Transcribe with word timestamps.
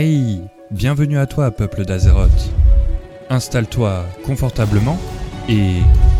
Hey, 0.00 0.42
bienvenue 0.70 1.18
à 1.18 1.26
toi, 1.26 1.50
peuple 1.50 1.84
d'Azeroth. 1.84 2.52
Installe-toi 3.30 4.06
confortablement 4.24 4.96
et 5.48 5.78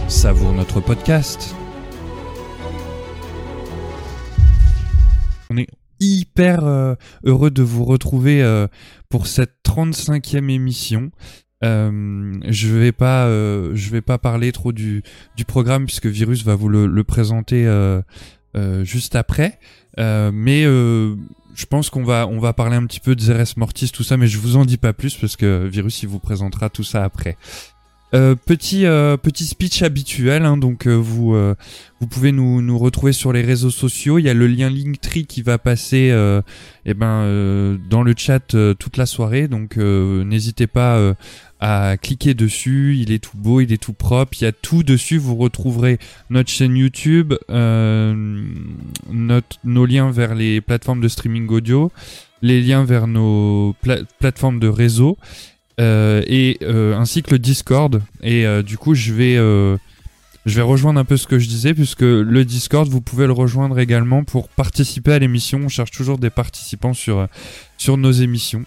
savoure 0.09 0.53
notre 0.53 0.81
podcast. 0.81 1.55
On 5.49 5.57
est 5.59 5.69
hyper 6.01 6.65
euh, 6.65 6.97
heureux 7.23 7.53
de 7.53 7.63
vous 7.63 7.85
retrouver 7.85 8.43
euh, 8.43 8.67
pour 9.11 9.29
cette 9.29 9.55
35e 9.65 10.51
émission. 10.51 11.13
Euh, 11.63 12.33
je 12.49 12.75
vais 12.75 12.91
pas, 12.91 13.29
je 13.29 13.91
vais 13.91 14.03
pas 14.03 14.19
parler 14.19 14.51
trop 14.51 14.73
du, 14.73 15.05
programme 15.47 15.87
puisque 15.87 16.07
Virus 16.07 16.45
va 16.45 16.57
vous 16.57 16.69
le, 16.69 17.05
présenter 17.05 17.65
juste 18.83 19.15
après. 19.15 19.61
Mais 19.97 20.67
je 21.55 21.67
pense 21.67 21.91
qu'on 21.91 22.05
va, 22.05 22.27
on 22.27 22.39
va 22.39 22.53
parler 22.53 22.77
un 22.77 22.87
petit 22.87 23.01
peu 23.01 23.17
de 23.17 23.21
Zeres 23.21 23.55
Mortis, 23.57 23.91
tout 23.91 24.05
ça, 24.05 24.17
mais 24.17 24.27
je 24.27 24.39
vous 24.39 24.57
en 24.57 24.65
dis 24.65 24.77
pas 24.77 24.93
plus 24.93 25.17
parce 25.17 25.37
que 25.37 25.67
Virus 25.67 26.03
il 26.03 26.09
vous 26.09 26.19
présentera 26.19 26.69
tout 26.71 26.85
ça 26.85 27.05
après. 27.05 27.37
Euh, 28.15 28.35
petit 28.35 28.87
euh, 28.87 29.19
petit 29.19 29.45
speech 29.45 29.83
habituel, 29.83 30.47
hein, 30.47 30.57
donc 30.57 30.87
euh, 30.87 30.95
vous 30.95 31.35
euh, 31.35 31.55
vous 32.01 32.07
pouvez 32.07 32.33
nous, 32.33 32.63
nous 32.63 32.79
retrouver 32.79 33.13
sur 33.13 33.35
les 33.35 33.43
réseaux 33.43 33.71
sociaux. 33.71 34.19
Il 34.19 34.25
y 34.25 34.31
a 34.31 34.35
le 34.35 34.47
lien 34.47 34.71
Linktree 34.71 35.27
qui 35.27 35.43
va 35.43 35.59
passer 35.59 36.09
euh, 36.11 36.41
eh 36.87 36.95
ben 36.95 37.79
dans 37.91 38.03
le 38.03 38.15
chat 38.17 38.57
toute 38.79 38.97
la 38.97 39.05
soirée, 39.05 39.47
donc 39.47 39.77
n'hésitez 39.77 40.67
pas 40.67 41.15
à 41.61 41.97
cliquer 42.01 42.33
dessus. 42.33 42.97
Il 42.99 43.13
est 43.13 43.19
tout 43.19 43.37
beau, 43.37 43.61
il 43.61 43.75
est 43.75 43.83
tout 43.83 43.93
propre. 43.93 44.33
Il 44.41 44.45
y 44.45 44.47
a 44.47 44.53
tout 44.53 44.83
dessus. 44.83 45.19
Vous 45.19 45.37
retrouverez 45.37 45.99
notre 46.31 46.51
chaîne 46.51 46.77
YouTube, 46.77 47.35
notre, 47.49 49.59
nos 49.65 49.85
liens 49.85 50.11
vers 50.11 50.35
les 50.35 50.63
plateformes 50.63 51.01
de 51.01 51.09
streaming 51.09 51.47
audio, 51.49 51.93
les 52.41 52.63
liens 52.63 52.85
vers 52.85 53.07
nos 53.07 53.75
pla- 53.83 53.99
plateformes 54.19 54.61
de 54.61 54.69
réseau 54.69 55.19
et 55.79 56.59
euh, 56.63 56.97
ainsi 56.97 57.23
que 57.23 57.31
le 57.31 57.39
Discord. 57.39 58.03
Et 58.23 58.47
euh, 58.47 58.63
du 58.63 58.79
coup, 58.79 58.95
je 58.95 59.13
vais 59.13 59.37
euh, 59.37 59.77
je 60.47 60.57
vais 60.57 60.63
rejoindre 60.63 60.99
un 60.99 61.05
peu 61.05 61.17
ce 61.17 61.27
que 61.27 61.39
je 61.39 61.49
disais 61.49 61.75
puisque 61.75 62.03
le 62.03 62.45
Discord, 62.45 62.89
vous 62.89 63.01
pouvez 63.01 63.27
le 63.27 63.33
rejoindre 63.33 63.79
également 63.79 64.25
pour 64.25 64.49
participer 64.49 65.13
à 65.13 65.19
l'émission. 65.19 65.61
On 65.65 65.69
cherche 65.69 65.91
toujours 65.91 66.19
des 66.19 66.31
participants 66.31 66.95
sur 66.95 67.29
sur 67.77 67.97
nos 67.97 68.13
émissions. 68.13 68.65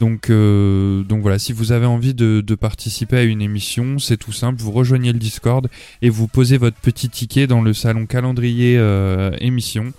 Donc, 0.00 0.30
euh, 0.30 1.02
donc 1.02 1.20
voilà, 1.20 1.38
si 1.38 1.52
vous 1.52 1.72
avez 1.72 1.84
envie 1.84 2.14
de, 2.14 2.54
participer 2.54 3.18
à 3.18 3.22
une 3.22 3.42
émission, 3.42 3.98
c'est 3.98 4.16
tout 4.16 4.32
simple, 4.32 4.60
vous 4.60 4.72
rejoignez 4.72 5.12
le 5.12 5.18
Discord 5.18 5.68
et 6.00 6.08
vous 6.08 6.26
posez 6.26 6.56
votre 6.56 6.78
petit 6.78 7.10
ticket 7.10 7.46
dans 7.46 7.60
le 7.60 7.74
salon 7.74 8.06
calendrier 8.06 8.76
euh, 8.78 9.30
émission. 9.40 9.92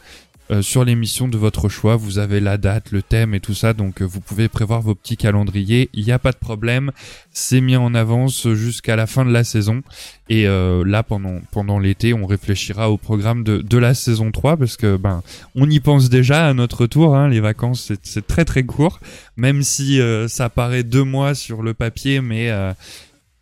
Euh, 0.51 0.61
sur 0.61 0.83
l'émission 0.83 1.29
de 1.29 1.37
votre 1.37 1.69
choix, 1.69 1.95
vous 1.95 2.19
avez 2.19 2.41
la 2.41 2.57
date, 2.57 2.91
le 2.91 3.01
thème 3.01 3.33
et 3.33 3.39
tout 3.39 3.53
ça, 3.53 3.73
donc 3.73 4.01
euh, 4.01 4.05
vous 4.05 4.19
pouvez 4.19 4.49
prévoir 4.49 4.81
vos 4.81 4.95
petits 4.95 5.15
calendriers, 5.15 5.89
il 5.93 6.03
n'y 6.03 6.11
a 6.11 6.19
pas 6.19 6.33
de 6.33 6.37
problème, 6.37 6.91
c'est 7.31 7.61
mis 7.61 7.77
en 7.77 7.93
avance 7.95 8.49
jusqu'à 8.49 8.97
la 8.97 9.07
fin 9.07 9.23
de 9.23 9.31
la 9.31 9.45
saison, 9.45 9.81
et 10.27 10.47
euh, 10.47 10.83
là 10.85 11.03
pendant, 11.03 11.79
l'été, 11.79 12.13
on 12.13 12.25
réfléchira 12.25 12.91
au 12.91 12.97
programme 12.97 13.43
de, 13.45 13.77
la 13.77 13.93
saison 13.93 14.31
3, 14.31 14.57
parce 14.57 14.75
que 14.75 14.97
ben 14.97 15.23
on 15.55 15.69
y 15.69 15.79
pense 15.79 16.09
déjà 16.09 16.47
à 16.47 16.53
notre 16.53 16.85
tour, 16.85 17.15
hein, 17.15 17.29
les 17.29 17.39
vacances 17.39 17.93
c'est- 18.03 18.27
très 18.27 18.43
très 18.43 18.63
court, 18.63 18.99
même 19.37 19.63
si 19.63 19.99
ça 20.27 20.49
paraît 20.49 20.83
deux 20.83 21.03
mois 21.03 21.33
sur 21.33 21.63
le 21.63 21.73
papier, 21.73 22.19
mais... 22.19 22.51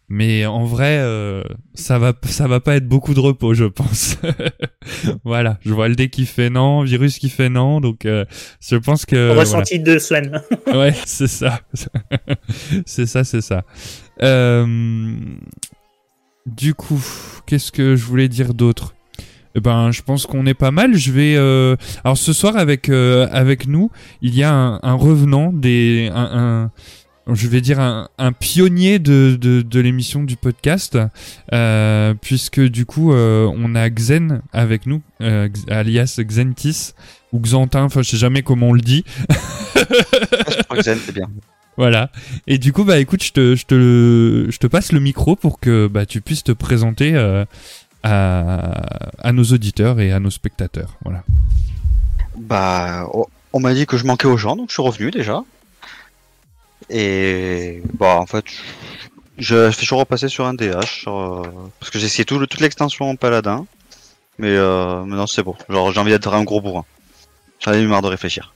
mais 0.09 0.45
en 0.45 0.65
vrai, 0.65 0.97
euh, 0.99 1.43
ça 1.75 1.99
va, 1.99 2.13
ça 2.23 2.47
va 2.47 2.59
pas 2.59 2.75
être 2.75 2.87
beaucoup 2.87 3.13
de 3.13 3.19
repos, 3.19 3.53
je 3.53 3.65
pense. 3.65 4.17
voilà, 5.23 5.59
je 5.63 5.71
vois 5.73 5.87
le 5.87 5.95
dé 5.95 6.09
qui 6.09 6.25
fait 6.25 6.49
non, 6.49 6.81
virus 6.83 7.19
qui 7.19 7.29
fait 7.29 7.49
non, 7.49 7.79
donc 7.79 8.05
euh, 8.05 8.25
je 8.59 8.75
pense 8.75 9.05
que 9.05 9.27
voilà. 9.27 9.41
Ressenti 9.41 9.79
deux 9.79 9.99
semaines. 9.99 10.41
ouais, 10.73 10.93
c'est 11.05 11.27
ça, 11.27 11.59
c'est 12.85 13.05
ça, 13.05 13.23
c'est 13.23 13.41
ça. 13.41 13.63
Euh, 14.23 15.15
du 16.45 16.73
coup, 16.73 17.01
qu'est-ce 17.45 17.71
que 17.71 17.95
je 17.95 18.03
voulais 18.05 18.27
dire 18.27 18.53
d'autre? 18.53 18.95
Eh 19.55 19.59
ben, 19.61 19.91
je 19.91 20.01
pense 20.03 20.25
qu'on 20.27 20.45
est 20.45 20.53
pas 20.53 20.71
mal. 20.71 20.95
Je 20.95 21.11
vais. 21.11 21.35
euh, 21.35 21.75
Alors 22.03 22.17
ce 22.17 22.33
soir 22.33 22.55
avec 22.55 22.87
euh, 22.89 23.27
avec 23.31 23.67
nous, 23.67 23.89
il 24.21 24.35
y 24.35 24.43
a 24.43 24.53
un, 24.53 24.79
un 24.83 24.93
revenant 24.93 25.51
des 25.51 26.09
un, 26.13 26.29
un- 26.65 26.71
je 27.33 27.47
vais 27.47 27.61
dire 27.61 27.79
un, 27.79 28.09
un 28.17 28.31
pionnier 28.31 28.99
de, 28.99 29.37
de, 29.39 29.61
de 29.61 29.79
l'émission 29.79 30.23
du 30.23 30.35
podcast, 30.35 30.97
euh, 31.53 32.13
puisque 32.21 32.61
du 32.61 32.85
coup 32.85 33.13
euh, 33.13 33.51
on 33.55 33.75
a 33.75 33.89
Xen 33.89 34.41
avec 34.53 34.85
nous, 34.85 35.01
euh, 35.21 35.49
alias 35.69 36.19
Xentis 36.19 36.93
ou 37.31 37.39
Xantin, 37.39 37.83
enfin 37.83 38.01
je 38.01 38.09
sais 38.11 38.17
jamais 38.17 38.41
comment 38.41 38.69
on 38.69 38.73
le 38.73 38.81
dit. 38.81 39.03
Je 39.35 40.63
crois 40.63 40.77
que 40.77 40.83
Zen, 40.83 40.99
c'est 41.03 41.13
bien. 41.13 41.29
Voilà. 41.77 42.11
Et 42.45 42.57
du 42.57 42.73
coup, 42.73 42.83
bah 42.83 42.99
écoute, 42.99 43.23
je 43.23 43.31
te, 43.31 43.55
je 43.55 43.65
te, 43.65 44.47
je 44.49 44.57
te 44.57 44.67
passe 44.67 44.91
le 44.91 44.99
micro 44.99 45.37
pour 45.37 45.61
que 45.61 45.87
bah, 45.87 46.05
tu 46.05 46.19
puisses 46.19 46.43
te 46.43 46.51
présenter 46.51 47.15
à, 47.15 47.45
à 49.17 49.31
nos 49.31 49.45
auditeurs 49.45 50.01
et 50.01 50.11
à 50.11 50.19
nos 50.19 50.29
spectateurs. 50.29 50.97
Voilà. 51.05 51.23
Bah, 52.35 53.07
on 53.53 53.61
m'a 53.61 53.73
dit 53.73 53.85
que 53.85 53.95
je 53.95 54.05
manquais 54.05 54.27
aux 54.27 54.35
gens, 54.35 54.57
donc 54.57 54.67
je 54.69 54.73
suis 54.73 54.83
revenu 54.83 55.09
déjà. 55.09 55.43
Et 56.89 57.81
bah, 57.97 58.15
en 58.19 58.25
fait, 58.25 58.45
je, 59.37 59.69
je 59.71 59.77
suis 59.85 59.95
repassé 59.95 60.27
sur 60.27 60.45
un 60.45 60.53
DH, 60.53 61.05
euh, 61.07 61.43
parce 61.79 61.91
que 61.91 61.99
j'ai 61.99 62.05
essayé 62.07 62.25
tout, 62.25 62.37
toute 62.45 62.59
l'extension 62.61 63.09
en 63.09 63.15
paladin. 63.15 63.65
Mais 64.37 64.55
euh, 64.55 65.03
maintenant 65.03 65.27
c'est 65.27 65.43
bon. 65.43 65.55
Genre, 65.69 65.91
j'ai 65.91 65.99
envie 65.99 66.11
d'être 66.11 66.33
un 66.33 66.43
gros 66.43 66.61
bourrin. 66.61 66.85
J'en 67.59 67.73
ai 67.73 67.81
eu 67.81 67.87
marre 67.87 68.01
de 68.01 68.07
réfléchir. 68.07 68.53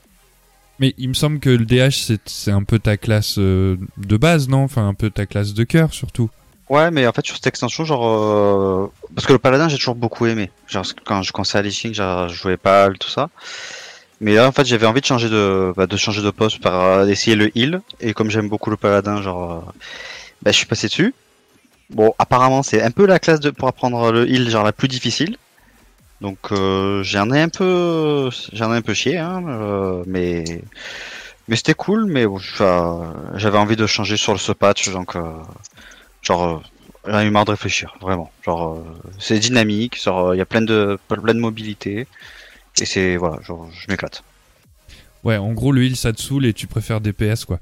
Mais 0.80 0.94
il 0.98 1.08
me 1.10 1.14
semble 1.14 1.38
que 1.38 1.50
le 1.50 1.64
DH, 1.64 1.92
c'est, 2.04 2.20
c'est 2.28 2.50
un 2.50 2.64
peu 2.64 2.78
ta 2.78 2.96
classe 2.96 3.36
euh, 3.38 3.76
de 3.98 4.16
base, 4.16 4.48
non? 4.48 4.64
Enfin, 4.64 4.88
un 4.88 4.94
peu 4.94 5.10
ta 5.10 5.26
classe 5.26 5.54
de 5.54 5.62
cœur, 5.62 5.92
surtout. 5.92 6.30
Ouais, 6.70 6.90
mais 6.90 7.06
en 7.06 7.12
fait, 7.12 7.24
sur 7.24 7.36
cette 7.36 7.46
extension, 7.46 7.84
genre. 7.84 8.06
euh, 8.08 8.90
Parce 9.14 9.26
que 9.26 9.34
le 9.34 9.38
paladin, 9.38 9.68
j'ai 9.68 9.76
toujours 9.76 9.94
beaucoup 9.94 10.26
aimé. 10.26 10.50
Genre, 10.66 10.84
quand 11.04 11.22
je 11.22 11.30
commençais 11.32 11.58
à 11.58 11.62
Lich 11.62 11.78
King, 11.82 11.94
je 11.94 12.26
jouais 12.34 12.56
pas 12.56 12.90
tout 12.98 13.10
ça. 13.10 13.28
Mais 14.24 14.34
là, 14.34 14.48
en 14.48 14.52
fait, 14.52 14.64
j'avais 14.66 14.86
envie 14.86 15.00
de 15.02 15.06
changer 15.06 15.28
de, 15.30 15.72
bah, 15.76 15.86
de 15.86 15.96
changer 16.04 16.22
de 16.22 16.30
poste 16.30 16.60
par 16.62 16.76
euh, 16.84 17.06
essayer 17.14 17.36
le 17.36 17.48
heal. 17.58 17.80
Et 18.00 18.14
comme 18.14 18.30
j'aime 18.30 18.48
beaucoup 18.48 18.70
le 18.70 18.78
paladin, 18.78 19.22
genre. 19.22 19.42
euh, 19.68 19.72
Bah, 20.42 20.52
je 20.52 20.58
suis 20.58 20.66
passé 20.66 20.88
dessus. 20.88 21.14
Bon, 21.90 22.14
apparemment, 22.18 22.62
c'est 22.62 22.82
un 22.82 22.92
peu 22.92 23.06
la 23.06 23.18
classe 23.20 23.40
pour 23.58 23.68
apprendre 23.68 24.12
le 24.12 24.28
heal, 24.30 24.50
genre 24.50 24.64
la 24.64 24.72
plus 24.72 24.88
difficile. 24.88 25.36
Donc, 26.22 26.38
euh, 26.52 27.02
j'en 27.04 27.30
ai 27.32 27.40
un 27.42 27.50
peu. 27.50 28.30
J'en 28.52 28.72
ai 28.74 28.78
un 28.78 28.82
peu 28.82 28.94
chié, 28.94 29.18
hein. 29.18 29.42
mais. 30.06 30.44
Mais 31.48 31.56
c'était 31.56 31.74
cool, 31.74 32.06
mais 32.06 32.26
j'avais 33.36 33.58
envie 33.58 33.76
de 33.76 33.86
changer 33.86 34.16
sur 34.18 34.38
ce 34.40 34.52
patch, 34.52 34.90
donc. 34.90 35.16
Genre, 36.22 36.62
j'en 37.06 37.20
ai 37.20 37.26
eu 37.26 37.30
marre 37.30 37.44
de 37.44 37.50
réfléchir, 37.52 37.94
vraiment. 38.00 38.30
Genre, 38.44 38.78
c'est 39.18 39.38
dynamique, 39.38 40.02
il 40.06 40.36
y 40.38 40.40
a 40.40 40.46
plein 40.46 40.62
de, 40.62 40.98
plein 41.08 41.34
de 41.34 41.40
mobilité. 41.40 42.06
Et 42.80 42.86
c'est, 42.86 43.16
voilà, 43.16 43.40
genre, 43.42 43.68
je 43.72 43.86
m'éclate. 43.90 44.22
Ouais, 45.22 45.38
en 45.38 45.52
gros, 45.54 45.72
le 45.72 45.82
heal, 45.84 45.96
ça 45.96 46.12
te 46.12 46.20
saoule 46.20 46.44
et 46.44 46.52
tu 46.52 46.66
préfères 46.66 47.00
DPS, 47.00 47.46
quoi. 47.46 47.58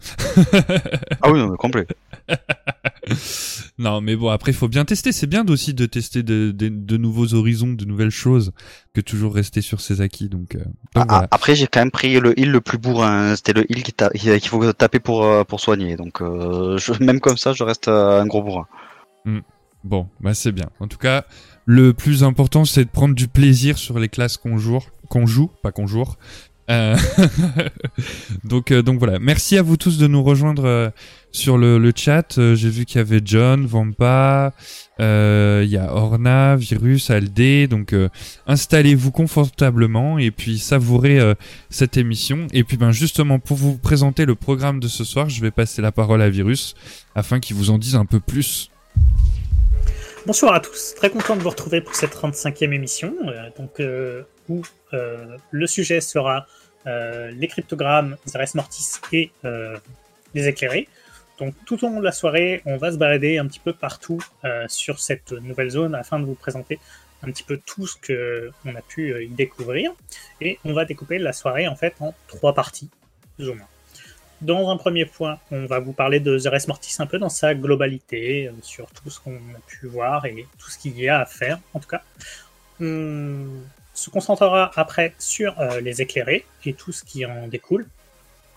Ah 1.21 1.31
oui, 1.31 1.39
non, 1.39 1.49
mais 1.49 1.57
complet. 1.57 1.87
non, 3.79 4.01
mais 4.01 4.17
bon, 4.17 4.31
après, 4.31 4.51
il 4.51 4.55
faut 4.55 4.67
bien 4.69 4.85
tester. 4.85 5.13
C'est 5.13 5.29
bien 5.29 5.47
aussi 5.47 5.73
de 5.75 5.87
tester 5.87 6.25
de, 6.25 6.51
de, 6.51 6.69
de 6.69 6.97
nouveaux 6.97 7.35
horizons, 7.35 7.73
de 7.73 7.85
nouvelles 7.85 8.11
choses, 8.11 8.53
que 8.95 9.01
toujours 9.01 9.35
rester 9.35 9.61
sur 9.61 9.81
ses 9.81 10.01
acquis. 10.01 10.29
Donc, 10.29 10.57
euh, 10.57 10.59
donc 10.59 10.67
Ah, 10.97 11.05
voilà. 11.09 11.29
Après, 11.31 11.55
j'ai 11.55 11.69
quand 11.69 11.81
même 11.81 11.93
pris 11.93 12.19
le 12.19 12.37
heal 12.39 12.51
le 12.51 12.61
plus 12.61 12.79
bourrin. 12.79 13.37
C'était 13.37 13.53
le 13.53 13.65
heal 13.71 13.83
qu'il 13.85 14.49
faut 14.49 14.73
taper 14.73 14.99
pour, 14.99 15.25
euh, 15.25 15.45
pour 15.45 15.61
soigner. 15.61 15.97
Donc, 15.97 16.21
euh, 16.21 16.79
je- 16.79 17.01
même 17.05 17.21
comme 17.21 17.37
ça, 17.37 17.53
je 17.53 17.63
reste 17.63 17.87
un 17.87 18.27
gros 18.27 18.43
bourrin. 18.43 18.67
Bon, 19.85 20.09
bah 20.21 20.33
c'est 20.35 20.53
bien. 20.53 20.69
En 20.81 20.87
tout 20.87 20.99
cas, 20.99 21.25
le 21.65 21.93
plus 21.93 22.23
important, 22.23 22.65
c'est 22.65 22.85
de 22.85 22.91
prendre 22.91 23.15
du 23.17 23.27
plaisir 23.27 23.79
sur 23.79 23.99
les 23.99 24.09
classes 24.09 24.37
qu'on 24.37 24.57
joue, 24.57 24.79
qu'on 25.13 25.27
joue, 25.27 25.51
pas 25.63 25.73
qu'on 25.73 25.87
joue. 25.87 26.05
Euh, 26.71 26.97
donc, 28.45 28.71
euh, 28.71 28.81
donc 28.81 28.99
voilà. 28.99 29.19
Merci 29.19 29.59
à 29.59 29.63
vous 29.63 29.77
tous 29.77 29.99
de 29.99 30.07
nous 30.07 30.23
rejoindre 30.23 30.65
euh, 30.65 30.89
sur 31.33 31.59
le, 31.59 31.77
le 31.77 31.93
chat. 31.95 32.39
J'ai 32.55 32.71
vu 32.71 32.87
qu'il 32.87 32.97
y 32.97 33.01
avait 33.01 33.21
John, 33.23 33.67
Vampa, 33.67 34.55
il 34.99 35.69
y 35.69 35.77
a 35.77 35.95
Orna, 35.95 36.57
Virus, 36.57 37.11
Aldé. 37.11 37.67
Donc, 37.67 37.95
installez-vous 38.47 39.11
confortablement 39.11 40.19
et 40.19 40.31
puis 40.31 40.59
savourez 40.59 41.35
cette 41.69 41.99
émission. 41.99 42.47
Et 42.55 42.65
puis, 42.65 42.79
ben 42.79 42.91
justement, 42.91 43.39
pour 43.39 43.59
vous 43.59 43.77
présenter 43.77 44.25
le 44.25 44.35
programme 44.35 44.81
de 44.81 44.89
ce 44.89 45.05
soir, 45.05 45.29
je 45.29 45.43
vais 45.43 45.51
passer 45.51 45.83
la 45.83 45.93
parole 45.93 46.23
à 46.23 46.31
Virus 46.31 46.75
afin 47.15 47.39
qu'il 47.39 47.57
vous 47.57 47.69
en 47.69 47.77
dise 47.77 47.97
un 47.97 48.07
peu 48.07 48.21
plus 48.21 48.72
Bonsoir 50.25 50.55
à 50.55 50.61
tous, 50.61 50.95
très 50.95 51.11
content 51.11 51.35
de 51.35 51.43
vous 51.43 51.51
retrouver 51.51 51.81
pour 51.81 51.97
cette 51.97 52.15
35e 52.15 52.73
émission, 52.73 53.13
euh, 53.27 53.51
donc, 53.59 53.81
euh, 53.81 54.23
où 54.49 54.63
euh, 54.93 55.37
le 55.51 55.67
sujet 55.67 56.01
sera 56.01 56.47
les 56.85 57.49
cryptogrammes, 57.49 58.17
Zeres 58.27 58.57
Mortis 58.57 58.95
et 59.13 59.31
les 60.35 60.49
éclairés. 60.49 60.89
Donc 61.39 61.55
tout 61.65 61.85
au 61.85 61.89
long 61.89 62.01
de 62.01 62.05
la 62.05 62.11
soirée, 62.11 62.61
on 62.67 62.77
va 62.77 62.91
se 62.91 62.97
balader 62.97 63.39
un 63.39 63.47
petit 63.47 63.61
peu 63.61 63.73
partout 63.73 64.19
sur 64.67 64.99
cette 64.99 65.31
nouvelle 65.31 65.71
zone 65.71 65.95
afin 65.95 66.19
de 66.19 66.25
vous 66.25 66.35
présenter 66.35 66.81
un 67.23 67.31
petit 67.31 67.45
peu 67.45 67.61
tout 67.65 67.87
ce 67.87 67.97
que 67.97 68.51
on 68.65 68.75
a 68.75 68.83
pu 68.83 69.25
y 69.25 69.29
découvrir. 69.29 69.93
Et 70.41 70.59
on 70.65 70.73
va 70.73 70.85
découper 70.85 71.21
la 71.21 71.33
soirée 71.33 71.69
en 71.69 71.77
fait 71.77 71.95
en 72.01 72.17
trois 72.27 72.53
parties, 72.53 72.91
plus 73.37 73.49
ou 73.49 73.55
moins. 73.55 73.69
Dans 74.43 74.71
un 74.71 74.77
premier 74.77 75.07
point, 75.07 75.39
on 75.51 75.67
va 75.67 75.79
vous 75.79 75.93
parler 75.93 76.21
de 76.21 76.39
The 76.39 76.49
Res 76.49 76.69
Mortis 76.69 76.97
un 76.99 77.07
peu 77.07 77.19
dans 77.19 77.29
sa 77.29 77.55
globalité, 77.55 78.49
euh, 78.49 78.53
sur 78.61 78.91
tout 78.91 79.09
ce 79.09 79.21
qu'on 79.21 79.37
a 79.37 79.61
pu 79.67 79.87
voir 79.87 80.27
et 80.27 80.47
tout 80.59 80.71
ce 80.71 80.79
qu'il 80.79 80.99
y 80.99 81.09
a 81.09 81.21
à 81.21 81.27
faire, 81.27 81.59
en 81.75 81.81
tout 81.81 81.89
cas. 81.89 82.03
On 82.81 83.47
se 83.95 84.11
concentrera 84.11 84.71
après 84.75 85.15
sur 85.19 85.59
euh, 85.61 85.81
les 85.81 86.03
éclairés 86.03 86.45
et 86.65 86.75
tout 86.75 86.93
ce 86.93 87.05
qui 87.05 87.25
en 87.25 87.47
découle, 87.47 87.87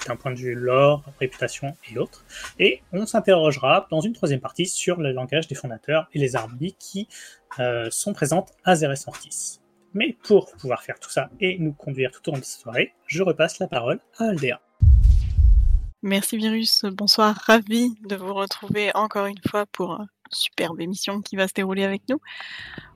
d'un 0.07 0.15
point 0.15 0.31
de 0.31 0.37
vue 0.37 0.55
lore, 0.55 1.03
réputation 1.19 1.77
et 1.91 1.97
autres. 1.97 2.25
Et 2.57 2.81
on 2.91 3.05
s'interrogera 3.05 3.87
dans 3.91 4.01
une 4.01 4.13
troisième 4.13 4.41
partie 4.41 4.65
sur 4.65 4.99
le 4.99 5.11
langage 5.11 5.47
des 5.47 5.55
fondateurs 5.55 6.07
et 6.13 6.19
les 6.19 6.35
harmonies 6.35 6.75
qui 6.79 7.07
euh, 7.59 7.89
sont 7.91 8.13
présentes 8.13 8.53
à 8.63 8.75
Zeres 8.75 8.95
Mortis. 9.05 9.59
Mais 9.93 10.17
pour 10.23 10.51
pouvoir 10.51 10.83
faire 10.83 10.99
tout 10.99 11.09
ça 11.09 11.29
et 11.39 11.57
nous 11.59 11.71
conduire 11.73 12.11
tout 12.11 12.27
au 12.29 12.33
long 12.33 12.39
de 12.39 12.43
cette 12.43 12.61
soirée, 12.61 12.93
je 13.07 13.23
repasse 13.23 13.59
la 13.59 13.67
parole 13.67 13.99
à 14.17 14.25
Aldea. 14.25 14.59
Merci 16.05 16.37
Virus, 16.37 16.85
bonsoir, 16.85 17.35
ravi 17.47 17.95
de 18.07 18.15
vous 18.15 18.35
retrouver 18.35 18.91
encore 18.93 19.25
une 19.25 19.39
fois 19.49 19.65
pour 19.65 19.93
une 19.93 20.07
superbe 20.31 20.79
émission 20.79 21.19
qui 21.19 21.35
va 21.35 21.47
se 21.47 21.53
dérouler 21.55 21.83
avec 21.83 22.03
nous. 22.09 22.19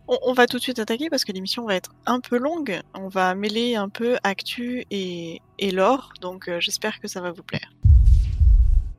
On, 0.07 0.33
va 0.33 0.45
tout 0.45 0.57
de 0.57 0.61
suite 0.61 0.77
attaquer 0.77 1.09
parce 1.09 1.25
que 1.25 1.31
l'émission 1.31 1.65
va 1.65 1.73
être 1.73 1.89
un 2.05 2.19
peu 2.19 2.37
longue. 2.37 2.79
On 2.93 3.07
va 3.07 3.33
mêler 3.33 3.75
un 3.75 3.89
peu 3.89 4.17
actu 4.23 4.85
et, 4.91 5.41
et 5.57 5.71
lore, 5.71 6.13
donc 6.21 6.47
euh, 6.47 6.59
j'espère 6.59 6.99
que 6.99 7.07
ça 7.07 7.19
va 7.19 7.31
vous 7.31 7.41
plaire. 7.41 7.71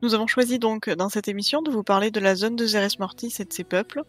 Nous 0.01 0.13
avons 0.13 0.27
choisi 0.27 0.59
donc 0.59 0.89
dans 0.89 1.07
cette 1.07 1.29
émission 1.29 1.61
de 1.61 1.71
vous 1.71 1.83
parler 1.83 2.11
de 2.11 2.19
la 2.19 2.35
zone 2.35 2.57
de 2.57 2.65
Zeres 2.65 2.99
Mortis 2.99 3.33
et 3.39 3.45
de 3.45 3.53
ses 3.53 3.63
peuples. 3.63 4.03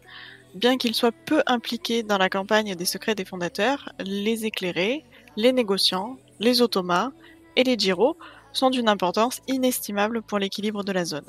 Bien 0.53 0.75
qu'ils 0.75 0.95
soient 0.95 1.13
peu 1.13 1.43
impliqués 1.47 2.03
dans 2.03 2.17
la 2.17 2.29
campagne 2.29 2.75
des 2.75 2.85
secrets 2.85 3.15
des 3.15 3.23
fondateurs, 3.23 3.93
les 3.99 4.45
éclairés, 4.45 5.05
les 5.37 5.53
négociants, 5.53 6.17
les 6.41 6.61
automas 6.61 7.11
et 7.55 7.63
les 7.63 7.79
gyros 7.79 8.17
sont 8.53 8.69
d'une 8.69 8.89
importance 8.89 9.41
inestimable 9.47 10.21
pour 10.21 10.39
l'équilibre 10.39 10.83
de 10.83 10.91
la 10.91 11.05
zone. 11.05 11.25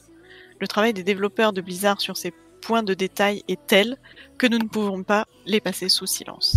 Le 0.61 0.69
travail 0.69 0.93
des 0.93 1.03
développeurs 1.03 1.53
de 1.53 1.61
Blizzard 1.61 2.01
sur 2.01 2.17
ces 2.17 2.33
point 2.65 2.83
de 2.83 2.95
détail 2.95 3.43
est 3.47 3.67
tel 3.67 3.99
que 4.39 4.47
nous 4.47 4.59
ne 4.59 4.69
pouvons 4.69 5.03
pas 5.03 5.27
les 5.47 5.61
passer 5.61 5.89
sous 5.89 6.07
silence. 6.07 6.57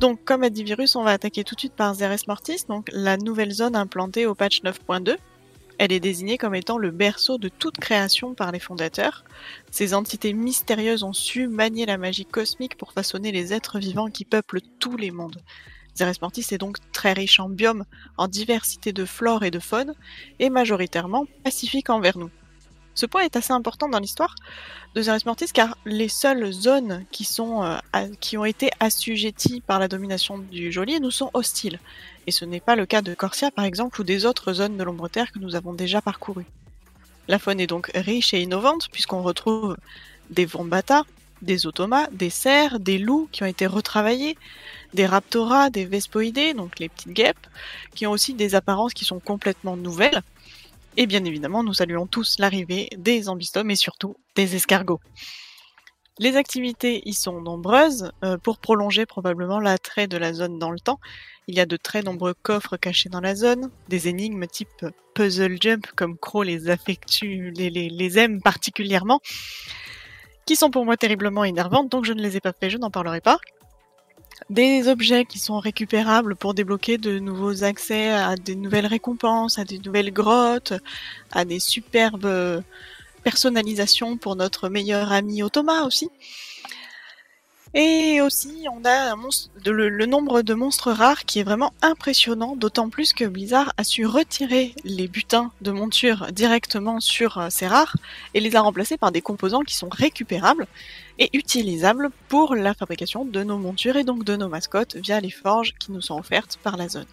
Donc, 0.00 0.24
comme 0.24 0.42
a 0.42 0.50
dit 0.50 0.64
Virus, 0.64 0.96
on 0.96 1.04
va 1.04 1.12
attaquer 1.12 1.44
tout 1.44 1.54
de 1.54 1.60
suite 1.60 1.74
par 1.74 1.94
Zeres 1.94 2.26
Mortis, 2.26 2.64
donc 2.68 2.88
la 2.92 3.16
nouvelle 3.16 3.52
zone 3.52 3.76
implantée 3.76 4.26
au 4.26 4.34
patch 4.34 4.62
9.2. 4.62 5.16
Elle 5.78 5.92
est 5.92 6.00
désignée 6.00 6.38
comme 6.38 6.54
étant 6.54 6.78
le 6.78 6.90
berceau 6.90 7.36
de 7.36 7.48
toute 7.48 7.78
création 7.78 8.34
par 8.34 8.52
les 8.52 8.60
fondateurs. 8.60 9.24
Ces 9.70 9.92
entités 9.92 10.32
mystérieuses 10.32 11.02
ont 11.02 11.12
su 11.12 11.48
manier 11.48 11.84
la 11.84 11.98
magie 11.98 12.26
cosmique 12.26 12.76
pour 12.76 12.92
façonner 12.92 13.32
les 13.32 13.52
êtres 13.52 13.78
vivants 13.78 14.10
qui 14.10 14.24
peuplent 14.24 14.60
tous 14.78 14.96
les 14.96 15.10
mondes. 15.10 15.42
Zeres 15.96 16.20
Mortis 16.20 16.46
est 16.50 16.58
donc 16.58 16.78
très 16.92 17.12
riche 17.12 17.38
en 17.40 17.48
biomes, 17.48 17.84
en 18.16 18.28
diversité 18.28 18.92
de 18.92 19.04
flore 19.04 19.44
et 19.44 19.50
de 19.50 19.60
faune, 19.60 19.94
et 20.38 20.50
majoritairement 20.50 21.26
pacifique 21.44 21.90
envers 21.90 22.18
nous. 22.18 22.30
Ce 22.94 23.06
point 23.06 23.22
est 23.22 23.36
assez 23.36 23.52
important 23.52 23.88
dans 23.88 23.98
l'histoire 23.98 24.36
de 24.94 25.02
Zeres 25.02 25.26
Mortis 25.26 25.52
car 25.52 25.76
les 25.84 26.08
seules 26.08 26.52
zones 26.52 27.04
euh, 27.40 28.08
qui 28.20 28.38
ont 28.38 28.44
été 28.44 28.70
assujetties 28.78 29.60
par 29.60 29.80
la 29.80 29.88
domination 29.88 30.38
du 30.38 30.70
geôlier 30.70 31.00
nous 31.00 31.10
sont 31.10 31.30
hostiles. 31.34 31.80
Et 32.26 32.30
ce 32.30 32.44
n'est 32.44 32.60
pas 32.60 32.76
le 32.76 32.86
cas 32.86 33.02
de 33.02 33.14
Corsia 33.14 33.50
par 33.50 33.64
exemple 33.64 34.00
ou 34.00 34.04
des 34.04 34.26
autres 34.26 34.52
zones 34.52 34.76
de 34.76 34.84
l'ombre 34.84 35.08
terre 35.08 35.32
que 35.32 35.40
nous 35.40 35.56
avons 35.56 35.74
déjà 35.74 36.00
parcourues. 36.00 36.46
La 37.26 37.40
faune 37.40 37.58
est 37.58 37.66
donc 37.66 37.90
riche 37.94 38.32
et 38.32 38.40
innovante 38.40 38.88
puisqu'on 38.92 39.22
retrouve 39.22 39.76
des 40.30 40.46
Vombata, 40.46 41.04
des 41.42 41.66
automas, 41.66 42.06
des 42.12 42.30
cerfs, 42.30 42.78
des 42.78 42.98
loups 42.98 43.28
qui 43.32 43.42
ont 43.42 43.46
été 43.46 43.66
retravaillés, 43.66 44.36
des 44.94 45.06
raptoras, 45.06 45.70
des 45.70 45.84
vespoidés, 45.84 46.54
donc 46.54 46.78
les 46.78 46.88
petites 46.88 47.12
guêpes, 47.12 47.46
qui 47.94 48.06
ont 48.06 48.12
aussi 48.12 48.34
des 48.34 48.54
apparences 48.54 48.94
qui 48.94 49.04
sont 49.04 49.20
complètement 49.20 49.76
nouvelles 49.76 50.22
et 50.96 51.06
bien 51.06 51.24
évidemment, 51.24 51.64
nous 51.64 51.74
saluons 51.74 52.06
tous 52.06 52.38
l'arrivée 52.38 52.88
des 52.96 53.28
ambistomes 53.28 53.70
et 53.70 53.76
surtout 53.76 54.16
des 54.36 54.54
escargots. 54.54 55.00
Les 56.20 56.36
activités 56.36 57.02
y 57.04 57.12
sont 57.12 57.40
nombreuses. 57.40 58.12
Euh, 58.24 58.38
pour 58.38 58.58
prolonger 58.58 59.04
probablement 59.04 59.58
l'attrait 59.58 60.06
de 60.06 60.16
la 60.16 60.32
zone 60.32 60.60
dans 60.60 60.70
le 60.70 60.78
temps, 60.78 61.00
il 61.48 61.56
y 61.56 61.60
a 61.60 61.66
de 61.66 61.76
très 61.76 62.02
nombreux 62.02 62.34
coffres 62.34 62.76
cachés 62.76 63.08
dans 63.08 63.20
la 63.20 63.34
zone, 63.34 63.70
des 63.88 64.06
énigmes 64.06 64.46
type 64.46 64.86
puzzle 65.14 65.60
jump 65.60 65.86
comme 65.96 66.16
Crow 66.16 66.44
les 66.44 66.70
affectue, 66.70 67.50
les, 67.56 68.18
aime 68.18 68.40
particulièrement, 68.40 69.20
qui 70.46 70.54
sont 70.54 70.70
pour 70.70 70.84
moi 70.84 70.96
terriblement 70.96 71.42
énervantes, 71.42 71.90
donc 71.90 72.04
je 72.04 72.12
ne 72.12 72.22
les 72.22 72.36
ai 72.36 72.40
pas 72.40 72.52
fait, 72.52 72.70
je 72.70 72.78
n'en 72.78 72.90
parlerai 72.90 73.20
pas 73.20 73.38
des 74.50 74.88
objets 74.88 75.24
qui 75.24 75.38
sont 75.38 75.58
récupérables 75.58 76.36
pour 76.36 76.54
débloquer 76.54 76.98
de 76.98 77.18
nouveaux 77.18 77.64
accès 77.64 78.10
à 78.10 78.36
des 78.36 78.56
nouvelles 78.56 78.86
récompenses, 78.86 79.58
à 79.58 79.64
des 79.64 79.78
nouvelles 79.78 80.12
grottes, 80.12 80.74
à 81.32 81.44
des 81.44 81.60
superbes 81.60 82.62
personnalisations 83.22 84.16
pour 84.16 84.36
notre 84.36 84.68
meilleur 84.68 85.12
ami 85.12 85.42
Automa 85.42 85.84
aussi. 85.84 86.10
Et 87.76 88.20
aussi, 88.20 88.66
on 88.72 88.84
a 88.84 89.16
le, 89.66 90.06
nombre 90.06 90.42
de 90.42 90.54
monstres 90.54 90.92
rares 90.92 91.24
qui 91.24 91.40
est 91.40 91.42
vraiment 91.42 91.72
impressionnant, 91.82 92.54
d'autant 92.54 92.88
plus 92.88 93.12
que 93.12 93.24
Blizzard 93.24 93.72
a 93.76 93.82
su 93.82 94.06
retirer 94.06 94.76
les 94.84 95.08
butins 95.08 95.50
de 95.60 95.72
monture 95.72 96.28
directement 96.30 97.00
sur 97.00 97.38
euh, 97.38 97.48
ces 97.50 97.66
rares 97.66 97.96
et 98.32 98.38
les 98.38 98.54
a 98.54 98.60
remplacés 98.60 98.96
par 98.96 99.10
des 99.10 99.22
composants 99.22 99.62
qui 99.62 99.74
sont 99.74 99.88
récupérables 99.90 100.68
et 101.18 101.30
utilisables 101.32 102.10
pour 102.28 102.54
la 102.54 102.74
fabrication 102.74 103.24
de 103.24 103.42
nos 103.42 103.58
montures 103.58 103.96
et 103.96 104.04
donc 104.04 104.22
de 104.22 104.36
nos 104.36 104.48
mascottes 104.48 104.94
via 104.94 105.20
les 105.20 105.30
forges 105.30 105.74
qui 105.80 105.90
nous 105.90 106.00
sont 106.00 106.18
offertes 106.18 106.60
par 106.62 106.76
la 106.76 106.88
zone. 106.88 107.06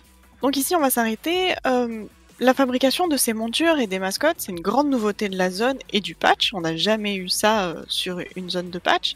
Donc 0.44 0.58
ici, 0.58 0.76
on 0.76 0.80
va 0.80 0.92
s'arrêter. 0.92 1.56
Euh, 1.66 2.06
la 2.42 2.56
fabrication 2.56 3.08
de 3.08 3.18
ces 3.18 3.34
montures 3.34 3.78
et 3.78 3.86
des 3.86 4.00
mascottes, 4.00 4.38
c'est 4.40 4.52
une 4.52 4.62
grande 4.62 4.90
nouveauté 4.90 5.30
de 5.30 5.38
la 5.38 5.52
zone 5.52 5.78
et 5.94 6.02
du 6.02 6.16
patch. 6.16 6.56
On 6.56 6.62
n'a 6.62 6.76
jamais 6.76 7.16
eu 7.16 7.30
ça 7.30 7.66
euh, 7.66 7.84
sur 7.88 8.20
une 8.36 8.50
zone 8.50 8.72
de 8.72 8.80
patch. 8.80 9.16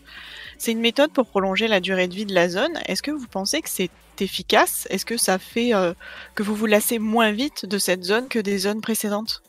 C'est 0.59 0.71
une 0.71 0.79
méthode 0.79 1.11
pour 1.11 1.25
prolonger 1.25 1.67
la 1.67 1.79
durée 1.79 2.07
de 2.07 2.13
vie 2.13 2.27
de 2.27 2.35
la 2.35 2.49
zone. 2.49 2.79
Est-ce 2.85 3.01
que 3.01 3.09
vous 3.09 3.27
pensez 3.27 3.63
que 3.63 3.69
c'est 3.69 3.89
efficace? 4.19 4.87
Est-ce 4.91 5.07
que 5.07 5.17
ça 5.17 5.39
fait 5.39 5.73
euh, 5.73 5.93
que 6.35 6.43
vous 6.43 6.53
vous 6.53 6.67
lassez 6.67 6.99
moins 6.99 7.31
vite 7.31 7.65
de 7.65 7.79
cette 7.79 8.03
zone 8.03 8.27
que 8.27 8.37
des 8.37 8.59
zones 8.59 8.79
précédentes? 8.81 9.41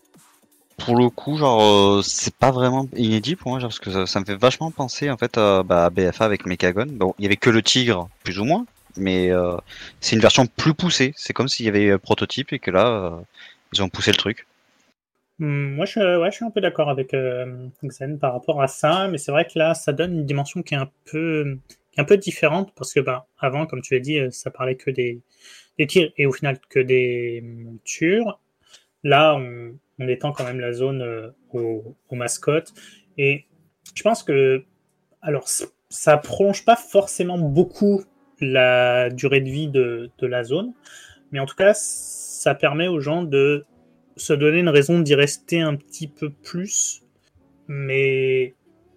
Pour 0.78 0.96
le 0.96 1.11
coup, 1.11 1.37
genre, 1.37 1.62
euh, 1.62 2.02
c'est 2.02 2.34
pas 2.34 2.52
vraiment 2.52 2.88
inédit 2.96 3.37
pour 3.37 3.50
moi, 3.50 3.61
parce 3.61 3.78
que 3.78 4.06
ça, 4.06 4.20
me 4.20 4.25
fait 4.25 4.37
vachement 4.37 4.70
penser 4.70 5.11
en 5.11 5.19
fait 5.19 5.37
à 5.37 5.62
bah, 5.62 5.90
BFA 5.90 6.25
avec 6.25 6.46
Mechagon. 6.46 6.87
Bon, 6.88 7.14
il 7.19 7.25
y 7.25 7.26
avait 7.26 7.37
que 7.37 7.50
le 7.50 7.62
tigre, 7.62 8.08
plus 8.25 8.38
ou 8.38 8.44
moins, 8.44 8.64
mais 8.96 9.31
c'est 10.00 10.17
une 10.17 10.23
version 10.23 10.46
plus 10.46 10.73
poussée. 10.73 11.12
C'est 11.17 11.34
comme 11.34 11.49
s'il 11.49 11.67
y 11.67 11.69
avait 11.69 11.93
un 11.93 11.99
prototype 11.99 12.55
et 12.55 12.58
que 12.58 12.70
là, 12.70 13.20
ils 13.73 13.83
ont 13.83 13.89
poussé 13.89 14.11
le 14.11 14.17
truc. 14.17 14.47
Hmm, 15.38 15.75
moi, 15.75 15.85
je, 15.85 16.31
suis 16.31 16.45
un 16.45 16.50
peu 16.50 16.61
d'accord 16.62 16.88
avec 16.88 17.12
euh, 17.12 17.69
Xen 17.85 18.19
par 18.19 18.33
rapport 18.33 18.62
à 18.62 18.69
ça, 18.69 19.09
mais 19.09 19.19
c'est 19.19 19.33
vrai 19.33 19.45
que 19.45 19.59
là, 19.59 19.75
ça 19.75 19.93
donne 19.93 20.14
une 20.14 20.25
dimension 20.26 20.62
qui 20.62 20.75
est 20.75 20.79
un 20.79 20.90
peu, 21.05 21.59
différente 22.17 22.73
parce 22.75 22.95
que, 22.95 23.00
bah, 23.00 23.26
avant, 23.38 23.67
comme 23.67 23.83
tu 23.83 23.95
l'as 23.95 24.00
dit, 24.00 24.19
euh, 24.19 24.31
ça 24.31 24.50
parlait 24.50 24.76
que 24.76 24.90
des, 24.90 25.21
tirs 25.87 26.11
et 26.17 26.26
au 26.26 26.33
final 26.33 26.59
que 26.71 26.81
des 26.81 27.43
montures. 27.43 28.40
Là, 29.05 29.37
on, 29.37 30.09
étend 30.09 30.33
quand 30.33 30.45
même 30.45 30.61
la 30.61 30.73
zone 30.73 31.02
euh, 31.02 31.31
aux, 31.52 31.97
mascottes 32.12 32.73
et 33.19 33.45
je 33.95 34.02
pense 34.02 34.23
que, 34.23 34.64
alors, 35.23 35.49
ça 35.90 36.17
prolonge 36.17 36.64
pas 36.64 36.76
forcément 36.76 37.38
beaucoup 37.38 38.05
la 38.40 39.11
durée 39.11 39.40
de 39.40 39.50
vie 39.50 39.69
de 39.69 40.11
la 40.23 40.45
zone, 40.45 40.73
mais 41.31 41.40
en 41.40 41.47
tout 41.47 41.57
cas, 41.57 41.75
ça 42.37 42.55
permet 42.55 42.87
aux 42.87 43.00
gens 43.00 43.23
de 43.23 43.64
se 44.16 44.33
donner 44.33 44.59
une 44.59 44.69
raison 44.69 45.00
d'y 45.00 45.14
rester 45.14 45.61
un 45.61 45.75
petit 45.75 46.07
peu 46.07 46.31
plus, 46.31 47.02
mais 47.66 48.55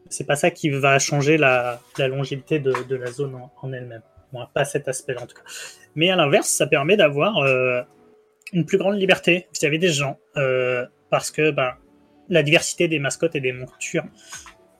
c'est 0.09 0.25
pas 0.25 0.35
ça 0.35 0.51
qui 0.51 0.69
va 0.69 0.99
changer 0.99 1.37
la, 1.37 1.79
longévité 1.97 2.59
de, 2.59 2.95
la 2.95 3.11
zone 3.11 3.39
en, 3.61 3.73
elle-même. 3.73 4.01
pas 4.53 4.65
cet 4.65 4.87
aspect-là 4.87 5.23
en 5.23 5.27
tout 5.27 5.35
cas. 5.35 5.43
Mais 5.95 6.09
à 6.09 6.15
l'inverse, 6.15 6.49
ça 6.49 6.67
permet 6.67 6.97
d'avoir 6.97 7.37
euh, 7.37 7.81
une 8.53 8.65
plus 8.65 8.77
grande 8.77 8.95
liberté 8.95 9.47
vis-à-vis 9.53 9.79
des 9.79 9.89
gens, 9.89 10.17
euh, 10.37 10.85
parce 11.09 11.31
que 11.31 11.51
ben, 11.51 11.73
la 12.27 12.43
diversité 12.43 12.87
des 12.87 12.99
mascottes 12.99 13.35
et 13.35 13.41
des 13.41 13.53
montures 13.53 14.05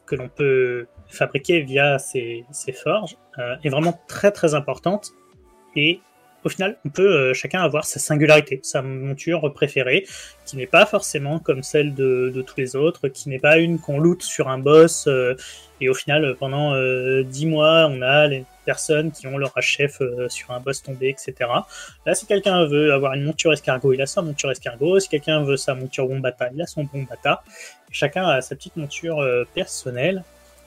que 0.06 0.16
l'on 0.16 0.28
peut 0.30 0.88
fabriquer 1.08 1.62
via 1.62 1.98
ces, 1.98 2.46
forges 2.74 3.18
euh, 3.38 3.56
est 3.64 3.70
vraiment 3.70 4.00
très 4.08 4.32
très 4.32 4.54
importante 4.54 5.12
et 5.76 6.02
au 6.44 6.50
final, 6.50 6.78
on 6.86 6.90
peut 6.90 7.30
euh, 7.30 7.34
chacun 7.34 7.62
avoir 7.62 7.86
sa 7.86 8.00
singularité, 8.00 8.60
sa 8.64 8.82
monture 8.82 9.52
préférée, 9.54 10.06
qui 10.46 10.58
n'est 10.58 10.68
pas 10.68 10.86
forcément 10.86 11.40
comme 11.40 11.64
celle 11.64 11.94
de, 11.94 12.44
tous 12.46 12.56
les 12.58 12.76
autres, 12.76 13.10
qui 13.10 13.30
n'est 13.30 13.40
pas 13.40 13.58
une 13.58 13.80
qu'on 13.80 14.00
loot 14.00 14.22
sur 14.22 14.48
un 14.48 14.58
boss, 14.58 15.08
euh, 15.08 15.36
et 15.82 15.90
au 15.90 15.94
final, 15.94 16.36
pendant 16.40 16.74
euh, 16.74 17.24
dix 17.24 17.46
mois, 17.46 17.88
on 17.90 18.02
a 18.02 18.28
les 18.28 18.46
personnes 18.66 19.12
qui 19.12 19.28
ont 19.28 19.38
leur 19.38 19.54
chef 19.62 20.02
sur 20.28 20.52
un 20.52 20.60
boss 20.60 20.84
tombé, 20.84 21.10
etc. 21.10 21.50
Là, 22.06 22.14
si 22.14 22.26
quelqu'un 22.26 22.66
veut 22.68 22.94
avoir 22.94 23.14
une 23.14 23.24
monture 23.24 23.52
escargot, 23.52 23.94
il 23.94 24.02
a 24.02 24.06
sa 24.06 24.22
monture 24.22 24.52
escargot, 24.52 25.00
si 25.00 25.10
quelqu'un 25.10 25.44
veut 25.44 25.58
sa 25.58 25.74
monture 25.74 26.08
bombata, 26.08 26.50
il 26.54 26.62
a 26.62 26.68
son 26.68 26.84
bombata. 26.84 27.44
Chacun 27.92 28.28
a 28.28 28.42
sa 28.42 28.56
petite 28.56 28.76
monture 28.76 29.26
personnelle, 29.56 30.24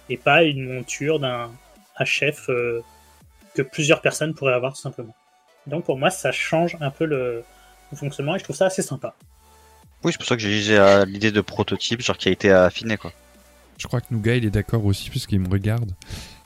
et 0.09 0.17
pas 0.17 0.43
une 0.43 0.75
monture 0.75 1.21
d'un 1.21 1.51
chef 2.05 2.49
que 3.55 3.63
plusieurs 3.63 4.01
personnes 4.01 4.35
pourraient 4.35 4.55
avoir 4.55 4.73
tout 4.73 4.81
simplement. 4.81 5.15
Donc 5.67 5.85
pour 5.85 5.99
moi, 5.99 6.11
ça 6.11 6.33
change 6.33 6.77
un 6.81 6.91
peu 6.91 7.05
le, 7.05 7.45
fonctionnement 7.95 8.35
et 8.37 8.39
je 8.39 8.45
trouve 8.45 8.57
ça 8.57 8.67
assez 8.67 8.83
sympa. 8.83 9.15
Oui, 10.03 10.13
c'est 10.13 10.19
pour 10.19 10.27
ça 10.27 10.37
que 10.37 10.43
j'ai 10.43 10.61
j'ai 10.61 11.05
l'idée 11.07 11.31
de 11.31 11.41
prototype, 11.41 12.01
genre 12.01 12.17
qui 12.17 12.29
a 12.29 12.33
été 12.33 12.51
affiné 12.51 12.97
quoi. 12.97 13.13
Je 13.79 13.87
crois 13.87 14.01
que 14.01 14.07
Nougat 14.11 14.37
il 14.37 14.47
est 14.47 14.51
d'accord 14.51 14.85
aussi 14.85 15.11
puisqu'il 15.11 15.41
me 15.41 15.49
regarde. 15.49 15.93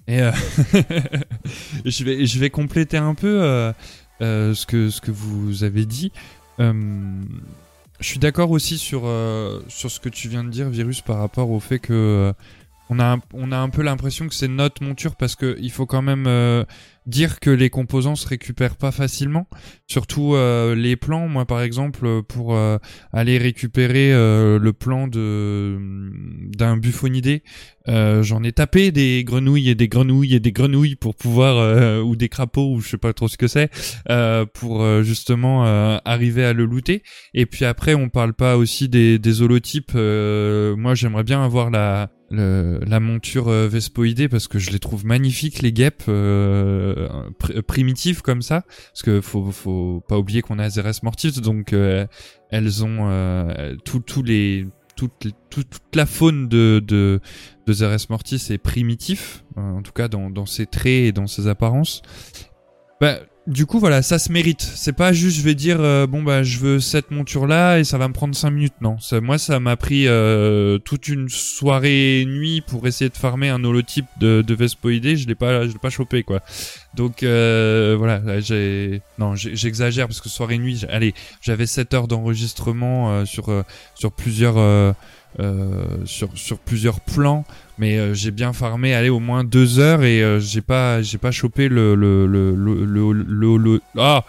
Et 0.09 0.23
euh, 0.23 0.33
je 1.85 2.05
vais 2.05 2.27
je 2.27 2.39
vais 2.39 2.51
compléter 2.51 2.97
un 2.97 3.15
peu 3.15 3.43
euh, 3.43 3.73
euh, 4.21 4.55
ce 4.55 4.67
que 4.67 4.91
ce 4.91 5.01
que 5.01 5.11
vous 5.11 5.65
avez 5.65 5.87
dit. 5.87 6.13
Euh, 6.59 6.73
je 8.01 8.07
suis 8.07 8.19
d'accord 8.19 8.51
aussi 8.51 8.79
sur 8.79 9.03
euh, 9.05 9.61
sur 9.69 9.91
ce 9.91 10.01
que 10.01 10.09
tu 10.09 10.29
viens 10.29 10.45
de 10.45 10.51
dire, 10.51 10.69
Virus, 10.69 11.01
par 11.01 11.19
rapport 11.19 11.51
au 11.51 11.61
fait 11.61 11.79
que 11.79 11.93
euh, 11.93 12.33
on 12.91 12.99
a 12.99 13.05
un, 13.05 13.21
on 13.33 13.53
a 13.53 13.57
un 13.57 13.71
peu 13.71 13.83
l'impression 13.83 14.29
que 14.29 14.35
c'est 14.35 14.49
notre 14.49 14.83
monture 14.83 15.17
parce 15.17 15.35
que 15.35 15.57
il 15.61 15.71
faut 15.71 15.87
quand 15.87 16.03
même 16.03 16.27
euh, 16.27 16.65
dire 17.07 17.41
que 17.41 17.51
les 17.51 17.71
composants 17.71 18.17
se 18.17 18.27
récupèrent 18.27 18.77
pas 18.77 18.91
facilement. 18.93 19.47
Surtout 19.87 20.35
euh, 20.35 20.75
les 20.75 20.97
plans. 20.97 21.29
Moi, 21.29 21.45
par 21.47 21.63
exemple, 21.63 22.23
pour 22.25 22.57
euh, 22.57 22.79
aller 23.13 23.39
récupérer 23.39 24.13
euh, 24.13 24.59
le 24.59 24.73
plan 24.73 25.07
de 25.09 25.79
d'un 26.57 26.77
buffonidé, 26.77 27.43
euh, 27.89 28.23
j'en 28.23 28.43
ai 28.43 28.53
tapé 28.53 28.91
des 28.91 29.23
grenouilles 29.25 29.71
et 29.71 29.75
des 29.75 29.89
grenouilles 29.89 30.35
et 30.35 30.41
des 30.41 30.53
grenouilles 30.53 30.97
pour 30.97 31.15
pouvoir 31.15 31.59
euh, 31.59 32.01
ou 32.03 32.17
des 32.17 32.29
crapauds 32.29 32.75
ou 32.75 32.81
je 32.81 32.89
sais 32.89 32.99
pas 32.99 33.13
trop 33.13 33.29
ce 33.29 33.37
que 33.37 33.47
c'est 33.47 33.71
euh, 34.11 34.45
pour 34.45 34.83
euh, 34.83 35.03
justement 35.03 35.67
euh, 35.67 35.99
arriver 36.05 36.45
à 36.45 36.53
le 36.53 36.65
looter. 36.65 37.03
Et 37.35 37.47
puis 37.47 37.65
après, 37.65 37.95
on 37.95 38.09
parle 38.09 38.35
pas 38.35 38.57
aussi 38.57 38.89
des, 38.89 39.19
des 39.19 39.43
holotypes. 39.43 39.93
Euh, 39.95 40.75
moi, 40.77 40.95
j'aimerais 40.95 41.25
bien 41.25 41.45
avoir 41.45 41.71
la 41.71 42.11
le- 42.29 42.81
la 42.85 42.99
monture 42.99 43.47
euh, 43.49 43.69
Vespoidée 43.69 44.29
parce 44.29 44.49
que 44.49 44.59
je 44.59 44.71
les 44.71 44.81
trouve 44.81 45.07
magnifiques 45.07 45.63
les 45.63 45.73
guêpes 45.73 46.03
euh, 46.09 46.95
pr- 47.39 47.63
primitives 47.63 48.23
comme 48.23 48.43
ça 48.43 48.65
parce 48.93 49.03
que 49.03 49.21
faut 49.21 49.51
faut 49.51 50.03
pas 50.09 50.19
oublier 50.19 50.43
qu'on 50.43 50.59
a 50.59 50.69
Zeres 50.69 51.03
Mortis 51.03 51.41
donc 51.41 51.73
euh, 51.73 52.07
elles 52.51 52.85
ont 52.85 53.09
euh, 53.09 53.77
tous 53.85 54.01
tous 54.01 54.23
les 54.23 54.67
toute, 54.97 55.29
toute, 55.51 55.67
la 55.95 56.07
faune 56.07 56.49
de, 56.49 56.83
de, 56.85 57.21
Zeres 57.69 58.07
Mortis 58.09 58.43
est 58.51 58.59
primitif, 58.59 59.45
euh, 59.59 59.61
en 59.61 59.83
tout 59.83 59.93
cas 59.93 60.09
dans, 60.09 60.31
dans 60.31 60.47
ses 60.47 60.67
traits 60.67 60.87
et 60.87 61.13
dans 61.13 61.27
ses 61.27 61.49
apparences. 61.49 62.01
Bah, 63.01 63.19
du 63.47 63.65
coup, 63.65 63.79
voilà, 63.79 64.03
ça 64.03 64.19
se 64.19 64.33
mérite. 64.33 64.61
C'est 64.61 64.93
pas 64.93 65.13
juste, 65.13 65.37
je 65.39 65.43
vais 65.43 65.55
dire, 65.55 65.81
euh, 65.81 66.07
bon, 66.07 66.23
bah, 66.23 66.43
je 66.43 66.59
veux 66.59 66.81
cette 66.81 67.11
monture-là 67.11 67.79
et 67.79 67.85
ça 67.85 67.97
va 67.97 68.09
me 68.09 68.13
prendre 68.13 68.35
5 68.35 68.51
minutes. 68.51 68.75
Non, 68.81 68.97
moi, 69.23 69.39
ça 69.39 69.61
m'a 69.61 69.77
pris 69.77 70.09
euh, 70.09 70.79
toute 70.79 71.09
une 71.09 71.29
soirée 71.29 72.21
et 72.21 72.25
nuit 72.25 72.61
pour 72.61 72.87
essayer 72.87 73.09
de 73.09 73.17
farmer 73.17 73.49
un 73.49 73.63
holotype 73.63 74.07
de, 74.19 74.43
de. 74.43 74.57
Je 74.57 75.27
l'ai 75.27 75.35
pas, 75.35 75.67
je 75.67 75.73
l'ai 75.73 75.79
pas 75.79 75.91
chopé, 75.91 76.25
quoi. 76.25 76.41
Donc, 76.95 77.23
euh, 77.23 77.95
voilà, 77.97 78.19
là, 78.19 78.41
j'ai. 78.41 79.03
Non, 79.19 79.35
j'exagère 79.37 80.09
parce 80.09 80.21
que 80.21 80.29
soirée 80.29 80.55
et 80.55 80.59
nuit, 80.59 80.85
allez, 80.89 81.15
j'avais 81.41 81.67
7 81.67 81.95
heures 81.95 82.09
d'enregistrement 82.09 83.13
euh, 83.13 83.25
sur, 83.25 83.51
euh, 83.51 83.63
sur 83.95 84.13
plusieurs. 84.13 84.57
Euh, 85.41 85.85
sur, 86.05 86.29
sur 86.35 86.59
plusieurs 86.59 87.01
plans 87.01 87.45
mais 87.79 87.99
euh, 87.99 88.15
j'ai 88.15 88.31
bien 88.31 88.53
farmé 88.53 88.95
allez 88.95 89.09
au 89.11 89.21
moins 89.21 89.45
deux 89.45 89.79
heures 89.79 90.03
et 90.03 90.23
euh, 90.23 90.41
j'ai 90.41 90.63
pas 90.63 91.03
j'ai 91.03 91.19
pas 91.19 91.31
chopé 91.31 91.69
le 91.69 91.95
le 91.95 92.27
le 92.27 92.55
le 92.55 92.85
le, 92.85 93.13
le, 93.13 93.57
le- 93.59 93.81
ah 93.99 94.25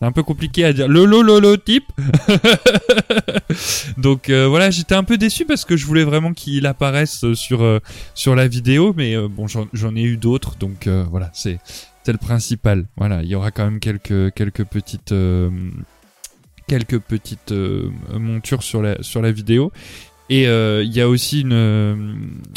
c'est 0.00 0.06
un 0.06 0.12
peu 0.12 0.22
compliqué 0.22 0.64
à 0.64 0.72
dire. 0.72 0.86
Le 0.86 1.04
l'holotype 1.04 1.86
donc 3.96 4.28
euh, 4.30 4.46
voilà 4.46 4.70
j'étais 4.70 4.94
un 4.94 5.04
peu 5.04 5.16
déçu 5.18 5.44
parce 5.44 5.64
que 5.64 5.76
je 5.76 5.86
voulais 5.86 6.04
vraiment 6.04 6.32
qu'il 6.32 6.66
apparaisse 6.66 7.32
sur 7.34 7.62
euh, 7.62 7.80
sur 8.14 8.34
la 8.36 8.46
vidéo 8.46 8.94
mais 8.96 9.16
euh, 9.16 9.28
bon 9.28 9.46
j'en 9.48 9.96
ai 9.96 10.02
eu 10.02 10.16
d'autres 10.16 10.56
donc 10.56 10.86
voilà 11.10 11.30
c'est 11.32 11.58
le 12.06 12.16
principal. 12.18 12.86
Voilà 12.96 13.22
il 13.22 13.28
y 13.28 13.34
aura 13.34 13.50
quand 13.50 13.64
même 13.64 13.80
quelques 13.80 14.32
quelques 14.34 14.64
petites 14.64 15.12
quelques 16.68 17.00
petites 17.00 17.52
euh, 17.52 17.90
montures 18.12 18.62
sur 18.62 18.82
la 18.82 19.02
sur 19.02 19.22
la 19.22 19.32
vidéo 19.32 19.72
et 20.30 20.46
euh, 20.46 20.82
il 20.84 20.94
y 20.94 21.00
a 21.00 21.08
aussi 21.08 21.40
une, 21.40 21.52
euh, 21.54 21.96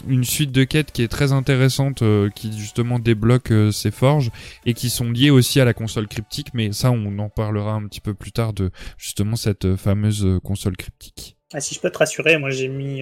une 0.07 0.25
suite 0.25 0.51
de 0.51 0.65
quêtes 0.65 0.91
qui 0.91 1.03
est 1.03 1.07
très 1.07 1.31
intéressante, 1.31 2.01
euh, 2.01 2.29
qui 2.29 2.57
justement 2.57 2.99
débloque 2.99 3.51
euh, 3.51 3.71
ces 3.71 3.91
forges 3.91 4.29
et 4.65 4.73
qui 4.73 4.89
sont 4.89 5.09
liées 5.09 5.29
aussi 5.29 5.61
à 5.61 5.65
la 5.65 5.73
console 5.73 6.07
cryptique. 6.07 6.49
Mais 6.53 6.73
ça, 6.73 6.91
on 6.91 7.17
en 7.19 7.29
parlera 7.29 7.73
un 7.73 7.87
petit 7.87 8.01
peu 8.01 8.13
plus 8.13 8.33
tard 8.33 8.51
de 8.51 8.71
justement 8.97 9.37
cette 9.37 9.75
fameuse 9.77 10.27
console 10.43 10.75
cryptique. 10.75 11.37
Ah, 11.53 11.61
si 11.61 11.73
je 11.73 11.79
peux 11.79 11.89
te 11.89 11.97
rassurer, 11.97 12.37
moi 12.37 12.49
j'ai 12.49 12.67
mis 12.67 13.01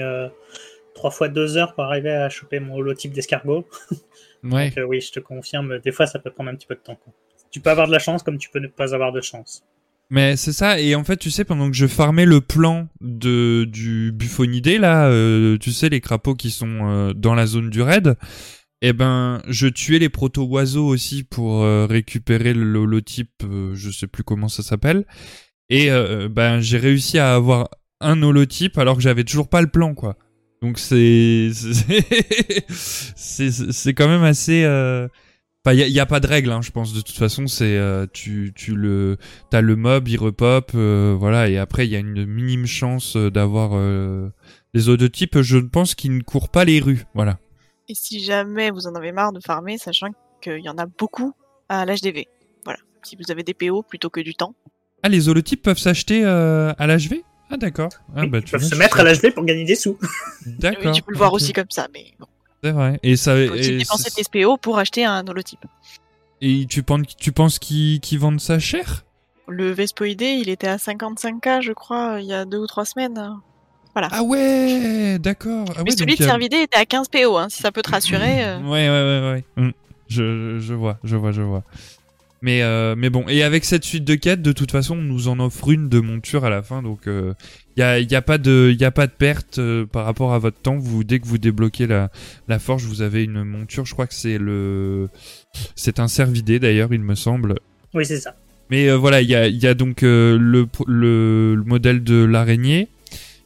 trois 0.93 1.11
fois 1.11 1.29
deux 1.29 1.57
heures 1.57 1.73
pour 1.73 1.85
arriver 1.85 2.11
à 2.11 2.29
choper 2.29 2.59
mon 2.59 2.75
holotype 2.75 3.13
d'escargot. 3.13 3.67
Ouais. 4.41 4.69
Donc 4.69 4.85
oui, 4.87 5.01
je 5.01 5.11
te 5.11 5.19
confirme, 5.19 5.79
des 5.79 5.91
fois 5.91 6.05
ça 6.05 6.17
peut 6.17 6.31
prendre 6.31 6.49
un 6.49 6.55
petit 6.55 6.65
peu 6.65 6.75
de 6.75 6.79
temps. 6.79 6.95
quoi. 6.95 7.11
Tu 7.51 7.59
peux 7.59 7.71
avoir 7.71 7.87
de 7.87 7.91
la 7.91 7.99
chance 7.99 8.23
comme 8.23 8.37
tu 8.37 8.49
peux 8.49 8.59
ne 8.59 8.67
pas 8.67 8.95
avoir 8.95 9.11
de 9.11 9.19
chance. 9.19 9.65
Mais 10.11 10.35
c'est 10.37 10.53
ça, 10.53 10.79
et 10.79 10.95
en 10.95 11.03
fait, 11.03 11.17
tu 11.17 11.29
sais, 11.29 11.45
pendant 11.45 11.69
que 11.69 11.75
je 11.77 11.85
farmais 11.85 12.25
le 12.25 12.41
plan 12.41 12.87
de 12.99 13.65
du 13.71 14.11
buffonidé, 14.11 14.79
là, 14.79 15.07
euh, 15.07 15.57
tu 15.59 15.71
sais, 15.71 15.87
les 15.89 16.01
crapauds 16.01 16.33
qui 16.33 16.49
sont 16.49 16.79
euh, 16.89 17.13
dans 17.13 17.35
la 17.35 17.45
zone 17.45 17.69
du 17.69 17.83
raid, 17.83 18.15
eh 18.81 18.93
ben, 18.93 19.39
je 19.47 19.67
tuais 19.67 19.99
les 19.99 20.09
proto-oiseaux 20.09 20.87
aussi 20.87 21.23
pour 21.23 21.61
euh, 21.63 21.85
récupérer 21.85 22.53
le 22.55 22.79
holotype, 22.79 23.43
euh, 23.43 23.75
je 23.75 23.91
sais 23.91 24.07
plus 24.07 24.23
comment 24.23 24.47
ça 24.47 24.63
s'appelle, 24.63 25.05
et 25.69 25.91
euh, 25.91 26.27
ben, 26.27 26.59
j'ai 26.59 26.79
réussi 26.79 27.19
à 27.19 27.35
avoir 27.35 27.69
un 28.01 28.23
holotype 28.23 28.79
alors 28.79 28.95
que 28.95 29.03
j'avais 29.03 29.23
toujours 29.25 29.47
pas 29.49 29.61
le 29.61 29.67
plan, 29.67 29.93
quoi. 29.93 30.17
Donc 30.63 30.79
c'est... 30.79 31.51
c'est- 31.53 32.63
C'est 33.15 33.51
c'est 33.51 33.93
quand 33.93 34.07
même 34.07 34.23
assez... 34.23 34.63
Enfin, 35.65 35.73
il 35.75 35.89
y, 35.89 35.99
a- 35.99 36.05
pas 36.05 36.19
de 36.21 36.27
règle, 36.27 36.51
hein, 36.51 36.61
je 36.61 36.71
pense. 36.71 36.93
De 36.93 37.01
toute 37.01 37.17
façon, 37.17 37.47
c'est 37.47 37.77
euh, 37.77 38.05
tu 38.13 38.53
tu 38.55 38.75
le 38.75 39.17
t'as 39.49 39.59
le 39.61 39.75
mob, 39.75 40.07
il 40.07 40.17
repop, 40.17 40.71
euh, 40.73 41.15
voilà, 41.19 41.49
et 41.49 41.57
après 41.57 41.85
il 41.85 41.91
y 41.91 41.95
a 41.97 41.99
une 41.99 42.25
minime 42.25 42.65
chance 42.65 43.17
euh, 43.17 43.29
d'avoir 43.29 43.71
euh, 43.73 44.29
les 44.73 44.87
holotypes. 44.87 45.41
Je 45.41 45.57
pense 45.57 45.95
qu'ils 45.95 46.15
ne 46.15 46.21
courent 46.23 46.47
pas 46.49 46.63
les 46.63 46.79
rues, 46.79 47.03
voilà. 47.13 47.39
Et 47.89 47.93
si 47.93 48.23
jamais 48.23 48.71
vous 48.71 48.87
en 48.87 48.95
avez 48.95 49.11
marre 49.11 49.33
de 49.33 49.41
farmer, 49.45 49.77
sachant 49.77 50.07
qu'il 50.41 50.59
y 50.59 50.69
en 50.69 50.77
a 50.77 50.85
beaucoup 50.85 51.33
à 51.67 51.85
l'HDV. 51.85 52.27
Voilà. 52.63 52.79
Si 53.03 53.17
vous 53.17 53.29
avez 53.29 53.43
des 53.43 53.53
PO 53.53 53.83
plutôt 53.83 54.09
que 54.09 54.21
du 54.21 54.35
temps. 54.35 54.55
Ah, 55.03 55.09
les 55.09 55.27
holotypes 55.27 55.61
peuvent 55.61 55.77
s'acheter 55.77 56.23
euh, 56.23 56.71
à 56.77 56.87
l'HV 56.87 57.15
Ah 57.49 57.57
d'accord. 57.57 57.89
Ah, 58.15 58.21
Oui, 58.21 58.29
bah, 58.29 58.37
ils 58.39 58.43
tu 58.45 58.51
peuvent 58.51 58.61
vois, 58.61 58.69
se 58.69 58.75
mettre 58.75 58.95
sais- 58.95 59.01
à 59.01 59.13
l'HV 59.13 59.31
pour 59.33 59.43
gagner 59.43 59.65
des 59.65 59.75
sous. 59.75 59.97
D'accord. 60.45 60.83
Oui, 60.85 60.91
tu 60.93 61.01
peux 61.01 61.11
le 61.11 61.17
voir 61.17 61.33
aussi 61.33 61.51
comme 61.51 61.69
ça, 61.69 61.87
mais 61.93 62.05
bon. 62.19 62.27
C'est 62.63 62.71
vrai. 62.71 62.99
Et 63.03 63.15
ça. 63.15 63.33
Faut 63.35 63.53
Et, 63.55 63.77
dépenser 63.77 64.11
tes 64.11 64.23
PO 64.43 64.57
pour 64.57 64.77
acheter 64.79 65.05
un 65.05 65.25
holotype. 65.27 65.65
et 66.41 66.65
tu 66.69 66.83
penses 66.83 67.15
tu 67.17 67.31
penses 67.31 67.59
qu'ils 67.59 68.19
vendent 68.19 68.41
ça 68.41 68.59
cher? 68.59 69.05
Le 69.47 69.71
Vespoidé, 69.71 70.25
il 70.41 70.49
était 70.49 70.67
à 70.67 70.77
55k, 70.77 71.61
je 71.61 71.71
crois, 71.71 72.17
il 72.21 72.27
y 72.27 72.33
a 72.33 72.45
deux 72.45 72.59
ou 72.59 72.67
trois 72.67 72.85
semaines. 72.85 73.19
Ah 73.95 74.23
ouais, 74.23 75.17
d'accord. 75.19 75.65
Ah 75.75 75.81
mais 75.83 75.91
ouais, 75.91 75.97
celui 75.97 76.15
de 76.15 76.23
a- 76.23 76.27
Servidé 76.27 76.57
était 76.57 76.77
à 76.77 76.85
15 76.85 77.09
PO, 77.09 77.35
hein, 77.37 77.47
si 77.49 77.61
ça 77.61 77.71
peut 77.71 77.81
te 77.81 77.89
rassurer. 77.91 78.45
euh. 78.45 78.59
Ouais, 78.61 78.87
ouais, 78.87 78.89
ouais, 78.89 79.43
ouais. 79.57 79.63
Mm. 79.67 79.71
Je, 80.07 80.59
je 80.59 80.73
vois, 80.73 80.99
je 81.03 81.15
vois, 81.17 81.31
je 81.31 81.41
vois. 81.41 81.63
Mais, 82.41 82.61
euh, 82.61 82.95
mais 82.97 83.09
bon, 83.09 83.25
et 83.27 83.43
avec 83.43 83.65
cette 83.65 83.83
suite 83.83 84.05
de 84.05 84.15
quêtes, 84.15 84.41
de 84.41 84.53
toute 84.53 84.71
façon, 84.71 84.95
on 84.97 85.01
nous 85.01 85.27
en 85.27 85.39
offre 85.39 85.69
une 85.71 85.89
de 85.89 85.99
monture 85.99 86.45
à 86.45 86.49
la 86.49 86.63
fin, 86.63 86.81
donc 86.81 87.07
il 87.79 87.81
euh, 87.81 87.99
y, 87.99 88.03
a, 88.03 88.11
y 88.11 88.15
a 88.15 88.21
pas 88.21 88.37
de, 88.37 88.75
y 88.77 88.83
a 88.83 88.91
pas 88.91 89.07
de 89.07 89.11
perte 89.11 89.57
euh, 89.57 89.85
par 89.85 90.03
rapport 90.03 90.33
à 90.33 90.39
votre 90.39 90.59
temps. 90.59 90.77
Vous, 90.77 91.05
dès 91.05 91.19
que 91.19 91.25
vous 91.27 91.37
débloquez 91.37 91.87
la, 91.87 92.11
la 92.49 92.59
forge, 92.59 92.83
vous 92.83 93.01
avez 93.01 93.23
une 93.23 93.43
monture. 93.45 93.85
Je 93.85 93.93
crois 93.93 94.05
que 94.05 94.13
c'est 94.13 94.37
le, 94.37 95.07
c'est 95.75 95.99
un 95.99 96.09
cervidé 96.09 96.59
d'ailleurs, 96.59 96.93
il 96.93 96.99
me 97.01 97.15
semble. 97.15 97.55
Oui, 97.93 98.05
c'est 98.05 98.19
ça. 98.19 98.35
Mais 98.69 98.89
euh, 98.89 98.97
voilà, 98.97 99.21
il 99.21 99.29
y 99.29 99.35
a, 99.35 99.47
il 99.47 99.57
y 99.57 99.65
a 99.65 99.73
donc 99.73 100.03
euh, 100.03 100.37
le, 100.37 100.67
le, 100.87 101.55
le 101.55 101.63
modèle 101.63 102.03
de 102.03 102.23
l'araignée. 102.23 102.89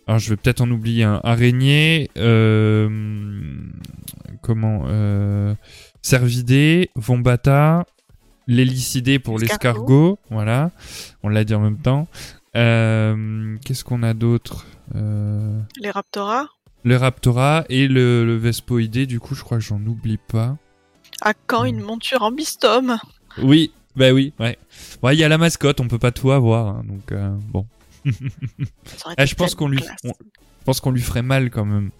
Alors 0.07 0.19
je 0.19 0.31
vais 0.31 0.35
peut-être 0.35 0.61
en 0.61 0.69
oublier 0.71 1.03
un. 1.03 1.21
Araignée, 1.23 2.09
euh, 2.17 2.89
comment 4.41 4.85
euh, 4.87 5.53
Cervidé, 6.01 6.89
Vombata, 6.95 7.85
l'hélicidé 8.47 9.19
pour 9.19 9.41
Escargot. 9.41 9.53
l'escargot. 9.53 10.19
Voilà, 10.31 10.71
on 11.21 11.29
l'a 11.29 11.43
dit 11.43 11.53
en 11.53 11.61
même 11.61 11.77
temps. 11.77 12.07
Euh, 12.55 13.57
Qu'est-ce 13.65 13.83
qu'on 13.83 14.03
a 14.03 14.13
d'autre 14.13 14.65
euh, 14.95 15.59
Les 15.81 15.91
Raptora. 15.91 16.47
Le 16.83 16.97
Raptora 16.97 17.63
et 17.69 17.87
le, 17.87 18.25
le 18.25 18.35
Vespoidé, 18.35 19.05
du 19.05 19.19
coup, 19.19 19.35
je 19.35 19.43
crois 19.43 19.57
que 19.57 19.63
j'en 19.63 19.83
oublie 19.85 20.17
pas. 20.17 20.57
À 21.21 21.33
quand 21.33 21.63
une 21.63 21.79
monture 21.79 22.21
en 22.23 22.31
bistom 22.31 22.97
Oui, 23.41 23.71
bah 23.95 24.11
oui, 24.11 24.33
ouais. 24.39 24.57
Ouais, 25.01 25.15
il 25.15 25.19
y 25.19 25.23
a 25.23 25.29
la 25.29 25.37
mascotte, 25.37 25.79
on 25.79 25.87
peut 25.87 25.99
pas 25.99 26.11
tout 26.11 26.31
avoir, 26.31 26.67
hein, 26.67 26.83
donc 26.85 27.11
euh, 27.11 27.35
bon. 27.49 27.65
Ah, 29.17 29.25
je 29.25 29.35
pense 29.35 29.55
qu'on 29.55 29.69
lui, 29.69 29.77
classe. 29.77 29.95
on- 30.03 30.09
je 30.09 30.65
pense 30.65 30.79
qu'on 30.81 30.91
lui 30.91 31.01
ferait 31.01 31.21
mal 31.21 31.49
quand 31.49 31.65
même. 31.65 31.91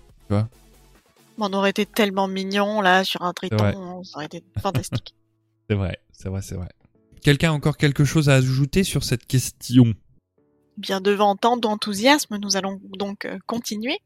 On 1.37 1.51
aurait 1.53 1.71
été 1.71 1.85
tellement 1.85 2.27
mignon 2.27 2.81
là 2.81 3.03
sur 3.03 3.23
un 3.23 3.33
triton, 3.33 4.03
ça 4.03 4.17
aurait 4.17 4.25
été 4.25 4.43
fantastique. 4.61 5.15
C'est 5.69 5.75
vrai, 5.75 5.97
c'est 6.11 6.27
vrai, 6.27 6.41
c'est 6.41 6.55
vrai. 6.55 6.67
Quelqu'un 7.23 7.51
a 7.51 7.53
encore 7.53 7.77
quelque 7.77 8.03
chose 8.03 8.27
à 8.29 8.33
ajouter 8.35 8.83
sur 8.83 9.05
cette 9.05 9.25
question? 9.25 9.93
Bien 10.77 11.01
devant 11.01 11.35
tant 11.35 11.57
d'enthousiasme, 11.57 12.37
nous 12.37 12.57
allons 12.57 12.79
donc 12.83 13.25
euh, 13.25 13.37
continuer. 13.45 13.99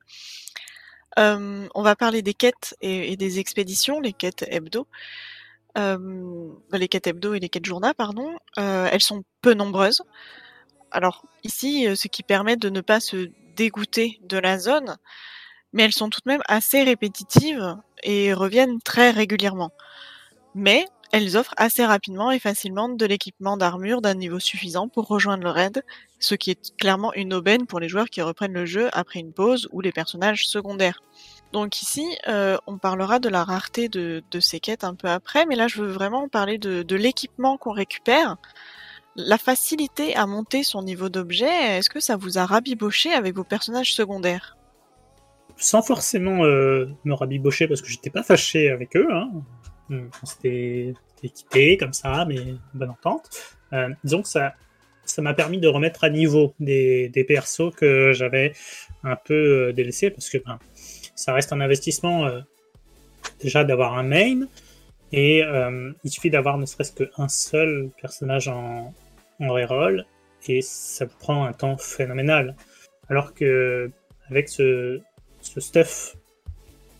Euh, 1.17 1.67
on 1.74 1.81
va 1.81 1.95
parler 1.95 2.21
des 2.21 2.33
quêtes 2.33 2.75
et, 2.81 3.15
des 3.15 3.39
expéditions, 3.39 4.00
les 4.01 4.13
quêtes 4.13 4.45
hebdo. 4.50 4.88
Euh, 5.77 6.50
les 6.74 6.88
quêtes 6.88 7.07
hebdo 7.07 7.33
et 7.33 7.39
les 7.39 7.50
quêtes 7.50 7.65
journal, 7.65 7.93
pardon. 7.95 8.38
Elles 8.57 9.01
sont 9.01 9.24
peu 9.41 9.53
nombreuses. 9.53 10.01
alors 10.91 11.24
ici, 11.43 11.88
ce 11.95 12.07
qui 12.07 12.24
permet 12.24 12.57
de 12.57 12.69
ne 12.69 12.81
pas 12.81 13.00
se 13.00 13.29
dégoûter 13.55 14.19
de 14.24 14.38
la 14.38 14.59
zone, 14.59 14.97
mais 15.74 15.83
elles 15.83 15.93
sont 15.93 16.09
tout 16.09 16.21
de 16.25 16.31
même 16.31 16.43
assez 16.47 16.83
répétitives 16.83 17.75
et 18.03 18.33
reviennent 18.33 18.81
très 18.81 19.12
régulièrement. 19.12 19.71
Mais 20.53 20.86
elles 21.12 21.38
offrent 21.38 21.54
assez 21.58 21.86
rapidement 21.86 22.32
et 22.32 22.40
facilement 22.40 22.90
de 22.90 23.06
l'équipement 23.06 23.58
d'armure 23.58 24.02
d'un 24.02 24.14
niveau 24.14 24.40
suffisant 24.40 24.88
pour 24.88 25.08
rejoindre 25.08 25.44
le 25.44 25.50
raid, 25.50 25.84
ce 26.20 26.36
qui 26.36 26.52
est 26.52 26.76
clairement 26.78 27.14
une 27.14 27.34
aubaine 27.34 27.66
pour 27.66 27.80
les 27.80 27.90
joueurs 27.90 28.10
qui 28.10 28.22
reprennent 28.22 28.54
le 28.54 28.66
jeu 28.66 28.90
après 28.94 29.20
une 29.20 29.34
pause 29.34 29.70
ou 29.72 29.82
les 29.82 29.92
personnages 29.92 30.48
secondaires. 30.48 31.02
Donc 31.54 31.82
ici, 31.82 32.06
euh, 32.28 32.58
on 32.68 32.78
parlera 32.78 33.20
de 33.20 33.30
la 33.30 33.44
rareté 33.44 33.88
de, 33.88 34.22
ces 34.40 34.60
quêtes 34.60 34.84
un 34.84 34.96
peu 34.96 35.08
après, 35.08 35.46
mais 35.46 35.56
là 35.56 35.68
je 35.68 35.82
veux 35.82 35.92
vraiment 35.92 36.28
parler 36.28 36.58
de, 36.58 36.96
l'équipement 36.96 37.58
qu'on 37.58 37.72
récupère. 37.72 38.38
La 39.16 39.38
facilité 39.38 40.16
à 40.16 40.28
monter 40.28 40.62
son 40.62 40.84
niveau 40.84 41.10
d'objet, 41.10 41.78
est-ce 41.78 41.90
que 41.90 42.00
ça 42.00 42.18
vous 42.18 42.38
a 42.38 42.46
rabiboché 42.46 43.14
avec 43.14 43.36
vos 43.36 43.44
personnages 43.44 43.94
secondaires? 43.94 44.58
Sans 45.56 45.82
forcément 45.82 46.44
euh, 46.44 46.86
me 47.04 47.16
rabibocher 47.16 47.68
parce 47.68 47.82
que 47.82 47.88
j'étais 47.88 48.12
pas 48.12 48.22
fâché 48.22 48.70
avec 48.70 48.96
eux, 48.96 49.08
hein. 49.12 49.32
On 49.89 50.25
s'était 50.25 50.94
quitté 51.22 51.77
comme 51.77 51.94
ça, 51.94 52.25
mais 52.25 52.38
bonne 52.74 52.89
entente. 52.89 53.29
Euh, 53.74 53.89
disons 54.03 54.22
que 54.22 54.29
ça 54.29 54.53
ça 55.10 55.22
m'a 55.22 55.34
permis 55.34 55.60
de 55.60 55.67
remettre 55.67 56.03
à 56.03 56.10
niveau 56.10 56.53
des, 56.60 57.10
des 57.10 57.24
persos 57.24 57.74
que 57.75 58.12
j'avais 58.13 58.53
un 59.03 59.15
peu 59.15 59.74
délaissés 59.74 60.10
parce 60.10 60.29
que 60.29 60.38
ben, 60.38 60.60
ça 61.15 61.34
reste 61.34 61.53
un 61.53 61.62
investissement 61.62 62.25
euh, 62.25 62.41
déjà 63.39 63.63
d'avoir 63.63 63.98
un 63.98 64.03
main 64.03 64.48
et 65.12 65.44
euh, 65.44 65.91
il 66.03 66.12
suffit 66.12 66.29
d'avoir 66.29 66.58
ne 66.58 66.65
serait-ce 66.65 66.91
qu'un 66.91 67.29
seul 67.29 67.89
personnage 68.01 68.50
en, 68.50 68.94
en 69.39 69.48
reroll 69.48 70.06
et 70.48 70.62
ça 70.62 71.06
vous 71.06 71.17
prend 71.20 71.46
un 71.46 71.53
temps 71.53 71.77
phénoménal. 71.77 72.56
Alors 73.10 73.34
que 73.34 73.89
avec 74.29 74.50
ce, 74.50 75.00
ce 75.41 75.60
stuff 75.62 76.17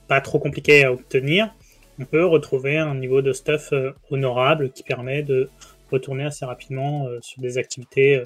pas 0.08 0.22
trop 0.22 0.40
compliqué 0.40 0.86
à 0.86 0.94
obtenir, 0.94 1.54
on 2.00 2.06
peut 2.06 2.26
retrouver 2.26 2.78
un 2.78 2.96
niveau 2.96 3.22
de 3.22 3.34
stuff 3.34 3.74
euh, 3.74 3.92
honorable 4.10 4.72
qui 4.72 4.84
permet 4.84 5.24
de 5.24 5.50
retourner 5.92 6.26
assez 6.26 6.46
rapidement 6.46 7.08
sur 7.22 7.42
des 7.42 7.58
activités 7.58 8.22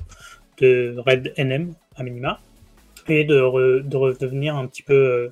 de 0.58 0.96
raid 0.98 1.32
NM 1.38 1.76
à 1.96 2.02
minima 2.02 2.40
et 3.08 3.24
de, 3.24 3.80
de 3.82 3.98
redevenir 3.98 4.56
un 4.56 4.66
petit 4.66 4.82
peu 4.82 5.32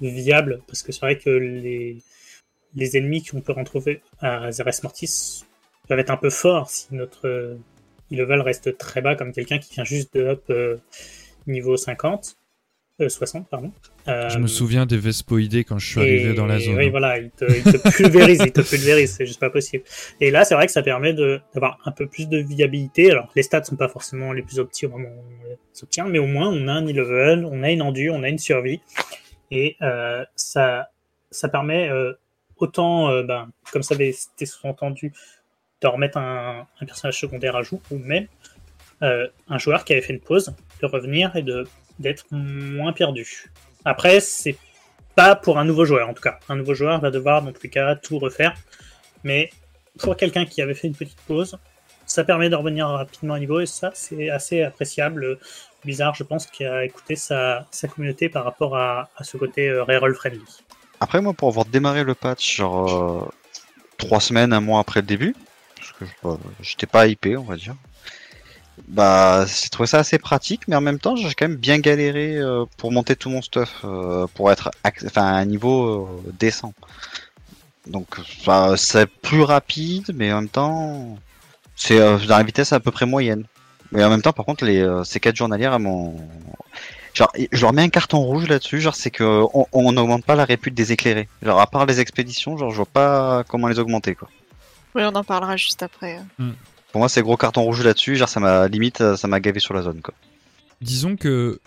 viable, 0.00 0.62
parce 0.66 0.82
que 0.82 0.92
c'est 0.92 1.00
vrai 1.00 1.18
que 1.18 1.28
les, 1.28 2.02
ennemis 2.96 3.22
qu'on 3.22 3.42
peut 3.42 3.52
retrouver 3.52 4.00
à 4.20 4.50
Zeres 4.50 4.80
Mortis 4.82 5.44
peuvent 5.88 5.98
être 5.98 6.10
un 6.10 6.16
peu 6.16 6.30
forts 6.30 6.70
si 6.70 6.86
notre 6.92 7.58
level 8.10 8.40
reste 8.40 8.76
très 8.78 9.00
bas, 9.00 9.14
comme 9.14 9.32
quelqu'un 9.32 9.58
qui 9.58 9.74
vient 9.74 9.84
juste 9.84 10.14
de 10.14 10.40
euh, 10.50 10.76
niveau 11.46 11.76
50. 11.76 12.37
60, 13.06 13.42
euh, 13.42 13.46
pardon. 13.48 13.72
je 14.06 14.38
me 14.38 14.44
euh, 14.44 14.46
souviens 14.48 14.84
des 14.84 14.96
Vespoidés 14.96 15.62
quand 15.62 15.78
je 15.78 15.86
suis 15.86 16.00
arrivé 16.00 16.34
dans 16.34 16.46
la 16.46 16.58
zone. 16.58 16.76
Oui, 16.76 16.90
voilà, 16.90 17.18
ils 17.18 17.30
te, 17.30 17.44
te 17.44 17.96
pulvérisent, 17.96 18.42
ils 18.44 18.52
te 18.52 18.60
pulvérisent, 18.60 19.14
c'est 19.16 19.26
juste 19.26 19.38
pas 19.38 19.50
possible. 19.50 19.84
Et 20.20 20.30
là, 20.30 20.44
c'est 20.44 20.54
vrai 20.54 20.66
que 20.66 20.72
ça 20.72 20.82
permet 20.82 21.12
d'avoir 21.12 21.78
un 21.84 21.92
peu 21.92 22.06
plus 22.08 22.28
de 22.28 22.38
viabilité. 22.38 23.10
Alors, 23.10 23.30
les 23.36 23.42
stats 23.42 23.64
sont 23.64 23.76
pas 23.76 23.88
forcément 23.88 24.32
les 24.32 24.42
plus 24.42 24.58
optimes 24.58 24.94
au 24.94 24.98
moment 24.98 25.14
où 25.14 25.44
on 25.44 25.48
les 25.48 25.82
obtient, 25.82 26.06
mais 26.06 26.18
au 26.18 26.26
moins, 26.26 26.48
on 26.48 26.66
a 26.66 26.72
un 26.72 26.86
e-level, 26.86 27.44
on 27.44 27.62
a 27.62 27.70
une 27.70 27.82
endure, 27.82 28.14
on 28.14 28.22
a 28.24 28.28
une 28.28 28.38
survie. 28.38 28.80
Et 29.52 29.76
euh, 29.82 30.24
ça, 30.34 30.90
ça 31.30 31.48
permet 31.48 31.90
autant, 32.56 33.22
ben, 33.22 33.48
comme 33.72 33.84
ça 33.84 33.94
avait 33.94 34.10
été 34.10 34.44
sous-entendu, 34.44 35.12
de 35.80 35.86
remettre 35.86 36.18
un, 36.18 36.66
un, 36.80 36.86
personnage 36.86 37.20
secondaire 37.20 37.54
à 37.54 37.62
jour, 37.62 37.80
ou 37.92 37.98
même 37.98 38.26
un 39.00 39.58
joueur 39.58 39.84
qui 39.84 39.92
avait 39.92 40.02
fait 40.02 40.12
une 40.12 40.20
pause, 40.20 40.52
de 40.82 40.86
revenir 40.86 41.36
et 41.36 41.42
de 41.42 41.64
d'être 41.98 42.26
moins 42.30 42.92
perdu. 42.92 43.50
Après, 43.84 44.20
c'est 44.20 44.56
pas 45.14 45.34
pour 45.34 45.58
un 45.58 45.64
nouveau 45.64 45.84
joueur 45.84 46.08
en 46.08 46.14
tout 46.14 46.22
cas. 46.22 46.38
Un 46.48 46.56
nouveau 46.56 46.74
joueur 46.74 47.00
va 47.00 47.10
devoir 47.10 47.42
dans 47.42 47.52
tous 47.52 47.62
les 47.62 47.70
cas 47.70 47.96
tout 47.96 48.18
refaire. 48.18 48.54
Mais 49.24 49.50
pour 49.98 50.16
quelqu'un 50.16 50.44
qui 50.44 50.62
avait 50.62 50.74
fait 50.74 50.86
une 50.86 50.94
petite 50.94 51.20
pause, 51.26 51.58
ça 52.06 52.24
permet 52.24 52.48
de 52.48 52.54
revenir 52.54 52.86
rapidement 52.88 53.34
à 53.34 53.38
niveau 53.38 53.60
et 53.60 53.66
ça 53.66 53.90
c'est 53.94 54.30
assez 54.30 54.62
appréciable 54.62 55.38
bizarre, 55.84 56.14
je 56.14 56.22
pense, 56.22 56.46
qui 56.46 56.64
a 56.64 56.84
écouté 56.84 57.16
sa, 57.16 57.66
communauté 57.94 58.28
par 58.28 58.44
rapport 58.44 58.76
à, 58.76 59.08
ce 59.22 59.36
côté 59.36 59.68
euh, 59.68 59.84
reroll 59.84 60.14
friendly. 60.14 60.42
Après, 61.00 61.20
moi, 61.20 61.32
pour 61.32 61.48
avoir 61.48 61.66
démarré 61.66 62.04
le 62.04 62.14
patch, 62.14 62.56
genre 62.56 63.24
euh, 63.24 63.28
trois 63.96 64.20
semaines, 64.20 64.52
un 64.52 64.60
mois 64.60 64.80
après 64.80 65.00
le 65.00 65.06
début, 65.06 65.34
parce 65.76 65.92
que 65.92 66.04
euh, 66.26 66.36
j'étais 66.60 66.86
pas 66.86 67.06
hypé, 67.06 67.36
on 67.36 67.44
va 67.44 67.56
dire, 67.56 67.74
bah, 68.86 69.44
j'ai 69.46 69.68
trouvé 69.68 69.86
ça 69.86 69.98
assez 69.98 70.18
pratique, 70.18 70.68
mais 70.68 70.76
en 70.76 70.80
même 70.80 70.98
temps, 70.98 71.16
j'ai 71.16 71.34
quand 71.34 71.48
même 71.48 71.56
bien 71.56 71.78
galéré 71.78 72.38
pour 72.76 72.92
monter 72.92 73.16
tout 73.16 73.30
mon 73.30 73.42
stuff, 73.42 73.84
pour 74.34 74.52
être 74.52 74.70
enfin, 74.84 75.24
à 75.24 75.34
un 75.36 75.44
niveau 75.44 76.22
décent. 76.38 76.72
Donc, 77.86 78.16
c'est 78.76 79.06
plus 79.06 79.42
rapide, 79.42 80.12
mais 80.14 80.32
en 80.32 80.42
même 80.42 80.48
temps, 80.48 81.18
c'est 81.74 81.98
dans 81.98 82.36
la 82.36 82.42
vitesse 82.42 82.72
à 82.72 82.80
peu 82.80 82.90
près 82.90 83.06
moyenne. 83.06 83.44
Mais 83.92 84.04
en 84.04 84.10
même 84.10 84.22
temps, 84.22 84.32
par 84.32 84.44
contre, 84.44 84.64
les, 84.64 84.80
euh, 84.80 85.04
ces 85.04 85.20
quêtes 85.20 85.36
journalières, 85.36 85.78
mon... 85.78 86.14
genre, 87.14 87.32
je 87.50 87.60
leur 87.60 87.72
mets 87.72 87.82
un 87.82 87.88
carton 87.88 88.18
rouge 88.18 88.48
là-dessus, 88.48 88.80
genre 88.80 88.94
c'est 88.94 89.10
que 89.10 89.44
on 89.72 89.92
n'augmente 89.92 90.24
pas 90.24 90.34
la 90.34 90.44
répute 90.44 90.74
des 90.74 90.92
éclairés. 90.92 91.28
Genre 91.42 91.60
à 91.60 91.66
part 91.66 91.86
les 91.86 92.00
expéditions, 92.00 92.56
genre 92.56 92.70
je 92.70 92.76
vois 92.76 92.86
pas 92.86 93.44
comment 93.48 93.68
les 93.68 93.78
augmenter 93.78 94.14
quoi. 94.14 94.28
Oui, 94.94 95.02
on 95.04 95.14
en 95.14 95.24
parlera 95.24 95.56
juste 95.56 95.82
après. 95.82 96.18
Hmm. 96.38 96.52
Pour 96.92 97.00
moi, 97.00 97.08
c'est 97.08 97.22
gros 97.22 97.36
carton 97.36 97.62
rouge 97.62 97.84
là-dessus, 97.84 98.16
genre 98.16 98.28
ça 98.28 98.40
m'a 98.40 98.68
limite, 98.68 99.16
ça 99.16 99.28
m'a 99.28 99.40
gavé 99.40 99.60
sur 99.60 99.74
la 99.74 99.82
zone 99.82 100.00
quoi. 100.00 100.14
Disons 100.80 101.16
que 101.16 101.60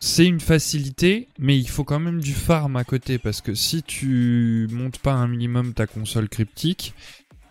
c'est 0.00 0.26
une 0.26 0.40
facilité, 0.40 1.28
mais 1.38 1.56
il 1.56 1.68
faut 1.68 1.84
quand 1.84 2.00
même 2.00 2.20
du 2.20 2.34
farm 2.34 2.76
à 2.76 2.84
côté 2.84 3.18
parce 3.18 3.40
que 3.40 3.54
si 3.54 3.82
tu 3.82 4.68
montes 4.70 4.98
pas 4.98 5.12
un 5.12 5.28
minimum 5.28 5.72
ta 5.72 5.86
console 5.86 6.28
cryptique, 6.28 6.94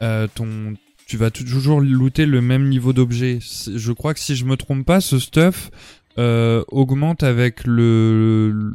euh, 0.02 0.28
ton 0.34 0.76
tu 1.06 1.18
vas 1.18 1.32
toujours 1.32 1.82
looter 1.82 2.26
le 2.26 2.42
même 2.42 2.70
niveau 2.70 2.94
d'objet. 2.94 3.40
Je 3.42 3.92
crois 3.92 4.14
que 4.14 4.20
si 4.20 4.36
je 4.36 4.46
me 4.46 4.56
trompe 4.56 4.86
pas, 4.86 5.02
ce 5.02 5.20
stuff 5.20 5.70
euh, 6.18 6.64
augmente 6.70 7.24
avec 7.24 7.66
le, 7.66 8.74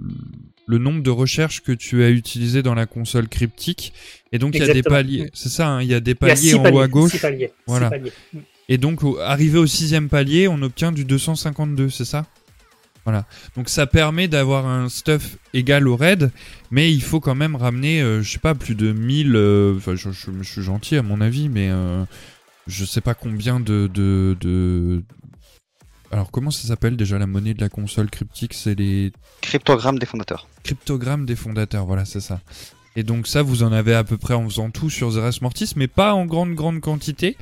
le 0.69 0.77
nombre 0.79 1.03
de 1.03 1.11
recherches 1.11 1.63
que 1.63 1.73
tu 1.73 2.05
as 2.05 2.11
utilisé 2.11 2.63
dans 2.63 2.75
la 2.75 2.87
console 2.87 3.27
cryptique. 3.27 3.95
Et 4.33 4.39
donc 4.39 4.55
il 4.55 4.65
y 4.65 4.71
a 4.71 4.73
des 4.73 4.83
paliers. 4.83 5.31
C'est 5.33 5.49
ça, 5.49 5.67
hein, 5.67 5.83
il 5.83 5.89
y 5.89 5.95
a 5.95 6.01
des 6.01 6.15
paliers 6.15 6.55
en 6.55 6.71
haut 6.71 6.81
à 6.81 6.87
gauche. 6.87 7.25
Voilà. 7.67 7.91
Et 8.69 8.77
donc 8.77 9.01
arrivé 9.23 9.59
au 9.59 9.67
sixième 9.67 10.11
palier, 10.11 10.47
on 10.47 10.61
obtient 10.63 10.93
du 10.93 11.05
252, 11.07 11.89
c'est 11.89 12.05
ça? 12.05 12.27
Voilà. 13.05 13.25
Donc 13.57 13.71
ça 13.71 13.87
permet 13.87 14.29
d'avoir 14.29 14.67
un 14.67 14.91
stuff 14.91 15.39
égal 15.55 15.89
au 15.89 15.97
raid, 15.97 16.31
mais 16.71 16.93
il 16.93 17.03
faut 17.03 17.21
quand 17.21 17.35
même 17.35 17.57
ramener, 17.57 18.03
euh, 18.03 18.21
je 18.21 18.31
sais 18.31 18.39
pas, 18.39 18.55
plus 18.55 18.75
de 18.75 18.93
1000. 18.93 19.35
Euh, 19.35 19.75
enfin, 19.79 19.95
je, 19.95 20.11
suis 20.43 20.63
gentil 20.63 20.97
à 20.97 21.03
mon 21.03 21.23
avis, 21.23 21.49
mais 21.49 21.71
euh, 21.71 22.05
je 22.67 22.85
sais 22.85 23.01
pas 23.01 23.15
combien 23.15 23.61
de, 23.61 23.89
de, 23.95 25.03
Alors 26.11 26.31
comment 26.31 26.51
ça 26.51 26.67
s'appelle 26.69 26.97
déjà 26.97 27.19
la 27.19 27.27
monnaie 27.27 27.55
de 27.55 27.61
la 27.61 27.69
console 27.69 28.11
cryptique? 28.11 28.55
C'est 28.55 28.75
les 28.75 29.13
cryptogrammes 29.43 29.99
des 29.99 30.07
fondateurs. 30.07 30.49
Cryptogrammes 30.63 31.27
des 31.27 31.37
fondateurs, 31.37 31.87
voilà, 31.87 32.05
c'est 32.05 32.21
ça. 32.21 32.41
Et 32.97 33.03
donc 33.03 33.27
ça, 33.27 33.43
vous 33.43 33.63
en 33.63 33.73
avez 33.73 33.95
à 33.95 34.05
peu 34.05 34.17
près 34.17 34.35
en 34.35 34.49
faisant 34.49 34.71
tout 34.71 34.91
sur 34.91 35.11
Zeres 35.11 35.43
Mortis, 35.43 35.73
mais 35.77 35.87
pas 35.87 36.15
en 36.15 36.25
grande 36.25 36.55
grande 36.55 36.81
quantité. 36.81 37.37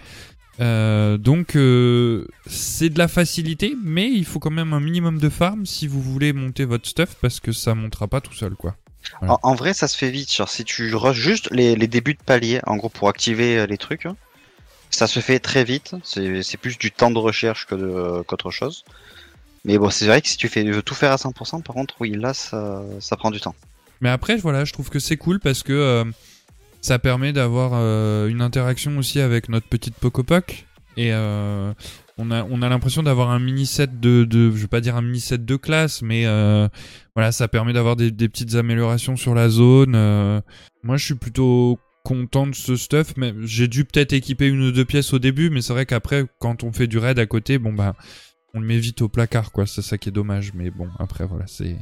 Euh, 0.58 1.18
donc 1.18 1.54
euh, 1.54 2.26
c'est 2.46 2.88
de 2.88 2.98
la 2.98 3.08
facilité, 3.08 3.76
mais 3.82 4.10
il 4.10 4.24
faut 4.24 4.38
quand 4.38 4.50
même 4.50 4.72
un 4.72 4.80
minimum 4.80 5.18
de 5.18 5.28
farm 5.28 5.66
si 5.66 5.86
vous 5.86 6.00
voulez 6.00 6.32
monter 6.32 6.64
votre 6.64 6.88
stuff 6.88 7.16
parce 7.20 7.40
que 7.40 7.52
ça 7.52 7.74
montera 7.74 8.08
pas 8.08 8.20
tout 8.20 8.32
seul 8.32 8.54
quoi. 8.54 8.74
En, 9.22 9.54
vrai, 9.54 9.72
ça 9.72 9.88
se 9.88 9.96
fait 9.96 10.10
vite. 10.10 10.32
Genre, 10.32 10.48
si 10.48 10.64
tu 10.64 10.94
rushes 10.94 11.16
juste 11.16 11.48
les, 11.52 11.76
débuts 11.86 12.14
de 12.14 12.22
palier, 12.22 12.60
en 12.66 12.76
gros, 12.76 12.88
pour 12.88 13.08
activer 13.08 13.58
euh, 13.58 13.66
les 13.66 13.78
trucs, 13.78 14.06
hein, 14.06 14.16
ça 14.90 15.06
se 15.06 15.20
fait 15.20 15.38
très 15.38 15.64
vite. 15.64 15.94
C'est 16.02 16.56
plus 16.56 16.78
du 16.78 16.90
temps 16.90 17.10
de 17.10 17.18
recherche 17.18 17.66
que 17.66 18.22
qu'autre 18.22 18.50
chose. 18.50 18.84
Mais 19.64 19.78
bon, 19.78 19.90
c'est 19.90 20.06
vrai 20.06 20.22
que 20.22 20.28
si 20.28 20.36
tu 20.36 20.48
fais, 20.48 20.62
veux 20.62 20.82
tout 20.82 20.94
faire 20.94 21.12
à 21.12 21.16
100%, 21.16 21.62
par 21.62 21.74
contre, 21.74 21.96
oui, 22.00 22.12
là, 22.12 22.34
ça, 22.34 22.82
ça 23.00 23.16
prend 23.16 23.30
du 23.30 23.40
temps. 23.40 23.54
Mais 24.00 24.10
après, 24.10 24.36
voilà, 24.36 24.64
je 24.64 24.72
trouve 24.72 24.90
que 24.90 25.00
c'est 25.00 25.16
cool 25.16 25.40
parce 25.40 25.62
que 25.62 26.04
ça 26.86 27.00
permet 27.00 27.32
d'avoir 27.32 27.72
euh, 27.74 28.28
une 28.28 28.40
interaction 28.40 28.96
aussi 28.96 29.20
avec 29.20 29.48
notre 29.48 29.66
petite 29.66 29.96
Pocopoc. 29.96 30.66
Et 30.96 31.12
euh, 31.12 31.72
on 32.16 32.30
a, 32.30 32.44
on 32.44 32.62
a 32.62 32.68
l'impression 32.68 33.02
d'avoir 33.02 33.30
un 33.30 33.40
mini 33.40 33.66
set 33.66 33.98
de, 33.98 34.24
de, 34.24 34.52
je 34.52 34.56
vais 34.62 34.68
pas 34.68 34.80
dire 34.80 34.94
un 34.94 35.02
mini 35.02 35.18
set 35.18 35.44
de 35.44 35.56
classe, 35.56 36.00
mais 36.00 36.26
euh, 36.26 36.68
voilà, 37.16 37.32
ça 37.32 37.48
permet 37.48 37.72
d'avoir 37.72 37.96
des, 37.96 38.12
des, 38.12 38.28
petites 38.28 38.54
améliorations 38.54 39.16
sur 39.16 39.34
la 39.34 39.48
zone. 39.48 39.92
moi, 40.84 40.96
je 40.96 41.04
suis 41.04 41.16
plutôt 41.16 41.80
content 42.06 42.46
de 42.46 42.54
ce 42.54 42.76
stuff, 42.76 43.14
mais 43.16 43.34
j'ai 43.42 43.66
dû 43.66 43.84
peut-être 43.84 44.12
équiper 44.12 44.46
une 44.46 44.62
ou 44.62 44.70
deux 44.70 44.84
pièces 44.84 45.12
au 45.12 45.18
début, 45.18 45.50
mais 45.50 45.60
c'est 45.60 45.72
vrai 45.72 45.86
qu'après, 45.86 46.24
quand 46.38 46.62
on 46.62 46.72
fait 46.72 46.86
du 46.86 46.98
raid 46.98 47.18
à 47.18 47.26
côté, 47.26 47.58
bon 47.58 47.72
bah, 47.72 47.96
on 48.54 48.60
le 48.60 48.66
met 48.66 48.78
vite 48.78 49.02
au 49.02 49.08
placard, 49.08 49.50
quoi. 49.50 49.66
C'est 49.66 49.82
ça 49.82 49.98
qui 49.98 50.10
est 50.10 50.12
dommage, 50.12 50.52
mais 50.54 50.70
bon, 50.70 50.88
après 51.00 51.26
voilà, 51.26 51.48
c'est 51.48 51.76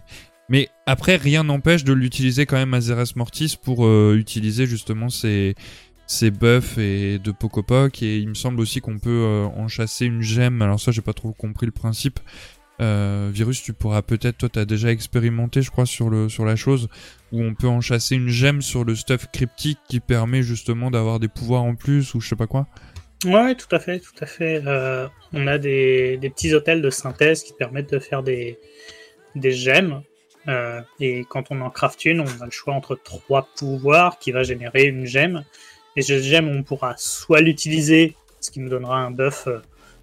mais 0.48 0.68
après, 0.87 1.16
rien 1.16 1.44
n'empêche 1.44 1.84
de 1.84 1.92
l'utiliser 1.92 2.46
quand 2.46 2.56
même 2.56 2.74
à 2.74 2.80
Zeres 2.80 3.16
Mortis 3.16 3.56
pour 3.62 3.87
euh, 3.87 4.16
utiliser 4.18 4.66
justement 4.66 5.08
ces, 5.08 5.54
ces 6.06 6.30
buffs 6.30 6.78
et 6.78 7.18
de 7.18 7.30
Pocopoc 7.30 8.02
et 8.02 8.18
il 8.18 8.28
me 8.28 8.34
semble 8.34 8.60
aussi 8.60 8.80
qu'on 8.80 8.98
peut 8.98 9.24
euh, 9.24 9.44
en 9.44 9.68
chasser 9.68 10.06
une 10.06 10.20
gemme. 10.22 10.60
Alors 10.62 10.80
ça 10.80 10.90
j'ai 10.90 11.02
pas 11.02 11.14
trop 11.14 11.32
compris 11.32 11.66
le 11.66 11.72
principe. 11.72 12.20
Euh, 12.80 13.30
Virus, 13.32 13.62
tu 13.62 13.72
pourras 13.72 14.02
peut-être, 14.02 14.38
toi 14.38 14.48
t'as 14.48 14.64
déjà 14.64 14.90
expérimenté 14.90 15.62
je 15.62 15.70
crois 15.70 15.87
sur, 15.87 16.10
le, 16.10 16.28
sur 16.28 16.44
la 16.44 16.56
chose, 16.56 16.88
où 17.30 17.40
on 17.42 17.54
peut 17.54 17.68
en 17.68 17.80
chasser 17.80 18.16
une 18.16 18.28
gemme 18.28 18.62
sur 18.62 18.84
le 18.84 18.94
stuff 18.96 19.26
cryptique 19.32 19.78
qui 19.88 20.00
permet 20.00 20.42
justement 20.42 20.90
d'avoir 20.90 21.20
des 21.20 21.28
pouvoirs 21.28 21.62
en 21.62 21.76
plus 21.76 22.14
ou 22.14 22.20
je 22.20 22.28
sais 22.28 22.37
pas 22.37 22.46
quoi. 22.46 22.66
Ouais, 23.24 23.54
tout 23.54 23.74
à 23.74 23.78
fait, 23.78 24.00
tout 24.00 24.12
à 24.20 24.26
fait. 24.26 24.62
Euh, 24.66 25.08
on 25.32 25.46
a 25.46 25.56
des, 25.56 26.18
des, 26.18 26.28
petits 26.28 26.52
hôtels 26.52 26.82
de 26.82 26.90
synthèse 26.90 27.42
qui 27.42 27.54
permettent 27.54 27.90
de 27.90 27.98
faire 27.98 28.22
des, 28.22 28.58
des 29.34 29.52
gemmes. 29.52 30.02
Euh, 30.46 30.82
et 31.00 31.24
quand 31.30 31.44
on 31.50 31.62
en 31.62 31.70
craft 31.70 32.04
une, 32.04 32.20
on 32.20 32.42
a 32.42 32.44
le 32.44 32.50
choix 32.50 32.74
entre 32.74 32.96
trois 33.02 33.48
pouvoirs 33.56 34.18
qui 34.18 34.30
va 34.30 34.42
générer 34.42 34.84
une 34.84 35.06
gemme. 35.06 35.44
Et 35.96 36.02
cette 36.02 36.22
gemme, 36.22 36.48
on 36.48 36.62
pourra 36.62 36.96
soit 36.98 37.40
l'utiliser, 37.40 38.14
ce 38.40 38.50
qui 38.50 38.60
nous 38.60 38.68
donnera 38.68 38.98
un 38.98 39.10
buff 39.10 39.48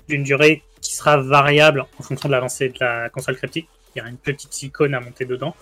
d'une 0.08 0.24
durée 0.24 0.64
qui 0.82 0.96
sera 0.96 1.18
variable 1.18 1.86
en 2.00 2.04
fonction 2.04 2.28
de 2.28 2.34
l'avancée 2.34 2.70
de 2.70 2.78
la 2.80 3.10
console 3.10 3.38
cryptique. 3.38 3.70
Il 3.96 4.00
y 4.00 4.02
a 4.02 4.10
une 4.10 4.18
petite 4.18 4.62
icône 4.64 4.94
à 4.94 5.00
monter 5.00 5.26
dedans. 5.26 5.56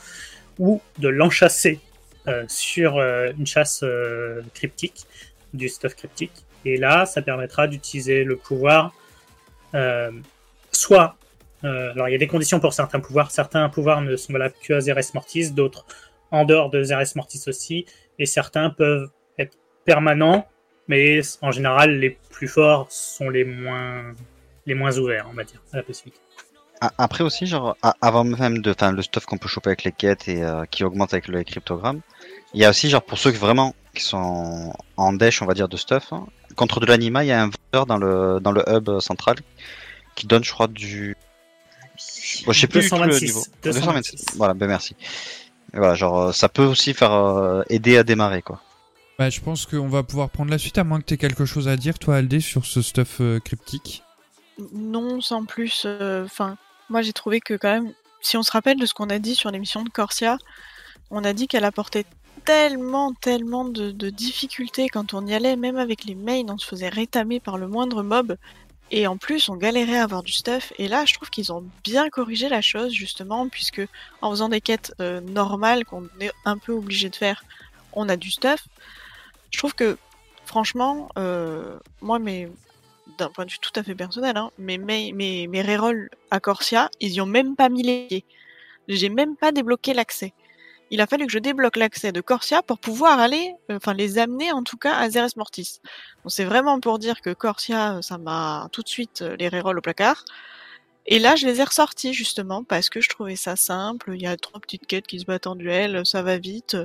Ou 0.57 0.81
de 0.97 1.07
l'enchasser 1.07 1.79
euh, 2.27 2.43
sur 2.47 2.97
euh, 2.97 3.31
une 3.37 3.47
chasse 3.47 3.81
euh, 3.81 4.41
cryptique, 4.53 5.05
du 5.53 5.69
stuff 5.69 5.95
cryptique. 5.95 6.33
Et 6.65 6.77
là, 6.77 7.05
ça 7.05 7.21
permettra 7.21 7.67
d'utiliser 7.67 8.23
le 8.23 8.35
pouvoir 8.35 8.93
soit. 10.71 11.15
Alors, 11.63 12.09
il 12.09 12.11
y 12.11 12.15
a 12.15 12.17
des 12.17 12.27
conditions 12.27 12.59
pour 12.59 12.73
certains 12.73 12.99
pouvoirs. 12.99 13.31
Certains 13.31 13.69
pouvoirs 13.69 14.01
ne 14.01 14.15
sont 14.15 14.33
valables 14.33 14.55
que 14.61 14.73
à 14.73 14.81
Zeres 14.81 15.13
Mortis, 15.13 15.51
d'autres 15.51 15.85
en 16.31 16.43
dehors 16.43 16.69
de 16.69 16.83
Zeres 16.83 17.15
Mortis 17.15 17.43
aussi. 17.47 17.85
Et 18.17 18.25
certains 18.25 18.69
peuvent 18.69 19.09
être 19.37 19.57
permanents, 19.85 20.47
mais 20.87 21.21
en 21.41 21.51
général, 21.51 21.99
les 21.99 22.17
plus 22.29 22.47
forts 22.47 22.91
sont 22.91 23.29
les 23.29 23.45
moins, 23.45 24.13
les 24.69 24.75
moins 24.75 24.97
ouverts, 24.97 25.27
on 25.29 25.33
va 25.33 25.43
dire, 25.43 25.61
à 25.73 25.77
la 25.77 25.83
possibilité. 25.83 26.21
Après 26.97 27.25
aussi, 27.25 27.45
genre, 27.45 27.75
avant 28.01 28.23
même 28.23 28.61
de, 28.61 28.71
enfin, 28.71 28.93
le 28.93 29.01
stuff 29.01 29.25
qu'on 29.25 29.37
peut 29.37 29.49
choper 29.49 29.71
avec 29.71 29.83
les 29.83 29.91
quêtes 29.91 30.29
et 30.29 30.41
euh, 30.41 30.63
qui 30.65 30.85
augmente 30.85 31.13
avec 31.13 31.27
le 31.27 31.43
cryptogramme, 31.43 31.99
il 32.53 32.61
y 32.61 32.65
a 32.65 32.69
aussi, 32.69 32.89
genre, 32.89 33.03
pour 33.03 33.17
ceux 33.17 33.31
qui 33.31 33.37
vraiment 33.37 33.75
qui 33.93 34.03
sont 34.03 34.71
en 34.95 35.11
dash, 35.11 35.41
on 35.41 35.45
va 35.45 35.53
dire, 35.53 35.67
de 35.67 35.75
stuff, 35.75 36.13
hein, 36.13 36.27
contre 36.55 36.79
de 36.79 36.85
l'anima, 36.85 37.25
il 37.25 37.27
y 37.27 37.31
a 37.33 37.43
un 37.43 37.49
vendeur 37.49 37.85
dans 37.85 37.97
le 37.97 38.39
dans 38.39 38.53
le 38.53 38.63
hub 38.69 38.99
central 38.99 39.35
qui 40.15 40.25
donne, 40.25 40.43
je 40.43 40.51
crois, 40.51 40.67
du. 40.67 41.17
Bon, 42.45 42.53
je 42.53 42.59
sais 42.61 42.67
plus 42.67 42.81
226, 42.89 43.21
le 43.21 43.27
niveau. 43.27 43.43
226. 43.63 44.25
Voilà, 44.37 44.53
ben 44.53 44.67
merci. 44.67 44.95
Et 45.73 45.77
voilà, 45.77 45.95
genre, 45.95 46.33
ça 46.33 46.47
peut 46.47 46.63
aussi 46.63 46.93
faire 46.93 47.11
euh, 47.11 47.63
aider 47.69 47.97
à 47.97 48.03
démarrer, 48.03 48.41
quoi. 48.41 48.61
Bah, 49.17 49.29
je 49.29 49.41
pense 49.41 49.65
qu'on 49.65 49.89
va 49.89 50.03
pouvoir 50.03 50.29
prendre 50.29 50.49
la 50.49 50.57
suite, 50.57 50.77
à 50.77 50.85
moins 50.85 51.01
que 51.01 51.05
tu 51.05 51.13
aies 51.15 51.17
quelque 51.17 51.43
chose 51.43 51.67
à 51.67 51.75
dire, 51.75 51.99
toi, 51.99 52.15
Aldé, 52.15 52.39
sur 52.39 52.65
ce 52.65 52.81
stuff 52.81 53.17
euh, 53.19 53.39
cryptique. 53.39 54.01
Non, 54.73 55.21
sans 55.21 55.45
plus. 55.45 55.83
euh, 55.85 56.25
Enfin, 56.25 56.57
moi 56.89 57.01
j'ai 57.01 57.13
trouvé 57.13 57.39
que 57.39 57.53
quand 57.53 57.71
même, 57.71 57.93
si 58.21 58.37
on 58.37 58.43
se 58.43 58.51
rappelle 58.51 58.77
de 58.77 58.85
ce 58.85 58.93
qu'on 58.93 59.09
a 59.09 59.19
dit 59.19 59.35
sur 59.35 59.51
l'émission 59.51 59.83
de 59.83 59.89
Corsia, 59.89 60.37
on 61.11 61.23
a 61.23 61.33
dit 61.33 61.47
qu'elle 61.47 61.65
apportait 61.65 62.05
tellement, 62.45 63.13
tellement 63.13 63.65
de, 63.65 64.09
difficultés 64.09 64.89
quand 64.89 65.13
on 65.13 65.25
y 65.27 65.33
allait, 65.33 65.55
même 65.55 65.77
avec 65.77 66.05
les 66.05 66.15
mains, 66.15 66.43
on 66.49 66.57
se 66.57 66.65
faisait 66.67 66.89
rétamer 66.89 67.39
par 67.39 67.57
le 67.57 67.67
moindre 67.67 68.03
mob. 68.03 68.37
Et 68.91 69.05
en 69.05 69.17
plus, 69.17 69.49
on 69.49 69.55
galérait 69.55 69.99
à 69.99 70.03
avoir 70.03 70.23
du 70.23 70.31
stuff. 70.31 70.73
Et 70.79 70.87
là, 70.87 71.05
je 71.05 71.13
trouve 71.13 71.29
qu'ils 71.29 71.53
ont 71.53 71.63
bien 71.83 72.09
corrigé 72.09 72.49
la 72.49 72.61
chose, 72.61 72.91
justement, 72.91 73.47
puisque 73.47 73.81
en 74.21 74.31
faisant 74.31 74.49
des 74.49 74.61
quêtes 74.61 74.95
euh, 74.99 75.21
normales 75.21 75.85
qu'on 75.85 76.09
est 76.19 76.31
un 76.43 76.57
peu 76.57 76.71
obligé 76.71 77.09
de 77.09 77.15
faire, 77.15 77.43
on 77.93 78.09
a 78.09 78.17
du 78.17 78.31
stuff. 78.31 78.67
Je 79.51 79.59
trouve 79.59 79.75
que, 79.75 79.97
franchement, 80.45 81.09
euh, 81.19 81.77
moi, 82.01 82.17
mes, 82.17 82.49
d'un 83.17 83.29
point 83.29 83.45
de 83.45 83.51
vue 83.51 83.59
tout 83.59 83.71
à 83.75 83.83
fait 83.83 83.95
personnel, 83.95 84.37
hein, 84.37 84.51
mes, 84.57 84.77
mes, 84.77 85.11
mes, 85.13 85.47
mes 85.47 85.61
rerolls 85.61 86.09
à 86.31 86.39
Corsia, 86.39 86.89
ils 86.99 87.13
y 87.13 87.21
ont 87.21 87.25
même 87.25 87.55
pas 87.55 87.69
mis 87.69 87.83
les 87.83 88.07
pieds. 88.07 88.25
J'ai 88.87 89.09
même 89.09 89.35
pas 89.35 89.51
débloqué 89.51 89.93
l'accès. 89.93 90.33
Il 90.91 91.01
a 91.01 91.07
fallu 91.07 91.27
que 91.27 91.31
je 91.31 91.39
débloque 91.39 91.75
l'accès 91.75 92.11
de 92.11 92.21
Corsia 92.21 92.63
pour 92.63 92.79
pouvoir 92.79 93.19
aller, 93.19 93.53
euh, 93.69 93.75
enfin 93.77 93.93
les 93.93 94.17
amener 94.17 94.51
en 94.51 94.63
tout 94.63 94.77
cas 94.77 94.95
à 94.95 95.09
Zeres 95.09 95.29
Mortis. 95.35 95.79
Donc 96.23 96.31
c'est 96.31 96.45
vraiment 96.45 96.79
pour 96.79 96.97
dire 96.97 97.21
que 97.21 97.31
Corsia, 97.31 97.97
euh, 97.97 98.01
ça 98.01 98.17
m'a 98.17 98.69
tout 98.71 98.81
de 98.81 98.89
suite 98.89 99.21
euh, 99.21 99.35
les 99.37 99.49
rerolls 99.49 99.77
au 99.77 99.81
placard. 99.81 100.25
Et 101.05 101.19
là, 101.19 101.35
je 101.35 101.45
les 101.47 101.59
ai 101.61 101.63
ressortis 101.63 102.13
justement 102.13 102.63
parce 102.63 102.89
que 102.89 103.01
je 103.01 103.09
trouvais 103.09 103.35
ça 103.35 103.55
simple. 103.55 104.11
Il 104.15 104.21
y 104.21 104.27
a 104.27 104.37
trois 104.37 104.59
petites 104.59 104.87
quêtes 104.87 105.07
qui 105.07 105.19
se 105.19 105.25
battent 105.25 105.47
en 105.47 105.55
duel, 105.55 106.05
ça 106.05 106.21
va 106.23 106.37
vite. 106.37 106.77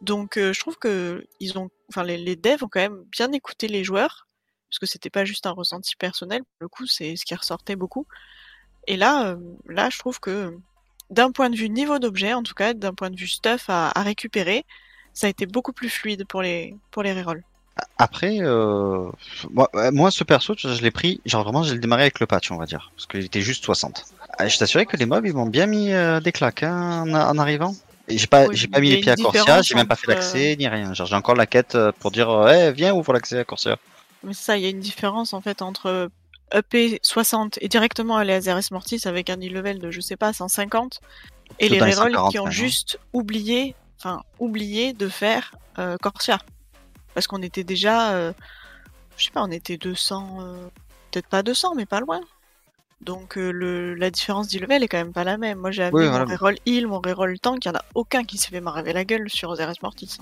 Donc 0.00 0.32
je 0.36 0.58
trouve 0.58 0.78
que 0.78 1.26
ils 1.40 1.58
ont, 1.58 1.70
enfin 1.90 2.02
les, 2.02 2.16
les 2.16 2.34
devs 2.34 2.64
ont 2.64 2.68
quand 2.68 2.80
même 2.80 3.04
bien 3.12 3.30
écouté 3.32 3.68
les 3.68 3.84
joueurs 3.84 4.26
parce 4.70 4.78
que 4.78 4.86
c'était 4.86 5.10
pas 5.10 5.24
juste 5.24 5.46
un 5.46 5.50
ressenti 5.50 5.96
personnel. 5.96 6.40
Pour 6.40 6.56
le 6.60 6.68
coup, 6.68 6.86
c'est 6.86 7.16
ce 7.16 7.24
qui 7.24 7.34
ressortait 7.34 7.76
beaucoup. 7.76 8.06
Et 8.86 8.96
là, 8.96 9.26
euh, 9.26 9.36
là, 9.68 9.90
je 9.90 9.98
trouve 9.98 10.20
que 10.20 10.56
d'un 11.10 11.32
point 11.32 11.50
de 11.50 11.56
vue 11.56 11.68
niveau 11.68 11.98
d'objet, 11.98 12.32
en 12.34 12.42
tout 12.42 12.54
cas, 12.54 12.72
d'un 12.72 12.94
point 12.94 13.10
de 13.10 13.16
vue 13.16 13.28
stuff 13.28 13.68
à, 13.68 13.90
à 13.94 14.02
récupérer, 14.02 14.64
ça 15.12 15.26
a 15.26 15.30
été 15.30 15.46
beaucoup 15.46 15.72
plus 15.72 15.90
fluide 15.90 16.24
pour 16.26 16.40
les 16.40 16.76
pour 16.92 17.02
les 17.02 17.12
rerolls. 17.12 17.42
Après, 17.98 18.38
euh, 18.40 19.10
moi, 19.50 19.68
euh, 19.74 19.90
moi, 19.92 20.10
ce 20.10 20.24
perso, 20.24 20.54
je 20.56 20.82
l'ai 20.82 20.90
pris, 20.90 21.20
genre 21.24 21.44
vraiment, 21.44 21.62
je 21.62 21.72
l'ai 21.72 21.80
démarré 21.80 22.02
avec 22.02 22.20
le 22.20 22.26
patch, 22.26 22.50
on 22.50 22.56
va 22.56 22.66
dire, 22.66 22.90
parce 22.94 23.06
qu'il 23.06 23.24
était 23.24 23.40
juste 23.40 23.64
60. 23.64 24.04
Ah, 24.38 24.48
Je 24.48 24.58
t'assurais 24.58 24.86
que 24.86 24.96
les 24.96 25.06
mobs, 25.06 25.26
ils 25.26 25.34
m'ont 25.34 25.46
bien 25.46 25.66
mis 25.66 25.92
euh, 25.92 26.20
des 26.20 26.32
claques 26.32 26.62
hein, 26.62 27.02
en, 27.02 27.14
en 27.14 27.38
arrivant. 27.38 27.74
J'ai 28.08 28.26
pas, 28.26 28.46
Oui, 28.46 28.56
j'ai 28.56 28.68
pas 28.68 28.80
mis 28.80 28.90
les 28.90 28.98
pieds 28.98 29.12
à 29.12 29.16
Corsia, 29.16 29.62
j'ai 29.62 29.74
même 29.74 29.86
pas 29.86 29.96
fait 29.96 30.06
entre, 30.08 30.16
l'accès 30.16 30.56
ni 30.58 30.66
rien. 30.68 30.94
Genre, 30.94 31.06
j'ai 31.06 31.14
encore 31.14 31.34
la 31.34 31.46
quête 31.46 31.74
euh, 31.74 31.92
pour 32.00 32.10
dire, 32.10 32.30
euh, 32.30 32.68
Eh, 32.68 32.72
viens, 32.72 32.94
ouvre 32.94 33.12
l'accès 33.12 33.38
à 33.38 33.44
Corsia. 33.44 33.76
Mais 34.22 34.34
ça, 34.34 34.56
il 34.56 34.62
y 34.62 34.66
a 34.66 34.70
une 34.70 34.80
différence 34.80 35.32
en 35.32 35.40
fait 35.40 35.62
entre 35.62 36.10
EP 36.52 36.98
60 37.02 37.58
et 37.60 37.68
directement 37.68 38.16
aller 38.16 38.32
à 38.32 38.40
Zeres 38.40 38.60
Mortis 38.70 39.02
avec 39.04 39.30
un 39.30 39.36
level 39.36 39.78
de 39.78 39.90
je 39.90 40.00
sais 40.00 40.16
pas 40.16 40.32
150 40.32 41.00
et 41.58 41.68
Tout 41.68 41.74
les 41.74 41.80
rerolls 41.80 42.12
140, 42.12 42.30
qui 42.30 42.38
ont 42.38 42.46
hein. 42.46 42.50
juste 42.50 42.98
oublié, 43.12 43.74
enfin 43.98 44.22
oublié 44.38 44.92
de 44.92 45.08
faire 45.08 45.54
euh, 45.78 45.96
Corsia 46.00 46.38
parce 47.14 47.26
qu'on 47.26 47.42
était 47.42 47.64
déjà, 47.64 48.12
euh, 48.12 48.32
je 49.16 49.24
sais 49.24 49.30
pas, 49.30 49.42
on 49.42 49.50
était 49.50 49.76
200, 49.76 50.38
euh, 50.40 50.68
peut-être 51.10 51.26
pas 51.26 51.42
200 51.42 51.74
mais 51.76 51.86
pas 51.86 52.00
loin. 52.00 52.20
Donc 53.00 53.38
euh, 53.38 53.50
le, 53.50 53.94
la 53.94 54.10
différence 54.10 54.48
d'e-level 54.48 54.82
est 54.82 54.88
quand 54.88 54.98
même 54.98 55.12
pas 55.12 55.24
la 55.24 55.38
même. 55.38 55.58
Moi 55.58 55.70
Oui, 55.92 56.08
mon 56.08 56.24
reroll 56.24 56.56
heal, 56.66 56.86
mon 56.86 57.00
reroll 57.00 57.38
tank, 57.38 57.64
il 57.64 57.68
y 57.68 57.70
en 57.70 57.74
a 57.74 57.84
aucun 57.94 58.24
qui 58.24 58.36
s'est 58.36 58.50
fait 58.50 58.60
m'arriver 58.60 58.92
la 58.92 59.04
gueule 59.04 59.30
sur 59.30 59.54
Zeres 59.54 59.72
Mortis. 59.82 60.18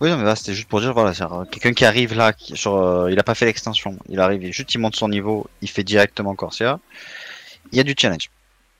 Oui, 0.00 0.10
non, 0.10 0.18
mais 0.18 0.24
là, 0.24 0.36
c'était 0.36 0.52
juste 0.52 0.68
pour 0.68 0.80
dire, 0.80 0.92
voilà, 0.92 1.12
euh, 1.18 1.44
quelqu'un 1.46 1.72
qui 1.72 1.84
arrive 1.84 2.14
là, 2.14 2.32
qui, 2.32 2.52
euh, 2.66 3.08
il 3.10 3.18
a 3.18 3.22
pas 3.22 3.34
fait 3.34 3.46
l'extension. 3.46 3.96
Il 4.08 4.20
arrive, 4.20 4.42
il- 4.44 4.52
juste 4.52 4.74
il 4.74 4.78
monte 4.78 4.94
son 4.96 5.08
niveau, 5.08 5.46
il 5.62 5.70
fait 5.70 5.84
directement 5.84 6.34
Corsia. 6.34 6.78
Il 7.72 7.78
y 7.78 7.80
a 7.80 7.82
du 7.82 7.94
challenge. 7.98 8.30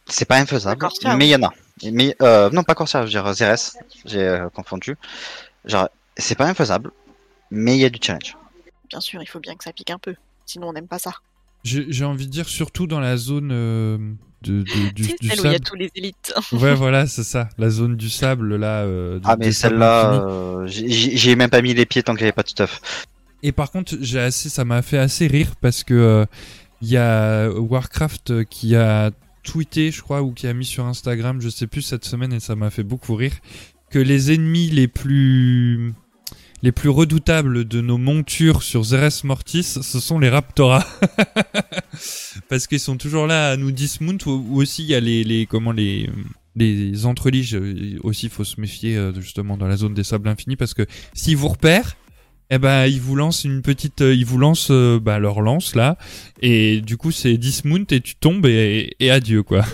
C'est 0.09 0.26
pas 0.26 0.37
infaisable, 0.37 0.79
Corsia, 0.81 1.16
mais 1.16 1.26
il 1.26 1.31
y 1.31 1.37
en 1.37 1.42
a. 1.48 1.52
Mais, 1.90 2.14
euh, 2.22 2.50
non, 2.50 2.62
pas 2.62 2.74
Corsia, 2.74 3.00
je 3.00 3.05
veux 3.07 3.11
dire 3.11 3.33
Zeres, 3.33 3.76
j'ai 4.05 4.20
euh, 4.20 4.48
confondu. 4.50 4.96
Genre, 5.64 5.88
c'est 6.16 6.35
pas 6.37 6.46
infaisable, 6.46 6.90
mais 7.50 7.76
il 7.76 7.81
y 7.81 7.85
a 7.85 7.90
du 7.90 7.98
challenge. 8.02 8.37
Bien 8.90 9.00
sûr, 9.00 9.22
il 9.22 9.26
faut 9.26 9.40
bien 9.40 9.57
que 9.57 9.64
ça 9.64 9.72
pique 9.72 9.90
un 9.90 9.98
peu, 9.98 10.14
sinon 10.44 10.68
on 10.68 10.72
n'aime 10.74 10.87
pas 10.87 10.98
ça. 10.98 11.12
J'ai 11.66 12.05
envie 12.05 12.26
de 12.26 12.31
dire, 12.31 12.48
surtout 12.48 12.87
dans 12.87 13.00
la 13.00 13.16
zone 13.16 13.50
euh, 13.52 13.98
de, 14.42 14.62
de- 14.62 14.90
du, 14.94 15.05
C'est 15.05 15.20
du 15.20 15.29
celle 15.29 15.40
où 15.40 15.44
il 15.44 15.46
y 15.46 15.48
a 15.48 15.52
sable. 15.55 15.64
tous 15.64 15.74
les 15.76 15.90
élites. 15.96 16.33
Ouais, 16.52 16.74
voilà, 16.74 17.07
c'est 17.07 17.24
ça. 17.24 17.48
La 17.59 17.70
zone 17.70 17.96
du 17.96 18.09
sable, 18.09 18.57
là. 18.57 18.83
euh, 18.83 19.18
Ah, 19.24 19.37
mais 19.38 19.50
celle-là, 19.52 20.22
euh, 20.29 20.66
j'ai- 20.66 21.35
même 21.37 21.50
pas 21.50 21.62
mis 21.62 21.74
les 21.74 21.87
pieds 21.87 22.02
tant 22.02 22.12
qu'il 22.14 22.20
y 22.22 22.24
avait 22.24 22.33
pas 22.33 22.42
de 22.44 22.48
stuff. 22.48 23.07
Et 23.42 23.52
par 23.52 23.70
contre, 23.70 23.96
j'ai 24.00 24.20
assez, 24.20 24.48
ça 24.48 24.64
m'a 24.64 24.83
fait 24.83 24.98
assez 24.98 25.26
rire 25.26 25.55
parce 25.61 25.83
que 25.85 25.94
euh, 25.94 26.24
il 26.83 26.88
y 26.88 26.96
a 26.96 27.48
Warcraft 27.50 28.44
qui 28.44 28.76
a 28.76 29.11
tweeté, 29.42 29.90
je 29.90 30.02
crois, 30.02 30.22
ou 30.22 30.33
qui 30.33 30.46
a 30.46 30.52
mis 30.55 30.64
sur 30.64 30.85
Instagram, 30.87 31.40
je 31.40 31.48
sais 31.48 31.66
plus 31.66 31.83
cette 31.83 32.05
semaine, 32.05 32.33
et 32.33 32.40
ça 32.40 32.57
m'a 32.57 32.70
fait 32.70 32.83
beaucoup 32.83 33.14
rire, 33.14 33.35
que 33.90 33.98
les 33.98 34.33
ennemis 34.33 34.70
les 34.70 34.88
plus 34.88 35.92
les 36.62 36.73
plus 36.73 36.88
redoutables 36.88 37.66
de 37.66 37.81
nos 37.81 37.99
montures 37.99 38.62
sur 38.62 38.85
Zeres 38.85 39.25
Mortis, 39.25 39.62
ce 39.62 40.01
sont 40.01 40.19
les 40.19 40.29
Raptora. 40.29 40.85
Parce 42.49 42.66
qu'ils 42.66 42.81
sont 42.81 42.97
toujours 42.97 43.27
là 43.27 43.51
à 43.51 43.57
nous 43.57 43.73
dismount, 43.73 44.19
ou, 44.27 44.61
aussi 44.61 44.83
il 44.83 44.88
y 44.88 44.95
a 44.95 45.01
les, 45.01 45.47
comment 45.47 45.73
les 45.73 46.11
les 46.59 47.05
entreliges 47.05 47.55
euh, 47.55 47.99
aussi 48.03 48.31
faut 48.31 48.42
se 48.42 48.59
méfier 48.59 48.97
euh, 48.97 49.12
justement 49.21 49.59
dans 49.59 49.66
la 49.66 49.77
zone 49.77 49.92
des 49.92 50.05
sables 50.05 50.27
infinis 50.27 50.57
parce 50.57 50.73
que 50.73 50.87
s'ils 51.12 51.37
vous 51.37 51.49
repèrent 51.49 51.99
eh 52.49 52.57
ben 52.57 52.87
ils 52.87 52.99
vous 52.99 53.14
lancent 53.14 53.45
une 53.45 53.61
petite 53.61 54.01
euh, 54.01 54.14
ils 54.14 54.25
vous 54.25 54.38
lancent 54.38 54.71
bah, 54.71 55.19
leur 55.19 55.42
lance 55.42 55.75
là 55.75 55.99
et 56.40 56.81
du 56.81 56.97
coup 56.97 57.12
c'est 57.12 57.37
dismount 57.37 57.85
et 57.90 58.01
tu 58.01 58.14
tombes 58.14 58.47
et, 58.47 58.97
adieu 59.11 59.42
quoi 59.42 59.66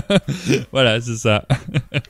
voilà 0.72 0.98
c'est 1.02 1.16
ça 1.16 1.46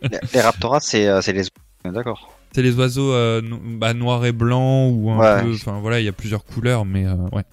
les, 0.03 0.18
les 0.33 0.40
Raptoras, 0.40 0.79
c'est 0.81 1.33
les. 1.33 1.42
D'accord. 1.85 2.38
C'est 2.54 2.62
les 2.62 2.74
oiseaux 2.76 3.12
euh, 3.12 3.40
no- 3.42 3.60
bah, 3.62 3.92
noirs 3.94 4.24
et 4.24 4.32
blancs 4.32 4.94
ou 4.96 5.10
un 5.10 5.18
Ouais. 5.18 5.42
peu 5.42 5.52
enfin 5.54 5.80
voilà 5.80 6.00
il 6.00 6.04
y 6.04 6.08
a 6.08 6.12
plusieurs 6.12 6.44
couleurs 6.44 6.84
mais 6.84 7.06
euh, 7.06 7.14
ouais 7.32 7.44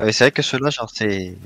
Ouais, 0.00 0.12
c'est 0.12 0.24
vrai 0.24 0.30
que 0.32 0.40
ceux-là, 0.40 0.70
genre, 0.70 0.90
c'est. 0.94 1.36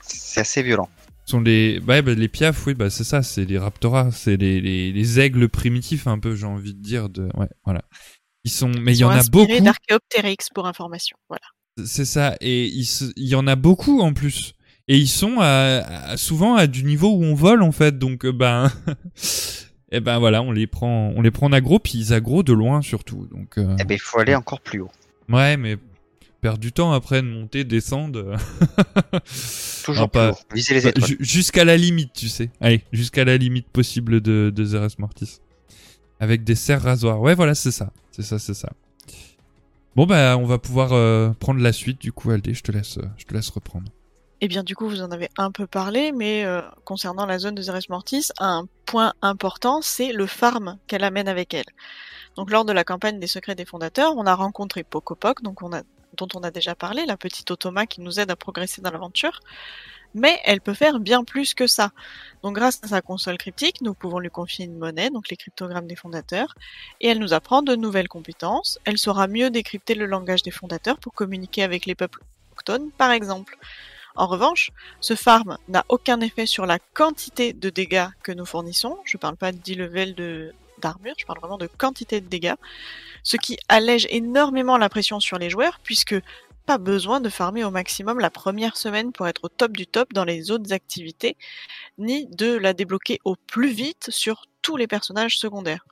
C'est 0.00 0.40
assez 0.40 0.62
violent. 0.62 0.88
Ce 1.24 1.32
sont 1.32 1.40
les 1.40 1.80
ouais, 1.80 2.00
bah, 2.02 2.14
les 2.14 2.28
piafs 2.28 2.64
oui 2.66 2.74
bah 2.74 2.88
c'est 2.90 3.02
ça 3.02 3.22
c'est 3.24 3.44
les 3.44 3.58
raptoras 3.58 4.12
c'est 4.12 4.36
les, 4.36 4.60
les, 4.60 4.92
les 4.92 5.18
aigles 5.20 5.48
primitifs 5.48 6.06
un 6.06 6.20
peu 6.20 6.36
j'ai 6.36 6.46
envie 6.46 6.72
de 6.74 6.80
dire 6.80 7.08
de 7.08 7.28
ouais 7.36 7.48
voilà 7.64 7.82
Ils 8.44 8.50
sont, 8.52 8.68
mais 8.68 8.92
il 8.94 8.98
y 9.00 9.04
en 9.04 9.10
a 9.10 9.24
beaucoup. 9.24 9.60
d'Archéoptérix 9.60 10.50
pour 10.54 10.68
information. 10.68 11.16
Voilà. 11.28 11.42
C'est 11.84 12.04
ça. 12.04 12.36
Et 12.40 12.66
il, 12.66 12.84
se- 12.84 13.12
il 13.16 13.26
y 13.26 13.34
en 13.34 13.48
a 13.48 13.56
beaucoup 13.56 14.00
en 14.02 14.12
plus. 14.12 14.52
Et 14.86 14.96
ils 14.98 15.08
sont 15.08 15.38
à, 15.40 15.80
à- 16.10 16.16
souvent 16.16 16.54
à 16.54 16.68
du 16.68 16.84
niveau 16.84 17.08
où 17.12 17.24
on 17.24 17.34
vole 17.34 17.62
en 17.62 17.72
fait. 17.72 17.98
Donc 17.98 18.24
euh, 18.24 18.32
ben, 18.32 18.70
et 19.92 20.00
ben 20.00 20.18
voilà, 20.18 20.42
on 20.42 20.52
les 20.52 20.66
prend, 20.66 21.12
on 21.16 21.22
les 21.22 21.30
prend 21.30 21.46
en 21.46 21.52
aggro, 21.52 21.78
puis 21.78 21.94
ils 21.98 22.12
aggro 22.12 22.42
de 22.42 22.52
loin 22.52 22.82
surtout. 22.82 23.26
Donc 23.32 23.58
euh, 23.58 23.76
Eh 23.80 23.84
ben, 23.84 23.94
il 23.94 24.00
faut 24.00 24.18
aller 24.18 24.34
encore 24.34 24.60
plus 24.60 24.80
haut. 24.80 24.90
ouais, 25.28 25.56
mais 25.56 25.76
perdre 26.40 26.58
du 26.58 26.70
temps 26.72 26.92
après 26.92 27.22
de 27.22 27.26
monter, 27.28 27.64
descendre. 27.64 28.36
Toujours 29.84 30.02
Non, 30.04 30.08
pas-. 30.08 30.32
Viser 30.54 30.74
les 30.74 30.86
étoiles. 30.86 31.08
ju- 31.08 31.16
jusqu'à 31.20 31.64
la 31.64 31.76
limite, 31.76 32.12
tu 32.12 32.28
sais. 32.28 32.50
Allez, 32.60 32.82
jusqu'à 32.92 33.24
la 33.24 33.36
limite 33.36 33.68
possible 33.68 34.20
de, 34.20 34.52
de 34.54 34.64
Zeres 34.64 34.88
Mortis. 34.98 35.38
Avec 36.20 36.44
des 36.44 36.54
serres 36.54 36.82
rasoirs. 36.82 37.20
Ouais, 37.20 37.34
voilà, 37.34 37.54
c'est 37.54 37.70
ça. 37.72 37.92
C'est 38.10 38.22
ça, 38.22 38.38
c'est 38.38 38.54
ça. 38.54 38.72
Bon, 39.94 40.06
bah, 40.06 40.36
on 40.38 40.44
va 40.46 40.58
pouvoir 40.58 40.92
euh, 40.92 41.30
prendre 41.38 41.60
la 41.60 41.72
suite, 41.72 42.00
du 42.00 42.12
coup, 42.12 42.30
Aldé, 42.30 42.54
je 42.54 42.62
te 42.62 42.70
laisse, 42.72 42.98
euh, 42.98 43.06
je 43.16 43.24
te 43.24 43.34
laisse 43.34 43.48
reprendre. 43.50 43.90
Eh 44.42 44.48
bien, 44.48 44.62
du 44.62 44.76
coup, 44.76 44.86
vous 44.86 45.00
en 45.00 45.10
avez 45.12 45.30
un 45.38 45.50
peu 45.50 45.66
parlé, 45.66 46.12
mais 46.12 46.44
euh, 46.44 46.60
concernant 46.84 47.24
la 47.24 47.38
zone 47.38 47.54
de 47.54 47.62
Zeres 47.62 47.88
Mortis, 47.88 48.28
un 48.38 48.66
point 48.84 49.14
important, 49.22 49.80
c'est 49.80 50.12
le 50.12 50.26
farm 50.26 50.78
qu'elle 50.86 51.04
amène 51.04 51.26
avec 51.26 51.54
elle. 51.54 51.64
Donc, 52.36 52.50
lors 52.50 52.66
de 52.66 52.72
la 52.72 52.84
campagne 52.84 53.18
des 53.18 53.26
secrets 53.28 53.54
des 53.54 53.64
fondateurs, 53.64 54.14
on 54.14 54.26
a 54.26 54.34
rencontré 54.34 54.84
Pokopok, 54.84 55.42
donc 55.42 55.62
on 55.62 55.72
a, 55.72 55.80
dont 56.18 56.28
on 56.34 56.40
a 56.40 56.50
déjà 56.50 56.74
parlé, 56.74 57.06
la 57.06 57.16
petite 57.16 57.50
automa 57.50 57.86
qui 57.86 58.02
nous 58.02 58.20
aide 58.20 58.30
à 58.30 58.36
progresser 58.36 58.82
dans 58.82 58.90
l'aventure. 58.90 59.40
Mais 60.12 60.38
elle 60.44 60.60
peut 60.60 60.74
faire 60.74 61.00
bien 61.00 61.24
plus 61.24 61.54
que 61.54 61.66
ça. 61.66 61.92
Donc, 62.42 62.56
grâce 62.56 62.80
à 62.82 62.88
sa 62.88 63.00
console 63.00 63.38
cryptique, 63.38 63.80
nous 63.80 63.94
pouvons 63.94 64.18
lui 64.18 64.30
confier 64.30 64.66
une 64.66 64.76
monnaie, 64.76 65.08
donc 65.08 65.30
les 65.30 65.36
cryptogrammes 65.38 65.86
des 65.86 65.96
fondateurs, 65.96 66.54
et 67.00 67.08
elle 67.08 67.20
nous 67.20 67.32
apprend 67.32 67.62
de 67.62 67.74
nouvelles 67.74 68.08
compétences. 68.08 68.78
Elle 68.84 68.98
saura 68.98 69.28
mieux 69.28 69.48
décrypter 69.48 69.94
le 69.94 70.04
langage 70.04 70.42
des 70.42 70.50
fondateurs 70.50 70.98
pour 70.98 71.14
communiquer 71.14 71.62
avec 71.62 71.86
les 71.86 71.94
peuples 71.94 72.20
autochtones, 72.52 72.90
par 72.90 73.12
exemple. 73.12 73.56
En 74.16 74.26
revanche, 74.26 74.70
ce 75.00 75.14
farm 75.14 75.58
n'a 75.68 75.84
aucun 75.88 76.20
effet 76.20 76.46
sur 76.46 76.66
la 76.66 76.78
quantité 76.94 77.52
de 77.52 77.70
dégâts 77.70 78.08
que 78.22 78.32
nous 78.32 78.46
fournissons. 78.46 78.98
Je 79.04 79.16
parle 79.16 79.36
pas 79.36 79.52
de 79.52 80.54
d'armure, 80.78 81.14
je 81.16 81.24
parle 81.24 81.38
vraiment 81.38 81.56
de 81.56 81.66
quantité 81.66 82.20
de 82.20 82.28
dégâts. 82.28 82.54
Ce 83.22 83.36
qui 83.36 83.56
allège 83.68 84.06
énormément 84.10 84.76
la 84.76 84.88
pression 84.88 85.20
sur 85.20 85.38
les 85.38 85.48
joueurs 85.48 85.78
puisque 85.82 86.16
pas 86.66 86.78
besoin 86.78 87.20
de 87.20 87.28
farmer 87.28 87.64
au 87.64 87.70
maximum 87.70 88.18
la 88.18 88.28
première 88.28 88.76
semaine 88.76 89.12
pour 89.12 89.28
être 89.28 89.44
au 89.44 89.48
top 89.48 89.72
du 89.72 89.86
top 89.86 90.12
dans 90.12 90.24
les 90.24 90.50
autres 90.50 90.72
activités, 90.72 91.36
ni 91.96 92.26
de 92.26 92.56
la 92.56 92.72
débloquer 92.72 93.20
au 93.24 93.36
plus 93.36 93.70
vite 93.70 94.10
sur 94.10 94.46
tous 94.62 94.76
les 94.76 94.88
personnages 94.88 95.38
secondaires. 95.38 95.86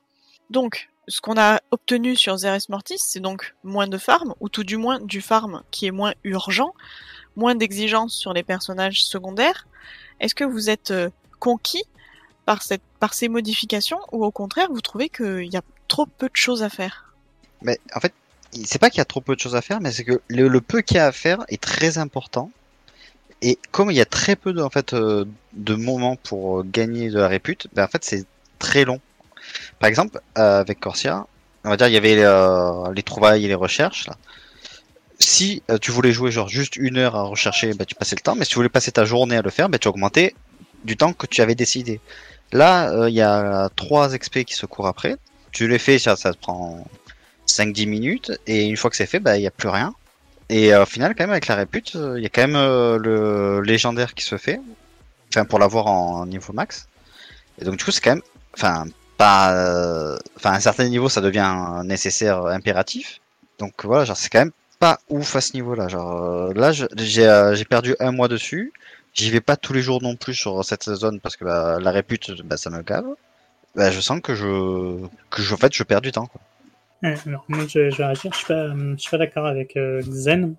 Donc, 0.49 0.89
ce 1.07 1.21
qu'on 1.21 1.37
a 1.37 1.61
obtenu 1.71 2.15
sur 2.15 2.37
Zeres 2.37 2.69
Mortis, 2.69 2.97
c'est 2.97 3.19
donc 3.19 3.55
moins 3.63 3.87
de 3.87 3.97
farm, 3.97 4.33
ou 4.39 4.49
tout 4.49 4.63
du 4.63 4.77
moins 4.77 4.99
du 4.99 5.21
farm 5.21 5.63
qui 5.71 5.85
est 5.85 5.91
moins 5.91 6.13
urgent, 6.23 6.73
moins 7.35 7.55
d'exigences 7.55 8.13
sur 8.13 8.33
les 8.33 8.43
personnages 8.43 9.03
secondaires. 9.03 9.67
Est-ce 10.19 10.35
que 10.35 10.43
vous 10.43 10.69
êtes 10.69 10.91
euh, 10.91 11.09
conquis 11.39 11.83
par, 12.45 12.61
cette, 12.61 12.81
par 12.99 13.13
ces 13.13 13.27
modifications 13.27 13.99
ou 14.11 14.23
au 14.23 14.31
contraire 14.31 14.67
vous 14.71 14.81
trouvez 14.81 15.09
qu'il 15.09 15.51
y 15.51 15.57
a 15.57 15.61
trop 15.87 16.05
peu 16.05 16.27
de 16.27 16.35
choses 16.35 16.63
à 16.63 16.69
faire? 16.69 17.13
Mais 17.61 17.79
en 17.93 17.99
fait, 17.99 18.13
c'est 18.63 18.79
pas 18.79 18.89
qu'il 18.89 18.99
y 18.99 19.01
a 19.01 19.05
trop 19.05 19.21
peu 19.21 19.35
de 19.35 19.39
choses 19.39 19.55
à 19.55 19.61
faire, 19.61 19.81
mais 19.81 19.91
c'est 19.91 20.03
que 20.03 20.21
le, 20.27 20.61
peu 20.61 20.81
qu'il 20.81 20.97
y 20.97 20.99
a 20.99 21.07
à 21.07 21.11
faire 21.11 21.43
est 21.47 21.61
très 21.61 21.97
important. 21.97 22.51
Et 23.41 23.59
comme 23.71 23.91
il 23.91 23.97
y 23.97 24.01
a 24.01 24.05
très 24.05 24.35
peu 24.35 24.53
de, 24.53 24.61
en 24.61 24.69
fait, 24.69 24.93
euh, 24.93 25.25
de 25.53 25.75
moments 25.75 26.15
pour 26.15 26.59
euh, 26.59 26.63
gagner 26.63 27.09
de 27.09 27.19
la 27.19 27.27
répute, 27.27 27.67
ben 27.73 27.83
en 27.83 27.87
fait 27.87 28.03
c'est 28.03 28.25
très 28.59 28.85
long. 28.85 29.01
Par 29.79 29.89
exemple, 29.89 30.19
avec 30.33 30.79
Corsia, 30.79 31.27
on 31.63 31.69
va 31.69 31.77
dire 31.77 31.87
il 31.87 31.93
y 31.93 31.97
avait 31.97 32.15
les 32.93 33.03
trouvailles 33.03 33.45
et 33.45 33.47
les 33.47 33.55
recherches. 33.55 34.07
Là. 34.07 34.15
Si 35.19 35.63
euh, 35.69 35.77
tu 35.77 35.91
voulais 35.91 36.11
jouer 36.11 36.31
genre 36.31 36.49
juste 36.49 36.75
une 36.75 36.97
heure 36.97 37.15
à 37.15 37.23
rechercher, 37.23 37.73
ben, 37.73 37.85
tu 37.85 37.95
passais 37.95 38.15
le 38.15 38.21
temps, 38.21 38.35
mais 38.35 38.45
si 38.45 38.51
tu 38.51 38.55
voulais 38.55 38.69
passer 38.69 38.91
ta 38.91 39.05
journée 39.05 39.37
à 39.37 39.41
le 39.41 39.49
faire, 39.49 39.69
ben, 39.69 39.77
tu 39.77 39.87
augmentais 39.87 40.35
du 40.83 40.97
temps 40.97 41.13
que 41.13 41.25
tu 41.25 41.41
avais 41.41 41.55
décidé. 41.55 42.01
Là, 42.51 42.91
euh, 42.91 43.09
il 43.09 43.15
y 43.15 43.21
a 43.21 43.69
trois 43.75 44.09
XP 44.09 44.43
qui 44.43 44.53
se 44.55 44.65
courent 44.65 44.87
après. 44.87 45.15
Tu 45.51 45.67
les 45.67 45.79
fais, 45.79 45.99
ça, 45.99 46.15
te 46.15 46.37
prend 46.37 46.85
5-10 47.47 47.87
minutes, 47.87 48.31
et 48.45 48.65
une 48.65 48.77
fois 48.77 48.89
que 48.89 48.97
c'est 48.97 49.05
fait, 49.05 49.19
bah, 49.19 49.37
il 49.37 49.41
n'y 49.41 49.47
a 49.47 49.51
plus 49.51 49.69
rien. 49.69 49.93
Et 50.49 50.73
euh, 50.73 50.83
au 50.83 50.85
final, 50.85 51.15
quand 51.15 51.23
même, 51.23 51.31
avec 51.31 51.47
la 51.47 51.55
répute, 51.55 51.95
il 51.95 52.21
y 52.21 52.25
a 52.25 52.29
quand 52.29 52.47
même 52.47 52.97
le 53.01 53.61
légendaire 53.61 54.13
qui 54.13 54.25
se 54.25 54.37
fait, 54.37 54.59
enfin, 55.29 55.45
pour 55.45 55.59
l'avoir 55.59 55.87
en 55.87 56.25
niveau 56.25 56.53
max. 56.53 56.87
Et 57.61 57.65
donc, 57.65 57.77
du 57.77 57.85
coup, 57.85 57.91
c'est 57.91 58.01
quand 58.01 58.15
même, 58.15 58.23
enfin, 58.53 58.85
pas, 59.17 60.17
enfin, 60.35 60.51
à 60.51 60.55
un 60.55 60.59
certain 60.59 60.87
niveau, 60.89 61.07
ça 61.09 61.21
devient 61.21 61.81
nécessaire, 61.85 62.45
impératif. 62.47 63.21
Donc, 63.59 63.85
voilà, 63.85 64.03
genre, 64.03 64.17
c'est 64.17 64.29
quand 64.29 64.39
même 64.39 64.51
pas 64.79 64.99
ouf 65.09 65.35
à 65.35 65.41
ce 65.41 65.53
niveau-là. 65.53 65.87
Genre, 65.87 66.23
euh, 66.23 66.53
là, 66.53 66.71
euh, 66.71 67.55
j'ai 67.55 67.65
perdu 67.65 67.95
un 67.99 68.11
mois 68.11 68.27
dessus. 68.27 68.73
J'y 69.13 69.31
vais 69.31 69.41
pas 69.41 69.55
tous 69.55 69.73
les 69.73 69.81
jours 69.81 70.01
non 70.01 70.15
plus 70.15 70.33
sur 70.33 70.63
cette 70.65 70.83
zone 70.83 71.19
parce 71.19 71.37
que 71.37 71.45
bah, 71.45 71.79
la 71.79 71.91
répute, 71.91 72.41
bah, 72.43 72.57
ça 72.57 72.69
me 72.69 72.81
gave. 72.81 73.05
Bah, 73.75 73.91
je 73.91 73.99
sens 73.99 74.21
que 74.21 74.35
je, 74.35 75.05
que 75.29 75.41
je, 75.41 75.53
en 75.53 75.57
fait, 75.57 75.73
je 75.73 75.83
perds 75.83 76.01
du 76.01 76.11
temps. 76.11 76.29
Alors, 77.01 77.45
moi, 77.47 77.65
je, 77.67 77.95
vais 77.95 78.05
réagir. 78.05 78.31
Je 78.33 78.37
suis 78.37 78.47
pas, 78.47 78.73
pas 79.11 79.17
d'accord 79.17 79.45
avec 79.45 79.77
euh, 79.77 80.01
Zen. 80.01 80.55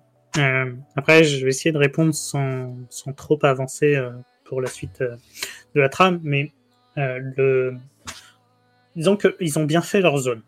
Après, 0.95 1.23
je 1.23 1.43
vais 1.43 1.49
essayer 1.49 1.71
de 1.71 1.79
répondre 1.79 2.13
sans, 2.13 2.75
sans 2.89 3.11
trop 3.11 3.39
avancer 3.43 3.99
pour 4.43 4.61
la 4.61 4.67
suite 4.67 5.01
de 5.01 5.81
la 5.81 5.89
trame, 5.89 6.19
mais 6.21 6.51
le... 6.95 7.75
disons 8.95 9.17
qu'ils 9.17 9.57
ont 9.57 9.63
bien 9.63 9.81
fait 9.81 9.99
leur 9.99 10.15
zone, 10.17 10.43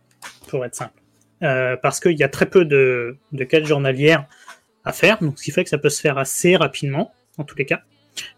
pour 0.48 0.64
être 0.64 0.76
simple. 0.76 1.00
Euh, 1.41 1.78
parce 1.78 2.02
qu'il 2.02 2.17
y 2.17 2.23
a 2.23 2.30
très 2.30 2.47
peu 2.47 2.65
de, 2.65 3.17
quêtes 3.47 3.65
journalières 3.65 4.25
à 4.84 4.91
faire, 4.91 5.19
donc 5.21 5.39
ce 5.39 5.43
qui 5.45 5.52
fait 5.52 5.63
que 5.63 5.69
ça 5.69 5.78
peut 5.78 5.89
se 5.89 6.02
faire 6.02 6.17
assez 6.17 6.56
rapidement, 6.56 7.13
en 7.38 7.43
tous 7.43 7.56
les 7.56 7.65
cas. 7.65 7.82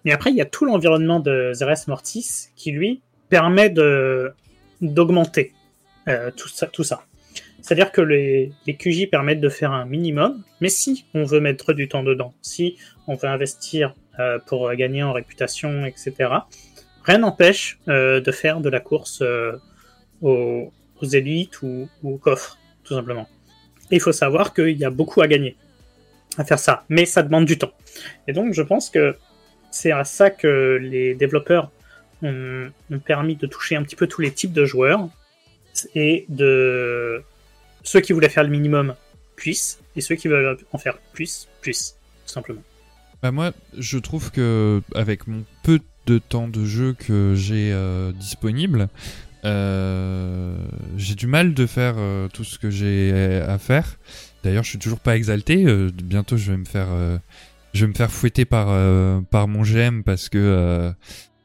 Mais 0.05 0.11
après, 0.11 0.29
il 0.29 0.35
y 0.35 0.41
a 0.41 0.45
tout 0.45 0.65
l'environnement 0.65 1.19
de 1.19 1.51
Zeres 1.53 1.87
Mortis 1.87 2.49
qui, 2.55 2.71
lui, 2.71 3.01
permet 3.29 3.69
d'augmenter 4.81 5.53
euh, 6.07 6.29
tout 6.35 6.47
ça. 6.47 6.67
Tout 6.67 6.83
ça. 6.83 7.03
C'est-à-dire 7.61 7.91
que 7.91 8.01
les, 8.01 8.51
les 8.67 8.75
QJ 8.75 9.09
permettent 9.09 9.41
de 9.41 9.49
faire 9.49 9.71
un 9.71 9.85
minimum, 9.85 10.43
mais 10.61 10.69
si 10.69 11.05
on 11.13 11.23
veut 11.23 11.39
mettre 11.39 11.73
du 11.73 11.87
temps 11.87 12.03
dedans, 12.03 12.33
si 12.41 12.77
on 13.07 13.15
veut 13.15 13.29
investir 13.29 13.95
euh, 14.19 14.39
pour 14.45 14.71
gagner 14.73 15.03
en 15.03 15.13
réputation, 15.13 15.85
etc., 15.85 16.13
rien 17.03 17.17
n'empêche 17.19 17.79
de 17.87 18.31
faire 18.31 18.61
de 18.61 18.69
la 18.69 18.79
course 18.79 19.23
aux, 20.21 20.71
aux 21.01 21.05
élites 21.05 21.61
ou, 21.61 21.87
ou 22.03 22.15
au 22.15 22.17
coffre, 22.17 22.57
simplement. 22.95 23.27
Et 23.89 23.95
il 23.95 23.99
faut 23.99 24.12
savoir 24.12 24.54
qu'il 24.54 24.77
y 24.77 24.86
a 24.86 24.89
beaucoup 24.89 25.21
à 25.21 25.27
gagner 25.27 25.56
à 26.38 26.45
faire 26.45 26.60
ça, 26.60 26.86
mais 26.88 27.06
ça 27.06 27.23
demande 27.23 27.45
du 27.45 27.58
temps. 27.58 27.73
Et 28.27 28.34
donc 28.34 28.54
je 28.54 28.62
pense 28.62 28.89
que 28.89 29.15
c'est 29.69 29.91
à 29.91 30.04
ça 30.04 30.30
que 30.30 30.80
les 30.82 31.13
développeurs 31.15 31.71
ont, 32.21 32.69
ont 32.91 32.99
permis 32.99 33.36
de 33.36 33.47
toucher 33.47 33.75
un 33.75 33.84
petit 33.84 33.95
peu 33.95 34.08
tous 34.08 34.21
les 34.21 34.32
types 34.32 34.54
de 34.54 34.65
joueurs 34.65 35.10
et 35.95 36.25
de 36.30 37.21
ceux 37.84 37.99
qui 37.99 38.13
voulaient 38.13 38.30
faire 38.30 38.43
le 38.43 38.49
minimum 38.49 38.95
puissent 39.36 39.80
et 39.95 40.01
ceux 40.01 40.15
qui 40.15 40.27
veulent 40.27 40.58
en 40.71 40.77
faire 40.77 40.97
plus 41.13 41.47
puissent 41.62 41.97
tout 42.25 42.34
simplement. 42.34 42.62
Bah 43.21 43.32
moi, 43.32 43.51
je 43.77 43.97
trouve 43.97 44.32
que 44.32 44.82
avec 44.95 45.27
mon 45.27 45.43
peu 45.63 45.80
de 46.08 46.17
temps 46.17 46.47
de 46.47 46.65
jeu 46.65 46.93
que 46.93 47.34
j'ai 47.36 47.71
euh, 47.71 48.12
disponible, 48.13 48.89
euh, 49.45 50.56
j'ai 50.97 51.15
du 51.15 51.27
mal 51.27 51.54
de 51.54 51.65
faire 51.65 51.95
euh, 51.97 52.27
tout 52.27 52.43
ce 52.43 52.60
que 52.60 52.69
j'ai 52.69 53.12
à 53.47 53.58
faire. 53.58 53.97
D'ailleurs, 54.43 54.63
je 54.63 54.69
suis 54.69 54.80
toujours 54.80 54.99
pas 54.99 55.15
exalté. 55.15 55.65
euh, 55.65 55.89
bientôt, 56.04 56.38
je 56.38 56.51
vais 56.51 56.58
me 56.58 56.65
faire, 56.65 56.88
euh, 56.89 57.17
je 57.73 57.86
vais 57.86 57.89
me 57.89 57.95
faire 57.95 58.12
fouetter 58.12 58.45
par 58.45 58.67
euh, 58.69 59.21
par 59.21 59.47
mon 59.47 59.63
GM 59.63 60.01
parce 60.04 60.30
que 60.30 60.38
euh, 60.38 60.91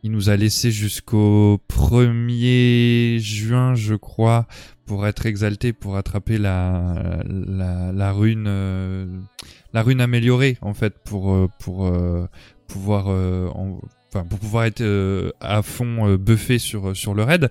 il 0.03 0.13
nous 0.13 0.31
a 0.31 0.37
laissé 0.37 0.71
jusqu'au 0.71 1.61
1er 1.69 3.19
juin, 3.19 3.75
je 3.75 3.95
crois, 3.95 4.47
pour 4.87 5.07
être 5.07 5.27
exalté, 5.27 5.73
pour 5.73 5.97
attraper 5.97 6.39
la 6.39 7.23
la, 7.27 7.93
la 7.93 8.13
rune. 8.13 8.47
euh, 8.49 9.07
la 9.73 9.83
rune 9.83 10.01
améliorée 10.01 10.57
en 10.63 10.73
fait 10.73 10.95
pour 11.05 11.35
euh, 11.35 11.49
pour 11.59 11.87
euh, 11.87 12.27
pouvoir 12.67 13.07
euh, 13.09 13.49
enfin 14.13 14.25
pour 14.25 14.39
pouvoir 14.39 14.65
être 14.65 14.83
euh, 14.83 15.31
à 15.41 15.63
fond 15.63 16.09
euh, 16.09 16.17
buffé 16.17 16.59
sur 16.59 16.97
sur 16.97 17.13
le 17.15 17.23
raid 17.25 17.51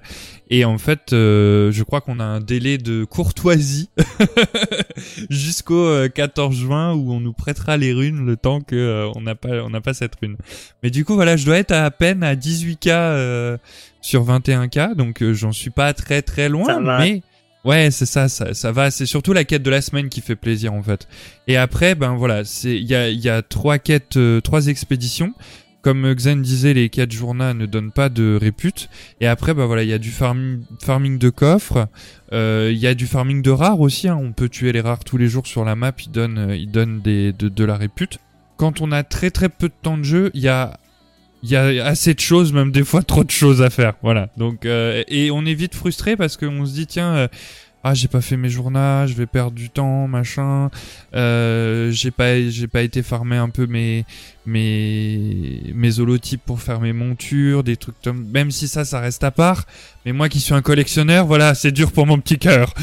et 0.49 0.63
en 0.63 0.77
fait 0.77 1.11
euh, 1.11 1.71
je 1.71 1.83
crois 1.83 2.01
qu'on 2.01 2.19
a 2.19 2.23
un 2.23 2.39
délai 2.39 2.77
de 2.77 3.03
courtoisie 3.03 3.89
jusqu'au 5.29 5.85
euh, 5.85 6.07
14 6.07 6.55
juin 6.55 6.93
où 6.93 7.11
on 7.11 7.19
nous 7.19 7.33
prêtera 7.33 7.77
les 7.77 7.93
runes 7.93 8.25
le 8.25 8.37
temps 8.37 8.61
que 8.61 8.75
euh, 8.75 9.11
on 9.15 9.21
n'a 9.21 9.35
pas 9.35 9.63
on 9.63 9.69
n'a 9.69 9.81
pas 9.81 9.93
cette 9.93 10.15
rune 10.21 10.37
mais 10.83 10.89
du 10.89 11.05
coup 11.05 11.15
voilà 11.15 11.37
je 11.37 11.45
dois 11.45 11.57
être 11.57 11.71
à 11.71 11.89
peine 11.91 12.23
à 12.23 12.35
18k 12.35 12.89
euh, 12.89 13.57
sur 14.01 14.25
21k 14.25 14.95
donc 14.95 15.21
euh, 15.21 15.33
j'en 15.33 15.51
suis 15.51 15.71
pas 15.71 15.93
très 15.93 16.21
très 16.21 16.49
loin 16.49 16.65
Ça 16.65 16.79
va. 16.79 16.99
mais 16.99 17.21
Ouais, 17.65 17.89
c'est 17.89 18.05
ça, 18.05 18.29
ça, 18.29 18.53
ça 18.53 18.71
va. 18.71 18.91
C'est 18.91 19.07
surtout 19.07 19.33
la 19.33 19.43
quête 19.43 19.63
de 19.63 19.71
la 19.71 19.81
semaine 19.81 20.07
qui 20.07 20.21
fait 20.21 20.35
plaisir 20.35 20.71
en 20.71 20.83
fait. 20.83 21.07
Et 21.47 21.57
après, 21.57 21.95
ben 21.95 22.13
voilà, 22.13 22.45
c'est 22.45 22.75
il 22.75 22.85
y 22.85 22.93
a 22.93 23.09
y 23.09 23.27
a 23.27 23.41
trois 23.41 23.79
quêtes, 23.79 24.17
euh, 24.17 24.39
trois 24.39 24.67
expéditions 24.67 25.33
comme 25.85 26.11
Xen 26.15 26.41
disait, 26.41 26.73
les 26.73 26.89
quêtes 26.89 27.11
journaux 27.11 27.53
ne 27.53 27.67
donnent 27.67 27.91
pas 27.91 28.09
de 28.09 28.39
répute. 28.41 28.89
Et 29.21 29.27
après, 29.27 29.53
bah 29.53 29.67
voilà, 29.67 29.83
il 29.83 29.89
y 29.89 29.93
a 29.93 29.99
du 29.99 30.09
farming, 30.09 31.19
de 31.19 31.29
coffres, 31.29 31.87
euh, 32.33 32.71
il 32.73 32.79
y 32.79 32.87
a 32.87 32.95
du 32.95 33.05
farming 33.05 33.43
de 33.43 33.51
rares 33.51 33.79
aussi. 33.81 34.07
Hein. 34.07 34.17
On 34.19 34.31
peut 34.31 34.49
tuer 34.49 34.71
les 34.71 34.81
rares 34.81 35.03
tous 35.03 35.17
les 35.17 35.27
jours 35.27 35.45
sur 35.45 35.63
la 35.63 35.75
map, 35.75 35.91
ils 36.03 36.09
donnent, 36.09 36.39
euh, 36.39 36.55
ils 36.55 36.71
donnent 36.71 37.03
de, 37.03 37.63
la 37.63 37.77
répute. 37.77 38.17
Quand 38.57 38.81
on 38.81 38.91
a 38.91 39.03
très 39.03 39.29
très 39.29 39.47
peu 39.47 39.67
de 39.67 39.75
temps 39.79 39.99
de 39.99 40.03
jeu, 40.03 40.31
il 40.33 40.41
y 40.41 40.47
a 40.47 40.79
y 41.43 41.55
a 41.55 41.85
assez 41.85 42.15
de 42.15 42.19
choses, 42.19 42.51
même 42.51 42.71
des 42.71 42.83
fois 42.83 43.03
trop 43.03 43.23
de 43.23 43.29
choses 43.29 43.61
à 43.61 43.69
faire. 43.69 43.93
Voilà. 44.01 44.29
Donc 44.37 44.65
euh, 44.65 45.03
et 45.07 45.29
on 45.29 45.45
est 45.45 45.53
vite 45.53 45.75
frustré 45.75 46.17
parce 46.17 46.35
qu'on 46.35 46.65
se 46.65 46.73
dit 46.73 46.87
tiens, 46.87 47.29
ah 47.87 47.93
j'ai 47.93 48.07
pas 48.07 48.19
fait 48.19 48.35
mes 48.35 48.49
journaux, 48.49 49.05
je 49.05 49.13
vais 49.13 49.27
perdre 49.27 49.51
du 49.51 49.69
temps, 49.69 50.07
machin. 50.07 50.71
Euh, 51.13 51.91
j'ai 51.91 52.09
pas 52.09 52.41
j'ai 52.49 52.67
pas 52.67 52.81
été 52.81 53.03
farmer 53.03 53.37
un 53.37 53.49
peu 53.49 53.67
mes 53.67 54.05
mes 54.47 55.71
mes 55.71 55.99
holotypes 55.99 56.41
pour 56.43 56.61
faire 56.61 56.79
mes 56.79 56.93
montures, 56.93 57.63
des 57.63 57.77
trucs 57.77 58.01
comme 58.03 58.25
même 58.31 58.49
si 58.49 58.67
ça 58.67 58.85
ça 58.85 58.99
reste 58.99 59.23
à 59.23 59.29
part. 59.29 59.65
Mais 60.03 60.13
moi 60.13 60.29
qui 60.29 60.39
suis 60.39 60.55
un 60.55 60.63
collectionneur, 60.63 61.27
voilà, 61.27 61.53
c'est 61.53 61.71
dur 61.71 61.91
pour 61.91 62.07
mon 62.07 62.19
petit 62.19 62.39
cœur. 62.39 62.73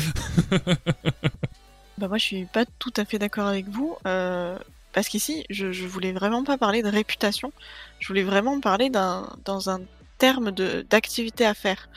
bah 1.99 2.07
moi 2.07 2.19
je 2.19 2.25
suis 2.25 2.45
pas 2.45 2.65
tout 2.79 2.95
à 2.97 3.05
fait 3.05 3.19
d'accord 3.19 3.49
avec 3.49 3.69
vous. 3.69 3.97
Euh, 4.07 4.57
parce 4.93 5.09
qu'ici, 5.09 5.45
je, 5.51 5.73
je 5.73 5.85
voulais 5.85 6.12
vraiment 6.12 6.45
pas 6.45 6.59
parler 6.59 6.81
de 6.81 6.88
réputation. 6.88 7.53
Je 7.99 8.07
voulais 8.07 8.23
vraiment 8.23 8.61
parler 8.61 8.88
d'un 8.88 9.29
dans 9.45 9.69
un 9.69 9.81
terme 10.19 10.53
de 10.53 10.87
d'activité 10.88 11.45
à 11.45 11.55
faire. 11.55 11.88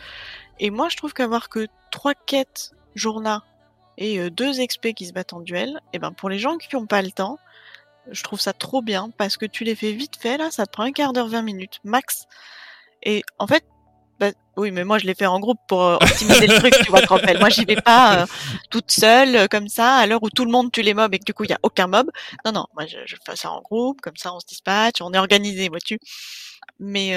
Et 0.59 0.71
moi, 0.71 0.89
je 0.89 0.97
trouve 0.97 1.13
qu'avoir 1.13 1.49
que 1.49 1.67
trois 1.91 2.15
quêtes 2.15 2.71
journaux 2.95 3.39
et 3.97 4.19
euh, 4.19 4.29
deux 4.29 4.53
XP 4.65 4.93
qui 4.93 5.05
se 5.05 5.13
battent 5.13 5.33
en 5.33 5.39
duel, 5.39 5.69
et 5.69 5.97
eh 5.97 5.99
ben 5.99 6.11
pour 6.11 6.29
les 6.29 6.39
gens 6.39 6.57
qui 6.57 6.73
n'ont 6.75 6.85
pas 6.85 7.01
le 7.01 7.11
temps, 7.11 7.39
je 8.11 8.23
trouve 8.23 8.39
ça 8.39 8.53
trop 8.53 8.81
bien 8.81 9.09
parce 9.17 9.37
que 9.37 9.45
tu 9.45 9.63
les 9.63 9.75
fais 9.75 9.91
vite 9.93 10.17
fait 10.17 10.37
là, 10.37 10.51
ça 10.51 10.65
te 10.65 10.71
prend 10.71 10.83
un 10.83 10.91
quart 10.91 11.13
d'heure, 11.13 11.27
20 11.27 11.41
minutes 11.41 11.79
max. 11.83 12.25
Et 13.03 13.23
en 13.39 13.47
fait, 13.47 13.63
bah, 14.19 14.31
oui, 14.57 14.71
mais 14.71 14.85
moi 14.85 14.97
je 14.97 15.05
l'ai 15.05 15.13
fait 15.15 15.25
en 15.25 15.39
groupe 15.39 15.59
pour 15.67 15.81
euh, 15.83 15.95
optimiser 15.95 16.47
le 16.47 16.55
truc, 16.59 16.73
tu 16.83 16.89
vois, 16.89 17.01
te 17.01 17.39
Moi 17.39 17.49
j'y 17.49 17.65
vais 17.65 17.75
pas 17.75 18.21
euh, 18.21 18.25
toute 18.69 18.91
seule 18.91 19.35
euh, 19.35 19.47
comme 19.47 19.67
ça 19.67 19.95
à 19.95 20.07
l'heure 20.07 20.23
où 20.23 20.29
tout 20.29 20.45
le 20.45 20.51
monde 20.51 20.71
tue 20.71 20.81
les 20.81 20.93
mobs 20.93 21.13
et 21.13 21.19
que 21.19 21.25
du 21.25 21.33
coup 21.33 21.43
il 21.43 21.49
y 21.49 21.53
a 21.53 21.59
aucun 21.63 21.87
mob. 21.87 22.09
Non, 22.45 22.51
non, 22.51 22.65
moi 22.73 22.85
je, 22.85 22.97
je, 23.05 23.15
fais 23.25 23.35
ça 23.35 23.51
en 23.51 23.61
groupe, 23.61 24.01
comme 24.01 24.15
ça 24.15 24.33
on 24.33 24.39
se 24.39 24.45
dispatche, 24.45 25.01
on 25.01 25.13
est 25.13 25.17
organisé, 25.17 25.69
vois-tu. 25.69 25.99
Mais 26.79 27.15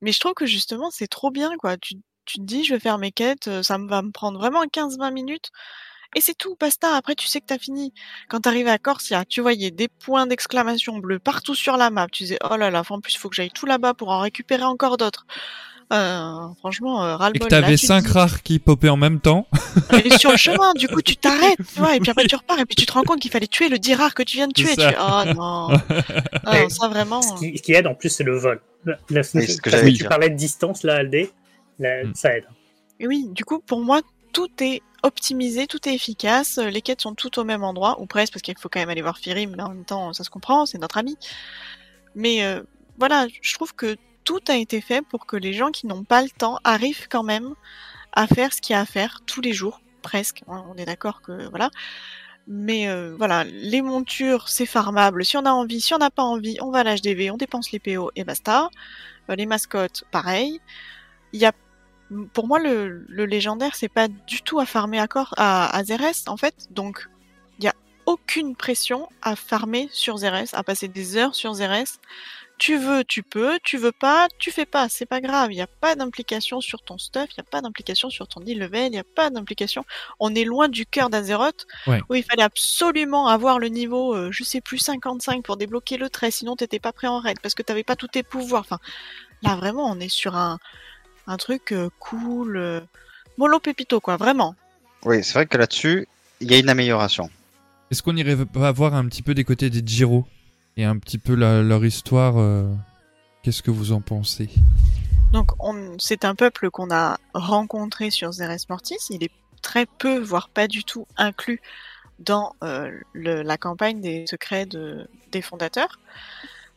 mais 0.00 0.12
je 0.12 0.20
trouve 0.20 0.34
que 0.34 0.46
justement 0.46 0.90
c'est 0.90 1.08
trop 1.08 1.30
bien 1.30 1.56
quoi. 1.58 1.76
Tu 2.28 2.38
te 2.38 2.44
dis 2.44 2.64
je 2.64 2.74
vais 2.74 2.80
faire 2.80 2.98
mes 2.98 3.10
quêtes, 3.10 3.62
ça 3.62 3.78
va 3.78 4.02
me 4.02 4.10
prendre 4.10 4.38
vraiment 4.38 4.64
15-20 4.64 5.12
minutes. 5.12 5.50
Et 6.16 6.20
c'est 6.20 6.36
tout, 6.36 6.56
basta. 6.58 6.96
Après, 6.96 7.14
tu 7.14 7.26
sais 7.26 7.40
que 7.40 7.46
t'as 7.46 7.58
fini. 7.58 7.92
Quand 8.28 8.40
t'arrivais 8.40 8.70
à 8.70 8.78
Corsia, 8.78 9.24
tu 9.26 9.42
voyais 9.42 9.70
des 9.70 9.88
points 9.88 10.26
d'exclamation 10.26 10.98
bleus 10.98 11.18
partout 11.18 11.54
sur 11.54 11.76
la 11.76 11.90
map. 11.90 12.06
Tu 12.10 12.22
disais, 12.22 12.38
oh 12.50 12.56
là 12.56 12.70
là, 12.70 12.82
en 12.88 13.00
plus, 13.00 13.14
il 13.14 13.18
faut 13.18 13.28
que 13.28 13.36
j'aille 13.36 13.50
tout 13.50 13.66
là-bas 13.66 13.92
pour 13.94 14.08
en 14.08 14.20
récupérer 14.20 14.64
encore 14.64 14.96
d'autres. 14.96 15.26
Euh, 15.90 16.48
franchement, 16.58 17.02
euh, 17.02 17.16
ras 17.16 17.30
Et 17.34 17.38
que 17.38 17.46
t'avais 17.46 17.78
cinq 17.78 18.06
rares 18.08 18.42
qui 18.42 18.58
popaient 18.58 18.90
en 18.90 18.98
même 18.98 19.20
temps. 19.20 19.46
Et 20.04 20.10
sur 20.18 20.30
le 20.30 20.36
chemin, 20.36 20.74
du 20.74 20.86
coup, 20.86 21.00
tu 21.00 21.16
t'arrêtes, 21.16 21.56
tu 21.56 21.80
vois, 21.80 21.96
et 21.96 22.00
puis 22.00 22.10
après 22.10 22.26
tu 22.26 22.36
repars, 22.36 22.58
et 22.58 22.66
puis 22.66 22.76
tu 22.76 22.84
te 22.84 22.92
rends 22.92 23.04
compte 23.04 23.20
qu'il 23.20 23.30
fallait 23.30 23.46
tuer 23.46 23.70
le 23.70 23.78
10 23.78 23.94
rare 23.94 24.14
que 24.14 24.22
tu 24.22 24.36
viens 24.36 24.48
de 24.48 24.52
tuer. 24.52 24.76
Tu... 24.76 24.82
Oh 24.82 25.22
non. 25.34 25.68
ah, 26.44 26.68
ça 26.68 26.88
vraiment. 26.88 27.22
Ce 27.22 27.32
qui, 27.40 27.56
ce 27.56 27.62
qui, 27.62 27.72
aide 27.72 27.86
en 27.86 27.94
plus, 27.94 28.10
c'est 28.10 28.24
le 28.24 28.36
vol. 28.36 28.60
La, 29.08 29.22
ce 29.22 29.60
que 29.60 29.96
tu 29.96 30.04
parlais 30.04 30.28
de 30.28 30.36
distance, 30.36 30.82
là, 30.82 30.96
Aldé, 30.96 31.30
là, 31.78 32.04
mm. 32.04 32.14
ça 32.14 32.36
aide. 32.36 32.46
Et 33.00 33.06
oui, 33.06 33.28
du 33.30 33.44
coup, 33.44 33.60
pour 33.60 33.80
moi, 33.80 34.00
tout 34.32 34.50
est 34.60 34.82
optimisé, 35.02 35.66
tout 35.66 35.88
est 35.88 35.94
efficace, 35.94 36.58
les 36.58 36.82
quêtes 36.82 37.00
sont 37.02 37.14
toutes 37.14 37.38
au 37.38 37.44
même 37.44 37.62
endroit, 37.62 38.00
ou 38.00 38.06
presque, 38.06 38.32
parce 38.32 38.42
qu'il 38.42 38.58
faut 38.58 38.68
quand 38.68 38.80
même 38.80 38.90
aller 38.90 39.02
voir 39.02 39.18
Firim, 39.18 39.54
mais 39.56 39.62
en 39.62 39.70
même 39.70 39.84
temps, 39.84 40.12
ça 40.12 40.24
se 40.24 40.30
comprend, 40.30 40.66
c'est 40.66 40.78
notre 40.78 40.98
ami. 40.98 41.16
Mais 42.14 42.44
euh, 42.44 42.62
voilà, 42.98 43.26
je 43.42 43.54
trouve 43.54 43.74
que 43.74 43.96
tout 44.24 44.40
a 44.48 44.56
été 44.56 44.80
fait 44.80 45.02
pour 45.02 45.26
que 45.26 45.36
les 45.36 45.52
gens 45.52 45.70
qui 45.70 45.86
n'ont 45.86 46.04
pas 46.04 46.22
le 46.22 46.30
temps 46.30 46.58
arrivent 46.64 47.08
quand 47.08 47.22
même 47.22 47.54
à 48.12 48.26
faire 48.26 48.52
ce 48.52 48.60
qu'il 48.60 48.74
y 48.74 48.76
a 48.76 48.80
à 48.80 48.84
faire 48.84 49.20
tous 49.24 49.40
les 49.40 49.52
jours, 49.52 49.80
presque. 50.02 50.42
On 50.48 50.74
est 50.76 50.84
d'accord 50.84 51.22
que 51.22 51.48
voilà. 51.50 51.70
Mais 52.50 52.88
euh, 52.88 53.14
voilà, 53.16 53.44
les 53.44 53.82
montures, 53.82 54.48
c'est 54.48 54.66
farmable. 54.66 55.24
Si 55.24 55.36
on 55.36 55.44
a 55.44 55.50
envie, 55.50 55.80
si 55.80 55.92
on 55.94 55.98
n'a 55.98 56.10
pas 56.10 56.22
envie, 56.22 56.56
on 56.60 56.70
va 56.70 56.78
à 56.78 56.84
l'HDV, 56.84 57.30
on 57.30 57.36
dépense 57.36 57.70
les 57.72 57.78
PO 57.78 58.10
et 58.16 58.24
basta. 58.24 58.70
Euh, 59.30 59.36
les 59.36 59.46
mascottes, 59.46 60.04
pareil. 60.10 60.60
Il 61.34 61.40
y 61.40 61.46
a, 61.46 61.52
pour 62.32 62.46
moi, 62.46 62.58
le, 62.58 63.04
le 63.08 63.26
légendaire, 63.26 63.74
c'est 63.74 63.88
pas 63.88 64.08
du 64.08 64.42
tout 64.42 64.60
à 64.60 64.66
farmer 64.66 64.98
à, 64.98 65.08
corps, 65.08 65.34
à, 65.36 65.74
à 65.76 65.84
Zeres, 65.84 66.26
en 66.26 66.36
fait. 66.36 66.68
Donc, 66.70 67.08
il 67.58 67.62
n'y 67.62 67.68
a 67.68 67.74
aucune 68.06 68.56
pression 68.56 69.08
à 69.22 69.36
farmer 69.36 69.88
sur 69.92 70.18
Zeres, 70.18 70.54
à 70.54 70.62
passer 70.62 70.88
des 70.88 71.16
heures 71.16 71.34
sur 71.34 71.54
Zeres 71.54 71.98
tu 72.58 72.76
veux, 72.76 73.04
tu 73.04 73.22
peux, 73.22 73.58
tu 73.62 73.78
veux 73.78 73.92
pas, 73.92 74.26
tu 74.38 74.50
fais 74.50 74.66
pas, 74.66 74.88
c'est 74.88 75.06
pas 75.06 75.20
grave, 75.20 75.52
il 75.52 75.54
n'y 75.54 75.62
a 75.62 75.68
pas 75.68 75.94
d'implication 75.94 76.60
sur 76.60 76.82
ton 76.82 76.98
stuff, 76.98 77.28
il 77.30 77.40
n'y 77.40 77.46
a 77.46 77.50
pas 77.50 77.60
d'implication 77.60 78.10
sur 78.10 78.26
ton 78.26 78.40
e-level, 78.40 78.86
il 78.86 78.90
n'y 78.90 78.98
a 78.98 79.04
pas 79.04 79.30
d'implication. 79.30 79.84
On 80.18 80.34
est 80.34 80.44
loin 80.44 80.68
du 80.68 80.84
cœur 80.84 81.08
d'Azeroth, 81.08 81.66
où 81.86 82.14
il 82.14 82.24
fallait 82.24 82.42
absolument 82.42 83.28
avoir 83.28 83.58
le 83.58 83.68
niveau, 83.68 84.14
euh, 84.14 84.30
je 84.32 84.42
sais 84.42 84.60
plus, 84.60 84.78
55 84.78 85.44
pour 85.44 85.56
débloquer 85.56 85.96
le 85.96 86.10
trait, 86.10 86.30
sinon 86.30 86.56
t'étais 86.56 86.80
pas 86.80 86.92
prêt 86.92 87.06
en 87.06 87.20
raid, 87.20 87.38
parce 87.40 87.54
que 87.54 87.62
t'avais 87.62 87.84
pas 87.84 87.96
tous 87.96 88.08
tes 88.08 88.24
pouvoirs. 88.24 88.62
Enfin, 88.62 88.80
là 89.42 89.54
vraiment, 89.54 89.88
on 89.90 90.00
est 90.00 90.08
sur 90.08 90.36
un, 90.36 90.58
un 91.28 91.36
truc 91.36 91.72
euh, 91.72 91.90
cool, 92.00 92.56
euh, 92.56 92.80
mollo 93.36 93.60
pépito, 93.60 94.00
quoi, 94.00 94.16
vraiment. 94.16 94.56
Oui, 95.04 95.22
c'est 95.22 95.34
vrai 95.34 95.46
que 95.46 95.56
là-dessus, 95.56 96.08
il 96.40 96.50
y 96.50 96.54
a 96.54 96.58
une 96.58 96.68
amélioration. 96.68 97.30
Est-ce 97.90 98.02
qu'on 98.02 98.16
irait 98.16 98.44
pas 98.44 98.72
voir 98.72 98.94
un 98.94 99.06
petit 99.06 99.22
peu 99.22 99.34
des 99.34 99.44
côtés 99.44 99.70
des 99.70 99.82
Giro 99.86 100.26
et 100.76 100.84
un 100.84 100.98
petit 100.98 101.18
peu 101.18 101.34
la, 101.34 101.62
leur 101.62 101.84
histoire. 101.84 102.34
Euh, 102.38 102.72
Qu'est-ce 103.42 103.62
que 103.62 103.70
vous 103.70 103.92
en 103.92 104.00
pensez? 104.00 104.48
Donc, 105.32 105.50
c'est 105.98 106.24
un 106.24 106.34
peuple 106.34 106.70
qu'on 106.70 106.90
a 106.90 107.18
rencontré 107.34 108.10
sur 108.10 108.32
Zeres 108.32 108.66
Mortis. 108.68 108.98
Il 109.10 109.22
est 109.22 109.30
très 109.62 109.86
peu, 109.86 110.18
voire 110.18 110.48
pas 110.48 110.66
du 110.66 110.84
tout, 110.84 111.06
inclus 111.16 111.60
dans 112.18 112.54
euh, 112.64 112.90
le, 113.12 113.42
la 113.42 113.56
campagne 113.56 114.00
des 114.00 114.24
secrets 114.28 114.66
de, 114.66 115.08
des 115.30 115.42
fondateurs. 115.42 116.00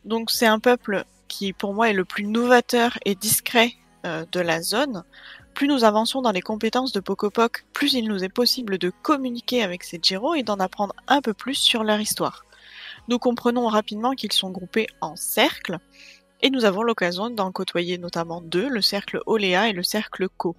Donc, 0.04 0.30
c'est 0.30 0.46
un 0.46 0.60
peuple 0.60 1.04
qui, 1.28 1.52
pour 1.52 1.74
moi, 1.74 1.90
est 1.90 1.94
le 1.94 2.04
plus 2.04 2.26
novateur 2.26 2.98
et 3.04 3.14
discret 3.14 3.72
euh, 4.06 4.24
de 4.32 4.40
la 4.40 4.62
zone. 4.62 5.04
Plus 5.54 5.68
nous 5.68 5.84
avançons 5.84 6.22
dans 6.22 6.32
les 6.32 6.40
compétences 6.40 6.92
de 6.92 7.00
Pokopok, 7.00 7.64
plus 7.72 7.92
il 7.92 8.08
nous 8.08 8.24
est 8.24 8.28
possible 8.28 8.78
de 8.78 8.90
communiquer 9.02 9.62
avec 9.62 9.84
ces 9.84 10.00
Jiro 10.02 10.34
et 10.34 10.42
d'en 10.42 10.58
apprendre 10.58 10.94
un 11.08 11.20
peu 11.20 11.34
plus 11.34 11.54
sur 11.54 11.84
leur 11.84 12.00
histoire. 12.00 12.44
Nous 13.08 13.18
comprenons 13.18 13.66
rapidement 13.66 14.12
qu'ils 14.12 14.32
sont 14.32 14.50
groupés 14.50 14.86
en 15.00 15.16
cercles, 15.16 15.78
et 16.40 16.50
nous 16.50 16.64
avons 16.64 16.82
l'occasion 16.82 17.30
d'en 17.30 17.52
côtoyer 17.52 17.98
notamment 17.98 18.40
deux, 18.40 18.68
le 18.68 18.80
cercle 18.80 19.20
Oléa 19.26 19.68
et 19.68 19.72
le 19.72 19.82
cercle 19.82 20.28
Co. 20.36 20.56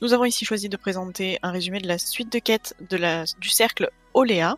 Nous 0.00 0.12
avons 0.12 0.24
ici 0.24 0.44
choisi 0.44 0.68
de 0.68 0.76
présenter 0.76 1.38
un 1.42 1.52
résumé 1.52 1.80
de 1.80 1.88
la 1.88 1.98
suite 1.98 2.32
de 2.32 2.96
la, 2.96 3.24
du 3.38 3.48
cercle 3.48 3.90
Oléa, 4.14 4.56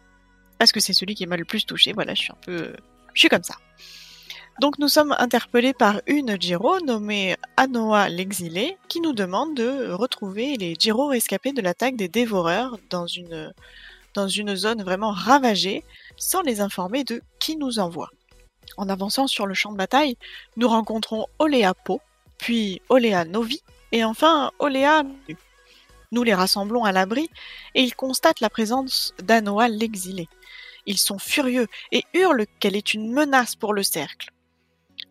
parce 0.58 0.72
que 0.72 0.80
c'est 0.80 0.94
celui 0.94 1.14
qui 1.14 1.26
m'a 1.26 1.36
le 1.36 1.44
plus 1.44 1.66
touché, 1.66 1.92
voilà, 1.92 2.14
je 2.14 2.22
suis 2.22 2.32
un 2.32 2.38
peu... 2.40 2.72
Je 3.12 3.20
suis 3.20 3.28
comme 3.28 3.44
ça. 3.44 3.56
Donc 4.60 4.78
nous 4.78 4.88
sommes 4.88 5.16
interpellés 5.18 5.74
par 5.74 6.00
une 6.06 6.40
Giro 6.40 6.78
nommée 6.80 7.36
Anoa 7.56 8.08
l'exilé, 8.08 8.76
qui 8.88 9.00
nous 9.00 9.12
demande 9.12 9.56
de 9.56 9.90
retrouver 9.90 10.56
les 10.56 10.76
Giro 10.78 11.08
rescapés 11.08 11.52
de 11.52 11.60
l'attaque 11.60 11.96
des 11.96 12.08
dévoreurs 12.08 12.78
dans 12.88 13.06
une, 13.06 13.52
dans 14.14 14.28
une 14.28 14.54
zone 14.54 14.82
vraiment 14.82 15.10
ravagée, 15.10 15.82
sans 16.16 16.42
les 16.42 16.60
informer 16.60 17.02
de 17.02 17.20
qui 17.40 17.56
nous 17.56 17.80
envoie. 17.80 18.10
En 18.76 18.88
avançant 18.88 19.26
sur 19.26 19.46
le 19.46 19.54
champ 19.54 19.72
de 19.72 19.76
bataille, 19.76 20.16
nous 20.56 20.68
rencontrons 20.68 21.26
Olea 21.40 21.74
Po, 21.74 22.00
puis 22.38 22.80
Olea 22.88 23.24
Novi, 23.24 23.60
et 23.90 24.04
enfin 24.04 24.52
Olea 24.60 25.02
Nous 26.12 26.22
les 26.22 26.34
rassemblons 26.34 26.84
à 26.84 26.92
l'abri, 26.92 27.28
et 27.74 27.82
ils 27.82 27.96
constatent 27.96 28.40
la 28.40 28.50
présence 28.50 29.14
d'Anoa 29.20 29.68
l'exilé. 29.68 30.28
Ils 30.86 30.98
sont 30.98 31.18
furieux 31.18 31.66
et 31.90 32.04
hurlent 32.14 32.46
qu'elle 32.60 32.76
est 32.76 32.94
une 32.94 33.12
menace 33.12 33.56
pour 33.56 33.74
le 33.74 33.82
cercle. 33.82 34.33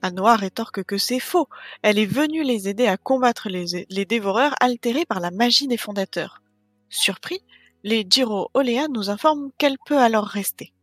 Anoa 0.03 0.35
rétorque 0.35 0.83
que 0.83 0.97
c'est 0.97 1.21
faux, 1.21 1.47
elle 1.81 1.97
est 1.97 2.05
venue 2.05 2.43
les 2.43 2.67
aider 2.67 2.87
à 2.87 2.97
combattre 2.97 3.47
les, 3.47 4.05
dévoreurs 4.05 4.53
altérés 4.59 5.05
par 5.05 5.21
la 5.21 5.31
magie 5.31 5.69
des 5.69 5.77
fondateurs. 5.77 6.41
Surpris, 6.89 7.39
les 7.85 8.05
Giro 8.07 8.49
Olea 8.53 8.89
nous 8.89 9.09
informent 9.09 9.49
qu'elle 9.57 9.77
peut 9.85 9.97
alors 9.97 10.25
rester. 10.25 10.73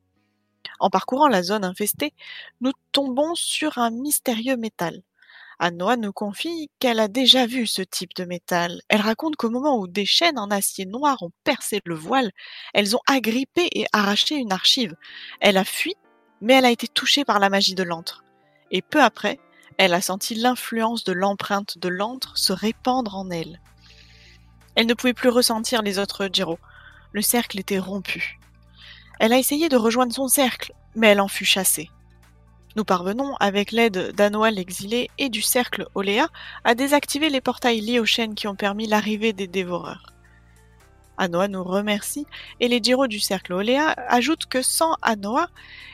En 0.79 0.89
parcourant 0.89 1.29
la 1.29 1.43
zone 1.43 1.67
infestée, 1.67 2.15
nous 2.63 2.73
tombons 2.93 3.35
sur 3.35 3.77
un 3.77 3.91
mystérieux 3.91 4.57
métal. 4.57 5.03
Anoa 5.59 5.99
nous 5.99 6.15
confie 6.15 6.71
qu'elle 6.79 6.99
a 6.99 7.09
déjà 7.09 7.45
vu 7.45 7.67
ce 7.67 7.83
type 7.83 8.15
de 8.15 8.25
métal. 8.25 8.81
Elle 8.89 9.03
raconte 9.03 9.37
qu'au 9.37 9.51
moment 9.51 9.79
où 9.79 9.87
des 9.87 10.07
chaînes 10.07 10.39
en 10.39 10.51
acier 10.51 10.87
noir 10.87 11.23
ont 11.23 11.33
percé 11.45 11.83
le 11.85 11.95
voile, 11.95 12.31
elles 12.73 12.97
ont 12.97 13.03
agrippé 13.07 13.69
et 13.73 13.85
arraché 13.93 14.37
une 14.37 14.53
archive. 14.53 14.97
Elle 15.41 15.59
a 15.59 15.65
fui, 15.65 15.95
mais 16.41 16.55
elle 16.55 16.65
a 16.65 16.71
été 16.71 16.89
touchée 16.89 17.27
par 17.27 17.39
la 17.39 17.51
magie 17.51 17.75
de 17.75 17.83
l'antre. 17.83 18.25
Et 18.71 18.83
peu 18.83 19.03
après, 19.03 19.39
elle 19.79 19.95
a 19.95 20.01
senti 20.01 20.35
l'influence 20.35 21.05
de 21.05 21.13
l'empreinte 21.13 21.79
de 21.79 21.89
l'antre 21.89 22.37
se 22.37 22.53
répandre 22.53 23.17
en 23.17 23.31
elle. 23.31 23.61
Elle 24.75 24.87
ne 24.87 24.95
pouvait 24.95 25.15
plus 25.15 25.29
ressentir 25.29 25.83
les 25.83 25.99
autres 25.99 26.29
Jiro. 26.33 26.59
Le 27.13 27.23
cercle 27.23 27.59
était 27.59 27.79
rompu. 27.79 28.39
Elle 29.19 29.33
a 29.33 29.39
essayé 29.39 29.69
de 29.69 29.77
rejoindre 29.77 30.15
son 30.15 30.29
cercle, 30.29 30.73
mais 30.95 31.09
elle 31.09 31.21
en 31.21 31.29
fut 31.29 31.45
chassée. 31.45 31.91
Nous 32.77 32.85
parvenons, 32.85 33.35
avec 33.41 33.73
l'aide 33.73 34.13
d'Anoa 34.13 34.51
l'exilé 34.51 35.11
et 35.19 35.29
du 35.29 35.43
cercle 35.43 35.87
Oléa, 35.95 36.29
à 36.63 36.75
désactiver 36.75 37.29
les 37.29 37.41
portails 37.41 37.81
liés 37.81 37.99
aux 37.99 38.07
chaînes 38.07 38.35
qui 38.35 38.47
ont 38.47 38.55
permis 38.55 38.87
l'arrivée 38.87 39.33
des 39.33 39.49
dévoreurs. 39.49 40.15
Anoa 41.19 41.49
nous 41.49 41.65
remercie 41.65 42.27
et 42.61 42.69
les 42.69 42.83
Jiro 42.83 43.07
du 43.07 43.19
cercle 43.19 43.53
Oléa 43.53 43.95
ajoutent 44.09 44.47
que 44.47 44.63
sans 44.63 44.97
Anoa, 45.03 45.49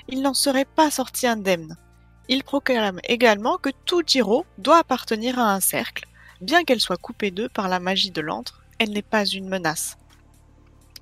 il 0.08 0.22
n'en 0.22 0.34
serait 0.34 0.66
pas 0.66 0.90
sorti 0.90 1.26
indemne. 1.26 1.76
Il 2.28 2.42
proclame 2.42 3.00
également 3.04 3.56
que 3.56 3.70
tout 3.84 4.02
Jiro 4.04 4.46
doit 4.58 4.78
appartenir 4.78 5.38
à 5.38 5.54
un 5.54 5.60
cercle, 5.60 6.06
bien 6.40 6.64
qu'elle 6.64 6.80
soit 6.80 6.96
coupée 6.96 7.30
d'eux 7.30 7.48
par 7.48 7.68
la 7.68 7.78
magie 7.78 8.10
de 8.10 8.20
l'antre, 8.20 8.62
elle 8.78 8.90
n'est 8.90 9.02
pas 9.02 9.24
une 9.24 9.48
menace. 9.48 9.96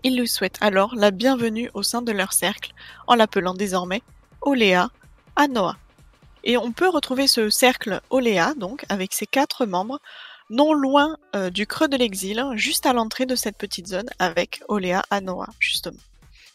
Il 0.02 0.18
lui 0.18 0.28
souhaite 0.28 0.58
alors 0.60 0.94
la 0.94 1.10
bienvenue 1.10 1.70
au 1.72 1.82
sein 1.82 2.02
de 2.02 2.12
leur 2.12 2.34
cercle, 2.34 2.74
en 3.06 3.14
l'appelant 3.14 3.54
désormais 3.54 4.02
Oléa 4.42 4.90
Anoa. 5.34 5.76
Et 6.44 6.58
on 6.58 6.72
peut 6.72 6.90
retrouver 6.90 7.26
ce 7.26 7.48
cercle 7.48 8.02
Oléa, 8.10 8.52
donc, 8.54 8.84
avec 8.90 9.14
ses 9.14 9.26
quatre 9.26 9.64
membres, 9.64 10.00
non 10.50 10.74
loin 10.74 11.16
euh, 11.34 11.48
du 11.48 11.66
creux 11.66 11.88
de 11.88 11.96
l'exil, 11.96 12.44
juste 12.54 12.84
à 12.84 12.92
l'entrée 12.92 13.24
de 13.24 13.34
cette 13.34 13.56
petite 13.56 13.86
zone, 13.86 14.10
avec 14.18 14.62
Oléa 14.68 15.02
Anoa, 15.08 15.48
justement. 15.58 15.96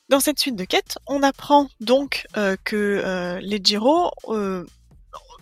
Dans 0.10 0.20
cette 0.20 0.40
suite 0.40 0.56
de 0.56 0.66
quêtes, 0.66 0.98
on 1.06 1.22
apprend 1.22 1.70
donc 1.82 2.26
euh, 2.36 2.56
que 2.64 2.76
euh, 2.76 3.40
les 3.42 3.62
Jiro 3.64 4.12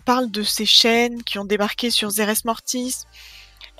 parlent 0.04 0.30
de 0.30 0.42
ces 0.42 0.66
chaînes 0.66 1.22
qui 1.22 1.38
ont 1.38 1.44
débarqué 1.44 1.90
sur 1.90 2.10
Zeres 2.10 2.44
Mortis. 2.44 3.04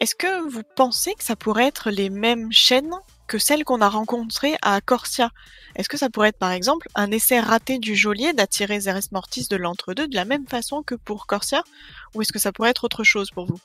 Est-ce 0.01 0.14
que 0.14 0.49
vous 0.49 0.62
pensez 0.76 1.14
que 1.14 1.24
ça 1.24 1.36
pourrait 1.36 1.66
être 1.66 1.91
les 1.91 2.09
mêmes 2.09 2.53
chaînes 2.53 2.95
que 3.26 3.39
celles 3.39 3.64
qu'on 3.64 3.80
a 3.80 3.89
rencontrées 3.89 4.57
à 4.62 4.80
Corsia? 4.80 5.30
Est-ce 5.74 5.89
que 5.89 5.97
ça 5.99 6.09
pourrait 6.09 6.28
être 6.28 6.39
par 6.39 6.53
exemple 6.53 6.89
un 6.95 7.11
essai 7.11 7.41
raté 7.41 7.78
du 7.78 7.95
geôlier 7.95 8.32
d'attirer 8.32 8.80
Zeres 8.80 9.09
Mortis 9.12 9.49
de 9.51 9.57
l'entre-deux 9.57 10.09
de 10.09 10.14
la 10.14 10.24
même 10.24 10.47
façon 10.47 10.82
que 10.82 10.95
pour 10.95 11.26
Corsia? 11.26 11.64
Ou 12.14 12.22
est-ce 12.22 12.32
que 12.32 12.39
ça 12.39 12.53
pourrait 12.53 12.70
être 12.70 12.84
autre 12.84 13.05
chose 13.05 13.30
pour 13.30 13.47
vous? 13.47 13.59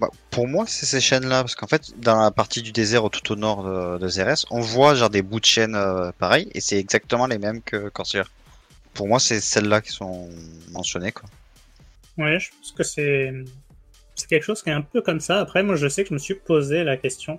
Bah, 0.00 0.08
pour 0.30 0.48
moi, 0.48 0.64
c'est 0.66 0.86
ces 0.86 1.00
chaînes-là, 1.00 1.42
parce 1.42 1.54
qu'en 1.54 1.66
fait, 1.66 1.92
dans 2.00 2.20
la 2.20 2.30
partie 2.30 2.62
du 2.62 2.72
désert 2.72 3.08
tout 3.10 3.32
au 3.32 3.36
nord 3.36 3.62
de, 3.64 3.98
de 3.98 4.08
Zeres, 4.08 4.46
on 4.50 4.60
voit 4.60 4.94
genre 4.94 5.10
des 5.10 5.22
bouts 5.22 5.40
de 5.40 5.44
chaînes 5.44 5.74
euh, 5.74 6.10
pareils, 6.18 6.48
et 6.54 6.60
c'est 6.60 6.78
exactement 6.78 7.26
les 7.26 7.38
mêmes 7.38 7.62
que 7.62 7.88
Corsair. 7.90 8.30
Pour 8.94 9.06
moi, 9.06 9.20
c'est 9.20 9.40
celles-là 9.40 9.80
qui 9.80 9.90
sont 9.90 10.28
mentionnées, 10.72 11.12
quoi. 11.12 11.28
Ouais, 12.18 12.38
je 12.38 12.50
pense 12.50 12.72
que 12.72 12.82
c'est 12.82 13.32
quelque 14.28 14.42
chose 14.42 14.62
qui 14.62 14.70
est 14.70 14.74
un 14.74 14.82
peu 14.82 15.00
comme 15.00 15.20
ça. 15.20 15.38
Après, 15.38 15.62
moi, 15.62 15.76
je 15.76 15.86
sais 15.88 16.02
que 16.02 16.08
je 16.08 16.14
me 16.14 16.18
suis 16.18 16.34
posé 16.34 16.82
la 16.82 16.96
question, 16.96 17.38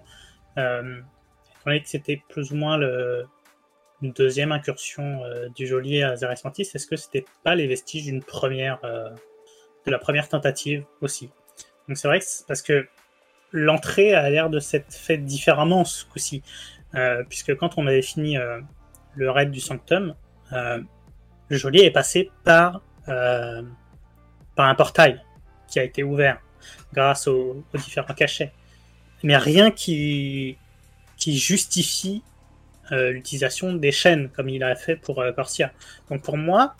euh, 0.58 1.02
étant 1.66 1.84
que 1.84 1.90
c'était 1.90 2.22
plus 2.30 2.52
ou 2.52 2.56
moins 2.56 2.80
une 4.02 4.12
deuxième 4.14 4.52
incursion 4.52 5.24
euh, 5.24 5.50
du 5.50 5.68
geôlier 5.68 6.04
à 6.04 6.16
Zeres 6.16 6.42
Mantis, 6.44 6.70
est-ce 6.74 6.88
que 6.88 6.96
c'était 6.96 7.26
pas 7.44 7.56
les 7.56 7.68
vestiges 7.68 8.06
d'une 8.06 8.24
première, 8.24 8.80
euh, 8.84 9.10
de 9.86 9.92
la 9.92 10.00
première 10.00 10.28
tentative 10.28 10.86
aussi? 11.02 11.30
Donc 11.92 11.98
c'est 11.98 12.08
vrai 12.08 12.22
que 12.22 12.26
parce 12.48 12.62
que 12.62 12.88
l'entrée 13.52 14.14
a 14.14 14.30
l'air 14.30 14.50
de 14.50 14.62
s'être 14.62 14.94
faite 14.94 15.26
différemment 15.26 15.84
ce 15.84 16.06
coup-ci, 16.06 16.42
euh, 16.96 17.22
puisque 17.28 17.54
quand 17.58 17.78
on 17.78 17.86
avait 17.86 18.02
fini 18.02 18.38
euh, 18.38 18.62
le 19.16 19.30
raid 19.30 19.52
du 19.52 19.60
Sanctum, 19.60 20.16
euh, 20.54 20.80
le 21.50 21.58
geôlier 21.58 21.82
est 21.82 21.92
passé 21.92 22.32
par 22.46 22.82
par 23.06 24.70
un 24.70 24.76
portail 24.76 25.22
qui 25.68 25.80
a 25.80 25.84
été 25.84 26.02
ouvert 26.02 26.40
grâce 26.94 27.28
aux, 27.28 27.62
différents 27.74 28.14
cachets. 28.14 28.54
Mais 29.24 29.36
rien 29.36 29.70
qui 29.70 30.58
qui 31.18 31.38
justifie 31.38 32.24
euh, 32.94 33.12
l'utilisation 33.12 33.74
des 33.74 33.92
chaînes 33.92 34.30
comme 34.30 34.48
il 34.48 34.64
a 34.64 34.78
fait 34.78 34.96
pour 34.96 35.20
euh, 35.20 35.34
Corsia. 35.34 35.74
Donc 36.10 36.24
pour 36.24 36.38
moi, 36.38 36.74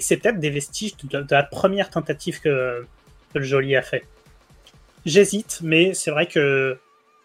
c'est 0.00 0.18
peut-être 0.18 0.38
des 0.38 0.50
vestiges 0.50 0.96
de, 0.98 1.26
la 1.28 1.42
première 1.42 1.90
tentative 1.90 2.40
que, 2.40 2.86
que 3.34 3.38
le 3.40 3.44
Jolie 3.44 3.74
a 3.74 3.82
fait. 3.82 4.04
J'hésite, 5.04 5.60
mais 5.62 5.94
c'est 5.94 6.10
vrai 6.10 6.26
que 6.26 6.78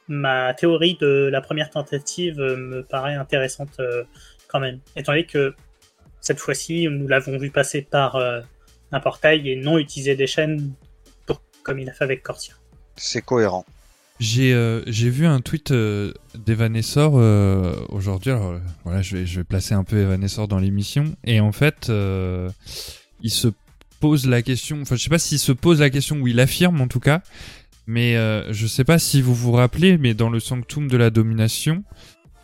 ma 0.08 0.54
théorie 0.54 0.98
de 1.00 1.30
la 1.32 1.42
première 1.42 1.70
tentative 1.70 2.38
me 2.38 2.82
paraît 2.82 3.16
intéressante 3.16 3.80
euh, 3.80 4.04
quand 4.48 4.60
même, 4.60 4.80
étant 4.96 5.12
donné 5.12 5.26
que 5.26 5.54
cette 6.22 6.40
fois-ci, 6.40 6.88
nous 6.90 7.08
l'avons 7.08 7.38
vu 7.38 7.52
passer 7.52 7.82
par 7.82 8.16
euh, 8.16 8.42
un 8.92 9.00
portail 9.00 9.50
et 9.50 9.56
non 9.56 9.78
utiliser 9.78 10.16
des 10.16 10.28
chaînes 10.28 10.74
pour, 11.26 11.42
comme 11.64 11.80
il 11.80 11.90
a 11.90 11.94
fait 11.94 12.04
avec 12.04 12.24
Corsia. 12.24 12.54
C'est 12.96 13.22
cohérent. 13.22 13.66
J'ai 14.20 14.54
euh, 14.54 14.82
j'ai 14.88 15.12
vu 15.12 15.28
un 15.28 15.42
tweet 15.42 15.70
euh, 15.70 16.12
d'Evanessor 16.34 17.14
euh, 17.18 17.76
aujourd'hui. 17.90 18.32
Alors 18.32 18.54
euh, 18.54 18.60
voilà, 18.84 19.04
je 19.04 19.18
vais 19.18 19.26
je 19.28 19.40
vais 19.40 19.44
placer 19.44 19.76
un 19.76 19.84
peu 19.84 19.98
Evanessor 19.98 20.48
dans 20.48 20.58
l'émission 20.58 21.16
et 21.24 21.40
en 21.40 21.52
fait, 21.52 21.90
euh, 21.90 22.50
il 23.22 23.30
se 23.30 23.50
pose 24.00 24.26
la 24.28 24.42
question. 24.42 24.82
Enfin, 24.82 24.96
je 24.96 25.04
sais 25.04 25.10
pas 25.12 25.20
s'il 25.20 25.38
se 25.38 25.52
pose 25.52 25.82
la 25.82 25.92
question 25.92 26.18
ou 26.18 26.28
il 26.28 26.40
affirme 26.40 26.82
en 26.82 26.88
tout 26.88 27.00
cas, 27.00 27.22
mais 27.88 28.16
euh, 28.16 28.52
je 28.54 28.68
sais 28.68 28.84
pas 28.84 29.00
si 29.00 29.22
vous 29.22 29.34
vous 29.34 29.52
rappelez, 29.54 29.98
mais 29.98 30.14
dans 30.14 30.30
le 30.30 30.40
Sanctum 30.40 30.88
de 30.88 30.98
la 30.98 31.10
Domination, 31.10 31.84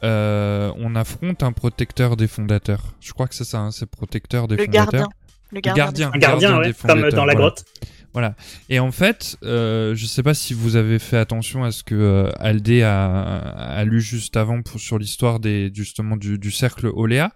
euh, 0.04 0.72
on 0.78 0.96
affronte 0.96 1.44
un 1.44 1.52
protecteur 1.52 2.16
des 2.18 2.28
fondateurs. 2.28 2.96
Je 3.00 3.14
crois 3.14 3.28
que 3.28 3.36
c'est 3.36 3.44
ça, 3.44 3.60
hein, 3.60 3.72
c'est 3.72 3.86
protecteur 3.86 4.48
des 4.48 4.56
Le 4.56 4.64
fondateurs. 4.66 4.91
gardien. 4.91 5.08
Le 5.52 5.56
Le 5.58 5.62
gardien. 5.62 5.84
gardien, 5.86 6.12
Un 6.14 6.18
gardien, 6.18 6.58
ouais, 6.60 6.68
des 6.68 6.74
comme 6.74 6.89
fondateurs, 6.91 7.12
dans 7.14 7.26
la 7.26 7.34
voilà. 7.34 7.50
grotte. 7.50 7.66
Voilà. 8.14 8.36
Et 8.70 8.80
en 8.80 8.91
fait, 8.91 9.38
euh, 9.44 9.96
je 9.96 10.06
sais 10.06 10.22
pas 10.22 10.34
si 10.36 10.54
vous 10.54 10.76
avez 10.76 11.00
fait 11.00 11.18
attention 11.18 11.64
à 11.64 11.72
ce 11.72 11.84
que 11.84 11.96
euh, 11.96 12.30
Aldé 12.39 12.84
a, 12.84 13.38
a 13.38 13.84
lu 13.86 14.02
juste 14.02 14.38
avant 14.38 14.62
pour, 14.62 14.80
sur 14.80 15.00
l'histoire 15.00 15.39
des 15.39 15.72
justement 15.74 16.16
du, 16.16 16.38
du 16.38 16.52
cercle 16.52 16.91
Oléa. 16.94 17.32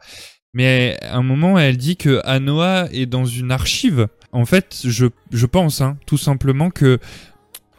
Mais 0.53 0.97
à 1.01 1.18
un 1.18 1.24
moment, 1.24 1.58
elle 1.58 1.78
dit 1.78 1.97
que 1.97 2.22
Anoa 2.26 2.88
est 2.91 3.05
dans 3.08 3.26
une 3.26 3.51
archive. 3.51 4.08
En 4.32 4.45
fait, 4.45 4.80
je, 4.84 5.08
je 5.32 5.45
pense, 5.47 5.82
hein, 5.82 5.97
tout 6.05 6.18
simplement 6.18 6.70
que 6.70 6.99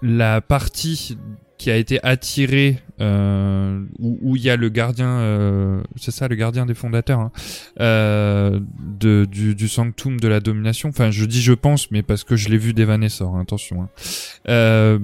la 0.03 0.41
partie 0.41 1.17
qui 1.59 1.73
a 1.73 1.77
été 1.77 1.99
attirée 2.05 2.79
euh, 3.01 3.83
où 3.99 4.37
il 4.37 4.43
y 4.43 4.49
a 4.49 4.57
le 4.57 4.69
gardien, 4.69 5.09
euh, 5.09 5.83
c'est 5.97 6.13
ça, 6.13 6.29
le 6.29 6.37
gardien 6.37 6.67
des 6.67 6.75
fondateurs, 6.75 7.19
hein, 7.19 7.33
euh, 7.81 8.61
de, 8.79 9.27
du, 9.27 9.69
sanctum 9.69 10.21
de 10.21 10.29
la 10.29 10.39
domination. 10.39 10.89
Enfin, 10.89 11.11
je 11.11 11.25
dis 11.25 11.43
je 11.43 11.53
pense, 11.53 11.91
mais 11.91 12.03
parce 12.03 12.23
que 12.23 12.37
je 12.37 12.49
l'ai 12.49 12.59
vu 12.59 12.73
d'Evanessor, 12.73 13.37
hein, 13.37 13.43
attention. 13.43 13.83
Hein. 13.83 15.01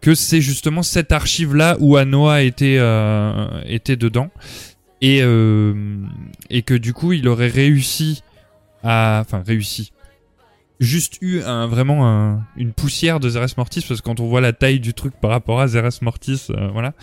Que 0.00 0.14
c'est 0.14 0.40
justement 0.40 0.82
cette 0.82 1.12
archive-là 1.12 1.76
où 1.78 1.98
Anoa 1.98 2.42
était, 2.42 2.80
était 3.66 3.96
dedans. 3.96 4.30
Et, 5.02 5.18
et 5.18 6.62
que 6.62 6.74
du 6.74 6.94
coup, 6.94 7.12
il 7.12 7.28
aurait 7.28 7.48
réussi 7.48 8.22
à... 8.82 9.22
Enfin, 9.22 9.42
réussi. 9.46 9.92
Juste 10.80 11.18
eu 11.20 11.42
un, 11.42 11.66
vraiment 11.66 12.08
un- 12.08 12.42
une 12.56 12.72
poussière 12.72 13.20
de 13.20 13.28
Zeres 13.28 13.54
Mortis, 13.58 13.84
parce 13.86 14.00
que 14.00 14.04
quand 14.06 14.18
on 14.18 14.26
voit 14.28 14.40
la 14.40 14.52
taille 14.54 14.80
du 14.80 14.94
truc 14.94 15.12
par 15.20 15.30
rapport 15.30 15.60
à 15.60 15.68
Zeres 15.68 15.90
Mortis, 16.02 16.46
euh, 16.50 16.68
voilà. 16.72 16.94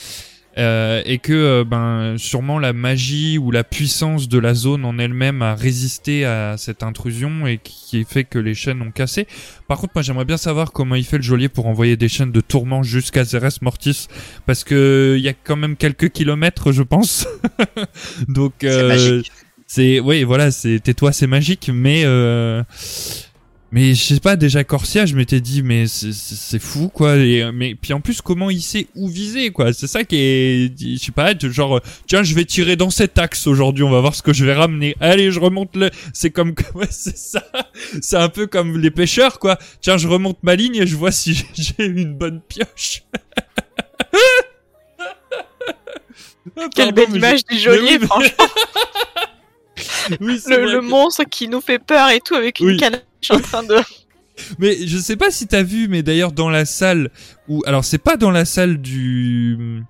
Euh, 0.58 1.04
et 1.06 1.20
que 1.20 1.34
euh, 1.34 1.64
ben 1.64 2.16
sûrement 2.18 2.58
la 2.58 2.74
magie 2.74 3.38
ou 3.38 3.52
la 3.52 3.64
puissance 3.64 4.28
de 4.28 4.40
la 4.40 4.56
zone 4.56 4.86
en 4.86 4.98
elle-même 4.98 5.44
a 5.44 5.54
résisté 5.54 6.26
à 6.26 6.56
cette 6.58 6.82
intrusion 6.82 7.46
et 7.46 7.60
qui 7.64 8.04
fait 8.06 8.24
que 8.24 8.40
les 8.40 8.56
chaînes 8.56 8.82
ont 8.82 8.90
cassé. 8.90 9.28
Par 9.68 9.78
contre, 9.78 9.92
moi 9.94 10.02
j'aimerais 10.02 10.26
bien 10.26 10.38
savoir 10.38 10.72
comment 10.72 10.96
il 10.96 11.04
fait 11.06 11.18
le 11.18 11.22
geôlier 11.24 11.48
pour 11.48 11.68
envoyer 11.68 11.96
des 11.96 12.10
chaînes 12.10 12.32
de 12.32 12.42
tourment 12.42 12.82
jusqu'à 12.82 13.24
Zeres 13.24 13.60
Mortis 13.62 14.08
parce 14.48 14.64
que 14.64 15.14
il 15.16 15.24
y 15.24 15.30
a 15.30 15.34
quand 15.34 15.58
même 15.58 15.76
quelques 15.76 16.10
kilomètres, 16.10 16.72
je 16.72 16.82
pense. 16.82 17.28
Donc 18.28 18.54
C'est 18.62 18.68
euh, 18.70 19.22
c'est 19.68 20.00
oui, 20.00 20.24
voilà, 20.24 20.50
c'est 20.50 20.80
tais-toi, 20.80 21.12
c'est 21.12 21.28
magique, 21.28 21.70
mais 21.72 22.02
euh, 22.06 22.64
mais 23.72 23.94
je 23.96 24.02
sais 24.16 24.20
pas 24.20 24.36
déjà 24.36 24.64
Corsia, 24.64 25.06
je 25.06 25.16
m'étais 25.16 25.42
dit 25.42 25.62
mais 25.62 25.88
c'est- 25.88 26.60
fou 26.60 26.88
quoi. 26.90 27.18
Et, 27.18 27.50
mais 27.52 27.76
puis 27.76 27.94
en 27.94 28.00
plus 28.02 28.22
comment 28.22 28.50
il 28.50 28.62
sait 28.62 28.88
où 28.96 29.08
viser 29.10 29.52
quoi. 29.52 29.74
C'est 29.74 29.88
ça 29.88 30.04
qui 30.04 30.16
est, 30.18 30.72
je 30.80 30.98
sais 30.98 31.12
pas, 31.12 31.34
genre 31.38 31.78
euh, 31.78 31.82
tiens 32.08 32.24
je 32.24 32.34
vais 32.34 32.46
tirer 32.46 32.76
dans 32.78 32.90
cet 32.90 33.18
axe 33.18 33.46
aujourd'hui, 33.48 33.84
on 33.84 33.90
va 33.90 34.00
voir 34.02 34.16
ce 34.16 34.22
que 34.22 34.32
je 34.34 34.46
vais 34.46 34.54
ramener. 34.54 34.96
Allez 35.02 35.32
je 35.32 35.40
remonte 35.40 35.76
le, 35.76 35.90
c'est 36.14 36.32
comme 36.32 36.54
ouais 36.76 36.88
c'est 36.90 37.18
ça, 37.18 37.44
c'est 38.02 38.18
un 38.18 38.30
peu 38.30 38.48
comme 38.48 38.78
les 38.80 38.92
pêcheurs 38.92 39.40
quoi. 39.40 39.58
Tiens 39.82 39.98
je 39.98 40.08
remonte 40.08 40.38
ma 40.44 40.56
ligne 40.56 40.76
et 40.78 40.88
je 40.88 40.96
vois 40.96 41.12
si 41.12 41.34
j'ai 41.56 41.86
une 41.86 42.14
bonne 42.14 42.42
pioche. 42.48 43.04
Ah, 46.60 46.68
Quelle 46.74 46.92
belle 46.94 47.16
image 47.16 47.46
du 47.46 47.58
geôlier, 47.60 48.00
franchement. 48.00 48.46
Oui, 50.22 50.40
Le, 50.48 50.72
le 50.72 50.82
monstre 50.82 51.24
qui 51.26 51.48
nous 51.50 51.62
fait 51.62 51.78
peur 51.78 52.10
et 52.10 52.20
tout 52.20 52.34
avec 52.34 52.60
une 52.62 52.68
Oui. 52.68 52.78
canne 52.78 53.00
en 53.30 53.40
train 53.40 53.64
de. 53.64 53.76
Mais 54.60 54.86
je 54.86 54.98
sais 54.98 55.16
pas 55.16 55.32
si 55.32 55.48
t'as 55.48 55.64
vu, 55.64 55.88
mais 55.88 56.04
d'ailleurs 56.04 56.32
dans 56.32 56.52
la 56.52 56.66
salle 56.66 57.10
où, 57.48 57.64
alors 57.66 57.84
c'est 57.84 57.98
pas 57.98 58.18
dans 58.18 58.30
la 58.30 58.46
salle 58.46 58.78
du 58.78 59.82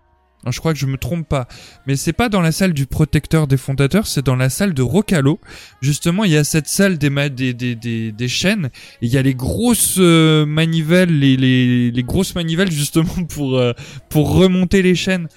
je 0.46 0.60
crois 0.60 0.74
que 0.74 0.80
je 0.80 0.86
me 0.86 0.98
trompe 0.98 1.28
pas, 1.28 1.48
mais 1.88 1.96
c'est 1.96 2.14
pas 2.14 2.30
dans 2.30 2.42
la 2.42 2.52
salle 2.52 2.74
du 2.74 2.86
protecteur 2.86 3.48
des 3.48 3.58
fondateurs, 3.58 4.08
c'est 4.08 4.26
dans 4.26 4.36
la 4.36 4.50
salle 4.50 4.74
de 4.74 4.82
Rocalo. 4.82 5.40
Justement, 5.82 6.24
il 6.24 6.32
y 6.32 6.38
a 6.38 6.44
cette 6.44 6.68
salle 6.68 6.98
des 6.98 7.10
des 7.30 7.54
des 7.54 8.12
des, 8.12 8.28
chaînes, 8.28 8.70
il 9.02 9.10
y 9.10 9.18
a 9.18 9.22
les 9.22 9.34
grosses 9.34 9.98
euh, 9.98 10.46
manivelles, 10.46 11.18
les, 11.20 11.38
les 11.38 11.92
les 11.92 12.04
grosses 12.04 12.36
manivelles 12.36 12.72
justement 12.72 13.24
pour 13.30 13.58
euh, 13.58 13.74
pour 14.10 14.36
remonter 14.36 14.82
les 14.82 14.96
chaînes. 14.96 15.28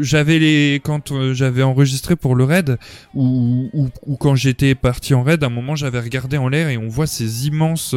J'avais 0.00 0.40
les 0.40 0.80
quand 0.82 1.12
euh, 1.12 1.34
j'avais 1.34 1.62
enregistré 1.62 2.16
pour 2.16 2.34
le 2.34 2.42
raid 2.42 2.78
ou, 3.14 3.70
ou 3.72 4.16
quand 4.16 4.34
j'étais 4.34 4.74
parti 4.74 5.14
en 5.14 5.22
raid, 5.22 5.44
à 5.44 5.46
un 5.46 5.50
moment 5.50 5.76
j'avais 5.76 6.00
regardé 6.00 6.36
en 6.36 6.48
l'air 6.48 6.68
et 6.68 6.78
on 6.78 6.88
voit 6.88 7.06
ces 7.06 7.46
immenses 7.46 7.94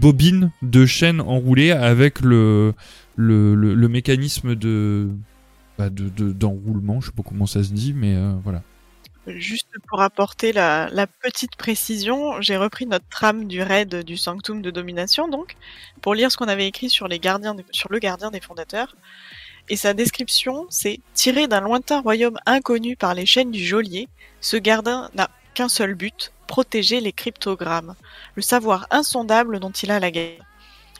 bobines 0.00 0.52
de 0.62 0.86
chaînes 0.86 1.20
enroulées 1.20 1.72
avec 1.72 2.20
le 2.20 2.74
le, 3.16 3.88
mécanisme 3.88 4.54
de 4.54 5.10
bah, 5.78 5.90
de 5.90 6.08
de- 6.08 6.32
d'enroulement, 6.32 7.00
je 7.00 7.06
sais 7.06 7.12
pas 7.12 7.22
comment 7.22 7.46
ça 7.46 7.62
se 7.62 7.72
dit, 7.72 7.92
mais 7.92 8.14
euh, 8.14 8.32
voilà. 8.42 8.62
Juste 9.26 9.70
pour 9.88 10.00
apporter 10.00 10.52
la, 10.52 11.06
petite 11.20 11.54
précision, 11.54 12.40
j'ai 12.40 12.56
repris 12.56 12.86
notre 12.86 13.08
trame 13.08 13.46
du 13.46 13.62
raid 13.62 14.02
du 14.04 14.16
Sanctum 14.16 14.62
de 14.62 14.70
Domination, 14.72 15.28
donc, 15.28 15.54
pour 16.00 16.14
lire 16.14 16.32
ce 16.32 16.36
qu'on 16.36 16.48
avait 16.48 16.66
écrit 16.66 16.90
sur, 16.90 17.06
les 17.06 17.20
gardiens 17.20 17.54
sur 17.70 17.92
le 17.92 18.00
gardien 18.00 18.32
des 18.32 18.40
fondateurs. 18.40 18.96
Et 19.68 19.76
sa 19.76 19.94
description, 19.94 20.66
c'est 20.70 20.98
tiré 21.14 21.46
d'un 21.46 21.60
lointain 21.60 22.00
royaume 22.00 22.36
inconnu 22.46 22.96
par 22.96 23.14
les 23.14 23.26
chaînes 23.26 23.52
du 23.52 23.64
geôlier, 23.64 24.08
ce 24.40 24.56
gardien 24.56 25.08
n'a 25.14 25.30
qu'un 25.54 25.68
seul 25.68 25.94
but, 25.94 26.32
protéger 26.48 27.00
les 27.00 27.12
cryptogrammes, 27.12 27.94
le 28.34 28.42
savoir 28.42 28.88
insondable 28.90 29.60
dont 29.60 29.70
il 29.70 29.92
a 29.92 30.00
la 30.00 30.10
guerre. 30.10 30.42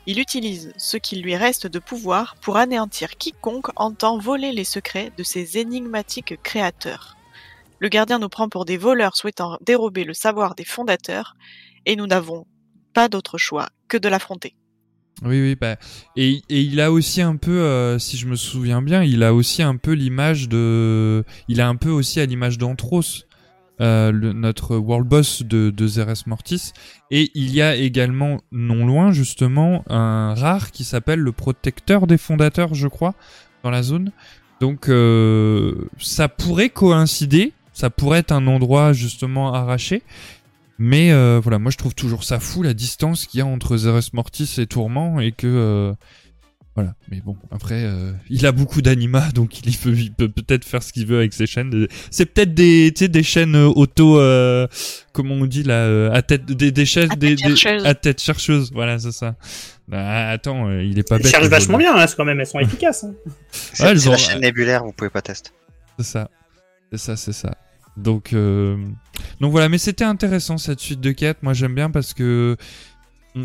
Il 0.07 0.19
utilise 0.19 0.73
ce 0.77 0.97
qu'il 0.97 1.23
lui 1.23 1.37
reste 1.37 1.69
de 1.69 1.79
pouvoir 1.79 2.35
pour 2.41 2.57
anéantir 2.57 3.17
quiconque 3.17 3.69
entend 3.77 4.19
voler 4.19 4.51
les 4.51 4.65
secrets 4.65 5.13
de 5.17 5.23
ses 5.23 5.59
énigmatiques 5.59 6.43
créateurs. 6.43 7.17
Le 7.79 7.89
gardien 7.89 8.19
nous 8.19 8.29
prend 8.29 8.49
pour 8.49 8.65
des 8.65 8.77
voleurs 8.77 9.17
souhaitant 9.17 9.59
dérober 9.61 10.05
le 10.05 10.15
savoir 10.15 10.55
des 10.55 10.65
fondateurs, 10.65 11.35
et 11.87 11.97
nous 11.97 12.07
n'avons 12.07 12.47
pas 12.95 13.09
d'autre 13.09 13.39
choix 13.39 13.69
que 13.89 13.97
de 13.97 14.09
l'affronter. 14.09 14.57
Oui, 15.25 15.41
oui, 15.41 15.55
bah, 15.55 15.77
et, 16.17 16.43
il 16.49 16.81
a 16.81 16.91
aussi 16.91 17.23
un 17.23 17.37
peu, 17.37 17.61
euh, 17.61 17.99
si 17.99 18.17
je 18.17 18.27
me 18.27 18.35
souviens 18.35 18.83
bien, 18.83 19.05
il 19.05 19.23
a 19.23 19.33
aussi 19.33 19.63
un 19.63 19.77
peu 19.77 19.93
l'image 19.93 20.49
de, 20.49 21.25
il 21.47 21.61
a 21.61 21.69
un 21.69 21.77
peu 21.77 21.91
aussi 21.91 22.19
à 22.19 22.27
l'image 22.27 22.59
d'Anthros, 22.59 23.25
euh, 23.81 24.13
le- 24.13 24.33
notre 24.33 24.77
world 24.77 25.09
boss 25.09 25.43
de, 25.43 25.71
de 25.71 25.87
Zeres 25.87 26.25
Mortis, 26.27 26.73
et 27.11 27.31
il 27.35 27.55
y 27.55 27.63
a 27.63 27.75
également, 27.75 28.41
non 28.53 28.87
loin 28.87 29.13
justement, 29.13 29.83
un 29.89 30.35
rare 30.35 30.71
qui 30.71 30.85
s'appelle 30.85 31.21
le 31.21 31.33
protecteur 31.33 32.07
des 32.07 32.19
fondateurs, 32.19 32.75
je 32.75 32.89
crois, 32.89 33.15
dans 33.63 33.71
la 33.71 33.83
zone. 33.83 34.13
Donc, 34.61 34.89
euh, 34.89 35.89
ça 35.99 36.29
pourrait 36.29 36.69
coïncider, 36.69 37.53
ça 37.73 37.91
pourrait 37.91 38.21
être 38.21 38.33
un 38.33 38.47
endroit 38.47 38.93
justement 38.93 39.53
arraché. 39.55 40.03
Mais 40.79 41.13
euh, 41.13 41.39
voilà, 41.41 41.59
moi 41.59 41.71
je 41.71 41.77
trouve 41.77 41.95
toujours 41.95 42.25
ça 42.25 42.41
fou 42.41 42.63
la 42.63 42.75
distance 42.75 43.27
qu'il 43.27 43.39
y 43.39 43.41
a 43.41 43.47
entre 43.47 43.77
Zeres 43.77 44.11
Mortis 44.15 44.55
et 44.59 44.67
Tourment 44.67 45.21
et 45.21 45.31
que 45.31 45.47
euh, 45.47 45.93
voilà. 46.75 46.95
Mais 47.11 47.21
bon, 47.21 47.37
après, 47.51 47.85
euh, 47.85 48.13
il 48.31 48.47
a 48.47 48.53
beaucoup 48.53 48.81
d'anima, 48.83 49.29
donc 49.35 49.65
il 49.67 49.77
peut, 49.77 49.93
il 49.95 50.13
peut 50.13 50.29
peut-être 50.31 50.65
faire 50.65 50.83
ce 50.83 50.93
qu'il 50.93 51.07
veut 51.07 51.19
avec 51.19 51.33
ses 51.35 51.47
chaînes. 51.47 51.87
C'est 52.11 52.27
peut-être 52.27 52.55
des, 52.55 52.93
tu 52.95 53.01
sais, 53.05 53.09
des 53.09 53.23
chaînes 53.23 53.57
auto, 53.57 54.19
euh, 54.19 54.67
comment 55.13 55.35
on 55.35 55.47
dit 55.47 55.63
là, 55.65 55.75
euh, 55.85 56.11
à 56.13 56.23
tête, 56.23 56.47
des, 56.47 56.73
des 56.73 56.87
chaînes, 56.87 57.11
À 57.13 57.17
des, 57.17 57.37
tête 57.37 57.47
des- 57.47 57.57
chercheuse. 57.57 57.87
à 57.87 57.95
tête 57.95 58.21
chercheuse. 58.23 58.71
Voilà, 58.73 58.99
c'est 58.99 59.13
ça. 59.13 59.35
Bah, 59.89 60.29
attends, 60.31 60.69
euh, 60.69 60.83
il 60.83 60.99
est 60.99 61.07
pas 61.09 61.19
bête. 61.19 61.27
cherchent 61.27 61.43
le 61.43 61.49
vachement 61.51 61.77
bien, 61.79 61.95
hein, 61.97 62.07
quand 62.17 62.25
même, 62.25 62.41
elles 62.41 62.47
sont 62.47 62.61
efficaces. 62.61 63.05
hein. 63.05 63.13
C'est 63.51 63.83
Ouais, 63.83 63.91
elles 63.91 64.09
ont- 64.09 64.13
la 64.13 64.17
chaîne 64.19 64.41
nébulaire, 64.41 64.83
vous 64.85 64.93
pouvez 64.93 65.11
pas 65.11 65.21
tester. 65.23 65.51
C'est 65.99 66.07
ça. 66.07 66.31
C'est 66.91 66.99
ça, 66.99 67.17
c'est 67.17 67.33
ça. 67.33 67.55
Donc, 67.99 68.33
euh, 68.33 68.79
donc 69.41 69.51
voilà, 69.51 69.69
mais 69.69 69.77
c'était 69.77 70.05
intéressant 70.05 70.57
cette 70.57 70.81
suite 70.81 71.01
de 71.01 71.11
quêtes. 71.13 71.43
Moi, 71.43 71.53
j'aime 71.53 71.75
bien 71.75 71.91
parce 71.91 72.15
que 72.15 72.57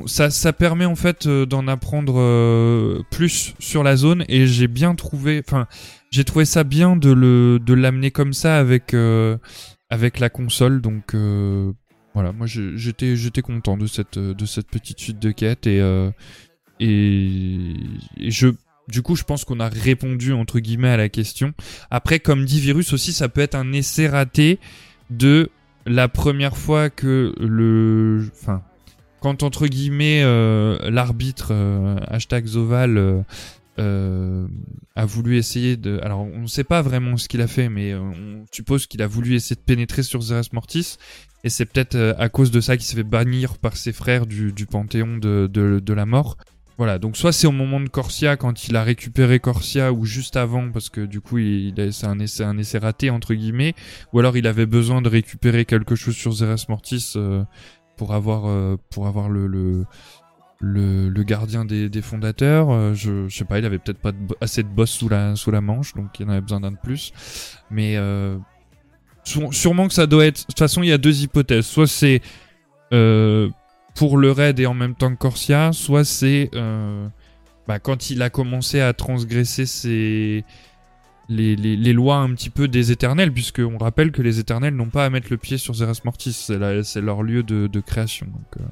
ça, 0.05 0.29
ça 0.29 0.53
permet 0.53 0.85
en 0.85 0.95
fait 0.95 1.27
euh, 1.27 1.45
d'en 1.45 1.67
apprendre 1.67 2.15
euh, 2.17 3.03
plus 3.09 3.53
sur 3.59 3.83
la 3.83 3.95
zone 3.95 4.25
et 4.27 4.47
j'ai 4.47 4.67
bien 4.67 4.95
trouvé, 4.95 5.41
enfin, 5.45 5.67
j'ai 6.11 6.23
trouvé 6.23 6.45
ça 6.45 6.63
bien 6.63 6.95
de 6.95 7.11
le, 7.11 7.59
de 7.59 7.73
l'amener 7.73 8.11
comme 8.11 8.33
ça 8.33 8.57
avec, 8.57 8.93
euh, 8.93 9.37
avec 9.89 10.19
la 10.19 10.29
console. 10.29 10.81
Donc 10.81 11.13
euh, 11.13 11.71
voilà, 12.13 12.31
moi 12.31 12.47
j'étais, 12.47 13.15
j'étais 13.15 13.41
content 13.41 13.77
de 13.77 13.87
cette, 13.87 14.19
de 14.19 14.45
cette 14.45 14.67
petite 14.67 14.99
suite 14.99 15.19
de 15.19 15.31
quêtes 15.31 15.67
et, 15.67 15.79
euh, 15.79 16.11
et, 16.79 17.73
et 18.17 18.31
je, 18.31 18.49
du 18.87 19.01
coup, 19.01 19.15
je 19.15 19.23
pense 19.23 19.45
qu'on 19.45 19.59
a 19.59 19.69
répondu 19.69 20.33
entre 20.33 20.59
guillemets 20.59 20.89
à 20.89 20.97
la 20.97 21.09
question. 21.09 21.53
Après, 21.91 22.19
comme 22.19 22.45
dit 22.45 22.59
Virus 22.59 22.93
aussi, 22.93 23.13
ça 23.13 23.29
peut 23.29 23.41
être 23.41 23.55
un 23.55 23.73
essai 23.73 24.07
raté 24.07 24.59
de 25.09 25.49
la 25.85 26.07
première 26.07 26.57
fois 26.57 26.89
que 26.89 27.33
le, 27.39 28.29
enfin, 28.33 28.61
quand 29.27 29.43
entre 29.43 29.67
guillemets 29.67 30.21
euh, 30.23 30.77
l'arbitre 30.89 31.49
euh, 31.51 31.97
hashtag 32.07 32.45
Zoval 32.45 33.25
euh, 33.77 34.47
a 34.95 35.05
voulu 35.05 35.35
essayer 35.35 35.75
de, 35.75 35.99
alors 36.01 36.21
on 36.21 36.43
ne 36.43 36.47
sait 36.47 36.63
pas 36.63 36.81
vraiment 36.81 37.17
ce 37.17 37.27
qu'il 37.27 37.41
a 37.41 37.47
fait, 37.47 37.67
mais 37.67 37.93
on 37.93 38.45
suppose 38.53 38.87
qu'il 38.87 39.01
a 39.01 39.07
voulu 39.07 39.35
essayer 39.35 39.57
de 39.57 39.65
pénétrer 39.65 40.01
sur 40.01 40.21
Zeres 40.21 40.53
Mortis, 40.53 40.95
et 41.43 41.49
c'est 41.49 41.65
peut-être 41.65 42.15
à 42.17 42.29
cause 42.29 42.51
de 42.51 42.61
ça 42.61 42.77
qu'il 42.77 42.85
s'est 42.85 42.95
fait 42.95 43.03
bannir 43.03 43.57
par 43.57 43.75
ses 43.75 43.91
frères 43.91 44.27
du, 44.27 44.53
panthéon 44.65 45.17
de, 45.17 45.93
la 45.93 46.05
mort. 46.05 46.37
Voilà, 46.77 46.97
donc 46.97 47.17
soit 47.17 47.33
c'est 47.33 47.47
au 47.47 47.51
moment 47.51 47.81
de 47.81 47.89
Corsia 47.89 48.37
quand 48.37 48.69
il 48.69 48.77
a 48.77 48.83
récupéré 48.83 49.39
Corsia 49.39 49.91
ou 49.91 50.05
juste 50.05 50.37
avant 50.37 50.71
parce 50.71 50.89
que 50.89 51.01
du 51.01 51.21
coup 51.21 51.39
il, 51.39 51.73
c'est 51.91 52.05
un 52.05 52.19
essai 52.19 52.77
raté 52.77 53.09
entre 53.09 53.33
guillemets 53.33 53.73
ou 54.13 54.19
alors 54.19 54.37
il 54.37 54.45
avait 54.45 54.67
besoin 54.67 55.01
de 55.01 55.09
récupérer 55.09 55.65
quelque 55.65 55.95
chose 55.95 56.15
sur 56.15 56.33
Zeres 56.33 56.69
Mortis 56.69 57.15
pour 57.97 58.13
avoir 58.13 58.43
euh, 58.47 58.77
pour 58.89 59.07
avoir 59.07 59.29
le 59.29 59.47
le, 59.47 59.85
le, 61.09 61.23
gardien 61.23 61.65
des, 61.65 61.87
des 61.89 62.01
fondateurs. 62.01 62.71
Euh, 62.71 62.93
je, 62.93 63.27
je 63.27 63.37
sais 63.37 63.45
pas, 63.45 63.59
il 63.59 63.65
avait 63.65 63.77
peut-être 63.77 63.99
pas 63.99 64.11
assez 64.41 64.63
de 64.63 64.67
boss 64.69 64.89
sous 64.89 65.09
la 65.09 65.35
sous 65.35 65.51
la 65.51 65.61
manche 65.61 65.93
donc 65.93 66.19
il 66.19 66.25
en 66.25 66.29
avait 66.29 66.41
besoin 66.41 66.59
d'un 66.59 66.71
de 66.71 66.77
plus. 66.81 67.11
Mais 67.69 67.95
euh, 67.97 68.37
sû- 69.23 69.51
sûrement 69.51 69.87
que 69.87 69.93
ça 69.93 70.07
doit 70.07 70.25
être. 70.25 70.41
De 70.41 70.45
toute 70.45 70.59
façon, 70.59 70.81
il 70.83 70.89
y 70.89 70.93
a 70.93 70.97
deux 70.97 71.21
hypothèses. 71.21 71.65
Soit 71.65 71.87
c'est 71.87 72.21
pour 73.95 74.17
le 74.17 74.31
raid 74.31 74.59
et 74.59 74.65
en 74.67 74.73
même 74.73 74.95
temps 74.95 75.09
que 75.11 75.19
Corsia, 75.19 75.71
soit 75.73 76.05
c'est 76.05 76.49
bah, 77.67 77.79
quand 77.79 78.09
il 78.09 78.21
a 78.21 78.29
commencé 78.29 78.79
à 78.79 78.93
transgresser 78.93 79.65
ses 79.65 80.45
les, 81.29 81.55
les, 81.55 81.75
les 81.75 81.93
lois 81.93 82.17
un 82.17 82.33
petit 82.33 82.49
peu 82.49 82.67
des 82.67 82.91
éternels, 82.91 83.31
puisque 83.33 83.59
on 83.59 83.77
rappelle 83.77 84.11
que 84.11 84.21
les 84.21 84.39
éternels 84.39 84.75
n'ont 84.75 84.89
pas 84.89 85.05
à 85.05 85.09
mettre 85.09 85.27
le 85.29 85.37
pied 85.37 85.57
sur 85.57 85.73
Zeres 85.73 86.01
Mortis, 86.05 86.33
c'est 86.33 87.01
leur 87.01 87.23
lieu 87.23 87.43
de, 87.43 87.67
de 87.67 87.79
création. 87.79 88.27
Donc, 88.27 88.61
euh, 88.61 88.63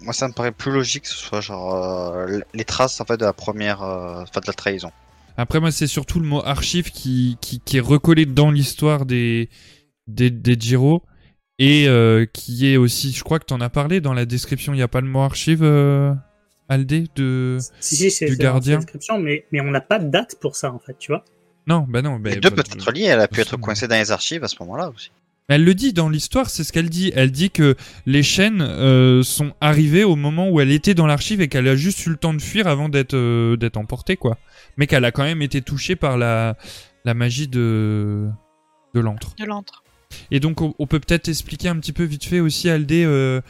Moi, 0.00 0.12
ça 0.12 0.26
me 0.28 0.32
paraît 0.32 0.52
plus 0.52 0.72
logique 0.72 1.02
que 1.02 1.08
ce 1.10 1.16
soit 1.16 1.40
genre 1.40 1.74
euh, 1.74 2.40
les 2.54 2.64
traces 2.64 3.00
en 3.00 3.04
fait 3.04 3.18
de 3.18 3.24
la 3.24 3.32
première, 3.34 3.82
euh, 3.82 4.22
enfin 4.22 4.40
de 4.40 4.46
la 4.46 4.52
trahison. 4.54 4.90
Après, 5.36 5.60
moi, 5.60 5.70
c'est 5.70 5.86
surtout 5.86 6.20
le 6.20 6.26
mot 6.26 6.42
archive 6.44 6.90
qui, 6.90 7.36
qui, 7.40 7.60
qui 7.60 7.76
est 7.78 7.80
recollé 7.80 8.26
dans 8.26 8.50
l'histoire 8.50 9.06
des, 9.06 9.48
des, 10.06 10.30
des 10.30 10.56
Jiro 10.58 11.02
et 11.58 11.86
euh, 11.88 12.26
qui 12.32 12.66
est 12.66 12.76
aussi, 12.78 13.12
je 13.12 13.22
crois 13.22 13.38
que 13.38 13.44
t'en 13.44 13.60
as 13.60 13.68
parlé 13.70 14.00
dans 14.00 14.14
la 14.14 14.24
description, 14.26 14.72
il 14.72 14.76
n'y 14.76 14.82
a 14.82 14.88
pas 14.88 15.00
le 15.02 15.06
mot 15.08 15.20
archive, 15.20 15.62
euh, 15.62 16.12
Aldé, 16.68 17.06
de... 17.16 17.58
Si, 17.80 17.96
si, 17.96 18.10
c'est 18.10 18.26
Du 18.26 18.36
dans 18.36 18.44
gardien? 18.44 18.74
la 18.74 18.78
description, 18.78 19.18
mais, 19.18 19.44
mais 19.52 19.60
on 19.60 19.70
n'a 19.70 19.80
pas 19.80 19.98
de 19.98 20.08
date 20.08 20.36
pour 20.40 20.56
ça, 20.56 20.72
en 20.72 20.78
fait, 20.78 20.96
tu 20.98 21.12
vois. 21.12 21.24
Non, 21.70 21.86
bah 21.88 22.02
non. 22.02 22.18
Bah, 22.18 22.30
les 22.30 22.36
deux 22.36 22.50
bah, 22.50 22.56
peuvent 22.56 22.74
être 22.74 22.92
liés. 22.92 23.04
Elle 23.04 23.20
a 23.20 23.28
pu 23.28 23.40
être 23.40 23.56
coincée 23.56 23.86
dans 23.88 23.96
les 23.96 24.10
archives 24.10 24.42
à 24.44 24.48
ce 24.48 24.56
moment-là 24.60 24.90
aussi. 24.90 25.10
Elle 25.48 25.64
le 25.64 25.74
dit 25.74 25.92
dans 25.92 26.08
l'histoire, 26.08 26.48
c'est 26.50 26.62
ce 26.62 26.72
qu'elle 26.72 26.88
dit. 26.90 27.10
Elle 27.14 27.30
dit 27.32 27.50
que 27.50 27.74
les 28.06 28.22
chaînes 28.22 28.60
euh, 28.62 29.22
sont 29.22 29.52
arrivées 29.60 30.04
au 30.04 30.14
moment 30.14 30.48
où 30.48 30.60
elle 30.60 30.70
était 30.70 30.94
dans 30.94 31.06
l'archive 31.06 31.40
et 31.40 31.48
qu'elle 31.48 31.66
a 31.66 31.74
juste 31.76 32.06
eu 32.06 32.10
le 32.10 32.16
temps 32.16 32.34
de 32.34 32.40
fuir 32.42 32.66
avant 32.68 32.88
d'être 32.88 33.14
euh, 33.14 33.56
d'être 33.56 33.76
emportée, 33.76 34.16
quoi. 34.16 34.36
Mais 34.76 34.86
qu'elle 34.86 35.04
a 35.04 35.10
quand 35.12 35.24
même 35.24 35.42
été 35.42 35.62
touchée 35.62 35.96
par 35.96 36.18
la 36.18 36.56
la 37.04 37.14
magie 37.14 37.48
de 37.48 38.28
de 38.94 39.00
l'antre. 39.00 39.34
De 39.38 39.44
l'antre. 39.44 39.82
Et 40.30 40.38
donc 40.40 40.60
on, 40.60 40.74
on 40.78 40.86
peut 40.86 41.00
peut-être 41.00 41.28
expliquer 41.28 41.68
un 41.68 41.76
petit 41.76 41.92
peu 41.92 42.04
vite 42.04 42.24
fait 42.24 42.40
aussi 42.40 42.68
Aldé 42.68 43.04
euh, 43.04 43.40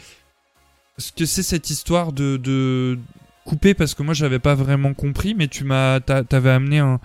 ce 0.99 1.13
que 1.13 1.25
c'est 1.27 1.43
cette 1.43 1.69
histoire 1.71 2.13
de 2.13 2.39
de 2.39 2.99
couper 3.45 3.75
parce 3.75 3.95
que 3.95 4.03
moi 4.03 4.15
j'avais 4.15 4.39
pas 4.39 4.55
vraiment 4.55 4.95
compris, 4.95 5.35
mais 5.35 5.49
tu 5.49 5.65
m'as 5.65 6.01
t'a- 6.01 6.23
t'avais 6.25 6.51
amené 6.51 6.79
un, 6.79 7.01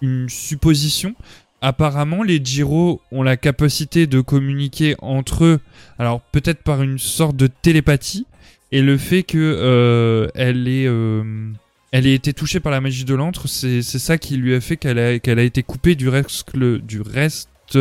une 0.00 0.28
supposition. 0.28 1.14
Apparemment, 1.62 2.22
les 2.22 2.40
Jiro 2.42 3.02
ont 3.12 3.22
la 3.22 3.36
capacité 3.36 4.06
de 4.06 4.20
communiquer 4.20 4.96
entre 5.02 5.44
eux, 5.44 5.60
alors 5.98 6.20
peut-être 6.20 6.62
par 6.62 6.82
une 6.82 6.98
sorte 6.98 7.36
de 7.36 7.48
télépathie, 7.48 8.26
et 8.72 8.80
le 8.80 8.96
fait 8.96 9.24
que 9.24 9.36
euh, 9.38 10.28
elle 10.34 10.64
euh, 10.68 11.52
elle 11.92 12.06
ait 12.06 12.14
été 12.14 12.32
touchée 12.32 12.60
par 12.60 12.72
la 12.72 12.80
magie 12.80 13.04
de 13.04 13.14
l'antre, 13.14 13.46
c'est 13.46 13.82
ça 13.82 14.16
qui 14.16 14.36
lui 14.36 14.54
a 14.54 14.60
fait 14.60 14.76
qu'elle 14.78 14.98
a, 14.98 15.08
a 15.08 15.42
été 15.42 15.62
coupée 15.62 15.96
du 15.96 16.08
reste, 16.08 16.56
du 16.56 17.02
reste 17.02 17.78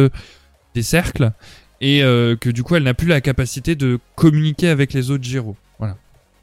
des 0.75 0.83
cercles, 0.83 1.31
et 1.79 2.03
euh, 2.03 2.35
que 2.35 2.49
du 2.49 2.63
coup 2.63 2.75
elle 2.75 2.83
n'a 2.83 2.93
plus 2.93 3.07
la 3.07 3.21
capacité 3.21 3.75
de 3.75 3.97
communiquer 4.15 4.67
avec 4.67 4.91
les 4.91 5.09
autres 5.09 5.23
Jiro. 5.23 5.55
Voilà, 5.77 5.95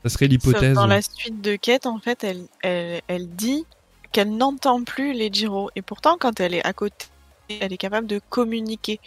ça 0.02 0.08
serait 0.08 0.28
l'hypothèse. 0.28 0.74
dans 0.74 0.86
la 0.86 1.02
suite 1.02 1.42
de 1.42 1.56
quête, 1.56 1.84
en 1.84 1.98
fait, 1.98 2.24
elle, 2.24 2.46
elle, 2.62 3.02
elle 3.08 3.28
dit 3.28 3.66
qu'elle 4.12 4.36
n'entend 4.36 4.82
plus 4.84 5.12
les 5.12 5.30
Jiro. 5.32 5.70
Et 5.76 5.82
pourtant, 5.82 6.16
quand 6.18 6.40
elle 6.40 6.54
est 6.54 6.66
à 6.66 6.72
côté, 6.72 7.06
elle 7.48 7.72
est 7.72 7.78
capable 7.78 8.06
de 8.06 8.20
communiquer. 8.30 9.00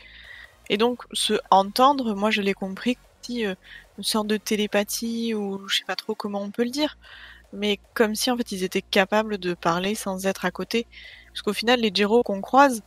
Et 0.69 0.77
donc, 0.77 1.03
se 1.13 1.33
entendre, 1.49 2.13
moi 2.15 2.31
je 2.31 2.41
l'ai 2.41 2.53
compris, 2.53 2.97
si, 3.21 3.45
euh, 3.45 3.55
une 3.97 4.03
sorte 4.03 4.27
de 4.27 4.37
télépathie, 4.37 5.33
ou 5.33 5.67
je 5.67 5.79
sais 5.79 5.85
pas 5.85 5.95
trop 5.95 6.15
comment 6.15 6.41
on 6.41 6.51
peut 6.51 6.63
le 6.63 6.69
dire, 6.69 6.97
mais 7.53 7.79
comme 7.93 8.15
si 8.15 8.31
en 8.31 8.37
fait 8.37 8.51
ils 8.51 8.63
étaient 8.63 8.81
capables 8.81 9.37
de 9.37 9.53
parler 9.53 9.95
sans 9.95 10.25
être 10.25 10.45
à 10.45 10.51
côté. 10.51 10.87
Parce 11.27 11.41
qu'au 11.41 11.53
final, 11.53 11.81
les 11.81 11.91
Jiro 11.93 12.23
qu'on 12.23 12.41
croise, 12.41 12.83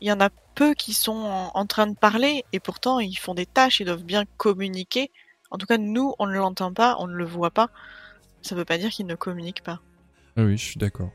il 0.00 0.08
y 0.08 0.12
en 0.12 0.20
a 0.20 0.30
peu 0.54 0.74
qui 0.74 0.92
sont 0.92 1.50
en, 1.54 1.66
train 1.66 1.86
de 1.86 1.96
parler, 1.96 2.44
et 2.52 2.60
pourtant 2.60 3.00
ils 3.00 3.16
font 3.16 3.34
des 3.34 3.46
tâches, 3.46 3.80
ils 3.80 3.86
doivent 3.86 4.04
bien 4.04 4.24
communiquer. 4.36 5.10
En 5.50 5.58
tout 5.58 5.66
cas, 5.66 5.78
nous, 5.78 6.14
on 6.18 6.26
ne 6.26 6.34
l'entend 6.34 6.72
pas, 6.72 6.96
on 6.98 7.06
ne 7.06 7.14
le 7.14 7.24
voit 7.24 7.50
pas. 7.50 7.70
Ça 8.42 8.54
veut 8.54 8.64
pas 8.64 8.78
dire 8.78 8.90
qu'ils 8.90 9.06
ne 9.06 9.14
communiquent 9.14 9.62
pas. 9.62 9.80
Ah 10.36 10.42
oui, 10.42 10.56
je 10.56 10.64
suis 10.64 10.78
d'accord. 10.78 11.10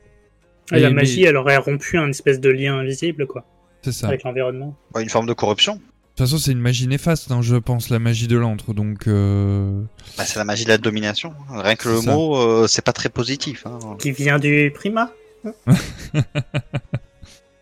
Et 0.72 0.80
la 0.80 0.90
magie, 0.90 1.22
mais- 1.22 1.28
elle 1.28 1.36
aurait 1.36 1.56
rompu 1.56 1.96
un 1.98 2.08
espèce 2.10 2.40
de 2.40 2.50
lien 2.50 2.76
invisible, 2.78 3.26
quoi, 3.26 3.44
C'est 3.82 3.92
ça. 3.92 4.08
avec 4.08 4.22
l'environnement. 4.24 4.76
Ouais, 4.94 5.02
Une 5.02 5.08
forme 5.08 5.26
de 5.26 5.32
corruption. 5.32 5.74
De 5.74 5.80
toute 6.24 6.26
façon, 6.30 6.38
c'est 6.38 6.50
une 6.52 6.58
magie 6.60 6.88
néfaste, 6.88 7.30
hein, 7.30 7.42
je 7.42 7.54
pense, 7.56 7.90
la 7.90 8.00
magie 8.00 8.26
de 8.26 8.36
l'antre. 8.36 8.74
Donc, 8.74 9.06
euh... 9.06 9.80
Bah, 10.16 10.24
c'est 10.26 10.38
la 10.38 10.44
magie 10.44 10.64
de 10.64 10.68
la 10.70 10.78
domination. 10.78 11.32
Rien 11.48 11.76
que 11.76 11.88
le 11.90 12.00
ça. 12.00 12.12
mot, 12.12 12.36
euh, 12.36 12.66
c'est 12.66 12.84
pas 12.84 12.92
très 12.92 13.08
positif. 13.08 13.64
Hein. 13.66 13.78
Qui 14.00 14.10
vient 14.10 14.38
du 14.40 14.72
Prima 14.74 15.12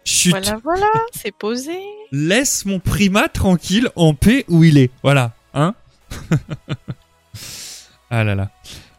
chut, 0.05 0.31
Voilà, 0.31 0.59
voilà, 0.65 0.87
c'est 1.13 1.35
posé. 1.35 1.79
laisse 2.13 2.65
mon 2.65 2.79
primat 2.81 3.29
tranquille, 3.29 3.91
en 3.97 4.15
paix 4.15 4.45
où 4.49 4.65
il 4.65 4.79
est. 4.79 4.91
Voilà, 5.03 5.35
hein 5.53 5.75
Ah 8.11 8.23
là 8.25 8.35
là. 8.35 8.51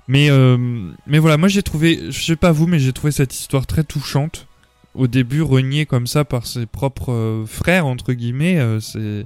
Mais, 0.07 0.29
euh, 0.29 0.57
mais 1.05 1.19
voilà, 1.19 1.37
moi 1.37 1.49
j'ai 1.49 1.63
trouvé, 1.63 2.11
je 2.11 2.23
sais 2.23 2.35
pas 2.37 2.51
vous, 2.51 2.65
mais 2.67 2.79
j'ai 2.79 2.93
trouvé 2.93 3.11
cette 3.11 3.33
histoire 3.35 3.67
très 3.67 3.83
touchante. 3.83 4.47
Au 4.93 5.07
début, 5.07 5.41
reniée 5.41 5.85
comme 5.85 6.07
ça 6.07 6.25
par 6.25 6.47
ses 6.47 6.65
propres 6.65 7.11
euh, 7.11 7.45
frères, 7.45 7.85
entre 7.85 8.13
guillemets, 8.13 8.57
euh, 8.57 8.79
c'est, 8.79 9.25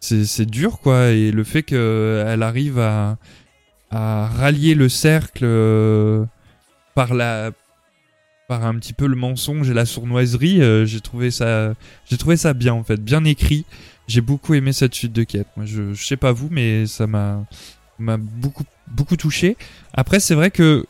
c'est, 0.00 0.46
dur, 0.46 0.80
quoi. 0.80 1.08
Et 1.10 1.32
le 1.32 1.44
fait 1.44 1.62
qu'elle 1.62 2.42
arrive 2.42 2.78
à, 2.78 3.16
à 3.90 4.26
rallier 4.26 4.74
le 4.74 4.88
cercle 4.88 5.46
par 6.94 7.14
la 7.14 7.50
par 8.48 8.66
un 8.66 8.74
petit 8.74 8.92
peu 8.92 9.06
le 9.06 9.16
mensonge 9.16 9.70
et 9.70 9.74
la 9.74 9.86
sournoiserie, 9.86 10.60
j'ai 10.86 11.00
trouvé 11.00 11.30
ça 11.30 11.72
j'ai 12.06 12.18
trouvé 12.18 12.36
ça 12.36 12.52
bien 12.52 12.74
en 12.74 12.84
fait, 12.84 13.02
bien 13.02 13.24
écrit. 13.24 13.64
J'ai 14.08 14.20
beaucoup 14.20 14.54
aimé 14.54 14.72
cette 14.72 14.94
suite 14.94 15.12
de 15.12 15.22
quêtes. 15.22 15.46
Moi 15.56 15.64
je, 15.66 15.94
je 15.94 16.04
sais 16.04 16.16
pas 16.16 16.32
vous 16.32 16.48
mais 16.50 16.86
ça 16.86 17.06
m'a 17.06 17.44
m'a 17.98 18.16
beaucoup 18.18 18.64
beaucoup 18.94 19.16
touché. 19.16 19.56
Après 19.94 20.20
c'est 20.20 20.34
vrai 20.34 20.50
que 20.50 20.86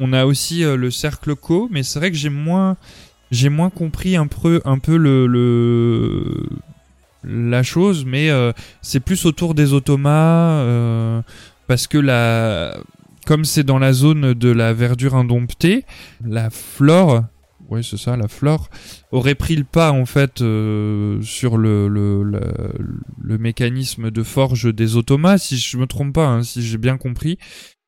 on 0.00 0.12
a 0.12 0.26
aussi 0.26 0.64
euh, 0.64 0.76
le 0.76 0.90
cercle 0.90 1.34
co 1.34 1.68
mais 1.70 1.82
c'est 1.82 1.98
vrai 1.98 2.10
que 2.10 2.16
j'ai 2.16 2.28
moins 2.28 2.76
j'ai 3.30 3.48
moins 3.48 3.70
compris 3.70 4.16
un 4.16 4.26
peu 4.26 4.60
le 4.96 6.46
la 7.24 7.62
chose 7.62 8.04
mais 8.04 8.30
euh, 8.30 8.52
c'est 8.80 9.00
plus 9.00 9.26
autour 9.26 9.54
des 9.54 9.72
automas 9.72 10.60
euh, 10.60 11.20
parce 11.66 11.86
que 11.86 11.98
la 11.98 12.78
comme 13.28 13.44
c'est 13.44 13.62
dans 13.62 13.78
la 13.78 13.92
zone 13.92 14.32
de 14.32 14.48
la 14.50 14.72
verdure 14.72 15.14
indomptée, 15.14 15.84
la 16.26 16.48
flore, 16.48 17.24
ouais 17.68 17.82
c'est 17.82 17.96
ça, 17.96 18.16
la 18.16 18.28
flore 18.28 18.68
aurait 19.12 19.34
pris 19.34 19.56
le 19.56 19.64
pas 19.64 19.92
en 19.92 20.06
fait 20.06 20.40
euh, 20.40 21.20
sur 21.22 21.56
le, 21.58 21.88
le, 21.88 22.22
le, 22.22 22.40
le 23.20 23.38
mécanisme 23.38 24.10
de 24.10 24.22
forge 24.22 24.74
des 24.74 24.96
automas, 24.96 25.38
si 25.38 25.56
je 25.58 25.76
me 25.76 25.86
trompe 25.86 26.14
pas, 26.14 26.26
hein, 26.26 26.42
si 26.42 26.62
j'ai 26.62 26.78
bien 26.78 26.96
compris. 26.96 27.38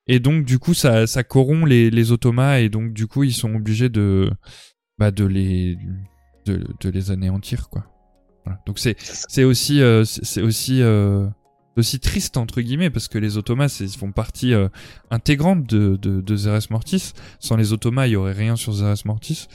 Et 0.07 0.19
donc 0.19 0.45
du 0.45 0.59
coup 0.59 0.75
ça, 0.75 1.07
ça 1.07 1.23
corrompt 1.23 1.67
les, 1.69 1.91
les 1.91 2.13
automas 2.13 2.59
et 2.59 2.69
donc 2.69 2.93
du 2.93 3.07
coup 3.07 3.23
ils 3.23 3.35
sont 3.35 3.55
obligés 3.55 3.89
de, 3.89 4.31
bah, 4.99 5.11
de 5.11 5.25
les 5.25 5.79
de, 6.47 6.67
de 6.81 6.91
les 6.91 7.11
anéantir 7.11 7.69
quoi. 7.69 7.85
Voilà. 8.45 8.61
Donc 8.67 8.79
c'est 8.79 8.97
c'est 8.99 9.45
aussi 9.45 9.81
euh, 9.83 10.05
c'est 10.05 10.25
c'est 10.25 10.43
aussi 10.43 10.83
euh, 10.83 11.27
aussi 11.77 12.01
triste 12.01 12.37
entre 12.37 12.61
guillemets 12.61 12.91
parce 12.91 13.09
que 13.09 13.17
les 13.19 13.37
automas 13.37 13.69
c'est- 13.69 13.85
ils 13.85 13.97
font 13.99 14.13
partie 14.13 14.55
euh, 14.55 14.69
intégrante 15.11 15.65
de, 15.67 15.97
de, 15.97 16.21
de 16.21 16.37
Zeres 16.37 16.67
Mortis. 16.71 17.13
Sans 17.39 17.57
les 17.57 17.73
automas, 17.73 18.07
il 18.07 18.11
y 18.13 18.17
aurait 18.17 18.33
rien 18.33 18.57
sur 18.57 18.73
Zeres 18.73 18.97
Mortis. 19.05 19.49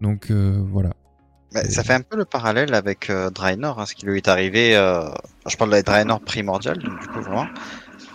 Donc 0.00 0.30
euh, 0.30 0.60
voilà. 0.72 0.90
Bah, 1.52 1.64
ça 1.64 1.82
fait 1.82 1.94
un 1.94 2.00
peu 2.02 2.16
le 2.16 2.24
parallèle 2.24 2.74
avec 2.74 3.10
euh, 3.10 3.30
Draenor, 3.30 3.80
hein, 3.80 3.86
ce 3.86 3.94
qui 3.94 4.06
lui 4.06 4.18
est 4.18 4.28
arrivé. 4.28 4.72
Je 5.48 5.56
parle 5.56 5.74
de 5.74 5.80
Draenor 5.82 6.20
primordial, 6.20 6.78
donc, 6.78 7.00
du 7.00 7.06
coup 7.08 7.20
vraiment, 7.20 7.46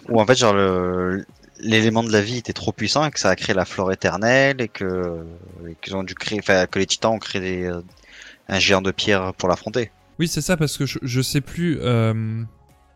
où 0.09 0.21
en 0.21 0.25
fait 0.25 0.35
genre 0.35 0.53
le 0.53 1.25
l'élément 1.59 2.03
de 2.03 2.11
la 2.11 2.21
vie 2.21 2.37
était 2.37 2.53
trop 2.53 2.73
puissant 2.73 3.05
et 3.05 3.11
que 3.11 3.19
ça 3.19 3.29
a 3.29 3.35
créé 3.37 3.55
la 3.55 3.63
flore 3.65 3.91
éternelle 3.93 4.59
et 4.59 4.67
que 4.67 5.25
et 5.69 5.75
qu'ils 5.81 5.95
ont 5.95 6.03
dû 6.03 6.13
créer, 6.13 6.39
enfin 6.39 6.65
que 6.65 6.79
les 6.79 6.85
titans 6.85 7.13
ont 7.13 7.19
créé 7.19 7.41
des, 7.41 7.71
un 8.49 8.59
géant 8.59 8.81
de 8.81 8.91
pierre 8.91 9.33
pour 9.33 9.47
l'affronter. 9.49 9.89
Oui, 10.19 10.27
c'est 10.27 10.41
ça 10.41 10.55
parce 10.57 10.77
que 10.77 10.85
je, 10.85 10.99
je 11.01 11.21
sais 11.21 11.41
plus. 11.41 11.79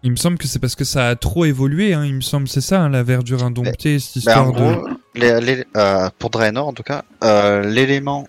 Il 0.04 0.12
me 0.12 0.16
semble 0.16 0.38
que 0.38 0.48
c'est 0.48 0.60
parce 0.60 0.76
que 0.76 0.84
ça 0.86 1.08
a 1.10 1.16
trop 1.16 1.46
évolué. 1.46 1.94
Hein, 1.94 2.06
il 2.06 2.16
me 2.16 2.22
semble 2.22 2.48
c'est 2.48 2.62
ça 2.62 2.82
hein, 2.82 2.90
la 2.90 3.04
verdure 3.04 3.44
indomptée, 3.44 4.00
cette 4.00 4.16
Ben, 4.16 4.20
histoire 4.20 4.48
en 4.48 4.52
de. 4.52 4.56
gros, 4.76 4.88
les- 5.16 5.42
les- 5.42 5.66
euh, 5.78 6.10
pour 6.20 6.30
Draenor 6.30 6.68
en 6.68 6.74
tout 6.74 6.84
cas, 6.84 7.04
euh, 7.24 7.62
l'élément, 7.64 8.28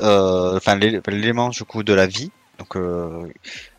euh, 0.00 0.56
enfin 0.56 0.76
l'é- 0.76 1.00
l'élément 1.08 1.48
du 1.50 1.62
coup 1.64 1.82
de 1.82 1.92
la 1.92 2.06
vie. 2.06 2.30
Donc, 2.58 2.76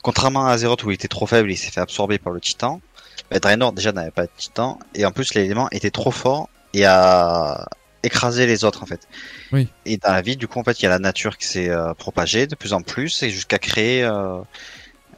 contrairement 0.02 0.48
à 0.48 0.52
Azeroth 0.52 0.84
où 0.84 0.92
il 0.92 0.96
était 0.96 1.08
trop 1.08 1.28
faible, 1.28 1.52
il 1.52 1.58
s'est 1.58 1.72
fait 1.72 1.82
absorber 1.82 2.18
par 2.18 2.34
le 2.34 2.40
Titan. 2.40 2.82
ben, 3.30 3.40
Draenor 3.40 3.74
déjà 3.74 3.92
n'avait 3.92 4.12
pas 4.12 4.24
de 4.24 4.32
Titan 4.38 4.80
et 4.96 5.06
en 5.06 5.12
plus 5.12 5.34
l'élément 5.36 5.68
était 5.72 5.92
trop 5.92 6.12
fort 6.12 6.50
et 6.74 6.86
a 6.86 7.68
écrasé 8.04 8.48
les 8.48 8.64
autres 8.64 8.82
en 8.82 8.88
fait. 8.88 9.08
Oui. 9.52 9.68
Et 9.86 9.98
dans 9.98 10.12
la 10.12 10.22
vie, 10.22 10.36
du 10.36 10.48
coup, 10.48 10.60
en 10.60 10.64
fait, 10.64 10.80
il 10.82 10.84
y 10.84 10.86
a 10.88 10.90
la 10.90 10.98
nature 11.00 11.38
qui 11.38 11.46
s'est 11.46 11.70
euh, 11.70 11.94
propagée 11.94 12.48
de 12.48 12.56
plus 12.56 12.74
en 12.74 12.82
plus 12.82 13.22
et 13.24 13.30
jusqu'à 13.30 13.60
créer 13.60 14.04
euh, 14.04 14.40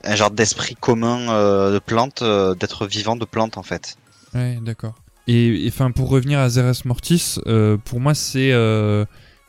un 0.04 0.16
genre 0.16 0.32
d'esprit 0.32 0.76
commun 0.76 1.30
euh, 1.30 1.74
de 1.74 1.80
plantes, 1.80 2.22
euh, 2.22 2.56
d'être 2.56 2.86
vivant 2.86 3.16
de 3.16 3.26
plantes 3.26 3.58
en 3.58 3.64
fait. 3.64 3.98
Ouais, 4.34 4.60
d'accord. 4.62 4.96
Et 5.28 5.66
enfin, 5.68 5.92
pour 5.92 6.10
revenir 6.10 6.40
à 6.40 6.50
Zeres 6.50 6.86
Mortis, 6.86 7.36
euh, 7.48 7.78
pour 7.78 8.00
moi, 8.00 8.14
c'est 8.14 8.54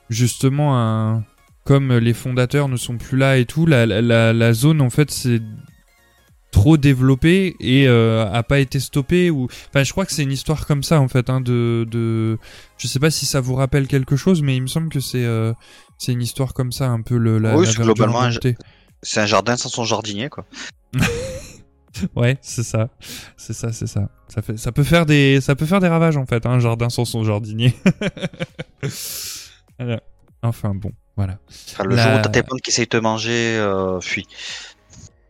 justement 0.08 0.78
un. 0.78 1.24
Comme 1.64 1.94
les 1.94 2.12
fondateurs 2.12 2.68
ne 2.68 2.76
sont 2.76 2.98
plus 2.98 3.16
là 3.16 3.38
et 3.38 3.46
tout, 3.46 3.64
la, 3.64 3.86
la, 3.86 4.34
la, 4.34 4.52
zone, 4.52 4.82
en 4.82 4.90
fait, 4.90 5.10
c'est 5.10 5.40
trop 6.54 6.76
développé 6.76 7.56
et 7.58 7.88
euh, 7.88 8.30
a 8.32 8.44
pas 8.44 8.60
été 8.60 8.78
stoppé 8.78 9.28
ou 9.28 9.48
enfin 9.68 9.82
je 9.82 9.90
crois 9.90 10.06
que 10.06 10.12
c'est 10.12 10.22
une 10.22 10.30
histoire 10.30 10.66
comme 10.66 10.84
ça 10.84 11.00
en 11.00 11.08
fait 11.08 11.28
hein, 11.28 11.40
de 11.40 11.84
de 11.90 12.38
je 12.78 12.86
sais 12.86 13.00
pas 13.00 13.10
si 13.10 13.26
ça 13.26 13.40
vous 13.40 13.56
rappelle 13.56 13.88
quelque 13.88 14.14
chose 14.14 14.40
mais 14.40 14.54
il 14.54 14.62
me 14.62 14.68
semble 14.68 14.88
que 14.88 15.00
c'est 15.00 15.24
euh, 15.24 15.52
c'est 15.98 16.12
une 16.12 16.22
histoire 16.22 16.54
comme 16.54 16.70
ça 16.70 16.90
un 16.90 17.02
peu 17.02 17.16
le 17.16 17.40
la, 17.40 17.56
Oui, 17.56 17.66
la 17.66 17.72
globalement 17.72 18.22
un-. 18.22 18.30
C'est 19.04 19.20
un 19.20 19.26
jardin 19.26 19.56
sans 19.56 19.68
son 19.68 19.84
jardinier 19.84 20.28
quoi. 20.28 20.44
Ouais, 22.16 22.36
c'est 22.42 22.64
ça. 22.64 22.88
C'est 23.36 23.52
ça, 23.52 23.72
c'est 23.72 23.86
ça. 23.86 24.08
Ça 24.26 24.42
fait 24.42 24.56
ça 24.56 24.72
peut 24.72 24.82
faire 24.82 25.06
des 25.06 25.40
ça 25.40 25.54
peut 25.54 25.64
faire 25.64 25.78
des 25.78 25.86
ravages 25.86 26.16
en 26.16 26.26
fait, 26.26 26.44
hein, 26.44 26.50
un 26.50 26.58
jardin 26.58 26.90
sans 26.90 27.04
son 27.04 27.22
jardinier. 27.22 27.72
Enfin 30.42 30.74
bon, 30.74 30.90
voilà. 31.16 31.38
Enfin, 31.70 31.84
le 31.84 31.94
La- 31.96 32.02
jour 32.02 32.18
où 32.18 32.22
t'as 32.22 32.28
tes 32.30 32.42
plantes 32.42 32.60
qui 32.60 32.70
essayent 32.70 32.84
de 32.84 32.90
te 32.90 32.96
manger, 32.98 33.56
euh, 33.58 34.00
fuis. 34.00 34.26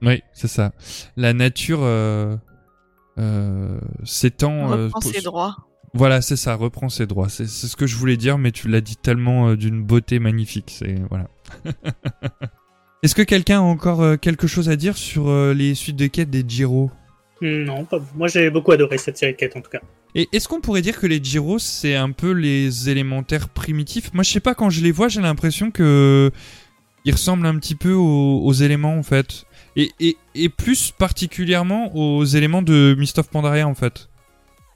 Oui, 0.03 0.23
c'est 0.33 0.49
ça. 0.49 0.73
La 1.17 1.33
nature 1.35 1.81
euh, 1.83 2.37
euh, 3.19 3.79
s'étend 4.05 4.53
On 4.53 4.73
euh, 4.73 4.85
reprend 4.87 5.01
pour- 5.01 5.13
ses 5.13 5.21
droits. 5.21 5.57
Voilà, 5.97 6.21
c'est 6.23 6.35
ça, 6.37 6.55
reprend 6.57 6.89
ses 6.89 7.07
droits. 7.07 7.29
C'est 7.29 7.47
c'est 7.47 7.69
ce 7.69 7.77
que 7.77 7.87
je 7.87 7.95
voulais 7.97 8.17
dire, 8.17 8.39
mais 8.39 8.51
tu 8.51 8.69
l'as 8.69 8.81
dit 8.81 8.97
tellement 8.97 9.51
euh, 9.51 9.57
d'une 9.57 9.85
beauté 9.85 10.19
magnifique. 10.19 10.75
C'est 10.77 10.97
voilà. 11.11 11.29
Est-ce 13.05 13.15
que 13.15 13.23
quelqu'un 13.23 13.59
a 13.59 13.63
encore 13.63 14.01
euh, 14.01 14.17
quelque 14.17 14.47
chose 14.47 14.71
à 14.71 14.77
dire 14.77 14.97
sur 14.97 15.29
euh, 15.29 15.53
les 15.53 15.75
suites 15.75 15.97
de 15.97 16.07
quêtes 16.07 16.31
des 16.31 16.43
Giro 16.49 16.91
Non, 17.43 17.85
pas... 17.85 18.01
moi 18.17 18.29
j'ai 18.29 18.49
beaucoup 18.49 18.73
adoré 18.73 18.97
cette 18.97 19.19
série 19.19 19.33
de 19.33 19.37
quêtes 19.37 19.57
en 19.57 19.61
tout 19.61 19.71
cas. 19.71 19.83
Et 20.15 20.27
est-ce 20.33 20.49
qu'on 20.49 20.63
pourrait 20.63 20.81
dire 20.81 20.99
que 20.99 21.07
les 21.07 21.23
Gyros, 21.23 21.59
c'est 21.59 21.97
un 21.97 22.13
peu 22.13 22.31
les 22.31 22.89
élémentaires 22.89 23.51
primitifs? 23.51 24.15
Moi, 24.15 24.23
je 24.23 24.31
sais 24.31 24.41
pas, 24.41 24.55
quand 24.55 24.71
je 24.71 24.81
les 24.81 24.91
vois, 24.91 25.09
j'ai 25.09 25.21
l'impression 25.21 25.71
que 25.71 26.31
ils 27.05 27.13
ressemblent 27.13 27.47
un 27.47 27.59
petit 27.59 27.75
peu 27.75 27.93
aux, 27.93 28.41
aux 28.43 28.53
éléments, 28.53 28.97
en 28.97 29.03
fait. 29.03 29.45
Et, 29.77 29.91
et, 30.01 30.17
et 30.35 30.49
plus 30.49 30.93
particulièrement 30.93 31.95
aux 31.95 32.25
éléments 32.25 32.63
de 32.63 32.95
Mist 32.97 33.19
of 33.19 33.29
Pandaria, 33.29 33.69
en 33.69 33.75
fait. 33.75 34.09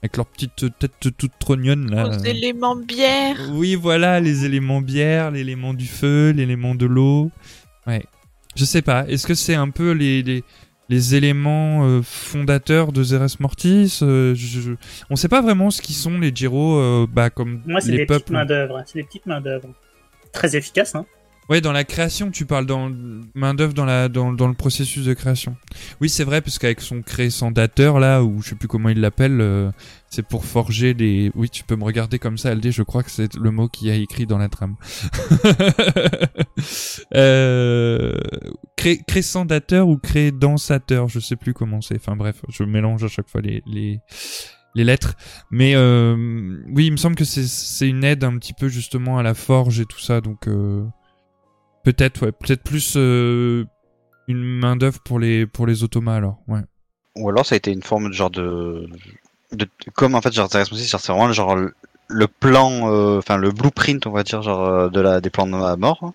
Avec 0.03 0.17
leur 0.17 0.27
petite 0.27 0.77
tête 0.77 0.91
toute 0.99 1.31
trognonne, 1.39 1.89
là. 1.89 2.09
Aux 2.09 2.23
éléments 2.23 2.75
bière. 2.75 3.37
Oui, 3.53 3.75
voilà, 3.75 4.19
les 4.19 4.45
éléments 4.45 4.81
bière, 4.81 5.31
l'élément 5.31 5.73
du 5.73 5.87
feu, 5.87 6.31
l'élément 6.31 6.75
de 6.75 6.85
l'eau. 6.85 7.31
Ouais. 7.87 8.03
Je 8.59 8.65
sais 8.65 8.81
pas, 8.81 9.05
est-ce 9.07 9.25
que 9.25 9.35
c'est 9.35 9.55
un 9.55 9.69
peu 9.69 9.91
les, 9.91 10.21
les, 10.21 10.43
les 10.89 11.15
éléments 11.15 11.85
euh, 11.87 12.01
fondateurs 12.03 12.91
de 12.91 13.01
Zeres 13.03 13.37
Mortis 13.39 13.99
euh, 14.01 14.35
je, 14.35 14.59
je- 14.59 14.71
On 15.09 15.15
sait 15.15 15.29
pas 15.29 15.41
vraiment 15.41 15.71
ce 15.71 15.81
qui 15.81 15.93
sont 15.93 16.19
les 16.19 16.31
Gyro, 16.35 16.77
euh, 16.77 17.07
bah, 17.09 17.29
comme 17.29 17.61
Moi 17.65 17.79
c'est 17.79 17.91
les 17.91 17.99
des 17.99 18.05
petites 18.05 18.31
mains 18.31 18.45
d'œuvre, 18.45 18.83
c'est 18.85 18.99
des 18.99 19.05
petites 19.05 19.25
mains 19.27 19.39
d'œuvre. 19.39 19.69
Très 20.33 20.57
efficaces, 20.57 20.93
hein. 20.95 21.05
Ouais, 21.49 21.61
dans 21.61 21.71
la 21.71 21.83
création, 21.83 22.29
tu 22.29 22.45
parles 22.45 22.67
dans 22.67 22.91
main 23.33 23.55
d'œuvre 23.55 23.73
dans 23.73 23.85
la 23.85 24.07
dans, 24.07 24.31
dans 24.31 24.47
le 24.47 24.53
processus 24.53 25.05
de 25.05 25.13
création. 25.15 25.57
Oui, 25.99 26.07
c'est 26.07 26.23
vrai 26.23 26.41
parce 26.41 26.59
qu'avec 26.59 26.79
son 26.79 27.01
crécendateur 27.01 27.99
là, 27.99 28.23
ou 28.23 28.43
je 28.43 28.49
sais 28.49 28.55
plus 28.55 28.67
comment 28.67 28.89
il 28.89 29.01
l'appelle, 29.01 29.41
euh, 29.41 29.71
c'est 30.09 30.21
pour 30.21 30.45
forger 30.45 30.93
des. 30.93 31.31
Oui, 31.33 31.49
tu 31.49 31.63
peux 31.63 31.75
me 31.75 31.83
regarder 31.83 32.19
comme 32.19 32.37
ça, 32.37 32.53
LD. 32.53 32.69
Je 32.69 32.83
crois 32.83 33.01
que 33.01 33.09
c'est 33.09 33.35
le 33.35 33.49
mot 33.49 33.67
qui 33.67 33.89
a 33.89 33.95
écrit 33.95 34.27
dans 34.27 34.37
la 34.37 34.47
trame. 34.47 34.75
euh... 37.15 38.13
cré... 38.75 38.99
Crécendateur 39.07 39.87
ou 39.87 39.97
crédensateur, 39.97 41.07
je 41.07 41.19
sais 41.19 41.35
plus 41.35 41.55
comment 41.55 41.81
c'est. 41.81 41.95
Enfin 41.95 42.15
bref, 42.15 42.43
je 42.47 42.63
mélange 42.63 43.03
à 43.03 43.07
chaque 43.07 43.27
fois 43.27 43.41
les 43.41 43.63
les 43.65 44.01
les 44.75 44.83
lettres. 44.83 45.15
Mais 45.49 45.73
euh, 45.75 46.15
oui, 46.67 46.85
il 46.85 46.91
me 46.91 46.97
semble 46.97 47.15
que 47.15 47.25
c'est 47.25 47.87
une 47.87 48.03
aide 48.03 48.23
un 48.23 48.37
petit 48.37 48.53
peu 48.53 48.67
justement 48.67 49.17
à 49.17 49.23
la 49.23 49.33
forge 49.33 49.79
et 49.79 49.85
tout 49.85 49.99
ça, 49.99 50.21
donc. 50.21 50.47
Euh... 50.47 50.85
Peut-être, 51.83 52.25
ouais. 52.25 52.31
Peut-être 52.31 52.63
plus 52.63 52.93
euh, 52.97 53.65
une 54.27 54.43
main 54.43 54.75
d'œuvre 54.75 54.99
pour 55.01 55.19
les 55.19 55.45
pour 55.45 55.65
les 55.65 55.83
automas 55.83 56.15
alors, 56.15 56.39
ouais. 56.47 56.61
Ou 57.15 57.29
alors 57.29 57.45
ça 57.45 57.55
a 57.55 57.57
été 57.57 57.71
une 57.71 57.83
forme 57.83 58.09
de 58.09 58.13
genre 58.13 58.29
de, 58.29 58.87
de 59.51 59.67
comme 59.93 60.15
en 60.15 60.21
fait 60.21 60.33
genre 60.33 60.49
c'est 60.49 61.07
vraiment 61.07 61.31
genre 61.31 61.55
le 62.07 62.27
plan, 62.27 62.91
euh, 62.91 63.17
enfin 63.17 63.37
le 63.37 63.51
blueprint 63.51 64.05
on 64.07 64.11
va 64.11 64.23
dire 64.23 64.41
genre 64.41 64.65
euh, 64.65 64.89
de 64.89 65.01
la 65.01 65.21
des 65.21 65.29
plans 65.29 65.47
de 65.47 65.55
la 65.55 65.75
mort. 65.75 66.13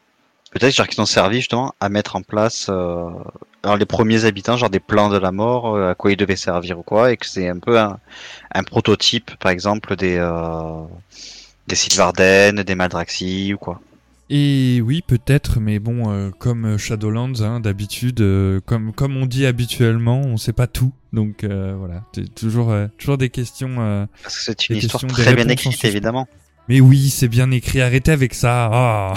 Peut-être 0.52 0.74
genre 0.74 0.86
qu'ils 0.86 1.00
ont 1.00 1.06
servi 1.06 1.38
justement 1.38 1.74
à 1.80 1.88
mettre 1.88 2.14
en 2.14 2.22
place 2.22 2.68
alors 2.68 3.76
les 3.76 3.86
premiers 3.86 4.24
habitants 4.24 4.56
genre 4.56 4.70
des 4.70 4.78
plans 4.78 5.08
de 5.08 5.16
la 5.18 5.32
mort, 5.32 5.76
à 5.76 5.96
quoi 5.96 6.12
ils 6.12 6.16
devaient 6.16 6.36
servir 6.36 6.78
ou 6.78 6.82
quoi, 6.82 7.10
et 7.10 7.16
que 7.16 7.26
c'est 7.26 7.48
un 7.48 7.58
peu 7.58 7.80
un, 7.80 7.98
un, 8.52 8.62
prototype 8.62 9.34
par 9.38 9.50
exemple 9.50 9.96
des 9.96 10.16
des 11.66 11.74
Sylvarden, 11.74 12.62
des 12.62 12.74
Maldraxi 12.76 13.54
ou 13.54 13.58
quoi. 13.58 13.80
Et 14.36 14.80
oui, 14.80 15.00
peut-être, 15.06 15.60
mais 15.60 15.78
bon, 15.78 16.10
euh, 16.10 16.30
comme 16.36 16.76
Shadowlands, 16.76 17.40
hein, 17.40 17.60
d'habitude, 17.60 18.20
euh, 18.20 18.60
comme 18.66 18.92
comme 18.92 19.16
on 19.16 19.26
dit 19.26 19.46
habituellement, 19.46 20.22
on 20.22 20.38
sait 20.38 20.52
pas 20.52 20.66
tout. 20.66 20.92
Donc 21.12 21.44
euh, 21.44 21.76
voilà, 21.78 22.04
c'est 22.12 22.34
toujours 22.34 22.74
toujours 22.98 23.16
des 23.16 23.30
questions. 23.30 23.76
Parce 24.24 24.38
que 24.38 24.42
c'est 24.46 24.70
une 24.70 24.78
histoire 24.78 25.06
très 25.06 25.36
bien 25.36 25.48
écrite, 25.48 25.84
évidemment. 25.84 26.26
Mais 26.68 26.80
oui, 26.80 27.10
c'est 27.10 27.28
bien 27.28 27.52
écrit. 27.52 27.80
Arrêtez 27.80 28.10
avec 28.10 28.34
ça. 28.34 28.70
Ah. 28.72 29.14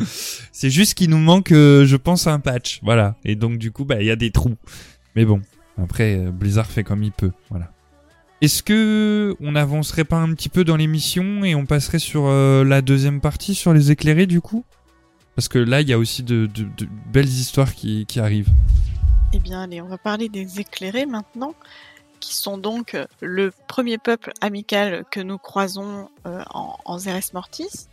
c'est 0.52 0.68
juste 0.68 0.92
qu'il 0.92 1.08
nous 1.08 1.16
manque, 1.16 1.48
je 1.52 1.96
pense, 1.96 2.26
un 2.26 2.40
patch. 2.40 2.80
Voilà. 2.82 3.16
Et 3.24 3.36
donc 3.36 3.56
du 3.56 3.72
coup, 3.72 3.86
bah, 3.86 4.02
il 4.02 4.06
y 4.06 4.10
a 4.10 4.16
des 4.16 4.32
trous. 4.32 4.56
Mais 5.14 5.24
bon, 5.24 5.40
après, 5.82 6.30
Blizzard 6.30 6.66
fait 6.66 6.84
comme 6.84 7.02
il 7.02 7.12
peut. 7.12 7.32
Voilà. 7.48 7.72
Est-ce 8.42 8.62
que 8.62 9.34
on 9.40 9.56
avancerait 9.56 10.04
pas 10.04 10.18
un 10.18 10.34
petit 10.34 10.50
peu 10.50 10.62
dans 10.62 10.76
l'émission 10.76 11.42
et 11.42 11.54
on 11.54 11.64
passerait 11.64 11.98
sur 11.98 12.26
euh, 12.26 12.64
la 12.64 12.82
deuxième 12.82 13.20
partie 13.22 13.54
sur 13.54 13.72
les 13.72 13.90
éclairés 13.90 14.26
du 14.26 14.42
coup? 14.42 14.64
Parce 15.36 15.48
que 15.48 15.58
là, 15.58 15.80
il 15.80 15.88
y 15.88 15.92
a 15.92 15.98
aussi 15.98 16.22
de, 16.22 16.48
belles 17.06 17.28
histoires 17.28 17.74
qui, 17.74 18.06
arrivent. 18.16 18.50
Eh 19.32 19.38
bien, 19.38 19.62
allez, 19.62 19.80
on 19.82 19.86
va 19.86 19.98
parler 19.98 20.28
des 20.28 20.60
éclairés 20.60 21.04
maintenant, 21.04 21.54
qui 22.20 22.34
sont 22.34 22.56
donc 22.56 22.94
euh, 22.94 23.06
le 23.20 23.52
premier 23.68 23.98
peuple 23.98 24.32
amical 24.40 25.04
que 25.10 25.20
nous 25.20 25.36
croisons 25.36 26.08
euh, 26.26 26.42
en, 26.50 26.78
en 26.84 26.98
Zeres 26.98 27.32
Mortis. 27.34 27.88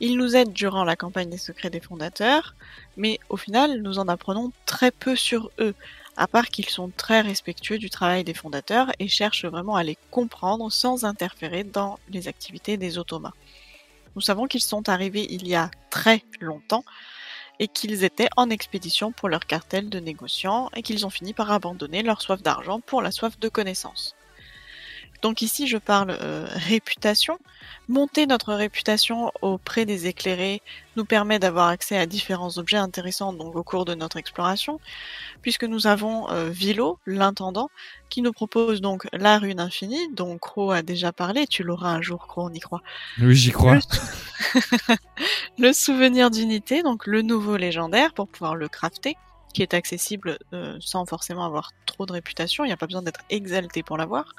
Ils 0.00 0.16
nous 0.16 0.36
aident 0.36 0.54
durant 0.54 0.84
la 0.84 0.96
campagne 0.96 1.28
des 1.28 1.38
secrets 1.38 1.68
des 1.68 1.80
fondateurs, 1.80 2.54
mais 2.96 3.18
au 3.28 3.36
final, 3.36 3.82
nous 3.82 3.98
en 3.98 4.08
apprenons 4.08 4.52
très 4.64 4.90
peu 4.90 5.16
sur 5.16 5.50
eux 5.58 5.74
à 6.20 6.26
part 6.26 6.48
qu'ils 6.48 6.68
sont 6.68 6.92
très 6.94 7.22
respectueux 7.22 7.78
du 7.78 7.88
travail 7.88 8.24
des 8.24 8.34
fondateurs 8.34 8.92
et 8.98 9.08
cherchent 9.08 9.46
vraiment 9.46 9.74
à 9.74 9.82
les 9.82 9.96
comprendre 10.10 10.70
sans 10.70 11.06
interférer 11.06 11.64
dans 11.64 11.98
les 12.10 12.28
activités 12.28 12.76
des 12.76 12.98
automas. 12.98 13.32
Nous 14.14 14.20
savons 14.20 14.46
qu'ils 14.46 14.60
sont 14.60 14.90
arrivés 14.90 15.26
il 15.30 15.48
y 15.48 15.54
a 15.54 15.70
très 15.88 16.22
longtemps 16.38 16.84
et 17.58 17.68
qu'ils 17.68 18.04
étaient 18.04 18.28
en 18.36 18.50
expédition 18.50 19.12
pour 19.12 19.30
leur 19.30 19.46
cartel 19.46 19.88
de 19.88 19.98
négociants 19.98 20.68
et 20.76 20.82
qu'ils 20.82 21.06
ont 21.06 21.10
fini 21.10 21.32
par 21.32 21.50
abandonner 21.50 22.02
leur 22.02 22.20
soif 22.20 22.42
d'argent 22.42 22.80
pour 22.80 23.00
la 23.00 23.12
soif 23.12 23.40
de 23.40 23.48
connaissance. 23.48 24.14
Donc 25.22 25.42
ici, 25.42 25.66
je 25.66 25.76
parle 25.76 26.16
euh, 26.20 26.46
réputation. 26.50 27.38
Monter 27.88 28.26
notre 28.26 28.54
réputation 28.54 29.32
auprès 29.42 29.84
des 29.84 30.06
éclairés 30.06 30.62
nous 30.96 31.04
permet 31.04 31.38
d'avoir 31.38 31.68
accès 31.68 31.98
à 31.98 32.06
différents 32.06 32.56
objets 32.58 32.76
intéressants 32.76 33.32
donc 33.32 33.56
au 33.56 33.62
cours 33.64 33.84
de 33.84 33.94
notre 33.94 34.16
exploration, 34.16 34.80
puisque 35.42 35.64
nous 35.64 35.86
avons 35.86 36.30
euh, 36.30 36.48
Vilo, 36.48 36.98
l'intendant, 37.04 37.68
qui 38.08 38.22
nous 38.22 38.32
propose 38.32 38.80
donc 38.80 39.08
la 39.12 39.38
rune 39.38 39.60
infinie, 39.60 40.08
dont 40.14 40.38
Crow 40.38 40.70
a 40.70 40.82
déjà 40.82 41.12
parlé. 41.12 41.46
Tu 41.46 41.64
l'auras 41.64 41.90
un 41.90 42.02
jour, 42.02 42.26
Crow, 42.26 42.48
on 42.48 42.52
y 42.52 42.60
croit. 42.60 42.82
Oui, 43.20 43.34
j'y 43.34 43.50
crois. 43.50 43.78
Le... 45.58 45.72
souvenir 45.72 46.30
d'unité, 46.30 46.82
donc 46.82 47.06
le 47.06 47.22
nouveau 47.22 47.56
légendaire 47.56 48.14
pour 48.14 48.28
pouvoir 48.28 48.54
le 48.54 48.68
crafter 48.68 49.16
qui 49.52 49.62
est 49.62 49.74
accessible 49.74 50.38
euh, 50.52 50.76
sans 50.80 51.04
forcément 51.06 51.44
avoir 51.44 51.72
trop 51.86 52.06
de 52.06 52.12
réputation, 52.12 52.64
il 52.64 52.68
n'y 52.68 52.72
a 52.72 52.76
pas 52.76 52.86
besoin 52.86 53.02
d'être 53.02 53.20
exalté 53.30 53.82
pour 53.82 53.96
l'avoir. 53.96 54.34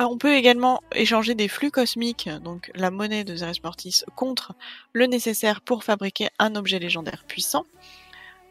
Euh, 0.00 0.04
on 0.04 0.18
peut 0.18 0.34
également 0.34 0.82
échanger 0.92 1.34
des 1.34 1.48
flux 1.48 1.70
cosmiques, 1.70 2.28
donc 2.42 2.70
la 2.74 2.90
monnaie 2.90 3.24
de 3.24 3.36
Zeres 3.36 3.60
Mortis, 3.62 4.02
contre 4.16 4.54
le 4.92 5.06
nécessaire 5.06 5.60
pour 5.60 5.84
fabriquer 5.84 6.28
un 6.38 6.56
objet 6.56 6.78
légendaire 6.78 7.24
puissant, 7.26 7.66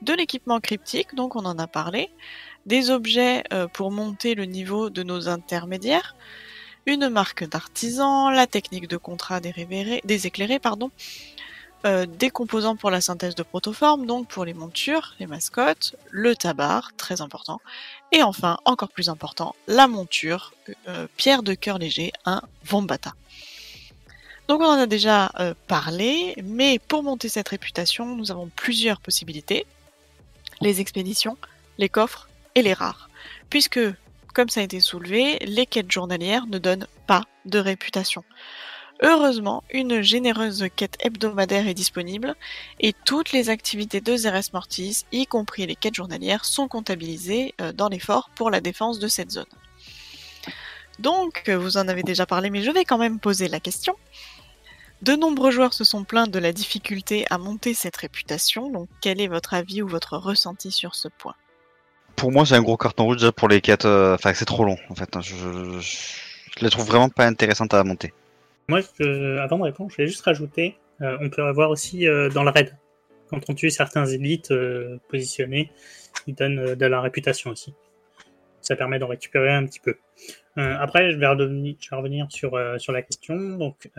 de 0.02 0.14
l'équipement 0.14 0.60
cryptique, 0.60 1.16
donc 1.16 1.36
on 1.36 1.46
en 1.46 1.60
a 1.60 1.68
parlé, 1.68 2.10
des 2.66 2.90
objets 2.90 3.44
euh, 3.52 3.68
pour 3.68 3.92
monter 3.92 4.36
le 4.36 4.46
niveau 4.46 4.90
de 4.90 5.04
nos 5.04 5.28
intermédiaires, 5.28 6.16
une 6.86 7.10
marque 7.10 7.48
d'artisan, 7.48 8.30
la 8.30 8.48
technique 8.48 8.88
de 8.88 8.98
contrat 8.98 9.40
des, 9.40 10.02
des 10.04 10.28
éclairés, 10.28 10.60
pardon, 10.60 10.92
euh, 11.86 12.06
des 12.06 12.30
composants 12.30 12.78
pour 12.78 12.92
la 12.92 13.02
synthèse 13.02 13.36
de 13.36 13.44
protoformes, 13.44 14.06
donc 14.06 14.30
pour 14.30 14.46
les 14.46 14.54
montures, 14.54 15.16
les 15.20 15.28
mascottes, 15.28 15.98
le 16.12 16.34
tabac, 16.34 16.84
très 16.96 17.20
important, 17.20 17.60
et 18.14 18.22
enfin, 18.22 18.60
encore 18.64 18.90
plus 18.90 19.10
important, 19.10 19.56
la 19.68 19.88
monture, 19.88 20.54
euh, 20.88 21.08
pierre 21.18 21.42
de 21.42 21.56
cœur 21.56 21.80
léger, 21.80 22.14
un 22.26 22.44
Vombata. 22.64 23.16
Donc 24.48 24.62
on 24.62 24.66
en 24.66 24.78
a 24.78 24.86
déjà 24.86 25.32
euh, 25.40 25.56
parlé, 25.68 26.36
mais 26.44 26.78
pour 26.78 27.02
monter 27.02 27.28
cette 27.28 27.50
réputation, 27.50 28.16
nous 28.16 28.30
avons 28.30 28.50
plusieurs 28.56 29.02
possibilités. 29.02 29.66
Les 30.62 30.80
expéditions, 30.80 31.38
les 31.80 31.90
coffres 31.90 32.30
et 32.54 32.62
les 32.62 32.74
rares. 32.74 33.10
Puisque, 33.50 33.80
comme 34.34 34.50
ça 34.50 34.60
a 34.62 34.64
été 34.64 34.80
soulevé, 34.80 35.40
les 35.40 35.66
quêtes 35.66 35.92
journalières 35.92 36.46
ne 36.46 36.60
donnent 36.60 36.88
pas 37.08 37.24
de 37.46 37.58
réputation. 37.58 38.24
Heureusement, 39.06 39.66
une 39.70 40.02
généreuse 40.02 40.66
quête 40.78 40.96
hebdomadaire 41.02 41.68
est 41.68 41.74
disponible 41.74 42.36
et 42.80 42.94
toutes 43.06 43.34
les 43.34 43.50
activités 43.50 44.00
de 44.00 44.16
Zeres 44.16 44.50
Mortis, 44.54 45.04
y 45.12 45.28
compris 45.28 45.68
les 45.68 45.76
quêtes 45.76 45.96
journalières, 45.96 46.46
sont 46.46 46.70
comptabilisées 46.70 47.54
euh, 47.60 47.74
dans 47.74 47.90
l'effort 47.90 48.30
pour 48.34 48.50
la 48.50 48.62
défense 48.62 49.00
de 49.00 49.10
cette 49.10 49.32
zone. 49.32 49.46
Donc, 51.00 51.50
vous 51.50 51.76
en 51.76 51.90
avez 51.90 52.04
déjà 52.04 52.26
parlé, 52.26 52.50
mais 52.50 52.62
je 52.62 52.72
vais 52.72 52.86
quand 52.86 52.98
même 52.98 53.20
poser 53.20 53.50
la 53.50 53.60
question. 53.60 53.96
De 55.02 55.14
nombreux 55.18 55.52
joueurs 55.52 55.74
se 55.74 55.84
sont 55.84 56.06
plaints 56.06 56.28
de 56.28 56.40
la 56.40 56.54
difficulté 56.54 57.26
à 57.30 57.38
monter 57.38 57.74
cette 57.74 57.98
réputation, 57.98 58.70
donc 58.70 58.88
quel 59.02 59.20
est 59.20 59.28
votre 59.28 59.54
avis 59.54 59.82
ou 59.82 59.88
votre 59.88 60.16
ressenti 60.16 60.72
sur 60.72 60.96
ce 60.96 61.10
point? 61.10 61.36
Pour 62.16 62.32
moi, 62.32 62.46
c'est 62.46 62.56
un 62.56 62.62
gros 62.62 62.78
carton 62.78 63.04
rouge 63.04 63.30
pour 63.32 63.50
les 63.50 63.60
quêtes. 63.60 63.84
Euh, 63.84 64.16
enfin, 64.16 64.34
c'est 64.34 64.46
trop 64.46 64.64
long 64.64 64.78
en 64.90 64.96
fait. 64.96 65.14
Hein. 65.18 65.22
Je, 65.22 65.36
je, 65.36 65.80
je, 65.82 66.64
les 66.64 66.70
trouve 66.70 66.86
vraiment 66.86 67.10
pas 67.10 67.26
intéressantes 67.26 67.74
à 67.74 67.84
monter. 67.84 68.14
Moi, 68.70 68.80
avant 69.40 69.58
de 69.58 69.64
répondre, 69.64 69.92
je 69.92 69.98
vais 69.98 70.08
juste 70.08 70.22
rajouter, 70.22 70.78
euh, 71.02 71.18
on 71.22 71.30
peut 71.30 71.44
avoir 71.44 71.70
aussi 71.70 72.08
euh, 72.08 72.30
dans 72.30 72.44
le 72.44 72.50
raid, 72.50 72.76
quand 73.30 73.50
on 73.50 73.54
tue 73.54 73.70
certains 73.70 74.06
élites 74.06 74.52
euh, 74.52 74.98
positionnés, 75.10 75.72
ils 76.28 76.36
donnent 76.36 76.76
de 76.76 76.86
la 76.86 77.02
réputation 77.02 77.52
aussi. 77.52 77.74
Ça 78.62 78.76
permet 78.76 79.00
d'en 79.00 79.08
récupérer 79.08 79.52
un 79.52 79.66
petit 79.66 79.82
peu. 79.82 79.98
après, 80.56 81.12
je 81.12 81.18
vais, 81.18 81.28
revenir, 81.28 81.76
je 82.30 82.38
sur, 82.38 82.58
sur 82.80 82.94
la 82.94 83.02
question. 83.02 83.36
Donc, 83.58 83.90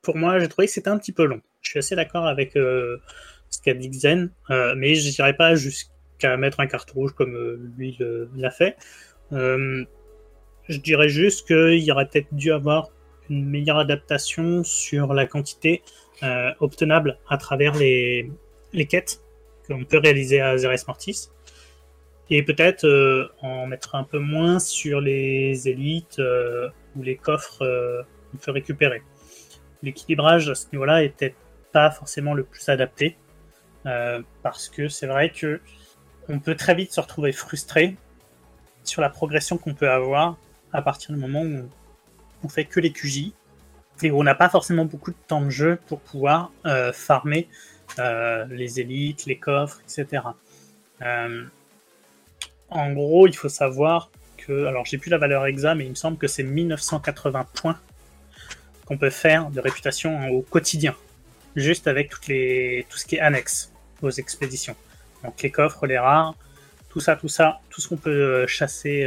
pour 0.00 0.16
moi, 0.16 0.38
j'ai 0.38 0.48
trouvé 0.48 0.66
que 0.66 0.72
c'était 0.72 0.88
un 0.88 0.96
petit 0.96 1.12
peu 1.12 1.24
long. 1.26 1.42
Je 1.60 1.70
suis 1.70 1.78
assez 1.78 1.94
d'accord 1.94 2.26
avec 2.26 2.52
ce 2.54 2.98
qu'a 3.62 3.74
dit 3.74 3.92
Zen, 3.92 4.30
mais 4.48 4.94
je 4.94 5.10
dirais 5.10 5.34
pas 5.34 5.56
jusqu'à 5.56 6.38
mettre 6.38 6.60
un 6.60 6.66
carte 6.66 6.90
rouge 6.92 7.12
comme 7.12 7.34
lui 7.76 7.98
l'a 8.34 8.50
fait. 8.50 8.76
je 9.30 9.84
dirais 10.78 11.10
juste 11.10 11.46
qu'il 11.46 11.92
aurait 11.92 12.06
peut-être 12.06 12.32
dû 12.32 12.50
avoir 12.50 12.88
une 13.30 13.44
meilleure 13.44 13.78
adaptation 13.78 14.64
sur 14.64 15.14
la 15.14 15.26
quantité 15.26 15.82
euh, 16.22 16.52
obtenable 16.60 17.18
à 17.28 17.36
travers 17.36 17.74
les, 17.74 18.30
les 18.72 18.86
quêtes 18.86 19.20
qu'on 19.66 19.84
peut 19.84 19.98
réaliser 19.98 20.40
à 20.40 20.56
Zeres 20.56 20.84
Mortis. 20.86 21.28
Et 22.30 22.42
peut-être 22.42 22.84
euh, 22.84 23.28
en 23.40 23.66
mettre 23.66 23.94
un 23.94 24.04
peu 24.04 24.18
moins 24.18 24.58
sur 24.58 25.00
les 25.00 25.68
élites 25.68 26.18
euh, 26.18 26.68
ou 26.96 27.02
les 27.02 27.16
coffres 27.16 28.04
qu'on 28.30 28.38
peut 28.38 28.50
récupérer. 28.50 29.02
L'équilibrage 29.82 30.50
à 30.50 30.54
ce 30.54 30.66
niveau-là 30.72 31.04
était 31.04 31.34
pas 31.72 31.90
forcément 31.90 32.34
le 32.34 32.44
plus 32.44 32.68
adapté. 32.68 33.16
parce 34.42 34.68
que 34.68 34.88
c'est 34.88 35.06
vrai 35.06 35.30
que 35.30 35.60
on 36.28 36.40
peut 36.40 36.56
très 36.56 36.74
vite 36.74 36.92
se 36.92 37.00
retrouver 37.00 37.32
frustré 37.32 37.96
sur 38.84 39.00
la 39.00 39.08
progression 39.08 39.56
qu'on 39.56 39.74
peut 39.74 39.90
avoir 39.90 40.36
à 40.72 40.82
partir 40.82 41.14
du 41.14 41.20
moment 41.20 41.42
où 41.42 41.68
on 42.42 42.48
fait 42.48 42.64
que 42.64 42.80
les 42.80 42.92
QJ 42.92 43.32
et 44.02 44.10
on 44.10 44.22
n'a 44.22 44.34
pas 44.34 44.48
forcément 44.48 44.84
beaucoup 44.84 45.10
de 45.10 45.16
temps 45.26 45.40
de 45.40 45.50
jeu 45.50 45.78
pour 45.86 46.00
pouvoir 46.00 46.52
euh, 46.66 46.92
farmer 46.92 47.48
euh, 47.98 48.44
les 48.50 48.80
élites, 48.80 49.26
les 49.26 49.38
coffres, 49.38 49.80
etc. 49.82 50.22
Euh, 51.02 51.44
en 52.70 52.92
gros, 52.92 53.26
il 53.26 53.34
faut 53.34 53.48
savoir 53.48 54.10
que, 54.36 54.66
alors 54.66 54.84
j'ai 54.84 54.98
plus 54.98 55.10
la 55.10 55.18
valeur 55.18 55.46
exacte, 55.46 55.78
mais 55.78 55.86
il 55.86 55.90
me 55.90 55.96
semble 55.96 56.16
que 56.16 56.26
c'est 56.26 56.42
1980 56.42 57.46
points 57.54 57.78
qu'on 58.84 58.98
peut 58.98 59.10
faire 59.10 59.50
de 59.50 59.60
réputation 59.60 60.28
au 60.30 60.42
quotidien, 60.42 60.94
juste 61.56 61.88
avec 61.88 62.10
toutes 62.10 62.28
les, 62.28 62.86
tout 62.88 62.98
ce 62.98 63.06
qui 63.06 63.16
est 63.16 63.20
annexe 63.20 63.72
aux 64.00 64.10
expéditions. 64.10 64.76
Donc 65.24 65.42
les 65.42 65.50
coffres, 65.50 65.86
les 65.86 65.98
rares, 65.98 66.34
tout 66.88 67.00
ça, 67.00 67.16
tout 67.16 67.28
ça, 67.28 67.60
tout 67.68 67.80
ce 67.80 67.88
qu'on 67.88 67.96
peut 67.96 68.46
chasser 68.46 69.06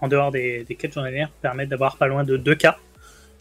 en 0.00 0.08
dehors 0.08 0.30
des, 0.30 0.64
quêtes 0.78 0.94
journalières 0.94 1.30
permet 1.42 1.66
d'avoir 1.66 1.96
pas 1.96 2.06
loin 2.06 2.24
de 2.24 2.36
2K 2.36 2.74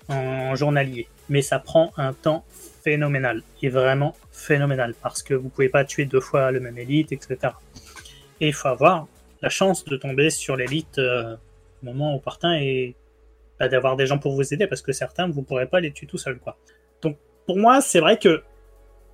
en 0.10 0.56
journalier. 0.56 1.08
Mais 1.30 1.42
ça 1.42 1.60
prend 1.60 1.92
un 1.98 2.14
temps 2.14 2.46
phénoménal. 2.84 3.44
Et 3.62 3.70
vraiment 3.70 4.16
phénoménal. 4.32 4.94
Parce 5.02 5.24
que 5.24 5.34
vous 5.34 5.50
pouvez 5.50 5.70
pas 5.70 5.86
tuer 5.86 6.06
deux 6.06 6.20
fois 6.20 6.52
le 6.52 6.60
même 6.60 6.78
élite, 6.78 7.12
etc. 7.12 7.54
Et 8.42 8.48
il 8.48 8.54
faut 8.54 8.68
avoir 8.68 9.08
la 9.42 9.50
chance 9.50 9.86
de 9.86 9.98
tomber 9.98 10.30
sur 10.30 10.56
l'élite 10.56 10.98
euh, 11.00 11.36
au 11.82 11.86
moment 11.86 12.16
opportun 12.16 12.56
et 12.56 12.96
bah, 13.60 13.68
d'avoir 13.68 13.96
des 13.96 14.06
gens 14.06 14.18
pour 14.18 14.36
vous 14.36 14.54
aider. 14.54 14.68
Parce 14.68 14.82
que 14.82 14.92
certains, 14.92 15.28
vous 15.28 15.44
pourrez 15.44 15.68
pas 15.68 15.80
les 15.80 15.92
tuer 15.92 16.08
tout 16.08 16.18
seul. 16.18 16.40
Donc 17.02 17.18
pour 17.46 17.58
moi, 17.58 17.82
c'est 17.82 18.00
vrai 18.00 18.18
que 18.18 18.44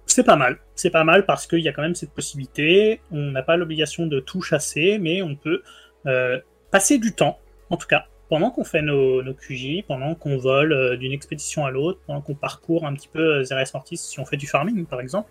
c'est 0.05 0.23
pas 0.23 0.35
mal. 0.35 0.57
C'est 0.75 0.89
pas 0.89 1.03
mal 1.03 1.25
parce 1.25 1.45
qu'il 1.45 1.59
y 1.59 1.67
a 1.67 1.73
quand 1.73 1.81
même 1.81 1.95
cette 1.95 2.11
possibilité. 2.11 3.01
On 3.11 3.31
n'a 3.31 3.43
pas 3.43 3.57
l'obligation 3.57 4.07
de 4.07 4.19
tout 4.19 4.41
chasser, 4.41 4.97
mais 4.99 5.21
on 5.21 5.35
peut 5.35 5.61
euh, 6.07 6.39
passer 6.71 6.97
du 6.97 7.13
temps, 7.13 7.39
en 7.69 7.77
tout 7.77 7.87
cas, 7.87 8.05
pendant 8.29 8.51
qu'on 8.51 8.63
fait 8.63 8.81
nos, 8.81 9.23
QJ, 9.33 9.83
pendant 9.87 10.15
qu'on 10.15 10.37
vole 10.37 10.71
euh, 10.71 10.95
d'une 10.95 11.11
expédition 11.11 11.65
à 11.65 11.71
l'autre, 11.71 11.99
pendant 12.05 12.21
qu'on 12.21 12.35
parcourt 12.35 12.85
un 12.85 12.93
petit 12.93 13.07
peu 13.07 13.43
Zeres 13.43 13.57
euh, 13.57 13.71
Mortis, 13.73 13.97
si 13.97 14.19
on 14.19 14.25
fait 14.25 14.37
du 14.37 14.47
farming 14.47 14.85
par 14.85 15.01
exemple, 15.01 15.29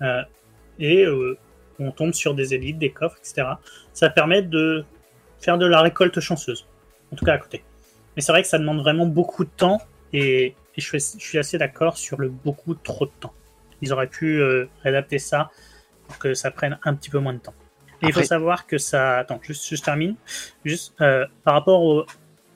euh, 0.00 0.22
et 0.78 1.06
on 1.78 1.90
tombe 1.92 2.12
sur 2.12 2.34
des 2.34 2.54
élites, 2.54 2.78
des 2.78 2.90
coffres, 2.90 3.16
etc. 3.18 3.46
Ça 3.92 4.10
permet 4.10 4.42
de 4.42 4.84
faire 5.40 5.58
de 5.58 5.66
la 5.66 5.82
récolte 5.82 6.18
chanceuse, 6.20 6.66
en 7.12 7.16
tout 7.16 7.24
cas 7.24 7.34
à 7.34 7.38
côté. 7.38 7.62
Mais 8.16 8.22
c'est 8.22 8.32
vrai 8.32 8.42
que 8.42 8.48
ça 8.48 8.58
demande 8.58 8.80
vraiment 8.80 9.06
beaucoup 9.06 9.44
de 9.44 9.50
temps, 9.50 9.80
et, 10.12 10.54
je, 10.76 10.98
suis, 10.98 11.38
assez 11.38 11.58
d'accord 11.58 11.96
sur 11.96 12.20
le 12.20 12.28
beaucoup 12.28 12.74
trop 12.74 13.06
de 13.06 13.12
temps. 13.20 13.32
Ils 13.82 13.92
auraient 13.92 14.08
pu 14.08 14.42
adapter 14.84 15.18
ça 15.18 15.50
pour 16.06 16.18
que 16.18 16.34
ça 16.34 16.50
prenne 16.50 16.78
un 16.82 16.94
petit 16.94 17.10
peu 17.10 17.18
moins 17.18 17.34
de 17.34 17.38
temps 17.38 17.54
il 18.02 18.12
faut 18.12 18.22
savoir 18.22 18.66
que 18.66 18.78
ça. 18.78 19.18
Attends, 19.18 19.40
juste, 19.42 19.74
je 19.74 19.80
termine. 19.80 20.16
Juste 20.64 20.94
euh, 21.00 21.24
par 21.44 21.54
rapport 21.54 21.82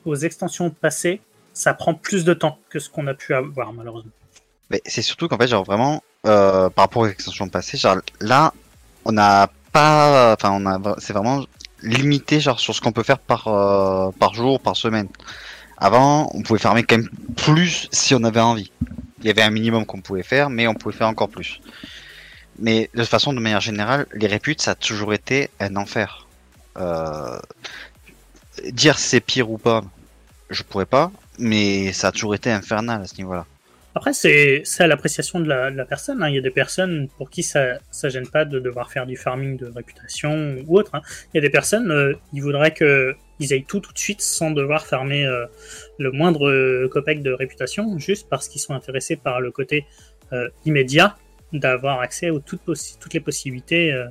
aux, 0.05 0.15
extensions 0.15 0.69
passées, 0.71 1.21
ça 1.53 1.73
prend 1.73 1.93
plus 1.93 2.25
de 2.25 2.33
temps 2.33 2.57
que 2.69 2.79
ce 2.79 2.89
qu'on 2.89 3.05
a 3.07 3.13
pu 3.13 3.33
avoir, 3.33 3.73
malheureusement. 3.73 4.11
Mais 4.71 4.81
c'est 4.85 5.01
surtout 5.01 5.27
qu'en 5.27 5.37
fait, 5.37 5.47
genre 5.47 5.63
vraiment, 5.63 6.03
euh, 6.25 6.69
par 6.69 6.85
rapport 6.85 7.03
aux 7.03 7.07
extensions 7.07 7.47
passées, 7.47 7.77
genre 7.77 7.97
là, 8.19 8.53
on 9.05 9.11
n'a 9.11 9.49
pas. 9.71 10.33
Enfin, 10.33 10.51
on 10.51 10.65
a. 10.65 10.95
C'est 10.99 11.13
vraiment 11.13 11.45
limité, 11.81 12.39
genre, 12.39 12.59
sur 12.59 12.75
ce 12.75 12.81
qu'on 12.81 12.91
peut 12.91 13.03
faire 13.03 13.19
par, 13.19 13.47
euh, 13.47 14.11
par 14.19 14.33
jour, 14.33 14.59
par 14.59 14.75
semaine. 14.75 15.07
Avant, 15.77 16.29
on 16.33 16.41
pouvait 16.41 16.59
farmer 16.59 16.83
quand 16.83 16.97
même 16.97 17.09
plus 17.37 17.87
si 17.91 18.13
on 18.13 18.23
avait 18.23 18.41
envie. 18.41 18.71
Il 19.19 19.25
y 19.25 19.29
avait 19.29 19.41
un 19.41 19.49
minimum 19.49 19.85
qu'on 19.85 20.01
pouvait 20.01 20.23
faire, 20.23 20.49
mais 20.49 20.67
on 20.67 20.73
pouvait 20.73 20.95
faire 20.95 21.07
encore 21.07 21.29
plus. 21.29 21.61
Mais 22.61 22.89
de 22.93 23.03
façon, 23.03 23.33
de 23.33 23.39
manière 23.39 23.61
générale, 23.61 24.05
les 24.13 24.27
réputes, 24.27 24.61
ça 24.61 24.71
a 24.71 24.75
toujours 24.75 25.13
été 25.13 25.49
un 25.59 25.75
enfer. 25.75 26.27
Euh, 26.77 27.39
dire 28.71 28.99
c'est 28.99 29.21
pire 29.21 29.49
ou 29.49 29.57
pas, 29.57 29.83
je 30.49 30.63
pourrais 30.63 30.85
pas, 30.85 31.11
mais 31.37 31.93
ça 31.93 32.09
a 32.09 32.11
toujours 32.11 32.35
été 32.35 32.51
infernal 32.51 33.01
à 33.01 33.07
ce 33.07 33.15
niveau-là. 33.15 33.45
Après, 33.95 34.13
c'est 34.13 34.63
à 34.79 34.87
l'appréciation 34.87 35.39
de, 35.39 35.47
la, 35.47 35.85
personne. 35.85 36.21
Hein. 36.21 36.29
Il 36.29 36.35
y 36.35 36.37
a 36.37 36.41
des 36.41 36.51
personnes 36.51 37.09
pour 37.17 37.29
qui 37.29 37.43
ça 37.43 37.79
ne 38.03 38.09
gêne 38.09 38.27
pas 38.27 38.45
de 38.45 38.59
devoir 38.59 38.91
faire 38.91 39.05
du 39.05 39.17
farming 39.17 39.57
de 39.57 39.65
réputation 39.65 40.57
ou 40.67 40.77
autre. 40.77 40.91
Hein. 40.93 41.01
Il 41.33 41.37
y 41.37 41.39
a 41.39 41.41
des 41.41 41.49
personnes, 41.49 41.91
euh, 41.91 42.13
ils 42.31 42.41
voudraient 42.41 42.73
qu'ils 42.73 43.53
aillent 43.53 43.65
tout 43.65 43.79
tout 43.79 43.91
de 43.91 43.97
suite 43.97 44.21
sans 44.21 44.51
devoir 44.51 44.85
farmer 44.85 45.25
euh, 45.25 45.45
le 45.97 46.11
moindre 46.11 46.87
copec 46.87 47.23
de 47.23 47.31
réputation, 47.31 47.97
juste 47.97 48.27
parce 48.29 48.47
qu'ils 48.47 48.61
sont 48.61 48.73
intéressés 48.73 49.15
par 49.15 49.41
le 49.41 49.51
côté 49.51 49.85
immédiat 50.63 51.17
d'avoir 51.53 51.99
accès 51.99 52.29
aux 52.29 52.39
toutes, 52.39 52.61
toutes 52.65 53.13
les 53.13 53.19
possibilités 53.19 53.91
euh, 53.91 54.07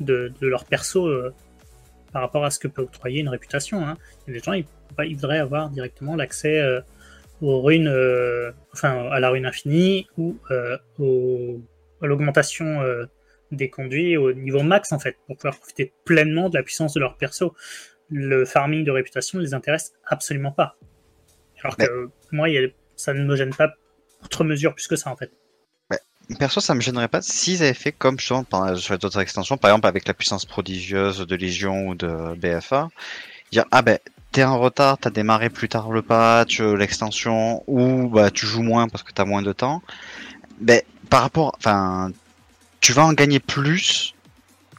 de, 0.00 0.32
de, 0.40 0.46
leur 0.46 0.64
perso 0.64 1.06
euh, 1.06 1.34
par 2.12 2.22
rapport 2.22 2.44
à 2.44 2.50
ce 2.50 2.58
que 2.58 2.68
peut 2.68 2.82
octroyer 2.82 3.20
une 3.20 3.28
réputation. 3.28 3.86
Hein. 3.86 3.96
Il 4.26 4.34
y 4.34 4.36
a 4.36 4.38
des 4.38 4.44
gens, 4.44 4.52
ils, 4.52 4.66
ils 5.04 5.16
voudraient 5.16 5.38
avoir 5.38 5.70
directement 5.70 6.16
l'accès 6.16 6.58
euh, 6.58 6.80
aux 7.42 7.60
ruines, 7.60 7.92
enfin 8.72 9.10
à 9.10 9.20
la 9.20 9.28
rune 9.28 9.44
infinie 9.44 10.06
ou 10.16 10.38
au, 10.98 11.60
à 12.00 12.06
l'augmentation 12.06 12.80
des 13.52 13.68
conduits 13.68 14.16
au 14.16 14.32
niveau 14.32 14.62
max 14.62 14.90
en 14.92 14.98
fait, 14.98 15.18
pour 15.26 15.36
pouvoir 15.36 15.58
profiter 15.58 15.92
pleinement 16.06 16.48
de 16.48 16.56
la 16.56 16.62
puissance 16.62 16.94
de 16.94 17.00
leur 17.00 17.18
perso. 17.18 17.54
Le 18.08 18.46
farming 18.46 18.84
de 18.84 18.90
réputation 18.90 19.38
ne 19.38 19.44
les 19.44 19.52
intéresse 19.52 19.92
absolument 20.06 20.50
pas. 20.50 20.78
Alors 21.62 21.76
que 21.76 22.08
moi, 22.32 22.48
ça 22.94 23.12
ne 23.12 23.22
me 23.22 23.36
gêne 23.36 23.54
pas 23.54 23.74
outre 24.24 24.42
mesure 24.42 24.74
plus 24.74 24.86
que 24.86 24.96
ça 24.96 25.10
en 25.10 25.16
fait. 25.16 25.30
Perso, 26.34 26.60
ça 26.60 26.74
me 26.74 26.80
gênerait 26.80 27.08
pas 27.08 27.22
s'ils 27.22 27.62
avaient 27.62 27.72
fait 27.72 27.92
comme 27.92 28.18
sur 28.18 28.44
d'autres 28.44 29.20
extensions, 29.20 29.56
par 29.56 29.70
exemple 29.70 29.86
avec 29.86 30.08
la 30.08 30.14
puissance 30.14 30.44
prodigieuse 30.44 31.20
de 31.20 31.36
Légion 31.36 31.88
ou 31.88 31.94
de 31.94 32.34
BFA, 32.34 32.88
dire 33.52 33.64
ah 33.70 33.82
ben 33.82 33.98
t'es 34.32 34.42
en 34.42 34.58
retard, 34.58 34.98
t'as 34.98 35.10
démarré 35.10 35.50
plus 35.50 35.68
tard 35.68 35.90
le 35.92 36.02
patch, 36.02 36.60
euh, 36.60 36.74
l'extension, 36.74 37.62
ou 37.68 38.08
bah 38.08 38.30
tu 38.30 38.44
joues 38.44 38.62
moins 38.62 38.88
parce 38.88 39.04
que 39.04 39.12
t'as 39.12 39.24
moins 39.24 39.42
de 39.42 39.52
temps. 39.52 39.82
Ben 40.60 40.82
par 41.10 41.22
rapport, 41.22 41.54
enfin, 41.58 42.10
tu 42.80 42.92
vas 42.92 43.04
en 43.04 43.12
gagner 43.12 43.38
plus 43.38 44.14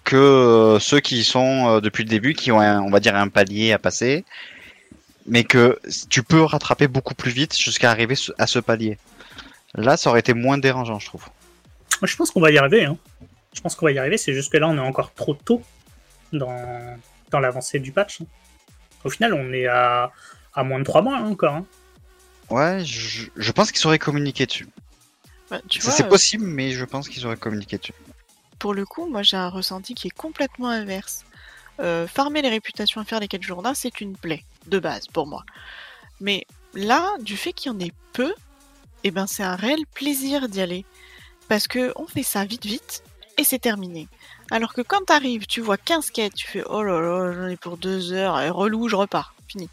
que 0.04 0.16
euh, 0.18 0.80
ceux 0.80 1.00
qui 1.00 1.24
sont 1.24 1.78
euh, 1.78 1.82
depuis 1.82 2.04
le 2.04 2.10
début, 2.10 2.34
qui 2.34 2.52
ont 2.52 2.60
on 2.60 2.90
va 2.90 3.00
dire 3.00 3.16
un 3.16 3.30
palier 3.30 3.72
à 3.72 3.80
passer, 3.80 4.26
mais 5.28 5.44
que 5.46 5.80
tu 6.10 6.24
peux 6.24 6.44
rattraper 6.44 6.88
beaucoup 6.88 7.16
plus 7.16 7.32
vite 7.32 7.58
jusqu'à 7.58 7.90
arriver 7.90 8.16
à 8.38 8.48
ce 8.48 8.60
palier. 8.60 8.98
Là, 9.76 9.98
ça 9.98 10.10
aurait 10.10 10.22
été 10.22 10.34
moins 10.34 10.58
dérangeant, 10.58 11.00
je 11.00 11.06
trouve. 11.08 11.26
Je 12.04 12.16
pense 12.16 12.32
qu'on 12.32 12.42
va 12.42 12.52
y 12.52 12.58
arriver. 12.58 12.86
Hein. 12.86 12.98
Je 13.54 13.62
pense 13.62 13.76
qu'on 13.76 13.86
va 13.86 13.92
y 13.92 14.00
arriver. 14.00 14.18
C'est 14.18 14.34
juste 14.34 14.52
que 14.52 14.58
là, 14.58 14.68
on 14.68 14.78
est 14.78 14.80
encore 14.80 15.14
trop 15.14 15.34
tôt 15.34 15.62
dans, 16.34 16.98
dans 17.32 17.40
l'avancée 17.40 17.80
du 17.80 17.92
patch. 17.92 18.22
Hein. 18.22 18.26
Au 19.04 19.10
final, 19.10 19.34
on 19.34 19.54
est 19.54 19.68
à, 19.68 20.12
à 20.54 20.64
moins 20.64 20.80
de 20.80 20.84
3 20.84 21.02
mois 21.02 21.18
hein, 21.18 21.26
encore. 21.26 21.64
Ouais, 22.50 22.84
je, 22.84 23.52
pense 23.52 23.72
qu'ils 23.72 23.86
auraient 23.88 24.00
communiqué 24.00 24.46
dessus. 24.46 24.68
Bah, 25.50 25.60
c'est 25.70 26.06
euh, 26.06 26.10
possible, 26.10 26.46
mais 26.46 26.72
je 26.72 26.86
pense 26.86 27.10
qu'ils 27.10 27.26
auraient 27.26 27.38
communiqué 27.38 27.78
dessus. 27.78 27.94
Pour 28.60 28.74
le 28.74 28.86
coup, 28.86 29.06
moi 29.06 29.22
j'ai 29.22 29.38
un 29.38 29.50
ressenti 29.50 29.94
qui 29.94 30.08
est 30.08 30.18
complètement 30.18 30.70
inverse. 30.70 31.26
Euh, 31.80 32.08
farmer 32.08 32.42
les 32.42 32.50
réputations 32.50 33.02
et 33.02 33.06
faire 33.06 33.20
les 33.20 33.28
4 33.28 33.44
journaux, 33.44 33.74
c'est 33.76 34.02
une 34.02 34.18
plaie, 34.18 34.44
de 34.66 34.80
base, 34.80 35.08
pour 35.08 35.28
moi. 35.28 35.44
Mais 36.20 36.48
là, 36.74 37.16
du 37.20 37.38
fait 37.38 37.54
qu'il 37.54 37.72
y 37.72 37.76
en 37.76 37.80
ait 37.80 37.94
peu, 38.14 38.34
eh 39.04 39.12
ben 39.12 39.28
c'est 39.28 39.44
un 39.44 39.56
réel 39.56 39.86
plaisir 39.94 40.50
d'y 40.50 40.62
aller. 40.62 40.86
Parce 41.50 41.68
que 41.68 41.94
on 41.96 42.08
fait 42.08 42.24
ça 42.24 42.46
vite 42.46 42.66
vite 42.66 43.04
et 43.38 43.44
c'est 43.44 43.60
terminé. 43.60 44.08
Alors 44.52 44.74
que 44.74 44.82
quand 44.82 45.06
t'arrives, 45.06 45.46
tu 45.46 45.62
vois 45.62 45.78
15 45.78 46.12
quêtes, 46.12 46.34
tu 46.34 46.48
fais 46.48 46.64
oh 46.66 46.84
là 46.84 47.00
là, 47.00 47.32
j'en 47.34 47.48
ai 47.48 47.58
pour 47.58 47.78
deux 47.78 48.14
heures, 48.14 48.40
et 48.40 48.50
relou, 48.50 48.88
je 48.88 48.96
repars, 48.96 49.36
fini. 49.48 49.70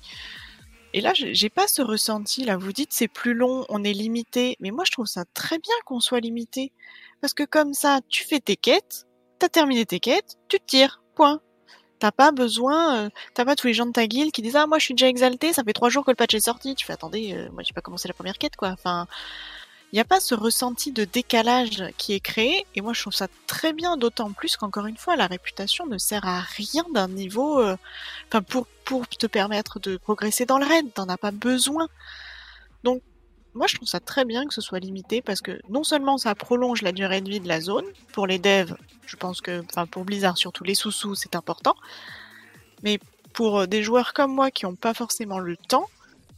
Et 0.93 1.01
là, 1.01 1.13
j'ai 1.15 1.49
pas 1.49 1.67
ce 1.67 1.83
ressenti 1.83 2.45
là. 2.45 2.57
Vous 2.57 2.73
dites 2.73 2.93
c'est 2.93 3.09
plus 3.09 3.35
long, 3.35 3.67
on 3.69 3.83
est 3.83 3.93
limité, 3.93 4.57
mais 4.61 4.71
moi 4.71 4.85
je 4.87 4.93
trouve 4.93 5.07
ça 5.07 5.25
très 5.35 5.59
bien 5.59 5.75
qu'on 5.85 6.01
soit 6.01 6.21
limité. 6.21 6.73
Parce 7.21 7.35
que 7.35 7.43
comme 7.43 7.75
ça, 7.75 8.01
tu 8.09 8.25
fais 8.25 8.39
tes 8.39 8.57
quêtes, 8.57 9.07
t'as 9.39 9.49
terminé 9.49 9.87
tes 9.87 9.99
quêtes, 9.99 10.37
tu 10.49 10.61
te 10.61 10.65
tires, 10.67 11.03
point. 11.17 11.41
T'as 11.99 12.13
pas 12.13 12.33
besoin, 12.33 13.07
euh, 13.07 13.11
t'as 13.35 13.45
pas 13.45 13.57
tous 13.57 13.67
les 13.69 13.73
gens 13.73 13.87
de 13.87 13.93
ta 13.93 14.07
guilde 14.07 14.31
qui 14.31 14.43
disent 14.43 14.57
ah 14.57 14.67
moi 14.67 14.79
je 14.79 14.85
suis 14.85 14.95
déjà 14.95 15.09
exalté, 15.09 15.53
ça 15.53 15.65
fait 15.65 15.73
trois 15.73 15.89
jours 15.89 16.05
que 16.05 16.11
le 16.11 16.17
patch 16.17 16.35
est 16.35 16.41
sorti. 16.41 16.75
Tu 16.75 16.85
fais 16.87 16.93
attendez, 16.93 17.33
euh, 17.35 17.51
moi 17.53 17.63
j'ai 17.65 17.73
pas 17.73 17.81
commencé 17.81 18.09
la 18.09 18.15
première 18.15 18.39
quête 18.39 18.57
quoi. 18.57 18.69
Enfin, 18.71 19.07
il 19.95 19.99
n'y 19.99 20.01
a 20.01 20.05
pas 20.05 20.19
ce 20.19 20.35
ressenti 20.35 20.91
de 20.91 21.05
décalage 21.05 21.85
qui 21.99 22.15
est 22.15 22.21
créé, 22.21 22.67
et 22.75 22.81
moi 22.81 22.93
je 22.95 23.01
trouve 23.01 23.15
ça 23.15 23.29
très 23.47 23.73
bien, 23.73 23.97
d'autant 23.97 24.33
plus 24.33 24.57
qu'encore 24.57 24.87
une 24.87 24.97
fois, 24.97 25.15
la 25.15 25.29
réputation 25.29 25.87
ne 25.87 25.99
sert 25.99 26.27
à 26.27 26.41
rien 26.41 26.85
d'un 26.93 27.07
niveau, 27.07 27.61
euh, 27.61 27.77
enfin 28.27 28.43
pour, 28.43 28.67
pour 28.85 29.07
te 29.07 29.29
permettre 29.29 29.79
de 29.79 29.97
progresser 29.97 30.47
dans 30.47 30.59
le 30.59 30.67
raid, 30.67 30.93
t'en 30.93 31.09
as 31.09 31.17
pas 31.17 31.31
besoin. 31.31 31.87
Donc 32.83 33.03
moi 33.55 33.69
je 33.69 33.77
trouve 33.77 33.87
ça 33.87 34.01
très 34.01 34.25
bien 34.25 34.49
que 34.49 34.53
ce 34.53 34.61
soit 34.61 34.81
limité 34.81 35.23
parce 35.23 35.41
que 35.41 35.61
non 35.69 35.85
seulement 35.85 36.19
ça 36.19 36.35
prolonge 36.35 36.83
la 36.83 36.91
durée 36.91 37.21
de 37.21 37.31
vie 37.31 37.39
de 37.39 37.47
la 37.47 37.61
zone, 37.61 37.87
pour 38.13 38.27
les 38.27 38.41
devs, 38.41 38.75
je 39.07 39.15
pense 39.15 39.41
que, 39.41 39.63
enfin 39.71 39.87
pour 39.87 40.05
Blizzard 40.05 40.37
surtout 40.37 40.65
les 40.65 40.75
sous-sous 40.75 41.15
c'est 41.15 41.37
important, 41.37 41.77
mais 42.83 42.99
pour 43.33 43.61
euh, 43.61 43.67
des 43.69 43.85
joueurs 43.85 44.13
comme 44.13 44.35
moi 44.35 44.51
qui 44.51 44.65
n'ont 44.65 44.75
pas 44.75 44.93
forcément 44.93 45.39
le 45.39 45.57
temps, 45.57 45.87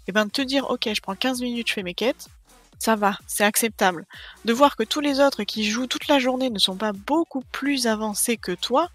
et 0.00 0.08
eh 0.08 0.12
ben 0.12 0.28
te 0.28 0.42
dire 0.42 0.68
ok 0.68 0.90
je 0.92 1.00
prends 1.00 1.16
15 1.16 1.40
minutes, 1.40 1.68
je 1.68 1.72
fais 1.72 1.82
mes 1.82 1.94
quêtes, 1.94 2.28
ça 2.78 2.96
va, 2.96 3.18
c'est 3.26 3.44
acceptable. 3.44 4.06
De 4.44 4.52
voir 4.52 4.76
que 4.76 4.82
tous 4.82 5.00
les 5.00 5.20
autres 5.20 5.44
qui 5.44 5.64
jouent 5.64 5.86
toute 5.86 6.08
la 6.08 6.18
journée 6.18 6.50
ne 6.50 6.58
sont 6.58 6.76
pas 6.76 6.92
beaucoup 6.92 7.42
plus 7.52 7.86
avancés 7.86 8.36
que 8.36 8.52
toi, 8.52 8.90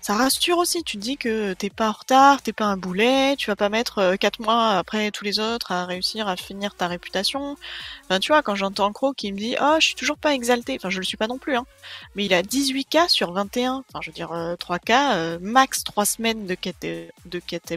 ça 0.00 0.14
rassure 0.14 0.58
aussi. 0.58 0.82
Tu 0.82 0.96
te 0.96 1.02
dis 1.02 1.16
que 1.16 1.52
t'es 1.52 1.70
pas 1.70 1.90
en 1.90 1.92
retard, 1.92 2.42
t'es 2.42 2.52
pas 2.52 2.64
un 2.64 2.76
boulet, 2.76 3.36
tu 3.36 3.48
vas 3.50 3.56
pas 3.56 3.68
mettre 3.68 3.98
euh, 3.98 4.16
quatre 4.16 4.40
mois 4.40 4.70
après 4.78 5.10
tous 5.10 5.24
les 5.24 5.38
autres 5.38 5.72
à 5.72 5.84
réussir 5.84 6.26
à 6.26 6.36
finir 6.36 6.74
ta 6.74 6.86
réputation. 6.88 7.56
Enfin, 8.04 8.18
tu 8.18 8.32
vois, 8.32 8.42
quand 8.42 8.54
j'entends 8.54 8.92
Crow 8.92 9.12
qui 9.12 9.32
me 9.32 9.38
dit 9.38 9.56
Oh, 9.60 9.76
je 9.78 9.86
suis 9.86 9.94
toujours 9.94 10.16
pas 10.16 10.34
exalté, 10.34 10.76
enfin, 10.76 10.90
je 10.90 10.98
le 10.98 11.04
suis 11.04 11.16
pas 11.18 11.26
non 11.26 11.38
plus, 11.38 11.56
hein. 11.56 11.66
Mais 12.14 12.24
il 12.24 12.34
a 12.34 12.42
18K 12.42 13.08
sur 13.08 13.32
21. 13.32 13.84
Enfin, 13.88 14.00
je 14.02 14.10
veux 14.10 14.14
dire, 14.14 14.30
3K, 14.30 15.14
euh, 15.14 15.38
max 15.40 15.84
3 15.84 16.04
semaines 16.06 16.46
de 16.46 16.54
quête, 16.54 16.80
de 16.80 17.38
quête 17.38 17.74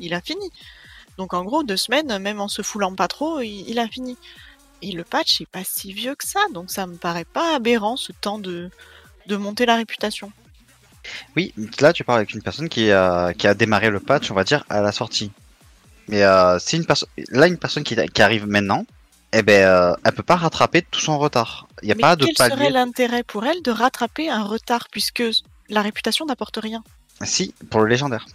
il 0.00 0.14
a 0.14 0.20
fini. 0.20 0.50
Donc, 1.18 1.32
en 1.32 1.44
gros, 1.44 1.62
deux 1.62 1.76
semaines, 1.76 2.18
même 2.18 2.40
en 2.40 2.48
se 2.48 2.62
foulant 2.62 2.94
pas 2.94 3.08
trop, 3.08 3.40
il 3.40 3.78
a 3.78 3.88
fini. 3.88 4.16
Et 4.82 4.92
le 4.92 5.04
patch 5.04 5.40
est 5.40 5.46
pas 5.46 5.64
si 5.64 5.92
vieux 5.92 6.14
que 6.14 6.26
ça, 6.26 6.40
donc 6.52 6.70
ça 6.70 6.86
me 6.86 6.96
paraît 6.96 7.24
pas 7.24 7.56
aberrant 7.56 7.96
ce 7.96 8.12
temps 8.12 8.38
de, 8.38 8.70
de 9.26 9.36
monter 9.36 9.66
la 9.66 9.76
réputation. 9.76 10.30
Oui, 11.36 11.52
là 11.80 11.92
tu 11.92 12.04
parles 12.04 12.18
avec 12.18 12.34
une 12.34 12.42
personne 12.42 12.68
qui 12.68 12.90
a, 12.90 13.32
qui 13.32 13.46
a 13.46 13.54
démarré 13.54 13.90
le 13.90 14.00
patch, 14.00 14.30
on 14.30 14.34
va 14.34 14.44
dire, 14.44 14.64
à 14.68 14.80
la 14.80 14.92
sortie. 14.92 15.30
Mais 16.08 16.22
euh, 16.22 16.58
si 16.58 16.76
une 16.76 16.86
personne, 16.86 17.08
là 17.30 17.46
une 17.46 17.58
personne 17.58 17.84
qui, 17.84 17.96
qui, 18.12 18.22
arrive 18.22 18.46
maintenant, 18.46 18.86
eh 19.32 19.42
ben, 19.42 19.64
euh, 19.64 19.94
elle 20.04 20.12
peut 20.12 20.22
pas 20.22 20.36
rattraper 20.36 20.82
tout 20.82 21.00
son 21.00 21.18
retard. 21.18 21.68
Il 21.82 21.88
y 21.88 21.92
a 21.92 21.94
Mais 21.94 22.00
pas 22.00 22.16
de 22.16 22.26
quel 22.26 22.50
serait 22.50 22.70
l'intérêt 22.70 23.22
pour 23.22 23.44
elle 23.44 23.62
de 23.62 23.70
rattraper 23.70 24.30
un 24.30 24.44
retard 24.44 24.88
puisque 24.90 25.24
la 25.68 25.82
réputation 25.82 26.26
n'apporte 26.26 26.58
rien? 26.62 26.82
Si, 27.22 27.54
pour 27.70 27.80
le 27.80 27.86
légendaire. 27.86 28.26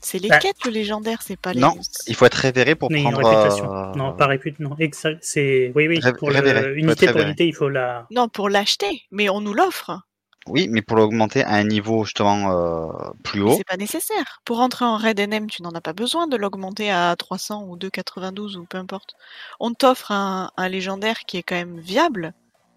C'est 0.00 0.18
les 0.18 0.28
Bah. 0.28 0.38
quêtes 0.38 0.64
le 0.64 0.70
légendaire, 0.70 1.22
c'est 1.22 1.36
pas 1.38 1.52
les. 1.52 1.60
Non, 1.60 1.74
il 2.06 2.14
faut 2.14 2.24
être 2.26 2.34
révéré 2.34 2.74
pour 2.76 2.90
Mais 2.90 3.02
prendre. 3.02 3.18
réputation. 3.18 3.72
euh, 3.74 3.92
Non, 3.94 4.14
pas 4.14 4.26
réputation. 4.26 4.70
Non, 4.70 4.76
c'est 5.20 5.72
oui, 5.74 5.88
oui. 5.88 5.98
Ré- 6.00 6.12
Pour 6.12 6.30
le- 6.30 6.78
unité 6.78 7.08
pour 7.08 7.20
unité, 7.20 7.46
il 7.48 7.54
faut 7.54 7.68
la. 7.68 8.06
Non, 8.10 8.28
pour 8.28 8.48
l'acheter, 8.48 9.02
mais 9.10 9.28
on 9.28 9.40
nous 9.40 9.54
l'offre. 9.54 10.00
Oui, 10.46 10.66
mais 10.70 10.80
pour 10.80 10.96
l'augmenter 10.96 11.42
à 11.44 11.50
un 11.54 11.64
niveau 11.64 12.04
justement 12.04 12.50
euh, 12.52 13.10
plus 13.22 13.42
haut. 13.42 13.54
C'est 13.56 13.66
pas 13.66 13.76
nécessaire. 13.76 14.40
Pour 14.46 14.60
entrer 14.60 14.84
en 14.86 14.96
raid 14.96 15.18
NM, 15.20 15.46
tu 15.50 15.62
n'en 15.62 15.70
as 15.72 15.80
pas 15.82 15.92
besoin 15.92 16.26
de 16.26 16.36
l'augmenter 16.38 16.90
à 16.90 17.14
300 17.16 17.64
ou 17.68 17.76
292 17.76 18.56
ou 18.56 18.64
peu 18.64 18.78
importe. 18.78 19.14
On 19.60 19.74
t'offre 19.74 20.10
un, 20.12 20.50
un 20.56 20.68
légendaire 20.70 21.20
qui 21.26 21.36
est 21.36 21.42
quand 21.42 21.56
même 21.56 21.78
viable 21.80 22.32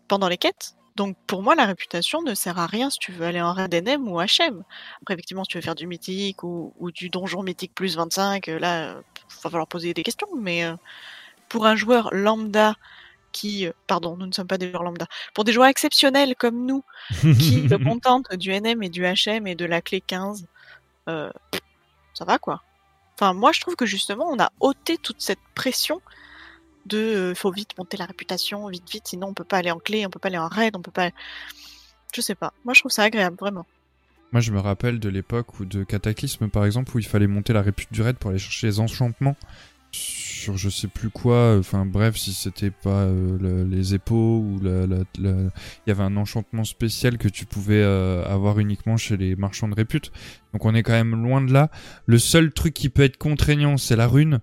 pendant 0.10 0.28
les 0.28 0.38
quêtes. 0.38 0.74
Donc 0.96 1.16
pour 1.28 1.42
moi, 1.42 1.56
la 1.56 1.66
réputation 1.66 2.22
ne 2.22 2.34
sert 2.34 2.60
à 2.60 2.68
rien 2.68 2.90
si 2.90 3.00
tu 3.00 3.12
veux 3.12 3.26
aller 3.26 3.42
en 3.42 3.54
raid 3.54 3.74
NM 3.74 4.08
ou 4.08 4.20
HM. 4.20 4.64
Après, 5.02 5.14
effectivement, 5.14 5.44
si 5.44 5.50
tu 5.50 5.58
veux 5.58 5.62
faire 5.62 5.76
du 5.76 5.88
mythique 5.88 6.44
ou, 6.44 6.74
ou 6.80 6.92
du 6.92 7.10
donjon 7.10 7.44
mythique 7.44 7.74
plus 7.74 7.96
25, 7.96 8.48
euh, 8.50 8.60
là, 8.60 8.90
euh, 8.90 9.02
va 9.44 9.50
falloir 9.50 9.68
poser 9.68 9.94
des 9.94 10.04
questions. 10.04 10.28
Mais 10.38 10.64
euh, 10.66 10.76
pour 11.50 11.66
un 11.66 11.76
joueur 11.76 12.10
lambda 12.14 12.76
qui, 13.32 13.68
euh, 13.68 13.72
pardon, 13.88 14.18
nous 14.18 14.26
ne 14.26 14.32
sommes 14.32 14.48
pas 14.48 14.58
des 14.58 14.70
joueurs 14.70 14.84
lambda, 14.84 15.08
pour 15.34 15.44
des 15.44 15.54
joueurs 15.54 15.68
exceptionnels 15.68 16.36
comme 16.36 16.66
nous, 16.66 16.84
qui 17.22 17.68
se 17.70 17.84
contentent 17.84 18.34
du 18.36 18.52
NM 18.52 18.84
et 18.84 18.90
du 18.90 19.04
HM 19.04 19.48
et 19.48 19.56
de 19.56 19.66
la 19.66 19.82
clé 19.82 20.02
15, 20.02 20.48
euh, 21.10 21.32
ça 22.14 22.26
va 22.26 22.38
quoi. 22.38 22.64
Enfin, 23.16 23.34
moi 23.34 23.52
je 23.52 23.62
trouve 23.62 23.76
que 23.76 23.86
justement 23.86 24.28
on 24.30 24.40
a 24.40 24.52
ôté 24.60 24.98
toute 24.98 25.22
cette 25.22 25.40
pression 25.56 26.02
de 26.86 26.98
euh, 26.98 27.36
faut 27.36 27.52
vite 27.52 27.78
monter 27.78 27.98
la 27.98 28.06
réputation, 28.06 28.68
vite 28.68 28.90
vite, 28.90 29.08
sinon 29.08 29.28
on 29.28 29.34
peut 29.34 29.44
pas 29.44 29.58
aller 29.58 29.72
en 29.72 29.80
clé, 29.80 30.06
on 30.06 30.10
peut 30.10 30.20
pas 30.20 30.30
aller 30.30 30.38
en 30.38 30.48
raid, 30.48 30.76
on 30.76 30.82
peut 30.82 30.92
pas. 30.92 31.10
Je 32.14 32.22
sais 32.22 32.36
pas. 32.36 32.54
Moi 32.66 32.74
je 32.74 32.80
trouve 32.82 32.92
ça 32.92 33.04
agréable, 33.04 33.38
vraiment. 33.40 33.66
Moi, 34.34 34.40
je 34.40 34.54
me 34.54 34.60
rappelle 34.60 35.02
de 35.02 35.10
l'époque 35.10 35.60
où 35.60 35.66
de 35.66 35.84
Cataclysme, 35.84 36.48
par 36.48 36.64
exemple, 36.66 36.96
où 36.96 37.00
il 37.00 37.06
fallait 37.06 37.28
monter 37.28 37.52
la 37.52 37.62
répute 37.62 37.92
du 37.92 38.02
raid 38.02 38.16
pour 38.16 38.30
aller 38.30 38.40
chercher 38.40 38.68
les 38.68 38.80
enchantements 38.80 39.36
sur 39.92 40.56
je 40.56 40.70
sais 40.70 40.88
plus 40.88 41.10
quoi. 41.10 41.58
Enfin, 41.60 41.86
bref, 41.86 42.16
si 42.16 42.34
c'était 42.34 42.72
pas 42.72 43.02
euh, 43.04 43.38
le- 43.38 43.64
les 43.66 43.94
épaux 43.94 44.38
ou 44.40 44.58
il 44.64 45.52
y 45.86 45.92
avait 45.92 46.04
un 46.04 46.16
enchantement 46.16 46.64
spécial 46.64 47.18
que 47.18 47.28
tu 47.28 47.46
pouvais 47.46 47.82
euh, 47.84 48.24
avoir 48.26 48.58
uniquement 48.60 48.96
chez 48.96 49.18
les 49.18 49.36
marchands 49.36 49.68
de 49.68 49.76
répute. 49.76 50.14
Donc, 50.54 50.64
on 50.64 50.74
est 50.76 50.82
quand 50.84 50.94
même 50.94 51.22
loin 51.22 51.42
de 51.42 51.52
là. 51.52 51.70
Le 52.06 52.18
seul 52.18 52.54
truc 52.54 52.74
qui 52.74 52.88
peut 52.88 53.04
être 53.04 53.18
contraignant, 53.18 53.76
c'est 53.76 53.98
la 53.98 54.08
rune. 54.08 54.40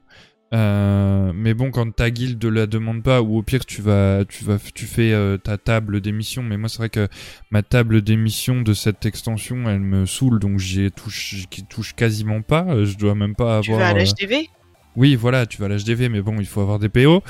Euh, 0.55 1.33
mais 1.35 1.53
bon, 1.53 1.71
quand 1.71 1.95
ta 1.95 2.11
guilde 2.11 2.43
la 2.47 2.67
demande 2.67 3.03
pas, 3.03 3.21
ou 3.21 3.37
au 3.37 3.43
pire 3.43 3.67
tu 3.67 3.83
vas, 3.83 4.25
tu 4.27 4.45
vas, 4.45 4.57
tu 4.75 4.87
fais 4.87 5.13
euh, 5.13 5.37
ta 5.37 5.59
table 5.59 6.01
d'émission. 6.01 6.43
Mais 6.43 6.57
moi, 6.57 6.69
c'est 6.69 6.79
vrai 6.79 6.89
que 6.89 7.09
ma 7.51 7.63
table 7.63 8.01
d'émission 8.03 8.63
de 8.63 8.73
cette 8.73 9.05
extension, 9.05 9.69
elle 9.69 9.81
me 9.81 10.07
saoule, 10.07 10.39
donc 10.39 10.59
j'y 10.59 10.91
touche, 10.91 11.35
j'y 11.35 11.65
touche 11.65 11.95
quasiment 11.95 12.43
pas. 12.43 12.65
Euh, 12.69 12.87
Je 12.87 12.97
dois 12.97 13.15
même 13.15 13.35
pas 13.35 13.61
Tu 13.61 13.73
avoir. 13.73 13.93
vas 13.93 13.99
à 13.99 14.01
euh, 14.01 14.05
l'HDV 14.05 14.49
Oui, 14.97 15.17
voilà, 15.17 15.47
tu 15.47 15.59
vas 15.59 15.67
à 15.67 15.69
l'HDV, 15.69 16.09
mais 16.09 16.23
bon, 16.23 16.37
il 16.39 16.47
faut 16.47 16.61
avoir 16.61 16.79
des 16.79 16.89
PO. 16.89 17.23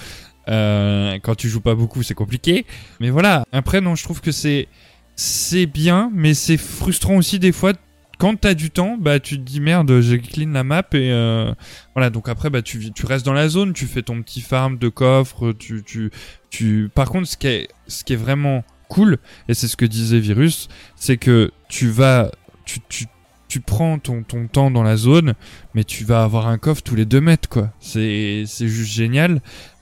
Quand 0.46 1.34
tu 1.36 1.48
joues 1.48 1.60
pas 1.60 1.74
beaucoup, 1.74 2.02
c'est 2.02 2.14
compliqué. 2.14 2.66
Mais 3.00 3.10
voilà. 3.10 3.44
Après, 3.52 3.80
non, 3.80 3.94
je 3.96 4.04
trouve 4.04 4.20
que 4.20 4.32
c'est 4.32 4.68
c'est 5.16 5.66
bien, 5.66 6.12
mais 6.14 6.32
c'est 6.32 6.56
frustrant 6.56 7.16
aussi 7.16 7.40
des 7.40 7.50
fois. 7.50 7.72
Quand 8.18 8.34
t'as 8.38 8.54
du 8.54 8.70
temps, 8.70 8.96
bah 8.98 9.20
tu 9.20 9.36
te 9.36 9.42
dis 9.42 9.60
merde, 9.60 10.00
j'ai 10.00 10.18
clean 10.18 10.50
la 10.50 10.64
map 10.64 10.82
et 10.92 11.12
euh, 11.12 11.52
voilà. 11.94 12.10
Donc 12.10 12.28
après, 12.28 12.50
bah 12.50 12.62
tu 12.62 12.92
tu 12.92 13.06
restes 13.06 13.24
dans 13.24 13.32
la 13.32 13.48
zone, 13.48 13.72
tu 13.72 13.86
fais 13.86 14.02
ton 14.02 14.22
petit 14.22 14.40
farm 14.40 14.76
de 14.76 14.88
coffre, 14.88 15.52
tu 15.52 15.82
tu 15.84 16.10
tu. 16.50 16.90
Par 16.94 17.08
contre, 17.08 17.28
ce 17.28 17.36
qui 17.36 17.46
est 17.46 17.68
ce 17.86 18.02
qui 18.02 18.14
est 18.14 18.16
vraiment 18.16 18.64
cool 18.88 19.18
et 19.48 19.54
c'est 19.54 19.68
ce 19.68 19.76
que 19.76 19.84
disait 19.84 20.18
Virus, 20.18 20.68
c'est 20.96 21.16
que 21.16 21.52
tu 21.68 21.88
vas 21.88 22.30
tu 22.64 22.80
tu 22.88 23.06
tu 23.48 23.60
prends 23.60 23.98
ton, 23.98 24.22
ton 24.22 24.46
temps 24.46 24.70
dans 24.70 24.82
la 24.82 24.96
zone, 24.96 25.34
mais 25.74 25.82
tu 25.82 26.04
vas 26.04 26.22
avoir 26.22 26.48
un 26.48 26.58
coffre 26.58 26.82
tous 26.82 26.94
les 26.94 27.06
deux 27.06 27.20
mètres, 27.20 27.48
quoi. 27.48 27.72
C'est, 27.80 28.44
c'est 28.46 28.68
juste 28.68 28.92
génial. 28.92 29.40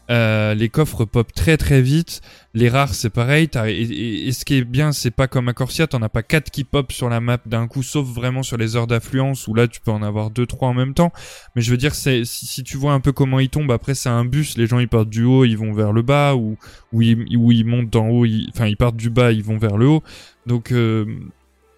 Euh, 0.09 0.55
les 0.55 0.69
coffres 0.69 1.05
pop 1.05 1.33
très 1.33 1.57
très 1.57 1.83
vite. 1.83 2.21
Les 2.55 2.69
rares, 2.69 2.95
c'est 2.95 3.11
pareil. 3.11 3.49
Et, 3.67 4.33
ce 4.33 4.45
qui 4.45 4.55
est 4.55 4.65
bien, 4.65 4.93
c'est 4.93 5.11
pas 5.11 5.27
comme 5.27 5.49
à 5.49 5.53
Corsia, 5.53 5.87
t'en 5.87 6.01
as 6.03 6.09
pas 6.09 6.23
quatre 6.23 6.51
qui 6.51 6.65
pop 6.65 6.93
sur 6.93 7.09
la 7.09 7.21
map 7.21 7.39
d'un 7.45 7.67
coup, 7.67 7.83
sauf 7.83 8.07
vraiment 8.07 8.43
sur 8.43 8.57
les 8.57 8.77
heures 8.77 8.87
d'affluence 8.87 9.47
où 9.49 9.55
là 9.55 9.69
tu 9.69 9.81
peux 9.81 9.91
en 9.91 10.03
avoir 10.03 10.31
deux 10.31 10.47
trois 10.47 10.69
en 10.69 10.75
même 10.75 10.95
temps. 10.95 11.13
Mais 11.55 11.63
je 11.63 11.71
veux 11.71 11.77
dire, 11.77 11.95
c'est 11.95 12.25
si, 12.25 12.63
tu 12.63 12.77
vois 12.77 12.93
un 12.93 13.01
peu 13.01 13.13
comment 13.13 13.41
ils 13.41 13.49
tombent, 13.49 13.73
après 13.73 13.95
c'est 13.95 14.09
un 14.09 14.25
bus. 14.25 14.57
Les 14.57 14.67
gens 14.67 14.79
ils 14.79 14.89
partent 14.89 15.11
du 15.11 15.25
haut, 15.25 15.45
ils 15.45 15.59
vont 15.59 15.73
vers 15.73 15.93
le 15.93 16.03
bas, 16.03 16.35
ou 16.35 16.57
ou 16.93 17.03
ils, 17.03 17.65
montent 17.65 17.91
d'en 17.91 18.09
haut, 18.09 18.27
enfin 18.51 18.67
ils 18.67 18.77
partent 18.77 18.97
du 18.97 19.11
bas, 19.11 19.33
ils 19.33 19.43
vont 19.45 19.59
vers 19.59 19.77
le 19.77 19.89
haut. 19.89 20.03
Donc 20.47 20.73
euh, 20.73 21.05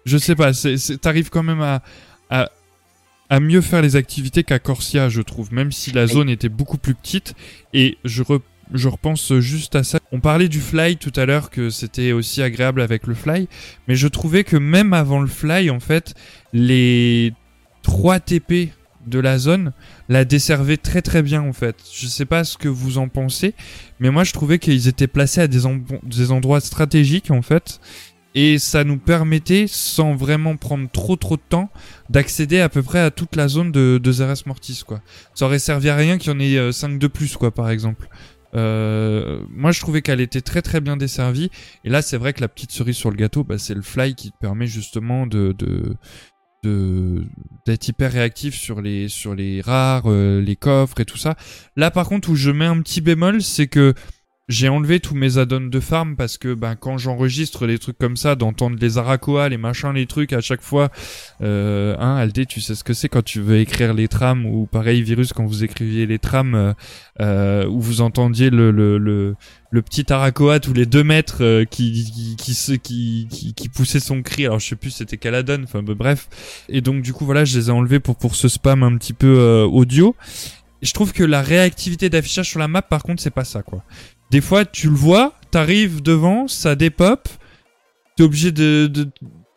je 0.05 0.17
sais 0.17 0.35
pas, 0.35 0.51
t'arrives 1.01 1.29
quand 1.29 1.43
même 1.43 1.61
à, 1.61 1.81
à 3.29 3.39
mieux 3.39 3.61
faire 3.61 3.81
les 3.81 3.95
activités 3.95 4.43
qu'à 4.43 4.59
Corsia, 4.59 5.09
je 5.09 5.21
trouve, 5.21 5.53
même 5.53 5.71
si 5.71 5.91
la 5.91 6.07
zone 6.07 6.29
était 6.29 6.49
beaucoup 6.49 6.77
plus 6.77 6.95
petite. 6.95 7.35
Et 7.73 7.97
je, 8.03 8.23
re- 8.23 8.41
je 8.73 8.87
repense 8.87 9.33
juste 9.39 9.75
à 9.75 9.83
ça. 9.83 9.99
On 10.11 10.19
parlait 10.19 10.47
du 10.49 10.59
fly 10.59 10.97
tout 10.97 11.13
à 11.15 11.25
l'heure, 11.25 11.49
que 11.49 11.69
c'était 11.69 12.11
aussi 12.11 12.41
agréable 12.41 12.81
avec 12.81 13.05
le 13.07 13.13
fly, 13.13 13.47
mais 13.87 13.95
je 13.95 14.07
trouvais 14.07 14.43
que 14.43 14.57
même 14.57 14.93
avant 14.93 15.19
le 15.21 15.27
fly, 15.27 15.69
en 15.69 15.79
fait, 15.79 16.13
les 16.53 17.33
3 17.83 18.19
TP 18.19 18.69
de 19.07 19.19
la 19.19 19.37
zone 19.39 19.71
la 20.09 20.25
desservaient 20.25 20.77
très 20.77 21.01
très 21.01 21.23
bien 21.23 21.41
en 21.41 21.53
fait. 21.53 21.77
Je 21.93 22.05
sais 22.05 22.25
pas 22.25 22.43
ce 22.43 22.57
que 22.57 22.67
vous 22.67 22.97
en 22.97 23.07
pensez, 23.07 23.55
mais 23.99 24.11
moi 24.11 24.23
je 24.23 24.33
trouvais 24.33 24.59
qu'ils 24.59 24.87
étaient 24.87 25.07
placés 25.07 25.41
à 25.41 25.47
des, 25.47 25.65
en- 25.65 25.79
des 26.03 26.31
endroits 26.31 26.59
stratégiques 26.59 27.31
en 27.31 27.41
fait 27.41 27.79
et 28.35 28.59
ça 28.59 28.83
nous 28.83 28.97
permettait, 28.97 29.65
sans 29.67 30.15
vraiment 30.15 30.55
prendre 30.55 30.89
trop 30.89 31.15
trop 31.15 31.35
de 31.35 31.41
temps, 31.47 31.69
d'accéder 32.09 32.59
à 32.59 32.69
peu 32.69 32.83
près 32.83 32.99
à 32.99 33.11
toute 33.11 33.35
la 33.35 33.47
zone 33.47 33.71
de, 33.71 33.99
de 34.01 34.11
Zeres 34.11 34.43
Mortis, 34.45 34.83
quoi. 34.85 35.01
Ça 35.33 35.45
aurait 35.45 35.59
servi 35.59 35.89
à 35.89 35.95
rien 35.95 36.17
qu'il 36.17 36.31
y 36.31 36.35
en 36.35 36.39
ait 36.39 36.71
5 36.71 36.99
de 36.99 37.07
plus, 37.07 37.37
quoi, 37.37 37.51
par 37.51 37.69
exemple. 37.69 38.07
Euh, 38.55 39.41
moi, 39.49 39.71
je 39.71 39.79
trouvais 39.79 40.01
qu'elle 40.01 40.21
était 40.21 40.41
très 40.41 40.61
très 40.61 40.81
bien 40.81 40.97
desservie. 40.97 41.49
Et 41.83 41.89
là, 41.89 42.01
c'est 42.01 42.17
vrai 42.17 42.33
que 42.33 42.41
la 42.41 42.47
petite 42.47 42.71
cerise 42.71 42.95
sur 42.95 43.11
le 43.11 43.15
gâteau, 43.15 43.43
bah, 43.43 43.57
c'est 43.57 43.73
le 43.73 43.81
fly 43.81 44.15
qui 44.15 44.31
te 44.31 44.37
permet 44.37 44.67
justement 44.67 45.27
de, 45.27 45.53
de, 45.57 45.95
de 46.63 47.23
d'être 47.65 47.87
hyper 47.87 48.11
réactif 48.11 48.55
sur 48.55 48.81
les 48.81 49.07
sur 49.07 49.35
les 49.35 49.61
rares, 49.61 50.03
euh, 50.07 50.41
les 50.41 50.55
coffres 50.55 50.99
et 50.99 51.05
tout 51.05 51.17
ça. 51.17 51.35
Là, 51.75 51.91
par 51.91 52.07
contre, 52.07 52.29
où 52.29 52.35
je 52.35 52.51
mets 52.51 52.65
un 52.65 52.81
petit 52.81 53.01
bémol, 53.01 53.41
c'est 53.41 53.67
que 53.67 53.93
j'ai 54.49 54.67
enlevé 54.67 54.99
tous 54.99 55.15
mes 55.15 55.37
add-ons 55.37 55.67
de 55.67 55.79
farm 55.79 56.15
parce 56.15 56.37
que 56.39 56.53
ben 56.55 56.75
quand 56.75 56.97
j'enregistre 56.97 57.67
des 57.67 57.77
trucs 57.77 57.97
comme 57.97 58.17
ça, 58.17 58.35
d'entendre 58.35 58.77
les 58.81 58.97
arakoa, 58.97 59.47
les 59.47 59.57
machins, 59.57 59.93
les 59.93 60.07
trucs 60.07 60.33
à 60.33 60.41
chaque 60.41 60.61
fois, 60.63 60.89
euh, 61.41 61.95
hein, 61.99 62.15
Aldé, 62.15 62.47
tu 62.47 62.59
sais 62.59 62.73
ce 62.73 62.83
que 62.83 62.93
c'est 62.93 63.07
quand 63.07 63.23
tu 63.23 63.39
veux 63.39 63.59
écrire 63.59 63.93
les 63.93 64.07
trames 64.07 64.45
ou 64.47 64.65
pareil 64.65 65.03
virus 65.03 65.33
quand 65.33 65.45
vous 65.45 65.63
écriviez 65.63 66.07
les 66.07 66.17
trames 66.17 66.55
euh, 66.55 66.73
euh, 67.21 67.67
où 67.67 67.79
vous 67.79 68.01
entendiez 68.01 68.49
le 68.49 68.71
le, 68.71 68.97
le, 68.97 69.35
le 69.69 69.81
petit 69.83 70.11
arakoa 70.11 70.59
tous 70.59 70.73
les 70.73 70.87
deux 70.87 71.03
mètres 71.03 71.43
euh, 71.43 71.65
qui 71.65 72.35
qui 72.37 72.79
qui, 72.79 73.53
qui 73.55 73.69
poussait 73.69 73.99
son 73.99 74.23
cri. 74.23 74.47
Alors 74.47 74.59
je 74.59 74.67
sais 74.67 74.75
plus 74.75 74.89
c'était 74.89 75.17
quel 75.17 75.35
add-on, 75.35 75.63
enfin 75.63 75.83
ben, 75.83 75.93
bref. 75.93 76.27
Et 76.69 76.81
donc 76.81 77.03
du 77.03 77.13
coup 77.13 77.23
voilà, 77.23 77.45
je 77.45 77.57
les 77.57 77.69
ai 77.69 77.71
enlevés 77.71 77.99
pour 77.99 78.15
pour 78.15 78.35
ce 78.35 78.47
spam 78.47 78.81
un 78.81 78.97
petit 78.97 79.13
peu 79.13 79.37
euh, 79.37 79.63
audio. 79.65 80.15
Je 80.81 80.93
trouve 80.93 81.11
que 81.11 81.23
la 81.23 81.41
réactivité 81.41 82.09
d'affichage 82.09 82.49
sur 82.49 82.59
la 82.59 82.69
map, 82.69 82.81
par 82.81 83.03
contre, 83.03 83.21
c'est 83.21 83.31
pas 83.31 83.43
ça, 83.43 83.63
quoi. 83.63 83.83
Des 84.29 84.41
fois, 84.41 84.65
tu 84.65 84.89
le 84.89 84.95
vois, 84.95 85.33
t'arrives 85.51 86.01
devant, 86.01 86.47
ça 86.47 86.75
dépop, 86.75 87.27
t'es 88.15 88.23
obligé 88.23 88.51
de, 88.51 88.91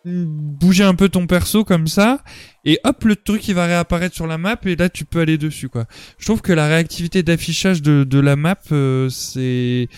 bouger 0.05 0.85
un 0.85 0.95
peu 0.95 1.09
ton 1.09 1.27
perso 1.27 1.65
comme 1.65 1.87
ça, 1.87 2.23
et 2.65 2.81
hop, 2.85 3.05
le 3.05 3.17
truc 3.17 3.47
il 3.49 3.55
va 3.55 3.67
réapparaître 3.67 4.15
sur 4.15 4.27
la 4.27 4.39
map, 4.39 4.57
et 4.65 4.77
là 4.77 4.89
tu 4.89 5.05
peux 5.05 5.21
aller 5.21 5.39
dessus, 5.39 5.69
quoi. 5.69 5.87
Je 6.19 6.25
trouve 6.25 6.43
que 6.43 6.53
la 6.53 6.67
réactivité 6.67 7.23
d'affichage 7.23 7.83
de, 7.83 8.19
la 8.19 8.37
map, 8.37 8.59
euh, 8.73 9.09
c'est 9.11 9.89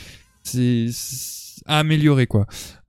c'est 0.43 0.89
à 1.67 1.79
améliorer, 1.79 2.27
quoi. 2.27 2.47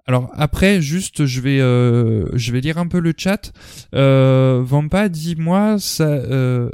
alors 0.08 0.30
après, 0.34 0.82
juste, 0.82 1.26
je 1.26 1.40
vais, 1.40 1.62
euh, 1.62 2.26
je 2.34 2.52
vais 2.52 2.62
lire 2.62 2.78
un 2.78 2.88
peu 2.88 3.00
le 3.00 3.14
chat. 3.16 3.54
Euh, 3.94 4.62
Vampa 4.64 5.08
dit 5.08 5.36
moi, 5.38 5.78
ça, 5.80 6.08
euh, 6.08 6.70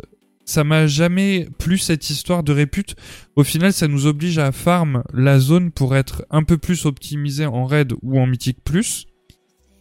ça 0.45 0.63
m'a 0.63 0.87
jamais 0.87 1.47
plu 1.57 1.77
cette 1.77 2.09
histoire 2.09 2.43
de 2.43 2.51
répute. 2.51 2.95
Au 3.35 3.43
final, 3.43 3.73
ça 3.73 3.87
nous 3.87 4.05
oblige 4.05 4.37
à 4.37 4.51
farm 4.51 5.03
la 5.13 5.39
zone 5.39 5.71
pour 5.71 5.95
être 5.95 6.25
un 6.29 6.43
peu 6.43 6.57
plus 6.57 6.85
optimisé 6.85 7.45
en 7.45 7.65
raid 7.65 7.93
ou 8.01 8.19
en 8.19 8.27
mythique 8.27 8.63
plus. 8.63 9.05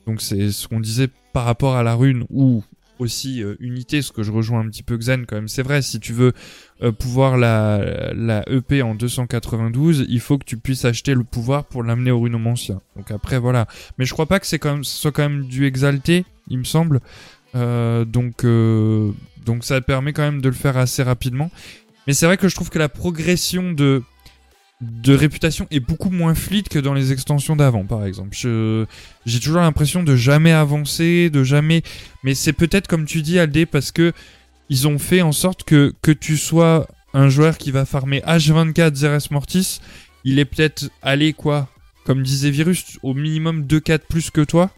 Donc 0.07 0.21
c'est 0.23 0.51
ce 0.51 0.69
qu'on 0.69 0.81
disait 0.81 1.09
par 1.33 1.45
rapport 1.45 1.77
à 1.77 1.83
la 1.83 1.95
rune 1.95 2.25
ou 2.31 2.65
aussi 2.99 3.43
euh, 3.43 3.57
unité, 3.61 4.03
ce 4.03 4.13
que 4.13 4.23
je 4.23 4.31
rejoins 4.31 4.61
un 4.61 4.69
petit 4.69 4.83
peu 4.83 4.97
Xen 4.97 5.25
quand 5.25 5.37
même. 5.37 5.49
C'est 5.49 5.63
vrai, 5.63 5.81
si 5.81 6.01
tu 6.01 6.13
veux 6.13 6.33
euh, 6.83 6.93
pouvoir 6.93 7.39
la, 7.39 8.43
EP 8.49 8.83
en 8.83 8.95
292, 8.95 10.07
il 10.09 10.21
faut 10.21 10.37
que 10.37 10.45
tu 10.45 10.59
puisses 10.59 10.85
acheter 10.85 11.15
le 11.15 11.25
pouvoir 11.25 11.65
pour 11.65 11.83
l'amener 11.83 12.11
au 12.11 12.21
runomancien. 12.21 12.83
Donc 12.97 13.11
après 13.11 13.39
voilà. 13.39 13.67
Mais 13.99 14.05
je 14.05 14.13
crois 14.13 14.27
pas 14.27 14.39
que 14.39 14.47
c'est 14.47 14.59
quand 14.59 14.73
même, 14.73 14.85
ce 14.85 14.97
soit 14.97 15.13
quand 15.13 15.23
même 15.23 15.47
du 15.47 15.65
exalté, 15.65 16.25
il 16.49 16.59
me 16.59 16.65
semble. 16.65 17.01
Euh, 17.57 18.05
donc 18.05 18.45
euh, 18.45 19.11
donc 19.45 19.65
ça 19.65 19.81
permet 19.81 20.13
quand 20.13 20.23
même 20.23 20.41
de 20.41 20.49
le 20.49 20.55
faire 20.55 20.77
assez 20.77 21.03
rapidement. 21.03 21.51
Mais 22.07 22.15
c'est 22.15 22.27
vrai 22.27 22.37
que 22.37 22.49
je 22.49 22.55
trouve 22.55 22.71
que 22.71 22.79
la 22.79 22.89
progression 22.89 23.73
de 23.73 24.03
réputation 25.07 25.67
est 25.71 25.81
beaucoup 25.81 26.11
moins 26.11 26.35
fluide 26.35 26.69
que 26.69 26.79
dans 26.79 26.95
les 26.95 27.13
extensions 27.13 27.57
d'avant, 27.57 27.85
par 27.85 28.05
exemple. 28.05 28.35
J'ai 28.35 29.41
toujours 29.41 29.61
l'impression 29.61 30.03
de 30.03 30.17
jamais 30.17 30.53
avancer, 30.53 31.31
de 31.31 31.45
jamais. 31.45 31.83
Mais 32.25 32.35
c'est 32.35 32.53
peut-être 32.55 32.89
comme 32.89 33.05
tu 33.05 33.23
dis, 33.23 33.39
Aldé, 33.39 33.67
parce 33.67 33.93
que 33.93 34.13
ils 34.69 34.87
ont 34.89 34.99
fait 34.99 35.21
en 35.21 35.33
sorte 35.33 35.65
que 35.65 35.93
que 36.01 36.13
tu 36.13 36.37
sois 36.37 36.87
un 37.13 37.29
joueur 37.29 37.59
qui 37.59 37.71
va 37.71 37.85
farmer 37.85 38.21
H24 38.21 38.95
Zeres 38.95 39.33
Mortis, 39.33 39.81
il 40.25 40.39
est 40.39 40.45
peut-être 40.45 40.91
allé 41.03 41.33
quoi, 41.33 41.69
comme 42.05 42.23
disait 42.23 42.51
Virus, 42.51 42.99
au 43.03 43.15
minimum 43.15 43.65
2-4 43.65 44.01
plus 44.09 44.31
que 44.31 44.43
toi, 44.43 44.71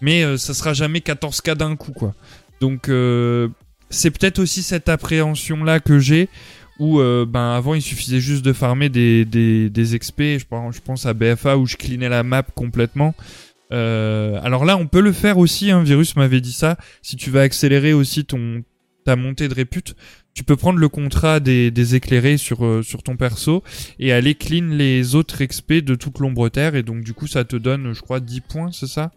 mais 0.00 0.22
euh, 0.22 0.36
ça 0.36 0.54
sera 0.54 0.74
jamais 0.74 1.00
14K 1.00 1.54
d'un 1.54 1.76
coup, 1.76 1.92
quoi. 1.92 2.14
Donc 2.60 2.88
euh, 2.88 3.48
c'est 3.92 4.10
peut-être 4.10 4.38
aussi 4.38 4.62
cette 4.62 4.88
appréhension 4.88 5.62
là 5.62 5.78
que 5.80 5.98
j'ai 5.98 6.28
où 6.78 7.00
euh, 7.00 7.26
ben 7.28 7.52
avant 7.52 7.74
il 7.74 7.82
suffisait 7.82 8.20
juste 8.20 8.44
de 8.44 8.52
farmer 8.52 8.88
des, 8.88 9.24
des, 9.24 9.70
je 9.74 10.80
pense, 10.80 11.06
à 11.06 11.14
BFA 11.14 11.56
où 11.56 11.66
je 11.66 11.76
cleanais 11.76 12.08
la 12.08 12.22
map 12.22 12.42
complètement. 12.42 13.14
Euh, 13.72 14.38
alors 14.42 14.64
là 14.64 14.76
on 14.76 14.86
peut 14.86 15.00
le 15.00 15.12
faire 15.12 15.38
aussi 15.38 15.70
un 15.70 15.82
virus 15.82 16.16
m'avait 16.16 16.40
dit 16.40 16.52
ça. 16.52 16.76
Si 17.02 17.16
tu 17.16 17.30
veux 17.30 17.40
accélérer 17.40 17.92
aussi 17.92 18.26
ta 19.04 19.16
montée 19.16 19.48
de 19.48 19.54
répute 19.54 19.94
tu 20.34 20.44
peux 20.44 20.56
prendre 20.56 20.78
le 20.78 20.88
contrat 20.88 21.40
des, 21.40 21.94
éclairés 21.94 22.38
sur, 22.38 22.64
euh, 22.64 22.82
sur 22.82 23.02
ton 23.02 23.16
perso 23.16 23.62
et 23.98 24.14
aller 24.14 24.34
clean 24.34 24.68
les 24.70 25.14
autres 25.14 25.44
XP 25.44 25.74
de 25.74 25.94
toute 25.94 26.20
l'ombre 26.20 26.48
terre. 26.48 26.74
Et 26.74 26.82
donc 26.82 27.04
du 27.04 27.12
coup 27.12 27.26
ça 27.26 27.44
te 27.44 27.56
donne 27.56 27.92
je 27.92 28.00
crois 28.00 28.20
10 28.20 28.40
points 28.40 28.72
c'est 28.72 28.86
ça 28.86 29.10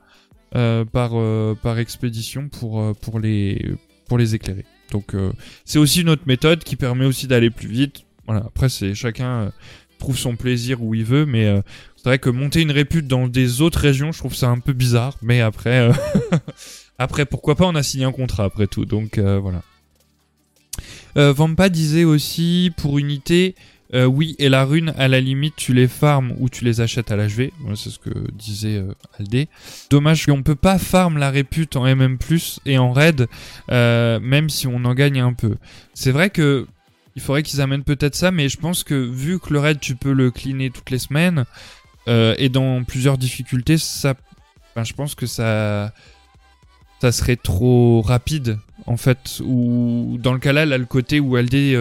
par, 0.51 1.79
expédition 1.79 2.49
pour, 2.49 3.19
les, 3.19 3.75
pour 4.07 4.17
les 4.17 4.35
éclairer. 4.35 4.65
Donc 4.91 5.13
euh, 5.13 5.31
c'est 5.63 5.79
aussi 5.79 6.01
une 6.01 6.09
autre 6.09 6.23
méthode 6.25 6.63
qui 6.63 6.75
permet 6.75 7.05
aussi 7.05 7.27
d'aller 7.27 7.49
plus 7.49 7.67
vite. 7.67 8.05
Voilà, 8.25 8.43
après 8.45 8.69
c'est 8.69 8.93
chacun 8.93 9.41
euh, 9.41 9.49
trouve 9.99 10.17
son 10.17 10.35
plaisir 10.35 10.83
où 10.83 10.95
il 10.95 11.05
veut, 11.05 11.25
mais 11.25 11.45
euh, 11.45 11.61
c'est 11.95 12.09
vrai 12.09 12.19
que 12.19 12.29
monter 12.29 12.61
une 12.61 12.71
répute 12.71 13.07
dans 13.07 13.27
des 13.27 13.61
autres 13.61 13.79
régions, 13.79 14.11
je 14.11 14.19
trouve 14.19 14.35
ça 14.35 14.49
un 14.49 14.59
peu 14.59 14.73
bizarre. 14.73 15.17
Mais 15.21 15.41
après, 15.41 15.91
après 16.99 17.25
pourquoi 17.25 17.55
pas, 17.55 17.65
on 17.65 17.75
a 17.75 17.83
signé 17.83 18.05
un 18.05 18.11
contrat 18.11 18.45
après 18.45 18.67
tout, 18.67 18.85
donc 18.85 19.19
voilà. 19.19 19.61
Vampa 21.15 21.69
disait 21.69 22.03
aussi 22.03 22.73
pour 22.75 22.97
unité, 22.99 23.55
euh, 23.95 24.05
oui, 24.05 24.35
et 24.39 24.49
la 24.49 24.65
rune, 24.65 24.93
à 24.97 25.07
la 25.07 25.21
limite, 25.21 25.55
tu 25.55 25.73
les 25.73 25.87
farmes 25.87 26.33
ou 26.39 26.49
tu 26.49 26.65
les 26.65 26.81
achètes 26.81 27.11
à 27.11 27.15
l'HV. 27.15 27.51
Voilà, 27.61 27.77
c'est 27.77 27.89
ce 27.89 27.99
que 27.99 28.09
disait 28.33 28.77
euh, 28.77 28.93
Aldé. 29.17 29.47
Dommage 29.89 30.25
qu'on 30.25 30.43
peut 30.43 30.55
pas 30.55 30.77
farm 30.77 31.17
la 31.17 31.31
répute 31.31 31.77
en 31.77 31.85
MM+, 31.85 32.17
et 32.65 32.77
en 32.77 32.91
raid, 32.91 33.27
euh, 33.71 34.19
même 34.19 34.49
si 34.49 34.67
on 34.67 34.83
en 34.83 34.93
gagne 34.93 35.21
un 35.21 35.33
peu. 35.33 35.55
C'est 35.93 36.11
vrai 36.11 36.29
que 36.29 36.67
il 37.15 37.21
faudrait 37.21 37.43
qu'ils 37.43 37.61
amènent 37.61 37.85
peut-être 37.85 38.15
ça, 38.15 38.31
mais 38.31 38.49
je 38.49 38.57
pense 38.57 38.83
que 38.83 38.95
vu 38.95 39.39
que 39.39 39.53
le 39.53 39.59
raid, 39.59 39.79
tu 39.79 39.95
peux 39.95 40.11
le 40.11 40.29
cleaner 40.31 40.69
toutes 40.69 40.89
les 40.89 40.99
semaines, 40.99 41.45
et 42.07 42.49
dans 42.49 42.83
plusieurs 42.83 43.17
difficultés, 43.17 43.77
ça, 43.77 44.15
ben, 44.75 44.83
je 44.83 44.93
pense 44.93 45.15
que 45.15 45.25
ça, 45.25 45.93
ça 46.99 47.13
serait 47.13 47.37
trop 47.37 48.01
rapide, 48.01 48.59
en 48.85 48.97
fait. 48.97 49.41
Ou 49.45 50.17
dans 50.21 50.33
le 50.33 50.39
cas 50.39 50.51
là, 50.51 50.65
là, 50.65 50.77
le 50.77 50.85
côté 50.85 51.21
où 51.21 51.37
Aldé 51.37 51.73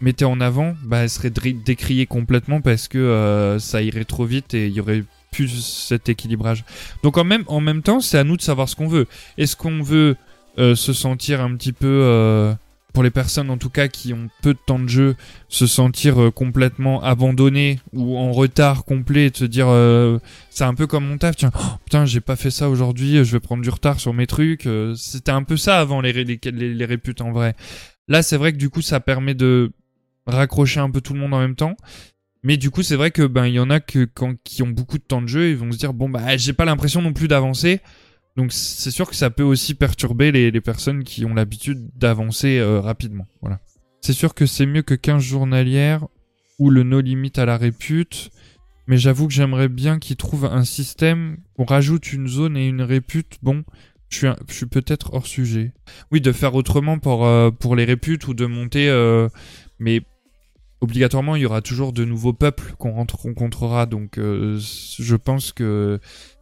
mettait 0.00 0.24
en 0.24 0.40
avant, 0.40 0.74
bah, 0.84 0.98
elle 0.98 1.10
serait 1.10 1.30
décriée 1.30 2.06
complètement 2.06 2.60
parce 2.60 2.88
que 2.88 2.98
euh, 2.98 3.58
ça 3.58 3.82
irait 3.82 4.04
trop 4.04 4.24
vite 4.24 4.54
et 4.54 4.66
il 4.66 4.72
y 4.72 4.80
aurait 4.80 5.04
plus 5.30 5.48
cet 5.48 6.08
équilibrage. 6.08 6.64
Donc 7.02 7.18
en 7.18 7.24
même, 7.24 7.44
en 7.46 7.60
même 7.60 7.82
temps, 7.82 8.00
c'est 8.00 8.18
à 8.18 8.24
nous 8.24 8.36
de 8.36 8.42
savoir 8.42 8.68
ce 8.68 8.76
qu'on 8.76 8.88
veut. 8.88 9.06
Est-ce 9.36 9.56
qu'on 9.56 9.82
veut 9.82 10.16
euh, 10.58 10.74
se 10.74 10.92
sentir 10.92 11.40
un 11.40 11.54
petit 11.54 11.72
peu, 11.72 11.86
euh, 11.86 12.54
pour 12.94 13.02
les 13.02 13.10
personnes 13.10 13.50
en 13.50 13.58
tout 13.58 13.68
cas 13.68 13.88
qui 13.88 14.12
ont 14.14 14.28
peu 14.42 14.54
de 14.54 14.58
temps 14.64 14.78
de 14.78 14.88
jeu, 14.88 15.14
se 15.48 15.66
sentir 15.66 16.30
complètement 16.34 17.02
abandonné 17.02 17.80
ou 17.92 18.16
en 18.16 18.32
retard 18.32 18.84
complet 18.84 19.26
et 19.26 19.30
de 19.30 19.36
se 19.36 19.44
dire, 19.44 19.68
c'est 20.50 20.64
un 20.64 20.74
peu 20.74 20.86
comme 20.86 21.06
mon 21.06 21.18
taf, 21.18 21.36
tiens, 21.36 21.52
oh, 21.54 21.76
putain, 21.84 22.06
j'ai 22.06 22.20
pas 22.20 22.34
fait 22.34 22.50
ça 22.50 22.70
aujourd'hui, 22.70 23.24
je 23.24 23.32
vais 23.32 23.40
prendre 23.40 23.62
du 23.62 23.70
retard 23.70 24.00
sur 24.00 24.14
mes 24.14 24.26
trucs. 24.26 24.66
C'était 24.96 25.30
un 25.30 25.42
peu 25.42 25.56
ça 25.56 25.78
avant 25.78 26.00
les, 26.00 26.12
les, 26.12 26.40
les, 26.42 26.74
les 26.74 26.84
réputes 26.86 27.20
en 27.20 27.30
vrai. 27.30 27.54
Là, 28.08 28.22
c'est 28.22 28.38
vrai 28.38 28.52
que 28.52 28.58
du 28.58 28.70
coup, 28.70 28.80
ça 28.80 29.00
permet 29.00 29.34
de 29.34 29.70
raccrocher 30.28 30.80
un 30.80 30.90
peu 30.90 31.00
tout 31.00 31.14
le 31.14 31.20
monde 31.20 31.34
en 31.34 31.40
même 31.40 31.56
temps. 31.56 31.76
Mais 32.42 32.56
du 32.56 32.70
coup, 32.70 32.82
c'est 32.82 32.96
vrai 32.96 33.10
que 33.10 33.26
ben 33.26 33.46
il 33.46 33.54
y 33.54 33.60
en 33.60 33.70
a 33.70 33.80
que 33.80 34.04
quand 34.04 34.34
qui 34.44 34.62
ont 34.62 34.68
beaucoup 34.68 34.98
de 34.98 35.02
temps 35.02 35.22
de 35.22 35.26
jeu, 35.26 35.50
ils 35.50 35.56
vont 35.56 35.72
se 35.72 35.78
dire 35.78 35.92
bon 35.92 36.08
bah 36.08 36.36
j'ai 36.36 36.52
pas 36.52 36.64
l'impression 36.64 37.02
non 37.02 37.12
plus 37.12 37.28
d'avancer. 37.28 37.80
Donc 38.36 38.52
c'est 38.52 38.92
sûr 38.92 39.08
que 39.08 39.16
ça 39.16 39.30
peut 39.30 39.42
aussi 39.42 39.74
perturber 39.74 40.30
les, 40.30 40.52
les 40.52 40.60
personnes 40.60 41.02
qui 41.02 41.24
ont 41.24 41.34
l'habitude 41.34 41.90
d'avancer 41.96 42.58
euh, 42.58 42.80
rapidement. 42.80 43.26
Voilà. 43.40 43.58
C'est 44.00 44.12
sûr 44.12 44.34
que 44.34 44.46
c'est 44.46 44.66
mieux 44.66 44.82
que 44.82 44.94
15 44.94 45.20
journalières 45.22 46.06
ou 46.60 46.70
le 46.70 46.84
no 46.84 47.00
limit 47.00 47.32
à 47.36 47.44
la 47.44 47.56
répute. 47.56 48.30
Mais 48.86 48.96
j'avoue 48.96 49.26
que 49.26 49.34
j'aimerais 49.34 49.68
bien 49.68 49.98
qu'ils 49.98 50.16
trouvent 50.16 50.46
un 50.46 50.64
système 50.64 51.38
qu'on 51.56 51.64
rajoute 51.64 52.12
une 52.12 52.26
zone 52.26 52.56
et 52.56 52.68
une 52.68 52.80
répute. 52.80 53.36
Bon, 53.42 53.64
je 54.08 54.16
suis, 54.16 54.28
suis 54.48 54.66
peut-être 54.66 55.12
hors 55.12 55.26
sujet. 55.26 55.72
Oui, 56.10 56.20
de 56.20 56.32
faire 56.32 56.54
autrement 56.54 56.98
pour, 56.98 57.26
euh, 57.26 57.50
pour 57.50 57.76
les 57.76 57.84
réputes 57.84 58.28
ou 58.28 58.34
de 58.34 58.46
monter. 58.46 58.88
euh, 58.88 59.28
mais 59.78 60.02
obligatoirement, 60.80 61.36
il 61.36 61.42
y 61.42 61.46
aura 61.46 61.62
toujours 61.62 61.92
de 61.92 62.04
nouveaux 62.04 62.32
peuples 62.32 62.74
qu'on 62.78 62.92
rencontrera. 62.92 63.86
Donc, 63.86 64.18
euh, 64.18 64.58
je 64.58 65.16
pense 65.16 65.52
que 65.52 66.00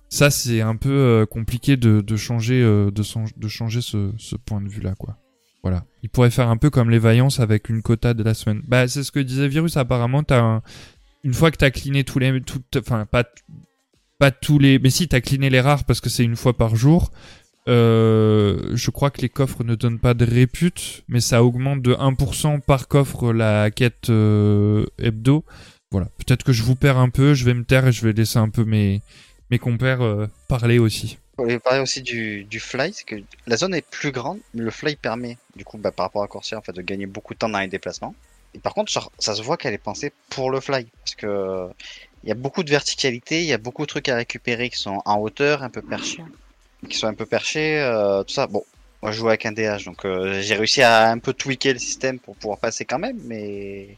ça, 0.09 0.31
c'est 0.31 0.61
un 0.61 0.77
peu 0.77 0.91
euh, 0.91 1.27
compliqué 1.27 1.77
de, 1.77 2.01
de 2.01 2.17
changer, 2.17 2.63
euh, 2.63 2.91
de, 2.91 3.49
changer 3.49 3.81
ce, 3.81 4.13
ce 4.19 4.37
point 4.37 4.61
de 4.61 4.69
vue-là, 4.69 4.95
quoi. 4.99 5.19
Voilà. 5.63 5.85
Il 6.03 6.11
pourrait 6.11 6.31
faire 6.31 6.49
un 6.49 6.57
peu 6.57 6.71
comme 6.71 6.91
les 6.91 6.99
vaillances 6.99 7.41
avec 7.41 7.69
une 7.69 7.83
quota 7.83 8.15
de 8.15 8.23
la 8.23 8.35
semaine. 8.35 8.63
Bah, 8.69 8.87
c'est 8.87 9.03
ce 9.03 9.11
que 9.11 9.19
disait 9.19 9.49
Virus. 9.49 9.77
Apparemment, 9.77 10.23
t'as 10.23 10.41
un... 10.41 10.63
une 11.25 11.35
fois 11.35 11.51
que 11.51 11.57
t'as 11.57 11.71
cleané 11.71 12.05
tous 12.05 12.21
les, 12.21 12.41
tout, 12.41 12.63
enfin, 12.79 13.05
pas, 13.05 13.25
pas 14.21 14.31
tous 14.31 14.61
les, 14.61 14.79
mais 14.79 14.91
si 14.91 15.09
t'as 15.09 15.21
cleané 15.21 15.51
les 15.51 15.61
rares 15.61 15.85
parce 15.85 16.01
que 16.01 16.09
c'est 16.09 16.25
une 16.25 16.37
fois 16.37 16.57
par 16.57 16.77
jour. 16.77 17.11
Euh, 17.69 18.71
je 18.75 18.91
crois 18.91 19.11
que 19.11 19.21
les 19.21 19.29
coffres 19.29 19.65
ne 19.65 19.75
donnent 19.75 19.99
pas 19.99 20.15
de 20.15 20.25
répute, 20.25 21.03
mais 21.09 21.21
ça 21.21 21.43
augmente 21.43 21.83
de 21.83 21.95
1% 21.95 22.61
par 22.61 22.89
coffre 22.89 23.33
la 23.33 23.71
quête 23.71 24.11
euh, 24.11 24.87
hebdo. 24.99 25.45
Voilà, 25.91 26.07
peut-être 26.19 26.45
que 26.45 26.53
je 26.53 26.63
vous 26.63 26.77
perds 26.77 26.99
un 26.99 27.11
peu, 27.11 27.35
je 27.35 27.45
vais 27.45 27.55
me 27.55 27.65
taire 27.65 27.87
et 27.87 27.93
je 27.93 28.07
vais 28.07 28.13
laisser 28.13 28.39
un 28.39 28.49
peu 28.49 28.65
mes, 28.65 29.03
mes 29.51 29.59
compères 29.59 30.03
euh, 30.03 30.27
parler 30.49 30.79
aussi. 30.79 31.19
On 31.39 31.43
voulait 31.43 31.59
parler 31.59 31.81
aussi 31.81 32.03
du, 32.03 32.45
du 32.45 32.61
fly, 32.61 32.93
c'est 32.95 33.05
que 33.05 33.17
la 33.47 33.57
zone 33.57 33.75
est 33.75 33.87
plus 33.87 34.11
grande, 34.11 34.39
mais 34.55 34.63
le 34.63 34.71
fly 34.71 34.97
permet, 34.97 35.37
du 35.55 35.65
coup, 35.65 35.77
bah, 35.77 35.91
par 35.91 36.07
rapport 36.07 36.23
à 36.23 36.29
Corsair, 36.29 36.59
en 36.59 36.63
fait, 36.63 36.73
de 36.73 36.83
gagner 36.83 37.07
beaucoup 37.07 37.35
de 37.35 37.39
temps 37.39 37.49
dans 37.49 37.59
les 37.59 37.69
déplacements. 37.69 38.15
Et 38.55 38.59
par 38.59 38.73
contre, 38.73 38.91
ça 38.91 39.35
se 39.35 39.43
voit 39.43 39.57
qu'elle 39.57 39.75
est 39.75 39.79
pensée 39.79 40.13
pour 40.31 40.51
le 40.51 40.61
fly, 40.61 40.87
parce 41.05 41.15
que 41.15 41.69
il 42.25 42.29
y 42.31 42.33
a 42.33 42.35
beaucoup 42.35 42.65
de 42.65 42.71
verticalité, 42.71 43.43
il 43.43 43.47
y 43.47 43.53
a 43.53 43.59
beaucoup 43.59 43.83
de 43.83 43.87
trucs 43.87 44.09
à 44.09 44.17
récupérer 44.17 44.71
qui 44.71 44.79
sont 44.79 45.01
en 45.05 45.19
hauteur, 45.19 45.63
un 45.63 45.69
peu 45.69 45.83
perchés, 45.83 46.25
qui 46.89 46.97
sont 46.97 47.07
un 47.07 47.15
peu 47.15 47.27
perchés, 47.27 47.81
euh, 47.81 48.23
tout 48.23 48.35
ça. 48.35 48.47
Bon, 48.47 48.65
moi 49.03 49.13
je 49.13 49.19
joue 49.19 49.29
avec 49.29 49.47
un 49.47 49.53
DH, 49.53 49.85
donc 49.85 50.05
euh, 50.05 50.41
j'ai 50.41 50.55
réussi 50.55 50.83
à 50.83 51.11
un 51.11 51.19
peu 51.19 51.33
tweaker 51.33 51.75
le 51.75 51.79
système 51.79 52.19
pour 52.19 52.37
pouvoir 52.37 52.59
passer 52.59 52.85
quand 52.85 52.99
même, 52.99 53.19
mais 53.25 53.97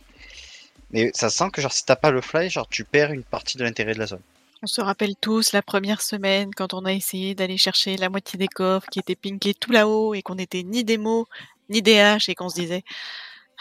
mais 0.90 1.10
ça 1.14 1.28
sent 1.28 1.50
que 1.52 1.60
genre 1.60 1.72
si 1.72 1.84
t'as 1.84 1.96
pas 1.96 2.10
le 2.10 2.20
fly, 2.20 2.48
genre 2.50 2.68
tu 2.68 2.84
perds 2.84 3.12
une 3.12 3.22
partie 3.22 3.58
de 3.58 3.64
l'intérêt 3.64 3.94
de 3.94 3.98
la 3.98 4.06
zone. 4.06 4.22
On 4.62 4.66
se 4.66 4.80
rappelle 4.80 5.14
tous 5.20 5.52
la 5.52 5.62
première 5.62 6.02
semaine 6.02 6.50
quand 6.52 6.74
on 6.74 6.84
a 6.84 6.92
essayé 6.92 7.34
d'aller 7.34 7.58
chercher 7.58 7.96
la 7.96 8.08
moitié 8.08 8.38
des 8.38 8.48
coffres 8.48 8.88
qui 8.90 8.98
étaient 8.98 9.14
pinkés 9.14 9.54
tout 9.54 9.70
là-haut 9.70 10.14
et 10.14 10.22
qu'on 10.22 10.34
n'était 10.34 10.64
ni 10.64 10.82
démo 10.82 11.28
ni 11.68 11.82
DH 11.82 12.28
et 12.28 12.34
qu'on 12.34 12.48
se 12.48 12.56
disait 12.56 12.82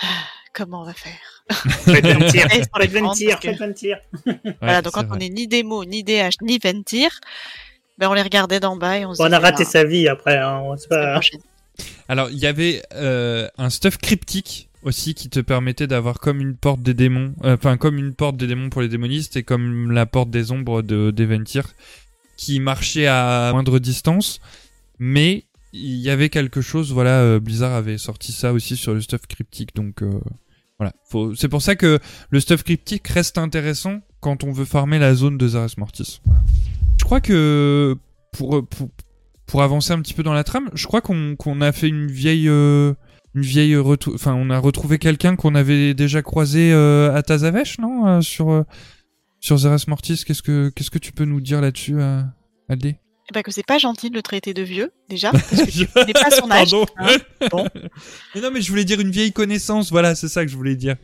Ah, 0.02 0.08
comment 0.54 0.82
on 0.82 0.86
va 0.86 0.94
faire? 0.94 1.44
Faites 1.86 2.06
Ventir, 2.06 3.40
faites 3.40 3.58
Ventir. 3.60 4.00
Voilà, 4.62 4.82
donc 4.82 4.94
quand 4.94 5.06
on 5.12 5.20
est 5.20 5.30
ni 5.30 5.48
démo, 5.48 5.86
ni 5.86 6.04
DH, 6.04 6.41
ni 6.41 6.58
Ventir, 6.58 7.20
ben 7.98 8.10
on 8.10 8.14
les 8.14 8.22
regardait 8.22 8.60
d'en 8.60 8.76
bas 8.76 8.98
et 8.98 9.06
on 9.06 9.14
se 9.14 9.22
on 9.22 9.32
a 9.32 9.40
raté 9.40 9.64
Ah, 9.65 9.69
sa 9.69 9.84
vie 9.84 10.07
après. 10.07 10.38
Hein. 10.38 10.64
C'est 10.78 10.88
semaine 10.90 11.19
pas... 11.19 11.19
Alors, 12.10 12.30
il 12.30 12.38
y 12.38 12.45
avait 12.48 12.82
euh, 12.94 13.48
un 13.57 13.69
stuff 13.69 13.98
cryptique 13.98 14.69
aussi 14.84 15.14
qui 15.14 15.30
te 15.30 15.40
permettait 15.40 15.88
d'avoir 15.88 16.19
comme 16.19 16.40
une 16.40 16.56
porte 16.56 16.82
des 16.82 16.94
démons, 16.94 17.34
euh, 17.44 17.56
enfin 17.56 17.78
comme 17.78 17.98
une 17.98 18.14
porte 18.14 18.38
des 18.38 18.48
démons 18.48 18.69
pour 18.69 18.82
les 18.82 18.88
démonistes 18.88 19.36
et 19.36 19.44
comme 19.44 19.91
la 19.91 20.06
porte 20.06 20.30
des 20.30 20.52
ombres 20.52 20.82
de 20.82 21.11
d'Eventir. 21.11 21.74
qui 22.38 22.60
marchait 22.60 23.07
à 23.07 23.49
moindre 23.52 23.80
distance, 23.80 24.40
mais 24.99 25.45
il 25.74 25.98
y 25.98 26.10
avait 26.10 26.30
quelque 26.30 26.61
chose. 26.61 26.94
Voilà, 26.94 27.22
euh, 27.22 27.40
Blizzard 27.40 27.74
avait 27.74 27.98
sorti 27.98 28.32
ça 28.32 28.53
aussi 28.53 28.78
sur 28.78 28.94
le 28.94 29.02
stuff 29.02 29.22
cryptique, 29.28 29.76
donc 29.76 30.03
euh, 30.03 30.19
voilà. 30.80 30.94
Faut... 31.10 31.36
C'est 31.36 31.49
pour 31.49 31.61
ça 31.61 31.76
que 31.76 31.99
le 32.30 32.40
stuff 32.40 32.64
cryptique 32.64 33.07
reste 33.07 33.38
intéressant 33.38 33.99
quand 34.19 34.44
on 34.44 34.52
veut 34.52 34.65
farmer 34.65 34.99
la 34.99 35.14
zone 35.14 35.38
de 35.38 35.48
Zares 35.48 35.69
Mortis. 35.77 36.22
Voilà. 36.26 36.41
Je 36.99 37.06
crois 37.06 37.22
que 37.22 37.95
pour, 38.31 38.65
pour 38.68 38.89
pour 39.45 39.64
avancer 39.64 39.94
un 39.94 40.02
petit 40.02 40.14
peu 40.14 40.23
dans 40.23 40.34
la 40.34 40.44
trame, 40.44 40.69
je 40.73 40.88
crois 40.88 41.02
qu'on 41.02 41.35
qu'on 41.38 41.61
a 41.61 41.72
fait 41.72 41.88
une 41.88 42.07
vieille 42.11 42.49
euh, 42.49 42.94
une 43.35 43.44
vieille 43.44 43.77
enfin 43.77 44.34
on 44.34 44.49
a 44.49 44.60
retrouvé 44.60 44.98
quelqu'un 44.99 45.35
qu'on 45.35 45.56
avait 45.56 45.94
déjà 45.94 46.22
croisé 46.22 46.72
euh, 46.73 47.15
à 47.15 47.23
Tazavesh, 47.23 47.80
non 47.80 48.07
euh, 48.07 48.22
sur 48.22 48.52
euh, 48.52 48.64
sur 49.39 49.57
Zeres 49.57 49.88
Mortis, 49.88 50.23
qu'est-ce 50.26 50.41
que 50.41 50.69
qu'est-ce 50.69 50.91
que 50.91 50.98
tu 50.99 51.11
peux 51.14 51.26
nous 51.26 51.39
dire 51.39 51.61
là-dessus 51.61 52.02
Aldé 52.69 52.98
Eh 53.30 53.34
ben, 53.34 53.44
que 53.44 53.52
c'est 53.52 53.65
pas 53.65 53.77
gentil 53.77 54.10
de 54.10 54.15
le 54.15 54.22
traiter 54.23 54.53
de 54.53 54.64
vieux, 54.64 54.91
déjà, 55.10 55.31
parce 55.31 55.48
que 55.64 55.69
tu 55.72 55.88
connais 55.88 56.11
pas 56.14 56.31
son 56.31 56.49
âge. 56.52 56.72
Pardon. 56.72 56.85
hein. 56.98 57.18
Bon. 57.52 57.65
Mais 58.35 58.41
non 58.41 58.49
mais 58.52 58.61
je 58.61 58.69
voulais 58.69 58.84
dire 58.84 58.99
une 58.99 59.11
vieille 59.11 59.31
connaissance, 59.31 59.91
voilà, 59.91 60.15
c'est 60.15 60.27
ça 60.27 60.44
que 60.44 60.52
je 60.52 60.57
voulais 60.57 60.76
dire. 60.76 60.95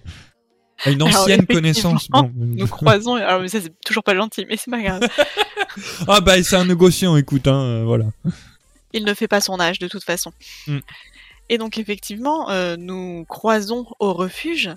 Une 0.86 1.02
Alors, 1.02 1.22
ancienne 1.22 1.46
connaissance. 1.46 2.10
Bon. 2.10 2.32
Nous 2.36 2.68
croisons, 2.68 3.16
alors 3.16 3.42
mais 3.42 3.48
ça 3.48 3.62
c'est 3.62 3.74
toujours 3.86 4.04
pas 4.04 4.16
gentil, 4.16 4.46
mais 4.48 4.58
c'est 4.58 4.72
pas 4.72 4.82
grave. 4.82 5.08
Ah 6.08 6.22
bah 6.22 6.42
c'est 6.44 6.56
un 6.56 6.66
négociant, 6.66 7.18
écoute, 7.18 7.48
hein, 7.48 7.60
euh, 7.60 7.84
voilà. 7.84 8.06
Il 8.92 9.06
ne 9.06 9.14
fait 9.16 9.28
pas 9.28 9.42
son 9.42 9.60
âge 9.60 9.80
de 9.80 9.88
toute 9.88 10.04
façon. 10.04 10.32
Mm. 10.68 10.80
Et 11.50 11.58
donc 11.58 11.80
effectivement, 11.80 12.52
euh, 12.52 12.76
nous 12.78 13.26
croisons 13.28 13.88
au 14.00 14.14
refuge, 14.14 14.70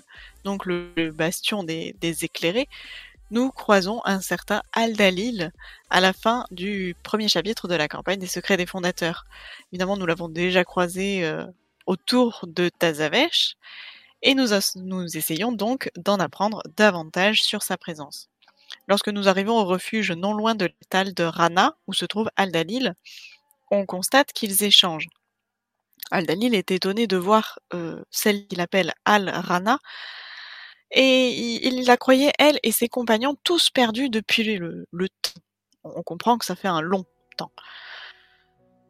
donc 0.43 0.65
le, 0.65 0.89
le 0.97 1.11
bastion 1.11 1.63
des, 1.63 1.95
des 2.01 2.25
éclairés, 2.25 2.67
nous 3.29 3.51
croisons 3.51 4.01
un 4.05 4.21
certain 4.21 4.61
Aldalil 4.73 5.51
à 5.89 5.99
la 5.99 6.13
fin 6.13 6.45
du 6.51 6.95
premier 7.03 7.27
chapitre 7.27 7.67
de 7.67 7.75
la 7.75 7.87
campagne 7.87 8.19
des 8.19 8.27
secrets 8.27 8.57
des 8.57 8.65
fondateurs. 8.65 9.25
Évidemment, 9.71 9.97
nous 9.97 10.05
l'avons 10.05 10.29
déjà 10.29 10.63
croisé 10.63 11.25
euh, 11.25 11.45
autour 11.85 12.45
de 12.47 12.69
Tazavesh, 12.69 13.55
et 14.21 14.33
nous, 14.33 14.53
essayons 15.17 15.51
donc 15.51 15.89
d'en 15.95 16.17
apprendre 16.19 16.63
davantage 16.75 17.41
sur 17.41 17.63
sa 17.63 17.77
présence. 17.77 18.29
Lorsque 18.87 19.09
nous 19.09 19.27
arrivons 19.27 19.57
au 19.57 19.65
refuge 19.65 20.11
non 20.11 20.33
loin 20.33 20.55
de 20.55 20.65
l'étal 20.65 21.13
de 21.13 21.23
Rana, 21.23 21.77
où 21.87 21.93
se 21.93 22.05
trouve 22.05 22.29
Aldalil, 22.35 22.95
on 23.71 23.85
constate 23.85 24.33
qu'ils 24.33 24.63
échangent. 24.63 25.09
Aldalil 26.11 26.55
est 26.55 26.71
étonné 26.71 27.05
de 27.05 27.17
voir 27.17 27.59
euh, 27.73 28.03
celle 28.11 28.47
qu'il 28.47 28.61
appelle 28.61 28.93
Al-Rana, 29.05 29.79
et 30.91 31.29
il, 31.29 31.79
il 31.79 31.85
la 31.85 31.97
croyait, 31.97 32.31
elle 32.39 32.59
et 32.63 32.71
ses 32.71 32.87
compagnons, 32.87 33.35
tous 33.43 33.69
perdus 33.69 34.09
depuis 34.09 34.43
le, 34.43 34.87
le 34.91 35.09
temps. 35.09 35.41
On 35.83 36.03
comprend 36.03 36.37
que 36.37 36.45
ça 36.45 36.55
fait 36.55 36.67
un 36.67 36.81
long 36.81 37.05
temps. 37.37 37.51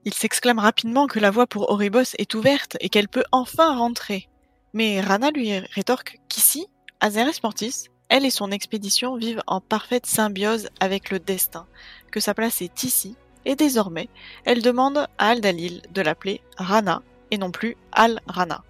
Il 0.06 0.14
s'exclame 0.14 0.60
rapidement 0.60 1.08
que 1.08 1.20
la 1.20 1.32
voie 1.32 1.48
pour 1.48 1.70
Oribos 1.70 2.16
est 2.18 2.34
ouverte 2.34 2.78
et 2.80 2.90
qu'elle 2.90 3.10
peut 3.10 3.26
enfin 3.32 3.76
rentrer. 3.76 4.30
Mais 4.74 5.02
Rana 5.02 5.32
lui 5.32 5.58
rétorque 5.58 6.20
qu'ici, 6.30 6.68
à 7.00 7.10
Zeres 7.10 7.40
Mortis, 7.44 7.86
elle 8.10 8.26
et 8.26 8.30
son 8.30 8.52
expédition 8.52 9.16
vivent 9.16 9.42
en 9.48 9.62
parfaite 9.62 10.06
symbiose 10.06 10.70
avec 10.80 11.10
le 11.10 11.20
destin, 11.20 11.66
que 12.12 12.20
sa 12.20 12.34
place 12.34 12.62
est 12.62 12.84
ici, 12.84 13.16
et 13.46 13.56
désormais, 13.56 14.10
elle 14.46 14.62
demande 14.62 15.08
à 15.18 15.30
Aldalil 15.30 15.82
de 15.92 16.02
l'appeler 16.02 16.42
Rana 16.58 17.02
et 17.32 17.38
non 17.38 17.52
plus 17.52 17.76
Al-Rana. 17.92 18.64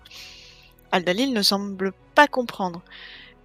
Aldalil 0.91 1.33
ne 1.33 1.41
semble 1.41 1.93
pas 2.15 2.27
comprendre, 2.27 2.81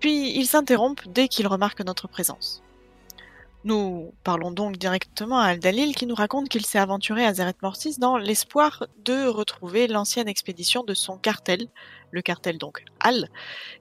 puis 0.01 0.37
il 0.37 0.47
s'interrompt 0.47 1.09
dès 1.09 1.29
qu'il 1.29 1.47
remarque 1.47 1.81
notre 1.81 2.09
présence. 2.09 2.63
Nous 3.65 4.13
parlons 4.25 4.51
donc 4.51 4.77
directement 4.77 5.39
à 5.39 5.47
Aldalil 5.47 5.95
qui 5.95 6.07
nous 6.07 6.17
raconte 6.17 6.49
qu'il 6.49 6.67
s'est 6.67 6.81
aventuré 6.81 7.25
à 7.25 7.33
Zeret 7.33 7.55
Mortis 7.63 7.97
dans 7.99 8.17
l'espoir 8.17 8.87
de 9.05 9.29
retrouver 9.29 9.87
l'ancienne 9.87 10.27
expédition 10.27 10.83
de 10.83 10.95
son 10.95 11.17
cartel, 11.17 11.69
le 12.11 12.23
cartel 12.23 12.59
donc 12.59 12.85
Al, 12.99 13.29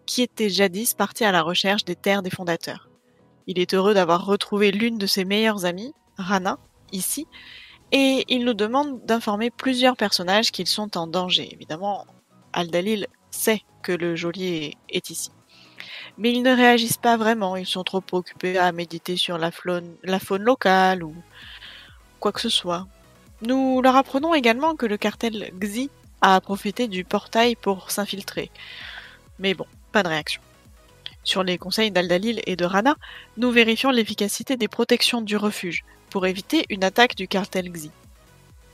qui 0.05 0.21
était 0.21 0.49
jadis 0.49 0.93
parti 0.93 1.23
à 1.23 1.31
la 1.31 1.41
recherche 1.41 1.83
des 1.83 1.95
terres 1.95 2.21
des 2.21 2.29
fondateurs. 2.29 2.89
Il 3.47 3.57
est 3.57 3.73
heureux 3.73 3.95
d'avoir 3.95 4.23
retrouvé 4.23 4.71
l'une 4.71 4.99
de 4.99 5.07
ses 5.07 5.25
meilleures 5.25 5.65
amies, 5.65 5.93
Rana, 6.15 6.59
ici, 6.91 7.25
et 7.91 8.23
il 8.29 8.45
nous 8.45 8.53
demande 8.53 9.03
d'informer 9.05 9.49
plusieurs 9.49 9.97
personnages 9.97 10.51
qu'ils 10.51 10.67
sont 10.67 10.95
en 10.95 11.07
danger. 11.07 11.49
Évidemment, 11.53 12.05
Aldalil 12.53 13.07
sait 13.31 13.61
que 13.81 13.91
le 13.91 14.15
geôlier 14.15 14.77
est 14.89 15.09
ici. 15.09 15.31
Mais 16.21 16.33
ils 16.33 16.43
ne 16.43 16.55
réagissent 16.55 16.97
pas 16.97 17.17
vraiment, 17.17 17.55
ils 17.55 17.65
sont 17.65 17.83
trop 17.83 18.03
occupés 18.11 18.59
à 18.59 18.71
méditer 18.71 19.17
sur 19.17 19.39
la 19.39 19.49
faune, 19.49 19.95
locale 20.03 21.01
ou 21.03 21.15
quoi 22.19 22.31
que 22.31 22.39
ce 22.39 22.47
soit. 22.47 22.85
Nous 23.41 23.81
leur 23.81 23.95
apprenons 23.95 24.35
également 24.35 24.75
que 24.75 24.85
le 24.85 24.97
cartel 24.97 25.51
Xi 25.59 25.89
a 26.21 26.39
profité 26.39 26.87
du 26.87 27.03
portail 27.03 27.55
pour 27.55 27.89
s'infiltrer. 27.89 28.51
Mais 29.39 29.55
bon, 29.55 29.65
pas 29.91 30.03
de 30.03 30.09
réaction. 30.09 30.41
Sur 31.23 31.41
les 31.41 31.57
conseils 31.57 31.89
d'Aldalil 31.89 32.39
et 32.45 32.55
de 32.55 32.65
Rana, 32.65 32.97
nous 33.37 33.49
vérifions 33.49 33.89
l'efficacité 33.89 34.57
des 34.57 34.67
protections 34.67 35.21
du 35.21 35.37
refuge 35.37 35.83
pour 36.11 36.27
éviter 36.27 36.67
une 36.69 36.83
attaque 36.83 37.15
du 37.15 37.27
cartel 37.27 37.71
Xi. 37.71 37.89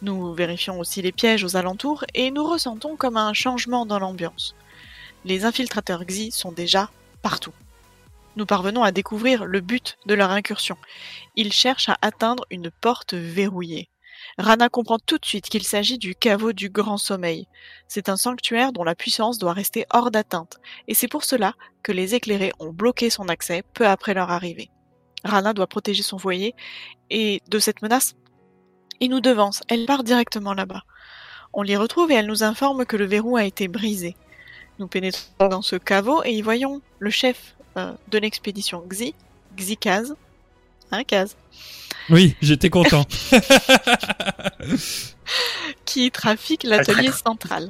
Nous 0.01 0.33
vérifions 0.33 0.79
aussi 0.79 1.01
les 1.01 1.13
pièges 1.13 1.45
aux 1.45 1.55
alentours 1.55 2.03
et 2.13 2.29
nous 2.29 2.45
ressentons 2.45 2.97
comme 2.97 3.15
un 3.15 3.31
changement 3.31 3.85
dans 3.85 3.99
l'ambiance. 3.99 4.53
Les 5.23 5.45
infiltrateurs 5.45 6.03
Xi 6.03 6.29
sont 6.31 6.51
déjà 6.51 6.89
Nous 8.35 8.45
parvenons 8.45 8.83
à 8.83 8.91
découvrir 8.91 9.45
le 9.45 9.61
but 9.61 9.97
de 10.05 10.13
leur 10.13 10.31
incursion. 10.31 10.77
Ils 11.35 11.51
cherchent 11.51 11.89
à 11.89 11.97
atteindre 12.01 12.45
une 12.51 12.69
porte 12.69 13.13
verrouillée. 13.13 13.89
Rana 14.37 14.69
comprend 14.69 14.99
tout 14.99 15.17
de 15.17 15.25
suite 15.25 15.49
qu'il 15.49 15.63
s'agit 15.63 15.97
du 15.97 16.15
caveau 16.15 16.53
du 16.53 16.69
Grand 16.69 16.97
Sommeil. 16.97 17.47
C'est 17.87 18.09
un 18.09 18.17
sanctuaire 18.17 18.71
dont 18.71 18.83
la 18.83 18.95
puissance 18.95 19.37
doit 19.39 19.53
rester 19.53 19.85
hors 19.91 20.11
d'atteinte, 20.11 20.57
et 20.87 20.93
c'est 20.93 21.07
pour 21.07 21.23
cela 21.23 21.53
que 21.83 21.91
les 21.91 22.15
éclairés 22.15 22.53
ont 22.59 22.71
bloqué 22.71 23.09
son 23.09 23.29
accès 23.29 23.63
peu 23.73 23.87
après 23.87 24.13
leur 24.13 24.31
arrivée. 24.31 24.69
Rana 25.23 25.53
doit 25.53 25.67
protéger 25.67 26.03
son 26.03 26.17
foyer, 26.17 26.55
et 27.09 27.41
de 27.49 27.59
cette 27.59 27.81
menace, 27.81 28.15
il 28.99 29.09
nous 29.11 29.21
devance, 29.21 29.61
elle 29.67 29.85
part 29.85 30.03
directement 30.03 30.53
là-bas. 30.53 30.83
On 31.53 31.61
l'y 31.61 31.75
retrouve 31.75 32.11
et 32.11 32.15
elle 32.15 32.27
nous 32.27 32.43
informe 32.43 32.85
que 32.85 32.97
le 32.97 33.05
verrou 33.05 33.37
a 33.37 33.45
été 33.45 33.67
brisé. 33.67 34.15
Nous 34.79 34.87
pénétrons 34.87 35.47
dans 35.49 35.61
ce 35.61 35.75
caveau 35.75 36.23
et 36.23 36.31
y 36.31 36.41
voyons 36.41 36.81
le 36.99 37.09
chef 37.09 37.55
euh, 37.77 37.93
de 38.09 38.17
l'expédition 38.17 38.83
Xi, 38.87 39.15
Xikaz, 39.55 40.15
hein 40.91 41.03
Kaz, 41.03 41.35
Oui, 42.09 42.35
j'étais 42.41 42.69
content. 42.69 43.05
qui 45.85 46.11
trafique 46.11 46.63
l'atelier 46.63 47.11
central. 47.11 47.69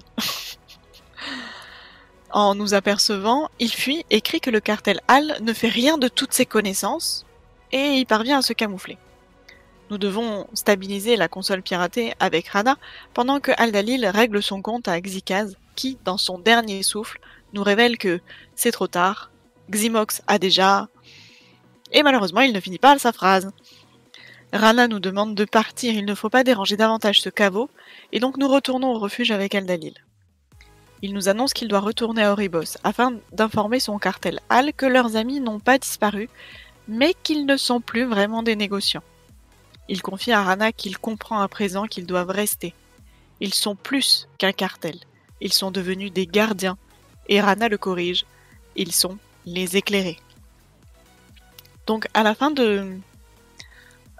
En 2.31 2.55
nous 2.55 2.73
apercevant, 2.73 3.49
il 3.59 3.71
fuit 3.71 4.05
et 4.09 4.21
crie 4.21 4.41
que 4.41 4.49
le 4.49 4.59
cartel 4.59 4.99
Al 5.07 5.37
ne 5.41 5.53
fait 5.53 5.69
rien 5.69 5.97
de 5.97 6.07
toutes 6.07 6.33
ses 6.33 6.45
connaissances 6.45 7.25
et 7.71 7.95
il 7.95 8.05
parvient 8.05 8.39
à 8.39 8.41
se 8.41 8.53
camoufler. 8.53 8.97
Nous 9.89 9.97
devons 9.97 10.47
stabiliser 10.53 11.15
la 11.15 11.29
console 11.29 11.61
piratée 11.61 12.13
avec 12.19 12.49
Rana 12.49 12.77
pendant 13.13 13.39
que 13.39 13.51
Aldalil 13.57 14.05
règle 14.05 14.43
son 14.43 14.61
compte 14.61 14.89
à 14.89 14.99
Xikaz 14.99 15.55
qui, 15.77 15.97
dans 16.03 16.17
son 16.17 16.39
dernier 16.39 16.83
souffle, 16.83 17.19
nous 17.53 17.63
révèle 17.63 17.97
que 17.97 18.19
c'est 18.55 18.71
trop 18.71 18.87
tard, 18.87 19.31
Ximox 19.71 20.21
a 20.27 20.39
déjà... 20.39 20.89
Et 21.93 22.03
malheureusement, 22.03 22.41
il 22.41 22.51
ne 22.51 22.59
finit 22.59 22.79
pas 22.79 22.99
sa 22.99 23.13
phrase. 23.13 23.51
Rana 24.51 24.87
nous 24.87 24.99
demande 24.99 25.35
de 25.35 25.45
partir, 25.45 25.93
il 25.93 26.05
ne 26.05 26.15
faut 26.15 26.29
pas 26.29 26.43
déranger 26.43 26.75
davantage 26.75 27.21
ce 27.21 27.29
caveau, 27.29 27.69
et 28.11 28.19
donc 28.19 28.37
nous 28.37 28.47
retournons 28.47 28.93
au 28.93 28.99
refuge 28.99 29.31
avec 29.31 29.55
Aldalil. 29.55 29.93
Il 31.01 31.13
nous 31.13 31.29
annonce 31.29 31.53
qu'il 31.53 31.67
doit 31.67 31.79
retourner 31.79 32.23
à 32.23 32.31
Oribos 32.31 32.77
afin 32.83 33.13
d'informer 33.31 33.79
son 33.79 33.99
cartel 33.99 34.39
Al 34.49 34.73
que 34.73 34.85
leurs 34.85 35.15
amis 35.15 35.39
n'ont 35.39 35.59
pas 35.59 35.77
disparu, 35.77 36.29
mais 36.87 37.13
qu'ils 37.23 37.45
ne 37.45 37.55
sont 37.55 37.81
plus 37.81 38.05
vraiment 38.05 38.41
des 38.41 38.55
négociants. 38.55 39.03
Il 39.89 40.01
confie 40.01 40.31
à 40.31 40.43
Rana 40.43 40.71
qu'il 40.71 40.97
comprend 40.97 41.39
à 41.39 41.47
présent 41.47 41.85
qu'ils 41.85 42.07
doivent 42.07 42.31
rester. 42.31 42.73
Ils 43.39 43.53
sont 43.53 43.75
plus 43.75 44.27
qu'un 44.37 44.51
cartel. 44.51 44.97
Ils 45.41 45.53
sont 45.53 45.71
devenus 45.71 46.11
des 46.11 46.27
gardiens. 46.27 46.77
Et 47.29 47.41
Rana 47.41 47.69
le 47.69 47.77
corrige. 47.77 48.25
Ils 48.75 48.91
sont 48.91 49.17
les 49.45 49.77
éclairés. 49.77 50.19
Donc 51.85 52.07
à 52.13 52.23
la 52.23 52.35
fin 52.35 52.51
de, 52.51 52.99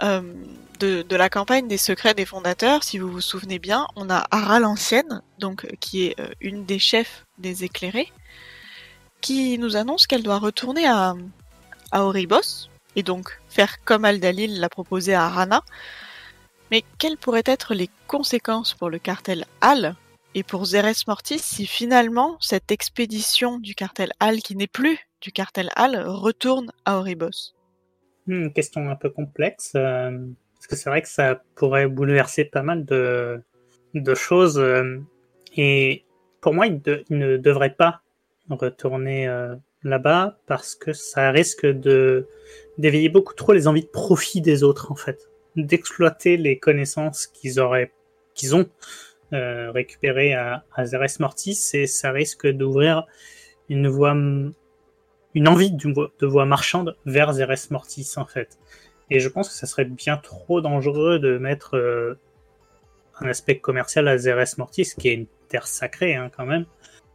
euh, 0.03 0.33
de, 0.79 1.15
la 1.15 1.29
campagne 1.29 1.67
des 1.67 1.77
secrets 1.77 2.13
des 2.13 2.25
fondateurs, 2.25 2.83
si 2.83 2.97
vous 2.97 3.11
vous 3.11 3.21
souvenez 3.21 3.59
bien, 3.59 3.87
on 3.95 4.09
a 4.09 4.25
Ara 4.31 4.59
l'ancienne, 4.59 5.21
donc 5.39 5.67
qui 5.79 6.05
est 6.05 6.19
euh, 6.19 6.29
une 6.39 6.65
des 6.65 6.79
chefs 6.79 7.25
des 7.37 7.63
éclairés, 7.63 8.11
qui 9.21 9.57
nous 9.57 9.75
annonce 9.75 10.07
qu'elle 10.07 10.23
doit 10.23 10.39
retourner 10.39 10.87
à, 10.87 11.15
à 11.91 12.03
Oribos, 12.03 12.69
et 12.95 13.03
donc 13.03 13.39
faire 13.49 13.83
comme 13.83 14.05
Aldalil 14.05 14.59
l'a 14.59 14.69
proposé 14.69 15.13
à 15.13 15.27
Rana. 15.27 15.63
Mais 16.71 16.83
quelles 16.97 17.17
pourraient 17.17 17.43
être 17.45 17.73
les 17.73 17.89
conséquences 18.07 18.73
pour 18.73 18.89
le 18.89 18.99
cartel 18.99 19.45
Al 19.61 19.95
et 20.37 20.43
pour 20.43 20.65
Zeres 20.65 21.03
Mortis 21.07 21.39
si 21.39 21.65
finalement 21.65 22.37
cette 22.39 22.71
expédition 22.71 23.57
du 23.57 23.73
cartel 23.73 24.11
Al, 24.19 24.37
qui 24.37 24.55
n'est 24.55 24.67
plus 24.67 24.99
du 25.19 25.31
cartel 25.31 25.71
Al, 25.75 25.99
retourne 26.05 26.71
à 26.85 26.99
Oribos 26.99 27.55
Une 28.27 28.53
question 28.53 28.87
un 28.87 28.95
peu 28.95 29.09
complexe. 29.09 29.71
Euh, 29.75 30.11
Parce 30.53 30.67
que 30.67 30.75
c'est 30.75 30.91
vrai 30.91 31.01
que 31.01 31.07
ça 31.07 31.41
pourrait 31.55 31.87
bouleverser 31.87 32.45
pas 32.45 32.61
mal 32.61 32.85
de, 32.85 33.41
choses. 34.13 34.59
euh, 34.59 34.99
et 35.55 36.05
pour 36.39 36.53
moi, 36.53 36.67
il 36.67 36.81
ne 37.09 37.37
devrait 37.37 37.73
pas 37.73 38.01
retourner 38.47 39.27
euh, 39.27 39.55
là-bas 39.81 40.37
parce 40.45 40.75
que 40.75 40.93
ça 40.93 41.31
risque 41.31 41.65
de 41.65 42.27
d'éveiller 42.77 43.09
beaucoup 43.09 43.33
trop 43.33 43.53
les 43.53 43.67
envies 43.67 43.81
de 43.81 43.87
profit 43.87 44.41
des 44.41 44.61
autres, 44.61 44.91
en 44.91 44.95
fait. 44.95 45.31
D'exploiter 45.55 46.37
les 46.37 46.59
connaissances 46.59 47.25
qu'ils 47.25 47.59
auraient, 47.59 47.91
qu'ils 48.35 48.55
ont 48.55 48.69
euh, 49.33 49.71
récupérées 49.71 50.33
à, 50.33 50.63
Zeres 50.83 51.19
Mortis 51.19 51.59
et 51.73 51.87
ça 51.87 52.11
risque 52.11 52.47
d'ouvrir 52.47 53.05
une 53.69 53.87
voie, 53.87 54.13
une 54.13 55.47
envie 55.47 55.71
de 55.71 56.25
voie 56.25 56.45
marchande 56.45 56.95
vers 57.05 57.33
Zeres 57.33 57.71
Mortis, 57.71 58.13
en 58.17 58.25
fait. 58.25 58.57
Et 59.09 59.19
je 59.19 59.29
pense 59.29 59.49
que 59.49 59.55
ça 59.55 59.67
serait 59.67 59.85
bien 59.85 60.17
trop 60.17 60.61
dangereux 60.61 61.19
de 61.19 61.37
mettre 61.37 61.77
euh, 61.77 62.19
un 63.19 63.27
aspect 63.27 63.57
commercial 63.57 64.07
à 64.07 64.17
Zeres 64.17 64.57
Mortis, 64.57 64.93
qui 64.97 65.09
est 65.09 65.13
une 65.13 65.27
terre 65.47 65.67
sacrée, 65.67 66.15
hein, 66.15 66.29
quand 66.35 66.45
même. 66.45 66.65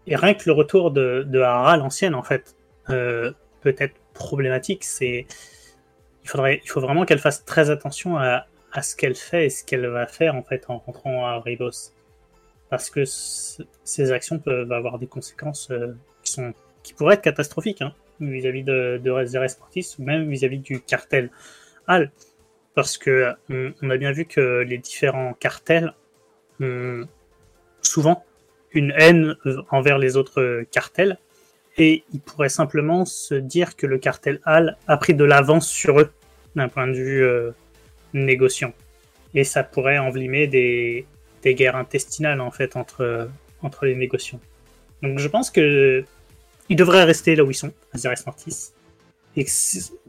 Et 0.06 0.16
rien 0.16 0.34
que 0.34 0.44
le 0.47 0.52
retour 0.52 0.90
de, 0.90 1.24
de 1.26 1.40
Hara, 1.40 1.76
l'ancienne, 1.76 2.14
en 2.14 2.22
fait, 2.22 2.56
euh, 2.90 3.32
peut 3.60 3.76
être 3.78 3.94
problématique. 4.14 4.84
C'est 4.84 5.26
il 6.24 6.28
faudrait, 6.28 6.60
il 6.62 6.68
faut 6.68 6.80
vraiment 6.80 7.05
qu'elle 7.05 7.18
fasse 7.18 7.44
très 7.44 7.70
attention 7.70 8.16
à, 8.16 8.47
ce 8.80 8.97
qu'elle 8.97 9.14
fait 9.14 9.47
et 9.47 9.51
ce 9.51 9.64
qu'elle 9.64 9.86
va 9.86 10.06
faire 10.06 10.34
en 10.34 10.43
fait 10.43 10.64
en 10.68 10.78
rentrant 10.78 11.26
à 11.26 11.40
Ribos, 11.40 11.93
parce 12.72 12.88
que 12.88 13.04
ce- 13.04 13.62
ces 13.84 14.12
actions 14.12 14.38
peuvent 14.38 14.72
avoir 14.72 14.98
des 14.98 15.06
conséquences 15.06 15.70
euh, 15.70 15.94
qui 16.82 16.94
pourraient 16.94 17.16
être 17.16 17.20
catastrophiques 17.22 17.82
hein, 17.82 17.92
vis-à-vis 18.18 18.62
de, 18.62 18.98
de 19.04 19.24
Zeres 19.26 19.58
Mortis 19.60 19.94
ou 19.98 20.04
même 20.04 20.30
vis-à-vis 20.30 20.60
du 20.60 20.80
cartel 20.80 21.30
Al, 21.86 22.10
parce 22.74 22.96
que 22.96 23.34
on, 23.50 23.74
on 23.82 23.90
a 23.90 23.98
bien 23.98 24.12
vu 24.12 24.24
que 24.24 24.60
les 24.62 24.78
différents 24.78 25.34
cartels 25.34 25.92
ont 26.60 27.06
souvent 27.82 28.24
une 28.72 28.94
haine 28.96 29.36
envers 29.70 29.98
les 29.98 30.16
autres 30.16 30.64
cartels 30.70 31.18
et 31.76 32.04
ils 32.14 32.20
pourraient 32.20 32.48
simplement 32.48 33.04
se 33.04 33.34
dire 33.34 33.76
que 33.76 33.86
le 33.86 33.98
cartel 33.98 34.40
Al 34.46 34.78
a 34.88 34.96
pris 34.96 35.12
de 35.12 35.24
l'avance 35.24 35.68
sur 35.68 36.00
eux 36.00 36.10
d'un 36.56 36.70
point 36.70 36.86
de 36.86 36.94
vue 36.94 37.22
euh, 37.22 37.50
négociant. 38.14 38.72
Et 39.34 39.44
ça 39.44 39.62
pourrait 39.62 39.98
envenimer 39.98 40.46
des, 40.46 41.04
des 41.43 41.55
guerres 41.55 41.77
intestinales 41.77 42.40
en 42.40 42.51
fait 42.51 42.77
entre, 42.77 43.28
entre 43.62 43.86
les 43.86 43.94
négociants. 43.97 44.40
Donc 45.02 45.19
je 45.19 45.28
pense 45.28 45.51
que 45.51 46.05
ils 46.69 46.77
devraient 46.77 47.05
rester 47.05 47.35
là 47.36 47.44
où 47.44 47.51
ils 47.51 47.55
sont, 47.55 47.73
à 47.93 47.98
Zeres 47.98 48.23
Mortis, 48.24 48.70
et 49.36 49.47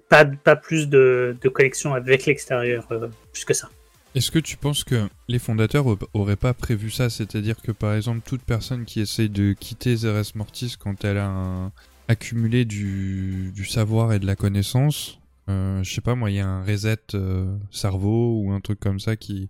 pas, 0.07 0.25
pas 0.25 0.55
plus 0.55 0.87
de, 0.87 1.35
de 1.41 1.49
connexion 1.49 1.93
avec 1.93 2.25
l'extérieur 2.25 2.87
euh, 2.91 3.07
plus 3.31 3.43
que 3.43 3.53
ça. 3.53 3.69
Est-ce 4.15 4.29
que 4.29 4.37
tu 4.37 4.57
penses 4.57 4.83
que 4.83 5.09
les 5.27 5.39
fondateurs 5.39 5.87
au- 5.87 5.97
auraient 6.13 6.35
pas 6.35 6.53
prévu 6.53 6.91
ça? 6.91 7.09
C'est-à-dire 7.09 7.59
que 7.61 7.71
par 7.71 7.95
exemple, 7.95 8.21
toute 8.23 8.43
personne 8.43 8.85
qui 8.85 9.01
essaye 9.01 9.29
de 9.29 9.53
quitter 9.53 9.95
Zeres 9.95 10.35
Mortis 10.35 10.75
quand 10.79 11.03
elle 11.03 11.17
a 11.17 11.71
accumulé 12.07 12.63
du, 12.65 13.51
du 13.55 13.65
savoir 13.65 14.13
et 14.13 14.19
de 14.19 14.27
la 14.27 14.35
connaissance, 14.35 15.19
euh, 15.49 15.81
je 15.83 15.91
sais 15.91 16.01
pas 16.01 16.13
moi, 16.13 16.29
il 16.29 16.35
y 16.35 16.39
a 16.39 16.47
un 16.47 16.63
reset 16.63 17.15
euh, 17.15 17.57
cerveau 17.71 18.41
ou 18.41 18.51
un 18.51 18.61
truc 18.61 18.79
comme 18.79 18.99
ça 18.99 19.15
qui, 19.15 19.49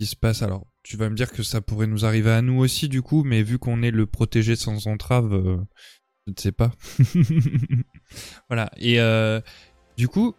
qui 0.00 0.06
se 0.06 0.16
passe. 0.16 0.42
Alors, 0.42 0.66
tu 0.84 0.96
vas 0.96 1.10
me 1.10 1.16
dire 1.16 1.32
que 1.32 1.42
ça 1.42 1.60
pourrait 1.60 1.88
nous 1.88 2.04
arriver 2.04 2.30
à 2.30 2.40
nous 2.42 2.58
aussi 2.60 2.88
du 2.88 3.02
coup, 3.02 3.24
mais 3.24 3.42
vu 3.42 3.58
qu'on 3.58 3.82
est 3.82 3.90
le 3.90 4.06
protégé 4.06 4.54
sans 4.54 4.86
entrave, 4.86 5.32
euh, 5.34 5.56
je 6.26 6.32
ne 6.32 6.36
sais 6.38 6.52
pas. 6.52 6.70
voilà. 8.48 8.70
Et 8.76 9.00
euh, 9.00 9.40
du 9.96 10.08
coup, 10.08 10.34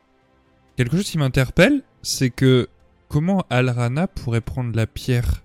quelque 0.77 0.95
chose 0.97 1.09
qui 1.09 1.17
m'interpelle, 1.17 1.83
c'est 2.01 2.29
que 2.29 2.67
comment 3.09 3.43
Alrana 3.49 4.07
pourrait 4.07 4.41
prendre 4.41 4.75
la 4.75 4.87
pierre 4.87 5.43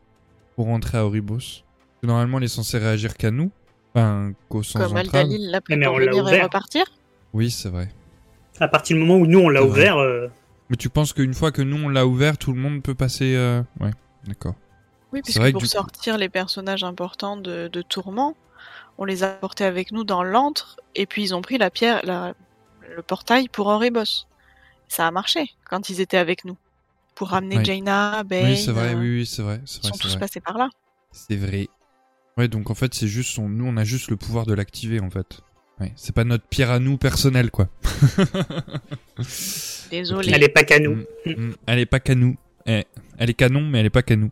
pour 0.57 0.69
entrer 0.69 0.99
à 0.99 1.07
Oribos? 1.07 1.37
Parce 1.39 1.63
que 2.03 2.07
Normalement, 2.07 2.39
elle 2.39 2.45
est 2.45 2.49
censée 2.49 2.79
réagir 2.79 3.17
qu'à 3.17 3.31
nous, 3.31 3.51
enfin 3.95 4.33
qu'au 4.49 4.63
sans 4.63 4.79
Comme 4.81 4.97
entrave. 4.97 5.23
Aldalil 5.25 5.51
l'a 5.51 5.61
pris 5.61 5.77
Mais 5.77 5.87
pour 5.87 5.95
on 5.95 5.99
l'a 5.99 6.07
venir 6.07 6.19
et 6.25 6.27
ouvert. 6.29 6.45
repartir. 6.45 6.85
Oui, 7.33 7.51
c'est 7.51 7.69
vrai. 7.69 7.89
À 8.59 8.69
partir 8.69 8.97
du 8.97 9.03
moment 9.03 9.17
où 9.17 9.27
nous 9.27 9.39
on 9.39 9.49
l'a 9.49 9.61
C'est 9.61 9.67
vrai. 9.67 9.79
ouvert, 9.81 9.97
euh, 9.99 10.29
Mais 10.69 10.77
tu 10.77 10.91
penses 10.91 11.13
qu'une 11.15 11.33
fois 11.35 11.53
que 11.53 11.63
nous 11.63 11.77
on 11.79 11.89
l'a 11.89 12.07
ouvert, 12.07 12.37
tout 12.37 12.53
le 12.53 12.61
monde 12.61 12.83
peut 12.83 12.95
passer 12.95 13.35
euh, 13.37 13.63
Ouais, 13.81 13.91
d'accord. 14.27 14.55
Oui, 15.13 15.23
puisque 15.23 15.39
vrai 15.39 15.49
que 15.51 15.55
pour 15.55 15.63
du 15.63 15.67
sortir 15.69 16.19
les 16.19 16.29
personnages 16.29 16.85
importants 16.85 17.37
de, 17.37 17.69
de 17.69 17.83
Tourment, 17.83 18.37
on 18.99 19.05
les 19.05 19.23
a 19.23 19.29
portés 19.29 19.65
avec 19.65 19.93
nous 19.93 20.05
dans 20.05 20.23
l'antre, 20.23 20.77
et 20.95 21.07
puis 21.07 21.23
ils 21.23 21.35
ont 21.35 21.43
pris 21.43 21.59
la 21.59 21.71
pierre, 21.71 22.01
la- 22.05 22.35
le 22.95 23.03
portail 23.03 23.49
pour 23.49 23.67
Oribos. 23.67 24.27
Ça 24.89 25.07
a 25.07 25.11
marché 25.11 25.51
quand 25.69 25.89
ils 25.89 26.01
étaient 26.01 26.17
avec 26.17 26.45
nous. 26.45 26.57
Pour 27.15 27.29
ramener. 27.31 27.65
Jaina, 27.65 28.23
Bane, 28.25 28.45
oui, 28.45 28.57
c'est 28.57 28.73
vrai, 28.73 28.95
euh, 28.95 28.99
oui, 28.99 29.11
oui, 29.19 29.27
c'est 29.27 29.43
vrai, 29.43 29.61
ils 29.63 29.81
vrai, 29.81 29.91
sont 29.91 29.99
tous 29.99 30.09
vrai. 30.11 30.19
passés 30.21 30.41
par 30.41 30.57
là. 30.57 30.69
C'est 31.13 31.37
vrai. 31.37 31.69
Ouais, 32.39 32.49
donc 32.49 32.71
en 32.71 32.75
fait, 32.75 32.95
c'est 32.95 33.09
juste 33.09 33.37
nous, 33.39 33.67
on 33.67 33.77
a 33.77 33.85
juste 33.85 34.11
le 34.11 34.17
pouvoir 34.17 34.47
de 34.47 34.55
l'activer 34.55 35.01
en 35.01 35.11
fait. 35.11 35.41
Ouais, 35.81 35.93
c'est 35.97 36.15
pas 36.15 36.25
notre 36.25 36.47
pierre 36.47 36.71
à 36.71 36.79
nous 36.79 36.99
personnelle 36.99 37.51
quoi. 37.51 37.69
Désolé. 39.91 40.31
elle 40.33 40.43
est 40.43 40.49
pas 40.49 40.63
qu'à 40.65 40.79
nous. 40.79 40.97
Mm, 41.27 41.31
mm, 41.31 41.55
elle 41.67 41.79
est 41.79 41.87
pas 41.87 42.01
qu'à 42.01 42.15
nous. 42.15 42.37
Eh, 42.67 42.85
elle 43.19 43.31
est 43.31 43.35
canon, 43.35 43.63
mais 43.63 43.81
elle 43.81 43.87
est 43.87 43.91
pas 43.91 44.03
qu'à 44.03 44.17
nous. 44.17 44.31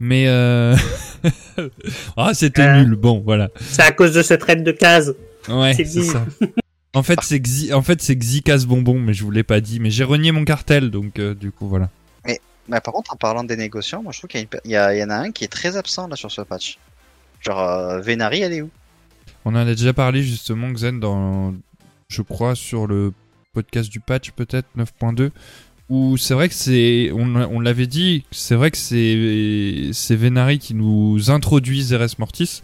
Mais 0.00 0.26
euh... 0.28 0.76
ah, 2.16 2.32
c'était 2.34 2.62
Euh. 2.62 2.82
nul. 2.84 2.94
Bon, 2.96 3.20
voilà. 3.24 3.50
C'est 3.60 3.82
à 3.82 3.92
cause 3.92 4.12
de 4.12 4.22
ce 4.22 4.34
trait 4.34 4.56
de 4.56 4.72
case. 4.72 5.14
Ouais, 5.48 5.74
C'est 5.74 5.84
ça. 5.84 6.24
En 6.94 7.02
fait, 7.02 7.18
c'est 7.22 7.38
Xi... 7.38 7.72
en 7.74 7.82
fait, 7.82 8.00
c'est 8.00 8.16
casse 8.42 8.64
bonbon, 8.64 8.98
mais 8.98 9.12
je 9.12 9.22
vous 9.22 9.30
l'ai 9.30 9.42
pas 9.44 9.60
dit. 9.60 9.78
Mais 9.78 9.90
j'ai 9.90 10.04
renié 10.04 10.32
mon 10.32 10.44
cartel, 10.44 10.90
donc 10.90 11.18
euh, 11.18 11.34
du 11.34 11.52
coup, 11.52 11.68
voilà. 11.68 11.90
Mais 12.24 12.40
par 12.80 12.92
contre, 12.94 13.12
en 13.12 13.16
parlant 13.16 13.44
des 13.44 13.56
négociants, 13.56 14.02
moi 14.02 14.10
je 14.12 14.18
trouve 14.18 14.28
qu'il 14.28 14.38
y, 14.38 14.40
a 14.40 14.42
une 14.42 14.48
pe- 14.48 14.60
il 14.64 14.70
y, 14.70 14.76
a- 14.76 14.94
il 14.94 14.98
y 14.98 15.04
en 15.04 15.10
a 15.10 15.14
un 15.16 15.30
qui 15.30 15.44
est 15.44 15.48
très 15.48 15.76
absent 15.76 16.08
là 16.08 16.16
sur 16.16 16.30
ce 16.32 16.40
patch. 16.40 16.78
Genre, 17.40 17.60
euh, 17.60 18.00
Venari, 18.00 18.40
elle 18.40 18.52
est 18.54 18.62
où? 18.62 18.70
On 19.44 19.50
en 19.50 19.56
a 19.56 19.64
déjà 19.66 19.92
parlé 19.92 20.22
justement, 20.22 20.68
Xen, 20.72 20.98
dans, 20.98 21.54
je 22.08 22.22
crois, 22.22 22.54
sur 22.54 22.86
le 22.86 23.12
podcast 23.52 23.90
du 23.90 24.00
patch, 24.00 24.30
peut-être 24.32 24.66
9.2, 24.76 25.30
où 25.88 26.16
c'est 26.16 26.34
vrai 26.34 26.48
que 26.48 26.54
c'est, 26.54 27.10
on, 27.12 27.34
on 27.36 27.60
l'avait 27.60 27.86
dit, 27.86 28.24
c'est 28.30 28.54
vrai 28.54 28.70
que 28.70 28.76
c'est, 28.76 29.90
c'est 29.92 30.16
Venari 30.16 30.58
qui 30.58 30.74
nous 30.74 31.30
introduit 31.30 31.82
Zeres 31.82 32.18
Mortis. 32.18 32.62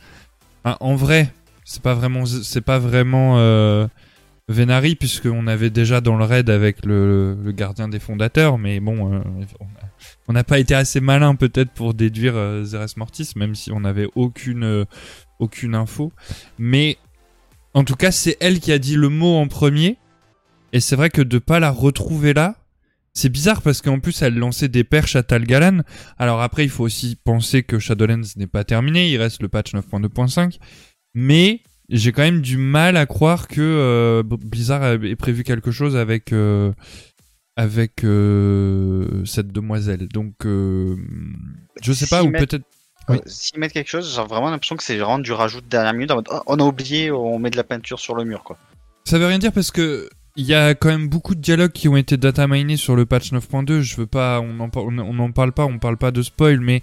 En 0.65 0.95
vrai, 0.95 1.33
c'est 1.65 1.83
pas 1.83 1.95
vraiment, 1.95 2.27
c'est 2.27 2.61
pas 2.61 2.79
vraiment 2.79 3.39
euh, 3.39 3.87
Venari 4.49 4.95
puisqu'on 4.95 5.47
avait 5.47 5.71
déjà 5.71 6.01
dans 6.01 6.17
le 6.17 6.25
raid 6.25 6.51
avec 6.51 6.85
le, 6.85 7.37
le 7.43 7.53
gardien 7.53 7.89
des 7.89 7.99
fondateurs, 7.99 8.59
mais 8.59 8.81
bon, 8.81 9.15
euh, 9.15 9.21
on 10.29 10.33
n'a 10.35 10.45
pas 10.45 10.59
été 10.59 10.75
assez 10.75 11.01
malin 11.01 11.35
peut-être 11.35 11.71
pour 11.71 11.95
déduire 11.95 12.37
euh, 12.37 12.65
Zeres 12.65 12.97
Mortis, 12.97 13.31
même 13.37 13.55
si 13.55 13.73
on 13.73 13.81
n'avait 13.81 14.09
aucune, 14.15 14.65
euh, 14.65 14.85
aucune 15.39 15.75
info. 15.75 16.13
Mais 16.59 16.99
en 17.73 17.85
tout 17.85 17.97
cas, 17.97 18.11
c'est 18.11 18.37
elle 18.41 18.61
qui 18.61 18.71
a 18.73 18.79
dit 18.79 18.97
le 18.97 19.09
mot 19.09 19.37
en 19.37 19.49
premier. 19.49 19.97
Et 20.73 20.81
c'est 20.81 20.97
vrai 20.97 21.09
que 21.09 21.23
de 21.23 21.39
pas 21.39 21.61
la 21.61 21.71
retrouver 21.71 22.35
là, 22.35 22.57
c'est 23.15 23.29
bizarre 23.29 23.63
parce 23.63 23.81
qu'en 23.81 24.01
plus 24.01 24.21
elle 24.23 24.35
lançait 24.37 24.69
des 24.69 24.85
perches 24.85 25.17
à 25.17 25.23
Talgalan. 25.23 25.83
Alors 26.19 26.43
après, 26.43 26.65
il 26.65 26.71
faut 26.71 26.85
aussi 26.85 27.17
penser 27.17 27.63
que 27.63 27.79
Shadowlands 27.79 28.27
n'est 28.37 28.49
pas 28.49 28.65
terminé, 28.65 29.11
il 29.11 29.19
reste 29.19 29.41
le 29.41 29.49
patch 29.49 29.73
9.2.5. 29.75 30.59
Mais 31.15 31.63
j'ai 31.89 32.13
quand 32.13 32.23
même 32.23 32.41
du 32.41 32.57
mal 32.57 32.97
à 32.97 33.07
croire 33.07 33.47
que 33.47 33.61
euh, 33.61 34.23
Blizzard 34.25 34.85
ait 34.85 35.17
prévu 35.17 35.45
quelque 35.45 35.71
chose 35.71 35.97
avec 35.97 36.33
euh, 36.33 36.73
avec 37.57 38.03
euh, 38.03 39.25
cette 39.25 39.53
demoiselle. 39.53 40.09
Donc 40.09 40.35
je 40.45 41.93
sais 41.93 42.09
pas 42.09 42.25
ou 42.25 42.33
peut-être 42.33 42.65
Oui. 43.09 43.19
S'ils 43.27 43.61
mettent 43.61 43.75
quelque 43.75 43.91
chose, 43.91 44.13
j'ai 44.13 44.23
vraiment 44.23 44.51
l'impression 44.51 44.77
que 44.77 44.83
c'est 44.83 44.97
vraiment 44.97 45.21
du 45.21 45.33
rajout 45.33 45.61
de 45.61 45.67
dernière 45.67 45.93
minute. 45.93 46.11
en 46.11 46.17
mode, 46.17 46.29
Oh, 46.33 46.41
on 46.47 46.59
a 46.59 46.65
oublié, 46.65 47.13
on 47.13 47.39
met 47.39 47.51
de 47.51 47.57
la 47.57 47.65
peinture 47.65 48.01
sur 48.01 48.17
le 48.17 48.25
mur, 48.25 48.43
quoi. 48.43 48.59
Ça 49.05 49.19
veut 49.19 49.27
rien 49.27 49.39
dire 49.39 49.53
parce 49.53 49.71
que 49.71 50.09
il 50.37 50.47
y 50.47 50.55
a 50.55 50.75
quand 50.75 50.89
même 50.89 51.09
beaucoup 51.09 51.35
de 51.35 51.41
dialogues 51.41 51.73
qui 51.73 51.89
ont 51.89 51.97
été 51.97 52.17
data 52.17 52.47
minés 52.49 52.77
sur 52.77 52.97
le 52.97 53.07
patch 53.07 53.33
9.2. 53.33 53.81
Je 53.81 53.97
veux 53.97 54.07
pas, 54.07 54.41
on 54.41 54.59
en, 54.61 54.69
par- 54.69 54.85
on 54.85 54.99
on 54.99 55.19
en 55.21 55.31
parle 55.33 55.53
pas, 55.53 55.65
on 55.65 55.79
parle 55.79 55.97
pas 55.97 56.11
de 56.11 56.23
spoil, 56.23 56.61
mais 56.61 56.83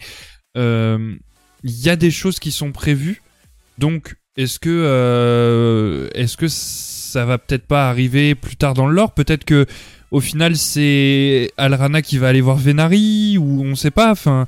euh, 0.58 1.16
il 1.64 1.80
y 1.82 1.90
a 1.90 1.96
des 1.96 2.12
choses 2.12 2.40
qui 2.40 2.52
sont 2.52 2.72
prévues. 2.72 3.22
Donc, 3.78 4.16
est-ce 4.38 4.60
que, 4.60 4.70
euh, 4.70 6.08
est-ce 6.14 6.38
que 6.38 6.48
ça 6.48 7.26
va 7.26 7.38
peut-être 7.38 7.66
pas 7.68 7.90
arriver 7.90 8.36
plus 8.36 8.56
tard 8.56 8.74
dans 8.74 8.88
le 8.88 8.96
lore? 8.96 9.14
Peut-être 9.14 9.44
que 9.44 9.66
au 10.12 10.20
final 10.22 10.56
c'est 10.58 11.52
Alrana 11.58 12.02
qui 12.02 12.18
va 12.18 12.28
aller 12.30 12.42
voir 12.42 12.58
Venari 12.58 13.38
ou 13.38 13.64
on 13.64 13.76
sait 13.76 13.92
pas. 13.92 14.12
Enfin, 14.12 14.48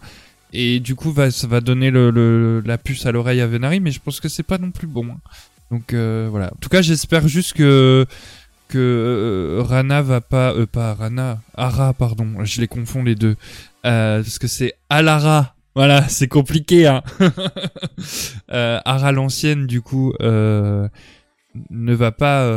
et 0.53 0.79
du 0.79 0.95
coup 0.95 1.13
ça 1.31 1.47
va 1.47 1.59
donner 1.61 1.91
la 1.91 2.77
puce 2.77 3.05
à 3.05 3.11
l'oreille 3.11 3.41
à 3.41 3.47
Venari, 3.47 3.81
mais 3.81 3.91
je 3.91 3.99
pense 3.99 4.21
que 4.21 4.29
c'est 4.29 4.43
pas 4.43 4.57
non 4.57 4.71
plus 4.71 4.87
bon. 4.87 5.07
Donc 5.71 5.93
euh, 5.93 6.27
voilà. 6.29 6.47
En 6.53 6.57
tout 6.61 6.69
cas, 6.69 6.81
j'espère 6.81 7.27
juste 7.27 7.53
que 7.53 8.05
que 8.67 8.77
euh, 8.77 9.63
Rana 9.63 10.01
va 10.01 10.21
pas 10.21 10.53
euh, 10.53 10.65
pas 10.65 10.93
Rana, 10.93 11.41
Ara 11.55 11.93
pardon, 11.93 12.43
je 12.43 12.61
les 12.61 12.67
confonds 12.67 13.03
les 13.03 13.15
deux. 13.15 13.35
Euh, 13.85 14.21
parce 14.21 14.39
que 14.39 14.47
c'est 14.47 14.73
Alara. 14.89 15.55
Voilà, 15.75 16.03
c'est 16.07 16.27
compliqué 16.27 16.87
hein. 16.87 17.01
euh, 18.51 18.79
Ara 18.85 19.11
l'ancienne 19.11 19.65
du 19.65 19.81
coup 19.81 20.13
ne 20.19 20.89
va 21.69 22.11
pas 22.11 22.49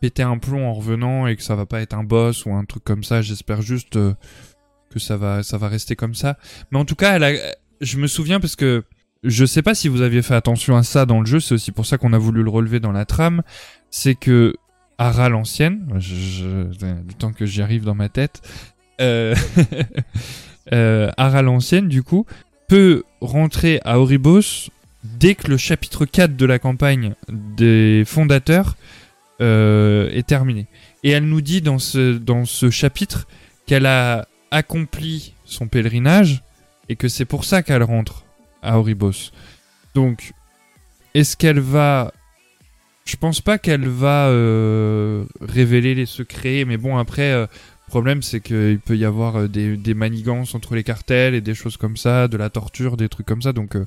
péter 0.00 0.22
un 0.22 0.38
plomb 0.38 0.68
en 0.68 0.74
revenant 0.74 1.26
et 1.26 1.36
que 1.36 1.42
ça 1.42 1.54
va 1.54 1.66
pas 1.66 1.80
être 1.80 1.94
un 1.94 2.04
boss 2.04 2.46
ou 2.46 2.52
un 2.52 2.64
truc 2.64 2.84
comme 2.84 3.04
ça. 3.04 3.22
J'espère 3.22 3.62
juste 3.62 3.94
que 3.94 4.98
ça 4.98 5.16
va, 5.16 5.42
ça 5.42 5.58
va 5.58 5.68
rester 5.68 5.96
comme 5.96 6.14
ça. 6.14 6.38
Mais 6.70 6.78
en 6.78 6.84
tout 6.84 6.96
cas, 6.96 7.18
je 7.80 7.96
me 7.98 8.06
souviens 8.06 8.40
parce 8.40 8.56
que 8.56 8.84
je 9.22 9.44
sais 9.44 9.62
pas 9.62 9.74
si 9.74 9.88
vous 9.88 10.00
aviez 10.00 10.22
fait 10.22 10.34
attention 10.34 10.76
à 10.76 10.82
ça 10.82 11.06
dans 11.06 11.20
le 11.20 11.26
jeu, 11.26 11.40
c'est 11.40 11.54
aussi 11.54 11.72
pour 11.72 11.86
ça 11.86 11.98
qu'on 11.98 12.12
a 12.12 12.18
voulu 12.18 12.42
le 12.42 12.50
relever 12.50 12.80
dans 12.80 12.92
la 12.92 13.04
trame, 13.04 13.42
c'est 13.90 14.14
que 14.14 14.54
Ara 15.00 15.30
l'ancienne, 15.30 15.80
le 15.94 17.12
temps 17.14 17.32
que 17.32 17.46
j'y 17.46 17.62
arrive 17.62 17.84
dans 17.84 17.94
ma 17.94 18.10
tête, 18.10 18.42
euh, 19.00 19.34
euh, 20.74 21.10
Ara 21.16 21.40
l'ancienne 21.40 21.88
du 21.88 22.02
coup 22.02 22.26
peut 22.68 23.02
rentrer 23.22 23.80
à 23.86 23.98
Oribos 23.98 24.68
dès 25.02 25.34
que 25.34 25.48
le 25.48 25.56
chapitre 25.56 26.04
4 26.04 26.36
de 26.36 26.44
la 26.44 26.58
campagne 26.58 27.14
des 27.30 28.02
fondateurs 28.06 28.76
euh, 29.40 30.10
est 30.10 30.26
terminé. 30.26 30.66
Et 31.02 31.12
elle 31.12 31.24
nous 31.24 31.40
dit 31.40 31.62
dans 31.62 31.78
ce 31.78 32.70
chapitre 32.70 33.26
qu'elle 33.64 33.86
a 33.86 34.28
accompli 34.50 35.32
son 35.46 35.66
pèlerinage 35.66 36.42
et 36.90 36.96
que 36.96 37.08
c'est 37.08 37.24
pour 37.24 37.46
ça 37.46 37.62
qu'elle 37.62 37.84
rentre 37.84 38.26
à 38.62 38.78
Oribos. 38.78 39.32
Donc, 39.94 40.34
est-ce 41.14 41.38
qu'elle 41.38 41.60
va... 41.60 42.12
Je 43.04 43.16
pense 43.16 43.40
pas 43.40 43.58
qu'elle 43.58 43.88
va 43.88 44.28
euh, 44.28 45.24
révéler 45.40 45.94
les 45.94 46.06
secrets, 46.06 46.64
mais 46.64 46.76
bon, 46.76 46.96
après, 46.96 47.32
euh, 47.32 47.42
le 47.42 47.90
problème 47.90 48.22
c'est 48.22 48.40
qu'il 48.40 48.78
peut 48.78 48.96
y 48.96 49.04
avoir 49.04 49.36
euh, 49.36 49.48
des, 49.48 49.76
des, 49.76 49.94
manigances 49.94 50.54
entre 50.54 50.74
les 50.74 50.84
cartels 50.84 51.34
et 51.34 51.40
des 51.40 51.54
choses 51.54 51.76
comme 51.76 51.96
ça, 51.96 52.28
de 52.28 52.36
la 52.36 52.50
torture, 52.50 52.96
des 52.96 53.08
trucs 53.08 53.26
comme 53.26 53.42
ça, 53.42 53.52
donc 53.52 53.74
euh, 53.74 53.84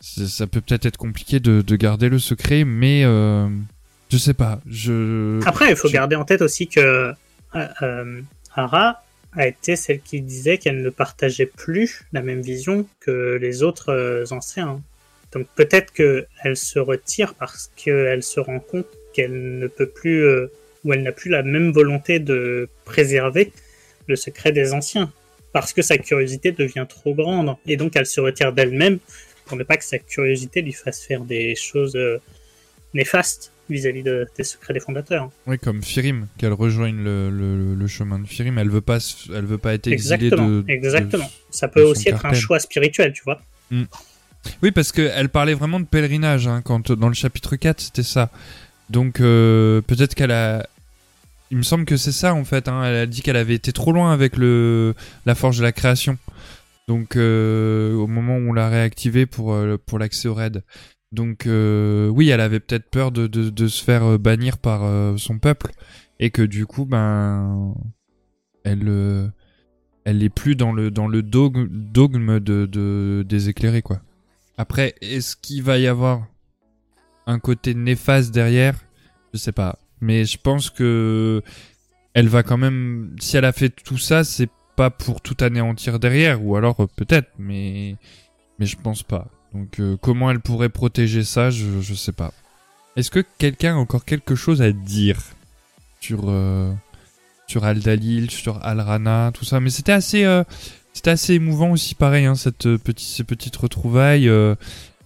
ça 0.00 0.46
peut 0.46 0.60
peut-être 0.60 0.86
être 0.86 0.96
compliqué 0.96 1.38
de, 1.38 1.62
de, 1.62 1.76
garder 1.76 2.08
le 2.08 2.18
secret, 2.18 2.64
mais 2.64 3.02
je 3.02 4.16
sais 4.18 4.34
pas. 4.34 4.60
Je... 4.66 5.38
Après, 5.46 5.70
il 5.70 5.76
faut 5.76 5.88
je... 5.88 5.92
garder 5.92 6.16
en 6.16 6.24
tête 6.24 6.42
aussi 6.42 6.66
que 6.66 7.12
Ara 7.52 9.02
a 9.32 9.46
été 9.46 9.76
celle 9.76 10.00
qui 10.00 10.20
disait 10.22 10.58
qu'elle 10.58 10.82
ne 10.82 10.90
partageait 10.90 11.46
plus 11.46 12.02
la 12.12 12.22
même 12.22 12.40
vision 12.40 12.84
que 12.98 13.38
les 13.40 13.62
autres 13.62 14.24
anciens. 14.32 14.80
Donc 15.32 15.46
peut-être 15.54 15.92
qu'elle 15.92 16.56
se 16.56 16.78
retire 16.78 17.34
parce 17.34 17.70
qu'elle 17.76 18.22
se 18.22 18.40
rend 18.40 18.60
compte 18.60 18.86
qu'elle 19.12 19.58
ne 19.58 19.66
peut 19.66 19.88
plus, 19.88 20.24
euh, 20.24 20.50
ou 20.84 20.92
elle 20.92 21.02
n'a 21.02 21.12
plus 21.12 21.30
la 21.30 21.42
même 21.42 21.72
volonté 21.72 22.18
de 22.18 22.68
préserver 22.84 23.52
le 24.06 24.16
secret 24.16 24.52
des 24.52 24.72
anciens, 24.72 25.12
parce 25.52 25.72
que 25.72 25.82
sa 25.82 25.98
curiosité 25.98 26.52
devient 26.52 26.86
trop 26.88 27.14
grande, 27.14 27.54
et 27.66 27.76
donc 27.76 27.96
elle 27.96 28.06
se 28.06 28.20
retire 28.20 28.52
d'elle-même 28.52 28.98
pour 29.46 29.56
ne 29.56 29.64
pas 29.64 29.76
que 29.76 29.84
sa 29.84 29.98
curiosité 29.98 30.62
lui 30.62 30.72
fasse 30.72 31.02
faire 31.04 31.24
des 31.24 31.54
choses 31.54 31.96
euh, 31.96 32.20
néfastes 32.94 33.52
vis-à-vis 33.68 34.02
de, 34.02 34.26
des 34.36 34.44
secrets 34.44 34.74
des 34.74 34.80
fondateurs. 34.80 35.30
Oui, 35.46 35.58
comme 35.58 35.82
Firim, 35.82 36.26
qu'elle 36.38 36.52
rejoigne 36.52 37.02
le, 37.02 37.30
le, 37.30 37.74
le, 37.74 37.86
chemin 37.86 38.18
de 38.18 38.26
Firim. 38.26 38.58
Elle 38.58 38.68
veut 38.68 38.80
pas, 38.80 38.98
elle 39.32 39.44
veut 39.44 39.58
pas 39.58 39.74
être 39.74 39.86
exilée 39.86 40.26
exactement, 40.26 40.48
de. 40.48 40.64
Exactement. 40.68 41.24
de, 41.24 41.54
Ça 41.54 41.68
peut 41.68 41.82
aussi 41.82 42.08
être 42.08 42.26
un 42.26 42.32
choix 42.32 42.58
spirituel, 42.58 43.12
tu 43.12 43.22
vois. 43.24 43.40
Mm. 43.70 43.84
Oui, 44.62 44.70
parce 44.70 44.92
qu'elle 44.92 45.28
parlait 45.28 45.54
vraiment 45.54 45.80
de 45.80 45.84
pèlerinage 45.84 46.46
hein, 46.46 46.62
quand 46.62 46.92
dans 46.92 47.08
le 47.08 47.14
chapitre 47.14 47.56
4, 47.56 47.80
c'était 47.80 48.02
ça. 48.02 48.30
Donc 48.90 49.20
euh, 49.20 49.80
peut-être 49.82 50.14
qu'elle 50.14 50.32
a. 50.32 50.66
Il 51.50 51.56
me 51.56 51.62
semble 51.62 51.84
que 51.84 51.96
c'est 51.96 52.12
ça 52.12 52.34
en 52.34 52.44
fait. 52.44 52.68
Hein. 52.68 52.82
Elle 52.84 52.96
a 52.96 53.06
dit 53.06 53.22
qu'elle 53.22 53.36
avait 53.36 53.54
été 53.54 53.72
trop 53.72 53.92
loin 53.92 54.12
avec 54.12 54.36
le 54.36 54.94
la 55.26 55.34
forge 55.34 55.58
de 55.58 55.62
la 55.62 55.72
création. 55.72 56.18
Donc 56.88 57.16
euh, 57.16 57.94
au 57.94 58.06
moment 58.06 58.36
où 58.36 58.50
on 58.50 58.52
l'a 58.52 58.68
réactivé 58.68 59.26
pour 59.26 59.52
euh, 59.52 59.78
pour 59.84 59.98
l'accès 59.98 60.28
au 60.28 60.34
raid. 60.34 60.62
Donc 61.12 61.42
oui, 61.46 62.28
elle 62.28 62.40
avait 62.40 62.60
peut-être 62.60 62.88
peur 62.88 63.10
de, 63.10 63.26
de, 63.26 63.66
se 63.66 63.82
faire 63.82 64.16
bannir 64.16 64.58
par 64.58 64.82
son 65.18 65.40
peuple 65.40 65.72
et 66.20 66.30
que 66.30 66.42
du 66.42 66.66
coup, 66.66 66.84
ben, 66.84 67.74
elle, 68.62 69.32
elle 70.04 70.22
est 70.22 70.28
plus 70.28 70.54
dans 70.54 70.72
le 70.72 70.92
dans 70.92 71.08
le 71.08 71.22
dogme, 71.22 71.66
dogme 71.68 72.38
de 72.38 73.24
des 73.28 73.48
éclairés 73.48 73.82
quoi. 73.82 74.02
Après, 74.60 74.94
est-ce 75.00 75.36
qu'il 75.36 75.62
va 75.62 75.78
y 75.78 75.86
avoir 75.86 76.26
un 77.26 77.38
côté 77.38 77.72
néfaste 77.72 78.30
derrière? 78.30 78.74
Je 79.32 79.38
sais 79.38 79.52
pas, 79.52 79.78
mais 80.02 80.26
je 80.26 80.36
pense 80.36 80.68
que 80.68 81.42
elle 82.12 82.28
va 82.28 82.42
quand 82.42 82.58
même, 82.58 83.16
si 83.18 83.38
elle 83.38 83.46
a 83.46 83.52
fait 83.52 83.70
tout 83.70 83.96
ça, 83.96 84.22
c'est 84.22 84.50
pas 84.76 84.90
pour 84.90 85.22
tout 85.22 85.36
anéantir 85.40 85.98
derrière, 85.98 86.44
ou 86.44 86.56
alors 86.56 86.76
peut-être, 86.94 87.30
mais 87.38 87.96
mais 88.58 88.66
je 88.66 88.76
pense 88.76 89.02
pas. 89.02 89.28
Donc 89.54 89.80
euh, 89.80 89.96
comment 89.96 90.30
elle 90.30 90.40
pourrait 90.40 90.68
protéger 90.68 91.24
ça, 91.24 91.48
je, 91.48 91.80
je 91.80 91.94
sais 91.94 92.12
pas. 92.12 92.34
Est-ce 92.96 93.10
que 93.10 93.24
quelqu'un 93.38 93.76
a 93.76 93.78
encore 93.78 94.04
quelque 94.04 94.34
chose 94.34 94.60
à 94.60 94.72
dire 94.72 95.22
sur 96.02 96.24
euh, 96.28 96.70
sur 97.46 97.64
Aldalil, 97.64 98.30
sur 98.30 98.62
Alrana, 98.62 99.30
tout 99.32 99.46
ça? 99.46 99.58
Mais 99.58 99.70
c'était 99.70 99.92
assez 99.92 100.24
euh, 100.24 100.44
c'était 101.00 101.12
assez 101.12 101.32
émouvant 101.32 101.70
aussi, 101.70 101.94
pareil, 101.94 102.26
hein, 102.26 102.34
cette 102.34 102.76
petite 102.76 103.08
ces 103.08 103.24
petites 103.24 103.56
retrouvailles 103.56 104.30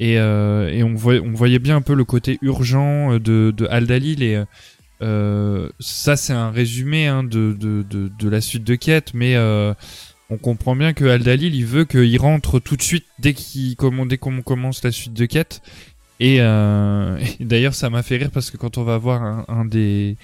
et 0.01 0.15
et 0.15 0.83
on 0.83 0.95
voyait 0.95 1.21
on 1.21 1.33
voyait 1.33 1.61
bien 1.61 1.77
un 1.77 1.83
peu 1.83 1.95
le 1.95 2.05
côté 2.05 2.37
urgent 2.43 3.21
de 3.21 3.55
de 3.57 3.67
Aldalil 3.71 4.25
et 4.25 4.43
ça 5.01 6.17
c'est 6.17 6.33
un 6.33 6.51
résumé 6.51 7.07
hein, 7.07 7.23
de, 7.23 8.29
la 8.29 8.41
suite 8.41 8.65
de 8.65 8.75
quête, 8.75 9.15
mais 9.15 9.37
on 10.31 10.37
comprend 10.37 10.75
bien 10.75 10.95
que 10.95 11.05
Aldalil 11.05 11.55
il 11.55 11.65
veut 11.65 11.85
qu'il 11.85 12.19
rentre 12.19 12.59
tout 12.59 12.77
de 12.77 12.83
suite 12.83 13.07
dès 13.21 13.37
qu'on 13.77 14.43
commence 14.43 14.83
la 14.83 14.91
suite 14.91 15.15
de 15.15 15.27
quête 15.27 15.63
et, 16.21 16.37
euh, 16.41 17.19
et 17.41 17.45
d'ailleurs 17.45 17.75
ça 17.75 17.91
m'a 17.91 18.03
fait 18.03 18.17
rire 18.17 18.31
parce 18.33 18.51
que 18.51 18.57
quand 18.57 18.79
on 18.79 18.85
va 18.85 18.99
voir 18.99 19.45
un, 19.49 19.65
du 19.65 20.17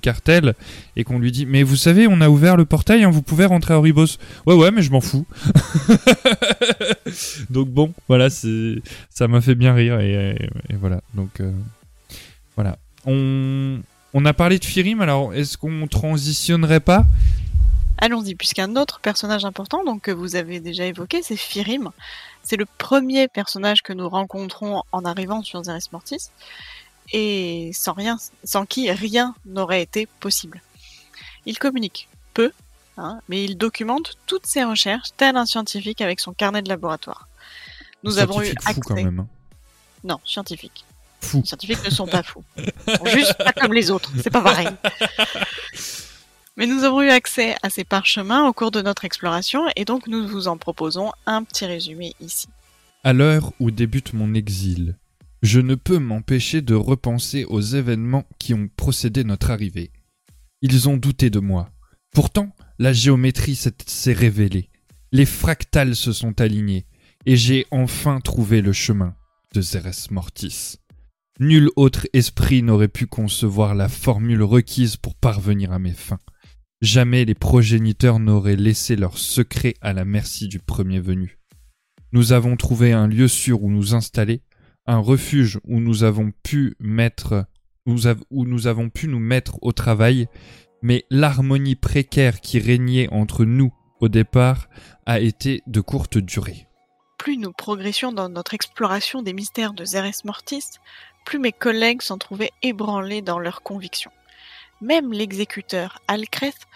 cartel 0.00 0.54
et 0.96 1.04
qu'on 1.04 1.18
lui 1.18 1.32
dit 1.32 1.46
mais 1.46 1.62
vous 1.62 1.76
savez 1.76 2.06
on 2.08 2.20
a 2.20 2.28
ouvert 2.28 2.56
le 2.56 2.64
portail 2.64 3.04
hein, 3.04 3.10
vous 3.10 3.22
pouvez 3.22 3.46
rentrer 3.46 3.74
à 3.74 3.78
Oribos. 3.78 4.18
Ouais 4.46 4.54
ouais 4.54 4.70
mais 4.70 4.82
je 4.82 4.90
m'en 4.90 5.00
fous. 5.00 5.26
Donc 7.50 7.68
bon 7.68 7.92
voilà 8.08 8.28
ça 8.30 9.28
m'a 9.28 9.40
fait 9.40 9.54
bien 9.54 9.74
rire 9.74 10.00
et 10.00 10.48
voilà. 10.80 11.00
Donc 11.14 11.40
euh, 11.40 11.52
voilà. 12.56 12.78
On 13.06 13.80
on 14.14 14.24
a 14.24 14.32
parlé 14.32 14.58
de 14.58 14.64
Firim 14.64 15.00
alors 15.00 15.34
est-ce 15.34 15.56
qu'on 15.56 15.86
transitionnerait 15.86 16.80
pas? 16.80 17.06
Allons-y, 18.00 18.36
puisqu'un 18.36 18.76
autre 18.76 19.00
personnage 19.00 19.44
important, 19.44 19.84
donc 19.84 20.02
que 20.02 20.12
vous 20.12 20.36
avez 20.36 20.60
déjà 20.60 20.84
évoqué, 20.84 21.20
c'est 21.22 21.36
Firim. 21.36 21.90
C'est 22.48 22.56
le 22.56 22.64
premier 22.64 23.28
personnage 23.28 23.82
que 23.82 23.92
nous 23.92 24.08
rencontrons 24.08 24.82
en 24.90 25.04
arrivant 25.04 25.42
sur 25.42 25.62
Zeres 25.64 25.90
Mortis, 25.92 26.30
et 27.12 27.70
sans 27.74 27.92
rien, 27.92 28.16
sans 28.42 28.64
qui 28.64 28.90
rien 28.90 29.34
n'aurait 29.44 29.82
été 29.82 30.06
possible. 30.18 30.62
Il 31.44 31.58
communique 31.58 32.08
peu, 32.32 32.50
hein, 32.96 33.20
mais 33.28 33.44
il 33.44 33.58
documente 33.58 34.14
toutes 34.24 34.46
ses 34.46 34.64
recherches, 34.64 35.10
tel 35.18 35.36
un 35.36 35.44
scientifique 35.44 36.00
avec 36.00 36.20
son 36.20 36.32
carnet 36.32 36.62
de 36.62 36.70
laboratoire. 36.70 37.28
Nous 38.02 38.16
avons 38.16 38.40
eu 38.40 38.48
accès. 38.48 38.72
Fou 38.72 38.80
quand 38.80 38.94
même. 38.94 39.20
Hein. 39.20 39.28
Non, 40.04 40.18
scientifique. 40.24 40.86
Fou. 41.20 41.40
Les 41.40 41.46
scientifiques 41.46 41.84
ne 41.84 41.90
sont 41.90 42.06
pas 42.06 42.22
fous. 42.22 42.44
Juste 43.04 43.36
pas 43.36 43.52
comme 43.52 43.74
les 43.74 43.90
autres. 43.90 44.10
C'est 44.22 44.30
pas 44.30 44.40
pareil. 44.40 44.68
Mais 46.58 46.66
nous 46.66 46.82
avons 46.82 47.02
eu 47.02 47.08
accès 47.08 47.54
à 47.62 47.70
ces 47.70 47.84
parchemins 47.84 48.48
au 48.48 48.52
cours 48.52 48.72
de 48.72 48.82
notre 48.82 49.04
exploration 49.04 49.66
et 49.76 49.84
donc 49.84 50.08
nous 50.08 50.26
vous 50.26 50.48
en 50.48 50.56
proposons 50.56 51.12
un 51.24 51.44
petit 51.44 51.66
résumé 51.66 52.16
ici. 52.20 52.48
À 53.04 53.12
l'heure 53.12 53.52
où 53.60 53.70
débute 53.70 54.12
mon 54.12 54.34
exil, 54.34 54.96
je 55.40 55.60
ne 55.60 55.76
peux 55.76 56.00
m'empêcher 56.00 56.60
de 56.60 56.74
repenser 56.74 57.44
aux 57.44 57.60
événements 57.60 58.26
qui 58.40 58.54
ont 58.54 58.68
procédé 58.76 59.22
notre 59.22 59.52
arrivée. 59.52 59.92
Ils 60.60 60.88
ont 60.88 60.96
douté 60.96 61.30
de 61.30 61.38
moi. 61.38 61.70
Pourtant, 62.12 62.50
la 62.80 62.92
géométrie 62.92 63.54
s'est 63.54 64.12
révélée. 64.12 64.68
Les 65.12 65.26
fractales 65.26 65.94
se 65.94 66.12
sont 66.12 66.40
alignés 66.40 66.86
et 67.24 67.36
j'ai 67.36 67.66
enfin 67.70 68.18
trouvé 68.18 68.62
le 68.62 68.72
chemin 68.72 69.14
de 69.54 69.60
Zeres 69.60 70.10
Mortis. 70.10 70.80
Nul 71.38 71.70
autre 71.76 72.08
esprit 72.14 72.64
n'aurait 72.64 72.88
pu 72.88 73.06
concevoir 73.06 73.76
la 73.76 73.88
formule 73.88 74.42
requise 74.42 74.96
pour 74.96 75.14
parvenir 75.14 75.70
à 75.70 75.78
mes 75.78 75.92
fins. 75.92 76.18
Jamais 76.80 77.24
les 77.24 77.34
progéniteurs 77.34 78.20
n'auraient 78.20 78.54
laissé 78.54 78.94
leur 78.94 79.18
secret 79.18 79.74
à 79.80 79.92
la 79.92 80.04
merci 80.04 80.46
du 80.46 80.60
premier 80.60 81.00
venu. 81.00 81.38
Nous 82.12 82.32
avons 82.32 82.56
trouvé 82.56 82.92
un 82.92 83.08
lieu 83.08 83.26
sûr 83.26 83.64
où 83.64 83.70
nous 83.70 83.94
installer, 83.94 84.42
un 84.86 84.98
refuge 84.98 85.58
où 85.64 85.80
nous 85.80 86.04
avons 86.04 86.30
pu 86.44 86.76
mettre, 86.78 87.46
où 87.84 88.44
nous 88.44 88.66
avons 88.68 88.90
pu 88.90 89.08
nous 89.08 89.18
mettre 89.18 89.58
au 89.60 89.72
travail, 89.72 90.28
mais 90.80 91.04
l'harmonie 91.10 91.74
précaire 91.74 92.40
qui 92.40 92.60
régnait 92.60 93.08
entre 93.10 93.44
nous 93.44 93.72
au 94.00 94.08
départ 94.08 94.68
a 95.04 95.18
été 95.18 95.62
de 95.66 95.80
courte 95.80 96.18
durée. 96.18 96.68
Plus 97.18 97.36
nous 97.36 97.52
progressions 97.52 98.12
dans 98.12 98.28
notre 98.28 98.54
exploration 98.54 99.22
des 99.22 99.32
mystères 99.32 99.74
de 99.74 99.84
Zeres 99.84 100.22
Mortis, 100.24 100.78
plus 101.26 101.40
mes 101.40 101.52
collègues 101.52 102.02
s'en 102.02 102.18
trouvaient 102.18 102.52
ébranlés 102.62 103.20
dans 103.20 103.40
leurs 103.40 103.62
convictions. 103.62 104.12
Même 104.80 105.12
l'exécuteur 105.12 105.98
Alcreth, 106.06 106.66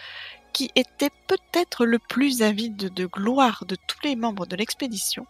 qui 0.53 0.70
était 0.74 1.11
peut-être 1.29 1.87
le 1.87 1.99
plus 1.99 2.43
avide 2.43 2.93
de 2.93 3.07
gloire 3.07 3.65
de 3.66 3.77
tous 3.87 3.99
les 4.05 4.16
membres 4.16 4.47
de 4.47 4.57
l'expédition, 4.57 5.27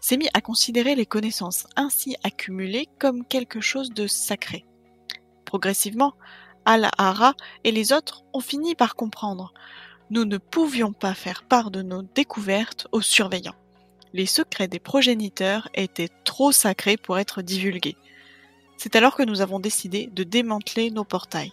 s'est 0.00 0.16
mis 0.16 0.28
à 0.34 0.40
considérer 0.40 0.94
les 0.94 1.06
connaissances 1.06 1.66
ainsi 1.76 2.16
accumulées 2.24 2.88
comme 2.98 3.24
quelque 3.24 3.60
chose 3.60 3.90
de 3.90 4.06
sacré. 4.06 4.64
Progressivement, 5.44 6.14
Al-Hara 6.64 7.34
et 7.62 7.72
les 7.72 7.92
autres 7.92 8.24
ont 8.32 8.40
fini 8.40 8.74
par 8.74 8.96
comprendre. 8.96 9.52
nous 10.10 10.24
ne 10.24 10.38
pouvions 10.38 10.92
pas 10.92 11.14
faire 11.14 11.44
part 11.44 11.70
de 11.70 11.82
nos 11.82 12.02
découvertes 12.02 12.86
aux 12.92 13.00
surveillants. 13.00 13.54
Les 14.12 14.26
secrets 14.26 14.68
des 14.68 14.78
progéniteurs 14.78 15.68
étaient 15.74 16.10
trop 16.24 16.52
sacrés 16.52 16.96
pour 16.96 17.18
être 17.18 17.42
divulgués. 17.42 17.96
C'est 18.76 18.96
alors 18.96 19.16
que 19.16 19.22
nous 19.22 19.40
avons 19.40 19.60
décidé 19.60 20.08
de 20.12 20.22
démanteler 20.22 20.90
nos 20.90 21.04
portails. 21.04 21.52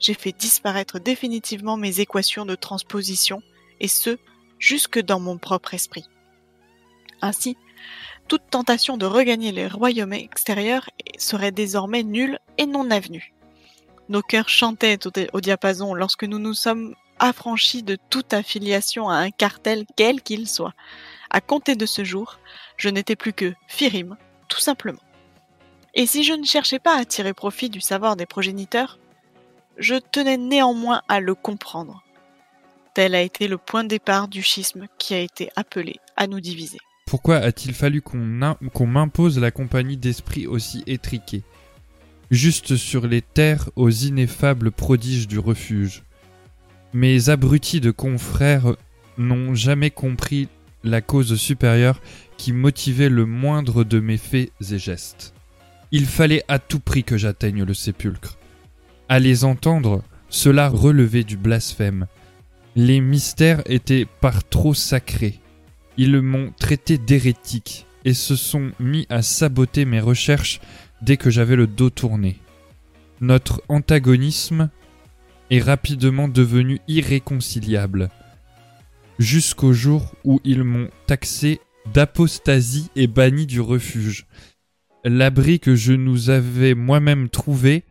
J'ai 0.00 0.14
fait 0.14 0.32
disparaître 0.32 0.98
définitivement 0.98 1.76
mes 1.76 2.00
équations 2.00 2.46
de 2.46 2.54
transposition, 2.54 3.42
et 3.80 3.88
ce, 3.88 4.18
jusque 4.58 4.98
dans 5.00 5.20
mon 5.20 5.38
propre 5.38 5.74
esprit. 5.74 6.08
Ainsi, 7.22 7.56
toute 8.28 8.48
tentation 8.50 8.96
de 8.96 9.06
regagner 9.06 9.52
les 9.52 9.66
royaumes 9.66 10.12
extérieurs 10.12 10.88
serait 11.18 11.52
désormais 11.52 12.02
nulle 12.02 12.38
et 12.58 12.66
non 12.66 12.90
avenue. 12.90 13.34
Nos 14.08 14.22
cœurs 14.22 14.48
chantaient 14.48 14.98
au, 15.32 15.40
diapason 15.40 15.94
lorsque 15.94 16.24
nous 16.24 16.38
nous 16.38 16.54
sommes 16.54 16.94
affranchis 17.18 17.82
de 17.82 17.96
toute 18.08 18.32
affiliation 18.32 19.08
à 19.08 19.16
un 19.16 19.30
cartel 19.30 19.84
quel 19.96 20.22
qu'il 20.22 20.48
soit. 20.48 20.74
À 21.30 21.40
compter 21.40 21.76
de 21.76 21.86
ce 21.86 22.02
jour, 22.04 22.38
je 22.76 22.88
n'étais 22.88 23.16
plus 23.16 23.32
que 23.32 23.52
Firim, 23.68 24.16
tout 24.48 24.60
simplement. 24.60 25.02
Et 25.94 26.06
si 26.06 26.24
je 26.24 26.32
ne 26.32 26.44
cherchais 26.44 26.78
pas 26.78 26.96
à 26.96 27.04
tirer 27.04 27.34
profit 27.34 27.68
du 27.68 27.80
savoir 27.80 28.16
des 28.16 28.26
progéniteurs, 28.26 28.98
je 29.80 29.94
tenais 30.12 30.36
néanmoins 30.36 31.02
à 31.08 31.20
le 31.20 31.34
comprendre. 31.34 32.04
Tel 32.94 33.14
a 33.14 33.22
été 33.22 33.48
le 33.48 33.56
point 33.56 33.82
de 33.82 33.88
départ 33.88 34.28
du 34.28 34.42
schisme 34.42 34.86
qui 34.98 35.14
a 35.14 35.20
été 35.20 35.50
appelé 35.56 35.96
à 36.16 36.26
nous 36.26 36.40
diviser. 36.40 36.78
Pourquoi 37.06 37.36
a-t-il 37.38 37.74
fallu 37.74 38.02
qu'on 38.02 38.86
m'impose 38.86 39.38
la 39.38 39.50
compagnie 39.50 39.96
d'esprits 39.96 40.46
aussi 40.46 40.84
étriqués 40.86 41.42
Juste 42.30 42.76
sur 42.76 43.08
les 43.08 43.22
terres 43.22 43.70
aux 43.74 43.90
ineffables 43.90 44.70
prodiges 44.70 45.26
du 45.26 45.38
refuge. 45.38 46.04
Mes 46.92 47.28
abrutis 47.28 47.80
de 47.80 47.90
confrères 47.90 48.76
n'ont 49.18 49.54
jamais 49.54 49.90
compris 49.90 50.48
la 50.84 51.00
cause 51.00 51.34
supérieure 51.36 52.00
qui 52.36 52.52
motivait 52.52 53.08
le 53.08 53.26
moindre 53.26 53.82
de 53.82 53.98
mes 53.98 54.16
faits 54.18 54.52
et 54.60 54.78
gestes. 54.78 55.34
Il 55.90 56.06
fallait 56.06 56.44
à 56.48 56.58
tout 56.58 56.80
prix 56.80 57.02
que 57.02 57.16
j'atteigne 57.16 57.64
le 57.64 57.74
sépulcre. 57.74 58.39
À 59.10 59.18
les 59.18 59.42
entendre, 59.42 60.04
cela 60.28 60.68
relevait 60.68 61.24
du 61.24 61.36
blasphème. 61.36 62.06
Les 62.76 63.00
mystères 63.00 63.60
étaient 63.66 64.06
par 64.20 64.48
trop 64.48 64.72
sacrés. 64.72 65.40
Ils 65.96 66.20
m'ont 66.20 66.52
traité 66.56 66.96
d'hérétique 66.96 67.86
et 68.04 68.14
se 68.14 68.36
sont 68.36 68.70
mis 68.78 69.08
à 69.10 69.22
saboter 69.22 69.84
mes 69.84 69.98
recherches 69.98 70.60
dès 71.02 71.16
que 71.16 71.28
j'avais 71.28 71.56
le 71.56 71.66
dos 71.66 71.90
tourné. 71.90 72.38
Notre 73.20 73.64
antagonisme 73.68 74.70
est 75.50 75.58
rapidement 75.58 76.28
devenu 76.28 76.78
irréconciliable, 76.86 78.10
jusqu'au 79.18 79.72
jour 79.72 80.14
où 80.22 80.38
ils 80.44 80.62
m'ont 80.62 80.88
taxé 81.08 81.58
d'apostasie 81.92 82.90
et 82.94 83.08
banni 83.08 83.46
du 83.46 83.60
refuge. 83.60 84.28
L'abri 85.04 85.58
que 85.58 85.74
je 85.74 85.94
nous 85.94 86.30
avais 86.30 86.74
moi-même 86.76 87.28
trouvé, 87.28 87.82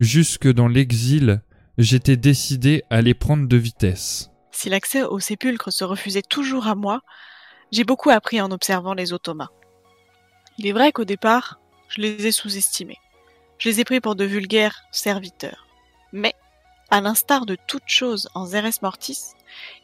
jusque 0.00 0.50
dans 0.50 0.68
l'exil, 0.68 1.42
j'étais 1.78 2.16
décidé 2.16 2.82
à 2.90 3.02
les 3.02 3.14
prendre 3.14 3.46
de 3.46 3.56
vitesse. 3.56 4.30
Si 4.50 4.68
l'accès 4.68 5.02
au 5.02 5.18
sépulcre 5.20 5.72
se 5.72 5.84
refusait 5.84 6.22
toujours 6.22 6.66
à 6.66 6.74
moi, 6.74 7.02
j'ai 7.72 7.84
beaucoup 7.84 8.10
appris 8.10 8.40
en 8.40 8.50
observant 8.50 8.94
les 8.94 9.12
automas. 9.12 9.50
Il 10.58 10.66
est 10.66 10.72
vrai 10.72 10.92
qu'au 10.92 11.04
départ, 11.04 11.60
je 11.88 12.00
les 12.00 12.26
ai 12.26 12.32
sous-estimés. 12.32 12.98
Je 13.58 13.68
les 13.68 13.80
ai 13.80 13.84
pris 13.84 14.00
pour 14.00 14.16
de 14.16 14.24
vulgaires 14.24 14.82
serviteurs. 14.90 15.66
Mais, 16.12 16.34
à 16.90 17.00
l'instar 17.00 17.46
de 17.46 17.56
toute 17.66 17.86
chose 17.86 18.28
en 18.34 18.46
Zeres 18.46 18.80
Mortis, 18.82 19.32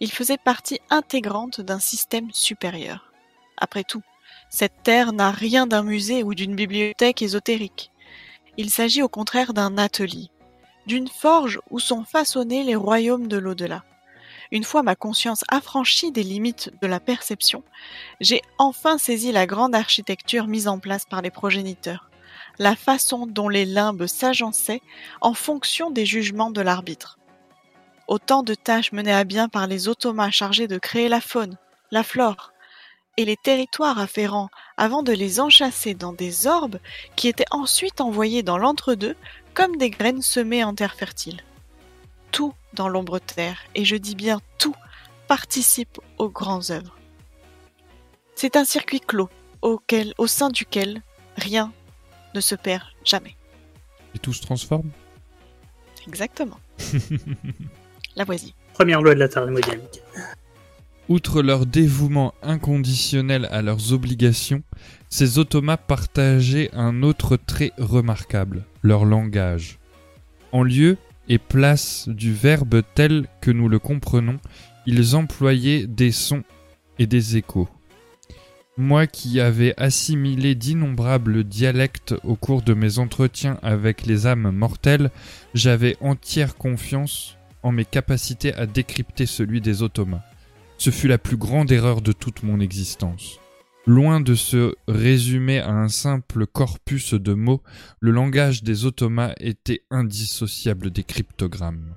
ils 0.01 0.13
faisaient 0.13 0.39
partie 0.39 0.81
intégrante 0.91 1.61
d'un 1.61 1.79
système 1.79 2.31
supérieur. 2.33 3.13
Après 3.57 3.85
tout, 3.85 4.03
cette 4.49 4.83
terre 4.83 5.13
n'a 5.13 5.31
rien 5.31 5.67
d'un 5.67 5.83
musée 5.83 6.23
ou 6.23 6.35
d'une 6.35 6.55
bibliothèque 6.55 7.23
ésotérique. 7.23 7.92
Il 8.59 8.71
s'agit 8.71 9.03
au 9.03 9.09
contraire 9.09 9.55
d'un 9.55 9.79
atelier, 9.79 10.31
d'une 10.87 11.09
forge 11.09 11.61
où 11.71 11.79
sont 11.79 12.05
façonnés 12.05 12.65
les 12.65 12.75
royaumes 12.75 13.29
de 13.29 13.39
l'au-delà. 13.39 13.83
Une 14.51 14.65
fois 14.65 14.83
ma 14.83 14.95
conscience 14.95 15.45
affranchie 15.49 16.13
des 16.13 16.23
limites 16.23 16.71
de 16.83 16.87
la 16.87 17.01
perception, 17.01 17.63
j'ai 18.21 18.43
enfin 18.59 18.99
saisi 18.99 19.33
la 19.33 19.47
grande 19.47 19.75
architecture 19.75 20.47
mise 20.47 20.69
en 20.69 20.79
place 20.79 21.07
par 21.07 21.23
les 21.23 21.31
progéniteurs, 21.31 22.11
la 22.59 22.77
façon 22.77 23.27
dont 23.27 23.49
les 23.49 23.65
limbes 23.65 24.07
s'agençaient 24.07 24.83
en 25.23 25.33
fonction 25.33 25.91
des 25.91 26.05
jugements 26.05 26.51
de 26.51 26.61
l'arbitre. 26.61 27.19
Autant 28.09 28.43
de 28.43 28.55
tâches 28.55 28.93
menées 28.93 29.15
à 29.15 29.25
bien 29.25 29.49
par 29.49 29.67
les 29.67 29.89
automas 29.89 30.31
chargés 30.31 30.69
de 30.69 30.77
créer 30.77 31.09
la 31.09 31.23
faune, 31.23 31.57
la 31.91 32.03
flore, 32.03 32.52
et 33.17 33.25
les 33.25 33.37
territoires 33.37 33.99
afférents 33.99 34.49
avant 34.77 35.03
de 35.03 35.13
les 35.13 35.41
enchasser 35.41 35.95
dans 35.95 36.13
des 36.13 36.47
orbes 36.47 36.79
qui 37.17 37.29
étaient 37.29 37.45
ensuite 37.51 38.01
envoyés 38.01 38.43
dans 38.43 38.59
l'entre-deux 38.59 39.17
comme 39.55 39.77
des 39.77 39.91
graines 39.91 40.23
semées 40.23 40.65
en 40.65 40.75
terre 40.75 40.95
fertile 40.95 41.43
tout 42.33 42.55
dans 42.73 42.89
l'ombre 42.89 43.21
terre, 43.21 43.59
et 43.75 43.85
je 43.85 43.95
dis 43.95 44.17
bien 44.17 44.41
tout, 44.59 44.75
participe 45.29 46.01
aux 46.19 46.31
grands 46.31 46.71
œuvres. 46.71 46.97
C'est 48.35 48.57
un 48.57 48.65
circuit 48.65 49.01
clos, 49.01 49.29
auquel, 49.61 50.15
au 50.19 50.27
sein 50.27 50.49
duquel 50.49 51.03
rien 51.37 51.73
ne 52.35 52.41
se 52.41 52.55
perd 52.55 52.83
jamais. 53.05 53.37
Et 54.15 54.19
tout 54.19 54.33
se 54.33 54.43
transforme? 54.43 54.91
Exactement. 56.09 56.59
La 58.17 58.25
voici. 58.25 58.55
Première 58.75 59.03
loi 59.03 59.15
de 59.15 59.21
la 59.21 59.29
thermodynamique. 59.29 60.03
Outre 61.09 61.43
leur 61.43 61.67
dévouement 61.67 62.33
inconditionnel 62.43 63.49
à 63.51 63.61
leurs 63.61 63.93
obligations, 63.93 64.63
ces 65.09 65.39
automates 65.39 65.87
partageaient 65.87 66.71
un 66.75 67.03
autre 67.03 67.37
trait 67.37 67.73
remarquable, 67.77 68.65
leur 68.83 69.05
langage. 69.05 69.79
En 70.53 70.63
lieu 70.63 70.97
et 71.29 71.39
place 71.39 72.09
du 72.09 72.33
verbe 72.33 72.83
tel 72.95 73.27
que 73.41 73.51
nous 73.51 73.69
le 73.69 73.79
comprenons, 73.79 74.39
ils 74.87 75.17
employaient 75.17 75.87
des 75.87 76.13
sons 76.13 76.45
et 76.99 77.07
des 77.07 77.37
échos. 77.37 77.69
Moi 78.79 79.07
qui 79.07 79.41
avais 79.41 79.75
assimilé 79.77 80.55
d'innombrables 80.55 81.45
dialectes 81.45 82.15
au 82.25 82.37
cours 82.37 82.63
de 82.63 82.75
mes 82.75 82.99
entretiens 82.99 83.59
avec 83.63 84.07
les 84.07 84.27
âmes 84.27 84.51
mortelles, 84.51 85.11
j'avais 85.53 85.97
entière 86.01 86.57
confiance 86.57 87.37
en 87.63 87.71
mes 87.71 87.85
capacités 87.85 88.55
à 88.55 88.67
décrypter 88.67 89.27
celui 89.27 89.61
des 89.61 89.83
automates. 89.83 90.32
Ce 90.83 90.91
fut 90.91 91.07
la 91.07 91.19
plus 91.19 91.37
grande 91.37 91.71
erreur 91.71 92.01
de 92.01 92.11
toute 92.11 92.43
mon 92.43 92.59
existence. 92.59 93.39
Loin 93.87 94.19
de 94.19 94.35
se 94.35 94.75
résumer 94.89 95.61
à 95.61 95.71
un 95.71 95.87
simple 95.87 96.45
corpus 96.45 97.15
de 97.15 97.35
mots, 97.35 97.63
le 98.01 98.11
langage 98.11 98.65
des 98.65 98.85
automas 98.85 99.33
était 99.39 99.85
indissociable 99.93 100.91
des 100.91 101.05
cryptogrammes. 101.05 101.95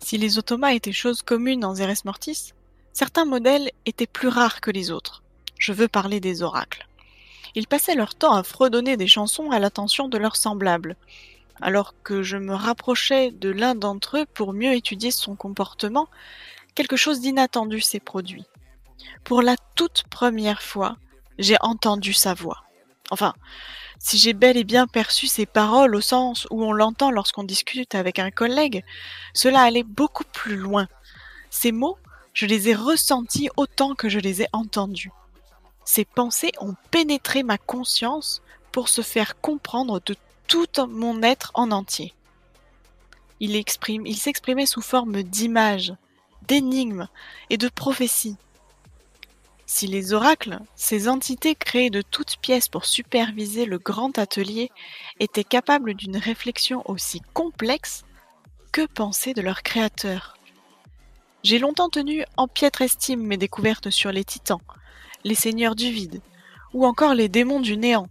Si 0.00 0.18
les 0.18 0.36
automas 0.36 0.74
étaient 0.74 0.92
choses 0.92 1.22
communes 1.22 1.64
en 1.64 1.74
Zeres 1.74 2.04
Mortis, 2.04 2.52
certains 2.92 3.24
modèles 3.24 3.70
étaient 3.86 4.06
plus 4.06 4.28
rares 4.28 4.60
que 4.60 4.70
les 4.70 4.90
autres. 4.90 5.22
Je 5.58 5.72
veux 5.72 5.88
parler 5.88 6.20
des 6.20 6.42
oracles. 6.42 6.86
Ils 7.54 7.66
passaient 7.66 7.94
leur 7.94 8.14
temps 8.14 8.34
à 8.34 8.42
fredonner 8.42 8.98
des 8.98 9.08
chansons 9.08 9.50
à 9.52 9.58
l'attention 9.58 10.06
de 10.06 10.18
leurs 10.18 10.36
semblables. 10.36 10.96
Alors 11.62 11.94
que 12.02 12.22
je 12.22 12.36
me 12.36 12.54
rapprochais 12.54 13.30
de 13.30 13.48
l'un 13.48 13.74
d'entre 13.74 14.18
eux 14.18 14.26
pour 14.34 14.52
mieux 14.52 14.74
étudier 14.74 15.12
son 15.12 15.34
comportement, 15.34 16.08
quelque 16.78 16.96
chose 16.96 17.20
d'inattendu 17.20 17.80
s'est 17.80 17.98
produit. 17.98 18.44
Pour 19.24 19.42
la 19.42 19.56
toute 19.74 20.04
première 20.10 20.62
fois, 20.62 20.96
j'ai 21.36 21.56
entendu 21.60 22.12
sa 22.12 22.34
voix. 22.34 22.62
Enfin, 23.10 23.34
si 23.98 24.16
j'ai 24.16 24.32
bel 24.32 24.56
et 24.56 24.62
bien 24.62 24.86
perçu 24.86 25.26
ses 25.26 25.44
paroles 25.44 25.96
au 25.96 26.00
sens 26.00 26.46
où 26.52 26.62
on 26.62 26.70
l'entend 26.70 27.10
lorsqu'on 27.10 27.42
discute 27.42 27.96
avec 27.96 28.20
un 28.20 28.30
collègue, 28.30 28.84
cela 29.34 29.62
allait 29.62 29.82
beaucoup 29.82 30.22
plus 30.32 30.54
loin. 30.54 30.86
Ces 31.50 31.72
mots, 31.72 31.98
je 32.32 32.46
les 32.46 32.68
ai 32.68 32.76
ressentis 32.76 33.48
autant 33.56 33.96
que 33.96 34.08
je 34.08 34.20
les 34.20 34.42
ai 34.42 34.46
entendus. 34.52 35.10
Ces 35.84 36.04
pensées 36.04 36.52
ont 36.60 36.76
pénétré 36.92 37.42
ma 37.42 37.58
conscience 37.58 38.40
pour 38.70 38.88
se 38.88 39.02
faire 39.02 39.40
comprendre 39.40 40.00
de 40.06 40.14
tout 40.46 40.68
mon 40.88 41.24
être 41.24 41.50
en 41.54 41.72
entier. 41.72 42.14
Il 43.40 43.64
s'exprimait 43.64 44.66
sous 44.66 44.82
forme 44.82 45.24
d'images, 45.24 45.92
d'énigmes 46.48 47.08
et 47.50 47.56
de 47.56 47.68
prophéties. 47.68 48.36
Si 49.66 49.86
les 49.86 50.14
oracles, 50.14 50.58
ces 50.74 51.08
entités 51.08 51.54
créées 51.54 51.90
de 51.90 52.00
toutes 52.00 52.38
pièces 52.38 52.68
pour 52.68 52.86
superviser 52.86 53.66
le 53.66 53.78
grand 53.78 54.18
atelier, 54.18 54.70
étaient 55.20 55.44
capables 55.44 55.92
d'une 55.92 56.16
réflexion 56.16 56.82
aussi 56.90 57.20
complexe, 57.34 58.04
que 58.72 58.86
penser 58.86 59.34
de 59.34 59.42
leur 59.42 59.62
créateur 59.62 60.36
J'ai 61.42 61.58
longtemps 61.58 61.90
tenu 61.90 62.24
en 62.36 62.48
piètre 62.48 62.82
estime 62.82 63.22
mes 63.22 63.36
découvertes 63.36 63.90
sur 63.90 64.10
les 64.10 64.24
titans, 64.24 64.60
les 65.24 65.34
seigneurs 65.34 65.76
du 65.76 65.90
vide, 65.90 66.22
ou 66.72 66.86
encore 66.86 67.14
les 67.14 67.28
démons 67.28 67.60
du 67.60 67.76
néant. 67.76 68.08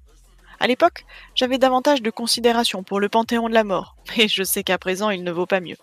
À 0.59 0.68
l'époque, 0.68 1.05
j'avais 1.35 1.57
davantage 1.57 2.01
de 2.01 2.09
considération 2.09 2.84
pour 2.84 2.99
le 2.99 3.09
panthéon 3.09 3.49
de 3.49 3.53
la 3.53 3.64
mort, 3.64 3.95
mais 4.18 4.27
je 4.27 4.43
sais 4.43 4.64
qu'à 4.64 4.77
présent 4.77 5.09
il 5.09 5.23
ne 5.23 5.31
vaut 5.31 5.45
pas 5.47 5.59
mieux. 5.59 5.77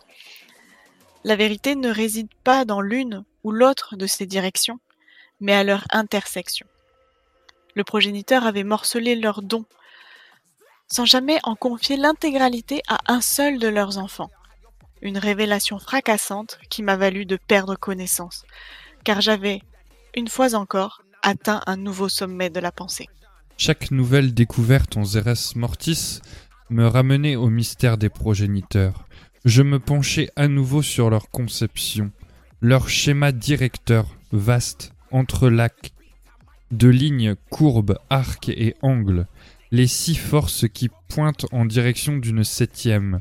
La 1.24 1.36
vérité 1.36 1.74
ne 1.74 1.88
réside 1.88 2.28
pas 2.44 2.64
dans 2.64 2.82
l'une 2.82 3.24
ou 3.44 3.50
l'autre 3.50 3.96
de 3.96 4.06
ces 4.06 4.26
directions, 4.26 4.78
mais 5.40 5.54
à 5.54 5.64
leur 5.64 5.84
intersection. 5.90 6.66
Le 7.74 7.82
progéniteur 7.82 8.46
avait 8.46 8.62
morcelé 8.62 9.16
leurs 9.16 9.42
dons, 9.42 9.64
sans 10.86 11.06
jamais 11.06 11.38
en 11.42 11.56
confier 11.56 11.96
l'intégralité 11.96 12.82
à 12.88 12.98
un 13.06 13.20
seul 13.20 13.58
de 13.58 13.68
leurs 13.68 13.98
enfants. 13.98 14.30
Une 15.02 15.18
révélation 15.18 15.78
fracassante 15.78 16.58
qui 16.68 16.82
m'a 16.82 16.96
valu 16.96 17.24
de 17.24 17.36
perdre 17.36 17.76
connaissance, 17.76 18.44
car 19.02 19.20
j'avais, 19.20 19.62
une 20.14 20.28
fois 20.28 20.54
encore, 20.54 21.02
atteint 21.22 21.62
un 21.66 21.76
nouveau 21.76 22.08
sommet 22.08 22.50
de 22.50 22.60
la 22.60 22.70
pensée. 22.70 23.08
Chaque 23.56 23.90
nouvelle 23.90 24.34
découverte 24.34 24.96
en 24.96 25.04
Zeres 25.04 25.56
Mortis 25.56 26.20
me 26.70 26.86
ramenait 26.86 27.36
au 27.36 27.48
mystère 27.48 27.98
des 27.98 28.08
progéniteurs. 28.08 29.06
Je 29.44 29.62
me 29.62 29.78
penchais 29.78 30.30
à 30.36 30.48
nouveau 30.48 30.80
sur 30.80 31.10
leur 31.10 31.28
conception, 31.28 32.10
leur 32.62 32.88
schéma 32.88 33.30
directeur 33.30 34.06
vaste, 34.32 34.94
entrelac, 35.10 35.92
de 36.70 36.88
lignes, 36.88 37.34
courbes, 37.50 37.98
arcs 38.08 38.48
et 38.48 38.74
angles, 38.80 39.26
les 39.70 39.86
six 39.86 40.14
forces 40.14 40.66
qui 40.66 40.88
pointent 41.08 41.44
en 41.52 41.66
direction 41.66 42.16
d'une 42.16 42.42
septième, 42.42 43.20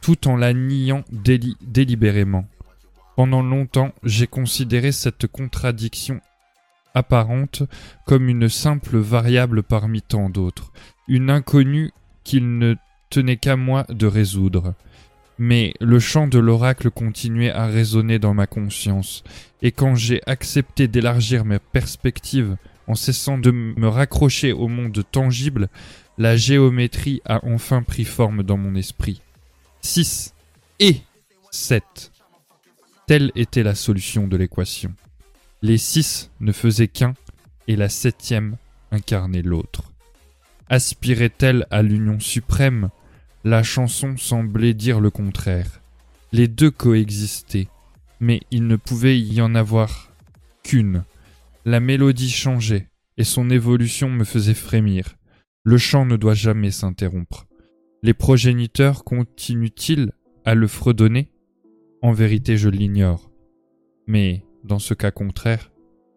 tout 0.00 0.26
en 0.26 0.36
la 0.36 0.54
niant 0.54 1.04
délibérément. 1.12 2.48
Pendant 3.14 3.42
longtemps, 3.42 3.92
j'ai 4.04 4.26
considéré 4.26 4.92
cette 4.92 5.26
contradiction 5.26 6.22
apparente 6.94 7.62
comme 8.06 8.30
une 8.30 8.48
simple 8.48 8.96
variable 8.96 9.62
parmi 9.62 10.00
tant 10.00 10.30
d'autres, 10.30 10.72
une 11.08 11.28
inconnue 11.28 11.90
qu'il 12.24 12.56
ne 12.56 12.74
tenait 13.10 13.36
qu'à 13.36 13.56
moi 13.56 13.84
de 13.88 14.06
résoudre. 14.06 14.74
Mais 15.38 15.74
le 15.80 16.00
chant 16.00 16.26
de 16.26 16.38
l'oracle 16.38 16.90
continuait 16.90 17.52
à 17.52 17.66
résonner 17.66 18.18
dans 18.18 18.34
ma 18.34 18.46
conscience, 18.46 19.22
et 19.62 19.70
quand 19.72 19.94
j'ai 19.94 20.20
accepté 20.26 20.88
d'élargir 20.88 21.44
mes 21.44 21.58
perspectives 21.58 22.56
en 22.86 22.94
cessant 22.94 23.38
de 23.38 23.50
me 23.50 23.88
raccrocher 23.88 24.52
au 24.52 24.68
monde 24.68 25.04
tangible, 25.12 25.68
la 26.16 26.36
géométrie 26.36 27.22
a 27.24 27.44
enfin 27.44 27.82
pris 27.82 28.04
forme 28.04 28.42
dans 28.42 28.56
mon 28.56 28.74
esprit. 28.74 29.20
6 29.82 30.34
et 30.80 30.96
7. 31.50 32.10
Telle 33.06 33.32
était 33.36 33.62
la 33.62 33.74
solution 33.74 34.26
de 34.26 34.36
l'équation. 34.36 34.92
Les 35.62 35.78
six 35.78 36.30
ne 36.40 36.52
faisaient 36.52 36.88
qu'un, 36.88 37.14
et 37.66 37.74
la 37.74 37.88
septième 37.88 38.56
incarnait 38.90 39.42
l'autre. 39.42 39.92
Aspirait-elle 40.68 41.66
à 41.70 41.82
l'union 41.82 42.20
suprême 42.20 42.90
La 43.44 43.62
chanson 43.62 44.16
semblait 44.16 44.74
dire 44.74 45.00
le 45.00 45.10
contraire. 45.10 45.80
Les 46.32 46.48
deux 46.48 46.70
coexistaient, 46.70 47.68
mais 48.20 48.40
il 48.50 48.66
ne 48.66 48.76
pouvait 48.76 49.18
y 49.18 49.40
en 49.40 49.54
avoir 49.54 50.12
qu'une. 50.62 51.04
La 51.64 51.80
mélodie 51.80 52.30
changeait, 52.30 52.88
et 53.16 53.24
son 53.24 53.48
évolution 53.50 54.10
me 54.10 54.24
faisait 54.24 54.54
frémir. 54.54 55.16
Le 55.62 55.78
chant 55.78 56.04
ne 56.04 56.16
doit 56.16 56.34
jamais 56.34 56.70
s'interrompre. 56.70 57.46
Les 58.02 58.14
progéniteurs 58.14 59.04
continuent-ils 59.04 60.12
à 60.44 60.54
le 60.54 60.66
fredonner? 60.66 61.30
En 62.02 62.12
vérité, 62.12 62.56
je 62.56 62.68
l'ignore. 62.68 63.30
Mais 64.06 64.44
dans 64.64 64.78
ce 64.78 64.94
cas 64.94 65.10
contraire, 65.10 65.70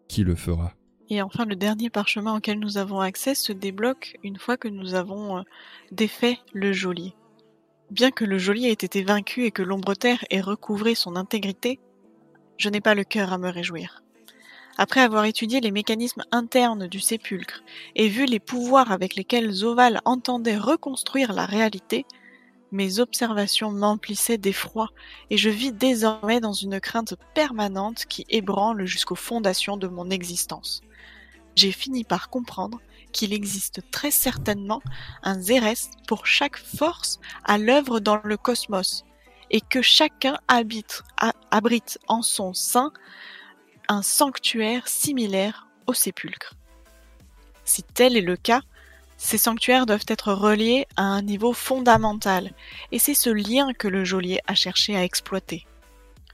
qui 0.08 0.24
le 0.24 0.34
fera? 0.34 0.74
Et 1.10 1.22
enfin, 1.22 1.44
le 1.44 1.56
dernier 1.56 1.90
parchemin 1.90 2.36
auquel 2.36 2.58
nous 2.58 2.78
avons 2.78 3.00
accès 3.00 3.34
se 3.34 3.52
débloque 3.52 4.16
une 4.22 4.38
fois 4.38 4.56
que 4.56 4.68
nous 4.68 4.94
avons 4.94 5.38
euh, 5.38 5.42
défait 5.90 6.38
le 6.52 6.72
geôlier. 6.72 7.14
Bien 7.90 8.10
que 8.10 8.24
le 8.24 8.38
geôlier 8.38 8.68
ait 8.68 8.72
été 8.72 9.02
vaincu 9.02 9.44
et 9.44 9.50
que 9.50 9.62
l'ombre-terre 9.62 10.24
ait 10.30 10.40
recouvré 10.40 10.94
son 10.94 11.16
intégrité, 11.16 11.80
je 12.56 12.68
n'ai 12.70 12.80
pas 12.80 12.94
le 12.94 13.04
cœur 13.04 13.32
à 13.32 13.38
me 13.38 13.50
réjouir. 13.50 14.02
Après 14.78 15.00
avoir 15.00 15.26
étudié 15.26 15.60
les 15.60 15.70
mécanismes 15.70 16.22
internes 16.30 16.86
du 16.86 17.00
sépulcre 17.00 17.62
et 17.94 18.08
vu 18.08 18.24
les 18.24 18.40
pouvoirs 18.40 18.90
avec 18.90 19.16
lesquels 19.16 19.50
Zoval 19.50 20.00
entendait 20.06 20.56
reconstruire 20.56 21.34
la 21.34 21.44
réalité, 21.44 22.06
mes 22.70 23.00
observations 23.00 23.70
m'emplissaient 23.70 24.38
d'effroi 24.38 24.88
et 25.28 25.36
je 25.36 25.50
vis 25.50 25.72
désormais 25.72 26.40
dans 26.40 26.54
une 26.54 26.80
crainte 26.80 27.14
permanente 27.34 28.06
qui 28.06 28.24
ébranle 28.30 28.86
jusqu'aux 28.86 29.14
fondations 29.14 29.76
de 29.76 29.88
mon 29.88 30.08
existence. 30.08 30.80
J'ai 31.54 31.72
fini 31.72 32.04
par 32.04 32.30
comprendre 32.30 32.80
qu'il 33.12 33.32
existe 33.32 33.82
très 33.90 34.10
certainement 34.10 34.82
un 35.22 35.38
Zérès 35.38 35.90
pour 36.06 36.26
chaque 36.26 36.56
force 36.56 37.20
à 37.44 37.58
l'œuvre 37.58 38.00
dans 38.00 38.20
le 38.24 38.36
cosmos 38.36 39.04
et 39.50 39.60
que 39.60 39.82
chacun 39.82 40.38
abrite 40.48 41.98
en 42.08 42.22
son 42.22 42.54
sein 42.54 42.90
un 43.88 44.02
sanctuaire 44.02 44.88
similaire 44.88 45.68
au 45.86 45.92
sépulcre. 45.92 46.54
Si 47.64 47.82
tel 47.82 48.16
est 48.16 48.22
le 48.22 48.36
cas, 48.36 48.62
ces 49.18 49.38
sanctuaires 49.38 49.86
doivent 49.86 50.06
être 50.08 50.32
reliés 50.32 50.86
à 50.96 51.02
un 51.02 51.22
niveau 51.22 51.52
fondamental, 51.52 52.52
et 52.90 52.98
c'est 52.98 53.14
ce 53.14 53.30
lien 53.30 53.72
que 53.72 53.88
le 53.88 54.04
geôlier 54.04 54.40
a 54.46 54.54
cherché 54.54 54.96
à 54.96 55.04
exploiter. 55.04 55.66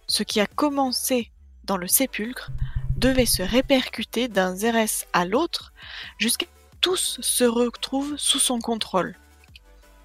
Ce 0.06 0.22
qui 0.22 0.40
a 0.40 0.46
commencé 0.46 1.30
dans 1.64 1.76
le 1.76 1.88
sépulcre 1.88 2.50
devait 2.98 3.26
se 3.26 3.42
répercuter 3.42 4.28
d'un 4.28 4.54
Zérès 4.56 5.06
à 5.12 5.24
l'autre 5.24 5.72
jusqu'à 6.18 6.46
que 6.46 6.50
tous 6.80 7.18
se 7.20 7.44
retrouvent 7.44 8.16
sous 8.16 8.38
son 8.38 8.60
contrôle. 8.60 9.16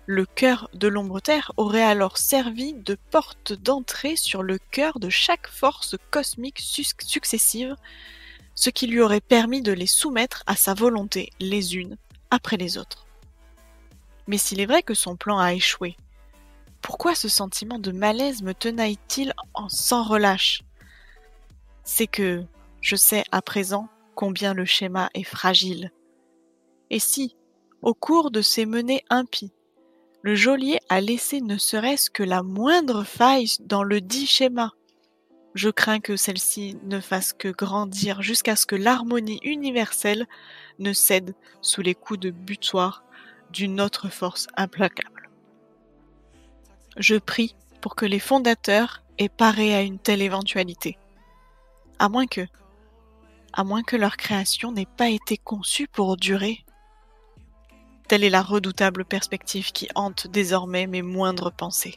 Le 0.05 0.25
cœur 0.25 0.69
de 0.73 0.87
l'ombre-terre 0.87 1.51
aurait 1.57 1.83
alors 1.83 2.17
servi 2.17 2.73
de 2.73 2.97
porte 3.09 3.53
d'entrée 3.53 4.15
sur 4.15 4.43
le 4.43 4.57
cœur 4.71 4.99
de 4.99 5.09
chaque 5.09 5.47
force 5.47 5.95
cosmique 6.11 6.59
successive, 6.59 7.75
ce 8.55 8.69
qui 8.69 8.87
lui 8.87 9.01
aurait 9.01 9.21
permis 9.21 9.61
de 9.61 9.71
les 9.71 9.87
soumettre 9.87 10.43
à 10.45 10.55
sa 10.55 10.73
volonté 10.73 11.31
les 11.39 11.75
unes 11.77 11.97
après 12.31 12.57
les 12.57 12.77
autres. 12.77 13.05
Mais 14.27 14.37
s'il 14.37 14.59
est 14.59 14.65
vrai 14.65 14.83
que 14.83 14.93
son 14.93 15.15
plan 15.15 15.37
a 15.39 15.53
échoué, 15.53 15.95
pourquoi 16.81 17.15
ce 17.15 17.29
sentiment 17.29 17.79
de 17.79 17.91
malaise 17.91 18.41
me 18.41 18.53
tenaille-t-il 18.53 19.33
en 19.53 19.69
sans 19.69 20.03
relâche? 20.03 20.63
C'est 21.85 22.07
que 22.07 22.43
je 22.83 22.97
sais 22.97 23.23
à 23.31 23.41
présent 23.41 23.87
combien 24.13 24.53
le 24.53 24.65
schéma 24.65 25.09
est 25.15 25.23
fragile. 25.23 25.91
Et 26.89 26.99
si, 26.99 27.35
au 27.81 27.93
cours 27.93 28.29
de 28.29 28.41
ces 28.41 28.65
menées 28.65 29.03
impies, 29.09 29.53
le 30.21 30.35
geôlier 30.35 30.79
a 30.89 31.01
laissé 31.01 31.41
ne 31.41 31.57
serait-ce 31.57 32.09
que 32.09 32.23
la 32.23 32.43
moindre 32.43 33.03
faille 33.03 33.55
dans 33.61 33.83
le 33.83 34.01
dit 34.01 34.27
schéma, 34.27 34.73
je 35.55 35.69
crains 35.69 35.99
que 35.99 36.17
celle-ci 36.17 36.77
ne 36.83 36.99
fasse 36.99 37.31
que 37.31 37.47
grandir 37.47 38.21
jusqu'à 38.21 38.55
ce 38.55 38.65
que 38.65 38.75
l'harmonie 38.75 39.39
universelle 39.43 40.27
ne 40.79 40.93
cède 40.93 41.35
sous 41.61 41.81
les 41.81 41.95
coups 41.95 42.19
de 42.19 42.31
butoir 42.31 43.03
d'une 43.51 43.79
autre 43.79 44.09
force 44.09 44.47
implacable. 44.57 45.29
Je 46.97 47.15
prie 47.15 47.55
pour 47.81 47.95
que 47.95 48.05
les 48.05 48.19
fondateurs 48.19 49.03
aient 49.19 49.29
paré 49.29 49.73
à 49.73 49.81
une 49.81 49.99
telle 49.99 50.21
éventualité. 50.21 50.97
À 51.99 52.09
moins 52.09 52.25
que, 52.25 52.47
à 53.53 53.63
moins 53.63 53.83
que 53.83 53.95
leur 53.95 54.17
création 54.17 54.71
n'ait 54.71 54.87
pas 54.97 55.09
été 55.09 55.37
conçue 55.37 55.87
pour 55.87 56.17
durer. 56.17 56.65
Telle 58.07 58.23
est 58.23 58.29
la 58.29 58.41
redoutable 58.41 59.05
perspective 59.05 59.71
qui 59.71 59.87
hante 59.95 60.27
désormais 60.27 60.87
mes 60.87 61.01
moindres 61.01 61.51
pensées. 61.51 61.95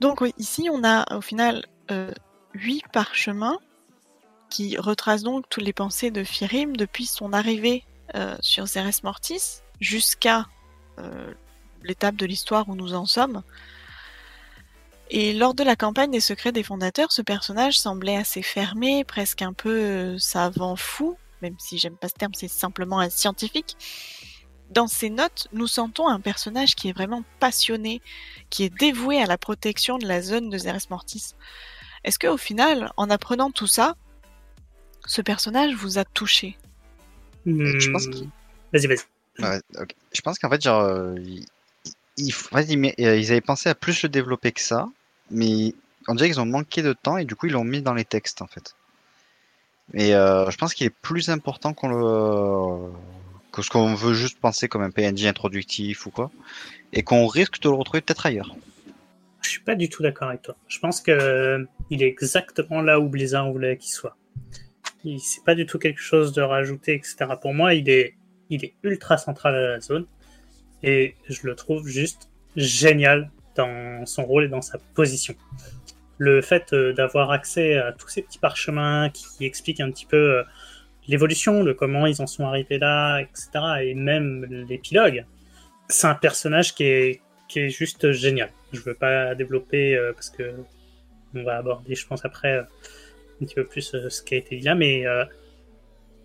Donc 0.00 0.22
ici 0.36 0.68
on 0.70 0.84
a 0.84 1.16
au 1.16 1.20
final 1.20 1.64
euh, 1.90 2.12
huit 2.52 2.84
parchemins 2.92 3.58
qui 4.50 4.76
retracent 4.76 5.22
donc 5.22 5.48
toutes 5.48 5.64
les 5.64 5.72
pensées 5.72 6.10
de 6.10 6.22
Firim 6.24 6.76
depuis 6.76 7.06
son 7.06 7.32
arrivée 7.32 7.84
euh, 8.14 8.36
sur 8.40 8.68
Ceres 8.68 9.02
Mortis 9.02 9.62
jusqu'à 9.80 10.46
euh, 10.98 11.32
l'étape 11.82 12.16
de 12.16 12.26
l'histoire 12.26 12.68
où 12.68 12.74
nous 12.74 12.94
en 12.94 13.06
sommes. 13.06 13.42
Et 15.10 15.32
lors 15.32 15.54
de 15.54 15.62
la 15.62 15.76
campagne 15.76 16.10
des 16.10 16.20
secrets 16.20 16.52
des 16.52 16.62
fondateurs, 16.62 17.12
ce 17.12 17.22
personnage 17.22 17.78
semblait 17.78 18.16
assez 18.16 18.42
fermé, 18.42 19.04
presque 19.04 19.42
un 19.42 19.52
peu 19.52 19.70
euh, 19.70 20.18
savant 20.18 20.76
fou, 20.76 21.16
même 21.42 21.56
si 21.58 21.78
j'aime 21.78 21.96
pas 21.96 22.08
ce 22.08 22.14
terme, 22.14 22.32
c'est 22.34 22.48
simplement 22.48 23.00
un 23.00 23.10
scientifique. 23.10 23.76
Dans 24.70 24.86
ses 24.86 25.10
notes, 25.10 25.48
nous 25.52 25.66
sentons 25.66 26.08
un 26.08 26.20
personnage 26.20 26.74
qui 26.74 26.88
est 26.88 26.92
vraiment 26.92 27.22
passionné, 27.38 28.00
qui 28.48 28.64
est 28.64 28.74
dévoué 28.74 29.20
à 29.20 29.26
la 29.26 29.36
protection 29.36 29.98
de 29.98 30.06
la 30.06 30.22
zone 30.22 30.48
de 30.48 30.56
Zeres 30.56 30.88
Mortis. 30.90 31.34
Est-ce 32.02 32.18
que 32.18 32.26
au 32.26 32.38
final, 32.38 32.90
en 32.96 33.10
apprenant 33.10 33.50
tout 33.50 33.66
ça, 33.66 33.96
ce 35.06 35.20
personnage 35.20 35.74
vous 35.74 35.98
a 35.98 36.04
touché? 36.04 36.56
Je 37.46 37.90
pense 37.90 38.06
hmm. 38.06 38.30
Vas-y, 38.72 38.86
vas-y. 38.86 39.60
Je 40.12 40.20
pense 40.22 40.38
qu'en 40.38 40.48
fait, 40.48 40.62
genre, 40.62 40.80
euh, 40.80 41.14
ils, 42.16 43.30
avaient 43.30 43.40
pensé 43.40 43.68
à 43.68 43.74
plus 43.74 44.02
le 44.02 44.08
développer 44.08 44.52
que 44.52 44.60
ça, 44.60 44.88
mais 45.30 45.74
on 46.08 46.14
dirait 46.14 46.28
qu'ils 46.28 46.40
ont 46.40 46.46
manqué 46.46 46.82
de 46.82 46.92
temps 46.92 47.16
et 47.16 47.24
du 47.24 47.34
coup 47.34 47.46
ils 47.46 47.52
l'ont 47.52 47.64
mis 47.64 47.82
dans 47.82 47.94
les 47.94 48.04
textes 48.04 48.42
en 48.42 48.46
fait. 48.46 48.74
Mais 49.92 50.14
euh, 50.14 50.50
je 50.50 50.56
pense 50.56 50.74
qu'il 50.74 50.86
est 50.86 50.94
plus 51.02 51.28
important 51.28 51.74
qu'on 51.74 51.88
le 51.88 52.92
que 53.52 53.62
ce 53.62 53.70
qu'on 53.70 53.94
veut 53.94 54.14
juste 54.14 54.40
penser 54.40 54.66
comme 54.66 54.82
un 54.82 54.90
PNJ 54.90 55.26
introductif 55.26 56.06
ou 56.06 56.10
quoi, 56.10 56.30
et 56.92 57.02
qu'on 57.02 57.26
risque 57.26 57.60
de 57.60 57.68
le 57.68 57.76
retrouver 57.76 58.00
peut-être 58.00 58.26
ailleurs. 58.26 58.56
Je 59.42 59.50
suis 59.50 59.60
pas 59.60 59.76
du 59.76 59.88
tout 59.88 60.02
d'accord 60.02 60.28
avec 60.28 60.42
toi. 60.42 60.56
Je 60.66 60.80
pense 60.80 61.00
que 61.00 61.12
euh, 61.12 61.64
il 61.90 62.02
est 62.02 62.08
exactement 62.08 62.80
là 62.80 62.98
où 62.98 63.08
Blizzard 63.08 63.52
voulait 63.52 63.76
qu'il 63.76 63.92
soit. 63.92 64.16
C'est 65.04 65.44
pas 65.44 65.54
du 65.54 65.66
tout 65.66 65.78
quelque 65.78 66.00
chose 66.00 66.32
de 66.32 66.40
rajouté, 66.40 66.94
etc. 66.94 67.26
Pour 67.40 67.52
moi, 67.52 67.74
il 67.74 67.90
est, 67.90 68.14
il 68.48 68.64
est 68.64 68.72
ultra 68.82 69.18
central 69.18 69.54
à 69.54 69.60
la 69.60 69.80
zone. 69.80 70.06
Et 70.86 71.14
je 71.30 71.46
le 71.46 71.54
trouve 71.54 71.88
juste 71.88 72.28
génial 72.56 73.30
dans 73.56 74.04
son 74.04 74.24
rôle 74.24 74.44
et 74.44 74.48
dans 74.48 74.60
sa 74.60 74.78
position. 74.94 75.34
Le 76.18 76.42
fait 76.42 76.74
euh, 76.74 76.92
d'avoir 76.92 77.30
accès 77.30 77.78
à 77.78 77.92
tous 77.92 78.08
ces 78.08 78.20
petits 78.20 78.38
parchemins 78.38 79.08
qui 79.08 79.46
expliquent 79.46 79.80
un 79.80 79.90
petit 79.90 80.04
peu 80.04 80.16
euh, 80.16 80.42
l'évolution, 81.08 81.62
le 81.62 81.72
comment 81.72 82.06
ils 82.06 82.20
en 82.20 82.26
sont 82.26 82.44
arrivés 82.44 82.78
là, 82.78 83.20
etc. 83.20 83.48
Et 83.82 83.94
même 83.94 84.44
l'épilogue. 84.68 85.24
C'est 85.88 86.06
un 86.06 86.14
personnage 86.14 86.74
qui 86.74 86.84
est, 86.84 87.20
qui 87.48 87.60
est 87.60 87.70
juste 87.70 88.12
génial. 88.12 88.50
Je 88.74 88.80
veux 88.80 88.94
pas 88.94 89.34
développer 89.34 89.96
euh, 89.96 90.12
parce 90.12 90.28
que 90.28 90.54
on 91.34 91.42
va 91.44 91.56
aborder, 91.56 91.94
je 91.94 92.06
pense, 92.06 92.26
après 92.26 92.58
un 92.58 92.66
petit 93.40 93.54
peu 93.54 93.64
plus 93.64 93.96
ce 94.08 94.22
qui 94.22 94.34
a 94.34 94.36
été 94.36 94.56
dit 94.56 94.64
là, 94.64 94.74
mais 94.74 95.04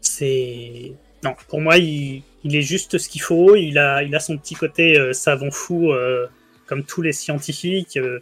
c'est. 0.01 0.93
Non, 1.23 1.35
pour 1.47 1.59
moi, 1.59 1.77
il, 1.77 2.23
est 2.45 2.61
juste 2.61 2.97
ce 2.97 3.09
qu'il 3.09 3.21
faut. 3.21 3.55
Il 3.55 3.77
a, 3.77 4.03
il 4.03 4.15
a 4.15 4.19
son 4.19 4.37
petit 4.37 4.55
côté 4.55 4.97
euh, 4.97 5.13
savant 5.13 5.51
fou, 5.51 5.91
euh, 5.91 6.27
comme 6.65 6.83
tous 6.83 7.01
les 7.01 7.11
scientifiques, 7.11 7.97
euh, 7.97 8.19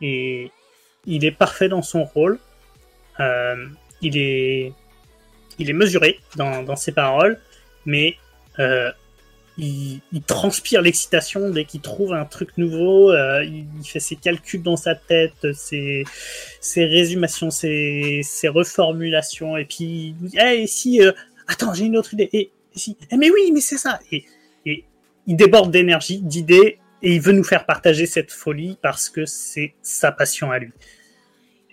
et 0.00 0.50
il 1.06 1.24
est 1.24 1.32
parfait 1.32 1.68
dans 1.68 1.82
son 1.82 2.04
rôle. 2.04 2.38
Euh, 3.20 3.66
il 4.00 4.16
est, 4.16 4.72
il 5.58 5.70
est 5.70 5.74
mesuré 5.74 6.18
dans, 6.36 6.76
ses 6.76 6.92
paroles, 6.92 7.38
mais 7.84 8.16
il, 9.58 10.00
transpire 10.26 10.82
l'excitation 10.82 11.50
dès 11.50 11.64
qu'il 11.64 11.80
trouve 11.80 12.12
un 12.14 12.24
truc 12.24 12.56
nouveau. 12.56 13.12
il, 13.42 13.66
fait 13.84 14.00
ses 14.00 14.16
calculs 14.16 14.62
dans 14.62 14.76
sa 14.76 14.94
tête, 14.94 15.52
ses, 15.52 16.04
ses 16.60 16.86
résumations, 16.86 17.50
ses, 17.50 18.22
ses 18.24 18.48
reformulations, 18.48 19.56
et 19.56 19.64
puis 19.64 20.14
il 20.22 20.38
hey, 20.38 20.66
si, 20.66 21.00
attends, 21.46 21.74
j'ai 21.74 21.86
une 21.86 21.96
autre 21.96 22.14
idée. 22.14 22.28
Et, 22.32 22.50
si, 22.74 22.96
Eh, 23.10 23.16
mais 23.16 23.30
oui, 23.30 23.50
mais 23.52 23.60
c'est 23.60 23.78
ça. 23.78 24.00
Et, 24.12 24.24
il 25.26 25.36
déborde 25.36 25.70
d'énergie, 25.70 26.20
d'idées, 26.20 26.78
et 27.02 27.14
il 27.14 27.20
veut 27.20 27.32
nous 27.32 27.44
faire 27.44 27.64
partager 27.64 28.04
cette 28.04 28.30
folie 28.30 28.76
parce 28.82 29.08
que 29.08 29.24
c'est 29.24 29.74
sa 29.82 30.12
passion 30.12 30.50
à 30.50 30.58
lui. 30.58 30.72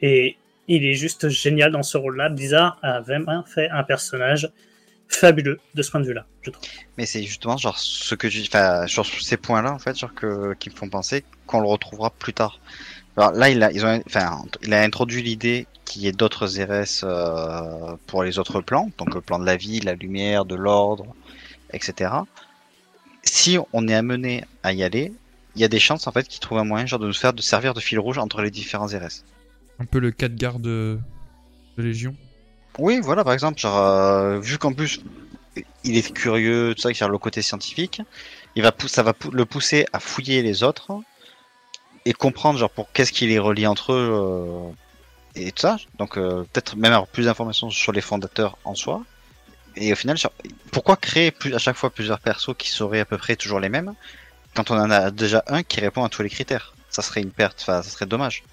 Et 0.01 0.37
il 0.69 0.85
est 0.85 0.93
juste 0.93 1.27
génial 1.27 1.71
dans 1.71 1.83
ce 1.83 1.97
rôle-là. 1.97 2.29
Blizzard 2.29 2.79
a 2.81 3.01
vraiment 3.01 3.43
fait 3.43 3.69
un 3.69 3.83
personnage 3.83 4.49
fabuleux 5.09 5.59
de 5.75 5.81
ce 5.81 5.91
point 5.91 5.99
de 5.99 6.05
vue-là. 6.05 6.25
Mais 6.97 7.05
c'est 7.05 7.23
justement 7.23 7.57
genre 7.57 7.77
ce 7.77 8.15
que 8.15 8.27
enfin, 8.47 8.87
sur 8.87 9.05
ces 9.05 9.37
points-là 9.37 9.73
en 9.73 9.79
fait, 9.79 9.97
genre 9.97 10.13
que 10.13 10.53
qui 10.55 10.69
me 10.69 10.75
font 10.75 10.89
penser 10.89 11.25
qu'on 11.45 11.59
le 11.59 11.67
retrouvera 11.67 12.09
plus 12.09 12.33
tard. 12.33 12.59
Alors 13.17 13.31
là, 13.33 13.49
ils 13.49 13.85
ont, 13.85 14.01
enfin, 14.07 14.43
il 14.63 14.73
a 14.73 14.81
introduit 14.81 15.21
l'idée 15.21 15.67
qu'il 15.91 16.03
y 16.03 16.07
ait 16.07 16.13
d'autres 16.13 16.47
RS 16.47 17.03
euh, 17.03 17.95
pour 18.07 18.23
les 18.23 18.39
autres 18.39 18.61
plans, 18.61 18.89
donc 18.97 19.13
le 19.13 19.19
plan 19.19 19.39
de 19.39 19.45
la 19.45 19.57
vie, 19.57 19.81
la 19.81 19.93
lumière, 19.93 20.45
de 20.45 20.55
l'ordre, 20.55 21.05
etc. 21.73 22.11
Si 23.23 23.57
on 23.73 23.87
est 23.89 23.93
amené 23.93 24.45
à 24.63 24.71
y 24.71 24.83
aller, 24.83 25.11
il 25.55 25.61
y 25.61 25.65
a 25.65 25.67
des 25.67 25.79
chances 25.79 26.07
en 26.07 26.13
fait 26.13 26.27
qu'ils 26.29 26.39
trouvent 26.39 26.59
un 26.59 26.63
moyen 26.63 26.85
genre 26.85 26.99
de 26.99 27.07
nous 27.07 27.13
faire 27.13 27.33
de 27.33 27.41
servir 27.41 27.73
de 27.73 27.81
fil 27.81 27.99
rouge 27.99 28.17
entre 28.17 28.41
les 28.41 28.51
différents 28.51 28.87
RS. 28.87 29.25
Un 29.79 29.85
peu 29.85 29.99
le 29.99 30.11
4 30.11 30.33
garde 30.35 30.61
de, 30.61 30.97
de 31.77 31.83
Légion. 31.83 32.15
Oui, 32.79 33.01
voilà, 33.03 33.25
par 33.25 33.33
exemple, 33.33 33.59
genre, 33.59 33.77
euh, 33.77 34.39
vu 34.39 34.57
qu'en 34.57 34.71
plus, 34.71 35.01
il 35.83 35.97
est 35.97 36.13
curieux, 36.13 36.73
tout 36.73 36.81
ça, 36.81 36.93
qui 36.93 37.03
a 37.03 37.09
le 37.09 37.17
côté 37.17 37.41
scientifique, 37.41 38.01
il 38.55 38.63
va 38.63 38.73
ça 38.87 39.03
va 39.03 39.13
le 39.33 39.45
pousser 39.45 39.85
à 39.91 39.99
fouiller 39.99 40.41
les 40.41 40.63
autres 40.63 40.91
et 42.05 42.13
comprendre, 42.13 42.57
genre, 42.57 42.69
pour 42.69 42.93
qu'est-ce 42.93 43.11
qui 43.11 43.27
les 43.27 43.39
relie 43.39 43.67
entre 43.67 43.91
eux 43.91 44.09
euh, 44.13 44.73
et 45.35 45.51
tout 45.51 45.61
ça. 45.61 45.77
Donc, 45.97 46.17
euh, 46.17 46.43
peut-être 46.51 46.75
même 46.75 46.93
avoir 46.93 47.07
plus 47.07 47.25
d'informations 47.25 47.69
sur 47.69 47.91
les 47.91 48.01
fondateurs 48.01 48.57
en 48.63 48.75
soi. 48.75 49.03
Et 49.75 49.93
au 49.93 49.95
final, 49.95 50.17
pourquoi 50.71 50.97
créer 50.97 51.31
plus, 51.31 51.53
à 51.53 51.57
chaque 51.57 51.77
fois 51.77 51.89
plusieurs 51.89 52.19
persos 52.19 52.53
qui 52.57 52.69
seraient 52.69 52.99
à 52.99 53.05
peu 53.05 53.17
près 53.17 53.35
toujours 53.35 53.59
les 53.59 53.69
mêmes 53.69 53.93
quand 54.53 54.69
on 54.69 54.75
en 54.75 54.91
a 54.91 55.11
déjà 55.11 55.43
un 55.47 55.63
qui 55.63 55.79
répond 55.79 56.03
à 56.03 56.09
tous 56.09 56.23
les 56.23 56.29
critères? 56.29 56.73
Ça 56.89 57.01
serait 57.01 57.21
une 57.21 57.31
perte, 57.31 57.59
enfin, 57.61 57.81
ça 57.81 57.89
serait 57.89 58.05
dommage. 58.05 58.43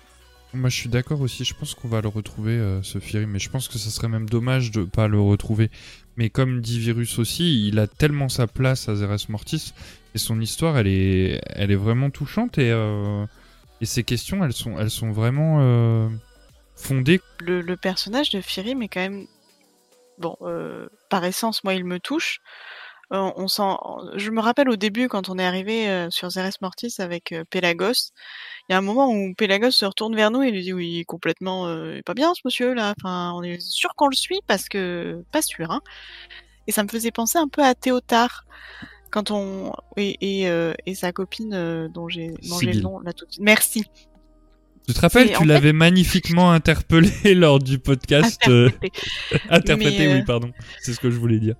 Moi, 0.54 0.70
je 0.70 0.76
suis 0.76 0.88
d'accord 0.88 1.20
aussi. 1.20 1.44
Je 1.44 1.54
pense 1.54 1.74
qu'on 1.74 1.88
va 1.88 2.00
le 2.00 2.08
retrouver, 2.08 2.52
euh, 2.52 2.82
ce 2.82 3.00
Fury, 3.00 3.26
mais 3.26 3.38
je 3.38 3.50
pense 3.50 3.68
que 3.68 3.78
ça 3.78 3.90
serait 3.90 4.08
même 4.08 4.28
dommage 4.28 4.70
de 4.70 4.84
pas 4.84 5.08
le 5.08 5.20
retrouver. 5.20 5.70
Mais 6.16 6.30
comme 6.30 6.60
dit 6.60 6.78
Virus 6.78 7.18
aussi, 7.18 7.68
il 7.68 7.78
a 7.78 7.86
tellement 7.86 8.28
sa 8.28 8.46
place 8.46 8.88
à 8.88 8.94
Zeres 8.94 9.28
Mortis 9.28 9.74
et 10.14 10.18
son 10.18 10.40
histoire, 10.40 10.78
elle 10.78 10.86
est, 10.86 11.40
elle 11.46 11.70
est 11.70 11.76
vraiment 11.76 12.10
touchante 12.10 12.58
et, 12.58 12.70
euh, 12.70 13.24
et 13.80 13.86
ses 13.86 14.04
questions, 14.04 14.44
elles 14.44 14.52
sont, 14.52 14.78
elles 14.78 14.90
sont 14.90 15.12
vraiment 15.12 16.10
le, 17.40 17.60
le 17.60 17.76
personnage 17.76 18.30
de 18.30 18.40
Firim 18.40 18.78
mais 18.78 18.88
quand 18.88 19.00
même 19.00 19.26
bon 20.18 20.36
euh, 20.42 20.88
par 21.10 21.24
essence 21.24 21.64
moi 21.64 21.74
il 21.74 21.84
me 21.84 21.98
touche. 22.00 22.40
Euh, 23.12 23.32
on 23.36 23.48
sent 23.48 23.62
je 24.16 24.30
me 24.30 24.40
rappelle 24.40 24.68
au 24.68 24.76
début 24.76 25.08
quand 25.08 25.30
on 25.30 25.38
est 25.38 25.44
arrivé 25.44 25.88
euh, 25.88 26.10
sur 26.10 26.28
Zeres 26.28 26.58
Mortis 26.60 26.94
avec 26.98 27.34
Pelagos 27.48 28.12
il 28.68 28.72
y 28.72 28.74
a 28.74 28.78
un 28.78 28.82
moment 28.82 29.10
où 29.10 29.32
Pelagos 29.34 29.70
se 29.70 29.86
retourne 29.86 30.14
vers 30.14 30.30
nous 30.30 30.42
et 30.42 30.50
lui 30.50 30.62
dit 30.62 30.74
oui 30.74 31.04
complètement 31.06 31.72
il 31.72 31.98
est 31.98 32.02
pas 32.02 32.14
bien 32.14 32.34
ce 32.34 32.42
monsieur 32.44 32.74
là. 32.74 32.94
Enfin 32.98 33.32
on 33.34 33.42
est 33.42 33.60
sûr 33.60 33.94
qu'on 33.96 34.08
le 34.08 34.16
suit 34.16 34.40
parce 34.46 34.68
que 34.68 35.24
pas 35.32 35.40
sûr 35.42 35.70
hein. 35.70 35.80
Et 36.66 36.72
ça 36.72 36.82
me 36.82 36.88
faisait 36.88 37.10
penser 37.10 37.38
un 37.38 37.48
peu 37.48 37.64
à 37.64 37.74
Théotard 37.74 38.44
quand 39.10 39.30
on 39.30 39.72
et 39.96 40.16
et, 40.20 40.48
euh, 40.48 40.74
et 40.86 40.94
sa 40.94 41.12
copine 41.12 41.54
euh, 41.54 41.88
dont 41.88 42.08
j'ai 42.08 42.34
mangé 42.46 42.72
le 42.72 42.80
nom 42.82 43.00
là 43.00 43.12
tout 43.14 43.24
de 43.24 43.32
suite. 43.32 43.42
Merci 43.42 43.86
Tu 44.88 44.94
te 44.94 45.00
rappelles, 45.00 45.28
tu 45.32 45.36
fait- 45.36 45.44
l'avais 45.44 45.72
magnifiquement 45.74 46.50
interpellé 46.50 47.10
lors 47.34 47.58
du 47.58 47.78
podcast. 47.78 48.40
euh, 48.48 48.70
Interprété. 48.70 49.50
interprété, 49.50 49.98
Mais, 50.06 50.12
euh, 50.14 50.16
oui, 50.16 50.24
pardon. 50.24 50.50
C'est 50.80 50.94
ce 50.94 51.00
que 51.00 51.10
je 51.10 51.18
voulais 51.18 51.38
dire. 51.38 51.56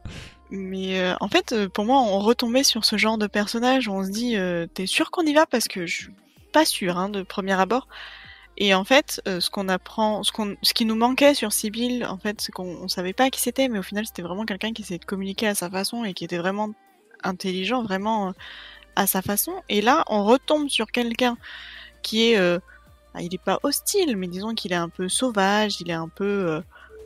Mais 0.50 0.98
euh, 0.98 1.14
en 1.20 1.28
fait, 1.28 1.54
pour 1.74 1.84
moi, 1.84 1.98
on 2.00 2.20
retombait 2.20 2.64
sur 2.64 2.86
ce 2.86 2.96
genre 2.96 3.18
de 3.18 3.26
personnage 3.26 3.86
où 3.86 3.92
on 3.92 4.02
se 4.02 4.10
dit 4.10 4.34
T'es 4.72 4.86
sûr 4.86 5.10
qu'on 5.10 5.24
y 5.26 5.34
va? 5.34 5.44
Parce 5.44 5.68
que 5.68 5.86
je 5.86 5.94
suis 5.94 6.08
pas 6.54 6.64
sûre 6.64 6.96
hein, 6.96 7.10
de 7.10 7.20
premier 7.22 7.52
abord. 7.52 7.86
Et 8.56 8.72
en 8.72 8.84
fait, 8.84 9.20
ce 9.26 9.50
qu'on 9.50 9.68
apprend, 9.68 10.22
ce, 10.24 10.32
qu'on, 10.32 10.56
ce 10.62 10.72
qui 10.72 10.86
nous 10.86 10.96
manquait 10.96 11.34
sur 11.34 11.52
Sibyl, 11.52 12.06
en 12.06 12.16
fait, 12.16 12.40
c'est 12.40 12.50
qu'on 12.50 12.78
on 12.82 12.88
savait 12.88 13.12
pas 13.12 13.28
qui 13.28 13.40
c'était, 13.42 13.68
mais 13.68 13.78
au 13.78 13.82
final, 13.82 14.06
c'était 14.06 14.22
vraiment 14.22 14.46
quelqu'un 14.46 14.72
qui 14.72 14.82
essayait 14.82 14.98
de 14.98 15.04
communiquer 15.04 15.48
à 15.48 15.54
sa 15.54 15.68
façon 15.68 16.02
et 16.04 16.14
qui 16.14 16.24
était 16.24 16.38
vraiment 16.38 16.70
intelligent, 17.22 17.82
vraiment 17.82 18.32
à 18.96 19.06
sa 19.06 19.20
façon. 19.22 19.52
Et 19.68 19.82
là, 19.82 20.02
on 20.08 20.24
retombe 20.24 20.70
sur 20.70 20.86
quelqu'un 20.90 21.36
qui 22.02 22.32
est. 22.32 22.58
ah, 23.14 23.22
il 23.22 23.34
est 23.34 23.42
pas 23.42 23.58
hostile, 23.62 24.16
mais 24.16 24.28
disons 24.28 24.54
qu'il 24.54 24.72
est 24.72 24.76
un 24.76 24.88
peu 24.88 25.08
sauvage, 25.08 25.80
il 25.80 25.90
est 25.90 25.94
un 25.94 26.08
peu. 26.08 26.24
euh, 26.24 26.60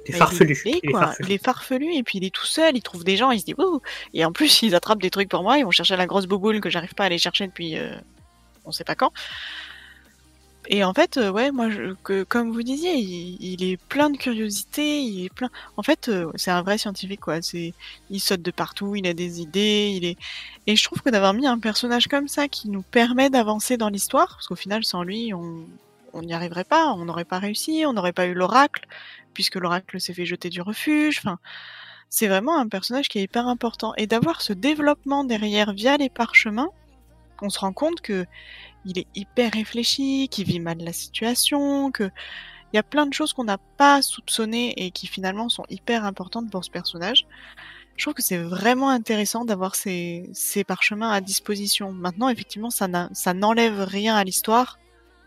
Il 0.06 0.14
est 0.14 0.18
bah, 0.18 0.26
farfelu. 0.26 0.60
Il 0.64 0.70
est, 0.74 0.80
Il 0.82 0.88
est 0.88 0.92
quoi. 0.92 1.00
farfelu. 1.00 1.26
Il 1.28 1.32
est 1.32 1.44
farfelu 1.44 1.94
et 1.94 2.02
puis 2.02 2.18
il 2.18 2.24
est 2.24 2.34
tout 2.34 2.46
seul, 2.46 2.76
il 2.76 2.82
trouve 2.82 3.04
des 3.04 3.16
gens, 3.16 3.30
il 3.30 3.40
se 3.40 3.44
dit 3.44 3.54
Et 4.14 4.24
en 4.24 4.32
plus, 4.32 4.62
ils 4.62 4.74
attrapent 4.74 5.02
des 5.02 5.10
trucs 5.10 5.28
pour 5.28 5.42
moi, 5.42 5.58
ils 5.58 5.64
vont 5.64 5.70
chercher 5.70 5.96
la 5.96 6.06
grosse 6.06 6.26
bouboule 6.26 6.60
que 6.60 6.70
j'arrive 6.70 6.94
pas 6.94 7.04
à 7.04 7.06
aller 7.06 7.18
chercher 7.18 7.46
depuis 7.46 7.76
euh, 7.78 7.94
on 8.64 8.72
sait 8.72 8.84
pas 8.84 8.94
quand. 8.94 9.12
Et 10.68 10.84
en 10.84 10.94
fait, 10.94 11.16
euh, 11.16 11.30
ouais, 11.32 11.50
moi, 11.50 11.70
je, 11.70 11.94
que, 12.04 12.22
comme 12.22 12.52
vous 12.52 12.62
disiez, 12.62 12.94
il, 12.94 13.36
il 13.40 13.64
est 13.64 13.76
plein 13.88 14.10
de 14.10 14.16
curiosité, 14.16 15.00
il 15.02 15.24
est 15.24 15.34
plein. 15.34 15.50
En 15.76 15.82
fait, 15.82 16.08
euh, 16.08 16.30
c'est 16.36 16.52
un 16.52 16.62
vrai 16.62 16.78
scientifique, 16.78 17.18
quoi. 17.20 17.42
C'est, 17.42 17.74
il 18.10 18.20
saute 18.20 18.42
de 18.42 18.50
partout, 18.52 18.94
il 18.94 19.04
a 19.08 19.12
des 19.12 19.40
idées, 19.40 19.92
il 19.96 20.04
est. 20.04 20.16
Et 20.68 20.76
je 20.76 20.84
trouve 20.84 21.02
que 21.02 21.10
d'avoir 21.10 21.34
mis 21.34 21.48
un 21.48 21.58
personnage 21.58 22.06
comme 22.06 22.28
ça 22.28 22.46
qui 22.46 22.68
nous 22.68 22.82
permet 22.82 23.28
d'avancer 23.28 23.76
dans 23.76 23.88
l'histoire, 23.88 24.28
parce 24.28 24.46
qu'au 24.46 24.54
final, 24.54 24.84
sans 24.84 25.02
lui, 25.02 25.34
on 25.34 25.66
on 26.12 26.22
n'y 26.22 26.34
arriverait 26.34 26.64
pas, 26.64 26.93
on 26.93 27.05
n'aurait 27.05 27.24
pas 27.24 27.39
réussi, 27.39 27.84
on 27.86 27.93
n'aurait 27.93 28.12
pas 28.12 28.26
eu 28.26 28.34
l'oracle, 28.34 28.86
puisque 29.34 29.56
l'oracle 29.56 30.01
s'est 30.01 30.14
fait 30.14 30.26
jeter 30.26 30.51
du 30.51 30.60
refuge. 30.60 31.18
Enfin, 31.18 31.39
c'est 32.09 32.28
vraiment 32.28 32.59
un 32.59 32.68
personnage 32.68 33.09
qui 33.09 33.18
est 33.18 33.22
hyper 33.22 33.47
important. 33.47 33.94
Et 33.97 34.06
d'avoir 34.06 34.43
ce 34.43 34.52
développement 34.52 35.24
derrière 35.24 35.72
via 35.72 35.97
les 35.97 36.10
parchemins, 36.10 36.70
on 37.40 37.51
se 37.51 37.59
rend 37.59 37.72
compte 37.72 38.01
que 38.01 38.26
il 38.84 38.98
est 38.98 39.06
hyper 39.14 39.52
réfléchi, 39.52 40.28
qu'il 40.30 40.47
vit 40.47 40.60
mal 40.60 40.78
la 40.78 40.93
situation, 40.93 41.90
que 41.90 42.10
il 42.72 42.76
y 42.76 42.78
a 42.78 42.82
plein 42.82 43.06
de 43.06 43.12
choses 43.12 43.32
qu'on 43.32 43.44
n'a 43.44 43.59
pas 43.76 44.01
soupçonnées 44.01 44.72
et 44.82 44.90
qui 44.90 45.06
finalement 45.06 45.48
sont 45.48 45.64
hyper 45.68 46.05
importantes 46.05 46.51
pour 46.51 46.64
ce 46.64 46.70
personnage. 46.70 47.26
Je 47.97 48.05
trouve 48.05 48.14
que 48.14 48.22
c'est 48.22 48.39
vraiment 48.39 48.89
intéressant 48.89 49.44
d'avoir 49.44 49.74
ces, 49.74 50.32
parchemins 50.66 51.10
à 51.10 51.20
disposition. 51.20 51.93
Maintenant, 51.93 52.30
effectivement, 52.30 52.70
ça 52.70 52.89
n'enlève 53.34 53.80
rien 53.80 54.16
à 54.16 54.24
l'histoire. 54.24 54.78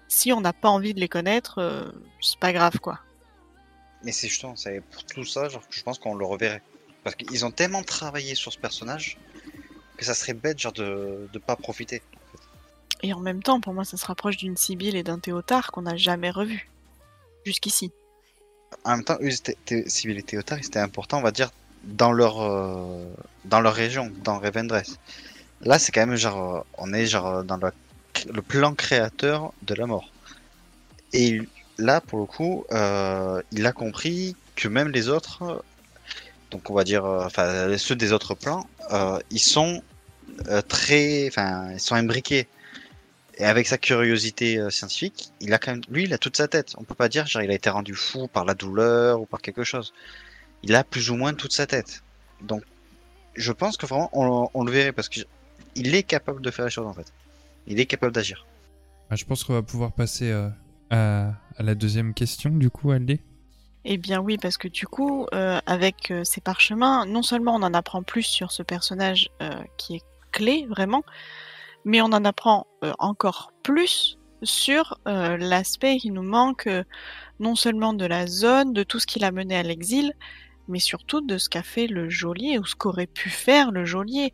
Si 0.07 0.31
on 0.31 0.41
n'a 0.41 0.53
pas 0.53 0.69
envie 0.69 0.93
de 0.93 0.99
les 0.99 1.09
connaître, 1.09 1.59
euh, 1.59 1.91
c'est 2.21 2.39
pas 2.39 2.53
grave, 2.53 2.79
quoi. 2.79 2.99
Mais 4.03 4.11
c'est 4.11 4.27
justement, 4.27 4.53
pour 4.91 5.03
tout 5.05 5.25
ça, 5.25 5.49
genre, 5.49 5.63
je 5.69 5.81
pense 5.81 5.97
qu'on 5.97 6.15
le 6.15 6.25
reverrait. 6.25 6.61
Parce 7.03 7.15
qu'ils 7.15 7.45
ont 7.45 7.51
tellement 7.51 7.83
travaillé 7.83 8.35
sur 8.35 8.53
ce 8.53 8.57
personnage 8.57 9.17
que 9.97 10.05
ça 10.05 10.13
serait 10.13 10.33
bête, 10.33 10.59
genre, 10.59 10.73
de, 10.73 11.27
de 11.31 11.39
pas 11.39 11.55
profiter. 11.55 12.01
Et 13.01 13.13
en 13.13 13.19
même 13.19 13.43
temps, 13.43 13.59
pour 13.61 13.73
moi, 13.73 13.83
ça 13.85 13.97
se 13.97 14.05
rapproche 14.05 14.37
d'une 14.37 14.57
Sibylle 14.57 14.95
et 14.95 15.03
d'un 15.03 15.19
Théotard 15.19 15.71
qu'on 15.71 15.83
n'a 15.83 15.95
jamais 15.95 16.29
revu 16.29 16.69
jusqu'ici. 17.45 17.91
En 18.83 18.91
même 18.91 19.03
temps, 19.03 19.17
eux, 19.21 19.29
Civil 19.87 20.17
et 20.17 20.23
Théotard, 20.23 20.59
c'était 20.61 20.79
important, 20.79 21.19
on 21.19 21.21
va 21.21 21.31
dire, 21.31 21.51
dans 21.83 22.11
leur, 22.11 22.41
euh, 22.41 23.05
dans 23.45 23.59
leur 23.59 23.73
région, 23.73 24.11
dans 24.23 24.39
Revendreth. 24.39 24.99
Là, 25.61 25.79
c'est 25.79 25.91
quand 25.91 26.05
même 26.05 26.15
genre, 26.15 26.55
euh, 26.55 26.61
on 26.77 26.93
est 26.93 27.05
genre 27.05 27.43
dans 27.43 27.57
la 27.57 27.71
le 28.31 28.41
plan 28.41 28.73
créateur 28.73 29.53
de 29.63 29.73
la 29.75 29.85
mort. 29.85 30.09
Et 31.13 31.41
là, 31.77 32.01
pour 32.01 32.19
le 32.19 32.25
coup, 32.25 32.65
euh, 32.71 33.41
il 33.51 33.65
a 33.65 33.71
compris 33.71 34.35
que 34.55 34.67
même 34.67 34.89
les 34.89 35.09
autres, 35.09 35.63
donc 36.51 36.69
on 36.69 36.73
va 36.73 36.83
dire, 36.83 37.05
euh, 37.05 37.25
enfin 37.25 37.77
ceux 37.77 37.95
des 37.95 38.13
autres 38.13 38.35
plans, 38.35 38.67
euh, 38.91 39.19
ils 39.31 39.39
sont 39.39 39.81
très, 40.67 41.27
enfin, 41.27 41.71
ils 41.71 41.79
sont 41.79 41.95
imbriqués. 41.95 42.47
Et 43.37 43.45
avec 43.45 43.67
sa 43.67 43.77
curiosité 43.77 44.59
scientifique, 44.69 45.29
il 45.41 45.53
a 45.53 45.57
quand 45.57 45.71
même, 45.71 45.81
lui, 45.89 46.03
il 46.03 46.13
a 46.13 46.17
toute 46.17 46.37
sa 46.37 46.47
tête. 46.47 46.73
On 46.77 46.83
peut 46.83 46.95
pas 46.95 47.09
dire, 47.09 47.27
genre, 47.27 47.41
il 47.41 47.51
a 47.51 47.53
été 47.53 47.69
rendu 47.69 47.93
fou 47.93 48.27
par 48.27 48.45
la 48.45 48.53
douleur 48.53 49.19
ou 49.19 49.25
par 49.25 49.41
quelque 49.41 49.65
chose. 49.65 49.93
Il 50.63 50.73
a 50.73 50.85
plus 50.85 51.09
ou 51.09 51.15
moins 51.15 51.33
toute 51.33 51.51
sa 51.51 51.67
tête. 51.67 52.01
Donc, 52.41 52.63
je 53.35 53.51
pense 53.51 53.75
que 53.75 53.85
vraiment, 53.85 54.09
on, 54.13 54.49
on 54.53 54.63
le 54.63 54.71
verrait 54.71 54.93
parce 54.93 55.09
qu'il 55.09 55.25
est 55.75 56.03
capable 56.03 56.41
de 56.41 56.49
faire 56.51 56.65
les 56.65 56.71
choses 56.71 56.87
en 56.87 56.93
fait. 56.93 57.11
Il 57.67 57.79
est 57.79 57.85
capable 57.85 58.13
d'agir. 58.13 58.45
Ah, 59.09 59.15
je 59.15 59.25
pense 59.25 59.43
qu'on 59.43 59.53
va 59.53 59.61
pouvoir 59.61 59.91
passer 59.91 60.31
euh, 60.31 60.49
à, 60.89 61.33
à 61.57 61.63
la 61.63 61.75
deuxième 61.75 62.13
question, 62.13 62.51
du 62.51 62.69
coup, 62.69 62.91
Aldé. 62.91 63.21
Eh 63.85 63.97
bien 63.97 64.19
oui, 64.19 64.37
parce 64.41 64.57
que 64.57 64.67
du 64.67 64.87
coup, 64.87 65.27
euh, 65.33 65.59
avec 65.67 66.09
euh, 66.09 66.23
ces 66.23 66.41
parchemins, 66.41 67.05
non 67.05 67.21
seulement 67.21 67.53
on 67.55 67.61
en 67.61 67.73
apprend 67.75 68.01
plus 68.01 68.23
sur 68.23 68.51
ce 68.51 68.63
personnage 68.63 69.29
euh, 69.43 69.51
qui 69.77 69.97
est 69.97 70.03
clé 70.31 70.65
vraiment, 70.67 71.03
mais 71.85 72.01
on 72.01 72.05
en 72.05 72.25
apprend 72.25 72.65
euh, 72.83 72.93
encore 72.97 73.51
plus 73.61 74.17
sur 74.41 74.97
euh, 75.07 75.37
l'aspect 75.37 75.97
qui 75.97 76.09
nous 76.09 76.23
manque 76.23 76.65
euh, 76.65 76.83
non 77.39 77.55
seulement 77.55 77.93
de 77.93 78.05
la 78.05 78.25
zone, 78.25 78.73
de 78.73 78.81
tout 78.81 78.99
ce 78.99 79.05
qui 79.05 79.19
l'a 79.19 79.31
mené 79.31 79.55
à 79.55 79.63
l'exil, 79.63 80.13
mais 80.67 80.79
surtout 80.79 81.21
de 81.21 81.37
ce 81.37 81.49
qu'a 81.49 81.63
fait 81.63 81.87
le 81.87 82.09
geôlier 82.09 82.59
ou 82.59 82.65
ce 82.65 82.75
qu'aurait 82.75 83.07
pu 83.07 83.29
faire 83.29 83.71
le 83.71 83.85
geôlier. 83.85 84.33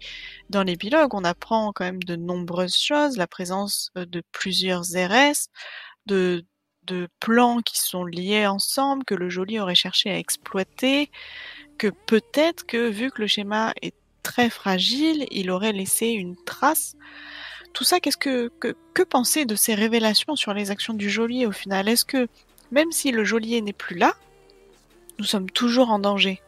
Dans 0.49 0.63
l'épilogue, 0.63 1.13
on 1.13 1.23
apprend 1.23 1.71
quand 1.73 1.85
même 1.85 2.03
de 2.03 2.15
nombreuses 2.15 2.77
choses, 2.77 3.17
la 3.17 3.27
présence 3.27 3.91
euh, 3.97 4.05
de 4.05 4.21
plusieurs 4.31 4.81
RS, 4.81 5.49
de 6.05 6.43
plans 7.19 7.61
qui 7.61 7.79
sont 7.79 8.03
liés 8.03 8.47
ensemble, 8.47 9.05
que 9.05 9.15
le 9.15 9.29
geôlier 9.29 9.59
aurait 9.59 9.75
cherché 9.75 10.09
à 10.09 10.17
exploiter, 10.17 11.09
que 11.77 11.87
peut-être 11.87 12.65
que 12.65 12.89
vu 12.89 13.11
que 13.11 13.21
le 13.21 13.27
schéma 13.27 13.73
est 13.81 13.95
très 14.23 14.49
fragile, 14.49 15.25
il 15.31 15.49
aurait 15.51 15.71
laissé 15.71 16.07
une 16.07 16.35
trace. 16.43 16.95
Tout 17.73 17.83
ça, 17.83 17.99
qu'est-ce 17.99 18.17
que, 18.17 18.49
que, 18.59 18.75
que 18.93 19.03
penser 19.03 19.45
de 19.45 19.55
ces 19.55 19.73
révélations 19.73 20.35
sur 20.35 20.53
les 20.53 20.71
actions 20.71 20.93
du 20.93 21.09
geôlier 21.09 21.45
au 21.45 21.51
final? 21.51 21.87
Est-ce 21.87 22.05
que 22.05 22.27
même 22.71 22.91
si 22.91 23.11
le 23.11 23.23
geôlier 23.23 23.61
n'est 23.61 23.73
plus 23.73 23.97
là, 23.97 24.13
nous 25.21 25.27
sommes 25.27 25.51
toujours 25.51 25.91
en 25.91 25.99
danger 25.99 26.41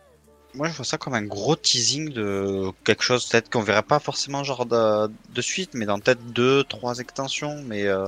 Moi, 0.55 0.67
je 0.67 0.73
vois 0.73 0.83
ça 0.83 0.97
comme 0.97 1.13
un 1.13 1.21
gros 1.21 1.55
teasing 1.55 2.09
de 2.09 2.71
quelque 2.83 3.03
chose 3.03 3.27
peut-être 3.27 3.51
qu'on 3.51 3.61
verra 3.61 3.83
pas 3.83 3.99
forcément 3.99 4.43
genre 4.43 4.65
de, 4.65 5.41
suite, 5.41 5.75
mais 5.75 5.85
dans 5.85 5.99
peut-être 5.99 6.23
deux, 6.33 6.63
trois 6.63 6.97
extensions. 6.97 7.61
Mais 7.67 7.85
euh, 7.85 8.07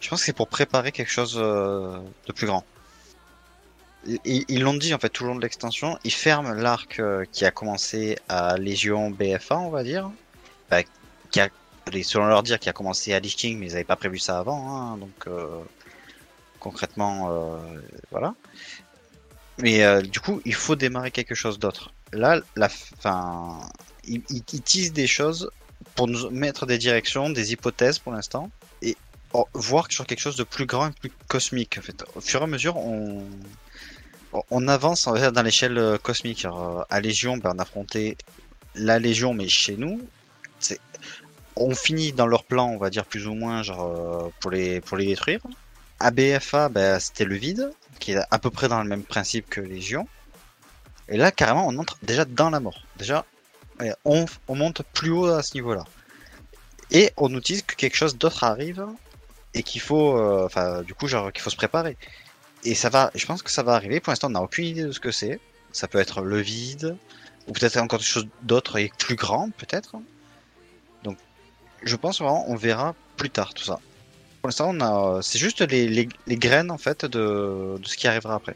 je 0.00 0.10
pense 0.10 0.20
que 0.20 0.26
c'est 0.26 0.34
pour 0.34 0.48
préparer 0.48 0.92
quelque 0.92 1.10
chose 1.10 1.38
euh, 1.40 1.98
de 2.26 2.32
plus 2.34 2.46
grand. 2.46 2.64
Ils 4.26 4.60
l'ont 4.60 4.74
dit 4.74 4.92
en 4.92 4.98
fait 4.98 5.08
tout 5.08 5.24
le 5.24 5.30
long 5.30 5.36
de 5.36 5.40
l'extension. 5.40 5.98
Ils 6.04 6.12
ferment 6.12 6.52
l'arc 6.52 7.00
euh, 7.00 7.24
qui 7.32 7.46
a 7.46 7.50
commencé 7.50 8.18
à 8.28 8.58
Légion 8.58 9.10
BFA, 9.10 9.56
on 9.56 9.70
va 9.70 9.82
dire. 9.82 10.10
Bah, 10.70 10.82
qui 11.30 11.40
a, 11.40 11.48
selon 12.02 12.26
leur 12.26 12.42
dire, 12.42 12.58
qui 12.60 12.68
a 12.68 12.74
commencé 12.74 13.14
à 13.14 13.18
Lich 13.18 13.36
King, 13.36 13.58
mais 13.58 13.66
ils 13.66 13.72
n'avaient 13.72 13.84
pas 13.84 13.96
prévu 13.96 14.18
ça 14.18 14.38
avant. 14.38 14.76
hein, 14.76 14.98
donc 14.98 15.26
concrètement, 16.60 17.60
voilà. 18.10 18.34
Mais 19.58 19.84
euh, 19.84 20.02
du 20.02 20.20
coup, 20.20 20.40
il 20.44 20.54
faut 20.54 20.76
démarrer 20.76 21.10
quelque 21.10 21.34
chose 21.34 21.58
d'autre. 21.58 21.92
Là, 22.12 22.40
la 22.56 22.68
fin, 22.68 23.60
ils, 24.04 24.22
ils, 24.30 24.42
ils 24.52 24.62
teasent 24.62 24.92
des 24.92 25.06
choses 25.06 25.50
pour 25.94 26.08
nous 26.08 26.30
mettre 26.30 26.66
des 26.66 26.78
directions, 26.78 27.30
des 27.30 27.52
hypothèses 27.52 27.98
pour 27.98 28.12
l'instant, 28.12 28.50
et 28.82 28.96
oh, 29.32 29.46
voir 29.54 29.86
sur 29.90 30.06
quelque 30.06 30.20
chose 30.20 30.36
de 30.36 30.44
plus 30.44 30.66
grand 30.66 30.88
et 30.88 30.92
plus 30.92 31.12
cosmique. 31.28 31.78
En 31.78 31.82
fait, 31.82 32.04
au 32.14 32.20
fur 32.20 32.40
et 32.40 32.44
à 32.44 32.46
mesure, 32.46 32.76
on, 32.76 33.24
on 34.50 34.68
avance 34.68 35.06
dans 35.06 35.42
l'échelle 35.42 35.78
euh, 35.78 35.98
cosmique. 35.98 36.44
Alors, 36.44 36.80
euh, 36.80 36.82
à 36.90 37.00
Légion, 37.00 37.36
ben, 37.36 37.52
on 37.54 37.58
affrontait 37.58 38.16
la 38.74 38.98
Légion, 38.98 39.34
mais 39.34 39.48
chez 39.48 39.76
nous, 39.76 40.00
c'est, 40.60 40.80
on 41.56 41.74
finit 41.74 42.12
dans 42.12 42.26
leur 42.26 42.44
plan, 42.44 42.68
on 42.68 42.78
va 42.78 42.90
dire 42.90 43.06
plus 43.06 43.26
ou 43.26 43.34
moins, 43.34 43.62
genre 43.62 43.84
euh, 43.84 44.28
pour 44.40 44.50
les 44.50 44.80
pour 44.80 44.96
les 44.96 45.06
détruire. 45.06 45.40
À 45.98 46.10
BFA, 46.10 46.68
ben, 46.68 46.98
c'était 47.00 47.24
le 47.24 47.36
vide, 47.36 47.70
qui 47.98 48.12
est 48.12 48.18
à 48.30 48.38
peu 48.38 48.50
près 48.50 48.68
dans 48.68 48.82
le 48.82 48.88
même 48.88 49.02
principe 49.02 49.48
que 49.48 49.60
Légion. 49.60 50.08
Et 51.08 51.16
là, 51.16 51.30
carrément, 51.30 51.66
on 51.66 51.78
entre 51.78 51.98
déjà 52.02 52.24
dans 52.24 52.50
la 52.50 52.60
mort. 52.60 52.84
Déjà, 52.96 53.24
on, 54.04 54.24
on 54.48 54.54
monte 54.54 54.82
plus 54.92 55.10
haut 55.10 55.26
à 55.26 55.42
ce 55.42 55.54
niveau-là. 55.54 55.84
Et 56.90 57.12
on 57.16 57.28
nous 57.28 57.40
dit 57.40 57.62
que 57.62 57.74
quelque 57.74 57.96
chose 57.96 58.16
d'autre 58.16 58.44
arrive 58.44 58.86
et 59.54 59.62
qu'il 59.62 59.80
faut, 59.80 60.16
euh, 60.18 60.82
du 60.82 60.94
coup, 60.94 61.06
qu'il 61.06 61.40
faut 61.40 61.50
se 61.50 61.56
préparer. 61.56 61.96
Et 62.64 62.74
ça 62.74 62.88
va, 62.88 63.10
je 63.14 63.26
pense 63.26 63.42
que 63.42 63.50
ça 63.50 63.62
va 63.62 63.74
arriver. 63.74 64.00
Pour 64.00 64.10
l'instant, 64.10 64.28
on 64.28 64.30
n'a 64.30 64.42
aucune 64.42 64.66
idée 64.66 64.82
de 64.82 64.92
ce 64.92 65.00
que 65.00 65.10
c'est. 65.10 65.40
Ça 65.72 65.88
peut 65.88 65.98
être 65.98 66.22
le 66.22 66.40
vide, 66.40 66.96
ou 67.46 67.52
peut-être 67.52 67.76
encore 67.76 67.98
quelque 67.98 68.08
chose 68.08 68.28
d'autre 68.42 68.76
et 68.76 68.90
plus 68.98 69.16
grand, 69.16 69.50
peut-être. 69.50 69.96
Donc, 71.02 71.18
je 71.82 71.96
pense 71.96 72.20
vraiment, 72.20 72.48
on 72.48 72.56
verra 72.56 72.94
plus 73.16 73.30
tard 73.30 73.54
tout 73.54 73.64
ça. 73.64 73.80
Pour 74.46 74.50
l'instant, 74.50 74.70
on 74.72 74.80
a, 74.80 75.22
c'est 75.22 75.40
juste 75.40 75.60
les, 75.72 75.88
les, 75.88 76.08
les 76.28 76.36
graines 76.36 76.70
en 76.70 76.78
fait 76.78 77.04
de, 77.04 77.76
de 77.78 77.84
ce 77.84 77.96
qui 77.96 78.06
arrivera 78.06 78.36
après. 78.36 78.54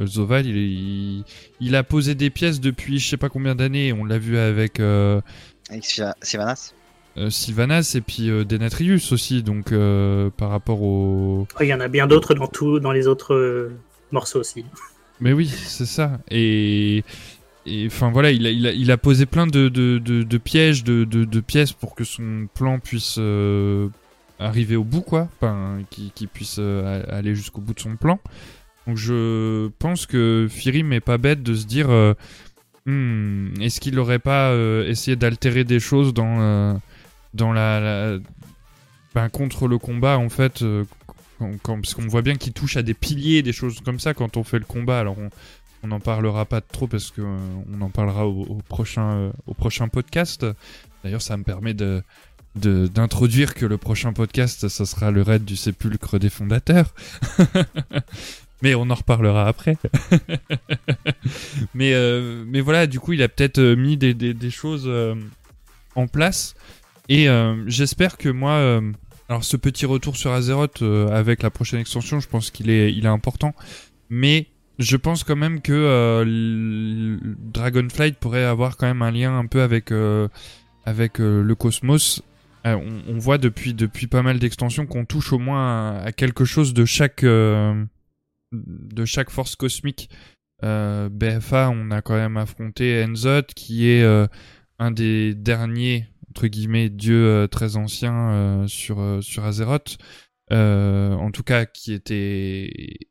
Euh, 0.00 0.06
Zoval, 0.08 0.44
il, 0.44 0.56
il, 0.56 1.24
il 1.60 1.76
a 1.76 1.84
posé 1.84 2.16
des 2.16 2.30
pièces 2.30 2.58
depuis 2.58 2.98
je 2.98 3.08
sais 3.08 3.16
pas 3.16 3.28
combien 3.28 3.54
d'années. 3.54 3.92
On 3.92 4.04
l'a 4.04 4.18
vu 4.18 4.38
avec 4.38 4.80
euh, 4.80 5.20
Avec 5.70 5.84
Sylva- 5.84 6.16
Sylvanas. 6.20 6.74
euh, 7.16 7.30
Sylvanas 7.30 7.92
et 7.94 8.00
puis 8.00 8.28
euh, 8.28 8.44
Denatrius 8.44 9.12
aussi. 9.12 9.44
Donc 9.44 9.70
euh, 9.70 10.30
par 10.36 10.50
rapport 10.50 10.82
au. 10.82 11.46
Oh, 11.48 11.58
Il 11.62 11.68
y 11.68 11.74
en 11.74 11.78
a 11.78 11.86
bien 11.86 12.08
d'autres 12.08 12.34
dans, 12.34 12.48
tout, 12.48 12.80
dans 12.80 12.90
les 12.90 13.06
autres 13.06 13.32
euh, 13.34 13.70
morceaux 14.10 14.40
aussi. 14.40 14.64
Mais 15.20 15.32
oui, 15.32 15.46
c'est 15.46 15.86
ça. 15.86 16.18
Et. 16.28 17.04
Et 17.66 17.86
enfin 17.86 18.10
voilà, 18.10 18.32
il 18.32 18.46
a, 18.46 18.50
il, 18.50 18.66
a, 18.66 18.72
il 18.72 18.90
a 18.90 18.96
posé 18.96 19.26
plein 19.26 19.46
de, 19.46 19.68
de, 19.68 19.98
de, 19.98 20.22
de 20.24 20.38
pièges, 20.38 20.82
de, 20.82 21.04
de, 21.04 21.24
de 21.24 21.40
pièces 21.40 21.72
pour 21.72 21.94
que 21.94 22.02
son 22.04 22.48
plan 22.54 22.78
puisse 22.80 23.16
euh, 23.18 23.88
arriver 24.40 24.76
au 24.76 24.84
bout, 24.84 25.02
quoi. 25.02 25.28
Enfin, 25.36 25.78
qu'il 25.90 26.28
puisse 26.28 26.56
euh, 26.58 27.02
aller 27.08 27.34
jusqu'au 27.34 27.60
bout 27.60 27.74
de 27.74 27.80
son 27.80 27.96
plan. 27.96 28.18
Donc 28.86 28.96
je 28.96 29.68
pense 29.78 30.06
que 30.06 30.48
Firim 30.50 30.92
est 30.92 31.00
pas 31.00 31.18
bête 31.18 31.42
de 31.42 31.54
se 31.54 31.66
dire 31.66 31.90
euh, 31.90 32.14
Hmm, 32.86 33.52
est-ce 33.60 33.78
qu'il 33.78 33.98
aurait 33.98 34.18
pas 34.18 34.50
euh, 34.50 34.88
essayé 34.88 35.14
d'altérer 35.14 35.64
des 35.64 35.80
choses 35.80 36.14
dans, 36.14 36.80
dans 37.34 37.52
la, 37.52 37.78
la- 37.78 38.18
ben, 39.14 39.28
contre 39.28 39.68
le 39.68 39.76
combat 39.76 40.16
en 40.18 40.30
fait 40.30 40.64
parce 41.64 41.94
qu'on 41.94 42.06
voit 42.08 42.22
bien 42.22 42.36
qu'il 42.36 42.52
touche 42.52 42.76
à 42.76 42.82
des 42.82 42.94
piliers, 42.94 43.42
des 43.42 43.52
choses 43.52 43.80
comme 43.80 44.00
ça 44.00 44.14
quand 44.14 44.36
on 44.36 44.44
fait 44.44 44.58
le 44.58 44.64
combat. 44.64 44.98
Alors 45.00 45.18
on 45.18 45.28
on 45.82 45.88
n'en 45.88 46.00
parlera 46.00 46.44
pas 46.44 46.60
trop 46.60 46.86
parce 46.86 47.10
que 47.10 47.22
euh, 47.22 47.36
en 47.80 47.88
parlera 47.88 48.26
au, 48.26 48.58
prochain 48.68 49.32
au 49.46 49.54
prochain 49.54 49.88
podcast. 49.88 50.44
D'ailleurs, 51.02 51.22
ça 51.22 51.38
me 51.38 51.42
permet 51.42 51.72
de- 51.72 52.02
d'introduire 52.56 53.54
que 53.54 53.66
le 53.66 53.78
prochain 53.78 54.12
podcast, 54.12 54.68
ça 54.68 54.86
sera 54.86 55.10
le 55.10 55.22
raid 55.22 55.44
du 55.44 55.56
sépulcre 55.56 56.18
des 56.18 56.30
fondateurs. 56.30 56.94
mais 58.62 58.74
on 58.74 58.90
en 58.90 58.94
reparlera 58.94 59.46
après. 59.46 59.76
mais 61.74 61.92
euh, 61.94 62.44
mais 62.46 62.60
voilà, 62.60 62.86
du 62.86 63.00
coup, 63.00 63.12
il 63.12 63.22
a 63.22 63.28
peut-être 63.28 63.58
euh, 63.58 63.76
mis 63.76 63.96
des, 63.96 64.14
des, 64.14 64.50
choses 64.50 64.84
euh, 64.86 65.14
en 65.94 66.06
place 66.06 66.54
et 67.08 67.26
j'espère 67.66 68.16
que 68.18 68.28
moi 68.28 68.80
alors 69.28 69.42
ce 69.42 69.56
petit 69.56 69.84
retour 69.84 70.16
sur 70.16 70.30
Azeroth 70.30 70.80
avec 71.10 71.42
la 71.42 71.50
prochaine 71.50 71.80
extension, 71.80 72.20
je 72.20 72.28
pense 72.28 72.52
qu'il 72.52 72.70
est 72.70 72.92
il 72.92 73.04
est 73.04 73.08
important 73.08 73.52
mais 74.10 74.46
je 74.78 74.96
pense 74.96 75.24
quand 75.24 75.34
même 75.34 75.60
que 75.60 76.24
Dragonflight 77.52 78.16
pourrait 78.16 78.44
avoir 78.44 78.76
quand 78.76 78.86
même 78.86 79.02
un 79.02 79.10
lien 79.10 79.36
un 79.36 79.46
peu 79.46 79.62
avec 79.62 79.90
avec 80.84 81.18
le 81.18 81.54
cosmos. 81.54 82.22
Euh, 82.66 82.76
on, 83.08 83.18
voit 83.18 83.38
depuis 83.38 83.72
depuis 83.72 84.06
pas 84.06 84.22
mal 84.22 84.38
d'extensions 84.38 84.86
qu'on 84.86 85.06
touche 85.06 85.32
au 85.32 85.38
moins 85.38 85.98
à, 85.98 86.12
quelque 86.12 86.44
chose 86.44 86.74
de 86.74 86.84
chaque 86.84 87.24
euh, 87.24 87.84
force 89.28 89.56
cosmique. 89.56 90.10
Euh, 90.62 91.08
BFA, 91.08 91.70
on 91.70 91.90
a 91.90 92.02
quand 92.02 92.16
même 92.16 92.36
affronté 92.36 93.02
Enzot, 93.02 93.42
qui 93.56 93.88
est 93.88 94.04
un 94.78 94.90
des 94.90 95.34
derniers 95.34 96.06
entre 96.30 96.46
guillemets 96.46 96.90
dieux 96.90 97.48
très 97.50 97.76
anciens 97.76 98.66
sur 98.68 99.18
sur 99.22 99.44
Azeroth. 99.44 99.96
En 100.50 101.30
tout 101.32 101.42
cas, 101.42 101.64
qui 101.64 101.94
était 101.94 103.08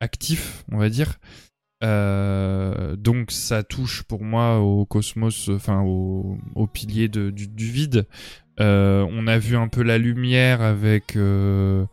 actif, 0.00 0.64
on 0.72 0.78
va 0.78 0.88
dire. 0.88 1.18
Donc 1.82 3.30
ça 3.30 3.62
touche 3.62 4.04
pour 4.04 4.24
moi 4.24 4.58
au 4.58 4.86
cosmos, 4.86 5.50
enfin 5.50 5.82
au, 5.82 6.38
au 6.54 6.66
pilier 6.66 7.08
du 7.08 7.70
vide. 7.70 8.06
Euh, 8.60 9.06
on 9.10 9.26
a 9.26 9.38
vu 9.38 9.56
un 9.56 9.68
peu 9.68 9.82
la 9.82 9.98
lumière 9.98 10.62
avec 10.62 11.16
euh, 11.16 11.86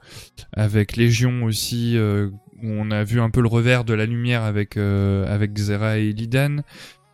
avec 0.53 0.95
Légion 0.95 1.43
aussi, 1.43 1.97
euh, 1.97 2.29
on 2.61 2.91
a 2.91 3.03
vu 3.03 3.19
un 3.19 3.31
peu 3.31 3.41
le 3.41 3.47
revers 3.47 3.83
de 3.83 3.93
la 3.93 4.05
lumière 4.05 4.43
avec 4.43 4.77
avec 4.77 5.53
Xera 5.53 5.97
et 5.97 6.09
Illidan. 6.09 6.57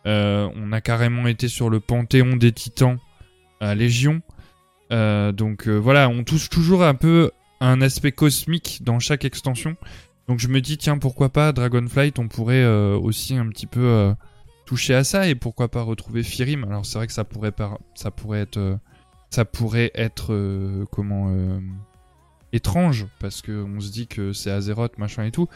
On 0.04 0.72
a 0.72 0.80
carrément 0.80 1.26
été 1.26 1.48
sur 1.48 1.70
le 1.70 1.80
panthéon 1.80 2.36
des 2.36 2.52
titans 2.52 2.98
à 3.60 3.74
Légion. 3.74 4.20
Donc 4.90 5.68
voilà, 5.68 6.08
on 6.08 6.24
touche 6.24 6.50
toujours 6.50 6.84
un 6.84 6.94
peu 6.94 7.30
un 7.60 7.80
aspect 7.80 8.12
cosmique 8.12 8.80
dans 8.82 8.98
chaque 8.98 9.24
extension. 9.24 9.76
Donc 10.28 10.38
je 10.38 10.48
me 10.48 10.60
dis 10.60 10.76
tiens 10.76 10.98
pourquoi 10.98 11.30
pas 11.30 11.52
Dragonflight, 11.52 12.18
on 12.18 12.28
pourrait 12.28 12.66
aussi 12.66 13.34
un 13.34 13.48
petit 13.48 13.66
peu 13.66 14.14
toucher 14.66 14.94
à 14.94 15.04
ça 15.04 15.28
et 15.28 15.34
pourquoi 15.34 15.68
pas 15.68 15.80
retrouver 15.80 16.22
Firim. 16.22 16.64
Alors 16.64 16.84
c'est 16.84 16.98
vrai 16.98 17.06
que 17.06 17.14
ça 17.14 17.24
pourrait 17.24 17.52
ça 17.94 18.10
pourrait 18.10 18.40
être 18.40 18.78
ça 19.30 19.44
pourrait 19.44 19.90
être 19.94 20.32
euh, 20.32 20.84
comment 20.90 21.28
euh, 21.30 21.60
étrange 22.52 23.06
parce 23.20 23.42
que 23.42 23.64
on 23.64 23.80
se 23.80 23.90
dit 23.90 24.06
que 24.06 24.32
c'est 24.32 24.50
Azeroth 24.50 24.98
machin 24.98 25.24
et 25.24 25.30
tout. 25.30 25.48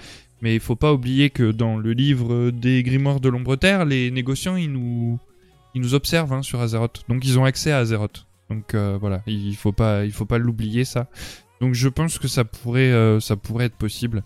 Mais 0.43 0.55
il 0.55 0.61
faut 0.61 0.77
pas 0.77 0.93
oublier 0.93 1.31
que 1.31 1.53
dans 1.53 1.77
le 1.77 1.93
livre 1.93 2.51
des 2.51 2.83
Grimoires 2.83 3.21
de 3.21 3.29
l'Ombre 3.29 3.57
Terre, 3.57 3.85
les 3.85 4.11
négociants 4.11 4.57
ils 4.57 4.73
nous 4.73 5.19
ils 5.75 5.81
nous 5.81 5.95
observent 5.95 6.33
hein, 6.33 6.43
sur 6.43 6.61
Azeroth. 6.61 7.05
Donc 7.09 7.25
ils 7.25 7.39
ont 7.39 7.45
accès 7.45 7.73
à 7.73 7.79
Azeroth. 7.79 8.27
Donc 8.51 8.75
euh, 8.75 8.99
voilà, 9.01 9.23
il 9.27 9.57
faut 9.57 9.73
pas 9.73 10.05
il 10.05 10.13
faut 10.13 10.27
pas 10.27 10.39
l'oublier 10.39 10.85
ça. 10.85 11.07
Donc 11.61 11.75
je 11.75 11.89
pense 11.89 12.19
que 12.19 12.29
ça 12.29 12.45
pourrait 12.45 12.93
ça 13.21 13.37
pourrait 13.37 13.67
être 13.67 13.77
possible. 13.77 14.25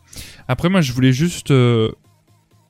Après 0.48 0.70
moi 0.70 0.80
je 0.80 0.92
voulais 0.92 1.12
juste 1.12 1.52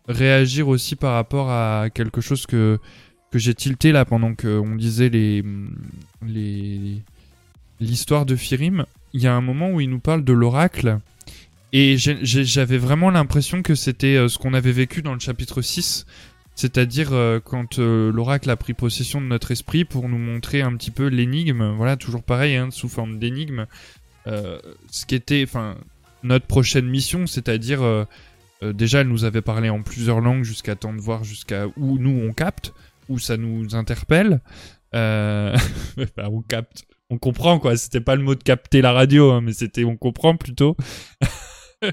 réagir 0.09 0.69
aussi 0.69 0.97
par 0.97 1.15
rapport 1.15 1.51
à 1.51 1.89
quelque 1.95 2.21
chose 2.21 2.47
que 2.47 2.79
que 3.31 3.39
j'ai 3.39 3.55
tilté 3.55 3.93
là 3.93 4.05
pendant 4.05 4.35
qu'on 4.35 4.77
disait 4.77 5.09
les 5.09 5.45
les 6.27 7.03
l'histoire 7.81 8.27
de 8.27 8.37
Firim. 8.37 8.87
Il 9.13 9.23
y 9.23 9.27
a 9.27 9.35
un 9.35 9.41
moment 9.41 9.71
où 9.71 9.81
il 9.81 9.91
nous 9.91 10.01
parle 10.01 10.25
de 10.25 10.33
l'oracle. 10.33 10.99
Et 11.73 11.97
j'avais 11.99 12.79
vraiment 12.79 13.11
l'impression 13.11 13.61
que 13.61 13.75
c'était 13.75 14.17
euh, 14.17 14.29
ce 14.29 14.39
qu'on 14.39 14.55
avait 14.55 14.73
vécu 14.73 15.03
dans 15.03 15.13
le 15.13 15.21
chapitre 15.21 15.63
6 15.63 16.07
c'est-à-dire 16.55 17.13
euh, 17.13 17.39
quand 17.39 17.79
euh, 17.79 18.11
l'oracle 18.11 18.49
a 18.49 18.57
pris 18.57 18.73
possession 18.73 19.21
de 19.21 19.27
notre 19.27 19.51
esprit 19.51 19.85
pour 19.85 20.09
nous 20.09 20.17
montrer 20.17 20.63
un 20.63 20.75
petit 20.75 20.91
peu 20.91 21.07
l'énigme, 21.07 21.75
voilà, 21.77 21.97
toujours 21.97 22.23
pareil, 22.23 22.57
hein, 22.57 22.71
sous 22.71 22.89
forme 22.89 23.19
d'énigme, 23.19 23.67
euh, 24.27 24.59
ce 24.91 25.07
qui 25.07 25.15
était, 25.15 25.45
enfin, 25.47 25.77
notre 26.23 26.47
prochaine 26.47 26.87
mission, 26.87 27.27
c'est-à-dire, 27.27 27.83
euh, 27.83 28.05
euh, 28.63 28.73
déjà, 28.73 29.03
elle 29.03 29.09
nous 29.09 29.25
avait 29.25 29.43
parlé 29.43 29.69
en 29.69 29.83
plusieurs 29.83 30.21
langues 30.21 30.43
jusqu'à 30.43 30.75
temps 30.75 30.95
de 30.95 31.01
voir 31.01 31.25
jusqu'à 31.25 31.67
où 31.77 31.99
nous 31.99 32.23
on 32.27 32.33
capte, 32.33 32.73
où 33.09 33.19
ça 33.19 33.37
nous 33.37 33.75
interpelle, 33.75 34.41
euh... 34.95 35.57
bah, 36.17 36.29
on 36.31 36.43
capte, 36.43 36.85
on 37.11 37.19
comprend 37.19 37.59
quoi, 37.59 37.77
c'était 37.77 38.01
pas 38.01 38.17
le 38.17 38.23
mot 38.23 38.35
de 38.35 38.43
capter 38.43 38.81
la 38.83 38.93
radio, 38.93 39.31
hein, 39.33 39.41
mais 39.41 39.53
c'était 39.53 39.85
on 39.85 39.97
comprend 39.97 40.37
plutôt. 40.37 40.77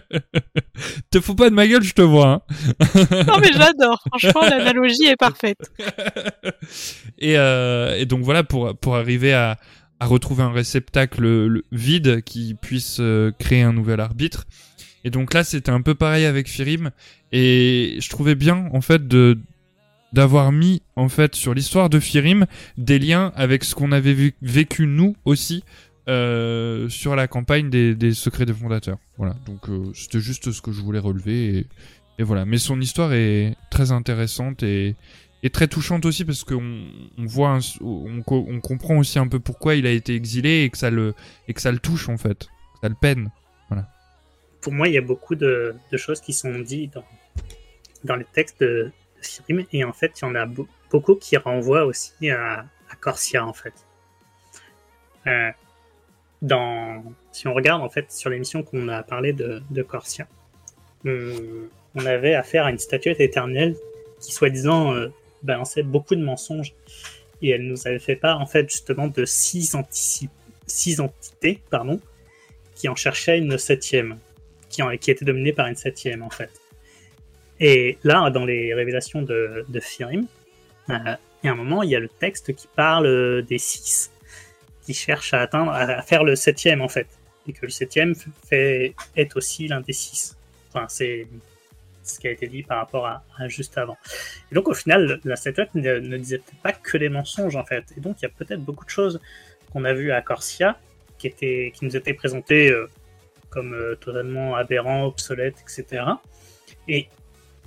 te 1.11 1.19
fous 1.19 1.35
pas 1.35 1.49
de 1.49 1.56
ma 1.56 1.68
gueule, 1.68 1.84
je 1.84 1.94
te 1.94 2.02
vois. 2.02 2.27
Hein. 2.27 2.41
Non 3.27 3.38
mais 3.40 3.52
j'adore, 3.53 4.02
franchement 4.07 4.41
l'analogie 4.49 5.06
est 5.06 5.18
parfaite. 5.18 5.57
et, 7.19 7.38
euh, 7.38 7.98
et 7.98 8.06
donc 8.06 8.22
voilà, 8.23 8.44
pour, 8.44 8.76
pour 8.77 8.95
arriver 8.95 9.34
à, 9.34 9.57
à 9.99 10.06
retrouver 10.06 10.44
un 10.44 10.52
réceptacle 10.52 11.22
le- 11.22 11.65
vide 11.72 12.22
qui 12.23 12.56
puisse 12.56 12.98
euh, 12.99 13.31
créer 13.38 13.61
un 13.61 13.73
nouvel 13.73 13.99
arbitre. 13.99 14.45
Et 15.06 15.10
donc 15.10 15.34
là, 15.34 15.44
c'était 15.44 15.72
un 15.72 15.81
peu 15.81 15.95
pareil 15.95 16.26
avec 16.26 16.48
Firim. 16.48 16.91
Et 17.34 17.98
je 17.99 18.10
trouvais 18.10 18.35
bien, 18.35 18.69
en 18.73 18.80
fait, 18.80 19.06
de 19.07 19.38
d'avoir 20.14 20.52
mis 20.52 20.81
en 20.95 21.10
fait 21.10 21.35
sur 21.35 21.53
l'histoire 21.53 21.90
de 21.90 21.99
Firim 21.99 22.45
des 22.77 22.99
liens 22.99 23.34
avec 23.35 23.64
ce 23.64 23.76
qu'on 23.76 23.91
avait 23.91 24.34
vécu 24.41 24.85
nous 24.85 25.15
aussi 25.26 25.64
euh, 26.07 26.88
sur 26.90 27.15
la 27.15 27.27
campagne 27.27 27.69
des, 27.69 28.14
secrets 28.14 28.45
des 28.45 28.53
fondateurs. 28.53 28.98
Voilà, 29.18 29.35
donc 29.45 29.69
euh, 29.69 29.91
c'était 29.94 30.19
juste 30.19 30.52
ce 30.52 30.61
que 30.61 30.72
je 30.72 30.81
voulais 30.81 30.99
relever 30.99 31.68
et, 32.19 32.23
voilà. 32.23 32.45
Mais 32.45 32.60
son 32.60 32.80
histoire 32.80 33.11
est 33.14 33.56
très 33.72 33.91
intéressante 33.91 34.64
et, 34.64 34.95
très 35.52 35.68
touchante 35.68 36.06
aussi 36.06 36.23
parce 36.23 36.44
qu'on 36.44 36.84
on 37.18 37.26
voit, 37.26 37.60
on, 37.81 38.22
co- 38.22 38.45
on 38.48 38.61
comprend 38.61 38.98
aussi 38.98 39.19
un 39.19 39.27
peu 39.27 39.40
pourquoi 39.40 39.76
il 39.76 39.85
a 39.85 39.91
été 39.91 40.15
exilé 40.15 40.64
et 40.64 40.69
que 40.69 40.77
ça 40.77 40.90
le 40.90 41.15
et 41.48 41.53
que 41.53 41.60
ça 41.60 41.72
le 41.72 41.80
touche 41.80 42.07
en 42.07 42.18
fait, 42.18 42.48
ça 42.81 42.88
le 42.88 42.95
peine. 42.95 43.30
Pour 44.61 44.72
moi, 44.72 44.88
il 44.88 44.94
y 44.94 44.98
a 44.98 45.02
beaucoup 45.02 45.35
de, 45.35 45.76
de 45.91 45.98
choses 45.98 46.22
qui 46.22 46.31
sont 46.31 46.57
dites 46.60 46.94
dans, 46.94 47.03
dans 48.06 48.15
les 48.15 48.23
textes 48.23 48.61
de, 48.61 48.94
et 49.71 49.83
en 49.83 49.93
fait, 49.93 50.19
il 50.21 50.25
y 50.25 50.27
en 50.27 50.35
a 50.35 50.45
beau- 50.45 50.67
beaucoup 50.91 51.15
qui 51.15 51.37
renvoient 51.37 51.85
aussi 51.85 52.29
à, 52.29 52.65
à 52.89 52.95
Corsia, 52.99 53.45
en 53.45 53.53
fait. 53.53 53.73
Euh, 55.27 55.51
dans, 56.41 57.03
si 57.31 57.47
on 57.47 57.53
regarde, 57.53 57.81
en 57.81 57.89
fait, 57.89 58.11
sur 58.11 58.29
l'émission 58.29 58.63
qu'on 58.63 58.87
a 58.89 59.03
parlé 59.03 59.33
de, 59.33 59.61
de 59.69 59.83
Corsia, 59.83 60.27
on, 61.05 61.67
on 61.95 62.05
avait 62.05 62.33
affaire 62.35 62.65
à 62.65 62.71
une 62.71 62.79
statuette 62.79 63.19
éternelle 63.19 63.75
qui, 64.19 64.31
soi-disant, 64.31 64.93
euh, 64.93 65.09
balançait 65.41 65.83
beaucoup 65.83 66.15
de 66.15 66.23
mensonges, 66.23 66.73
et 67.41 67.49
elle 67.49 67.63
nous 67.67 67.87
avait 67.87 67.99
fait 67.99 68.15
part, 68.15 68.39
en 68.41 68.45
fait, 68.45 68.69
justement, 68.69 69.07
de 69.07 69.25
six, 69.25 69.75
entités, 69.75 71.61
pardon, 71.69 71.99
qui 72.75 72.89
en 72.89 72.95
cherchaient 72.95 73.37
une 73.37 73.57
septième 73.57 74.17
qui, 74.69 74.81
en- 74.81 74.97
qui 74.97 75.11
était 75.11 75.25
dominé 75.25 75.53
par 75.53 75.67
une 75.67 75.75
septième 75.75 76.23
en 76.23 76.29
fait. 76.29 76.49
Et 77.65 77.98
là, 78.03 78.30
dans 78.30 78.44
les 78.44 78.73
révélations 78.73 79.22
de, 79.22 79.65
de 79.69 79.80
Firim, 79.80 80.27
euh, 80.90 80.95
il 81.41 81.48
y 81.48 81.49
a 81.49 81.53
un 81.53 81.56
moment, 81.56 81.81
il 81.81 81.91
y 81.91 81.95
a 81.95 81.99
le 81.99 82.10
texte 82.10 82.53
qui 82.53 82.68
parle 82.68 83.06
euh, 83.06 83.41
des 83.41 83.57
six 83.57 84.11
qui 84.81 84.94
cherchent 84.94 85.34
à 85.34 85.40
atteindre, 85.40 85.72
à 85.72 86.02
faire 86.02 86.26
le 86.26 86.35
septième 86.35 86.81
en 86.81 86.90
fait, 86.90 87.07
et 87.48 87.53
que 87.53 87.65
le 87.65 87.72
septième 87.72 88.15
fait 88.45 88.94
est 89.15 89.38
aussi 89.38 89.69
l'un 89.69 89.80
des 89.80 89.94
six. 89.94 90.35
Enfin, 90.68 90.88
c'est 90.90 91.26
ce 92.03 92.19
qui 92.19 92.27
a 92.27 92.31
été 92.31 92.48
dit 92.48 92.64
par 92.64 92.80
rapport 92.80 93.07
à, 93.07 93.23
juste 93.48 93.77
avant. 93.77 93.98
Et 94.52 94.56
donc 94.56 94.68
au 94.68 94.73
final, 94.73 95.22
la 95.23 95.38
statuette 95.38 95.73
ne, 95.73 95.99
ne 95.99 96.18
disait 96.18 96.41
pas 96.64 96.73
que 96.73 96.98
des 96.98 97.07
mensonges 97.07 97.56
en 97.56 97.64
fait. 97.64 97.85
Et 97.95 98.02
donc 98.02 98.18
il 98.19 98.23
y 98.23 98.26
a 98.26 98.31
peut-être 98.38 98.60
beaucoup 98.60 98.84
de 98.84 98.90
choses 98.90 99.22
qu'on 99.72 99.85
a 99.85 99.94
vues 99.94 100.11
à 100.11 100.22
Corsia 100.22 100.77
qui 101.18 101.27
étaient, 101.27 101.72
qui 101.73 101.85
nous 101.85 101.95
étaient 101.95 102.14
présentées 102.14 102.72
euh, 102.72 102.90
comme 103.49 103.95
totalement 104.02 104.53
aberrant, 104.57 105.06
obsolète, 105.06 105.56
etc. 105.61 106.03
Et 106.90 107.07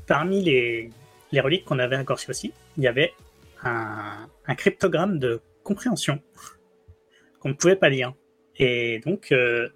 parmi 0.06 0.42
les, 0.42 0.90
les 1.32 1.40
reliques 1.40 1.64
qu'on 1.64 1.78
avait 1.78 1.96
à 1.96 2.04
Corsia 2.04 2.30
aussi, 2.30 2.52
il 2.76 2.84
y 2.84 2.88
avait 2.88 3.12
un, 3.62 4.28
un 4.46 4.54
cryptogramme 4.54 5.18
de 5.18 5.40
compréhension 5.62 6.20
qu'on 7.40 7.50
ne 7.50 7.54
pouvait 7.54 7.76
pas 7.76 7.88
lire. 7.88 8.14
Et 8.58 9.00
donc, 9.04 9.32
euh, 9.32 9.68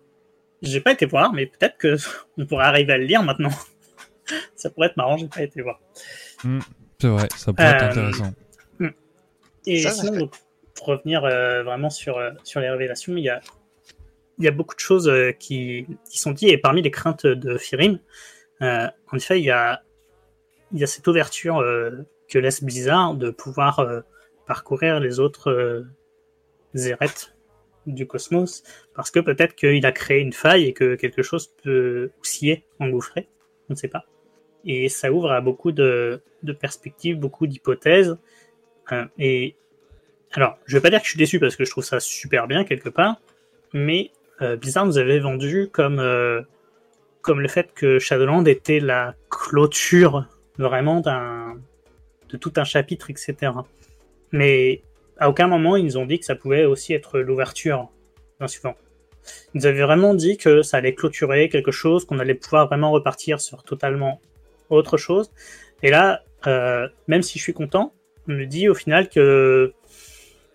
j'ai 0.62 0.81
pas 0.81 0.93
été 0.93 1.07
voir, 1.07 1.32
mais 1.32 1.47
peut-être 1.47 1.77
que 1.77 1.97
on 2.39 2.47
pourrait 2.47 2.66
arriver 2.66 2.93
à 2.93 2.98
le 2.98 3.05
lire 3.05 3.23
maintenant. 3.23 3.51
Ça 4.55 4.70
pourrait 4.70 4.89
être 4.89 4.97
marrant, 4.97 5.16
j'ai 5.16 5.28
pas 5.28 5.43
été 5.43 5.61
voir. 5.61 5.81
C'est 7.01 7.09
vrai, 7.09 7.28
ça 7.35 7.52
pourrait 7.52 7.69
être 7.69 7.82
Euh, 7.82 7.89
intéressant. 7.89 8.32
Et 9.66 9.82
Ça, 9.82 9.90
sinon, 9.90 10.16
donc, 10.20 10.35
pour 10.74 10.86
revenir 10.86 11.24
euh, 11.24 11.62
vraiment 11.65 11.90
sur, 11.90 12.16
euh, 12.16 12.31
sur 12.44 12.61
les 12.61 12.70
révélations, 12.70 13.16
il 13.16 13.24
y 13.24 13.28
a, 13.28 13.40
il 14.39 14.44
y 14.44 14.48
a 14.48 14.52
beaucoup 14.52 14.74
de 14.74 14.81
choses 14.81 15.09
euh, 15.09 15.32
qui, 15.32 15.86
qui 16.09 16.19
sont 16.19 16.31
dites, 16.31 16.48
et 16.48 16.59
parmi 16.59 16.81
les 16.81 16.90
craintes 16.90 17.27
de 17.27 17.59
Firim, 17.59 17.98
euh, 18.62 18.86
en 19.11 19.16
effet, 19.16 19.40
il 19.40 19.44
y 19.44 19.51
a, 19.51 19.82
il 20.73 20.79
y 20.79 20.85
a 20.85 20.87
cette 20.87 21.07
ouverture 21.07 21.59
euh, 21.59 21.91
que 22.29 22.39
laisse 22.39 22.63
Blizzard 22.63 23.15
de 23.15 23.31
pouvoir 23.31 23.81
euh, 23.81 24.01
parcourir 24.47 25.01
les 25.01 25.21
autres 25.21 25.51
euh, 25.51 25.83
zérettes 26.75 27.35
du 27.87 28.07
cosmos, 28.07 28.63
parce 28.95 29.11
que 29.11 29.21
peut-être 29.21 29.55
qu'il 29.55 29.85
a 29.87 29.93
créé 29.93 30.21
une 30.21 30.33
faille 30.33 30.67
et 30.67 30.73
que 30.73 30.95
quelque 30.95 31.23
chose 31.23 31.49
peut 31.63 32.11
s'y 32.23 32.51
est 32.51 32.65
engouffré, 32.79 33.29
on 33.69 33.73
ne 33.73 33.79
sait 33.79 33.89
pas. 33.89 34.05
Et 34.65 34.89
ça 34.89 35.11
ouvre 35.11 35.33
à 35.33 35.41
beaucoup 35.41 35.73
de, 35.73 36.21
perspectives, 36.61 37.19
beaucoup 37.19 37.47
d'hypothèses. 37.47 38.19
Et 39.19 39.57
alors, 40.33 40.59
je 40.67 40.77
vais 40.77 40.83
pas 40.83 40.91
dire 40.91 40.99
que 40.99 41.07
je 41.07 41.11
suis 41.11 41.19
déçu 41.19 41.41
parce 41.41 41.57
que 41.57 41.65
je 41.65 41.71
trouve 41.71 41.85
ça 41.85 42.01
super 42.01 42.47
bien 42.47 42.65
quelque 42.65 42.91
part, 42.91 43.17
mais 43.73 44.11
Blizzard 44.59 44.85
nous 44.85 44.99
avait 44.99 45.19
vendu 45.19 45.71
comme 45.73 46.03
comme 47.23 47.41
le 47.41 47.49
fait 47.49 47.73
que 47.75 47.99
Shadowland 47.99 48.45
était 48.45 48.81
la 48.81 49.15
clôture 49.31 50.27
vraiment 50.62 51.01
d'un 51.01 51.57
de 52.28 52.37
tout 52.37 52.53
un 52.57 52.65
chapitre, 52.65 53.11
etc. 53.11 53.53
Mais 54.32 54.82
à 55.19 55.28
aucun 55.28 55.49
moment 55.49 55.77
ils 55.77 55.85
nous 55.85 55.97
ont 55.97 56.07
dit 56.07 56.19
que 56.19 56.24
ça 56.24 56.37
pouvait 56.37 56.65
aussi 56.65 56.93
être 56.95 57.19
l'ouverture 57.19 57.91
d'un 58.39 58.47
suivant. 58.47 58.77
Ils 59.55 59.66
avaient 59.66 59.82
vraiment 59.82 60.15
dit 60.15 60.37
que 60.37 60.62
ça 60.62 60.78
allait 60.78 60.95
clôturer 60.95 61.49
quelque 61.49 61.70
chose, 61.70 62.05
qu'on 62.05 62.19
allait 62.19 62.35
pouvoir 62.35 62.69
vraiment 62.69 62.91
repartir 62.91 63.41
sur 63.41 63.62
totalement 63.62 64.20
autre 64.70 64.97
chose. 64.97 65.31
Et 65.82 65.91
là, 65.91 66.23
euh, 66.47 66.89
même 67.07 67.23
si 67.23 67.39
je 67.39 67.43
suis 67.43 67.53
content, 67.53 67.93
on 68.28 68.32
me 68.32 68.47
dit 68.47 68.69
au 68.69 68.74
final 68.74 69.09
que 69.09 69.73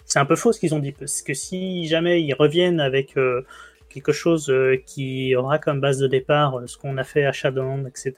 c'est 0.05 0.19
un 0.19 0.25
peu 0.25 0.35
faux 0.35 0.51
ce 0.51 0.59
qu'ils 0.59 0.73
ont 0.73 0.79
dit, 0.79 0.91
parce 0.91 1.21
que 1.21 1.33
si 1.33 1.87
jamais 1.87 2.21
ils 2.21 2.33
reviennent 2.33 2.79
avec 2.79 3.17
euh, 3.17 3.45
quelque 3.89 4.11
chose 4.11 4.49
euh, 4.49 4.77
qui 4.85 5.35
aura 5.35 5.59
comme 5.59 5.79
base 5.81 5.97
de 5.99 6.07
départ 6.07 6.61
ce 6.67 6.77
qu'on 6.77 6.97
a 6.97 7.03
fait 7.03 7.25
à 7.25 7.31
Shadowland, 7.31 7.85
etc., 7.87 8.13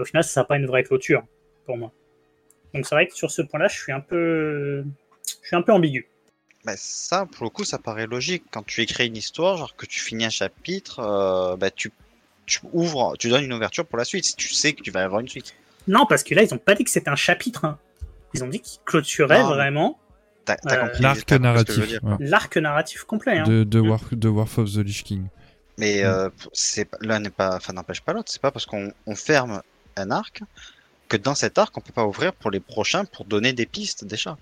au 0.00 0.04
final, 0.04 0.24
ça 0.24 0.30
sera 0.30 0.44
pas 0.46 0.56
une 0.56 0.66
vraie 0.66 0.82
clôture 0.84 1.22
pour 1.66 1.76
moi. 1.76 1.92
Donc 2.74 2.86
c'est 2.86 2.94
vrai 2.94 3.06
que 3.06 3.14
sur 3.14 3.30
ce 3.30 3.42
point-là, 3.42 3.68
je 3.68 3.76
suis 3.78 3.92
un 3.92 4.00
peu, 4.00 4.82
je 5.42 5.46
suis 5.46 5.56
un 5.56 5.62
peu 5.62 5.72
ambigu. 5.72 6.06
Bah, 6.64 6.74
ça, 6.76 7.26
pour 7.26 7.44
le 7.44 7.50
coup, 7.50 7.64
ça 7.64 7.78
paraît 7.78 8.06
logique. 8.06 8.44
Quand 8.50 8.64
tu 8.64 8.82
écris 8.82 9.06
une 9.06 9.16
histoire, 9.16 9.56
genre 9.56 9.74
que 9.76 9.86
tu 9.86 9.98
finis 10.00 10.26
un 10.26 10.30
chapitre, 10.30 11.00
euh, 11.00 11.56
bah, 11.56 11.70
tu, 11.70 11.90
tu 12.46 12.60
ouvres, 12.72 13.16
tu 13.18 13.28
donnes 13.30 13.44
une 13.44 13.52
ouverture 13.52 13.86
pour 13.86 13.96
la 13.98 14.04
suite. 14.04 14.24
Si 14.24 14.36
tu 14.36 14.48
sais 14.52 14.72
que 14.74 14.82
tu 14.82 14.90
vas 14.90 15.02
avoir 15.02 15.20
une 15.20 15.28
suite. 15.28 15.54
Non, 15.88 16.04
parce 16.06 16.22
que 16.22 16.34
là, 16.34 16.42
ils 16.42 16.52
ont 16.52 16.58
pas 16.58 16.74
dit 16.74 16.84
que 16.84 16.90
c'était 16.90 17.08
un 17.10 17.16
chapitre. 17.16 17.64
hein. 17.64 17.78
Ils 18.34 18.44
ont 18.44 18.48
dit 18.48 18.60
qu'ils 18.60 18.80
clôturaient 18.84 19.42
Non. 19.42 19.48
vraiment 19.48 19.98
Euh, 20.50 20.88
L'arc 21.00 21.30
narratif 21.32 21.86
dire. 21.86 22.04
ouais, 22.04 22.16
L'arc 22.20 22.56
narratif 22.58 23.04
complet. 23.04 23.38
Hein. 23.38 23.44
de, 23.44 23.64
de. 23.64 23.80
War, 23.80 24.00
de 24.12 24.28
Warf 24.28 24.58
of 24.58 24.70
the 24.72 24.76
Lich 24.84 25.02
King. 25.04 25.26
Mais 25.78 26.04
euh, 26.04 26.28
l'un 27.00 27.20
n'est 27.20 27.30
pas, 27.30 27.56
enfin 27.56 27.72
n'empêche 27.72 28.02
pas 28.02 28.12
l'autre. 28.12 28.30
C'est 28.30 28.42
pas 28.42 28.50
parce 28.50 28.66
qu'on 28.66 28.92
on 29.06 29.14
ferme 29.16 29.62
un 29.96 30.10
arc 30.10 30.42
que 31.08 31.16
dans 31.16 31.34
cet 31.34 31.58
arc 31.58 31.76
on 31.76 31.80
peut 31.80 31.92
pas 31.92 32.04
ouvrir 32.04 32.32
pour 32.32 32.50
les 32.50 32.60
prochains 32.60 33.04
pour 33.04 33.24
donner 33.24 33.52
des 33.52 33.66
pistes 33.66 34.04
déjà. 34.04 34.36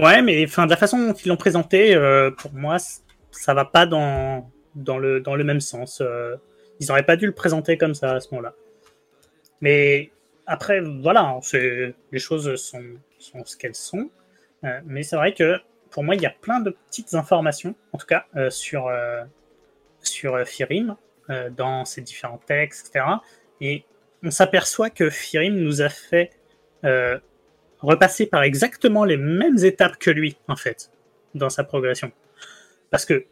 Ouais, 0.00 0.22
mais 0.22 0.42
enfin, 0.44 0.64
de 0.64 0.70
la 0.70 0.78
façon 0.78 1.08
dont 1.08 1.12
ils 1.12 1.28
l'ont 1.28 1.36
présenté, 1.36 1.94
euh, 1.94 2.30
pour 2.30 2.54
moi, 2.54 2.78
ça 3.32 3.52
va 3.52 3.66
pas 3.66 3.84
dans, 3.84 4.50
dans, 4.74 4.98
le, 4.98 5.20
dans 5.20 5.34
le 5.34 5.44
même 5.44 5.60
sens. 5.60 6.00
Euh, 6.00 6.36
ils 6.80 6.90
auraient 6.90 7.04
pas 7.04 7.16
dû 7.16 7.26
le 7.26 7.32
présenter 7.32 7.76
comme 7.76 7.92
ça 7.94 8.14
à 8.14 8.20
ce 8.20 8.28
moment-là. 8.30 8.54
Mais 9.60 10.10
après, 10.46 10.80
voilà, 10.80 11.20
hein, 11.20 11.40
les 11.52 12.18
choses 12.18 12.54
sont, 12.56 12.82
sont 13.18 13.44
ce 13.44 13.58
qu'elles 13.58 13.74
sont. 13.74 14.10
Euh, 14.64 14.80
mais 14.86 15.02
c'est 15.02 15.16
vrai 15.16 15.34
que 15.34 15.58
pour 15.90 16.02
moi, 16.02 16.14
il 16.14 16.22
y 16.22 16.26
a 16.26 16.30
plein 16.30 16.60
de 16.60 16.70
petites 16.70 17.12
informations, 17.12 17.74
en 17.92 17.98
tout 17.98 18.06
cas, 18.06 18.24
sur, 18.48 18.88
sur 20.02 20.46
Firim, 20.46 20.96
dans 21.56 21.84
ses 21.84 22.00
différents 22.00 22.40
textes, 22.46 22.86
etc. 22.86 23.04
Et 23.60 23.84
on 24.22 24.30
s'aperçoit 24.30 24.90
que 24.90 25.10
Firim 25.10 25.56
nous 25.56 25.82
a 25.82 25.88
fait 25.88 26.30
euh, 26.84 27.18
repasser 27.80 28.26
par 28.26 28.42
exactement 28.42 29.04
les 29.04 29.16
mêmes 29.16 29.58
étapes 29.58 29.96
que 29.98 30.10
lui, 30.10 30.36
en 30.48 30.56
fait, 30.56 30.90
dans 31.34 31.50
sa 31.50 31.64
progression. 31.64 32.12
Parce 32.90 33.04
que 33.04 33.26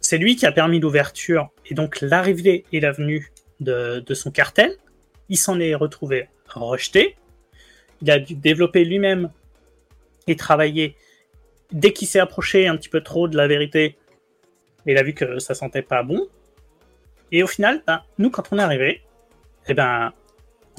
c'est 0.00 0.18
lui 0.18 0.36
qui 0.36 0.44
a 0.46 0.52
permis 0.52 0.80
l'ouverture 0.80 1.50
et 1.66 1.74
donc 1.74 2.00
l'arrivée 2.00 2.64
et 2.72 2.80
la 2.80 2.92
venue 2.92 3.32
de, 3.60 4.02
son 4.14 4.30
cartel. 4.30 4.76
Il 5.28 5.38
s'en 5.38 5.58
est 5.58 5.74
retrouvé 5.74 6.28
rejeté. 6.48 7.16
Il 8.02 8.10
a 8.10 8.18
dû 8.18 8.34
développer 8.34 8.84
lui-même 8.84 9.30
et 10.26 10.36
travailler. 10.36 10.96
Dès 11.72 11.92
qu'il 11.92 12.06
s'est 12.06 12.20
approché 12.20 12.68
un 12.68 12.76
petit 12.76 12.90
peu 12.90 13.00
trop 13.00 13.28
de 13.28 13.36
la 13.36 13.48
vérité, 13.48 13.96
il 14.86 14.98
a 14.98 15.02
vu 15.02 15.14
que 15.14 15.38
ça 15.38 15.54
sentait 15.54 15.82
pas 15.82 16.02
bon. 16.02 16.28
Et 17.32 17.42
au 17.42 17.46
final, 17.46 17.82
ben, 17.86 18.02
nous, 18.18 18.30
quand 18.30 18.52
on 18.52 18.58
est 18.58 18.62
arrivé, 18.62 19.02
eh 19.68 19.74
ben, 19.74 20.12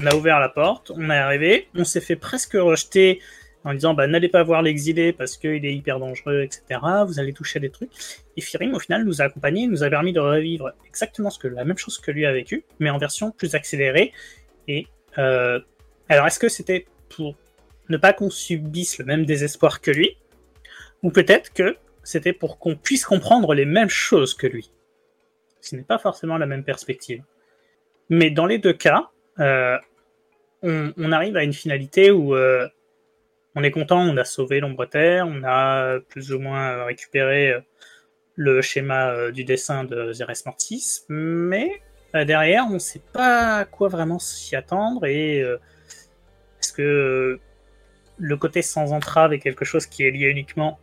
on 0.00 0.06
a 0.06 0.14
ouvert 0.14 0.40
la 0.40 0.48
porte, 0.48 0.90
on 0.94 1.10
est 1.10 1.16
arrivé, 1.16 1.68
on 1.74 1.84
s'est 1.84 2.00
fait 2.00 2.16
presque 2.16 2.54
rejeter 2.54 3.20
en 3.64 3.74
disant 3.74 3.94
bah, 3.94 4.06
n'allez 4.06 4.28
pas 4.28 4.44
voir 4.44 4.62
l'exilé 4.62 5.12
parce 5.12 5.36
qu'il 5.36 5.66
est 5.66 5.74
hyper 5.74 5.98
dangereux, 5.98 6.42
etc. 6.42 6.80
Vous 7.06 7.18
allez 7.18 7.32
toucher 7.32 7.58
des 7.58 7.70
trucs. 7.70 7.90
Et 8.36 8.40
Firim, 8.40 8.74
au 8.74 8.78
final, 8.78 9.04
nous 9.04 9.20
a 9.20 9.24
accompagnés, 9.24 9.66
nous 9.66 9.82
a 9.82 9.90
permis 9.90 10.12
de 10.12 10.20
revivre 10.20 10.72
exactement 10.86 11.30
la 11.42 11.64
même 11.64 11.76
chose 11.76 11.98
que 11.98 12.12
lui 12.12 12.26
a 12.26 12.32
vécu, 12.32 12.64
mais 12.78 12.90
en 12.90 12.98
version 12.98 13.32
plus 13.32 13.56
accélérée. 13.56 14.12
Et 14.68 14.86
euh, 15.18 15.58
alors, 16.08 16.26
est-ce 16.26 16.38
que 16.38 16.48
c'était 16.48 16.86
pour 17.08 17.34
ne 17.88 17.96
pas 17.96 18.12
qu'on 18.12 18.30
subisse 18.30 18.98
le 18.98 19.04
même 19.04 19.26
désespoir 19.26 19.80
que 19.80 19.90
lui, 19.90 20.16
ou 21.02 21.10
peut-être 21.10 21.52
que 21.52 21.76
c'était 22.04 22.32
pour 22.32 22.58
qu'on 22.58 22.76
puisse 22.76 23.04
comprendre 23.04 23.52
les 23.52 23.64
mêmes 23.64 23.88
choses 23.88 24.34
que 24.34 24.46
lui? 24.46 24.70
Ce 25.60 25.74
n'est 25.74 25.82
pas 25.82 25.98
forcément 25.98 26.38
la 26.38 26.46
même 26.46 26.62
perspective. 26.62 27.24
Mais 28.10 28.30
dans 28.30 28.46
les 28.46 28.58
deux 28.58 28.72
cas, 28.72 29.10
on, 29.38 30.92
on 30.96 31.12
arrive 31.12 31.36
à 31.36 31.44
une 31.44 31.52
finalité 31.52 32.10
où 32.10 32.34
euh, 32.34 32.68
on 33.54 33.62
est 33.62 33.70
content, 33.70 34.00
on 34.00 34.16
a 34.16 34.24
sauvé 34.24 34.60
l'ombre 34.60 34.84
terre, 34.86 35.26
on 35.26 35.42
a 35.44 35.98
plus 36.00 36.32
ou 36.32 36.38
moins 36.38 36.70
euh, 36.72 36.84
récupéré 36.84 37.52
euh, 37.52 37.60
le 38.36 38.60
schéma 38.62 39.10
euh, 39.10 39.32
du 39.32 39.44
dessin 39.44 39.84
de 39.84 40.12
Zeres 40.12 40.44
Mortis, 40.44 41.04
mais 41.08 41.80
euh, 42.14 42.24
derrière, 42.24 42.64
on 42.68 42.74
ne 42.74 42.78
sait 42.78 43.02
pas 43.12 43.58
à 43.58 43.64
quoi 43.64 43.88
vraiment 43.88 44.18
s'y 44.18 44.54
attendre 44.56 45.06
et 45.06 45.40
euh, 45.40 45.58
est-ce 46.60 46.72
que 46.72 46.82
euh, 46.82 47.40
le 48.18 48.36
côté 48.36 48.62
sans 48.62 48.92
entrave 48.92 49.32
est 49.32 49.38
quelque 49.38 49.64
chose 49.64 49.86
qui 49.86 50.04
est 50.04 50.10
lié 50.10 50.26
uniquement 50.26 50.78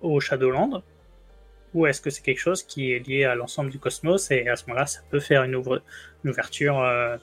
au 0.00 0.20
Shadowland 0.20 0.82
ou 1.74 1.86
est-ce 1.86 2.00
que 2.00 2.10
c'est 2.10 2.22
quelque 2.22 2.40
chose 2.40 2.62
qui 2.62 2.92
est 2.92 2.98
lié 3.06 3.24
à 3.24 3.34
l'ensemble 3.34 3.70
du 3.70 3.78
cosmos 3.78 4.30
et 4.30 4.48
à 4.48 4.56
ce 4.56 4.64
moment-là, 4.66 4.86
ça 4.86 5.00
peut 5.10 5.20
faire 5.20 5.44
une, 5.44 5.62
ouverture 6.24 6.80
euh, 6.80 7.16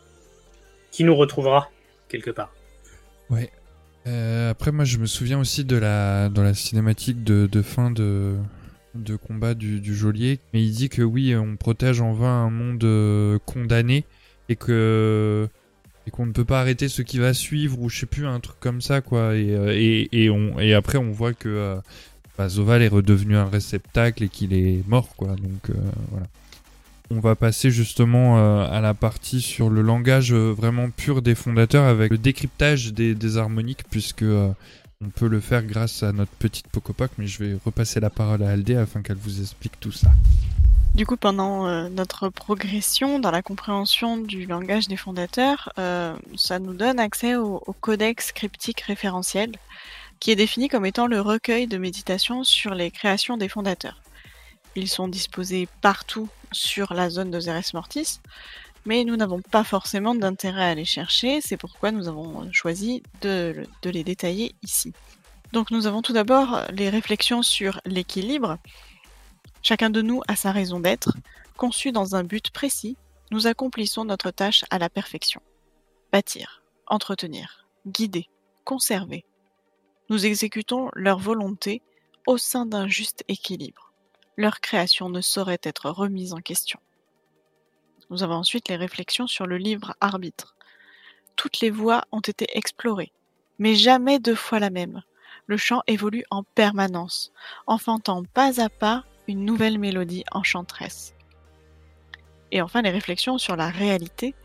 qui 0.95 1.03
nous 1.03 1.15
retrouvera 1.15 1.69
quelque 2.07 2.31
part. 2.31 2.53
Ouais. 3.29 3.51
Euh, 4.07 4.49
après, 4.49 4.71
moi, 4.71 4.85
je 4.85 4.97
me 4.97 5.07
souviens 5.07 5.37
aussi 5.37 5.65
de 5.65 5.75
la, 5.75 6.29
dans 6.29 6.41
la 6.41 6.53
cinématique 6.53 7.21
de, 7.21 7.47
de 7.51 7.61
fin 7.61 7.91
de, 7.91 8.37
de 8.93 9.17
combat 9.17 9.55
du, 9.55 9.81
du 9.81 9.93
geôlier. 9.93 10.39
Mais 10.53 10.63
il 10.63 10.71
dit 10.71 10.87
que 10.87 11.01
oui, 11.01 11.35
on 11.35 11.57
protège 11.57 11.99
en 11.99 12.13
vain 12.13 12.45
un 12.45 12.49
monde 12.49 12.85
euh, 12.85 13.39
condamné 13.45 14.05
et 14.47 14.55
que 14.55 15.49
et 16.07 16.11
qu'on 16.11 16.27
ne 16.27 16.31
peut 16.31 16.45
pas 16.45 16.61
arrêter 16.61 16.87
ce 16.87 17.01
qui 17.01 17.17
va 17.17 17.33
suivre 17.33 17.81
ou 17.81 17.89
je 17.89 17.99
sais 17.99 18.05
plus 18.05 18.25
un 18.25 18.39
truc 18.39 18.57
comme 18.61 18.79
ça 18.79 19.01
quoi. 19.01 19.35
Et 19.35 19.53
euh, 19.53 19.73
et, 19.73 20.07
et 20.13 20.29
on 20.29 20.59
et 20.59 20.73
après 20.75 20.99
on 20.99 21.11
voit 21.11 21.33
que 21.33 21.49
euh, 21.49 21.75
bah, 22.37 22.47
Zoval 22.47 22.83
est 22.83 22.87
redevenu 22.87 23.35
un 23.35 23.49
réceptacle 23.49 24.23
et 24.23 24.29
qu'il 24.29 24.53
est 24.53 24.87
mort 24.87 25.09
quoi. 25.17 25.29
Donc 25.29 25.75
voilà. 26.11 26.27
On 27.15 27.21
va 27.21 27.35
passer 27.35 27.71
justement 27.71 28.37
euh, 28.37 28.67
à 28.69 28.81
la 28.81 28.93
partie 28.93 29.39
sur 29.39 29.69
le 29.69 29.81
langage 29.81 30.33
euh, 30.33 30.51
vraiment 30.51 30.89
pur 30.89 31.21
des 31.21 31.33
fondateurs 31.33 31.85
avec 31.85 32.11
le 32.11 32.17
décryptage 32.17 32.91
des, 32.91 33.37
harmoniques 33.37 33.85
puisque 33.89 34.23
euh, 34.23 34.51
on 35.01 35.07
peut 35.07 35.29
le 35.29 35.39
faire 35.39 35.63
grâce 35.63 36.03
à 36.03 36.11
notre 36.11 36.33
petite 36.33 36.67
Pocopoc 36.67 37.11
mais 37.17 37.25
je 37.25 37.41
vais 37.41 37.57
repasser 37.63 38.01
la 38.01 38.09
parole 38.09 38.43
à 38.43 38.49
Aldé 38.49 38.75
afin 38.75 39.01
qu'elle 39.01 39.15
vous 39.15 39.39
explique 39.39 39.79
tout 39.79 39.93
ça. 39.93 40.09
Du 40.93 41.05
coup, 41.05 41.15
pendant 41.15 41.89
notre 41.89 42.29
progression 42.29 43.19
dans 43.19 43.31
la 43.31 43.41
compréhension 43.41 44.17
du 44.17 44.45
langage 44.45 44.87
des 44.87 44.95
fondateurs, 44.95 45.73
ça 45.75 46.59
nous 46.59 46.73
donne 46.73 46.99
accès 46.99 47.35
au, 47.35 47.59
codex 47.81 48.31
cryptique 48.31 48.79
référentiel, 48.79 49.51
qui 50.21 50.31
est 50.31 50.37
défini 50.37 50.69
comme 50.69 50.85
étant 50.85 51.07
le 51.07 51.19
recueil 51.19 51.67
de 51.67 51.77
méditation 51.77 52.45
sur 52.45 52.73
les 52.75 52.91
créations 52.91 53.35
des 53.35 53.49
fondateurs. 53.49 54.01
Ils 54.77 54.87
sont 54.87 55.09
disposés 55.09 55.67
partout 55.81 56.29
sur 56.55 56.93
la 56.93 57.09
zone 57.09 57.31
de 57.31 57.39
Zeres 57.39 57.73
Mortis, 57.73 58.19
mais 58.85 59.03
nous 59.03 59.15
n'avons 59.15 59.41
pas 59.41 59.63
forcément 59.63 60.15
d'intérêt 60.15 60.71
à 60.71 60.75
les 60.75 60.85
chercher, 60.85 61.41
c'est 61.41 61.57
pourquoi 61.57 61.91
nous 61.91 62.07
avons 62.07 62.51
choisi 62.51 63.03
de, 63.21 63.63
de 63.81 63.89
les 63.89 64.03
détailler 64.03 64.55
ici. 64.63 64.93
Donc 65.53 65.71
nous 65.71 65.87
avons 65.87 66.01
tout 66.01 66.13
d'abord 66.13 66.61
les 66.71 66.89
réflexions 66.89 67.41
sur 67.41 67.79
l'équilibre, 67.85 68.57
Chacun 69.67 69.89
de 69.89 70.03
nous 70.03 70.21
a 70.27 70.35
sa 70.35 70.51
raison 70.51 70.79
d'être. 70.79 71.17
Conçu 71.57 71.91
dans 71.91 72.15
un 72.15 72.23
but 72.23 72.51
précis, 72.51 72.97
nous 73.31 73.47
accomplissons 73.47 74.05
notre 74.05 74.29
tâche 74.29 74.63
à 74.69 74.77
la 74.77 74.89
perfection. 74.89 75.41
Bâtir, 76.11 76.61
entretenir, 76.85 77.65
guider, 77.87 78.29
conserver. 78.63 79.25
Nous 80.11 80.27
exécutons 80.27 80.91
leur 80.93 81.17
volonté 81.17 81.81
au 82.27 82.37
sein 82.37 82.67
d'un 82.67 82.87
juste 82.87 83.23
équilibre. 83.27 83.84
Leur 84.37 84.59
création 84.59 85.09
ne 85.09 85.21
saurait 85.21 85.59
être 85.63 85.89
remise 85.89 86.33
en 86.33 86.39
question. 86.39 86.79
Nous 88.09 88.23
avons 88.23 88.35
ensuite 88.35 88.67
les 88.69 88.75
réflexions 88.75 89.27
sur 89.27 89.47
le 89.47 89.57
livre 89.57 89.95
arbitre. 90.01 90.55
Toutes 91.35 91.59
les 91.61 91.69
voies 91.69 92.03
ont 92.11 92.19
été 92.19 92.45
explorées, 92.53 93.11
mais 93.59 93.75
jamais 93.75 94.19
deux 94.19 94.35
fois 94.35 94.59
la 94.59 94.69
même. 94.69 95.01
Le 95.47 95.57
chant 95.57 95.81
évolue 95.87 96.25
en 96.31 96.43
permanence, 96.43 97.31
enfantant 97.67 98.23
pas 98.23 98.61
à 98.61 98.69
pas 98.69 99.03
une 99.27 99.45
nouvelle 99.45 99.79
mélodie 99.79 100.23
enchanteresse. 100.31 101.13
Et 102.51 102.61
enfin 102.61 102.81
les 102.81 102.91
réflexions 102.91 103.37
sur 103.37 103.55
la 103.55 103.69
réalité, 103.69 104.35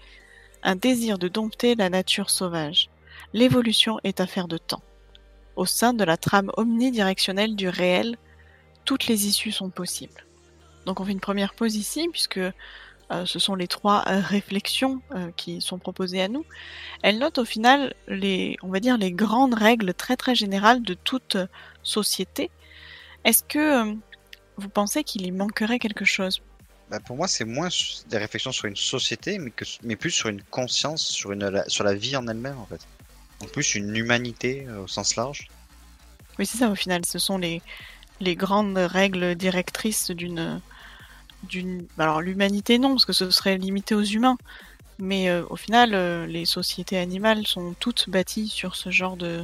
un 0.63 0.77
désir 0.77 1.19
de 1.19 1.29
dompter 1.29 1.75
la 1.75 1.91
nature 1.91 2.31
sauvage. 2.31 2.91
L'évolution 3.33 3.99
est 4.05 4.21
affaire 4.21 4.49
de 4.49 4.59
temps. 4.59 4.83
Au 5.57 5.67
sein 5.67 5.93
de 5.93 6.05
la 6.05 6.17
trame 6.17 6.51
omnidirectionnelle 6.57 7.57
du 7.57 7.69
réel, 7.69 8.17
toutes 8.91 9.07
les 9.07 9.29
issues 9.29 9.53
sont 9.53 9.71
possibles. 9.71 10.27
Donc 10.85 10.99
on 10.99 11.05
fait 11.05 11.13
une 11.13 11.21
première 11.21 11.55
pause 11.55 11.77
ici, 11.77 12.09
puisque 12.11 12.39
euh, 12.39 12.53
ce 13.25 13.39
sont 13.39 13.55
les 13.55 13.69
trois 13.69 14.03
euh, 14.09 14.19
réflexions 14.19 15.01
euh, 15.15 15.31
qui 15.37 15.61
sont 15.61 15.79
proposées 15.79 16.21
à 16.21 16.27
nous. 16.27 16.45
Elle 17.03 17.19
note 17.19 17.39
au 17.39 17.45
final 17.45 17.95
les, 18.09 18.57
on 18.63 18.69
va 18.69 18.81
dire, 18.81 18.99
les 18.99 19.13
grandes 19.13 19.55
règles 19.55 19.95
très 19.95 20.17
très 20.17 20.35
générales 20.35 20.83
de 20.83 20.95
toute 20.95 21.37
société. 21.85 22.51
Est-ce 23.23 23.45
que 23.45 23.95
vous 24.57 24.69
pensez 24.69 25.05
qu'il 25.05 25.25
y 25.25 25.31
manquerait 25.31 25.79
quelque 25.79 26.05
chose? 26.05 26.43
Bah, 26.91 26.99
pour 26.99 27.17
moi, 27.17 27.29
c'est 27.29 27.45
moins 27.45 27.69
des 28.09 28.19
réflexions 28.19 28.51
sur 28.51 28.65
une 28.65 28.75
société, 28.75 29.39
mais, 29.39 29.53
que, 29.53 29.65
mais 29.85 29.95
plus 29.95 30.11
sur 30.11 30.31
une 30.31 30.43
conscience, 30.43 31.03
sur, 31.03 31.31
une, 31.31 31.49
la, 31.49 31.69
sur 31.69 31.85
la 31.85 31.95
vie 31.95 32.17
en 32.17 32.27
elle-même, 32.27 32.59
en 32.59 32.67
fait. 32.67 32.81
En 33.41 33.47
plus, 33.47 33.77
une 33.77 33.95
humanité 33.95 34.67
au 34.83 34.89
sens 34.89 35.15
large. 35.15 35.47
Oui, 36.41 36.47
c'est 36.47 36.59
ça, 36.59 36.69
au 36.69 36.75
final. 36.75 37.03
Ce 37.07 37.21
sont 37.21 37.39
les, 37.39 37.63
les 38.21 38.37
grandes 38.37 38.77
règles 38.77 39.35
directrices 39.35 40.11
d'une. 40.11 40.61
d'une... 41.49 41.87
Alors, 41.99 42.21
l'humanité, 42.21 42.79
non, 42.79 42.91
parce 42.91 43.07
que 43.07 43.13
ce 43.13 43.31
serait 43.31 43.59
limité 43.59 43.95
aux 43.95 44.03
humains. 44.03 44.37
Mais 44.99 45.31
euh, 45.31 45.43
au 45.49 45.57
final, 45.57 45.95
euh, 45.95 46.27
les 46.27 46.45
sociétés 46.45 46.99
animales 46.99 47.47
sont 47.47 47.75
toutes 47.81 48.11
bâties 48.11 48.49
sur 48.49 48.77
ce 48.77 48.91
genre 48.91 49.17
de, 49.17 49.43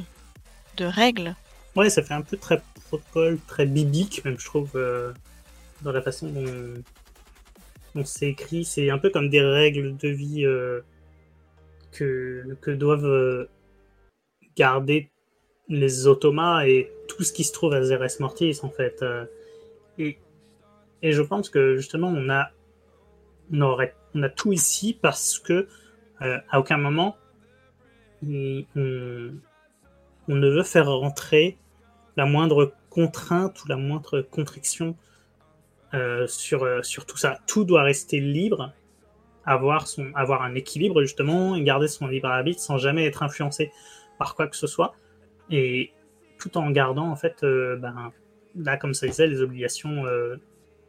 de 0.76 0.84
règles. 0.84 1.34
Ouais, 1.74 1.88
ça 1.88 2.02
fait 2.02 2.14
un 2.14 2.22
peu 2.22 2.36
très 2.36 2.62
protocole, 2.86 3.38
très 3.46 3.64
biblique, 3.64 4.24
même, 4.24 4.38
je 4.38 4.44
trouve, 4.44 4.70
euh, 4.74 5.12
dans 5.80 5.92
la 5.92 6.02
façon 6.02 6.28
dont, 6.28 6.44
dont 7.94 8.04
c'est 8.04 8.28
écrit. 8.28 8.64
C'est 8.64 8.90
un 8.90 8.98
peu 8.98 9.08
comme 9.08 9.30
des 9.30 9.40
règles 9.40 9.96
de 9.96 10.08
vie 10.08 10.44
que, 11.92 12.56
que 12.60 12.70
doivent 12.70 13.48
garder 14.56 15.10
les 15.68 16.06
automas 16.06 16.64
et 16.66 16.92
tout 17.08 17.22
ce 17.24 17.32
qui 17.32 17.44
se 17.44 17.52
trouve 17.52 17.72
à 17.74 17.82
Zeres 17.82 18.20
Mortis 18.20 18.60
en 18.62 18.70
fait. 18.70 19.04
et, 19.98 20.18
et 21.02 21.12
je 21.12 21.22
pense 21.22 21.50
que 21.50 21.76
justement 21.76 22.08
on 22.08 22.28
a 22.28 22.50
on, 23.52 23.60
aurait, 23.62 23.94
on 24.14 24.22
a 24.22 24.28
tout 24.28 24.52
ici 24.52 24.96
parce 25.00 25.38
que 25.38 25.66
à 26.20 26.60
aucun 26.60 26.76
moment 26.76 27.16
on, 28.24 28.64
on, 28.76 30.34
ne 30.34 30.48
veut 30.48 30.62
faire 30.62 30.88
rentrer 30.88 31.58
la 32.16 32.26
moindre 32.26 32.72
contrainte 32.90 33.62
ou 33.64 33.68
la 33.68 33.76
moindre 33.76 34.22
contriction 34.22 34.96
euh, 35.94 36.26
sur, 36.26 36.64
euh, 36.64 36.82
sur 36.82 37.06
tout 37.06 37.16
ça. 37.16 37.38
Tout 37.46 37.64
doit 37.64 37.82
rester 37.82 38.20
libre, 38.20 38.72
avoir, 39.44 39.86
son, 39.86 40.12
avoir 40.14 40.42
un 40.42 40.54
équilibre 40.54 41.02
justement, 41.02 41.54
et 41.54 41.62
garder 41.62 41.88
son 41.88 42.06
libre 42.06 42.28
arbitre 42.28 42.60
sans 42.60 42.78
jamais 42.78 43.04
être 43.04 43.22
influencé 43.22 43.70
par 44.18 44.34
quoi 44.34 44.48
que 44.48 44.56
ce 44.56 44.66
soit, 44.66 44.94
et 45.50 45.92
tout 46.38 46.56
en 46.58 46.70
gardant 46.70 47.10
en 47.10 47.16
fait, 47.16 47.42
euh, 47.42 47.76
ben, 47.76 48.12
là 48.56 48.76
comme 48.76 48.94
ça 48.94 49.06
disait, 49.06 49.26
les 49.26 49.40
obligations 49.40 50.04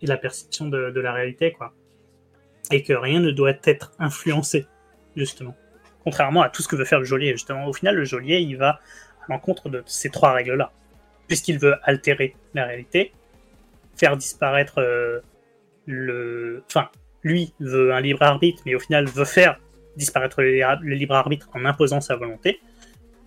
et 0.02 0.06
la 0.06 0.18
perception 0.18 0.68
de, 0.68 1.00
la 1.00 1.12
réalité, 1.12 1.52
quoi. 1.52 1.74
Et 2.72 2.84
que 2.84 2.94
rien 2.94 3.20
ne 3.20 3.32
doit 3.32 3.54
être 3.64 3.94
influencé, 4.00 4.68
justement. 5.16 5.56
Contrairement 6.04 6.42
à 6.42 6.50
tout 6.50 6.62
ce 6.62 6.68
que 6.68 6.76
veut 6.76 6.86
faire 6.86 7.00
le 7.00 7.06
geôlier, 7.06 7.32
justement. 7.32 7.66
Au 7.66 7.74
final, 7.74 7.96
le 7.96 8.04
geôlier, 8.04 8.40
il 8.40 8.58
va 8.58 8.70
à 8.70 8.80
l'encontre 9.30 9.70
de 9.70 9.84
ces 9.86 10.10
trois 10.10 10.34
règles-là. 10.34 10.72
Puisqu'il 11.28 11.60
veut 11.60 11.76
altérer 11.84 12.36
la 12.54 12.66
réalité, 12.66 13.14
faire 13.98 14.16
disparaître 14.16 14.80
euh, 14.80 15.20
le. 15.86 16.64
Enfin, 16.68 16.90
lui 17.24 17.54
veut 17.60 17.94
un 17.94 18.02
libre 18.02 18.24
arbitre, 18.24 18.62
mais 18.66 18.76
au 18.76 18.80
final 18.80 19.06
veut 19.06 19.26
faire 19.26 19.60
disparaître 19.98 20.42
le, 20.42 20.96
libre 20.96 21.16
arbitre 21.16 21.50
en 21.54 21.66
imposant 21.66 22.00
sa 22.00 22.16
volonté, 22.16 22.60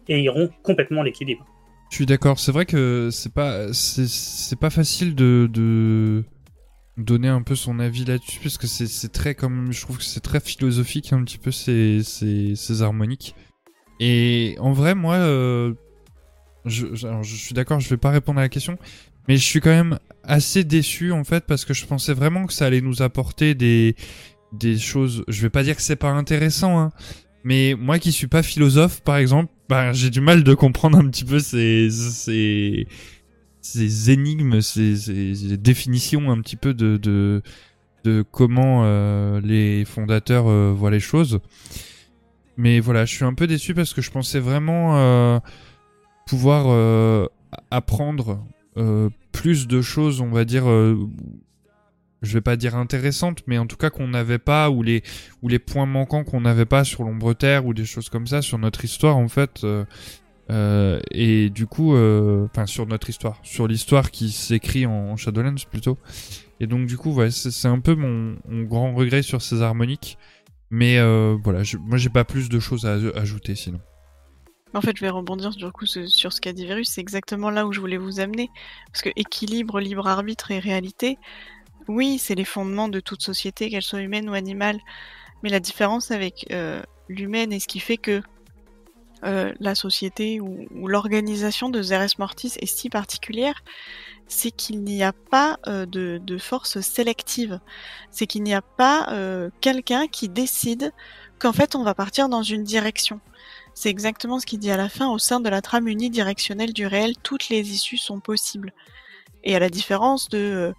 et 0.08 0.20
il 0.20 0.28
rompt 0.28 0.52
complètement 0.62 1.02
l'équilibre. 1.02 1.46
Je 1.90 1.96
suis 1.96 2.06
d'accord, 2.06 2.38
c'est 2.38 2.52
vrai 2.52 2.66
que 2.66 3.08
c'est 3.10 3.32
pas 3.32 3.72
c'est 3.72 4.58
pas 4.58 4.70
facile 4.70 5.14
de, 5.16 5.50
de 5.52 6.24
donner 6.96 7.28
un 7.28 7.42
peu 7.42 7.56
son 7.56 7.80
avis 7.80 8.04
là-dessus 8.04 8.38
parce 8.40 8.58
que 8.58 8.68
c'est 8.68 9.12
très 9.12 9.34
comme 9.34 9.72
je 9.72 9.80
trouve 9.80 9.98
que 9.98 10.04
c'est 10.04 10.20
très 10.20 10.40
philosophique 10.40 11.12
un 11.12 11.24
petit 11.24 11.38
peu 11.38 11.50
ces, 11.50 12.02
ces, 12.04 12.54
ces 12.54 12.82
harmoniques. 12.82 13.34
Et 13.98 14.56
en 14.60 14.72
vrai 14.72 14.94
moi 14.94 15.16
euh, 15.16 15.74
je, 16.64 16.94
je 16.94 17.36
suis 17.36 17.54
d'accord, 17.54 17.80
je 17.80 17.88
vais 17.88 17.96
pas 17.96 18.10
répondre 18.10 18.38
à 18.38 18.42
la 18.42 18.48
question, 18.48 18.78
mais 19.26 19.36
je 19.36 19.44
suis 19.44 19.60
quand 19.60 19.70
même 19.70 19.98
assez 20.22 20.62
déçu 20.62 21.10
en 21.10 21.24
fait 21.24 21.44
parce 21.46 21.64
que 21.64 21.74
je 21.74 21.86
pensais 21.86 22.14
vraiment 22.14 22.46
que 22.46 22.52
ça 22.52 22.66
allait 22.66 22.82
nous 22.82 23.02
apporter 23.02 23.54
des 23.54 23.96
des 24.52 24.78
choses. 24.78 25.24
Je 25.28 25.42
vais 25.42 25.50
pas 25.50 25.62
dire 25.62 25.74
que 25.76 25.82
c'est 25.82 25.96
pas 25.96 26.10
intéressant, 26.10 26.78
hein, 26.78 26.90
mais 27.42 27.74
moi 27.78 27.98
qui 27.98 28.12
suis 28.12 28.26
pas 28.26 28.42
philosophe 28.42 29.00
par 29.00 29.16
exemple, 29.16 29.52
bah, 29.70 29.92
j'ai 29.92 30.10
du 30.10 30.20
mal 30.20 30.42
de 30.42 30.52
comprendre 30.52 30.98
un 30.98 31.08
petit 31.08 31.24
peu 31.24 31.38
ces 31.38 31.90
ces, 31.90 32.88
ces 33.60 34.10
énigmes, 34.10 34.60
ces, 34.60 34.96
ces, 34.96 35.56
définitions 35.56 36.32
un 36.32 36.40
petit 36.40 36.56
peu 36.56 36.74
de 36.74 36.96
de, 36.96 37.40
de 38.02 38.24
comment 38.28 38.82
euh, 38.84 39.40
les 39.40 39.84
fondateurs 39.84 40.48
euh, 40.48 40.72
voient 40.76 40.90
les 40.90 40.98
choses. 40.98 41.38
Mais 42.56 42.80
voilà, 42.80 43.04
je 43.04 43.14
suis 43.14 43.24
un 43.24 43.32
peu 43.32 43.46
déçu 43.46 43.72
parce 43.72 43.94
que 43.94 44.02
je 44.02 44.10
pensais 44.10 44.40
vraiment 44.40 44.96
euh, 44.96 45.38
pouvoir 46.26 47.28
apprendre 47.70 48.44
plus 49.30 49.68
de 49.68 49.80
choses, 49.82 50.20
on 50.20 50.30
va 50.30 50.44
dire, 50.44 50.64
je 52.22 52.34
vais 52.34 52.40
pas 52.40 52.56
dire 52.56 52.76
intéressantes, 52.76 53.42
mais 53.46 53.58
en 53.58 53.66
tout 53.66 53.76
cas 53.76 53.90
qu'on 53.90 54.08
n'avait 54.08 54.38
pas, 54.38 54.70
ou 54.70 54.82
les, 54.82 55.02
points 55.58 55.86
manquants 55.86 56.24
qu'on 56.24 56.40
n'avait 56.40 56.66
pas 56.66 56.84
sur 56.84 57.04
l'ombre 57.04 57.34
terre, 57.34 57.66
ou 57.66 57.74
des 57.74 57.84
choses 57.84 58.08
comme 58.08 58.26
ça, 58.26 58.42
sur 58.42 58.58
notre 58.58 58.84
histoire, 58.84 59.16
en 59.16 59.28
fait. 59.28 59.64
Euh, 60.50 61.00
et 61.12 61.48
du 61.50 61.66
coup, 61.66 61.96
enfin, 61.96 62.66
sur 62.66 62.86
notre 62.86 63.08
histoire, 63.08 63.38
sur 63.42 63.66
l'histoire 63.66 64.10
qui 64.10 64.30
s'écrit 64.30 64.86
en, 64.86 65.16
Shadowlands 65.16 65.66
plutôt. 65.70 65.98
Et 66.60 66.66
donc, 66.66 66.86
du 66.86 66.96
coup, 66.98 67.18
c'est 67.30 67.68
un 67.68 67.80
peu 67.80 67.94
mon, 67.94 68.36
mon, 68.48 68.64
grand 68.64 68.92
regret 68.94 69.22
sur 69.22 69.40
ces 69.40 69.62
harmoniques. 69.62 70.18
Mais 70.70 71.00
voilà, 71.42 71.62
je, 71.62 71.78
moi, 71.78 71.96
j'ai 71.96 72.10
pas 72.10 72.24
plus 72.24 72.48
de 72.48 72.58
choses 72.60 72.84
à 72.84 72.98
ajouter 73.16 73.54
sinon. 73.54 73.80
En 74.72 74.80
fait, 74.80 74.96
je 74.96 75.00
vais 75.00 75.10
rebondir 75.10 75.50
du 75.50 75.68
coup 75.72 75.86
sur 75.86 76.32
ce 76.32 76.40
qu'a 76.40 76.52
dit 76.52 76.64
Virus, 76.64 76.90
c'est 76.90 77.00
exactement 77.00 77.50
là 77.50 77.66
où 77.66 77.72
je 77.72 77.80
voulais 77.80 77.96
vous 77.96 78.20
amener. 78.20 78.50
Parce 78.92 79.02
que 79.02 79.10
équilibre, 79.16 79.80
libre 79.80 80.06
arbitre 80.06 80.52
et 80.52 80.60
réalité, 80.60 81.18
oui, 81.90 82.18
c'est 82.18 82.34
les 82.34 82.44
fondements 82.44 82.88
de 82.88 83.00
toute 83.00 83.22
société, 83.22 83.68
qu'elle 83.68 83.82
soit 83.82 84.00
humaine 84.00 84.30
ou 84.30 84.34
animale. 84.34 84.78
Mais 85.42 85.50
la 85.50 85.60
différence 85.60 86.10
avec 86.10 86.46
euh, 86.50 86.82
l'humaine 87.08 87.52
et 87.52 87.60
ce 87.60 87.66
qui 87.66 87.80
fait 87.80 87.96
que 87.96 88.22
euh, 89.24 89.52
la 89.60 89.74
société 89.74 90.40
ou, 90.40 90.66
l'organisation 90.86 91.68
de 91.68 91.82
Zeres 91.82 92.18
Mortis 92.18 92.52
est 92.58 92.66
si 92.66 92.88
particulière, 92.88 93.62
c'est 94.28 94.50
qu'il 94.50 94.82
n'y 94.82 95.02
a 95.02 95.12
pas 95.12 95.58
euh, 95.66 95.84
de, 95.86 96.38
force 96.38 96.80
sélective. 96.80 97.60
C'est 98.10 98.26
qu'il 98.26 98.42
n'y 98.42 98.54
a 98.54 98.62
pas 98.62 99.12
quelqu'un 99.60 100.06
qui 100.06 100.28
décide 100.28 100.92
qu'en 101.38 101.52
fait 101.52 101.74
on 101.74 101.82
va 101.82 101.94
partir 101.94 102.28
dans 102.28 102.42
une 102.42 102.64
direction. 102.64 103.20
C'est 103.74 103.88
exactement 103.88 104.38
ce 104.38 104.46
qu'il 104.46 104.58
dit 104.58 104.70
à 104.70 104.76
la 104.76 104.88
fin. 104.88 105.08
Au 105.08 105.18
sein 105.18 105.40
de 105.40 105.48
la 105.48 105.62
trame 105.62 105.88
unidirectionnelle 105.88 106.72
du 106.72 106.86
réel, 106.86 107.14
toutes 107.22 107.48
les 107.48 107.70
issues 107.70 107.98
sont 107.98 108.20
possibles. 108.20 108.72
Et 109.42 109.56
à 109.56 109.58
la 109.58 109.70
différence 109.70 110.28
de, 110.28 110.74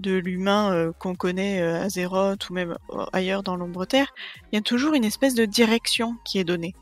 de 0.00 0.16
l'humain 0.16 0.72
euh, 0.72 0.92
qu'on 0.92 1.14
connaît 1.14 1.60
euh, 1.60 1.80
à 1.80 1.84
Azeroth 1.84 2.50
ou 2.50 2.54
même 2.54 2.76
ailleurs 3.12 3.42
dans 3.42 3.56
l'ombre 3.56 3.84
terre, 3.84 4.12
il 4.50 4.56
y 4.56 4.58
a 4.58 4.62
toujours 4.62 4.94
une 4.94 5.04
espèce 5.04 5.34
de 5.34 5.44
direction 5.44 6.16
qui 6.24 6.38
est 6.38 6.44
donnée. 6.44 6.74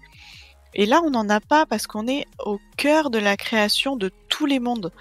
Et 0.74 0.84
là, 0.84 1.00
on 1.02 1.10
n'en 1.10 1.28
a 1.30 1.40
pas 1.40 1.64
parce 1.64 1.86
qu'on 1.86 2.06
est 2.06 2.26
au 2.44 2.60
cœur 2.76 3.08
de 3.10 3.18
la 3.18 3.36
création 3.36 3.96
de 3.96 4.10
tous 4.28 4.44
les 4.44 4.60
mondes. 4.60 4.92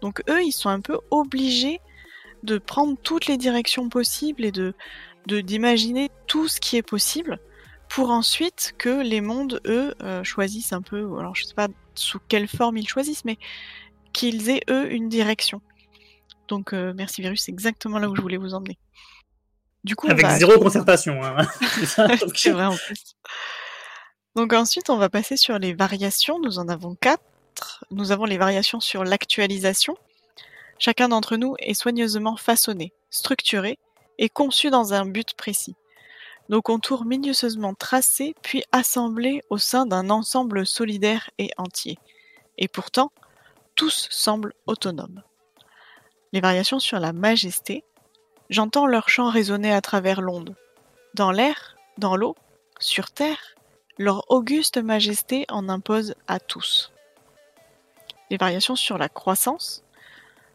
Donc 0.00 0.22
eux, 0.30 0.42
ils 0.42 0.52
sont 0.52 0.70
un 0.70 0.80
peu 0.80 0.98
obligés 1.10 1.80
de 2.44 2.56
prendre 2.56 2.96
toutes 3.02 3.26
les 3.26 3.36
directions 3.36 3.88
possibles 3.88 4.44
et 4.44 4.52
de 4.52 4.74
d'imaginer 5.26 6.08
tout 6.26 6.48
ce 6.48 6.58
qui 6.58 6.78
est 6.78 6.82
possible 6.82 7.38
pour 7.88 8.10
ensuite 8.10 8.74
que 8.78 9.02
les 9.02 9.20
mondes, 9.20 9.60
eux, 9.66 9.94
euh, 10.02 10.22
choisissent 10.24 10.72
un 10.72 10.82
peu, 10.82 11.18
alors 11.18 11.34
je 11.34 11.44
sais 11.44 11.54
pas 11.54 11.68
sous 11.94 12.18
quelle 12.28 12.48
forme 12.48 12.76
ils 12.76 12.88
choisissent, 12.88 13.24
mais 13.24 13.38
qu'ils 14.12 14.50
aient, 14.50 14.62
eux, 14.70 14.92
une 14.92 15.08
direction. 15.08 15.60
Donc, 16.48 16.72
euh, 16.72 16.92
merci 16.96 17.20
Virus, 17.20 17.44
c'est 17.44 17.52
exactement 17.52 17.98
là 17.98 18.08
où 18.08 18.16
je 18.16 18.22
voulais 18.22 18.36
vous 18.36 18.54
emmener. 18.54 18.78
Du 19.84 19.94
coup, 19.94 20.08
Avec 20.08 20.26
zéro 20.26 20.58
concertation. 20.58 21.22
Hein. 21.22 21.36
c'est 22.34 22.50
vrai 22.50 22.64
en 22.64 22.76
plus. 22.76 23.16
Donc 24.34 24.52
ensuite, 24.52 24.90
on 24.90 24.98
va 24.98 25.08
passer 25.08 25.36
sur 25.36 25.58
les 25.58 25.74
variations. 25.74 26.38
Nous 26.40 26.58
en 26.58 26.68
avons 26.68 26.94
quatre. 26.94 27.84
Nous 27.90 28.12
avons 28.12 28.24
les 28.24 28.38
variations 28.38 28.80
sur 28.80 29.04
l'actualisation. 29.04 29.96
Chacun 30.78 31.08
d'entre 31.08 31.36
nous 31.36 31.54
est 31.58 31.74
soigneusement 31.74 32.36
façonné, 32.36 32.92
structuré 33.10 33.78
et 34.18 34.28
conçu 34.28 34.70
dans 34.70 34.94
un 34.94 35.06
but 35.06 35.34
précis 35.34 35.76
nos 36.48 36.62
contours 36.62 37.04
minutieusement 37.04 37.74
tracés 37.74 38.34
puis 38.42 38.62
assemblés 38.72 39.42
au 39.50 39.58
sein 39.58 39.86
d'un 39.86 40.10
ensemble 40.10 40.66
solidaire 40.66 41.30
et 41.38 41.50
entier. 41.58 41.98
Et 42.56 42.68
pourtant, 42.68 43.12
tous 43.74 44.08
semblent 44.10 44.54
autonomes. 44.66 45.22
Les 46.32 46.40
variations 46.40 46.78
sur 46.78 46.98
la 46.98 47.12
majesté, 47.12 47.84
j'entends 48.50 48.86
leur 48.86 49.08
chant 49.08 49.30
résonner 49.30 49.72
à 49.72 49.80
travers 49.80 50.20
l'onde. 50.20 50.54
Dans 51.14 51.30
l'air, 51.30 51.76
dans 51.96 52.16
l'eau, 52.16 52.36
sur 52.78 53.10
terre, 53.10 53.54
leur 53.96 54.30
auguste 54.30 54.78
majesté 54.78 55.46
en 55.48 55.68
impose 55.68 56.14
à 56.26 56.38
tous. 56.38 56.92
Les 58.30 58.36
variations 58.36 58.76
sur 58.76 58.98
la 58.98 59.08
croissance, 59.08 59.82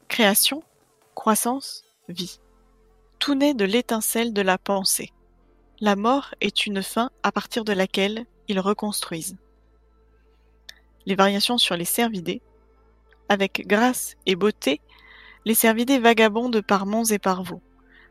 création, 0.07 0.63
croissance, 1.15 1.83
vie. 2.07 2.39
Tout 3.19 3.35
naît 3.35 3.53
de 3.53 3.65
l'étincelle 3.65 4.31
de 4.33 4.41
la 4.41 4.57
pensée. 4.57 5.11
La 5.79 5.95
mort 5.95 6.35
est 6.39 6.65
une 6.65 6.83
fin 6.83 7.09
à 7.23 7.31
partir 7.31 7.65
de 7.65 7.73
laquelle 7.73 8.25
ils 8.47 8.59
reconstruisent. 8.59 9.37
Les 11.05 11.15
variations 11.15 11.57
sur 11.57 11.75
les 11.75 11.85
cervidés. 11.85 12.41
Avec 13.27 13.65
grâce 13.67 14.15
et 14.25 14.35
beauté, 14.35 14.81
les 15.45 15.55
cervidés 15.55 15.99
vagabondent 15.99 16.61
par 16.61 16.85
monts 16.85 17.05
et 17.05 17.19
par 17.19 17.43
vaux, 17.43 17.61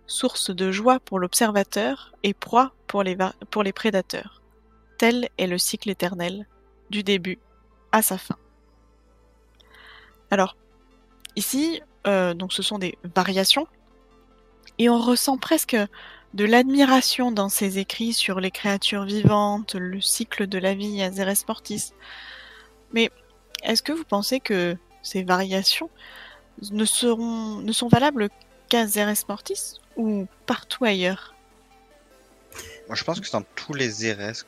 source 0.06 0.50
de 0.50 0.70
joie 0.70 1.00
pour 1.00 1.18
l'observateur 1.18 2.12
et 2.22 2.34
proie 2.34 2.72
pour 2.86 3.02
les, 3.02 3.16
pour 3.50 3.62
les 3.62 3.72
prédateurs. 3.72 4.42
Tel 4.98 5.28
est 5.38 5.46
le 5.46 5.58
cycle 5.58 5.90
éternel, 5.90 6.46
du 6.90 7.02
début 7.02 7.38
à 7.90 8.02
sa 8.02 8.18
fin. 8.18 8.36
Alors, 10.30 10.56
ici, 11.36 11.80
euh, 12.06 12.34
donc 12.34 12.52
ce 12.52 12.62
sont 12.62 12.78
des 12.78 12.98
variations, 13.14 13.66
et 14.78 14.88
on 14.88 14.98
ressent 14.98 15.38
presque 15.38 15.76
de 16.34 16.44
l'admiration 16.44 17.30
dans 17.30 17.48
ses 17.48 17.78
écrits 17.78 18.12
sur 18.12 18.40
les 18.40 18.50
créatures 18.50 19.04
vivantes, 19.04 19.74
le 19.74 20.00
cycle 20.00 20.46
de 20.46 20.58
la 20.58 20.74
vie 20.74 21.02
à 21.02 21.10
Zeres 21.10 21.44
Mortis. 21.46 21.92
Mais 22.92 23.10
est-ce 23.62 23.82
que 23.82 23.92
vous 23.92 24.04
pensez 24.04 24.40
que 24.40 24.76
ces 25.02 25.24
variations 25.24 25.90
ne, 26.70 26.84
seront, 26.84 27.56
ne 27.56 27.72
sont 27.72 27.88
valables 27.88 28.28
qu'à 28.68 28.86
Zeres 28.86 29.24
Mortis 29.28 29.80
ou 29.96 30.26
partout 30.46 30.84
ailleurs 30.84 31.34
Moi 32.88 32.96
je 32.96 33.04
pense 33.04 33.20
que 33.20 33.26
c'est 33.26 33.32
dans 33.32 33.46
tous 33.56 33.74
les 33.74 33.90
Zeres, 33.90 34.44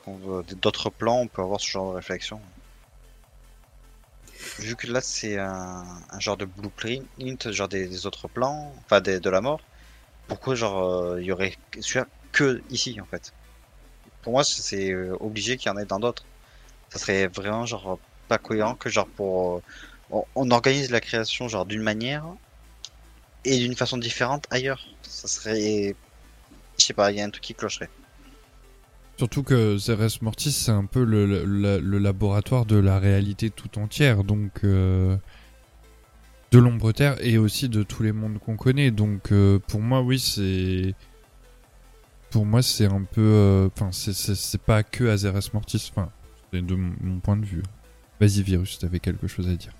d'autres 0.61 0.89
plans, 0.89 1.19
on 1.21 1.27
peut 1.27 1.41
avoir 1.41 1.59
ce 1.59 1.69
genre 1.69 1.91
de 1.91 1.95
réflexion. 1.95 2.39
vu 4.59 4.75
que 4.75 4.87
là 4.87 5.01
c'est 5.01 5.37
un, 5.37 5.85
genre 6.19 6.37
de 6.37 6.45
blueprint, 6.45 7.51
genre 7.51 7.67
des, 7.67 8.05
autres 8.05 8.27
plans, 8.27 8.73
enfin 8.85 9.01
de 9.01 9.29
la 9.29 9.41
mort, 9.41 9.61
pourquoi 10.27 10.55
genre 10.55 10.83
euh, 10.83 11.21
il 11.21 11.25
y 11.25 11.31
aurait 11.31 11.55
que 12.31 12.61
ici 12.69 12.99
en 12.99 13.05
fait? 13.05 13.33
Pour 14.21 14.33
moi 14.33 14.43
c'est 14.43 14.91
euh, 14.91 15.15
obligé 15.19 15.57
qu'il 15.57 15.71
y 15.71 15.73
en 15.73 15.77
ait 15.77 15.85
dans 15.85 15.99
d'autres. 15.99 16.25
Ça 16.89 16.99
serait 16.99 17.27
vraiment 17.27 17.65
genre 17.65 17.99
pas 18.27 18.37
cohérent 18.37 18.75
que 18.75 18.89
genre 18.89 19.07
pour 19.07 19.57
euh, 19.57 19.63
on, 20.11 20.51
organise 20.51 20.91
la 20.91 21.01
création 21.01 21.47
genre 21.47 21.65
d'une 21.65 21.81
manière 21.81 22.25
et 23.43 23.57
d'une 23.57 23.75
façon 23.75 23.97
différente 23.97 24.45
ailleurs. 24.49 24.85
Ça 25.01 25.27
serait 25.27 25.95
je 26.77 26.83
sais 26.83 26.93
pas, 26.93 27.11
il 27.11 27.17
y 27.17 27.21
a 27.21 27.25
un 27.25 27.29
truc 27.29 27.43
qui 27.43 27.55
clocherait. 27.55 27.89
Surtout 29.17 29.43
que 29.43 29.77
Zeres 29.77 30.21
Mortis, 30.21 30.51
c'est 30.51 30.71
un 30.71 30.85
peu 30.85 31.03
le, 31.03 31.99
laboratoire 31.99 32.65
de 32.65 32.75
la 32.75 32.99
réalité 32.99 33.49
tout 33.49 33.79
entière, 33.79 34.25
donc 34.25 34.63
euh, 34.65 35.15
de 36.51 36.59
l'ombre 36.59 36.91
terre 36.91 37.15
et 37.25 37.37
aussi 37.37 37.69
de 37.69 37.83
tous 37.83 38.03
les 38.03 38.11
mondes 38.11 38.39
qu'on 38.39 38.57
connaît. 38.57 38.91
Donc 38.91 39.31
euh, 39.31 39.59
pour 39.67 39.79
moi, 39.79 40.01
oui, 40.01 40.19
c'est 40.19 40.95
pour 42.29 42.45
moi 42.45 42.61
c'est 42.61 42.87
un 42.87 43.03
peu, 43.03 43.21
euh, 43.21 43.69
enfin 43.73 43.91
c'est- 43.93 44.57
pas 44.57 44.83
que 44.83 45.05
à 45.05 45.15
Zeres 45.15 45.49
Mortis, 45.53 45.91
enfin 45.91 46.11
de 46.51 46.75
mon 46.75 47.19
point 47.19 47.37
de 47.37 47.45
vue. 47.45 47.63
Vas-y 48.19 48.41
Virus, 48.41 48.79
t'avais 48.79 48.99
quelque 48.99 49.27
chose 49.27 49.47
à 49.47 49.55
dire. 49.55 49.71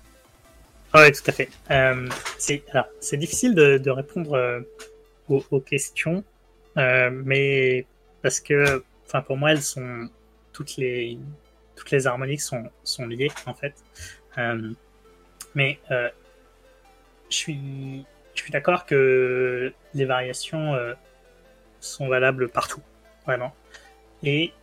Oui, 0.96 1.12
tout 1.12 1.22
à 1.26 1.32
fait. 1.32 1.50
Euh, 1.70 2.08
c'est 2.38 3.16
difficile 3.18 3.54
de, 3.54 3.90
répondre 3.90 4.32
euh, 4.32 4.60
aux, 5.28 5.60
questions, 5.60 6.24
euh, 6.78 7.10
mais 7.12 7.84
parce 8.22 8.40
que, 8.40 8.82
enfin, 9.06 9.20
pour 9.20 9.36
moi, 9.36 9.52
elles 9.52 9.62
sont 9.62 10.08
toutes 10.54 10.78
les 10.78 11.18
toutes 11.74 11.90
les 11.90 12.06
harmoniques 12.06 12.40
sont 12.40 12.70
sont 12.82 13.06
liées 13.06 13.30
en 13.44 13.52
fait. 13.52 13.74
Mais 15.54 15.78
je 15.90 17.36
suis 17.36 18.06
je 18.34 18.40
suis 18.42 18.50
d'accord 18.50 18.86
que 18.86 19.72
les 19.92 20.04
variations 20.06 20.76
sont 21.80 22.08
valables 22.08 22.48
partout, 22.48 22.82
vraiment. 23.26 23.54
Et 24.22 24.54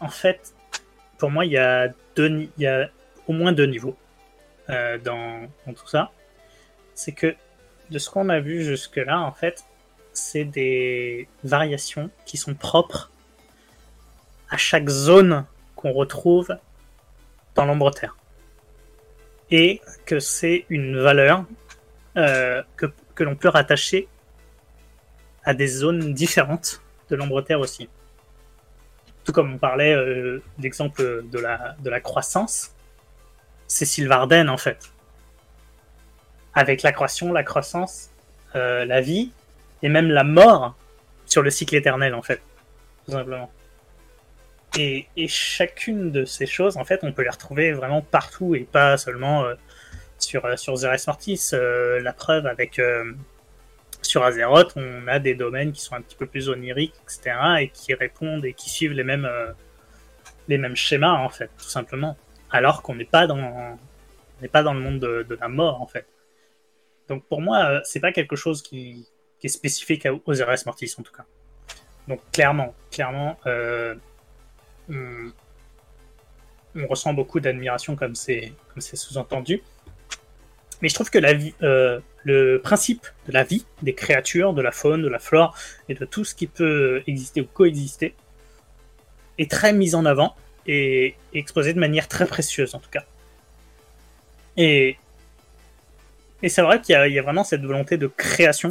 en 0.00 0.08
fait, 0.08 0.54
pour 1.18 1.30
moi, 1.30 1.44
il 1.44 1.52
y 1.52 1.58
a 1.58 1.88
deux, 2.16 2.48
il 2.58 2.62
y 2.62 2.66
a 2.66 2.90
au 3.28 3.32
moins 3.32 3.52
deux 3.52 3.66
niveaux 3.66 3.96
euh, 4.70 4.98
dans, 4.98 5.48
tout 5.74 5.88
ça, 5.88 6.10
c'est 6.94 7.12
que 7.12 7.34
de 7.90 7.98
ce 7.98 8.08
qu'on 8.10 8.28
a 8.28 8.40
vu 8.40 8.62
jusque-là, 8.62 9.20
en 9.20 9.32
fait, 9.32 9.64
c'est 10.12 10.44
des 10.44 11.28
variations 11.44 12.10
qui 12.26 12.36
sont 12.36 12.54
propres 12.54 13.10
à 14.50 14.56
chaque 14.56 14.88
zone 14.88 15.44
qu'on 15.76 15.92
retrouve 15.92 16.56
dans 17.54 17.64
l'ombre 17.64 17.90
terre. 17.90 18.16
Et 19.50 19.80
que 20.06 20.20
c'est 20.20 20.66
une 20.68 20.98
valeur 20.98 21.44
euh, 22.16 22.62
que, 22.76 22.86
que 23.14 23.24
l'on 23.24 23.34
peut 23.34 23.48
rattacher 23.48 24.08
à 25.44 25.54
des 25.54 25.66
zones 25.66 26.14
différentes 26.14 26.80
de 27.08 27.16
l'ombre 27.16 27.42
terre 27.42 27.60
aussi. 27.60 27.88
Tout 29.24 29.32
comme 29.32 29.54
on 29.54 29.58
parlait 29.58 29.94
euh, 29.94 30.42
d'exemple 30.58 31.24
de 31.28 31.38
la, 31.38 31.76
de 31.80 31.90
la 31.90 32.00
croissance, 32.00 32.72
c'est 33.70 33.86
Sylvarden 33.86 34.50
en 34.50 34.56
fait. 34.56 34.90
Avec 36.54 36.82
la 36.82 36.90
croissance, 36.90 37.32
la 37.32 37.44
croissance, 37.44 38.10
euh, 38.56 38.84
la 38.84 39.00
vie 39.00 39.30
et 39.82 39.88
même 39.88 40.10
la 40.10 40.24
mort 40.24 40.74
sur 41.24 41.42
le 41.42 41.50
cycle 41.50 41.76
éternel 41.76 42.14
en 42.14 42.22
fait, 42.22 42.42
tout 43.06 43.12
simplement. 43.12 43.50
Et, 44.76 45.06
chacune 45.28 46.10
de 46.10 46.24
ces 46.24 46.46
choses, 46.46 46.76
en 46.76 46.84
fait, 46.84 47.00
on 47.02 47.12
peut 47.12 47.22
les 47.22 47.30
retrouver 47.30 47.72
vraiment 47.72 48.02
partout 48.02 48.54
et 48.54 48.60
pas 48.60 48.96
seulement 48.96 49.44
euh, 49.44 49.54
sur 50.18 50.44
euh, 50.44 50.56
sur 50.56 50.74
Mortis. 51.06 51.50
Euh, 51.52 52.00
la 52.00 52.12
preuve 52.12 52.46
avec 52.46 52.80
sur 54.02 54.24
Azeroth, 54.24 54.72
on 54.76 55.06
a 55.06 55.20
des 55.20 55.34
domaines 55.34 55.72
qui 55.72 55.80
sont 55.80 55.94
un 55.94 56.00
petit 56.02 56.16
peu 56.16 56.26
plus 56.26 56.48
oniriques, 56.48 56.94
etc., 57.04 57.36
et 57.60 57.68
qui 57.68 57.94
répondent 57.94 58.44
et 58.44 58.52
qui 58.52 58.68
suivent 58.68 58.92
les 58.92 59.04
mêmes 59.04 59.28
les 60.48 60.58
mêmes 60.58 60.76
schémas 60.76 61.12
en 61.12 61.28
fait, 61.28 61.50
tout 61.56 61.68
simplement 61.68 62.16
alors 62.50 62.82
qu'on 62.82 62.94
n'est 62.94 63.04
pas 63.04 63.26
dans 63.26 63.78
n'est 64.42 64.48
pas 64.48 64.62
dans 64.62 64.74
le 64.74 64.80
monde 64.80 64.98
de, 64.98 65.38
la 65.40 65.48
mort 65.48 65.82
en 65.82 65.86
fait. 65.86 66.06
Donc 67.08 67.24
pour 67.24 67.40
moi, 67.40 67.64
euh, 67.64 67.80
c'est 67.84 68.00
pas 68.00 68.12
quelque 68.12 68.36
chose 68.36 68.62
qui, 68.62 69.06
est 69.42 69.48
spécifique 69.48 70.06
aux 70.26 70.32
RS 70.32 70.66
Mortis 70.66 70.94
en 70.98 71.02
tout 71.02 71.12
cas. 71.12 71.24
Donc 72.08 72.20
clairement, 72.32 72.74
clairement, 72.90 73.38
euh, 73.46 73.94
on, 74.88 75.32
on 76.74 76.86
ressent 76.86 77.12
beaucoup 77.14 77.40
d'admiration 77.40 77.96
comme 77.96 78.14
c'est 78.14 78.52
comme 78.72 78.80
c'est 78.80 78.96
sous-entendu. 78.96 79.62
Mais 80.82 80.88
je 80.88 80.94
trouve 80.94 81.10
que 81.10 81.18
la 81.18 81.34
vie, 81.34 81.54
euh, 81.62 82.00
le 82.24 82.58
principe 82.58 83.06
de 83.26 83.32
la 83.32 83.44
vie, 83.44 83.66
des 83.82 83.94
créatures, 83.94 84.54
de 84.54 84.62
la 84.62 84.72
faune, 84.72 85.02
de 85.02 85.08
la 85.08 85.18
flore 85.18 85.56
et 85.88 85.94
de 85.94 86.04
tout 86.04 86.24
ce 86.24 86.34
qui 86.34 86.46
peut 86.46 87.02
exister 87.06 87.40
ou 87.42 87.46
coexister 87.46 88.14
est 89.38 89.50
très 89.50 89.72
mis 89.72 89.94
en 89.94 90.04
avant 90.04 90.34
et 90.72 91.16
exposé 91.34 91.74
de 91.74 91.80
manière 91.80 92.06
très 92.06 92.26
précieuse 92.26 92.76
en 92.76 92.78
tout 92.78 92.90
cas. 92.90 93.04
Et, 94.56 94.96
et 96.42 96.48
c'est 96.48 96.62
vrai 96.62 96.80
qu'il 96.80 96.92
y, 96.92 97.18
a- 97.18 97.22
vraiment 97.22 97.42
cette 97.42 97.62
volonté 97.62 97.96
de 97.96 98.06
création 98.06 98.70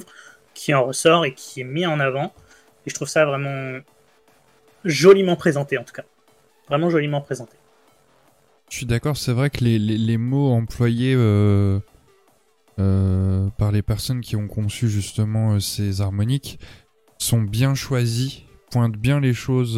qui 0.54 0.74
en 0.74 0.86
ressort 0.86 1.26
et 1.26 1.34
qui 1.34 1.60
est 1.60 1.66
mis 1.66 1.86
en 1.86 2.00
avant. 2.00 2.34
Et 2.86 2.90
je 2.90 2.96
trouve 2.96 3.10
ça 3.10 3.26
vraiment 3.26 3.80
joliment 4.86 5.36
présenté 5.36 5.78
en 5.78 5.84
tout 5.84 5.94
cas. 5.94 6.06
Vraiment 6.70 6.90
joliment 6.90 7.20
présenté. 7.20 7.58
Je 8.70 8.78
suis 8.78 8.86
d'accord, 8.86 9.18
c'est 9.18 9.34
vrai 9.34 9.50
que 9.50 9.66
les, 9.66 10.18
mots 10.18 10.54
employés 10.54 11.16
euh, 11.18 11.80
euh, 12.80 13.50
par 13.58 13.74
les 13.74 13.82
personnes 13.82 14.22
qui 14.22 14.38
ont 14.38 14.48
conçu 14.48 14.88
justement 14.88 15.56
euh, 15.56 15.60
ces 15.60 16.00
harmoniques 16.00 16.60
sont 17.18 17.42
bien 17.42 17.76
choisis, 17.76 18.44
pointent 18.72 18.96
bien 18.96 19.20
les 19.20 19.34
choses 19.34 19.78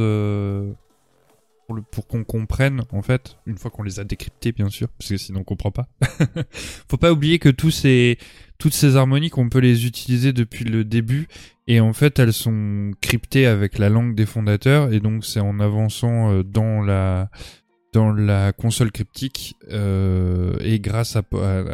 pour, 1.91 2.07
qu'on 2.07 2.23
comprenne 2.23 2.81
en 2.91 3.01
fait, 3.01 3.37
une 3.45 3.57
fois 3.57 3.71
qu'on 3.71 3.83
les 3.83 3.99
a 3.99 4.03
décryptées 4.03 4.51
bien 4.51 4.69
sûr, 4.69 4.89
parce 4.89 5.09
que 5.09 5.17
sinon 5.17 5.41
on 5.41 5.43
comprend 5.43 5.71
pas. 5.71 5.87
Faut 6.89 6.97
pas 6.97 7.11
oublier 7.11 7.39
que 7.39 7.49
tous 7.49 7.71
ces, 7.71 8.17
toutes 8.57 8.73
ces 8.73 8.95
harmoniques, 8.95 9.37
on 9.37 9.49
peut 9.49 9.59
les 9.59 9.85
utiliser 9.85 10.33
depuis 10.33 10.65
le 10.65 10.83
début, 10.83 11.27
et 11.67 11.79
en 11.79 11.93
fait 11.93 12.19
elles 12.19 12.33
sont 12.33 12.91
cryptées 13.01 13.45
avec 13.47 13.77
la 13.77 13.89
langue 13.89 14.15
des 14.15 14.25
fondateurs, 14.25 14.91
et 14.93 14.99
donc 14.99 15.25
c'est 15.25 15.39
en 15.39 15.59
avançant 15.59 16.31
euh, 16.31 16.43
dans 16.43 16.81
la 16.81 17.29
dans 17.93 18.13
la 18.13 18.53
console 18.53 18.89
cryptique 18.89 19.55
euh, 19.69 20.55
et 20.61 20.79
grâce 20.79 21.17
à, 21.17 21.23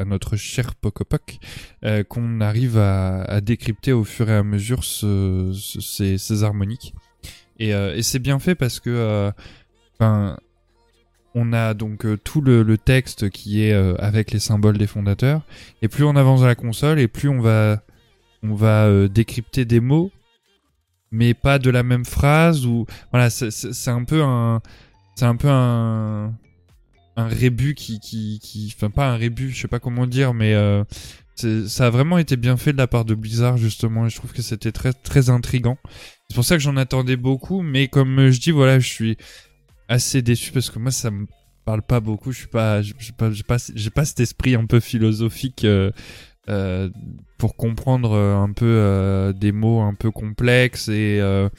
notre 0.05 0.35
cher 0.35 0.73
Pocopoc 0.73 1.37
euh, 1.85 2.03
qu'on 2.03 2.41
arrive 2.41 2.79
à, 2.79 3.39
décrypter 3.41 3.93
au 3.93 4.03
fur 4.03 4.27
et 4.27 4.33
à 4.33 4.41
mesure 4.41 4.83
ce, 4.83 5.51
ce- 5.53 5.79
ces, 5.79 6.17
ces 6.17 6.43
harmoniques. 6.43 6.95
Et 7.59 7.71
c'est 8.01 8.19
bien 8.19 8.39
fait 8.39 8.55
parce 8.55 8.79
que 8.79 9.31
on 11.37 11.53
a 11.53 11.73
donc 11.73 12.05
euh, 12.05 12.17
tout 12.17 12.41
le, 12.41 12.77
texte 12.77 13.29
qui 13.29 13.63
est 13.63 13.73
euh, 13.73 13.95
avec 13.99 14.31
les 14.31 14.39
symboles 14.39 14.77
des 14.77 14.87
fondateurs. 14.87 15.41
Et 15.81 15.87
plus 15.87 16.03
on 16.03 16.15
avance 16.15 16.41
dans 16.41 16.47
la 16.47 16.55
console 16.55 16.99
et 16.99 17.07
plus 17.07 17.29
on 17.29 17.39
va 17.39 17.83
on 18.43 18.53
va 18.53 18.85
euh, 18.85 19.07
décrypter 19.07 19.65
des 19.65 19.79
mots 19.79 20.11
mais 21.11 21.33
pas 21.33 21.57
de 21.57 21.69
la 21.69 21.83
même 21.83 22.05
phrase 22.05 22.65
ou 22.65 22.85
voilà 23.11 23.29
c'est- 23.29 23.87
un 23.87 24.03
peu 24.03 24.21
un 24.23 24.61
c'est 25.15 25.25
un 25.25 25.35
peu 25.35 25.47
un 25.49 26.33
un 27.15 27.27
rébut 27.27 27.73
qui 27.73 27.99
qui 27.99 28.39
qui 28.41 28.73
enfin 28.75 28.89
pas 28.91 29.09
un 29.09 29.15
rébut 29.15 29.51
je 29.51 29.61
sais 29.61 29.67
pas 29.67 29.79
comment 29.79 30.05
dire 30.05 30.33
mais 30.33 30.53
ça 31.35 31.87
a 31.87 31.89
vraiment 31.89 32.17
été 32.17 32.35
bien 32.35 32.57
fait 32.57 32.73
de 32.73 32.77
la 32.77 32.87
part 32.87 33.05
de 33.05 33.15
Blizzard 33.15 33.57
justement 33.57 34.05
et 34.05 34.09
je 34.09 34.17
trouve 34.17 34.33
que 34.33 34.41
c'était 34.41 34.71
très 34.71 34.91
très 34.93 35.29
intrigant. 35.29 35.77
C'est 36.29 36.35
pour 36.35 36.43
ça 36.43 36.55
que 36.55 36.61
j'en 36.61 36.77
attendais 36.77 37.15
beaucoup 37.15 37.61
mais 37.61 37.87
comme 37.87 38.29
je 38.29 38.39
dis 38.39 38.51
voilà 38.51 38.79
je 38.79 38.87
suis 38.87 39.17
assez 39.87 40.21
déçu 40.21 40.51
parce 40.51 40.69
que 40.69 40.79
moi 40.79 40.91
ça 40.91 41.11
me 41.11 41.27
parle 41.65 41.81
pas 41.81 41.99
beaucoup. 41.99 42.31
Je 42.31 42.39
suis 42.39 42.47
pas 42.47 42.81
j'ai 42.81 42.93
pas 43.17 43.29
pas 43.47 43.57
pas 43.93 44.05
cet 44.05 44.19
esprit 44.19 44.55
un 44.55 44.65
peu 44.65 44.79
philosophique 44.79 45.65
euh, 45.65 45.91
euh, 46.49 46.89
pour 47.37 47.55
comprendre 47.55 48.13
euh, 48.13 48.35
un 48.37 48.51
peu 48.53 48.65
euh, 48.65 49.33
des 49.33 49.51
mots 49.51 49.81
un 49.81 49.93
peu 49.93 50.11
complexes 50.11 50.87
et 50.87 51.19
euh, 51.19 51.49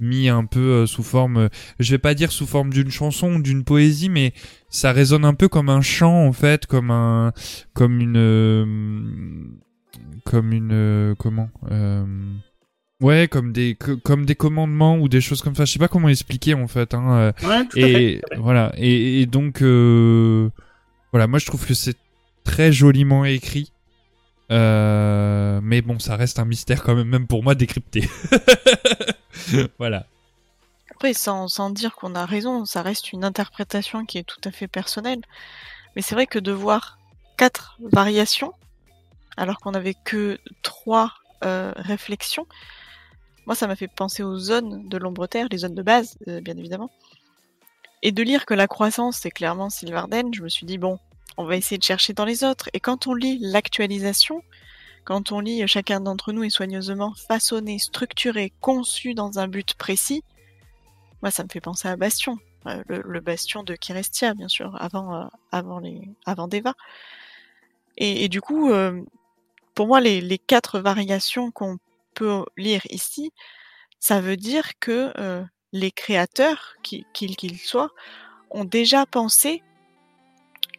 mis 0.00 0.28
un 0.28 0.46
peu 0.46 0.60
euh, 0.60 0.86
sous 0.86 1.02
forme 1.02 1.50
je 1.78 1.90
vais 1.90 1.98
pas 1.98 2.14
dire 2.14 2.32
sous 2.32 2.46
forme 2.46 2.72
d'une 2.72 2.90
chanson 2.90 3.34
ou 3.34 3.42
d'une 3.42 3.64
poésie 3.64 4.08
mais 4.08 4.32
ça 4.70 4.92
résonne 4.92 5.26
un 5.26 5.34
peu 5.34 5.48
comme 5.48 5.68
un 5.68 5.82
chant 5.82 6.26
en 6.26 6.32
fait 6.32 6.66
comme 6.66 6.90
un 6.90 7.32
comme 7.74 8.00
une 8.00 9.58
comme 10.24 10.52
une 10.52 11.14
comment 11.18 11.50
ouais 13.00 13.28
comme 13.28 13.52
des 13.52 13.74
co- 13.76 13.96
comme 13.98 14.26
des 14.26 14.34
commandements 14.34 14.96
ou 14.98 15.08
des 15.08 15.20
choses 15.20 15.42
comme 15.42 15.54
ça. 15.54 15.64
Je 15.64 15.72
sais 15.72 15.78
pas 15.78 15.88
comment 15.88 16.08
expliquer 16.08 16.54
en 16.54 16.68
fait 16.68 16.94
hein, 16.94 17.12
euh, 17.12 17.32
Ouais, 17.48 17.64
tout 17.66 17.78
à 17.78 17.80
fait, 17.80 18.02
et 18.02 18.20
à 18.24 18.34
fait. 18.34 18.40
voilà. 18.40 18.72
Et, 18.76 19.22
et 19.22 19.26
donc 19.26 19.62
euh, 19.62 20.50
voilà 21.12 21.26
moi 21.26 21.38
je 21.38 21.46
trouve 21.46 21.66
que 21.66 21.74
c'est 21.74 21.96
très 22.44 22.72
joliment 22.72 23.24
écrit. 23.24 23.72
Euh, 24.50 25.60
mais 25.62 25.80
bon 25.80 25.98
ça 26.00 26.16
reste 26.16 26.38
un 26.40 26.44
mystère 26.44 26.82
quand 26.82 26.94
même 26.96 27.08
même 27.08 27.26
pour 27.26 27.42
moi 27.42 27.54
décrypté. 27.54 28.08
Voilà. 29.78 30.06
Après, 30.94 31.14
sans, 31.14 31.48
sans 31.48 31.70
dire 31.70 31.94
qu'on 31.94 32.14
a 32.14 32.26
raison, 32.26 32.64
ça 32.66 32.82
reste 32.82 33.12
une 33.12 33.24
interprétation 33.24 34.04
qui 34.04 34.18
est 34.18 34.22
tout 34.24 34.40
à 34.44 34.50
fait 34.50 34.68
personnelle. 34.68 35.20
Mais 35.96 36.02
c'est 36.02 36.14
vrai 36.14 36.26
que 36.26 36.38
de 36.38 36.52
voir 36.52 36.98
quatre 37.38 37.78
variations, 37.92 38.52
alors 39.36 39.58
qu'on 39.60 39.70
n'avait 39.72 39.94
que 40.04 40.38
trois 40.62 41.14
euh, 41.44 41.72
réflexions, 41.76 42.46
moi 43.46 43.54
ça 43.54 43.66
m'a 43.66 43.76
fait 43.76 43.88
penser 43.88 44.22
aux 44.22 44.38
zones 44.38 44.88
de 44.88 44.96
l'ombre 44.98 45.26
terre, 45.26 45.48
les 45.50 45.58
zones 45.58 45.74
de 45.74 45.82
base, 45.82 46.18
euh, 46.28 46.40
bien 46.40 46.56
évidemment. 46.56 46.90
Et 48.02 48.12
de 48.12 48.22
lire 48.22 48.46
que 48.46 48.54
la 48.54 48.66
croissance, 48.66 49.18
c'est 49.18 49.30
clairement 49.30 49.70
Sylvarden, 49.70 50.32
je 50.32 50.42
me 50.42 50.48
suis 50.48 50.66
dit, 50.66 50.78
bon, 50.78 50.98
on 51.36 51.44
va 51.44 51.56
essayer 51.56 51.78
de 51.78 51.84
chercher 51.84 52.12
dans 52.12 52.24
les 52.24 52.44
autres. 52.44 52.70
Et 52.72 52.80
quand 52.80 53.06
on 53.06 53.14
lit 53.14 53.38
l'actualisation, 53.40 54.42
quand 55.04 55.32
on 55.32 55.40
lit 55.40 55.66
chacun 55.66 56.00
d'entre 56.00 56.32
nous 56.32 56.44
est 56.44 56.50
soigneusement 56.50 57.14
façonné, 57.14 57.78
structuré, 57.78 58.52
conçu 58.60 59.14
dans 59.14 59.38
un 59.38 59.48
but 59.48 59.74
précis, 59.74 60.22
moi 61.22 61.30
ça 61.30 61.44
me 61.44 61.48
fait 61.48 61.60
penser 61.60 61.88
à 61.88 61.96
Bastion. 61.96 62.38
Euh, 62.66 62.82
le, 62.88 63.20
bastion 63.20 63.62
de 63.62 63.74
Kirestia, 63.74 64.34
bien 64.34 64.48
sûr, 64.48 64.76
avant, 64.78 65.14
euh, 65.14 65.26
avant, 65.50 65.78
les, 65.80 66.02
avant 66.26 66.46
Deva. 66.46 66.74
Et, 67.96 68.28
du 68.28 68.40
coup, 68.40 68.70
pour 69.74 69.86
moi, 69.86 70.00
les, 70.00 70.38
quatre 70.38 70.78
variations 70.78 71.50
qu'on 71.50 71.78
peut 72.14 72.44
lire 72.56 72.82
ici, 72.90 73.32
ça 73.98 74.20
veut 74.20 74.36
dire 74.36 74.78
que 74.80 75.12
les 75.72 75.90
créateurs, 75.90 76.74
qu'ils 76.82 77.04
qu'ils 77.12 77.58
soient, 77.58 77.90
ont 78.50 78.64
déjà 78.64 79.06
pensé 79.06 79.62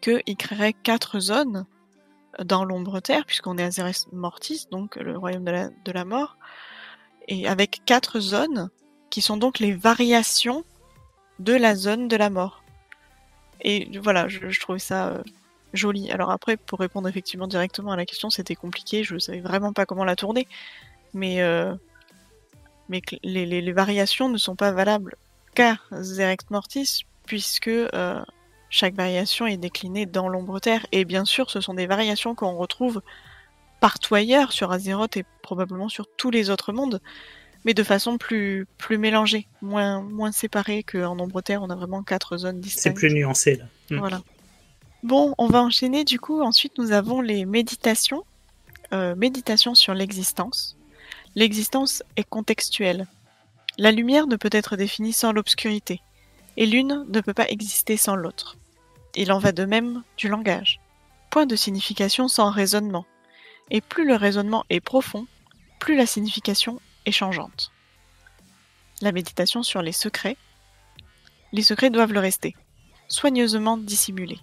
qu'ils 0.02 0.38
créeraient 0.38 0.74
quatre 0.74 1.20
zones 1.20 1.66
dans 2.44 2.66
l'ombre 2.66 3.00
terre, 3.00 3.26
puisqu'on 3.26 3.58
est 3.58 3.64
à 3.64 3.72
Zeres 3.72 4.08
Mortis, 4.12 4.68
donc 4.72 4.96
le 4.96 5.18
royaume 5.18 5.46
de 5.46 5.92
la, 5.92 6.06
mort, 6.06 6.38
et 7.28 7.48
avec 7.48 7.82
quatre 7.86 8.20
zones 8.20 8.70
qui 9.10 9.22
sont 9.22 9.38
donc 9.38 9.60
les 9.60 9.74
variations 9.74 10.64
de 11.40 11.54
la 11.54 11.76
zone 11.76 12.08
de 12.08 12.16
la 12.16 12.30
mort. 12.30 12.64
Et 13.62 13.98
voilà, 14.00 14.28
je, 14.28 14.60
trouvais 14.60 14.80
ça 14.80 15.22
joli. 15.74 16.10
Alors 16.12 16.32
après, 16.32 16.58
pour 16.58 16.80
répondre 16.80 17.08
effectivement 17.08 17.48
directement 17.48 17.92
à 17.92 17.96
la 17.96 18.06
question, 18.06 18.30
c'était 18.30 18.56
compliqué, 18.56 19.04
je 19.04 19.18
savais 19.20 19.42
vraiment 19.42 19.74
pas 19.74 19.86
comment 19.86 20.06
la 20.06 20.16
tourner, 20.16 20.48
mais, 21.14 21.42
euh, 21.42 21.74
mais 22.90 23.02
les, 23.24 23.46
les, 23.46 23.72
variations 23.72 24.30
ne 24.30 24.38
sont 24.38 24.56
pas 24.56 24.72
valables 24.72 25.16
qu'à 25.56 25.78
Zerex 25.92 26.46
Mortis, 26.50 27.06
puisque 27.26 27.68
euh, 27.68 28.22
chaque 28.70 28.96
variation 28.96 29.48
est 29.48 29.58
déclinée 29.58 30.06
dans 30.06 30.30
l'ombre 30.30 30.60
terre, 30.60 30.86
et 30.92 31.06
bien 31.06 31.26
sûr, 31.26 31.50
ce 31.50 31.62
sont 31.62 31.74
des 31.74 31.88
variations 31.88 32.36
qu'on 32.36 32.56
retrouve 32.56 33.02
partout 33.80 34.16
ailleurs 34.16 34.52
sur 34.52 34.72
Azeroth 34.72 35.18
et 35.18 35.26
probablement 35.42 35.90
sur 35.90 36.08
tous 36.16 36.30
les 36.30 36.50
autres 36.50 36.72
mondes 36.72 37.02
mais 37.66 37.74
de 37.74 37.84
façon 37.84 38.18
plus, 38.18 38.66
plus 38.78 38.98
mélangée, 38.98 39.48
moins, 39.62 40.02
moins 40.02 40.32
séparée 40.32 40.84
qu'en 40.84 41.20
Ombre 41.20 41.42
Terre, 41.42 41.62
on 41.62 41.70
a 41.70 41.76
vraiment 41.76 42.04
quatre 42.04 42.38
zones 42.38 42.60
distinctes. 42.60 42.98
C'est 42.98 43.08
plus 43.08 43.14
nuancé 43.14 43.56
là. 43.56 43.66
Mm. 43.92 44.00
Voilà. 44.00 44.22
Bon, 45.04 45.34
on 45.38 45.48
va 45.48 45.62
enchaîner 45.62 46.04
du 46.04 46.20
coup. 46.20 46.42
Ensuite, 46.42 46.78
nous 46.78 46.92
avons 46.92 47.22
les 47.22 47.46
méditations. 47.46 48.24
Euh, 48.94 49.16
méditation 49.16 49.74
sur 49.74 49.94
l'existence. 49.94 50.78
L'existence 51.34 52.04
est 52.18 52.28
contextuelle. 52.28 53.08
La 53.78 53.94
lumière 53.94 54.28
ne 54.28 54.36
peut 54.36 54.50
être 54.52 54.76
définie 54.76 55.14
sans 55.14 55.32
l'obscurité, 55.32 56.02
et 56.58 56.66
l'une 56.66 57.06
ne 57.08 57.22
peut 57.22 57.34
pas 57.34 57.50
exister 57.50 57.96
sans 57.96 58.16
l'autre. 58.16 58.58
Il 59.16 59.32
en 59.32 59.40
va 59.40 59.54
de 59.54 59.64
même 59.64 60.04
du 60.18 60.28
langage. 60.28 60.82
Point 61.30 61.46
de 61.46 61.56
signification 61.56 62.28
sans 62.28 62.50
raisonnement. 62.50 63.06
Et 63.70 63.80
plus 63.80 64.06
le 64.06 64.16
raisonnement 64.16 64.66
est 64.70 64.82
profond, 64.82 65.26
plus 65.80 65.96
la 65.96 66.06
signification 66.06 66.82
et 67.06 67.14
changeante. 67.14 67.72
La 69.02 69.14
méditation 69.14 69.64
sur 69.64 69.82
les 69.82 69.94
secrets. 69.94 70.36
Les 71.54 71.64
secrets 71.64 71.90
doivent 71.90 72.14
le 72.14 72.20
rester, 72.20 72.58
soigneusement 73.08 73.78
dissimulés, 73.78 74.40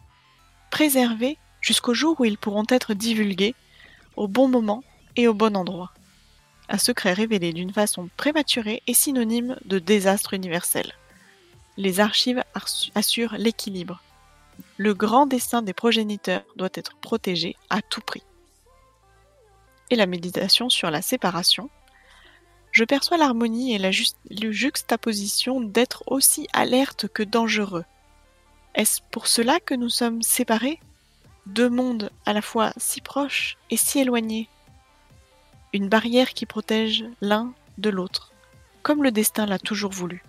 préservés 0.70 1.36
jusqu'au 1.60 1.92
jour 1.92 2.18
où 2.18 2.24
ils 2.24 2.38
pourront 2.38 2.66
être 2.70 2.94
divulgués 2.94 3.54
au 4.16 4.26
bon 4.26 4.48
moment 4.48 4.82
et 5.16 5.28
au 5.28 5.34
bon 5.34 5.54
endroit. 5.54 5.92
Un 6.68 6.78
secret 6.78 7.12
révélé 7.12 7.52
d'une 7.52 7.72
façon 7.72 8.08
prématurée 8.16 8.82
est 8.86 8.94
synonyme 8.94 9.56
de 9.64 9.78
désastre 9.78 10.34
universel. 10.34 10.92
Les 11.76 12.00
archives 12.00 12.44
assurent 12.94 13.36
l'équilibre. 13.38 14.02
Le 14.76 14.94
grand 14.94 15.26
destin 15.26 15.62
des 15.62 15.72
progéniteurs 15.72 16.44
doit 16.56 16.68
être 16.74 16.96
protégé 16.96 17.56
à 17.70 17.80
tout 17.80 18.00
prix. 18.00 18.24
Et 19.90 19.96
la 19.96 20.06
méditation 20.06 20.68
sur 20.68 20.90
la 20.90 21.02
séparation 21.02 21.70
je 22.72 22.84
perçois 22.84 23.16
l'harmonie 23.16 23.74
et 23.74 23.78
la 23.78 23.90
juxtaposition 23.90 25.60
d'être 25.60 26.04
aussi 26.06 26.46
alerte 26.52 27.08
que 27.08 27.22
dangereux. 27.22 27.84
Est-ce 28.74 29.00
pour 29.10 29.26
cela 29.26 29.58
que 29.58 29.74
nous 29.74 29.88
sommes 29.88 30.22
séparés? 30.22 30.78
Deux 31.46 31.70
mondes 31.70 32.10
à 32.26 32.32
la 32.32 32.42
fois 32.42 32.72
si 32.76 33.00
proches 33.00 33.56
et 33.70 33.76
si 33.76 33.98
éloignés. 33.98 34.48
Une 35.72 35.88
barrière 35.88 36.32
qui 36.34 36.46
protège 36.46 37.04
l'un 37.20 37.52
de 37.76 37.90
l'autre, 37.90 38.32
comme 38.82 39.02
le 39.02 39.10
destin 39.10 39.46
l'a 39.46 39.58
toujours 39.58 39.92
voulu. 39.92 40.22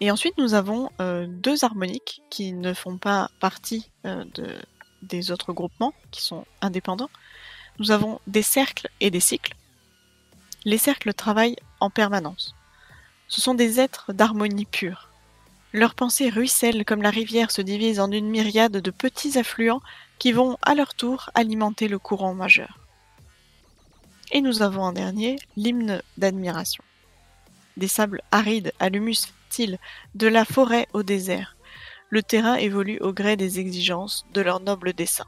Et 0.00 0.10
ensuite, 0.10 0.36
nous 0.38 0.54
avons 0.54 0.90
euh, 1.00 1.26
deux 1.26 1.64
harmoniques 1.64 2.22
qui 2.30 2.52
ne 2.52 2.74
font 2.74 2.98
pas 2.98 3.30
partie 3.40 3.90
euh, 4.04 4.24
de, 4.34 4.46
des 5.02 5.30
autres 5.30 5.52
groupements, 5.52 5.94
qui 6.10 6.22
sont 6.22 6.44
indépendants. 6.60 7.10
Nous 7.78 7.90
avons 7.90 8.20
des 8.26 8.42
cercles 8.42 8.88
et 9.00 9.10
des 9.10 9.20
cycles. 9.20 9.54
Les 10.64 10.78
cercles 10.78 11.14
travaillent 11.14 11.56
en 11.80 11.90
permanence. 11.90 12.54
Ce 13.28 13.40
sont 13.40 13.54
des 13.54 13.80
êtres 13.80 14.12
d'harmonie 14.12 14.66
pure. 14.66 15.08
Leurs 15.72 15.94
pensées 15.94 16.30
ruissellent 16.30 16.84
comme 16.84 17.02
la 17.02 17.10
rivière 17.10 17.50
se 17.50 17.60
divise 17.60 18.00
en 18.00 18.10
une 18.10 18.28
myriade 18.28 18.78
de 18.78 18.90
petits 18.90 19.38
affluents 19.38 19.82
qui 20.18 20.32
vont 20.32 20.56
à 20.62 20.74
leur 20.74 20.94
tour 20.94 21.30
alimenter 21.34 21.88
le 21.88 21.98
courant 21.98 22.34
majeur. 22.34 22.85
Et 24.32 24.40
nous 24.40 24.62
avons 24.62 24.82
en 24.82 24.92
dernier 24.92 25.36
l'hymne 25.56 26.02
d'admiration. 26.16 26.82
Des 27.76 27.88
sables 27.88 28.22
arides 28.32 28.72
à 28.80 28.88
l'humus 28.88 29.26
fertile, 29.26 29.78
de 30.14 30.26
la 30.26 30.44
forêt 30.44 30.88
au 30.92 31.02
désert, 31.02 31.56
le 32.10 32.22
terrain 32.22 32.54
évolue 32.54 32.98
au 33.00 33.12
gré 33.12 33.36
des 33.36 33.58
exigences 33.58 34.26
de 34.32 34.40
leur 34.40 34.60
noble 34.60 34.92
dessein. 34.92 35.26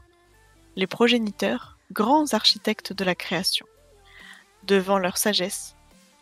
Les 0.75 0.87
progéniteurs, 0.87 1.77
grands 1.91 2.33
architectes 2.33 2.93
de 2.93 3.03
la 3.03 3.15
création 3.15 3.65
devant 4.63 4.99
leur 4.99 5.17
sagesse, 5.17 5.75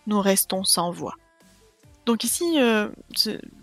nous 0.05 0.21
restons 0.21 0.63
sans 0.63 0.91
voix. 0.91 1.15
Donc 2.05 2.23
ici, 2.23 2.45
euh, 2.57 2.87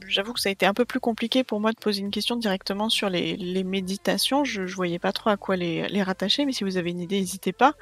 j'avoue 0.07 0.35
que 0.35 0.41
ça 0.41 0.51
a 0.51 0.53
été 0.53 0.66
un 0.66 0.74
peu 0.74 0.85
plus 0.85 1.01
compliqué 1.01 1.45
pour 1.45 1.61
moi 1.61 1.73
de 1.73 1.78
poser 1.78 2.01
une 2.01 2.11
question 2.11 2.36
directement 2.36 2.91
sur 2.91 3.09
les, 3.09 3.65
méditations. 3.65 4.45
Je, 4.45 4.61
ne 4.61 4.66
voyais 4.66 4.99
pas 4.99 5.12
trop 5.12 5.31
à 5.31 5.39
quoi 5.39 5.57
les, 5.57 6.03
rattacher, 6.03 6.45
mais 6.45 6.53
si 6.53 6.62
vous 6.62 6.77
avez 6.77 6.91
une 6.91 7.01
idée, 7.01 7.19
n'hésitez 7.19 7.53
pas. 7.53 7.74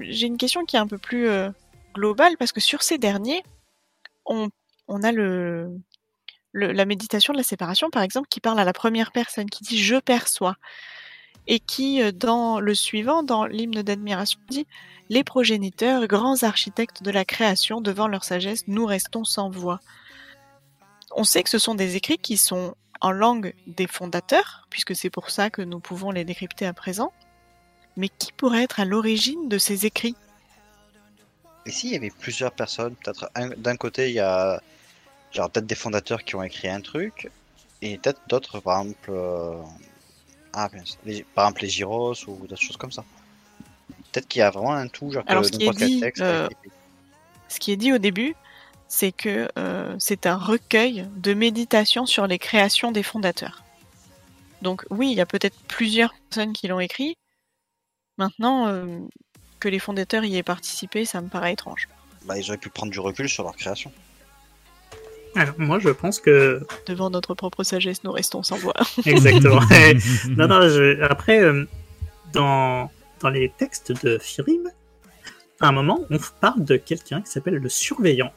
J'ai 0.00 0.26
une 0.26 0.36
question 0.36 0.64
qui 0.64 0.76
est 0.76 0.80
un 0.80 0.86
peu 0.86 0.98
plus 0.98 1.28
euh, 1.28 1.50
globale 1.94 2.36
parce 2.38 2.52
que 2.52 2.60
sur 2.60 2.82
ces 2.82 2.98
derniers, 2.98 3.42
on, 4.26 4.50
a 4.88 5.12
la 6.52 6.84
méditation 6.84 7.32
de 7.32 7.38
la 7.38 7.44
séparation, 7.44 7.90
par 7.90 8.02
exemple, 8.02 8.28
qui 8.28 8.40
parle 8.40 8.58
à 8.58 8.64
la 8.64 8.72
première 8.72 9.12
personne, 9.12 9.48
qui 9.48 9.64
dit 9.64 9.78
je 9.78 9.96
perçois, 9.96 10.56
et 11.46 11.60
qui, 11.60 12.02
euh, 12.02 12.12
dans 12.12 12.60
le 12.60 12.74
suivant, 12.74 13.22
dans 13.22 13.44
l'hymne 13.44 13.82
d'admiration, 13.82 14.40
dit 14.48 14.66
les 15.10 15.24
progéniteurs, 15.24 16.06
grands 16.06 16.42
architectes 16.42 17.02
de 17.02 17.10
la 17.10 17.24
création, 17.24 17.80
devant 17.80 18.08
leur 18.08 18.24
sagesse, 18.24 18.64
nous 18.66 18.86
restons 18.86 19.24
sans 19.24 19.50
voix. 19.50 19.80
On 21.14 21.24
sait 21.24 21.42
que 21.42 21.50
ce 21.50 21.58
sont 21.58 21.74
des 21.74 21.96
écrits 21.96 22.18
qui 22.18 22.36
sont 22.38 22.74
en 23.00 23.12
langue 23.12 23.54
des 23.66 23.86
fondateurs, 23.86 24.66
puisque 24.70 24.96
c'est 24.96 25.10
pour 25.10 25.30
ça 25.30 25.50
que 25.50 25.62
nous 25.62 25.78
pouvons 25.78 26.10
les 26.10 26.24
décrypter 26.24 26.66
à 26.66 26.72
présent. 26.72 27.12
Mais 27.96 28.08
qui 28.08 28.32
pourrait 28.32 28.64
être 28.64 28.80
à 28.80 28.84
l'origine 28.84 29.48
de 29.48 29.58
ces 29.58 29.86
écrits? 29.86 30.16
Ici, 31.66 31.88
il 31.88 31.92
y 31.92 31.96
avait 31.96 32.10
plusieurs 32.10 32.52
personnes. 32.52 32.94
Peut-être 32.96 33.30
d'un 33.56 33.76
côté, 33.76 34.08
il 34.08 34.14
y 34.14 34.20
a 34.20 34.60
genre 35.32 35.50
peut-être 35.50 35.66
des 35.66 35.74
fondateurs 35.74 36.24
qui 36.24 36.36
ont 36.36 36.42
écrit 36.42 36.68
un 36.68 36.80
truc, 36.80 37.30
et 37.82 37.98
peut-être 37.98 38.20
d'autres, 38.28 38.60
par 38.60 38.80
exemple, 38.80 39.10
euh, 39.10 39.60
ah, 40.52 40.70
par 41.34 41.46
exemple 41.46 41.62
les 41.62 41.68
gyros 41.68 42.14
ou 42.28 42.46
d'autres 42.46 42.62
choses 42.62 42.76
comme 42.76 42.92
ça. 42.92 43.04
Peut-être 44.12 44.28
qu'il 44.28 44.40
y 44.40 44.42
a 44.42 44.50
vraiment 44.50 44.72
un 44.72 44.86
tout, 44.86 45.10
genre 45.10 45.24
Alors, 45.26 45.44
ce, 45.44 45.50
qui 45.50 45.66
est 45.66 45.70
dit, 45.70 46.04
euh, 46.20 46.48
ce 47.48 47.58
qui 47.58 47.72
est 47.72 47.76
dit 47.76 47.92
au 47.92 47.98
début, 47.98 48.36
c'est 48.86 49.12
que 49.12 49.48
euh, 49.58 49.96
c'est 49.98 50.26
un 50.26 50.36
recueil 50.36 51.08
de 51.16 51.34
méditation 51.34 52.06
sur 52.06 52.26
les 52.26 52.38
créations 52.38 52.92
des 52.92 53.02
fondateurs. 53.02 53.64
Donc 54.62 54.86
oui, 54.90 55.10
il 55.10 55.16
y 55.16 55.20
a 55.20 55.26
peut-être 55.26 55.58
plusieurs 55.66 56.14
personnes 56.30 56.52
qui 56.52 56.68
l'ont 56.68 56.80
écrit. 56.80 57.16
Maintenant, 58.18 58.68
euh, 58.68 58.98
que 59.60 59.68
les 59.68 59.78
fondateurs 59.78 60.24
y 60.24 60.36
aient 60.36 60.42
participé, 60.42 61.04
ça 61.04 61.20
me 61.20 61.28
paraît 61.28 61.52
étrange. 61.52 61.88
Bah, 62.26 62.38
ils 62.38 62.48
auraient 62.48 62.58
pu 62.58 62.70
prendre 62.70 62.92
du 62.92 63.00
recul 63.00 63.28
sur 63.28 63.44
leur 63.44 63.56
création. 63.56 63.92
Alors, 65.36 65.54
moi, 65.58 65.78
je 65.78 65.90
pense 65.90 66.20
que. 66.20 66.64
Devant 66.86 67.10
notre 67.10 67.34
propre 67.34 67.64
sagesse, 67.64 68.04
nous 68.04 68.12
restons 68.12 68.42
sans 68.42 68.56
voix. 68.56 68.74
Exactement. 69.04 69.60
non, 70.36 70.46
non, 70.46 70.60
après, 71.02 71.42
dans 72.32 72.90
dans 73.24 73.30
les 73.30 73.48
textes 73.48 74.04
de 74.04 74.18
Firim, 74.18 74.70
à 75.60 75.68
un 75.68 75.72
moment, 75.72 76.00
on 76.10 76.18
parle 76.40 76.62
de 76.62 76.76
quelqu'un 76.76 77.22
qui 77.22 77.30
s'appelle 77.30 77.54
le 77.54 77.68
surveillant 77.70 78.30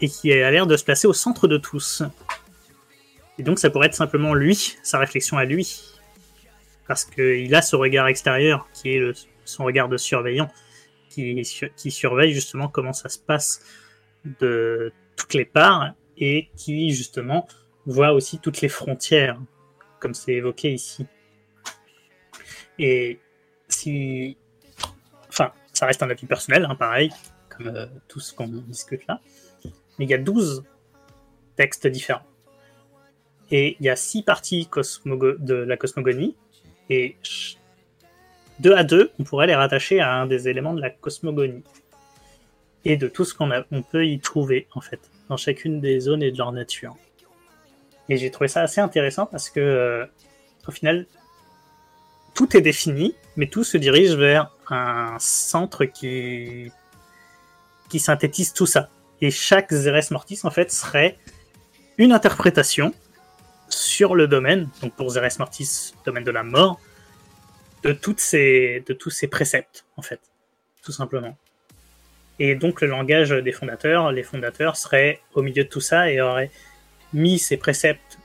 et 0.00 0.08
qui 0.08 0.32
a 0.32 0.50
l'air 0.50 0.66
de 0.66 0.76
se 0.76 0.84
placer 0.84 1.06
au 1.06 1.12
centre 1.12 1.46
de 1.46 1.58
tous. 1.58 2.02
Et 3.38 3.42
donc 3.42 3.58
ça 3.58 3.68
pourrait 3.68 3.88
être 3.88 3.94
simplement 3.94 4.32
lui, 4.32 4.76
sa 4.82 4.98
réflexion 4.98 5.36
à 5.36 5.44
lui. 5.44 5.84
Parce 6.88 7.04
qu'il 7.04 7.54
a 7.54 7.62
ce 7.62 7.76
regard 7.76 8.08
extérieur 8.08 8.66
qui 8.72 8.94
est 8.94 9.28
son 9.44 9.64
regard 9.64 9.88
de 9.88 9.96
surveillant, 9.96 10.50
qui, 11.10 11.42
qui 11.76 11.90
surveille 11.90 12.32
justement 12.32 12.68
comment 12.68 12.92
ça 12.92 13.08
se 13.08 13.18
passe 13.18 13.62
de 14.40 14.92
toutes 15.16 15.34
les 15.34 15.44
parts 15.44 15.92
et 16.16 16.48
qui 16.56 16.90
justement 16.90 17.46
voit 17.86 18.12
aussi 18.12 18.38
toutes 18.38 18.60
les 18.60 18.68
frontières, 18.68 19.40
comme 20.00 20.14
c'est 20.14 20.32
évoqué 20.32 20.72
ici. 20.72 21.06
Et 22.78 23.18
si. 23.68 24.36
Enfin, 25.28 25.52
ça 25.72 25.86
reste 25.86 26.02
un 26.02 26.10
avis 26.10 26.26
personnel, 26.26 26.66
hein, 26.68 26.74
pareil, 26.74 27.10
comme 27.48 27.68
euh, 27.68 27.86
tout 28.08 28.20
ce 28.20 28.34
qu'on 28.34 28.48
discute 28.48 29.06
là. 29.06 29.20
Mais 29.98 30.04
il 30.04 30.10
y 30.10 30.14
a 30.14 30.18
12 30.18 30.64
textes 31.56 31.86
différents. 31.86 32.22
Et 33.50 33.76
il 33.80 33.86
y 33.86 33.88
a 33.88 33.96
6 33.96 34.22
parties 34.22 34.68
de 34.70 35.54
la 35.54 35.76
cosmogonie. 35.76 36.36
Et 36.90 37.16
2 38.60 38.74
à 38.74 38.84
2, 38.84 39.12
on 39.18 39.24
pourrait 39.24 39.46
les 39.46 39.54
rattacher 39.54 40.00
à 40.00 40.14
un 40.14 40.26
des 40.26 40.48
éléments 40.48 40.74
de 40.74 40.80
la 40.80 40.90
cosmogonie. 40.90 41.62
Et 42.84 42.96
de 42.96 43.08
tout 43.08 43.24
ce 43.24 43.34
qu'on 43.34 43.50
on 43.70 43.82
peut 43.82 44.06
y 44.06 44.18
trouver, 44.18 44.66
en 44.74 44.80
fait, 44.80 45.00
dans 45.28 45.36
chacune 45.36 45.80
des 45.80 46.00
zones 46.00 46.22
et 46.22 46.30
de 46.30 46.38
leur 46.38 46.52
nature. 46.52 46.96
Et 48.08 48.16
j'ai 48.16 48.30
trouvé 48.30 48.48
ça 48.48 48.62
assez 48.62 48.80
intéressant 48.80 49.26
parce 49.26 49.50
que, 49.50 49.60
euh, 49.60 50.06
au 50.66 50.70
final, 50.70 51.06
tout 52.34 52.56
est 52.56 52.60
défini, 52.60 53.14
mais 53.36 53.46
tout 53.46 53.64
se 53.64 53.76
dirige 53.76 54.14
vers 54.14 54.54
un 54.70 55.16
centre 55.18 55.84
qui, 55.84 56.70
qui 57.88 57.98
synthétise 57.98 58.52
tout 58.52 58.66
ça. 58.66 58.88
Et 59.20 59.30
chaque 59.30 59.72
Zeres 59.72 60.10
Mortis, 60.10 60.40
en 60.44 60.50
fait, 60.50 60.70
serait 60.70 61.18
une 61.98 62.12
interprétation 62.12 62.94
sur 63.68 64.14
le 64.14 64.26
domaine, 64.26 64.68
donc 64.82 64.94
pour 64.94 65.10
Zeres 65.10 65.38
Mortis, 65.38 65.94
domaine 66.04 66.24
de 66.24 66.30
la 66.30 66.42
mort, 66.42 66.80
de, 67.82 67.92
toutes 67.92 68.20
ces, 68.20 68.82
de 68.86 68.92
tous 68.92 69.10
ces 69.10 69.28
préceptes, 69.28 69.84
en 69.96 70.02
fait, 70.02 70.20
tout 70.82 70.92
simplement. 70.92 71.36
Et 72.38 72.54
donc 72.54 72.80
le 72.80 72.88
langage 72.88 73.30
des 73.30 73.52
fondateurs, 73.52 74.12
les 74.12 74.22
fondateurs 74.22 74.76
seraient 74.76 75.20
au 75.34 75.42
milieu 75.42 75.64
de 75.64 75.68
tout 75.68 75.80
ça 75.80 76.10
et 76.10 76.20
auraient 76.20 76.50
mis 77.12 77.38
ces 77.38 77.56
préceptes 77.56 78.18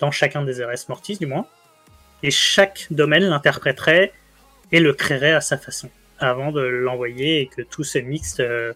dans 0.00 0.10
chacun 0.10 0.42
des 0.42 0.54
Zeres 0.54 0.88
Mortis, 0.88 1.16
du 1.16 1.26
moins, 1.26 1.46
et 2.22 2.30
chaque 2.30 2.86
domaine 2.90 3.24
l'interpréterait 3.24 4.12
et 4.70 4.80
le 4.80 4.92
créerait 4.92 5.32
à 5.32 5.40
sa 5.40 5.58
façon 5.58 5.90
avant 6.18 6.52
de 6.52 6.60
l'envoyer 6.60 7.40
et 7.40 7.46
que 7.46 7.62
tout 7.62 7.84
se 7.84 7.98
mixe 7.98 8.36
euh, 8.40 8.72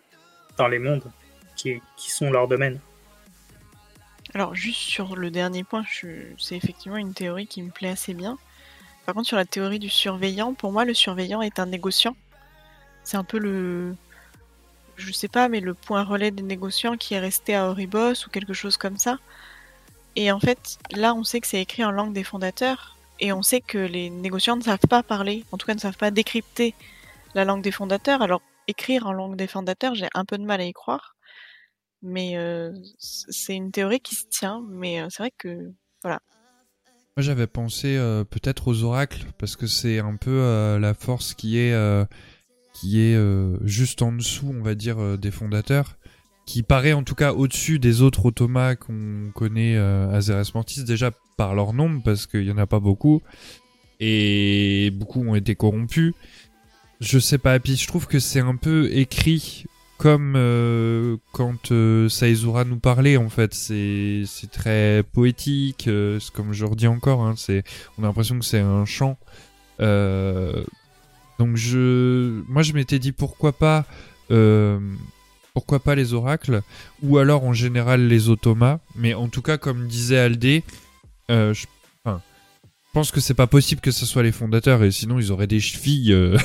dans 0.56 0.68
les 0.68 0.78
mondes 0.78 1.04
qui, 1.54 1.80
sont 1.96 2.30
leurs 2.30 2.48
domaines. 2.48 2.80
Alors 4.36 4.54
juste 4.54 4.82
sur 4.82 5.16
le 5.16 5.30
dernier 5.30 5.64
point, 5.64 5.82
c'est 6.36 6.56
effectivement 6.56 6.98
une 6.98 7.14
théorie 7.14 7.46
qui 7.46 7.62
me 7.62 7.70
plaît 7.70 7.88
assez 7.88 8.12
bien. 8.12 8.36
Par 9.06 9.14
contre 9.14 9.28
sur 9.28 9.38
la 9.38 9.46
théorie 9.46 9.78
du 9.78 9.88
surveillant, 9.88 10.52
pour 10.52 10.72
moi 10.72 10.84
le 10.84 10.92
surveillant 10.92 11.40
est 11.40 11.58
un 11.58 11.64
négociant. 11.64 12.14
C'est 13.02 13.16
un 13.16 13.24
peu 13.24 13.38
le, 13.38 13.96
je 14.96 15.10
sais 15.10 15.28
pas, 15.28 15.48
mais 15.48 15.60
le 15.60 15.72
point 15.72 16.04
relais 16.04 16.32
des 16.32 16.42
négociants 16.42 16.98
qui 16.98 17.14
est 17.14 17.18
resté 17.18 17.54
à 17.54 17.70
Oribos 17.70 18.26
ou 18.26 18.30
quelque 18.30 18.52
chose 18.52 18.76
comme 18.76 18.98
ça. 18.98 19.16
Et 20.16 20.30
en 20.30 20.38
fait, 20.38 20.76
là 20.90 21.14
on 21.14 21.24
sait 21.24 21.40
que 21.40 21.46
c'est 21.46 21.62
écrit 21.62 21.82
en 21.82 21.90
langue 21.90 22.12
des 22.12 22.22
fondateurs, 22.22 22.94
et 23.20 23.32
on 23.32 23.40
sait 23.40 23.62
que 23.62 23.78
les 23.78 24.10
négociants 24.10 24.56
ne 24.58 24.62
savent 24.62 24.86
pas 24.86 25.02
parler, 25.02 25.46
en 25.50 25.56
tout 25.56 25.66
cas 25.66 25.72
ne 25.72 25.80
savent 25.80 25.96
pas 25.96 26.10
décrypter 26.10 26.74
la 27.34 27.46
langue 27.46 27.62
des 27.62 27.72
fondateurs. 27.72 28.20
Alors, 28.20 28.42
écrire 28.68 29.06
en 29.06 29.14
langue 29.14 29.36
des 29.36 29.46
fondateurs, 29.46 29.94
j'ai 29.94 30.08
un 30.12 30.26
peu 30.26 30.36
de 30.36 30.44
mal 30.44 30.60
à 30.60 30.64
y 30.64 30.74
croire. 30.74 31.15
Mais 32.02 32.36
euh, 32.36 32.72
c'est 32.98 33.56
une 33.56 33.70
théorie 33.70 34.00
qui 34.00 34.14
se 34.14 34.24
tient, 34.28 34.62
mais 34.68 35.00
euh, 35.00 35.06
c'est 35.10 35.22
vrai 35.22 35.32
que. 35.36 35.72
Voilà. 36.02 36.20
Moi, 37.16 37.22
j'avais 37.22 37.46
pensé 37.46 37.96
euh, 37.96 38.24
peut-être 38.24 38.68
aux 38.68 38.82
oracles, 38.82 39.24
parce 39.38 39.56
que 39.56 39.66
c'est 39.66 39.98
un 39.98 40.16
peu 40.16 40.78
la 40.78 40.94
force 40.94 41.34
qui 41.34 41.58
est, 41.58 41.74
qui 42.74 43.00
est 43.00 43.18
juste 43.64 44.02
en 44.02 44.12
dessous, 44.12 44.54
on 44.54 44.62
va 44.62 44.74
dire, 44.74 45.18
des 45.18 45.30
fondateurs 45.30 45.96
qui 46.44 46.62
paraît 46.62 46.92
en 46.92 47.02
tout 47.02 47.16
cas 47.16 47.32
au-dessus 47.32 47.80
des 47.80 48.02
autres 48.02 48.26
automas 48.26 48.76
qu'on 48.76 49.32
connaît 49.34 49.76
à 49.76 50.20
Zeres 50.20 50.44
Mortis, 50.54 50.84
déjà 50.84 51.10
par 51.36 51.54
leur 51.54 51.72
nombre, 51.72 52.02
parce 52.04 52.26
qu'il 52.26 52.44
y 52.44 52.52
en 52.52 52.58
a 52.58 52.66
pas 52.66 52.78
beaucoup, 52.78 53.22
et 53.98 54.92
beaucoup 54.92 55.26
ont 55.26 55.34
été 55.34 55.54
corrompus. 55.56 56.12
Je 57.00 57.18
sais 57.18 57.38
pas, 57.38 57.58
puis 57.58 57.76
je 57.76 57.86
trouve 57.86 58.06
que 58.06 58.18
c'est 58.18 58.40
un 58.40 58.56
peu 58.56 58.90
écrit 58.92 59.64
comme 59.98 60.34
euh, 60.36 61.16
quand 61.32 61.72
euh, 61.72 62.08
nous 62.66 62.78
parlait 62.78 63.16
en 63.16 63.28
fait, 63.28 63.54
c'est 63.54 64.24
très 64.52 65.02
poétique, 65.12 65.88
euh, 65.88 66.18
comme 66.32 66.52
je 66.52 66.64
redis 66.64 66.86
encore, 66.86 67.22
hein, 67.22 67.34
c'est 67.36 67.64
on 67.98 68.04
a 68.04 68.06
l'impression 68.06 68.38
que 68.38 68.44
c'est 68.44 68.60
un 68.60 68.84
chant. 68.84 69.18
donc 69.78 71.56
je, 71.56 72.42
moi 72.48 72.62
je 72.62 72.72
m'étais 72.72 72.98
dit 72.98 73.12
pourquoi 73.12 73.52
pas 73.52 73.84
pourquoi 75.54 75.80
pas 75.80 75.94
les 75.94 76.12
oracles, 76.12 76.60
ou 77.02 77.16
alors 77.16 77.44
en 77.44 77.54
général 77.54 78.08
les 78.08 78.28
automas, 78.28 78.78
mais 78.94 79.14
en 79.14 79.28
tout 79.28 79.40
cas, 79.40 79.56
comme 79.56 79.86
disait 79.86 80.18
Aldé, 80.18 80.62
euh, 81.30 81.54
je, 81.54 81.66
pense 82.96 83.10
que 83.10 83.20
c'est 83.20 83.34
pas 83.34 83.46
possible 83.46 83.82
que 83.82 83.90
ce 83.90 84.06
soit 84.06 84.22
les 84.22 84.32
fondateurs, 84.32 84.82
et 84.82 84.90
sinon 84.90 85.18
ils 85.18 85.30
auraient 85.30 85.46
des 85.46 85.60
chevilles 85.60 86.14
euh, 86.14 86.38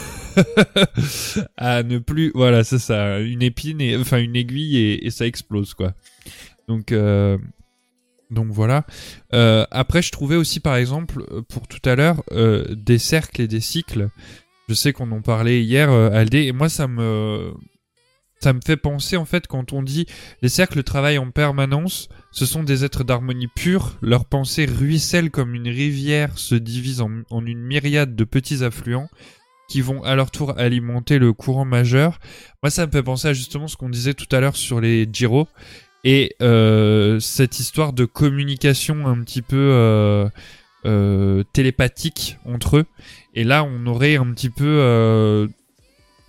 à 1.57 1.81
ne 1.81 1.97
plus. 1.97 2.33
Voilà, 2.35 2.65
c'est 2.65 2.77
ça, 2.77 3.21
une 3.21 3.41
épine, 3.41 3.79
et, 3.79 3.95
enfin 3.95 4.17
une 4.17 4.35
aiguille, 4.35 4.75
et, 5.01 5.09
ça 5.11 5.25
explose, 5.25 5.73
quoi. 5.73 5.93
Donc. 6.67 6.91
Euh, 6.91 7.37
donc 8.31 8.47
voilà. 8.47 8.85
après, 9.31 10.01
je 10.01 10.11
trouvais 10.11 10.35
aussi, 10.35 10.59
par 10.59 10.75
exemple, 10.75 11.23
pour 11.49 11.69
tout 11.69 11.89
à 11.89 11.95
l'heure, 11.95 12.21
des 12.69 12.97
cercles 12.97 13.41
et 13.41 13.47
des 13.47 13.61
cycles. 13.61 14.09
Je 14.67 14.73
sais 14.73 14.91
qu'on 14.91 15.11
en 15.11 15.21
parlait 15.21 15.63
hier, 15.63 15.89
Aldé, 15.89 16.43
et 16.47 16.51
moi, 16.51 16.67
ça 16.67 16.87
me, 16.87 17.53
ça 18.41 18.51
me 18.53 18.59
fait 18.65 18.77
penser 18.77 19.17
en 19.17 19.25
fait 19.25 19.47
quand 19.47 19.71
on 19.71 19.83
dit 19.83 20.05
les 20.41 20.49
cercles 20.49 20.83
travaillent 20.83 21.17
en 21.17 21.31
permanence, 21.31 22.09
ce 22.31 22.45
sont 22.45 22.63
des 22.63 22.85
êtres 22.85 23.03
d'harmonie 23.03 23.47
pure, 23.47 23.97
leurs 24.01 24.25
pensées 24.25 24.65
ruissellent 24.65 25.31
comme 25.31 25.53
une 25.53 25.67
rivière 25.67 26.37
se 26.37 26.55
divise 26.55 27.01
en, 27.01 27.45
une 27.45 27.61
myriade 27.61 28.15
de 28.15 28.23
petits 28.23 28.63
affluents 28.63 29.09
qui 29.67 29.81
vont 29.81 30.03
à 30.03 30.15
leur 30.15 30.31
tour 30.31 30.57
alimenter 30.57 31.19
le 31.19 31.33
courant 31.33 31.65
majeur. 31.65 32.19
Moi 32.63 32.69
ça 32.69 32.85
me 32.87 32.91
fait 32.91 33.03
penser 33.03 33.27
à 33.27 33.33
justement 33.33 33.67
ce 33.67 33.75
qu'on 33.75 33.89
disait 33.89 34.13
tout 34.13 34.33
à 34.33 34.39
l'heure 34.39 34.55
sur 34.55 34.79
les 34.79 35.07
Giro 35.11 35.47
et 36.05 36.35
euh, 36.41 37.19
cette 37.19 37.59
histoire 37.59 37.91
de 37.91 38.05
communication 38.05 39.07
un 39.07 39.21
petit 39.23 39.41
peu 39.41 39.57
euh, 39.57 40.29
euh, 40.85 41.43
télépathique 41.51 42.37
entre 42.45 42.77
eux. 42.77 42.85
Et 43.33 43.43
là 43.43 43.65
on 43.65 43.85
aurait 43.87 44.15
un 44.15 44.31
petit 44.31 44.49
peu 44.49 45.49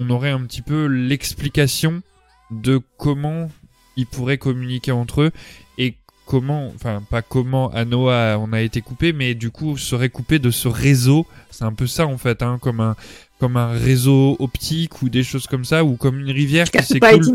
on 0.01 0.11
aurait 0.11 0.31
un 0.31 0.43
petit 0.43 0.62
peu 0.62 0.87
l'explication 0.87 2.03
de 2.51 2.81
comment 2.99 3.49
ils 3.97 4.06
pourraient 4.06 4.39
communiquer 4.39 4.93
entre 4.93 5.23
eux 5.23 5.31
et 5.78 5.97
comment, 6.27 6.70
enfin 6.74 7.02
pas 7.10 7.23
comment 7.23 7.70
Anoa 7.70 8.39
on 8.39 8.52
a 8.52 8.60
été 8.60 8.81
coupé, 8.81 9.12
mais 9.12 9.35
du 9.35 9.51
coup 9.51 9.77
serait 9.77 10.09
coupé 10.09 10.39
de 10.39 10.51
ce 10.51 10.69
réseau. 10.69 11.27
C'est 11.51 11.64
un 11.64 11.73
peu 11.73 11.86
ça 11.86 12.06
en 12.06 12.19
fait, 12.19 12.43
hein, 12.43 12.59
comme 12.60 12.81
un 12.81 12.97
comme 13.39 13.56
un 13.56 13.73
réseau 13.73 14.36
optique 14.39 15.02
ou 15.02 15.09
des 15.09 15.24
choses 15.24 15.47
comme 15.47 15.64
ça, 15.64 15.85
ou 15.85 15.97
comme 15.97 16.20
une 16.20 16.31
rivière 16.31 16.70
qui 16.70 16.82
s'écoule. 16.82 17.27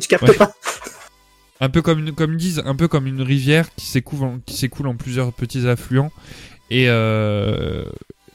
tu 0.00 0.08
captes 0.08 0.36
pas. 0.36 0.52
Un 1.60 1.70
peu 1.70 1.82
comme 1.82 2.12
comme 2.12 2.36
disent, 2.36 2.62
un 2.64 2.76
peu 2.76 2.86
comme 2.86 3.06
une 3.06 3.22
rivière 3.22 3.74
qui 3.74 3.86
s'écoule 3.86 4.22
en, 4.22 4.38
qui 4.38 4.54
s'écoule 4.56 4.86
en 4.86 4.94
plusieurs 4.94 5.32
petits 5.32 5.66
affluents 5.66 6.12
et 6.70 6.84
euh, 6.88 7.84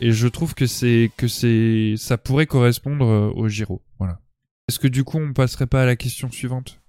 et 0.02 0.11
je 0.11 0.27
trouve 0.27 0.56
que 0.56 0.65
c'est 0.65 1.11
que 1.15 1.30
c'est 1.30 1.94
ça 1.98 2.18
pourrait 2.18 2.48
correspondre 2.48 3.06
euh, 3.06 3.31
au 3.35 3.48
Giro. 3.48 3.81
Voilà. 3.99 4.19
Est-ce 4.68 4.80
que 4.80 4.88
du 4.88 5.03
coup 5.03 5.19
on 5.19 5.31
passerait 5.31 5.68
pas 5.68 5.84
à 5.84 5.85
la 5.85 5.95
question 5.95 6.30
suivante? 6.31 6.82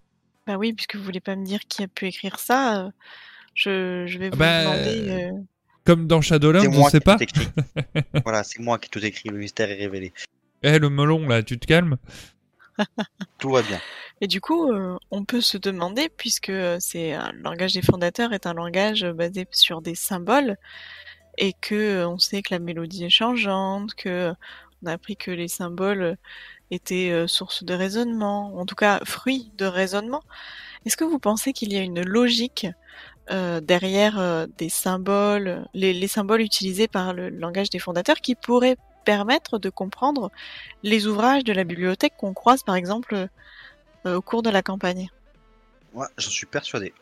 Bah 0.46 0.56
oui, 0.56 0.72
puisque 0.72 0.96
vous 0.96 1.02
voulez 1.02 1.20
pas 1.20 1.36
me 1.36 1.44
dire 1.44 1.60
qui 1.68 1.82
a 1.82 1.88
pu 1.88 2.06
écrire 2.06 2.38
ça, 2.38 2.84
euh, 2.84 2.90
je, 3.54 4.04
je, 4.06 4.18
vais 4.18 4.30
vous 4.30 4.36
bah, 4.36 4.64
demander. 4.64 5.10
Euh, 5.10 5.30
comme 5.84 6.06
dans 6.06 6.20
Shadowlands, 6.20 6.72
on 6.72 6.88
sait 6.88 7.00
pas. 7.00 7.16
voilà, 8.24 8.44
c'est 8.44 8.60
moi 8.60 8.78
qui 8.78 8.90
tout 8.90 9.04
écrit, 9.04 9.28
le 9.28 9.38
mystère 9.38 9.70
est 9.70 9.76
révélé. 9.76 10.12
Eh 10.62 10.78
le 10.78 10.88
melon 10.88 11.26
là, 11.28 11.42
tu 11.42 11.58
te 11.58 11.66
calmes 11.66 11.96
Tout 13.38 13.50
va 13.50 13.62
bien. 13.62 13.80
Et 14.20 14.26
du 14.26 14.40
coup, 14.40 14.72
on 15.10 15.24
peut 15.24 15.40
se 15.40 15.58
demander, 15.58 16.08
puisque 16.08 16.52
c'est 16.78 17.12
un 17.12 17.32
langage 17.32 17.74
des 17.74 17.82
fondateurs 17.82 18.32
est 18.32 18.46
un 18.46 18.54
langage 18.54 19.04
basé 19.04 19.46
sur 19.50 19.82
des 19.82 19.94
symboles, 19.94 20.56
et 21.38 21.52
que 21.60 21.74
euh, 21.74 22.08
on 22.08 22.18
sait 22.18 22.42
que 22.42 22.54
la 22.54 22.60
mélodie 22.60 23.04
est 23.04 23.10
changeante, 23.10 23.94
que 23.94 24.32
on 24.82 24.86
a 24.86 24.92
appris 24.92 25.16
que 25.16 25.30
les 25.30 25.48
symboles 25.48 26.16
étaient 26.70 27.10
euh, 27.10 27.26
source 27.26 27.64
de 27.64 27.74
raisonnement, 27.74 28.56
en 28.56 28.66
tout 28.66 28.74
cas 28.74 29.00
fruit 29.04 29.50
de 29.58 29.66
raisonnement. 29.66 30.22
Est-ce 30.86 30.96
que 30.96 31.04
vous 31.04 31.18
pensez 31.18 31.52
qu'il 31.52 31.72
y 31.72 31.76
a 31.76 31.80
une 31.80 32.02
logique 32.02 32.66
euh, 33.30 33.60
derrière 33.60 34.46
des 34.58 34.68
symboles, 34.68 35.66
les, 35.72 36.08
symboles 36.08 36.42
utilisés 36.42 36.88
par 36.88 37.14
le 37.14 37.30
langage 37.30 37.70
des 37.70 37.78
fondateurs 37.78 38.20
qui 38.20 38.34
pourraient 38.34 38.76
permettre 39.04 39.58
de 39.58 39.70
comprendre 39.70 40.30
les 40.82 41.06
ouvrages 41.06 41.44
de 41.44 41.52
la 41.52 41.64
bibliothèque 41.64 42.14
qu'on 42.18 42.34
croise 42.34 42.62
par 42.62 42.76
exemple 42.76 43.28
au 44.04 44.20
cours 44.20 44.42
de 44.42 44.50
la 44.50 44.62
campagne? 44.62 45.08
Moi, 45.94 46.08
j'en 46.18 46.30
suis 46.30 46.46
persuadé. 46.46 46.92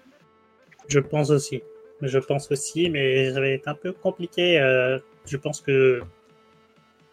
Je 0.89 1.01
pense 1.01 1.31
aussi. 1.31 1.63
je 2.03 2.19
pense 2.19 2.51
aussi, 2.51 2.91
mais 2.91 3.33
ça 3.33 3.41
va 3.41 3.49
être 3.49 3.69
un 3.69 3.75
peu 3.75 3.93
compliqué. 3.93 4.61
Euh, 4.61 4.99
je 5.25 5.37
pense 5.37 5.61
que 5.61 6.03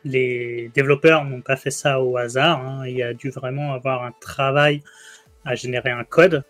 les 0.04 0.72
développeurs 0.74 1.26
n'ont 1.26 1.42
pas 1.42 1.56
fait 1.56 1.72
ça 1.72 2.02
au 2.02 2.18
hasard. 2.18 2.60
hein. 2.66 2.88
Il 2.88 2.96
y 2.96 3.04
a 3.04 3.14
dû 3.14 3.30
vraiment 3.30 3.74
avoir 3.74 4.04
un 4.04 4.14
travail 4.20 4.82
à 5.46 5.56
générer 5.56 5.92
un 5.92 6.04
code 6.04 6.44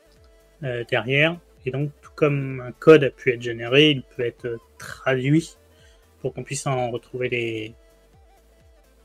euh, 0.64 0.84
derrière. 0.90 1.38
Et 1.66 1.72
donc, 1.72 1.92
tout 2.02 2.12
comme 2.16 2.62
un 2.62 2.72
code 2.72 3.04
a 3.04 3.10
pu 3.10 3.32
être 3.32 3.42
généré, 3.42 3.92
il 3.92 4.04
peut 4.04 4.26
être 4.26 4.58
traduit 4.78 5.58
pour 6.22 6.34
qu'on 6.34 6.44
puisse 6.44 6.68
en 6.68 6.92
retrouver 6.92 7.76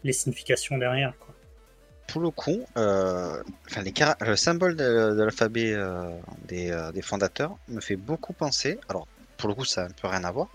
les, 0.03 0.13
significations 0.13 0.79
derrière. 0.79 1.15
Pour 2.09 2.21
le 2.21 2.31
coup, 2.31 2.65
euh, 2.77 3.43
le 4.21 4.37
symbole 4.37 4.77
de, 4.77 5.15
l'alphabet 5.15 5.73
euh, 5.73 6.11
des, 6.47 6.71
euh, 6.71 6.93
des 6.93 7.03
fondateurs 7.03 7.57
me 7.69 7.81
fait 7.81 7.97
beaucoup 7.97 8.33
penser, 8.35 8.79
alors 8.89 9.07
pour 9.39 9.49
le 9.49 9.55
coup 9.55 9.65
ça 9.65 9.83
n'a 9.83 9.89
un 9.89 9.93
peu 10.01 10.09
rien 10.09 10.23
à 10.25 10.31
voir, 10.31 10.49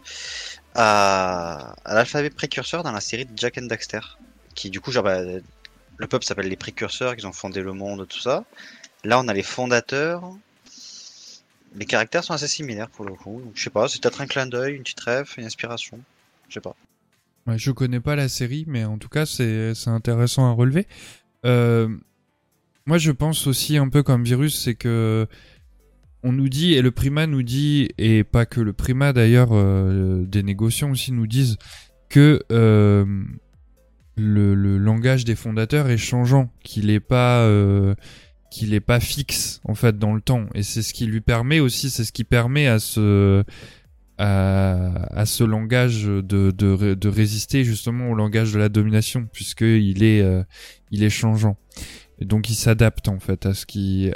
à, 0.75 1.75
l'alphabet 1.85 2.29
précurseur 2.29 2.83
dans 2.83 2.91
la 2.91 3.01
série 3.01 3.25
de 3.25 3.31
Jack 3.35 3.57
and 3.57 3.65
Daxter, 3.65 4.17
qui 4.55 4.69
du 4.69 4.79
coup, 4.79 4.91
genre, 4.91 5.03
bah, 5.03 5.21
le 5.21 6.07
peuple 6.07 6.25
s'appelle 6.25 6.47
les 6.47 6.55
précurseurs, 6.55 7.13
ils 7.17 7.27
ont 7.27 7.33
fondé 7.33 7.61
le 7.61 7.73
monde, 7.73 8.07
tout 8.07 8.19
ça. 8.19 8.45
Là 9.03 9.19
on 9.19 9.27
a 9.27 9.33
les 9.33 9.43
fondateurs. 9.43 10.23
Les 11.75 11.85
caractères 11.85 12.23
sont 12.23 12.33
assez 12.33 12.47
similaires 12.47 12.89
pour 12.89 13.05
le 13.05 13.13
coup. 13.13 13.41
Donc, 13.43 13.51
je 13.53 13.63
sais 13.63 13.69
pas, 13.69 13.87
c'est 13.87 14.01
peut-être 14.01 14.21
un 14.21 14.27
clin 14.27 14.47
d'œil, 14.47 14.75
une 14.75 14.81
petite 14.81 14.99
rêve, 15.01 15.31
une 15.37 15.45
inspiration. 15.45 15.99
Je 16.47 16.55
sais 16.55 16.61
pas. 16.61 16.75
Je 17.55 17.71
connais 17.71 17.99
pas 17.99 18.15
la 18.15 18.27
série, 18.27 18.65
mais 18.67 18.85
en 18.85 18.97
tout 18.97 19.09
cas, 19.09 19.25
c'est 19.25 19.73
c'est 19.75 19.89
intéressant 19.89 20.49
à 20.49 20.53
relever. 20.53 20.87
Euh, 21.45 21.89
moi, 22.85 22.97
je 22.97 23.11
pense 23.11 23.47
aussi 23.47 23.77
un 23.77 23.89
peu 23.89 24.03
comme 24.03 24.23
virus, 24.23 24.63
c'est 24.63 24.75
que 24.75 25.27
on 26.23 26.31
nous 26.33 26.49
dit, 26.49 26.73
et 26.73 26.81
le 26.81 26.91
primat 26.91 27.27
nous 27.27 27.43
dit, 27.43 27.89
et 27.97 28.23
pas 28.23 28.45
que 28.45 28.59
le 28.59 28.73
primat 28.73 29.13
d'ailleurs, 29.13 29.49
euh, 29.51 30.25
des 30.25 30.43
négociants 30.43 30.91
aussi 30.91 31.11
nous 31.11 31.27
disent 31.27 31.57
que 32.09 32.43
euh, 32.51 33.05
le, 34.17 34.77
langage 34.77 35.23
des 35.23 35.35
fondateurs 35.35 35.89
est 35.89 35.97
changeant, 35.97 36.51
qu'il 36.63 36.89
est 36.89 36.99
pas 36.99 37.39
euh, 37.41 37.95
pas 38.85 38.99
fixe 38.99 39.61
en 39.63 39.75
fait 39.75 39.97
dans 39.97 40.13
le 40.13 40.21
temps, 40.21 40.47
et 40.55 40.63
c'est 40.63 40.81
ce 40.81 40.93
qui 40.93 41.05
lui 41.05 41.21
permet 41.21 41.59
aussi, 41.59 41.89
c'est 41.89 42.03
ce 42.03 42.11
qui 42.11 42.25
permet 42.25 42.67
à 42.67 42.79
ce 42.79 43.43
langage 45.43 46.03
de, 46.03 46.21
de, 46.51 46.67
ré- 46.67 46.95
de 46.95 47.07
résister 47.07 47.63
justement 47.63 48.09
au 48.09 48.15
langage 48.15 48.51
de 48.51 48.59
la 48.59 48.67
domination 48.67 49.27
puisque 49.31 49.61
il 49.61 50.03
est 50.03 50.25
il 50.91 51.03
est 51.03 51.09
changeant. 51.09 51.57
Et 52.21 52.25
donc 52.25 52.49
il 52.49 52.55
s'adapte 52.55 53.07
en 53.07 53.19
fait 53.19 53.45
à 53.45 53.53
ce 53.53 53.65
qui 53.65 54.11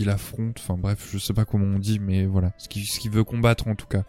qu'il 0.00 0.08
affronte 0.08 0.56
enfin 0.58 0.78
bref 0.78 1.10
je 1.12 1.18
sais 1.18 1.34
pas 1.34 1.44
comment 1.44 1.76
on 1.76 1.78
dit 1.78 1.98
mais 1.98 2.24
voilà 2.24 2.52
ce 2.56 2.68
qui 2.68 2.86
ce 2.86 2.98
qu'il 2.98 3.10
veut 3.10 3.22
combattre 3.22 3.68
en 3.68 3.74
tout 3.74 3.86
cas 3.86 4.02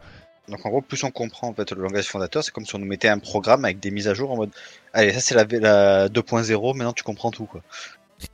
Donc 0.48 0.66
en 0.66 0.70
gros, 0.70 0.82
plus 0.82 1.04
on 1.04 1.12
comprend 1.12 1.50
en 1.50 1.54
fait 1.54 1.72
le 1.74 1.82
langage 1.82 2.08
fondateur, 2.08 2.46
c'est 2.46 2.54
comme 2.54 2.66
si 2.66 2.74
on 2.76 2.80
nous 2.80 2.86
mettait 2.86 3.10
un 3.10 3.20
programme 3.20 3.66
avec 3.66 3.82
des 3.82 3.92
mises 3.92 4.08
à 4.08 4.14
jour 4.14 4.32
en 4.32 4.38
mode 4.38 4.52
Allez, 4.94 5.12
ça 5.12 5.20
c'est 5.20 5.36
la, 5.36 5.44
la 5.44 6.08
2.0, 6.08 6.78
maintenant 6.78 6.94
tu 6.94 7.04
comprends 7.04 7.32
tout 7.32 7.46
quoi. 7.46 7.62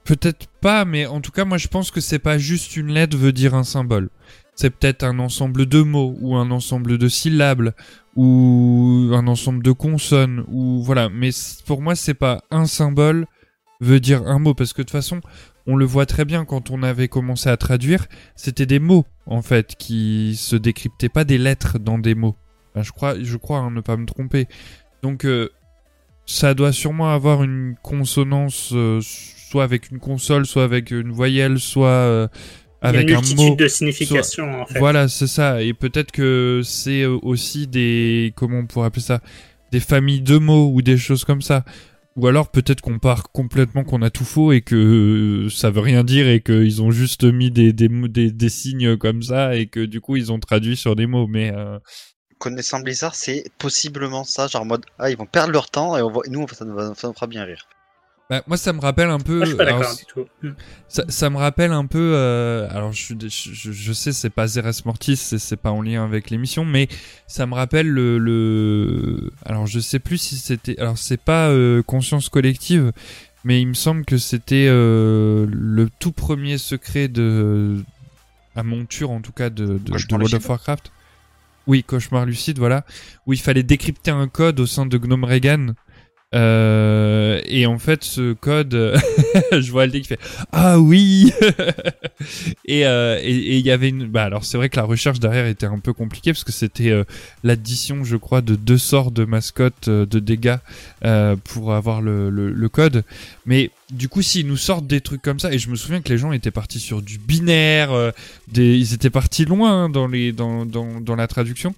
Peut-être 0.04 0.48
pas, 0.62 0.86
mais 0.86 1.08
en 1.08 1.20
tout 1.20 1.32
cas, 1.32 1.46
moi 1.46 1.58
je 1.58 1.68
pense 1.68 1.90
que 1.90 2.00
c'est 2.00 2.20
pas 2.20 2.38
juste 2.38 2.78
une 2.78 2.92
lettre 2.94 3.18
veut 3.18 3.32
dire 3.32 3.56
un 3.56 3.64
symbole. 3.64 4.10
C'est 4.56 4.70
peut-être 4.70 5.04
un 5.04 5.18
ensemble 5.20 5.66
de 5.66 5.82
mots, 5.82 6.16
ou 6.20 6.36
un 6.36 6.52
ensemble 6.52 6.98
de 6.98 7.08
syllabes, 7.08 7.74
ou 8.16 9.12
un 9.14 9.28
ensemble 9.28 9.64
de 9.64 9.72
consonnes, 9.72 10.44
ou 10.48 10.82
voilà. 10.84 11.10
Mais 11.10 11.30
pour 11.66 11.82
moi, 11.82 11.96
c'est 11.96 12.16
pas 12.16 12.42
un 12.52 12.66
symbole 12.66 13.26
veut 13.80 14.00
dire 14.00 14.24
un 14.26 14.40
mot, 14.40 14.56
parce 14.56 14.74
que 14.74 14.82
de 14.82 14.88
toute 14.88 14.92
façon, 14.92 15.22
on 15.68 15.76
le 15.76 15.85
voit 15.85 16.06
très 16.06 16.26
bien 16.26 16.45
quand 16.45 16.72
on 16.72 16.81
avait 16.81 17.10
commencé 17.10 17.49
à 17.49 17.57
traduire, 17.57 18.07
c'était 18.35 18.65
des 18.65 18.80
mots, 18.80 19.06
en 19.26 19.41
fait, 19.41 19.76
qui 19.77 20.35
se 20.38 20.56
décryptaient 20.56 21.10
pas 21.10 21.26
des 21.26 21.38
lettres 21.38 21.77
dans 21.77 21.99
des 21.99 22.15
mots. 22.15 22.35
Enfin, 22.73 22.84
je 22.84 22.91
crois, 22.91 23.15
je 23.22 23.35
crois, 23.35 23.60
hein, 23.60 23.72
ne 23.72 23.81
pas 23.81 23.98
me 23.98 24.06
tromper. 24.06 24.48
Donc, 25.03 25.26
euh, 25.26 25.49
ça 26.26 26.53
doit 26.53 26.72
sûrement 26.72 27.14
avoir 27.14 27.44
une 27.44 27.76
consonance, 27.84 28.72
euh, 28.73 29.02
soit 29.02 29.65
avec 29.65 29.91
une 29.91 29.99
console, 29.99 30.45
soit 30.45 30.64
avec 30.64 30.91
une 30.91 31.11
voyelle, 31.11 31.60
soit 31.60 31.88
euh, 31.88 32.27
avec 32.81 33.10
une 33.10 33.15
un 33.15 33.19
multitude 33.19 33.49
mot. 33.49 33.56
de 33.56 33.68
significations 33.68 34.61
en 34.61 34.65
fait. 34.65 34.80
Voilà, 34.80 35.07
c'est 35.10 35.27
ça. 35.27 35.61
Et 35.61 35.73
peut-être 35.73 36.11
que 36.11 36.61
c'est 36.64 37.06
aussi 37.06 37.68
des, 37.68 38.34
comment 38.35 38.60
on 38.60 38.65
pourrait 38.65 38.88
appeler 38.88 39.02
ça, 39.02 39.22
des 39.72 39.80
familles 39.80 40.22
de 40.22 40.38
mots 40.38 40.72
ou 40.73 40.81
des 40.81 40.98
choses 40.98 41.26
comme 41.26 41.41
ça. 41.41 41.65
Ou 42.18 42.26
alors 42.26 42.49
peut-être 42.49 42.81
qu'on 42.81 42.98
part 42.98 43.31
complètement 43.31 43.84
qu'on 43.84 44.02
a 44.02 44.10
tout 44.10 44.26
faux 44.26 44.52
et 44.52 44.61
que 44.61 45.45
euh, 45.45 45.49
ça 45.49 45.69
veut 45.69 45.81
rien 45.81 46.03
dire 46.03 46.27
et 46.27 46.41
qu'ils 46.41 46.81
ont 46.81 46.89
juste 46.89 47.23
mis 47.23 47.52
des, 47.52 47.73
des, 47.73 47.89
des, 48.31 48.49
signes 48.49 48.98
comme 48.98 49.22
ça 49.22 49.56
et 49.56 49.68
que 49.68 49.85
du 49.85 50.02
coup 50.02 50.15
ils 50.15 50.31
ont 50.31 50.39
traduit 50.39 50.76
sur 50.76 50.95
des 50.95 51.06
mots. 51.06 51.27
Mais 51.27 51.53
euh, 51.56 51.77
Connaissant 52.39 52.80
Blizzard, 52.80 53.14
c'est 53.14 53.44
possiblement 53.60 54.23
ça, 54.23 54.48
genre 54.48 54.64
en 54.64 54.65
mode 54.65 54.85
Ah, 54.98 55.11
ils 55.11 55.18
vont 55.18 55.27
perdre 55.27 55.52
leur 55.53 55.69
temps 55.69 55.95
et 55.95 56.02
on 56.02 56.11
va... 56.11 56.22
nous, 56.27 56.48
ça 56.48 56.65
nous 56.65 57.14
fera 57.14 57.27
bien 57.27 57.44
rire. 57.44 57.68
Bah, 58.30 58.44
moi 58.45 58.58
ça 58.58 58.74
me 58.74 58.82
rappelle 58.82 59.10
un 59.10 59.20
peu. 59.20 59.38
Moi, 59.38 59.45
je 59.45 59.49
suis 59.52 59.58
pas 59.58 59.64
alors, 59.64 59.80
d'accord 59.80 59.95
du 59.95 60.06
tout. 60.06 60.26
Hmm. 60.44 60.52
Ça, 60.90 61.04
ça 61.08 61.30
me 61.30 61.38
rappelle 61.38 61.72
un 61.72 61.86
peu. 61.86 62.12
euh, 62.14 62.68
alors, 62.72 62.91
je, 62.91 63.02
suis, 63.02 63.18
je, 63.54 63.72
je 63.72 63.94
sais, 63.94 64.12
c'est 64.12 64.30
pas 64.30 64.48
Zeres 64.48 64.82
Mortis, 64.86 65.16
c'est 65.16 65.40
c'est 65.40 65.56
pas 65.56 65.72
en 65.72 65.82
lien 65.82 66.04
avec 66.04 66.30
l'émission, 66.30 66.66
mais 66.66 66.90
ça 67.28 67.45
me 67.45 67.54
rappelle 67.54 67.88
le, 67.88 68.18
le. 68.18 69.32
Alors, 69.45 69.66
je 69.66 69.80
sais 69.80 69.99
plus 69.99 70.18
si 70.18 70.36
c'était. 70.36 70.78
Alors, 70.78 70.98
c'est 70.98 71.22
pas 71.22 71.48
euh, 71.49 71.82
Conscience 71.84 72.28
Collective, 72.28 72.91
mais 73.45 73.62
il 73.62 73.68
me 73.68 73.74
semble 73.74 74.04
que 74.04 74.18
c'était 74.18 74.68
euh, 74.68 75.48
le 75.49 75.90
tout 75.99 76.12
premier 76.12 76.58
secret 76.58 77.08
de. 77.08 77.82
à 78.58 78.64
monture, 78.64 79.12
en 79.12 79.22
tout 79.22 79.32
cas, 79.32 79.49
de, 79.49 79.78
de, 79.78 79.91
World 80.12 80.34
of. 80.34 80.50
Warcraft. 80.50 80.92
Oui, 81.66 81.84
Cauchemar 81.84 82.26
Lucide, 82.26 82.60
voilà. 82.60 82.85
Où 83.26 83.34
il 83.34 83.40
fallait 83.40 83.64
décrypter 83.64 84.11
un 84.11 84.27
code 84.27 84.60
au 84.60 84.66
sein 84.66 84.85
de 84.85 84.98
Gnome 84.98 85.26
Regan. 85.26 85.76
Euh, 86.35 87.41
et 87.45 87.65
en 87.65 87.80
fait, 87.80 88.03
ce 88.03 88.33
code, 88.33 88.73
je 89.51 89.72
vois 89.72 89.83
Aldé 89.83 90.01
qui 90.01 90.07
fait 90.07 90.19
ah 90.51 90.80
oui! 90.80 91.31
Et 92.65 92.85
euh, 92.85 93.19
et 93.22 93.35
et 93.35 93.57
il 93.57 93.65
y 93.65 93.72
avait 93.72 93.89
une 93.89 94.07
bah 94.07 94.23
alors 94.23 94.43
c'est 94.43 94.57
vrai 94.57 94.69
que 94.69 94.75
la 94.75 94.83
recherche 94.83 95.19
derrière 95.19 95.45
était 95.45 95.65
un 95.65 95.80
peu 95.80 95.93
compliquée 95.93 96.31
parce 96.33 96.43
que 96.43 96.51
c'était 96.51 96.89
euh, 96.89 97.03
l'addition 97.43 98.03
je 98.03 98.17
crois 98.17 98.41
de 98.41 98.56
deux 98.56 98.77
sorts 98.77 99.11
de 99.11 99.25
mascottes 99.25 99.88
euh, 99.88 100.06
de 100.06 100.19
dégâts 100.19 100.57
pour 101.43 101.73
avoir 101.73 102.01
le, 102.01 102.30
le, 102.30 102.69
code. 102.69 103.03
Mais 103.45 103.72
du 103.91 104.09
coup 104.09 104.22
s'ils 104.22 104.47
nous 104.47 104.57
sortent 104.57 104.88
des 104.88 104.99
trucs 104.99 105.22
comme 105.22 105.39
ça 105.39 105.53
et 105.53 105.59
je 105.59 105.69
me 105.69 105.75
souviens 105.75 106.01
que 106.01 106.09
les 106.09 106.17
gens 106.17 106.31
étaient 106.31 106.51
partis 106.51 106.80
sur 106.80 107.01
du 107.01 107.17
binaire 107.17 107.91
des, 108.51 108.77
ils 108.77 108.93
étaient 108.93 109.09
partis 109.09 109.45
loin 109.45 109.89
dans 109.89 110.07
les 110.07 110.33
dans, 110.33 110.65
dans, 110.65 110.99
dans 110.99 111.15
la 111.15 111.27
traduction 111.27 111.73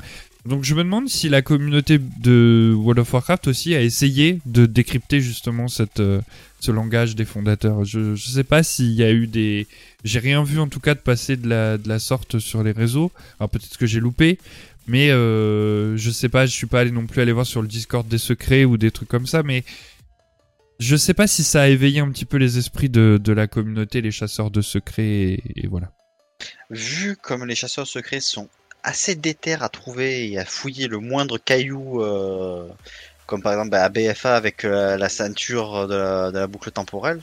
donc 0.46 0.64
je 0.64 0.74
me 0.74 0.84
demande 0.84 1.10
si 1.10 1.30
la 1.30 1.42
communauté 1.42 2.00
de 2.00 2.74
World 2.76 3.00
of 3.00 3.14
Warcraft 3.14 3.48
aussi 3.48 3.76
a 3.76 3.82
essayé 3.82 4.40
de 4.46 4.66
décrypter 4.66 5.20
justement 5.22 5.68
cette 5.68 6.00
euh, 6.00 6.22
ce 6.60 6.72
langage 6.72 7.16
des 7.16 7.26
fondateurs. 7.26 7.84
Je, 7.86 8.16
je 8.16 8.28
sais 8.28 8.44
pas 8.44 8.64
s'il 8.64 8.92
y 8.92 9.04
a 9.04 9.12
eu 9.12 9.28
des. 9.28 9.68
J'ai 10.04 10.20
rien 10.20 10.44
vu 10.44 10.60
en 10.60 10.68
tout 10.68 10.80
cas 10.80 10.96
de 10.96 11.00
passer 11.00 11.38
de 11.38 11.48
la, 11.48 11.78
de 11.78 11.88
la 11.88 12.00
sorte 12.00 12.40
sur 12.40 12.64
les 12.64 12.72
réseaux. 12.72 13.12
Alors 13.40 13.50
peut-être 13.50 13.78
que 13.78 13.86
j'ai 13.86 14.00
loupé, 14.00 14.40
mais 14.88 15.12
euh, 15.12 15.98
je 15.98 16.12
sais 16.12 16.30
pas. 16.30 16.46
Je 16.46 16.52
suis 16.54 16.68
pas 16.68 16.82
allé 16.82 16.92
non 16.92 17.06
plus 17.06 17.22
aller 17.22 17.32
voir 17.32 17.46
sur 17.46 17.62
le 17.62 17.68
Discord 17.68 18.08
des 18.08 18.18
secrets 18.18 18.66
ou 18.66 18.78
des 18.78 18.92
trucs 18.92 19.10
comme 19.10 19.28
ça, 19.28 19.44
mais 19.44 19.64
je 20.80 20.96
sais 20.96 21.14
pas 21.14 21.28
si 21.28 21.44
ça 21.44 21.64
a 21.64 21.68
éveillé 21.68 22.00
un 22.00 22.10
petit 22.12 22.26
peu 22.26 22.38
les 22.38 22.58
esprits 22.58 22.90
de, 22.90 23.20
de 23.22 23.34
la 23.34 23.48
communauté, 23.48 24.02
les 24.02 24.12
chasseurs 24.12 24.52
de 24.52 24.62
secrets 24.62 25.04
et, 25.04 25.44
et 25.56 25.68
voilà. 25.68 25.92
Vu 26.70 27.18
comme 27.18 27.46
les 27.46 27.56
chasseurs 27.56 27.88
secrets 27.88 28.22
sont 28.22 28.48
assez 28.84 29.16
déter 29.16 29.54
à 29.54 29.70
trouver 29.70 30.32
et 30.32 30.40
à 30.40 30.46
fouiller 30.46 30.88
le 30.88 31.00
moindre 31.00 31.38
caillou, 31.38 32.02
euh, 32.02 32.68
comme 33.26 33.42
par 33.42 33.54
exemple 33.54 33.70
bah, 33.70 33.84
à 33.84 33.90
BFA 33.90 34.36
avec 34.36 34.66
euh, 34.66 34.98
la 34.98 35.10
ceinture 35.10 35.88
de 35.88 36.32
la, 36.32 36.48
boucle 36.48 36.72
temporelle, 36.72 37.22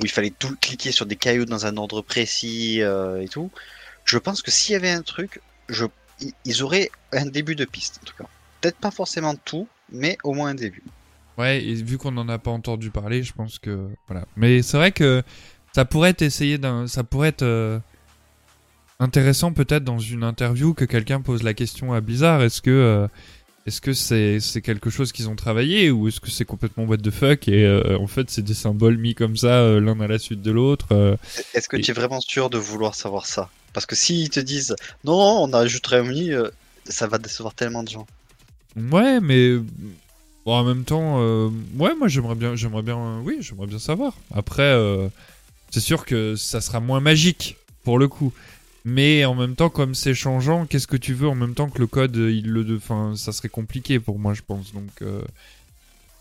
où 0.00 0.04
il 0.04 0.10
fallait 0.10 0.32
tout 0.36 0.56
cliquer 0.60 0.92
sur 0.92 1.06
des 1.06 1.16
cailloux 1.16 1.44
dans 1.44 1.66
un 1.66 1.76
ordre 1.76 2.02
précis 2.02 2.82
euh, 2.82 3.22
et 3.22 3.28
tout. 3.28 3.50
Je 4.04 4.18
pense 4.18 4.42
que 4.42 4.50
s'il 4.50 4.72
y 4.72 4.76
avait 4.76 4.90
un 4.90 5.02
truc, 5.02 5.40
ils 6.44 6.62
auraient 6.62 6.90
un 7.12 7.26
début 7.26 7.54
de 7.54 7.64
piste 7.64 8.00
en 8.02 8.06
tout 8.06 8.14
cas. 8.16 8.28
Peut-être 8.60 8.78
pas 8.78 8.90
forcément 8.90 9.34
tout, 9.36 9.68
mais 9.92 10.16
au 10.24 10.32
moins 10.32 10.50
un 10.50 10.54
début. 10.54 10.82
Ouais, 11.36 11.62
et 11.62 11.74
vu 11.74 11.98
qu'on 11.98 12.10
n'en 12.10 12.28
a 12.28 12.38
pas 12.38 12.50
entendu 12.50 12.90
parler, 12.90 13.22
je 13.22 13.32
pense 13.32 13.58
que 13.60 13.88
voilà. 14.08 14.26
Mais 14.36 14.62
c'est 14.62 14.76
vrai 14.76 14.90
que 14.90 15.22
ça 15.72 15.84
pourrait 15.84 16.10
être 16.10 16.22
essayé 16.22 16.58
ça 16.86 17.04
pourrait 17.04 17.28
être 17.28 17.80
intéressant 19.00 19.52
peut-être 19.52 19.84
dans 19.84 19.98
une 19.98 20.24
interview 20.24 20.74
que 20.74 20.84
quelqu'un 20.84 21.20
pose 21.20 21.42
la 21.42 21.54
question 21.54 21.92
à 21.92 22.00
Blizzard. 22.00 22.42
Est-ce 22.42 22.60
que 22.60 22.70
euh, 22.70 23.06
est-ce 23.66 23.80
que 23.80 23.92
c'est 23.92 24.40
c'est 24.40 24.62
quelque 24.62 24.90
chose 24.90 25.12
qu'ils 25.12 25.28
ont 25.28 25.36
travaillé 25.36 25.90
ou 25.90 26.08
est-ce 26.08 26.20
que 26.20 26.30
c'est 26.30 26.44
complètement 26.44 26.84
what 26.84 26.98
the 26.98 27.10
fuck 27.10 27.48
et 27.48 27.64
euh, 27.64 27.98
en 27.98 28.06
fait 28.06 28.30
c'est 28.30 28.42
des 28.42 28.54
symboles 28.54 28.96
mis 28.98 29.14
comme 29.14 29.36
ça 29.36 29.60
euh, 29.60 29.80
l'un 29.80 30.00
à 30.00 30.06
la 30.08 30.18
suite 30.18 30.42
de 30.42 30.50
l'autre. 30.50 31.18
Est-ce 31.54 31.68
que 31.68 31.76
Et- 31.76 31.80
tu 31.80 31.90
es 31.90 31.94
vraiment 31.94 32.20
sûr 32.20 32.50
de 32.50 32.58
vouloir 32.58 32.94
savoir 32.94 33.26
ça? 33.26 33.50
Parce 33.72 33.86
que 33.86 33.94
s'ils 33.94 34.30
te 34.30 34.40
disent 34.40 34.74
non, 35.04 35.12
on 35.14 35.52
a 35.52 36.02
mi, 36.02 36.32
euh, 36.32 36.48
ça 36.88 37.06
va 37.06 37.18
décevoir 37.18 37.54
tellement 37.54 37.82
de 37.84 37.90
gens. 37.90 38.06
Ouais, 38.76 39.20
mais 39.20 39.56
bon, 40.44 40.54
en 40.54 40.64
même 40.64 40.84
temps, 40.84 41.20
ouais, 41.76 41.94
moi 41.96 42.08
j'aimerais 42.08 42.34
bien, 42.34 42.56
j'aimerais 42.56 42.82
bien, 42.82 43.20
oui, 43.24 43.38
j'aimerais 43.40 43.66
bien 43.66 43.78
savoir. 43.78 44.14
Après, 44.34 44.74
c'est 45.70 45.80
sûr 45.80 46.04
que 46.06 46.34
ça 46.36 46.60
sera 46.60 46.80
moins 46.80 47.00
magique 47.00 47.56
pour 47.84 47.98
le 47.98 48.08
coup, 48.08 48.32
Mais 48.84 49.24
en 49.24 49.34
même 49.34 49.56
temps, 49.56 49.70
comme 49.70 49.94
c'est 49.94 50.14
changeant, 50.14 50.66
qu'est-ce 50.66 50.86
que 50.86 50.96
tu 50.96 51.12
veux 51.14 51.28
en 51.28 51.34
même 51.34 51.54
temps 51.54 51.68
que 51.68 51.78
le 51.78 51.86
code, 51.86 52.16
il 52.16 52.50
le, 52.50 52.76
enfin, 52.76 53.14
ça 53.16 53.32
serait 53.32 53.48
compliqué 53.48 53.98
pour 53.98 54.18
moi, 54.18 54.34
je 54.34 54.42
pense. 54.42 54.72
Donc, 54.72 55.02
euh, 55.02 55.22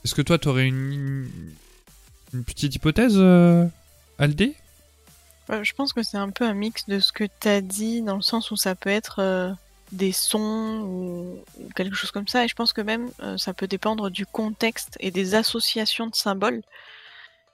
est-ce 0.04 0.16
que 0.16 0.22
toi, 0.22 0.38
t'aurais 0.38 0.68
une, 0.68 1.30
une 2.34 2.44
petite 2.44 2.76
hypothèse, 2.76 3.16
euh, 3.16 3.66
Aldé? 4.18 4.56
Je 5.50 5.72
pense 5.74 5.94
que 5.94 6.04
c'est 6.04 6.18
un 6.18 6.30
peu 6.30 6.44
un 6.44 6.54
mix 6.54 6.88
de 6.88 7.00
ce 7.00 7.14
que 7.14 7.24
tu 7.40 7.48
as 7.48 7.62
dit, 7.62 8.02
dans 8.02 8.18
le 8.18 8.22
sens 8.22 8.52
où 8.52 8.58
ça 8.58 8.76
peut 8.76 8.90
être 8.90 9.20
euh, 9.20 9.54
des 9.94 10.12
sons 10.12 10.82
ou, 10.84 11.40
quelque 11.74 11.96
chose 11.96 12.12
comme 12.12 12.28
ça. 12.28 12.44
Et 12.44 12.50
je 12.50 12.56
pense 12.56 12.74
que 12.74 12.82
même 12.82 13.10
ça 13.38 13.54
peut 13.54 13.68
dépendre 13.68 14.10
du 14.10 14.26
contexte 14.26 14.98
et 15.00 15.10
des 15.10 15.36
associations 15.36 16.08
de 16.08 16.16
symboles. 16.16 16.64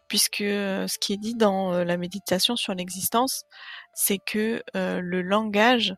Puisque 0.07 0.37
ce 0.37 0.97
qui 0.99 1.13
est 1.13 1.17
dit 1.17 1.35
dans 1.35 1.83
la 1.83 1.97
méditation 1.97 2.55
sur 2.55 2.73
l'existence, 2.73 3.45
c'est 3.93 4.17
que 4.17 4.63
euh, 4.75 4.99
le 5.01 5.21
langage, 5.21 5.95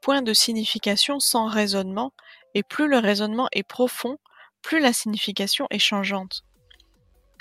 point 0.00 0.22
de 0.22 0.32
signification 0.32 1.20
sans 1.20 1.46
raisonnement, 1.46 2.12
et 2.54 2.62
plus 2.62 2.88
le 2.88 2.98
raisonnement 2.98 3.48
est 3.52 3.62
profond, 3.62 4.18
plus 4.62 4.80
la 4.80 4.92
signification 4.92 5.66
est 5.70 5.78
changeante. 5.78 6.44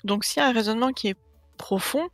Donc 0.04 0.24
s'il 0.24 0.42
y 0.42 0.46
a 0.46 0.50
un 0.50 0.54
raisonnement 0.54 0.92
qui 0.92 1.10
est 1.10 1.18
profond, 1.58 2.10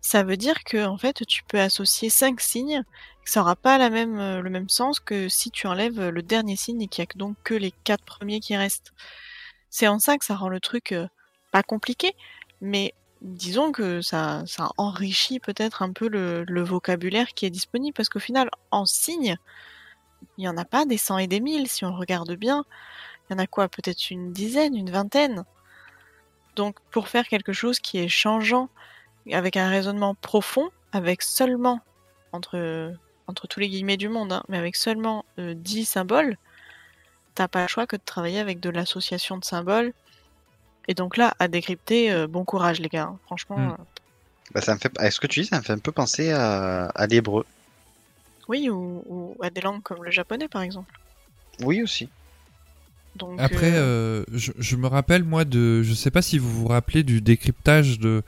ça 0.00 0.22
veut 0.22 0.36
dire 0.36 0.64
que 0.64 0.84
en 0.84 0.98
fait 0.98 1.26
tu 1.26 1.42
peux 1.44 1.60
associer 1.60 2.10
cinq 2.10 2.40
signes, 2.40 2.82
que 3.24 3.30
ça 3.30 3.40
aura 3.40 3.56
pas 3.56 3.78
la 3.78 3.90
même, 3.90 4.18
euh, 4.18 4.40
le 4.40 4.50
même 4.50 4.68
sens 4.68 5.00
que 5.00 5.28
si 5.28 5.50
tu 5.50 5.66
enlèves 5.66 5.98
euh, 5.98 6.10
le 6.10 6.22
dernier 6.22 6.56
signe 6.56 6.82
et 6.82 6.88
qu'il 6.88 7.02
y 7.02 7.08
a 7.08 7.18
donc 7.18 7.36
que 7.42 7.54
les 7.54 7.72
quatre 7.84 8.04
premiers 8.04 8.40
qui 8.40 8.56
restent. 8.56 8.92
C'est 9.70 9.88
en 9.88 9.98
ça 9.98 10.18
que 10.18 10.24
ça 10.24 10.36
rend 10.36 10.48
le 10.48 10.60
truc 10.60 10.94
pas 11.50 11.62
compliqué, 11.64 12.14
mais 12.60 12.94
disons 13.24 13.72
que 13.72 14.02
ça, 14.02 14.44
enrichit 14.76 15.40
peut-être 15.40 15.82
un 15.82 15.92
peu 15.92 16.08
le, 16.08 16.62
vocabulaire 16.62 17.28
qui 17.34 17.46
est 17.46 17.50
disponible 17.50 17.94
parce 17.94 18.08
qu'au 18.08 18.20
final, 18.20 18.50
en 18.70 18.84
signes, 18.86 19.36
il 20.38 20.42
n'y 20.42 20.48
en 20.48 20.56
a 20.56 20.64
pas 20.64 20.84
des 20.84 20.98
cent 20.98 21.18
et 21.18 21.26
des 21.26 21.40
mille 21.40 21.68
si 21.68 21.84
on 21.84 21.96
regarde 21.96 22.32
bien. 22.34 22.64
Il 23.28 23.32
y 23.32 23.36
en 23.36 23.38
a 23.38 23.46
quoi? 23.46 23.68
Peut-être 23.68 24.10
une 24.10 24.32
dizaine, 24.32 24.76
une 24.76 24.90
vingtaine. 24.90 25.44
Donc 26.56 26.76
pour 26.90 27.08
faire 27.08 27.26
quelque 27.26 27.52
chose 27.52 27.80
qui 27.80 27.98
est 27.98 28.08
changeant, 28.08 28.68
avec 29.32 29.56
un 29.56 29.70
raisonnement 29.70 30.14
profond, 30.14 30.68
avec 30.92 31.22
seulement, 31.22 31.80
entre, 32.32 32.92
tous 33.48 33.60
les 33.60 33.68
guillemets 33.68 33.96
du 33.96 34.08
monde, 34.08 34.34
hein, 34.34 34.42
mais 34.48 34.58
avec 34.58 34.76
seulement 34.76 35.24
euh, 35.38 35.54
10 35.54 35.86
symboles, 35.86 36.36
t'as 37.34 37.48
pas 37.48 37.62
le 37.62 37.68
choix 37.68 37.86
que 37.86 37.96
de 37.96 38.02
travailler 38.04 38.38
avec 38.38 38.60
de 38.60 38.70
l'association 38.70 39.38
de 39.38 39.44
symboles. 39.44 39.94
Et 40.88 40.94
donc 40.94 41.16
là, 41.16 41.34
à 41.38 41.48
décrypter, 41.48 42.12
euh, 42.12 42.26
bon 42.26 42.44
courage 42.44 42.80
les 42.80 42.88
gars. 42.88 43.04
hein. 43.04 43.18
Franchement, 43.26 43.56
Mm. 43.58 43.70
euh, 43.72 43.84
Bah, 44.54 44.60
ça 44.60 44.74
me 44.74 44.78
fait, 44.78 44.92
est-ce 45.00 45.20
que 45.20 45.26
tu 45.26 45.40
dis, 45.40 45.46
ça 45.46 45.58
me 45.58 45.62
fait 45.62 45.72
un 45.72 45.78
peu 45.78 45.92
penser 45.92 46.30
à, 46.30 46.86
à 46.86 47.06
l'hébreu? 47.06 47.44
oui, 48.46 48.68
ou, 48.68 49.02
ou 49.06 49.36
à 49.42 49.48
des 49.48 49.62
langues 49.62 49.82
comme 49.82 50.04
le 50.04 50.10
japonais 50.10 50.48
par 50.48 50.60
exemple. 50.60 50.92
Oui 51.62 51.82
aussi. 51.82 52.08
Donc, 53.16 53.40
Après, 53.40 53.72
euh, 53.72 54.20
euh, 54.20 54.24
je, 54.34 54.52
je 54.58 54.76
me 54.76 54.86
rappelle, 54.88 55.22
moi, 55.24 55.44
de. 55.44 55.82
Je 55.82 55.94
sais 55.94 56.10
pas 56.10 56.20
si 56.20 56.36
vous 56.36 56.50
vous 56.50 56.66
rappelez 56.66 57.04
du 57.04 57.20
décryptage 57.22 57.98
de, 58.00 58.22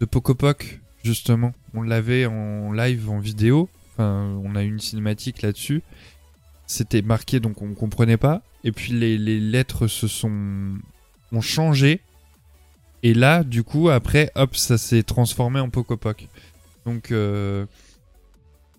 de 0.00 0.04
Pokopok, 0.06 0.78
justement. 1.02 1.52
On 1.74 1.82
l'avait 1.82 2.24
en 2.26 2.72
live, 2.72 3.10
en 3.10 3.18
vidéo. 3.18 3.68
Enfin, 3.92 4.38
on 4.44 4.54
a 4.54 4.62
eu 4.62 4.68
une 4.68 4.78
cinématique 4.80 5.42
là-dessus. 5.42 5.82
C'était 6.66 7.02
marqué, 7.02 7.40
donc 7.40 7.60
on 7.62 7.74
comprenait 7.74 8.16
pas. 8.16 8.40
Et 8.64 8.70
puis 8.72 8.92
les, 8.92 9.18
les 9.18 9.38
lettres 9.40 9.86
se 9.88 10.06
sont. 10.08 10.78
Ont 11.32 11.40
changé. 11.40 12.00
Et 13.02 13.14
là, 13.14 13.42
du 13.42 13.64
coup, 13.64 13.88
après, 13.90 14.30
hop, 14.36 14.54
ça 14.56 14.78
s'est 14.78 15.02
transformé 15.02 15.60
en 15.60 15.70
Pokopok. 15.70 16.28
Donc. 16.86 17.10
euh, 17.12 17.66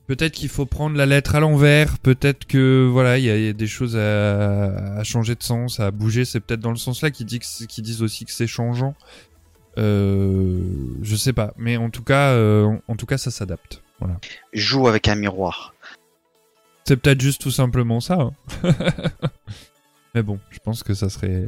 Peut-être 0.05 0.33
qu'il 0.33 0.49
faut 0.49 0.65
prendre 0.65 0.97
la 0.97 1.05
lettre 1.05 1.35
à 1.35 1.39
l'envers, 1.39 1.97
peut-être 1.97 2.45
que 2.45 2.89
voilà, 2.91 3.17
il 3.17 3.23
y, 3.23 3.29
a- 3.29 3.37
il 3.37 3.45
y 3.45 3.47
a 3.47 3.53
des 3.53 3.67
choses 3.67 3.95
à, 3.95 4.97
à 4.97 5.03
changer 5.05 5.33
de 5.33 5.41
sens, 5.41 5.79
à 5.79 5.91
bouger. 5.91 6.25
C'est 6.25 6.41
peut-être 6.41 6.59
dans 6.59 6.71
le 6.71 6.75
sens 6.77 7.01
là 7.01 7.09
qu'ils 7.09 7.25
disent, 7.25 7.65
qu'ils 7.69 7.85
disent 7.85 8.01
aussi 8.01 8.25
que 8.25 8.33
c'est 8.33 8.45
changeant. 8.45 8.95
Euh, 9.77 10.61
je 11.01 11.15
sais 11.15 11.31
pas, 11.31 11.53
mais 11.57 11.77
en 11.77 11.89
tout 11.89 12.03
cas, 12.03 12.31
euh, 12.31 12.65
en, 12.65 12.79
en 12.89 12.95
tout 12.97 13.05
cas, 13.05 13.17
ça 13.17 13.31
s'adapte. 13.31 13.81
Voilà. 13.99 14.19
Joue 14.51 14.89
avec 14.89 15.07
un 15.07 15.15
miroir. 15.15 15.73
C'est 16.83 16.97
peut-être 16.97 17.21
juste 17.21 17.41
tout 17.41 17.49
simplement 17.51 18.01
ça. 18.01 18.15
hein. 18.19 18.33
mais 20.15 20.21
bon, 20.21 20.37
je 20.49 20.59
pense 20.59 20.83
que 20.83 20.93
ça 20.93 21.09
serait, 21.09 21.47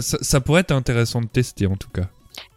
ça, 0.00 0.40
pourrait 0.40 0.62
être 0.62 0.72
intéressant 0.72 1.20
de 1.20 1.26
tester 1.28 1.66
en 1.66 1.76
tout 1.76 1.90
cas. 1.90 2.08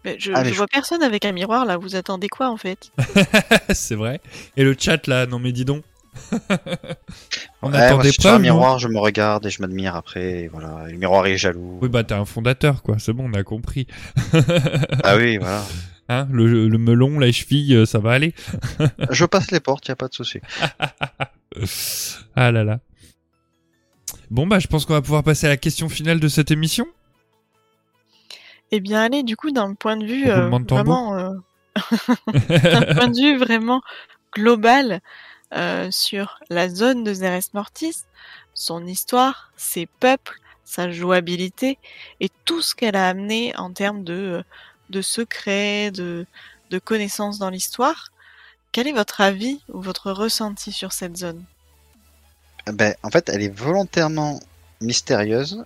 mais 0.04 0.16
je, 0.20 0.32
allez, 0.34 0.50
je 0.50 0.54
je- 0.54 0.58
vois 0.58 0.68
personne 0.68 1.04
avec 1.04 1.26
un 1.26 1.32
miroir 1.32 1.66
là. 1.66 1.78
Vous 1.78 1.96
attendez 1.96 2.28
quoi 2.30 2.50
en 2.50 2.58
fait? 2.58 2.92
C'est 3.74 3.96
vrai. 3.96 4.22
Et 4.58 4.64
le 4.64 4.76
chat 4.78 5.08
là, 5.08 5.26
non 5.28 5.40
mais 5.40 5.52
dis 5.52 5.66
donc. 5.66 5.84
On 7.62 7.72
Ouais, 7.72 7.78
attend 7.78 7.96
moi, 7.96 8.04
des 8.04 8.12
je 8.12 8.28
un 8.28 8.40
miroir, 8.40 8.80
je 8.80 8.88
me 8.88 9.00
regarde 9.00 9.46
et 9.46 9.50
je 9.50 9.62
m'admire 9.62 9.96
après. 9.96 10.44
et 10.44 10.48
voilà, 10.50 10.88
le 10.88 10.98
miroir 10.98 11.26
est 11.28 11.38
jaloux. 11.38 11.80
Oui 11.82 11.90
bah 11.90 12.04
t'es 12.04 12.14
un 12.16 12.26
fondateur 12.26 12.84
quoi. 12.84 12.98
C'est 13.00 13.14
bon, 13.14 13.30
on 13.30 13.34
a 13.34 13.44
compris. 13.44 13.88
Ah 15.04 15.16
oui, 15.18 15.38
voilà. 15.38 15.64
Hein, 16.10 16.28
le, 16.32 16.68
le 16.68 16.78
melon, 16.78 17.20
la 17.20 17.32
cheville, 17.32 17.74
euh, 17.76 17.86
ça 17.86 18.00
va 18.00 18.12
aller. 18.12 18.34
je 19.12 19.24
passe 19.26 19.52
les 19.52 19.62
portes, 19.62 19.88
y 19.88 19.92
a 19.92 19.96
pas 19.96 20.10
de 20.10 20.14
souci. 20.14 20.40
ah 22.36 22.52
là 22.52 22.64
là. 22.64 22.80
Bon 24.30 24.48
bah 24.48 24.60
je 24.60 24.68
pense 24.68 24.86
qu'on 24.86 24.94
va 24.94 25.02
pouvoir 25.02 25.24
passer 25.24 25.46
à 25.48 25.50
la 25.50 25.58
question 25.58 25.88
finale 25.90 26.20
de 26.20 26.28
cette 26.28 26.52
émission. 26.52 26.86
Eh 28.72 28.80
bien, 28.80 29.02
allez, 29.02 29.24
du 29.24 29.36
coup, 29.36 29.52
d'un 29.52 29.74
point 29.74 29.98
de 29.98 30.06
vue 30.06 30.30
euh, 30.30 30.50
vraiment, 30.50 31.16
euh, 31.18 31.32
d'un 32.64 32.94
point 32.94 33.08
de 33.10 33.20
vue 33.20 33.38
vraiment 33.38 33.82
global 34.34 35.02
euh, 35.54 35.90
sur 35.92 36.40
la 36.50 36.70
zone 36.70 37.04
de 37.04 37.14
Zeres 37.14 37.50
Mortis, 37.54 38.06
son 38.54 38.88
histoire, 38.88 39.52
ses 39.58 39.86
peuples, 39.86 40.40
sa 40.64 40.90
jouabilité 40.90 41.78
et 42.22 42.30
tout 42.46 42.62
ce 42.62 42.74
qu'elle 42.74 42.96
a 42.96 43.10
amené 43.10 43.54
en 43.58 43.74
termes 43.74 44.06
de, 44.06 44.42
de 44.90 45.02
secrets, 45.02 45.92
de, 45.92 46.26
de 46.70 46.80
connaissances 46.80 47.40
dans 47.40 47.50
l'histoire. 47.50 48.12
Quel 48.72 48.88
est 48.88 48.94
votre 48.94 49.20
avis 49.20 49.62
ou 49.68 49.82
votre 49.82 50.14
ressenti 50.14 50.72
sur 50.72 50.94
cette 50.94 51.18
zone? 51.18 51.44
Ben, 52.68 52.96
en 53.04 53.10
fait, 53.10 53.28
elle 53.28 53.42
est 53.42 53.54
volontairement 53.54 54.40
mystérieuse. 54.80 55.66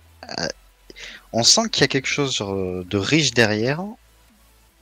On 1.32 1.42
sent 1.42 1.68
qu'il 1.70 1.82
y 1.82 1.84
a 1.84 1.88
quelque 1.88 2.08
chose 2.08 2.40
euh, 2.42 2.84
de 2.84 2.98
riche 2.98 3.32
derrière. 3.32 3.84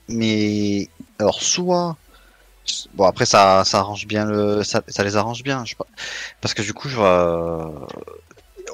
Mais, 0.07 0.89
alors, 1.19 1.41
soit. 1.41 1.97
Bon, 2.95 3.05
après, 3.05 3.25
ça, 3.25 3.63
ça 3.65 3.79
arrange 3.79 4.07
bien 4.07 4.25
le. 4.25 4.63
Ça, 4.63 4.81
les 5.03 5.15
arrange 5.17 5.43
bien. 5.43 5.65
Je. 5.65 5.75
Parce 6.41 6.53
que 6.53 6.61
du 6.61 6.73
coup, 6.73 6.89
je 6.89 6.95
vois. 6.97 7.87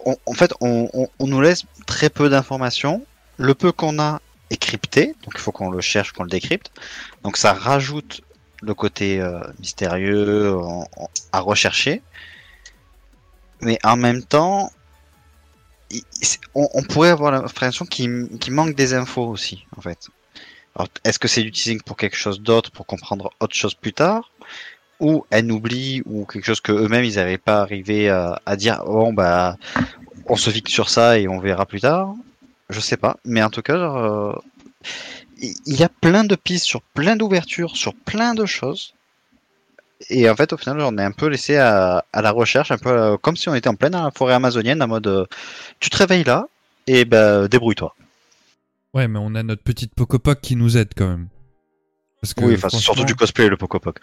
on- 0.05 0.17
en 0.25 0.33
fait, 0.33 0.53
on, 0.61 0.89
on, 1.19 1.27
nous 1.27 1.41
laisse 1.41 1.63
très 1.85 2.09
peu 2.09 2.29
d'informations. 2.29 3.05
Le 3.37 3.53
peu 3.55 3.71
qu'on 3.71 3.99
a 3.99 4.21
est 4.49 4.57
crypté. 4.57 5.07
Donc, 5.23 5.33
il 5.35 5.39
faut 5.39 5.51
qu'on 5.51 5.69
le 5.71 5.81
cherche, 5.81 6.11
qu'on 6.11 6.23
le 6.23 6.29
décrypte. 6.29 6.71
Donc, 7.23 7.37
ça 7.37 7.53
rajoute 7.53 8.21
le 8.61 8.73
côté 8.73 9.19
euh, 9.19 9.39
mystérieux 9.59 10.55
à 11.31 11.39
rechercher 11.39 12.01
mais 13.61 13.77
en 13.83 13.95
même 13.95 14.23
temps, 14.23 14.71
on, 16.55 16.83
pourrait 16.83 17.09
avoir 17.09 17.31
l'impression 17.31 17.85
qu'il 17.85 18.29
qu'il 18.39 18.53
manque 18.53 18.75
des 18.75 18.93
infos 18.93 19.27
aussi, 19.27 19.65
en 19.77 19.81
fait. 19.81 20.09
Est-ce 21.03 21.19
que 21.19 21.27
c'est 21.27 21.43
du 21.43 21.79
pour 21.79 21.97
quelque 21.97 22.15
chose 22.15 22.41
d'autre, 22.41 22.71
pour 22.71 22.85
comprendre 22.85 23.31
autre 23.39 23.55
chose 23.55 23.73
plus 23.73 23.93
tard? 23.93 24.31
Ou 24.99 25.25
elle 25.29 25.51
oublie, 25.51 26.01
ou 26.05 26.25
quelque 26.25 26.45
chose 26.45 26.61
que 26.61 26.71
eux-mêmes 26.71 27.03
ils 27.03 27.15
n'avaient 27.15 27.37
pas 27.37 27.61
arrivé 27.61 28.09
à, 28.09 28.55
dire, 28.55 28.83
bon 28.85 29.13
bah, 29.13 29.57
on 30.27 30.35
se 30.35 30.49
fixe 30.49 30.71
sur 30.71 30.89
ça 30.89 31.19
et 31.19 31.27
on 31.27 31.39
verra 31.39 31.65
plus 31.65 31.81
tard? 31.81 32.13
Je 32.69 32.79
sais 32.79 32.97
pas, 32.97 33.17
mais 33.25 33.43
en 33.43 33.49
tout 33.49 33.61
cas, 33.61 33.73
euh, 33.73 34.33
il 35.41 35.75
y 35.75 35.83
a 35.83 35.89
plein 35.89 36.23
de 36.23 36.35
pistes 36.35 36.65
sur 36.65 36.81
plein 36.81 37.15
d'ouvertures, 37.15 37.75
sur 37.75 37.93
plein 37.93 38.33
de 38.33 38.45
choses. 38.45 38.93
Et 40.09 40.29
en 40.29 40.35
fait, 40.35 40.51
au 40.53 40.57
final, 40.57 40.79
on 40.81 40.97
est 40.97 41.03
un 41.03 41.11
peu 41.11 41.27
laissé 41.27 41.57
à, 41.57 42.03
à 42.11 42.21
la 42.21 42.31
recherche, 42.31 42.71
un 42.71 42.77
peu 42.77 42.89
euh, 42.89 43.17
comme 43.17 43.35
si 43.35 43.49
on 43.49 43.55
était 43.55 43.69
en 43.69 43.75
pleine 43.75 43.97
forêt 44.15 44.33
amazonienne, 44.33 44.81
en 44.81 44.87
mode 44.87 45.07
euh, 45.07 45.25
tu 45.79 45.89
te 45.89 45.97
réveilles 45.97 46.23
là, 46.23 46.45
et 46.87 47.05
ben 47.05 47.47
débrouille-toi. 47.47 47.95
Ouais, 48.93 49.07
mais 49.07 49.19
on 49.21 49.35
a 49.35 49.43
notre 49.43 49.63
petite 49.63 49.93
Pokopok 49.95 50.41
qui 50.41 50.55
nous 50.55 50.77
aide 50.77 50.89
quand 50.97 51.07
même. 51.07 51.27
Parce 52.21 52.33
que 52.33 52.43
Oui, 52.43 52.55
enfin, 52.55 52.69
c'est 52.69 52.77
surtout 52.77 52.99
franchement- 53.01 53.05
du 53.05 53.15
cosplay, 53.15 53.47
le 53.49 53.57
Pokopok. 53.57 53.99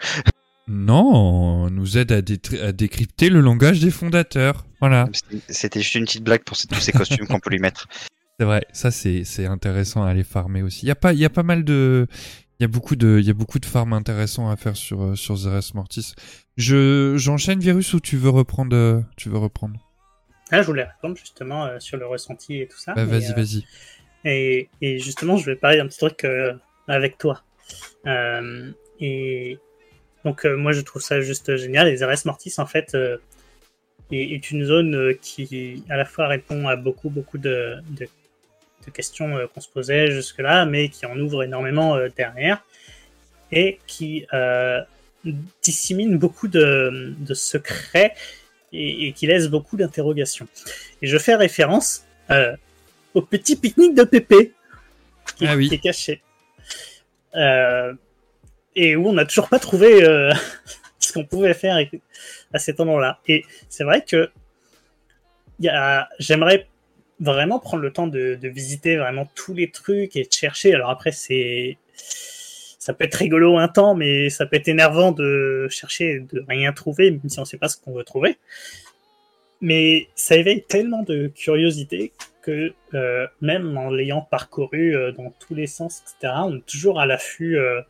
Non, 0.67 1.03
on 1.03 1.69
nous 1.71 1.97
aide 1.97 2.11
à, 2.11 2.17
à 2.65 2.71
décrypter 2.71 3.29
le 3.29 3.41
langage 3.41 3.79
des 3.79 3.91
fondateurs. 3.91 4.65
Voilà, 4.79 5.07
C'était 5.47 5.81
juste 5.81 5.95
une 5.95 6.05
petite 6.05 6.23
blague 6.23 6.43
pour 6.43 6.55
tous 6.57 6.79
ces 6.79 6.91
costumes 6.91 7.27
qu'on 7.27 7.39
peut 7.39 7.49
lui 7.49 7.59
mettre. 7.59 7.87
c'est 8.39 8.45
vrai. 8.45 8.65
Ça, 8.71 8.91
c'est 8.91 9.45
intéressant 9.47 10.03
à 10.03 10.09
aller 10.09 10.23
farmer 10.23 10.61
aussi. 10.61 10.85
Il 10.85 10.89
y 10.89 10.91
a 10.91 10.95
pas, 10.95 11.13
il 11.13 11.19
y 11.19 11.25
a 11.25 11.29
pas 11.29 11.43
mal 11.43 11.63
de, 11.63 12.07
il 12.59 12.63
y 12.63 12.65
a 12.65 12.67
beaucoup 12.67 12.95
de, 12.95 13.19
il 13.19 13.25
y 13.25 13.29
a 13.29 13.33
beaucoup 13.33 13.59
de 13.59 13.65
farms 13.65 13.93
intéressants 13.93 14.49
à 14.49 14.57
faire 14.57 14.75
sur 14.75 15.01
euh, 15.01 15.15
sur 15.15 15.37
Zeres 15.37 15.73
Mortis. 15.75 16.13
Je 16.57 17.15
j'enchaîne 17.17 17.59
Virus 17.59 17.93
ou 17.93 17.99
tu 17.99 18.17
veux 18.17 18.29
reprendre, 18.29 18.75
euh, 18.75 19.01
tu 19.15 19.29
veux 19.29 19.37
reprendre? 19.37 19.79
Là, 20.51 20.61
je 20.61 20.67
voulais 20.67 20.83
répondre 20.83 21.15
justement 21.15 21.65
euh, 21.65 21.79
sur 21.79 21.97
le 21.97 22.05
ressenti 22.05 22.61
et 22.61 22.67
tout 22.67 22.77
ça. 22.77 22.93
Bah, 22.93 23.05
vas-y, 23.05 23.31
euh, 23.31 23.35
vas-y. 23.35 23.65
Et, 24.25 24.69
et 24.81 24.99
justement, 24.99 25.37
je 25.37 25.45
vais 25.45 25.55
parler 25.55 25.77
d'un 25.77 25.87
petit 25.87 25.99
truc 25.99 26.23
euh, 26.23 26.53
avec 26.87 27.17
toi. 27.17 27.43
Et 29.01 29.57
Donc 30.25 30.43
moi 30.43 30.73
je 30.73 30.81
trouve 30.81 31.01
ça 31.01 31.21
juste 31.21 31.55
génial. 31.55 31.87
Les 31.87 32.03
RS 32.03 32.25
Mortis 32.25 32.53
en 32.57 32.65
fait 32.65 32.97
est, 34.11 34.51
une 34.51 34.65
zone 34.65 35.15
qui 35.21 35.83
à 35.87 35.95
la 35.95 36.03
fois 36.03 36.27
répond 36.27 36.67
à 36.67 36.75
beaucoup 36.75 37.09
beaucoup 37.09 37.37
de, 37.37 37.77
de, 37.91 38.07
questions 38.89 39.47
qu'on 39.53 39.61
se 39.61 39.69
posait 39.69 40.11
jusque-là, 40.11 40.65
mais 40.65 40.89
qui 40.89 41.05
en 41.05 41.17
ouvre 41.17 41.43
énormément 41.43 41.97
derrière 42.15 42.63
et 43.51 43.79
qui 43.87 44.25
dissémine 45.61 46.17
beaucoup 46.17 46.47
de, 46.47 47.13
de 47.17 47.33
secrets 47.33 48.13
et, 48.73 49.13
qui 49.13 49.27
laisse 49.27 49.47
beaucoup 49.47 49.77
d'interrogations. 49.77 50.47
Et 51.01 51.07
je 51.07 51.17
fais 51.17 51.35
référence 51.35 52.03
euh, 52.29 52.55
au 53.13 53.21
petit 53.21 53.55
pique-nique 53.55 53.95
de 53.95 54.03
Pépé 54.03 54.53
qui, 55.35 55.47
ah 55.47 55.55
est 55.55 55.77
caché. 55.77 56.21
Euh, 57.35 57.93
et 58.75 58.95
où 58.95 59.07
on 59.07 59.13
n'a 59.13 59.25
toujours 59.25 59.49
pas 59.49 59.59
trouvé 59.59 60.03
euh, 60.03 60.31
ce 60.99 61.13
qu'on 61.13 61.25
pouvait 61.25 61.53
faire 61.53 61.77
à 62.53 62.59
cet 62.59 62.79
endroit-là. 62.79 63.19
Et 63.27 63.43
c'est 63.69 63.83
vrai 63.83 64.03
que 64.03 64.29
j'aimerais 66.19 66.67
vraiment 67.19 67.59
prendre 67.59 67.83
le 67.83 67.91
temps 67.91 68.07
de, 68.07 68.35
de, 68.41 68.47
visiter 68.47 68.97
vraiment 68.97 69.29
tous 69.35 69.53
les 69.53 69.71
trucs 69.71 70.15
et 70.15 70.23
de 70.23 70.31
chercher. 70.31 70.73
Alors 70.73 70.89
après, 70.89 71.11
c'est 71.11 71.77
ça 72.79 72.93
peut 72.93 73.03
être 73.03 73.15
rigolo 73.15 73.57
un 73.57 73.67
temps, 73.67 73.93
mais 73.93 74.29
ça 74.29 74.45
peut 74.45 74.55
être 74.55 74.69
énervant 74.69 75.11
de 75.11 75.67
chercher 75.69 76.21
de 76.21 76.43
rien 76.47 76.71
trouver, 76.71 77.11
même 77.11 77.27
si 77.27 77.37
on 77.37 77.43
ne 77.43 77.47
sait 77.47 77.57
pas 77.57 77.67
ce 77.67 77.77
qu'on 77.77 77.93
veut 77.93 78.05
trouver. 78.05 78.37
Mais 79.61 80.07
ça 80.15 80.37
éveille 80.37 80.63
tellement 80.63 81.03
de 81.03 81.27
curiosité 81.27 82.13
que 82.41 82.73
euh, 82.93 83.27
même 83.41 83.77
en 83.77 83.89
l'ayant 83.89 84.21
parcouru 84.21 84.95
euh, 84.95 85.11
dans 85.11 85.31
tous 85.39 85.53
les 85.53 85.67
sens, 85.67 86.01
etc., 86.01 86.33
on 86.45 86.57
est 86.57 86.65
toujours 86.65 86.99
à 86.99 87.05
l'affût 87.05 87.57
euh, 87.57 87.81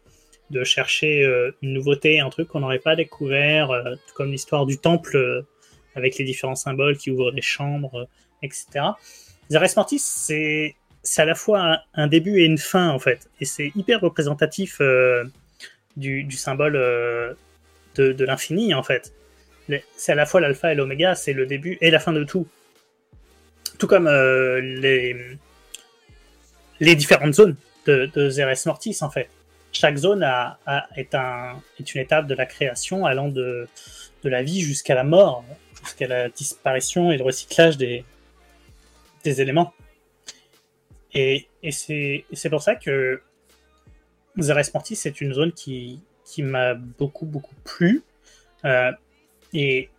de 0.49 0.64
chercher 0.64 1.24
une 1.61 1.74
nouveauté, 1.74 2.19
un 2.19 2.32
truc 2.32 2.48
qu'on 2.48 2.61
n'aurait 2.61 2.80
pas 2.80 2.95
découvert, 2.95 3.69
comme 4.16 4.32
l'histoire 4.32 4.66
du 4.66 4.80
temple 4.80 5.45
avec 5.93 6.17
les 6.17 6.25
différents 6.25 6.56
symboles 6.56 6.98
qui 6.98 7.11
ouvrent 7.11 7.30
les 7.30 7.43
chambres, 7.43 8.08
etc. 8.42 8.85
Zares 9.51 9.76
Mortis, 9.76 10.00
c'est 10.00 10.76
à 11.18 11.26
la 11.26 11.35
fois 11.35 11.82
un, 11.93 12.08
début 12.08 12.42
et 12.42 12.45
une 12.45 12.58
fin 12.58 12.90
en 12.90 13.00
fait, 13.00 13.30
et 13.40 13.45
c'est 13.45 13.72
hyper 13.76 14.01
représentatif 14.01 14.77
euh, 14.82 15.24
du, 15.98 16.30
symbole 16.32 16.76
euh, 16.76 17.34
de, 17.95 18.24
l'infini 18.24 18.74
en 18.74 18.84
fait. 18.84 19.14
C'est 19.95 20.14
à 20.14 20.16
la 20.16 20.26
fois 20.26 20.42
l'alpha 20.42 20.72
et 20.72 20.76
l'oméga, 20.76 21.16
c'est 21.16 21.34
le 21.34 21.45
début 21.45 21.77
et 21.82 21.92
la 21.92 22.00
fin 22.00 22.11
de 22.11 22.24
tout. 22.24 22.48
Tout 23.77 23.88
comme 23.88 24.08
euh, 24.08 24.59
les, 24.61 25.16
les 26.80 26.95
différentes 26.95 27.34
zones 27.34 27.56
de, 27.85 28.09
de 28.14 28.30
Zeres 28.30 28.66
Mortis 28.66 28.98
en 29.01 29.09
fait. 29.09 29.30
Chaque 29.72 29.98
zone 29.98 30.24
a, 30.24 30.59
est, 30.95 31.14
un, 31.14 31.61
est 31.80 31.93
une 31.93 32.01
étape 32.01 32.26
de 32.26 32.34
la 32.34 32.48
création 32.48 33.06
allant 33.06 33.27
de, 33.27 33.68
de 34.24 34.30
la 34.30 34.42
vie 34.42 34.61
jusqu'à 34.61 34.95
la 34.95 35.03
mort, 35.03 35.45
jusqu'à 35.84 36.08
la 36.08 36.30
disparition 36.30 37.11
et 37.11 37.18
le 37.18 37.24
recyclage 37.24 37.77
des, 37.77 38.03
des 39.24 39.42
éléments. 39.42 39.74
Et, 41.14 41.48
c'est 41.72 42.50
pour 42.50 42.62
ça 42.62 42.76
que 42.76 43.22
Zeres 44.38 44.70
Mortis, 44.74 44.96
c'est 44.96 45.22
une 45.22 45.34
zone 45.34 45.52
qui, 45.52 46.02
m'a 46.40 46.76
beaucoup, 46.76 47.26
beaucoup 47.26 47.56
plu. 47.64 48.04
Euh, 48.66 48.92
et, 49.54 49.90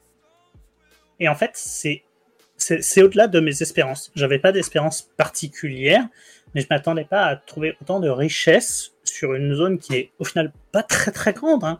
en 1.26 1.34
fait, 1.34 1.52
c'est 1.54 3.02
au-delà 3.02 3.26
de 3.26 3.40
mes 3.40 3.62
espérances. 3.62 4.10
J'avais 4.14 4.38
pas 4.38 4.52
d'espérance 4.52 5.02
particulière, 5.16 6.06
mais 6.54 6.60
je 6.60 6.66
m'attendais 6.70 7.04
pas 7.04 7.24
à 7.24 7.36
trouver 7.36 7.76
autant 7.80 8.00
de 8.00 8.08
richesse 8.08 8.92
sur 9.04 9.34
une 9.34 9.54
zone 9.54 9.78
qui 9.78 9.94
est 9.96 10.10
au 10.18 10.24
final 10.24 10.52
pas 10.72 10.82
très 10.82 11.10
très 11.10 11.32
grande, 11.32 11.64
hein, 11.64 11.78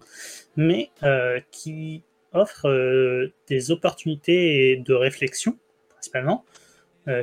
mais 0.57 0.91
euh, 1.02 1.41
qui 1.51 2.02
offre 2.33 2.69
euh, 2.69 3.33
des 3.49 3.70
opportunités 3.70 4.77
de 4.77 4.94
réflexion 4.94 5.57
principalement, 5.91 6.44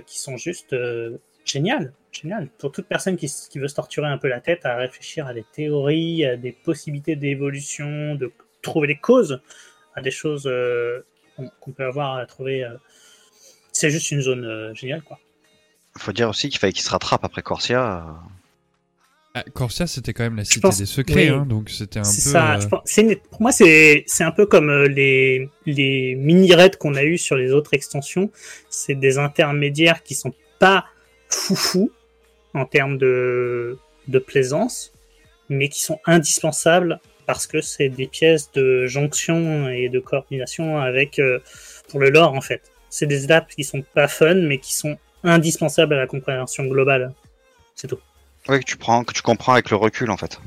qui 0.05 0.19
sont 0.19 0.37
juste 0.37 0.73
euh, 0.73 1.17
génial, 1.45 1.93
génial. 2.11 2.49
Pour 2.57 2.71
toute 2.71 2.87
personne 2.87 3.17
qui, 3.17 3.27
veut 3.55 3.67
se 3.67 3.75
torturer 3.75 4.07
un 4.07 4.17
peu 4.17 4.27
la 4.27 4.41
tête 4.41 4.65
à 4.65 4.75
réfléchir 4.75 5.27
à 5.27 5.33
des 5.33 5.45
théories, 5.53 6.25
à 6.25 6.37
des 6.37 6.51
possibilités 6.51 7.15
d'évolution, 7.15 8.15
de 8.15 8.31
trouver 8.61 8.87
des 8.87 8.97
causes 8.97 9.41
à 9.95 10.01
des 10.01 10.11
choses 10.11 10.45
euh, 10.45 11.05
qu'on 11.59 11.71
peut 11.71 11.85
avoir 11.85 12.17
à 12.17 12.25
trouver. 12.25 12.63
Euh, 12.63 12.77
c'est 13.71 13.89
juste 13.89 14.11
une 14.11 14.21
zone 14.21 14.45
euh, 14.45 14.73
géniale, 14.73 15.01
quoi. 15.01 15.19
Faut 15.97 16.11
dire 16.11 16.29
aussi 16.29 16.49
qu'il 16.49 16.59
fallait 16.59 16.73
qu'il 16.73 16.83
se 16.83 16.91
rattrape 16.91 17.25
après 17.25 17.41
Corsia. 17.41 18.05
Ah, 19.37 19.43
Corsia, 19.53 19.85
c'était 19.85 20.13
quand 20.13 20.23
même 20.23 20.37
la 20.37 20.45
cité 20.45 20.67
des 20.67 20.85
secrets, 20.87 21.27
hein, 21.27 21.45
donc 21.47 21.69
c'était 21.69 21.99
un 21.99 22.03
peu. 22.03 22.07
Ça, 22.07 22.57
pour 22.69 23.41
moi, 23.41 23.51
c'est 23.51 24.05
un 24.21 24.31
peu 24.31 24.47
comme 24.47 24.71
les, 24.85 25.47
les 25.67 26.15
mini-raids 26.15 26.77
qu'on 26.79 26.95
a 26.95 27.03
eu 27.03 27.19
sur 27.19 27.35
les 27.35 27.51
autres 27.51 27.75
extensions. 27.75 28.31
C'est 28.69 28.95
des 28.95 29.19
intermédiaires 29.19 30.01
qui 30.01 30.15
sont 30.15 30.33
pas 30.57 30.85
foufou 31.29 31.91
en 32.55 32.65
termes 32.65 32.97
de, 32.97 33.77
de 34.07 34.19
plaisance, 34.19 34.91
mais 35.49 35.69
qui 35.69 35.81
sont 35.81 35.99
indispensables 36.05 36.99
parce 37.27 37.45
que 37.45 37.61
c'est 37.61 37.89
des 37.89 38.07
pièces 38.07 38.51
de 38.53 38.87
jonction 38.87 39.69
et 39.69 39.89
de 39.89 39.99
coordination 39.99 40.79
avec 40.79 41.19
euh, 41.19 41.39
pour 41.89 41.99
le 41.99 42.09
lore 42.09 42.33
en 42.33 42.41
fait. 42.41 42.71
C'est 42.89 43.05
des 43.05 43.25
étapes 43.25 43.49
qui 43.49 43.63
sont 43.63 43.83
pas 43.93 44.07
fun, 44.07 44.33
mais 44.33 44.57
qui 44.57 44.73
sont 44.73 44.97
indispensables 45.23 45.93
à 45.93 45.97
la 45.97 46.07
compréhension 46.07 46.65
globale. 46.65 47.13
C'est 47.75 47.87
tout. 47.87 47.99
Oui, 48.49 48.59
que 48.59 48.65
tu 48.65 48.77
prends, 48.77 49.03
que 49.03 49.13
tu 49.13 49.21
comprends 49.21 49.53
avec 49.53 49.69
le 49.69 49.75
recul 49.75 50.09
en 50.09 50.17
fait. 50.17 50.39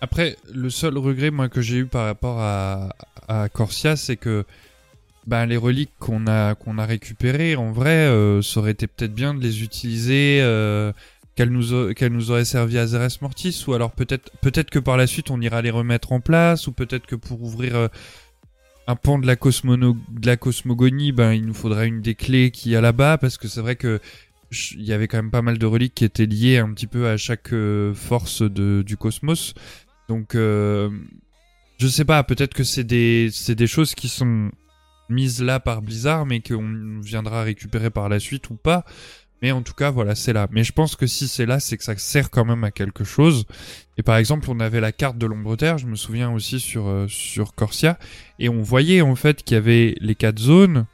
Après, 0.00 0.36
le 0.52 0.70
seul 0.70 0.98
regret 0.98 1.30
moi 1.30 1.48
que 1.48 1.60
j'ai 1.60 1.78
eu 1.78 1.86
par 1.86 2.04
rapport 2.04 2.38
à, 2.40 2.90
à 3.28 3.48
Corsia, 3.48 3.96
c'est 3.96 4.16
que 4.16 4.44
ben, 5.26 5.46
les 5.46 5.56
reliques 5.56 5.92
qu'on 5.98 6.26
a 6.26 6.54
qu'on 6.54 6.78
a 6.78 6.86
récupérées, 6.86 7.56
en 7.56 7.72
vrai, 7.72 8.06
euh, 8.06 8.42
ça 8.42 8.60
aurait 8.60 8.72
été 8.72 8.86
peut-être 8.86 9.14
bien 9.14 9.34
de 9.34 9.40
les 9.40 9.62
utiliser, 9.64 10.38
euh, 10.40 10.92
qu'elles 11.34 11.50
nous 11.50 11.92
qu'elles 11.94 12.12
nous 12.12 12.30
auraient 12.30 12.44
servi 12.44 12.78
à 12.78 12.86
Zeres 12.86 13.18
Mortis, 13.20 13.64
ou 13.66 13.74
alors 13.74 13.90
peut-être 13.90 14.30
peut-être 14.40 14.70
que 14.70 14.78
par 14.78 14.96
la 14.96 15.06
suite 15.06 15.30
on 15.30 15.40
ira 15.40 15.62
les 15.62 15.70
remettre 15.70 16.12
en 16.12 16.20
place, 16.20 16.66
ou 16.68 16.72
peut-être 16.72 17.06
que 17.06 17.16
pour 17.16 17.42
ouvrir 17.42 17.74
euh, 17.74 17.88
un 18.86 18.94
pan 18.94 19.18
de 19.18 19.26
la 19.26 20.36
cosmogonie, 20.36 21.10
ben 21.10 21.32
il 21.32 21.44
nous 21.44 21.54
faudrait 21.54 21.88
une 21.88 22.02
des 22.02 22.14
clés 22.14 22.52
qui 22.52 22.76
a 22.76 22.80
là-bas, 22.80 23.18
parce 23.18 23.36
que 23.36 23.48
c'est 23.48 23.60
vrai 23.60 23.74
que 23.74 24.00
il 24.50 24.84
y 24.84 24.92
avait 24.92 25.08
quand 25.08 25.18
même 25.18 25.30
pas 25.30 25.42
mal 25.42 25.58
de 25.58 25.66
reliques 25.66 25.94
qui 25.94 26.04
étaient 26.04 26.26
liées 26.26 26.58
un 26.58 26.72
petit 26.72 26.86
peu 26.86 27.08
à 27.08 27.16
chaque 27.16 27.54
force 27.94 28.42
de, 28.42 28.82
du 28.86 28.96
cosmos. 28.96 29.54
Donc, 30.08 30.34
je 30.34 30.90
sais 31.88 32.04
pas, 32.04 32.22
peut-être 32.24 32.54
que 32.54 32.64
c'est 32.64 32.84
des, 32.84 33.30
des 33.48 33.66
choses 33.66 33.94
qui 33.94 34.08
sont 34.08 34.50
mise 35.08 35.42
là 35.42 35.60
par 35.60 35.82
Blizzard, 35.82 36.26
mais 36.26 36.40
qu'on 36.40 37.00
viendra 37.00 37.42
récupérer 37.42 37.90
par 37.90 38.08
la 38.08 38.18
suite 38.18 38.50
ou 38.50 38.54
pas. 38.54 38.84
Mais 39.42 39.52
en 39.52 39.62
tout 39.62 39.74
cas, 39.74 39.90
voilà, 39.90 40.14
c'est 40.14 40.32
là. 40.32 40.48
Mais 40.50 40.64
je 40.64 40.72
pense 40.72 40.96
que 40.96 41.06
si 41.06 41.28
c'est 41.28 41.44
là, 41.44 41.60
c'est 41.60 41.76
que 41.76 41.84
ça 41.84 41.96
sert 41.96 42.30
quand 42.30 42.46
même 42.46 42.64
à 42.64 42.70
quelque 42.70 43.04
chose. 43.04 43.44
Et 43.98 44.02
par 44.02 44.16
exemple, 44.16 44.50
on 44.50 44.60
avait 44.60 44.80
la 44.80 44.92
carte 44.92 45.18
de 45.18 45.26
l'ombre 45.26 45.56
terre, 45.56 45.76
je 45.78 45.86
me 45.86 45.96
souviens 45.96 46.30
aussi 46.32 46.58
sur, 46.58 46.88
euh, 46.88 47.06
sur 47.08 47.54
Corsia, 47.54 47.98
et 48.38 48.48
on 48.48 48.62
voyait 48.62 49.02
en 49.02 49.14
fait 49.14 49.42
qu'il 49.42 49.54
y 49.54 49.58
avait 49.58 49.94
les 50.00 50.14
quatre 50.14 50.38
zones, 50.38 50.86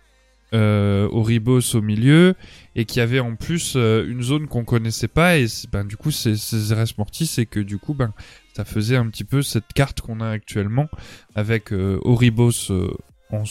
euh, 0.54 1.08
Oribos 1.10 1.74
au 1.74 1.80
milieu, 1.82 2.34
et 2.74 2.84
qu'il 2.84 3.00
y 3.00 3.02
avait 3.02 3.20
en 3.20 3.36
plus 3.36 3.74
euh, 3.76 4.06
une 4.08 4.22
zone 4.22 4.46
qu'on 4.46 4.64
connaissait 4.64 5.08
pas, 5.08 5.38
et 5.38 5.46
ben, 5.70 5.84
du 5.84 5.96
coup, 5.96 6.10
c'est 6.10 6.34
Zeres 6.34 6.94
Mortis, 6.98 7.30
et 7.38 7.46
que 7.46 7.60
du 7.60 7.78
coup, 7.78 7.94
ben, 7.94 8.12
ça 8.54 8.64
faisait 8.64 8.96
un 8.96 9.08
petit 9.08 9.24
peu 9.24 9.42
cette 9.42 9.72
carte 9.74 10.00
qu'on 10.00 10.20
a 10.20 10.28
actuellement, 10.28 10.88
avec 11.34 11.72
euh, 11.72 11.98
Oribos 12.02 12.70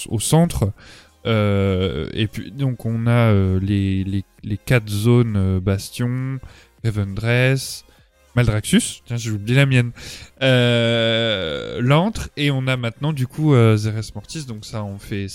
au 0.10 0.20
centre. 0.20 0.72
Euh, 1.26 2.08
et 2.14 2.28
puis 2.28 2.52
donc 2.52 2.86
on 2.86 3.06
a 3.06 3.32
euh, 3.32 3.60
les, 3.60 4.04
les, 4.04 4.24
les, 4.44 4.58
quatre 4.58 4.90
zones 4.90 5.36
euh, 5.38 5.60
Bastion, 5.60 6.40
Revendress, 6.84 7.86
Maldraxus, 8.36 9.04
tiens 9.06 9.18
j'ai 9.18 9.30
oublié 9.30 9.58
la 9.58 9.66
mienne, 9.68 9.92
l'antre 11.86 12.30
et 12.38 12.50
on 12.50 12.66
a 12.66 12.76
maintenant 12.76 13.14
du 13.14 13.28
coup 13.28 13.54
Zeres 13.76 14.12
Mortis, 14.16 14.46
donc 14.46 14.66
ça 14.66 14.84
on 14.84 14.98
fait 14.98 15.28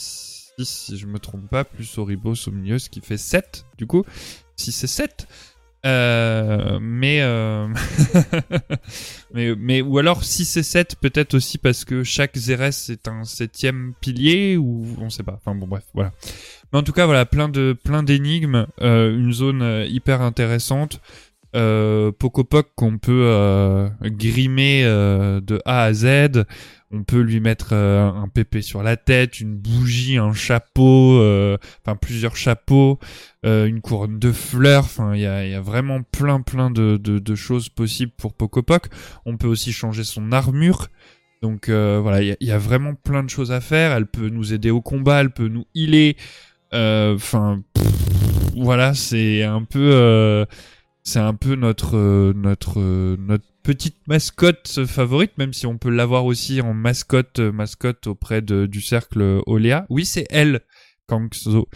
6 0.59 0.65
si 0.65 0.97
je 0.97 1.07
me 1.07 1.19
trompe 1.19 1.49
pas, 1.51 1.65
plus 1.65 1.99
Oribos 1.99 2.49
au 2.49 2.51
milieu, 2.51 2.79
ce 2.79 2.89
qui 2.89 3.01
fait 3.01 3.19
7 3.19 3.67
du 3.77 3.87
coup, 3.87 4.05
si 4.57 4.73
c'est 4.73 4.87
7. 4.87 5.27
Euh, 5.85 6.79
mais, 6.81 7.21
euh... 7.21 7.69
mais, 9.35 9.55
mais, 9.55 9.83
ou 9.83 9.99
alors 9.99 10.25
si 10.25 10.45
c'est 10.45 10.63
7, 10.63 10.97
peut-être 10.97 11.35
aussi 11.35 11.59
parce 11.59 11.85
que 11.85 12.03
chaque 12.03 12.37
Zeres 12.37 12.91
est 12.91 13.07
un 13.07 13.25
septième 13.25 13.93
pilier, 14.01 14.57
ou 14.57 14.85
on 14.99 15.11
sait 15.11 15.23
pas. 15.23 15.35
Enfin 15.35 15.55
bon, 15.55 15.67
bref, 15.67 15.85
voilà. 15.95 16.11
Mais 16.73 16.79
en 16.79 16.83
tout 16.83 16.93
cas, 16.93 17.07
voilà, 17.07 17.27
plein 17.27 17.49
de, 17.49 17.77
plein 17.85 18.03
d'énigmes, 18.03 18.67
euh, 18.81 19.17
une 19.17 19.33
zone 19.33 19.63
euh, 19.63 19.85
hyper 19.87 20.23
intéressante. 20.23 21.01
Euh, 21.55 22.13
Pocopoc 22.13 22.69
qu'on 22.75 22.99
peut 22.99 23.29
euh, 23.31 23.89
grimer 24.03 24.83
de 24.85 25.61
A 25.65 25.85
à 25.85 25.93
Z, 25.93 26.45
on 26.93 27.03
peut 27.03 27.21
lui 27.21 27.41
mettre 27.41 27.71
euh, 27.73 28.09
un 28.09 28.29
pépé 28.29 28.63
sur 28.63 28.83
la 28.83 28.97
tête, 28.97 29.41
une 29.41 29.57
bougie, 29.57 30.19
un 30.19 30.33
chapeau, 30.33 31.19
euh, 31.21 31.57
enfin 31.85 31.97
plusieurs 31.97 32.37
chapeaux, 32.37 32.99
euh, 33.45 33.67
une 33.67 33.81
couronne 33.81 34.19
de 34.19 34.31
fleurs. 34.31 34.85
Enfin, 34.85 35.15
il 35.15 35.21
y 35.21 35.27
a, 35.27 35.61
vraiment 35.61 36.03
plein 36.03 36.41
plein 36.41 36.71
de, 36.71 37.35
choses 37.35 37.69
possibles 37.69 38.13
pour 38.17 38.35
Pocopoc. 38.35 38.87
On 39.25 39.37
peut 39.37 39.49
aussi 39.49 39.73
changer 39.73 40.05
son 40.05 40.31
armure. 40.33 40.89
Donc 41.43 41.69
euh, 41.69 41.99
voilà, 42.01 42.23
il 42.23 42.37
y, 42.41 42.53
a- 42.53 42.59
vraiment 42.59 42.95
plein 42.95 43.23
de 43.23 43.31
choses 43.31 43.53
à 43.53 43.61
faire. 43.61 43.93
Elle 43.93 44.07
peut 44.07 44.29
nous 44.29 44.55
aider 44.55 44.71
au 44.71 44.81
combat, 44.81 45.21
elle 45.21 45.31
peut 45.31 45.49
nous 45.49 45.67
healer. 45.75 46.17
Enfin, 46.73 47.63
voilà, 48.57 48.95
c'est 48.95 49.43
un 49.43 49.65
peu, 49.65 50.47
c'est 51.03 51.19
un 51.19 51.35
peu 51.35 51.57
notre 51.57 52.33
notre 52.35 52.81
notre 53.17 53.47
petite 53.67 53.97
mascotte 54.07 54.87
favorite, 54.87 55.37
même 55.39 55.53
si 55.53 55.67
on 55.67 55.77
peut 55.77 55.91
l'avoir 55.91 56.25
aussi 56.25 56.61
en 56.61 56.73
mascotte 56.73 57.41
mascotte 57.41 58.07
auprès 58.07 58.41
de, 58.41 58.67
du 58.67 58.81
cercle 58.81 59.41
Oléa. 59.47 59.87
Oui, 59.89 60.05
c'est 60.05 60.25
elle, 60.31 60.61
Kangzo. 61.09 61.69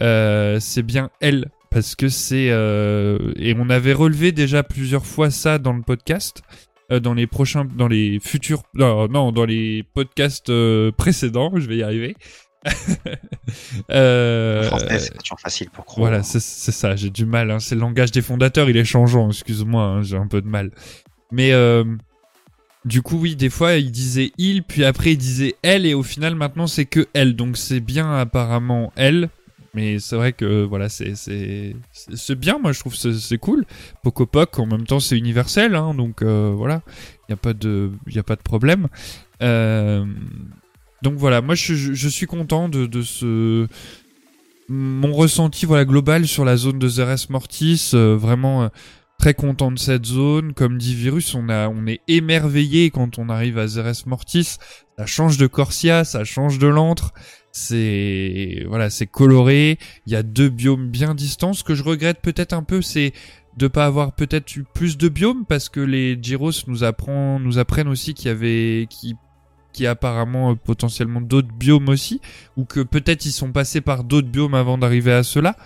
Euh, 0.00 0.58
c'est 0.58 0.82
bien 0.82 1.10
elle 1.20 1.50
parce 1.70 1.94
que 1.96 2.08
c'est 2.08 2.48
euh, 2.50 3.32
et 3.36 3.54
on 3.58 3.68
avait 3.68 3.92
relevé 3.92 4.32
déjà 4.32 4.62
plusieurs 4.62 5.04
fois 5.04 5.30
ça 5.30 5.58
dans 5.58 5.72
le 5.72 5.82
podcast 5.82 6.42
euh, 6.90 6.98
dans 6.98 7.14
les 7.14 7.26
prochains 7.26 7.64
dans 7.64 7.86
les 7.86 8.18
futurs 8.20 8.62
non, 8.74 9.06
non 9.06 9.30
dans 9.30 9.44
les 9.44 9.84
podcasts 9.94 10.50
précédents 10.96 11.52
je 11.56 11.68
vais 11.68 11.76
y 11.76 11.82
arriver 11.84 12.16
euh, 13.90 14.68
c'est 14.98 15.16
toujours 15.18 15.38
facile 15.38 15.70
pour 15.70 15.84
croire. 15.84 16.08
voilà 16.08 16.22
c'est 16.24 16.40
c'est 16.40 16.72
ça 16.72 16.96
j'ai 16.96 17.10
du 17.10 17.26
mal 17.26 17.52
hein. 17.52 17.60
c'est 17.60 17.76
le 17.76 17.82
langage 17.82 18.10
des 18.10 18.22
fondateurs 18.22 18.68
il 18.68 18.76
est 18.76 18.84
changeant 18.84 19.28
excuse-moi 19.28 19.84
hein, 19.84 20.02
j'ai 20.02 20.16
un 20.16 20.26
peu 20.26 20.42
de 20.42 20.48
mal 20.48 20.72
mais 21.34 21.52
euh, 21.52 21.84
du 22.84 23.02
coup 23.02 23.18
oui 23.18 23.34
des 23.34 23.50
fois 23.50 23.74
il 23.74 23.90
disait 23.90 24.30
il 24.38 24.62
puis 24.62 24.84
après 24.84 25.12
il 25.12 25.18
disait 25.18 25.56
elle 25.62 25.84
et 25.86 25.94
au 25.94 26.02
final 26.02 26.34
maintenant 26.36 26.66
c'est 26.66 26.84
que 26.86 27.06
elle. 27.12 27.34
Donc 27.36 27.56
c'est 27.56 27.80
bien 27.80 28.14
apparemment 28.16 28.92
elle. 28.96 29.28
Mais 29.76 29.98
c'est 29.98 30.14
vrai 30.14 30.32
que 30.32 30.62
voilà 30.62 30.88
c'est 30.88 31.14
bien. 32.38 32.58
Moi 32.60 32.70
je 32.70 32.78
trouve 32.78 32.94
c'est 32.94 33.38
cool. 33.38 33.64
Pocopoc 34.04 34.56
en 34.60 34.66
même 34.66 34.86
temps 34.86 35.00
c'est 35.00 35.18
universel 35.18 35.74
hein, 35.74 35.94
donc 35.94 36.22
euh, 36.22 36.52
voilà. 36.56 36.82
Il 37.28 37.32
y 37.32 37.34
a 37.34 37.36
pas 37.36 37.54
de 37.54 37.90
a 38.14 38.22
pas 38.22 38.36
de 38.36 38.42
problème. 38.42 38.86
Euh, 39.42 40.04
donc 41.02 41.14
voilà. 41.14 41.40
Moi 41.40 41.56
je, 41.56 41.74
je- 41.74 42.08
suis 42.08 42.26
content 42.26 42.68
de, 42.68 42.86
de 42.86 43.02
ce 43.02 43.66
mon 44.68 45.12
ressenti 45.12 45.66
voilà 45.66 45.84
global 45.84 46.26
sur 46.28 46.44
la 46.44 46.56
zone 46.56 46.78
de 46.78 46.86
Zeres 46.88 47.26
Mortis. 47.28 47.90
Vraiment 47.94 48.70
très 49.24 49.32
content 49.32 49.72
de 49.72 49.78
cette 49.78 50.04
zone. 50.04 50.52
Comme 50.52 50.76
dit 50.76 50.94
Virus 50.94 51.34
on 51.34 51.48
a 51.48 51.70
on 51.70 51.86
est 51.86 52.02
émerveillé 52.08 52.90
quand 52.90 53.18
on 53.18 53.30
arrive 53.30 53.56
à 53.56 53.66
Zeres 53.66 54.04
Mortis. 54.04 54.58
Ça 54.98 55.06
change 55.06 55.38
de 55.38 55.46
Corsia 55.46 56.04
ça 56.04 56.24
change 56.24 56.58
de 56.58 56.66
l'antre 56.66 57.14
c'est 57.50 58.66
voilà 58.68 58.90
c'est 58.90 59.06
coloré. 59.06 59.78
Il 60.06 60.12
y 60.12 60.16
a 60.16 60.22
deux 60.22 60.50
biomes 60.50 60.90
bien 60.90 61.14
distants. 61.14 61.54
Ce 61.54 61.64
que 61.64 61.74
je 61.74 61.82
regrette 61.82 62.20
peut-être 62.20 62.52
un 62.52 62.62
peu 62.62 62.82
c'est 62.82 63.14
de 63.56 63.66
pas 63.66 63.86
avoir 63.86 64.12
peut-être 64.12 64.56
eu 64.56 64.64
plus 64.74 64.98
de 64.98 65.08
biomes 65.08 65.46
parce 65.46 65.70
que 65.70 65.80
les 65.80 66.18
Gyros 66.20 66.52
nous 66.68 66.84
apprennent 66.84 67.88
aussi 67.88 68.12
qu'il 68.12 68.26
y 68.26 68.30
avait 68.30 68.86
qui 68.90 69.14
qui 69.72 69.86
apparemment 69.86 70.52
euh, 70.52 70.54
potentiellement 70.54 71.22
d'autres 71.22 71.52
biomes 71.52 71.88
aussi 71.88 72.20
ou 72.58 72.66
que 72.66 72.80
peut-être 72.80 73.24
ils 73.24 73.32
sont 73.32 73.52
passés 73.52 73.80
par 73.80 74.04
d'autres 74.04 74.28
biomes 74.28 74.54
avant 74.54 74.76
d'arriver 74.76 75.12
à 75.12 75.22
cela 75.22 75.56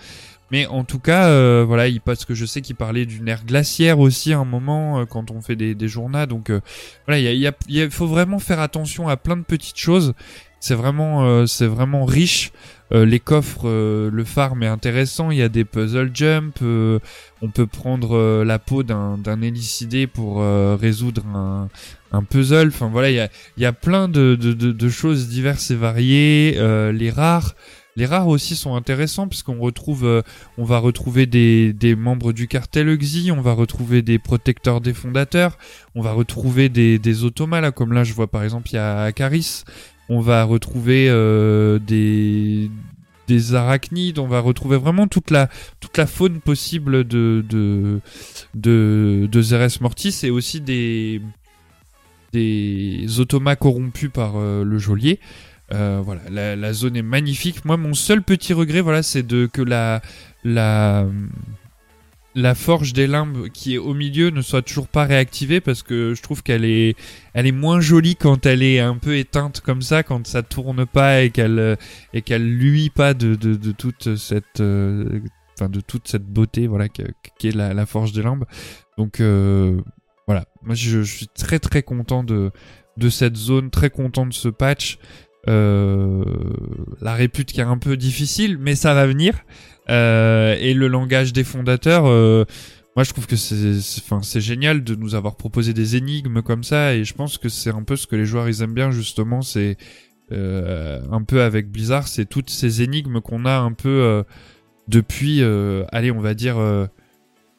mais 0.51 0.65
en 0.67 0.83
tout 0.83 0.99
cas 0.99 1.27
euh, 1.27 1.63
voilà 1.67 1.87
il 1.87 2.01
parce 2.01 2.25
que 2.25 2.33
je 2.33 2.45
sais 2.45 2.61
qu'il 2.61 2.75
parlait 2.75 3.05
d'une 3.05 3.27
ère 3.27 3.45
glaciaire 3.45 3.99
aussi 3.99 4.33
à 4.33 4.39
un 4.39 4.45
moment 4.45 4.99
euh, 4.99 5.05
quand 5.05 5.31
on 5.31 5.41
fait 5.41 5.55
des, 5.55 5.75
des 5.75 5.87
journaux 5.87 6.25
donc 6.25 6.49
euh, 6.49 6.61
voilà 7.05 7.19
il 7.19 7.37
y 7.37 7.47
a, 7.47 7.53
y 7.67 7.89
faut 7.89 8.07
vraiment 8.07 8.39
faire 8.39 8.59
attention 8.59 9.07
à 9.07 9.17
plein 9.17 9.37
de 9.37 9.43
petites 9.43 9.77
choses. 9.77 10.13
C'est 10.61 10.75
vraiment 10.75 11.25
euh, 11.25 11.45
c'est 11.45 11.67
vraiment 11.67 12.03
riche. 12.03 12.51
Euh, 12.91 13.05
les 13.05 13.19
coffres 13.19 13.69
le 14.09 14.23
farm 14.25 14.63
est 14.63 14.67
intéressant 14.67 15.31
il 15.31 15.37
y 15.37 15.41
a 15.43 15.47
des 15.47 15.63
puzzle 15.63 16.11
jump 16.13 16.57
on 16.61 17.49
peut 17.49 17.67
prendre 17.67 18.43
la 18.43 18.59
peau 18.59 18.83
d'un 18.83 19.17
d'un 19.17 19.41
hélicidé 19.41 20.07
pour 20.07 20.43
résoudre 20.79 21.23
un, 21.27 21.69
un 22.11 22.23
puzzle. 22.23 22.69
Enfin 22.69 22.89
voilà 22.91 23.09
il 23.11 23.15
y 23.15 23.19
a 23.19 23.29
y 23.57 23.65
a 23.65 23.73
plein 23.73 24.09
de, 24.09 24.35
de, 24.35 24.53
de, 24.53 24.71
de 24.71 24.89
choses 24.89 25.29
diverses 25.29 25.71
et 25.71 25.75
variées 25.75 26.57
les 26.91 27.11
rares 27.11 27.55
les 27.99 28.05
rares 28.05 28.29
aussi 28.29 28.55
sont 28.55 28.75
intéressants 28.75 29.27
puisqu'on 29.27 29.59
retrouve 29.59 30.05
euh, 30.05 30.21
on 30.57 30.63
va 30.63 30.79
retrouver 30.79 31.25
des, 31.25 31.95
membres 31.97 32.31
du 32.31 32.47
cartel 32.47 32.87
Uxi, 32.87 33.29
on 33.31 33.41
va 33.41 33.51
retrouver 33.51 34.01
des 34.01 34.17
protecteurs 34.17 34.79
des 34.79 34.93
fondateurs, 34.93 35.57
on 35.95 36.01
va 36.01 36.13
retrouver 36.13 36.69
des, 36.69 36.97
des 36.97 37.13
là 37.51 37.71
comme 37.71 37.91
là 37.91 38.05
je 38.05 38.13
vois 38.13 38.27
par 38.27 38.43
exemple 38.43 38.69
il 38.71 38.75
y 38.75 38.77
a 38.77 39.01
Akaris, 39.01 39.65
on 40.07 40.21
va 40.21 40.45
retrouver 40.45 41.07
euh, 41.09 41.77
des 41.77 42.71
des 43.27 43.53
arachnides, 43.53 44.17
on 44.17 44.27
va 44.27 44.39
retrouver 44.39 44.77
vraiment 44.77 45.07
toute 45.07 45.29
la 45.29 45.49
faune 46.07 46.39
possible 46.39 47.03
de 47.03 47.43
de 47.47 47.99
de, 48.55 49.41
Zeres 49.41 49.81
Mortis 49.81 50.15
et 50.23 50.29
aussi 50.29 50.61
des 50.61 51.21
des 52.31 53.05
corrompus 53.59 54.09
par 54.13 54.37
euh, 54.37 54.63
le 54.63 54.77
geôlier. 54.77 55.19
Euh, 55.73 56.01
voilà, 56.03 56.55
la, 56.55 56.73
zone 56.73 56.95
est 56.95 57.03
magnifique. 57.03 57.63
Moi, 57.65 57.77
mon 57.77 57.93
seul 57.93 58.23
petit 58.23 58.53
regret, 58.53 58.81
voilà, 58.81 59.03
c'est 59.03 59.23
de 59.23 59.45
que 59.51 59.61
la 59.61 60.01
la 60.43 61.05
la 62.35 62.55
forge 62.55 62.93
des 62.93 63.07
limbes 63.07 63.49
qui 63.49 63.75
est 63.75 63.77
au 63.77 63.93
milieu 63.93 64.29
ne 64.29 64.41
soit 64.41 64.61
toujours 64.61 64.87
pas 64.87 65.05
réactivée 65.05 65.61
parce 65.61 65.81
que 65.83 66.13
je 66.13 66.21
trouve 66.21 66.43
qu'elle 66.43 66.63
est 66.63 66.95
elle 67.33 67.47
est 67.47 67.51
moins 67.51 67.81
jolie 67.81 68.15
quand 68.15 68.45
elle 68.45 68.61
est 68.61 68.79
un 68.79 68.95
peu 68.97 69.17
éteinte 69.17 69.61
comme 69.61 69.81
ça 69.81 70.03
quand 70.03 70.25
ça 70.27 70.43
tourne 70.43 70.85
pas 70.85 71.23
et 71.23 71.31
qu'elle 71.31 71.77
et 72.13 72.21
qu'elle 72.21 72.47
luit 72.47 72.91
pas 72.91 73.15
de, 73.15 73.33
de, 73.35 73.71
toute 73.71 74.15
cette 74.15 74.61
euh, 74.61 75.19
de 75.59 75.81
toute 75.81 76.07
cette 76.07 76.25
beauté 76.25 76.67
voilà 76.67 76.87
que- 76.87 77.01
qui 77.39 77.47
est 77.49 77.55
la, 77.55 77.73
la 77.73 77.85
forge 77.85 78.11
des 78.11 78.21
limbes. 78.21 78.45
Donc 78.97 79.19
euh, 79.19 79.81
voilà. 80.27 80.45
Moi 80.61 80.75
je, 80.75 81.01
je 81.01 81.15
suis 81.15 81.27
très 81.27 81.59
très 81.59 81.81
content 81.81 82.23
de 82.23 82.51
de 82.95 83.09
cette 83.09 83.37
zone 83.37 83.71
très 83.71 83.89
content 83.89 84.25
de 84.27 84.33
ce 84.33 84.49
patch 84.49 84.99
euh, 85.49 86.23
la 87.01 87.15
répute 87.15 87.51
qui 87.51 87.59
est 87.59 87.63
un 87.63 87.79
peu 87.79 87.97
difficile 87.97 88.57
mais 88.59 88.75
ça 88.75 88.93
va 88.93 89.07
venir. 89.07 89.33
Euh, 89.89 90.55
et 90.59 90.75
le 90.75 90.87
langage 90.87 91.33
des 91.33 91.43
fondateurs, 91.43 92.05
euh, 92.05 92.45
moi 92.95 93.03
je 93.03 93.09
trouve 93.11 93.25
que 93.25 93.35
c'est, 93.35 94.41
génial 94.41 94.83
de 94.83 94.93
nous 94.93 95.15
avoir 95.15 95.35
proposé 95.35 95.73
des 95.73 95.95
énigmes 95.95 96.43
comme 96.43 96.63
ça, 96.63 96.93
et 96.93 97.03
je 97.03 97.15
pense 97.15 97.39
que 97.39 97.49
c'est 97.49 97.71
un 97.71 97.81
peu 97.81 97.95
ce 97.95 98.05
que 98.05 98.15
les 98.15 98.25
joueurs 98.25 98.47
ils 98.47 98.61
aiment 98.61 98.75
bien 98.75 98.91
justement, 98.91 99.41
c'est 99.41 99.77
un 100.31 101.23
peu 101.25 101.41
avec 101.41 101.71
Blizzard, 101.71 102.07
c'est 102.07 102.25
toutes 102.25 102.51
ces 102.51 102.83
énigmes 102.83 103.19
qu'on 103.19 103.45
a 103.45 103.57
un 103.57 103.73
peu 103.73 104.23
depuis, 104.87 105.41
allez 105.91 106.11
on 106.11 106.21
va 106.21 106.35
dire 106.35 106.57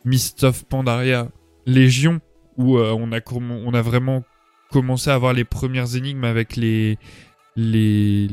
Mist 0.04 0.44
of 0.44 0.64
Pandaria 0.66 1.28
Légion, 1.66 2.20
où 2.56 2.78
on 2.78 3.10
a 3.10 3.20
on 3.34 3.74
a 3.74 3.82
vraiment 3.82 4.22
commencé 4.70 5.10
à 5.10 5.14
avoir 5.14 5.32
les 5.32 5.44
premières 5.44 5.96
énigmes 5.96 6.22
avec 6.22 6.54
les 6.54 6.96
les 7.60 8.28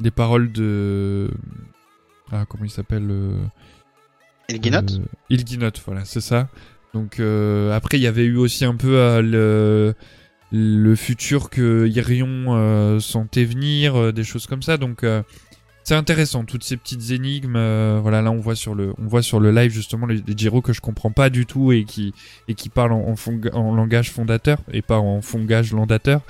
les 0.00 0.10
paroles 0.10 0.50
de 0.52 1.30
ah 2.32 2.44
comment 2.48 2.64
il 2.64 2.70
s'appelle 2.70 3.08
euh, 3.10 3.36
Ilginot 4.48 4.78
euh, 4.78 5.04
Ilginot, 5.30 5.70
voilà, 5.86 6.04
c'est 6.04 6.20
ça. 6.20 6.48
Donc 6.94 7.20
euh, 7.20 7.72
après, 7.72 7.98
il 7.98 8.02
y 8.02 8.06
avait 8.06 8.24
eu 8.24 8.36
aussi 8.36 8.64
un 8.64 8.74
peu 8.74 9.20
le, 9.20 9.94
le 10.50 10.96
futur 10.96 11.50
que 11.50 11.86
Irion 11.88 12.54
euh, 12.54 13.00
sentait 13.00 13.44
venir, 13.44 13.96
euh, 13.96 14.12
des 14.12 14.24
choses 14.24 14.46
comme 14.46 14.62
ça. 14.62 14.76
Donc 14.76 15.04
euh, 15.04 15.22
c'est 15.84 15.94
intéressant, 15.94 16.44
toutes 16.44 16.64
ces 16.64 16.76
petites 16.76 17.10
énigmes. 17.10 17.56
euh, 17.56 17.98
voilà, 18.00 18.22
là 18.22 18.30
on 18.30 18.38
voit 18.38 18.54
sur 18.54 18.74
le, 18.74 18.92
on 18.98 19.06
voit 19.06 19.22
sur 19.22 19.40
le 19.40 19.50
live 19.50 19.72
justement 19.72 20.06
les, 20.06 20.22
Giro 20.36 20.60
que 20.60 20.72
je 20.72 20.80
comprends 20.80 21.10
pas 21.10 21.28
du 21.28 21.46
tout 21.46 21.72
et 21.72 21.84
qui 21.84 22.12
parlent 22.72 22.92
en, 22.92 23.74
langage 23.74 24.10
fondateur 24.10 24.58
et 24.72 24.82
pas 24.82 24.98
en 24.98 25.20
fongage 25.22 25.72
landateur. 25.72 26.20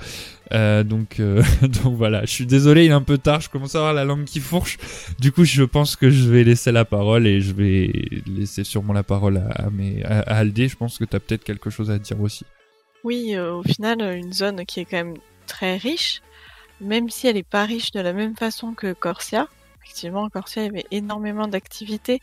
Euh, 0.51 0.83
donc 0.83 1.19
euh, 1.19 1.41
donc 1.83 1.95
voilà, 1.95 2.25
je 2.25 2.31
suis 2.31 2.45
désolé, 2.45 2.85
il 2.85 2.91
est 2.91 2.93
un 2.93 3.01
peu 3.01 3.17
tard, 3.17 3.41
je 3.41 3.49
commence 3.49 3.75
à 3.75 3.79
avoir 3.79 3.93
la 3.93 4.05
langue 4.05 4.25
qui 4.25 4.39
fourche. 4.39 4.77
Du 5.19 5.31
coup, 5.31 5.45
je 5.45 5.63
pense 5.63 5.95
que 5.95 6.09
je 6.09 6.29
vais 6.29 6.43
laisser 6.43 6.71
la 6.71 6.85
parole 6.85 7.27
et 7.27 7.41
je 7.41 7.53
vais 7.53 7.91
laisser 8.27 8.63
sûrement 8.63 8.93
la 8.93 9.03
parole 9.03 9.37
à, 9.37 9.69
mes, 9.69 10.03
à, 10.03 10.19
à 10.21 10.37
Aldé. 10.37 10.67
Je 10.67 10.75
pense 10.75 10.97
que 10.97 11.05
tu 11.05 11.15
as 11.15 11.19
peut-être 11.19 11.43
quelque 11.43 11.69
chose 11.69 11.91
à 11.91 11.99
dire 11.99 12.19
aussi. 12.21 12.45
Oui, 13.03 13.37
au 13.37 13.63
final, 13.63 14.01
une 14.15 14.31
zone 14.31 14.65
qui 14.65 14.79
est 14.79 14.85
quand 14.85 14.97
même 14.97 15.15
très 15.45 15.77
riche, 15.77 16.21
même 16.83 17.09
si 17.09 17.27
elle 17.27 17.35
n'est 17.35 17.43
pas 17.43 17.65
riche 17.65 17.91
de 17.91 17.99
la 18.01 18.13
même 18.13 18.35
façon 18.35 18.73
que 18.73 18.93
Corsia. 18.93 19.47
Effectivement, 19.83 20.29
Corsia, 20.29 20.63
il 20.65 20.69
avait 20.69 20.85
énormément 20.91 21.47
d'activités, 21.47 22.21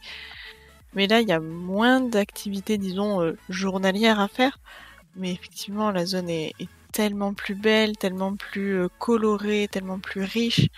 mais 0.94 1.06
là, 1.06 1.20
il 1.20 1.28
y 1.28 1.32
a 1.32 1.40
moins 1.40 2.00
d'activités, 2.00 2.78
disons, 2.78 3.22
euh, 3.22 3.36
journalières 3.48 4.20
à 4.20 4.28
faire. 4.28 4.58
Mais 5.16 5.32
effectivement, 5.32 5.90
la 5.92 6.06
zone 6.06 6.30
est, 6.30 6.54
est 6.60 6.68
tellement 6.92 7.34
plus 7.34 7.54
belle, 7.54 7.96
tellement 7.96 8.36
plus 8.36 8.74
euh, 8.74 8.88
colorée, 8.98 9.68
tellement 9.70 10.00
plus 10.00 10.22
riche. 10.22 10.68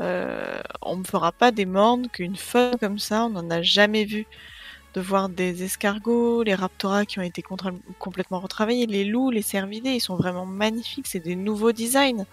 Euh, 0.00 0.62
on 0.82 0.96
ne 0.96 1.04
fera 1.04 1.32
pas 1.32 1.50
des 1.50 1.66
mornes 1.66 2.08
qu'une 2.08 2.36
faune 2.36 2.76
comme 2.78 2.98
ça, 2.98 3.24
on 3.26 3.30
n'en 3.30 3.50
a 3.50 3.62
jamais 3.62 4.04
vu 4.04 4.26
de 4.98 5.02
voir 5.02 5.28
des 5.28 5.62
escargots, 5.62 6.42
les 6.42 6.56
raptoras 6.56 7.04
qui 7.04 7.20
ont 7.20 7.22
été 7.22 7.40
complètement 8.00 8.40
retravaillés, 8.40 8.86
les 8.86 9.04
loups, 9.04 9.30
les 9.30 9.42
cervidés, 9.42 9.92
ils 9.92 10.00
sont 10.00 10.16
vraiment 10.16 10.44
magnifiques, 10.44 11.06
c'est 11.06 11.20
des 11.20 11.36
nouveaux 11.36 11.70
designs. 11.70 12.26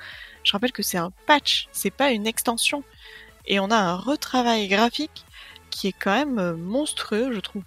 Je 0.44 0.52
rappelle 0.52 0.72
que 0.72 0.82
c'est 0.82 0.98
un 0.98 1.12
patch, 1.28 1.68
c'est 1.72 1.92
pas 1.92 2.10
une 2.10 2.26
extension. 2.26 2.84
Et 3.46 3.60
on 3.60 3.70
a 3.70 3.78
un 3.78 3.96
retravail 3.96 4.68
graphique 4.68 5.26
qui 5.70 5.90
est 5.90 5.96
quand 6.00 6.16
même 6.16 6.40
euh, 6.40 6.56
monstrueux, 6.56 7.32
je 7.34 7.40
trouve. 7.40 7.62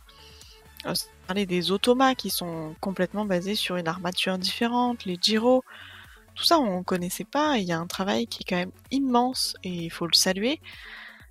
Euh, 0.87 0.95
sans 0.95 1.07
parler 1.29 1.47
des 1.47 1.71
automas 1.71 2.17
qui 2.17 2.31
sont 2.31 2.75
complètement 2.81 3.25
basés 3.25 3.55
sur 3.55 3.77
une 3.77 3.87
armature 3.87 4.37
différente, 4.37 5.05
les 5.05 5.17
gyros. 5.21 5.63
tout 6.35 6.45
ça, 6.45 6.59
on 6.59 6.83
connaissait 6.83 7.23
pas. 7.25 7.59
Il 7.59 7.65
y 7.65 7.73
a 7.73 7.79
un 7.79 7.87
travail 7.87 8.27
qui 8.27 8.43
est 8.43 8.49
quand 8.49 8.57
même 8.57 8.73
immense 8.91 9.57
et 9.63 9.71
il 9.71 9.91
faut 9.91 10.07
le 10.09 10.15
saluer. 10.15 10.61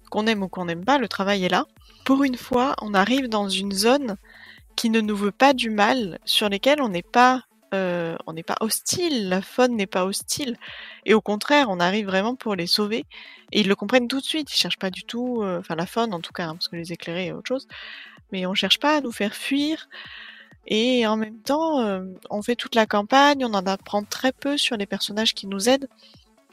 Qu'on 0.09 0.25
aime 0.25 0.43
ou 0.43 0.47
qu'on 0.47 0.65
n'aime 0.65 0.85
pas, 0.85 0.99
le 0.99 1.09
travail 1.09 1.43
est 1.43 1.49
là. 1.49 1.65
Pour 2.07 2.23
une 2.23 2.37
fois, 2.37 2.73
on 2.81 2.93
arrive 2.93 3.27
dans 3.27 3.49
une 3.49 3.73
zone 3.73 4.15
qui 4.77 4.89
ne 4.89 5.01
nous 5.01 5.17
veut 5.17 5.33
pas 5.33 5.51
du 5.51 5.69
mal, 5.69 6.19
sur 6.23 6.47
lesquelles 6.47 6.81
on 6.81 6.87
n'est 6.87 7.01
pas 7.01 7.43
euh, 7.73 8.15
on 8.25 8.31
n'est 8.31 8.43
pas 8.43 8.55
hostile, 8.61 9.27
la 9.27 9.41
faune 9.41 9.75
n'est 9.75 9.87
pas 9.87 10.05
hostile. 10.05 10.55
Et 11.05 11.13
au 11.13 11.19
contraire, 11.19 11.67
on 11.69 11.81
arrive 11.81 12.05
vraiment 12.05 12.37
pour 12.37 12.55
les 12.55 12.65
sauver. 12.65 13.03
Et 13.51 13.59
ils 13.59 13.67
le 13.67 13.75
comprennent 13.75 14.07
tout 14.07 14.21
de 14.21 14.25
suite. 14.25 14.49
Ils 14.55 14.57
cherchent 14.57 14.79
pas 14.79 14.89
du 14.89 15.03
tout, 15.03 15.41
euh, 15.41 15.59
enfin 15.59 15.75
la 15.75 15.85
faune 15.85 16.13
en 16.13 16.21
tout 16.21 16.31
cas, 16.31 16.45
hein, 16.45 16.53
parce 16.53 16.69
que 16.69 16.77
les 16.77 16.93
éclairés, 16.93 17.33
autre 17.33 17.49
chose. 17.49 17.67
Mais 18.31 18.45
on 18.45 18.53
cherche 18.53 18.79
pas 18.79 18.95
à 18.95 19.01
nous 19.01 19.11
faire 19.11 19.35
fuir. 19.35 19.89
Et 20.65 21.05
en 21.07 21.17
même 21.17 21.41
temps, 21.41 21.81
euh, 21.81 22.05
on 22.29 22.41
fait 22.41 22.55
toute 22.55 22.75
la 22.75 22.85
campagne, 22.85 23.43
on 23.43 23.53
en 23.53 23.65
apprend 23.65 24.03
très 24.03 24.31
peu 24.31 24.57
sur 24.57 24.77
les 24.77 24.85
personnages 24.85 25.33
qui 25.33 25.45
nous 25.45 25.67
aident. 25.67 25.89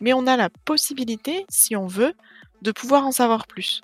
Mais 0.01 0.15
on 0.15 0.27
a 0.27 0.37
la 0.37 0.51
possibilité, 0.51 1.47
si 1.49 1.77
on 1.77 1.87
veut, 1.87 2.15
de 2.63 2.73
pouvoir 2.73 3.07
en 3.07 3.13
savoir 3.13 3.47
plus. 3.47 3.83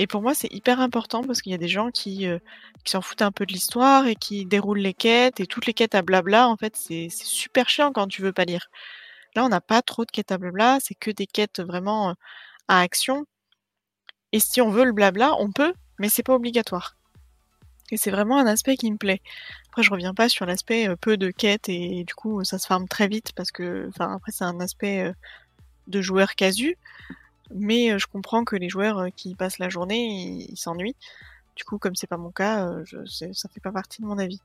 Et 0.00 0.06
pour 0.06 0.22
moi, 0.22 0.32
c'est 0.32 0.52
hyper 0.52 0.80
important 0.80 1.24
parce 1.24 1.42
qu'il 1.42 1.50
y 1.50 1.56
a 1.56 1.58
des 1.58 1.66
gens 1.66 1.90
qui, 1.90 2.28
euh, 2.28 2.38
qui 2.84 2.92
s'en 2.92 3.00
foutent 3.02 3.20
un 3.20 3.32
peu 3.32 3.44
de 3.44 3.52
l'histoire 3.52 4.06
et 4.06 4.14
qui 4.14 4.46
déroulent 4.46 4.78
les 4.78 4.94
quêtes 4.94 5.40
et 5.40 5.46
toutes 5.46 5.66
les 5.66 5.74
quêtes 5.74 5.96
à 5.96 6.02
blabla. 6.02 6.48
En 6.48 6.56
fait, 6.56 6.76
c'est 6.76 7.08
super 7.10 7.68
chiant 7.68 7.92
quand 7.92 8.06
tu 8.06 8.22
veux 8.22 8.32
pas 8.32 8.44
lire. 8.44 8.68
Là, 9.34 9.44
on 9.44 9.48
n'a 9.48 9.60
pas 9.60 9.82
trop 9.82 10.04
de 10.04 10.10
quêtes 10.12 10.30
à 10.30 10.38
blabla, 10.38 10.78
c'est 10.80 10.94
que 10.94 11.10
des 11.10 11.26
quêtes 11.26 11.58
vraiment 11.60 12.10
euh, 12.10 12.14
à 12.68 12.80
action. 12.80 13.26
Et 14.30 14.38
si 14.38 14.60
on 14.60 14.70
veut 14.70 14.84
le 14.84 14.92
blabla, 14.92 15.34
on 15.40 15.50
peut, 15.50 15.74
mais 15.98 16.08
c'est 16.08 16.22
pas 16.22 16.34
obligatoire. 16.34 16.96
Et 17.90 17.96
c'est 17.96 18.12
vraiment 18.12 18.38
un 18.38 18.46
aspect 18.46 18.76
qui 18.76 18.92
me 18.92 18.98
plaît. 18.98 19.20
Après, 19.70 19.82
je 19.82 19.90
reviens 19.90 20.14
pas 20.14 20.28
sur 20.28 20.46
l'aspect 20.46 20.88
euh, 20.88 20.94
peu 20.94 21.16
de 21.16 21.32
quêtes 21.32 21.68
et, 21.68 22.04
du 22.04 22.14
coup, 22.14 22.44
ça 22.44 22.58
se 22.60 22.68
farme 22.68 22.86
très 22.86 23.08
vite 23.08 23.32
parce 23.34 23.50
que, 23.50 23.88
enfin, 23.88 24.14
après, 24.14 24.30
c'est 24.30 24.44
un 24.44 24.60
aspect 24.60 25.12
de 25.88 26.00
joueur 26.00 26.36
casu. 26.36 26.76
Mais 27.54 27.92
euh, 27.92 27.98
je 27.98 28.06
comprends 28.06 28.44
que 28.44 28.56
les 28.56 28.68
joueurs 28.68 28.98
euh, 28.98 29.08
qui 29.14 29.34
passent 29.34 29.58
la 29.58 29.68
journée, 29.68 30.46
ils 30.50 30.56
s'ennuient. 30.56 30.96
Du 31.56 31.64
coup, 31.64 31.78
comme 31.78 31.96
c'est 31.96 32.06
pas 32.06 32.16
mon 32.16 32.30
cas, 32.30 32.66
euh, 32.66 32.84
je, 32.84 33.32
ça 33.32 33.48
fait 33.48 33.60
pas 33.60 33.72
partie 33.72 34.02
de 34.02 34.06
mon 34.06 34.18
avis. 34.18 34.40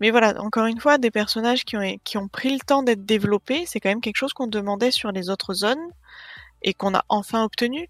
Mais 0.00 0.10
voilà, 0.10 0.40
encore 0.42 0.66
une 0.66 0.80
fois, 0.80 0.98
des 0.98 1.10
personnages 1.10 1.64
qui 1.64 1.76
ont, 1.76 2.28
pris 2.28 2.52
le 2.52 2.58
temps 2.58 2.82
d'être 2.82 3.04
développés, 3.06 3.64
c'est 3.66 3.78
quand 3.78 3.90
même 3.90 4.00
quelque 4.00 4.16
chose 4.16 4.32
qu'on 4.32 4.48
demandait 4.48 4.90
sur 4.90 5.12
les 5.12 5.30
autres 5.30 5.54
zones 5.54 5.90
et 6.62 6.74
qu'on 6.74 6.94
a 6.94 7.04
enfin 7.08 7.44
obtenu. 7.44 7.88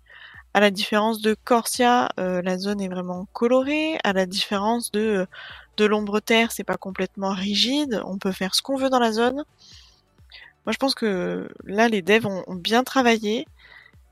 À 0.53 0.61
la 0.61 0.71
différence 0.71 1.23
de 1.23 1.35
Corsia, 1.45 2.11
la 2.19 2.59
zone 2.59 2.83
est 2.83 2.89
vraiment 2.89 3.27
colorée. 3.33 3.97
À 4.05 4.13
la 4.13 4.27
différence 4.27 4.93
de 4.93 5.27
de 5.79 5.87
l'ombre 5.87 6.21
terre, 6.21 6.53
c'est 6.53 6.65
pas 6.65 6.77
complètement 6.77 7.33
rigide. 7.33 8.03
On 8.05 8.19
peut 8.19 8.33
faire 8.33 8.55
ce 8.55 8.61
qu'on 8.61 8.77
veut 8.77 8.91
dans 8.91 8.99
la 8.99 9.13
zone. 9.13 9.45
Moi, 10.67 10.73
je 10.73 10.77
pense 10.77 10.95
que 10.95 11.49
là, 11.65 11.89
les 11.89 12.03
devs 12.03 12.27
ont 12.27 12.55
bien 12.55 12.85
travaillé. 12.85 13.47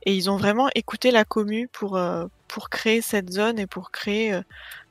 Et 0.06 0.14
ils 0.14 0.30
ont 0.30 0.36
vraiment 0.36 0.68
écouté 0.74 1.10
la 1.10 1.24
commu 1.24 1.68
pour, 1.68 1.96
euh, 1.96 2.26
pour 2.48 2.70
créer 2.70 3.02
cette 3.02 3.30
zone 3.30 3.58
et 3.58 3.66
pour 3.66 3.90
créer 3.90 4.32
euh, 4.32 4.42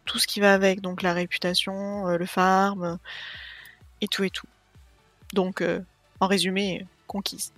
tout 0.05 0.19
ce 0.19 0.27
qui 0.27 0.39
va 0.39 0.53
avec, 0.53 0.81
donc 0.81 1.01
la 1.01 1.13
réputation, 1.13 2.07
euh, 2.07 2.17
le 2.17 2.25
farm, 2.25 2.97
et 4.01 4.07
tout 4.07 4.23
et 4.23 4.29
tout. 4.29 4.47
Donc, 5.33 5.63
en 6.19 6.27
résumé, 6.27 6.85
conquise. 7.05 7.51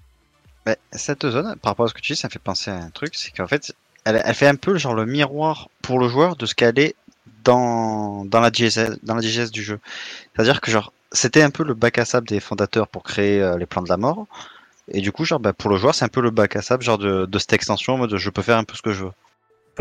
cette 0.91 1.30
zone, 1.30 1.55
par 1.57 1.71
rapport 1.71 1.85
à 1.85 1.89
ce 1.89 1.93
que 1.93 2.01
tu 2.01 2.13
dis, 2.13 2.19
ça 2.19 2.27
me 2.27 2.31
fait 2.31 2.39
penser 2.39 2.71
à 2.71 2.75
un 2.75 2.89
truc, 2.89 3.15
c'est 3.15 3.31
qu'en 3.31 3.47
fait, 3.47 3.73
elle, 4.03 4.21
elle, 4.25 4.35
fait 4.35 4.47
un 4.47 4.55
peu 4.55 4.77
genre 4.77 4.93
le 4.93 5.05
miroir 5.05 5.69
pour 5.81 5.99
le 5.99 6.09
joueur 6.09 6.35
de 6.35 6.45
ce 6.45 6.55
qu'elle 6.55 6.80
est 6.80 6.95
dans, 7.43 8.25
dans 8.25 8.41
la 8.41 8.51
DGS, 8.51 8.97
dans 9.03 9.15
la 9.15 9.21
du 9.21 9.63
jeu. 9.63 9.80
C'est-à-dire 10.35 10.59
que 10.59 10.71
genre, 10.71 10.91
c'était 11.13 11.43
un 11.43 11.51
peu 11.51 11.63
le 11.63 11.73
bac 11.73 11.97
à 11.97 12.05
sable 12.05 12.27
des 12.27 12.39
fondateurs 12.39 12.88
pour 12.88 13.03
créer 13.03 13.55
les 13.57 13.65
plans 13.65 13.83
de 13.83 13.89
la 13.89 13.97
mort. 13.97 14.27
Et 14.88 15.01
du 15.01 15.11
coup, 15.11 15.26
genre, 15.26 15.40
bah, 15.40 15.53
pour 15.53 15.69
le 15.69 15.77
joueur, 15.77 15.95
c'est 15.95 16.06
un 16.06 16.10
peu 16.10 16.22
le 16.22 16.32
bac 16.32 16.56
à 16.56 16.61
sable, 16.61 16.84
genre 16.84 16.98
de, 16.98 17.26
de 17.26 17.40
cette 17.40 17.53
extension, 17.53 17.93
en 17.93 17.98
mode 17.98 18.16
je 18.16 18.30
peux 18.30 18.42
faire 18.42 18.58
un 18.58 18.64
peu 18.64 18.76
ce 18.76 18.82
que 18.82 18.92
je 18.92 19.06
veux. 19.06 19.11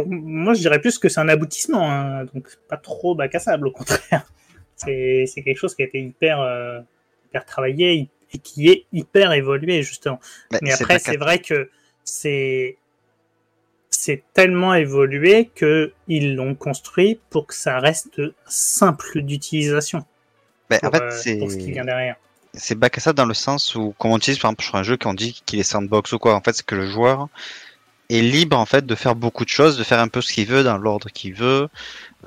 Moi, 0.06 0.54
je 0.54 0.60
dirais 0.60 0.80
plus 0.80 0.98
que 0.98 1.08
c'est 1.08 1.20
un 1.20 1.28
aboutissement, 1.28 1.90
hein, 1.90 2.24
donc 2.32 2.48
pas 2.68 2.76
trop 2.76 3.14
bac 3.14 3.34
à 3.34 3.38
sable, 3.38 3.68
au 3.68 3.72
contraire. 3.72 4.26
C'est 4.76 5.26
quelque 5.44 5.58
chose 5.58 5.74
qui 5.74 5.82
a 5.82 5.84
été 5.84 6.00
hyper, 6.00 6.40
euh, 6.40 6.80
hyper 7.28 7.44
travaillé 7.44 8.08
et 8.32 8.38
qui 8.38 8.70
est 8.70 8.86
hyper 8.94 9.32
évolué, 9.34 9.82
justement. 9.82 10.18
Bah, 10.50 10.58
Mais 10.62 10.72
après, 10.72 10.98
c'est 10.98 11.18
vrai 11.18 11.40
que 11.40 11.68
c'est 12.02 12.78
c'est 13.90 14.22
tellement 14.32 14.72
évolué 14.72 15.50
que 15.54 15.92
ils 16.08 16.34
l'ont 16.34 16.54
construit 16.54 17.20
pour 17.28 17.46
que 17.46 17.54
ça 17.54 17.78
reste 17.78 18.22
simple 18.46 19.20
d'utilisation. 19.20 20.06
Bah, 20.70 20.78
en 20.82 20.90
fait, 20.90 21.02
euh, 21.02 21.38
pour 21.40 21.50
ce 21.50 21.58
qui 21.58 21.72
vient 21.72 21.84
derrière 21.84 22.16
c'est 22.54 22.74
bac 22.74 22.98
à 22.98 23.00
ça 23.00 23.12
dans 23.12 23.26
le 23.26 23.34
sens 23.34 23.74
où, 23.74 23.94
comme 23.98 24.12
on 24.12 24.16
utilise 24.16 24.38
par 24.38 24.50
exemple 24.50 24.64
sur 24.64 24.74
un 24.76 24.82
jeu 24.82 24.96
qu'on 24.96 25.14
dit 25.14 25.42
qu'il 25.46 25.58
est 25.60 25.64
sandbox 25.64 26.12
ou 26.12 26.18
quoi, 26.18 26.34
en 26.34 26.40
fait, 26.40 26.54
c'est 26.54 26.66
que 26.66 26.74
le 26.74 26.88
joueur 26.88 27.28
est 28.08 28.22
libre 28.22 28.58
en 28.58 28.66
fait 28.66 28.84
de 28.86 28.94
faire 28.94 29.14
beaucoup 29.14 29.44
de 29.44 29.50
choses, 29.50 29.78
de 29.78 29.84
faire 29.84 30.00
un 30.00 30.08
peu 30.08 30.20
ce 30.20 30.32
qu'il 30.32 30.46
veut 30.46 30.64
dans 30.64 30.78
l'ordre 30.78 31.08
qu'il 31.10 31.34
veut, 31.34 31.68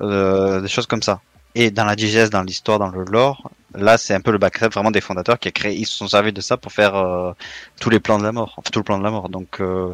euh, 0.00 0.60
des 0.60 0.68
choses 0.68 0.86
comme 0.86 1.02
ça. 1.02 1.20
Et 1.54 1.70
dans 1.70 1.84
la 1.84 1.94
digeste, 1.94 2.32
dans 2.32 2.42
l'histoire, 2.42 2.78
dans 2.78 2.88
le 2.88 3.04
lore, 3.04 3.50
là 3.74 3.98
c'est 3.98 4.14
un 4.14 4.20
peu 4.20 4.32
le 4.32 4.38
back 4.38 4.58
vraiment 4.72 4.90
des 4.90 5.00
fondateurs 5.00 5.38
qui 5.38 5.48
a 5.48 5.52
créé, 5.52 5.76
ils 5.76 5.86
se 5.86 5.96
sont 5.96 6.08
servis 6.08 6.32
de 6.32 6.40
ça 6.40 6.56
pour 6.56 6.72
faire 6.72 6.96
euh, 6.96 7.32
tous 7.80 7.90
les 7.90 8.00
plans 8.00 8.18
de 8.18 8.24
la 8.24 8.32
mort, 8.32 8.54
enfin 8.56 8.70
tout 8.72 8.80
le 8.80 8.84
plan 8.84 8.98
de 8.98 9.04
la 9.04 9.10
mort. 9.10 9.28
Donc 9.28 9.60
euh, 9.60 9.92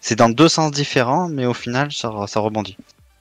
c'est 0.00 0.16
dans 0.16 0.28
deux 0.28 0.48
sens 0.48 0.72
différents, 0.72 1.28
mais 1.28 1.46
au 1.46 1.54
final 1.54 1.92
ça, 1.92 2.12
ça 2.26 2.40
rebondit. 2.40 2.76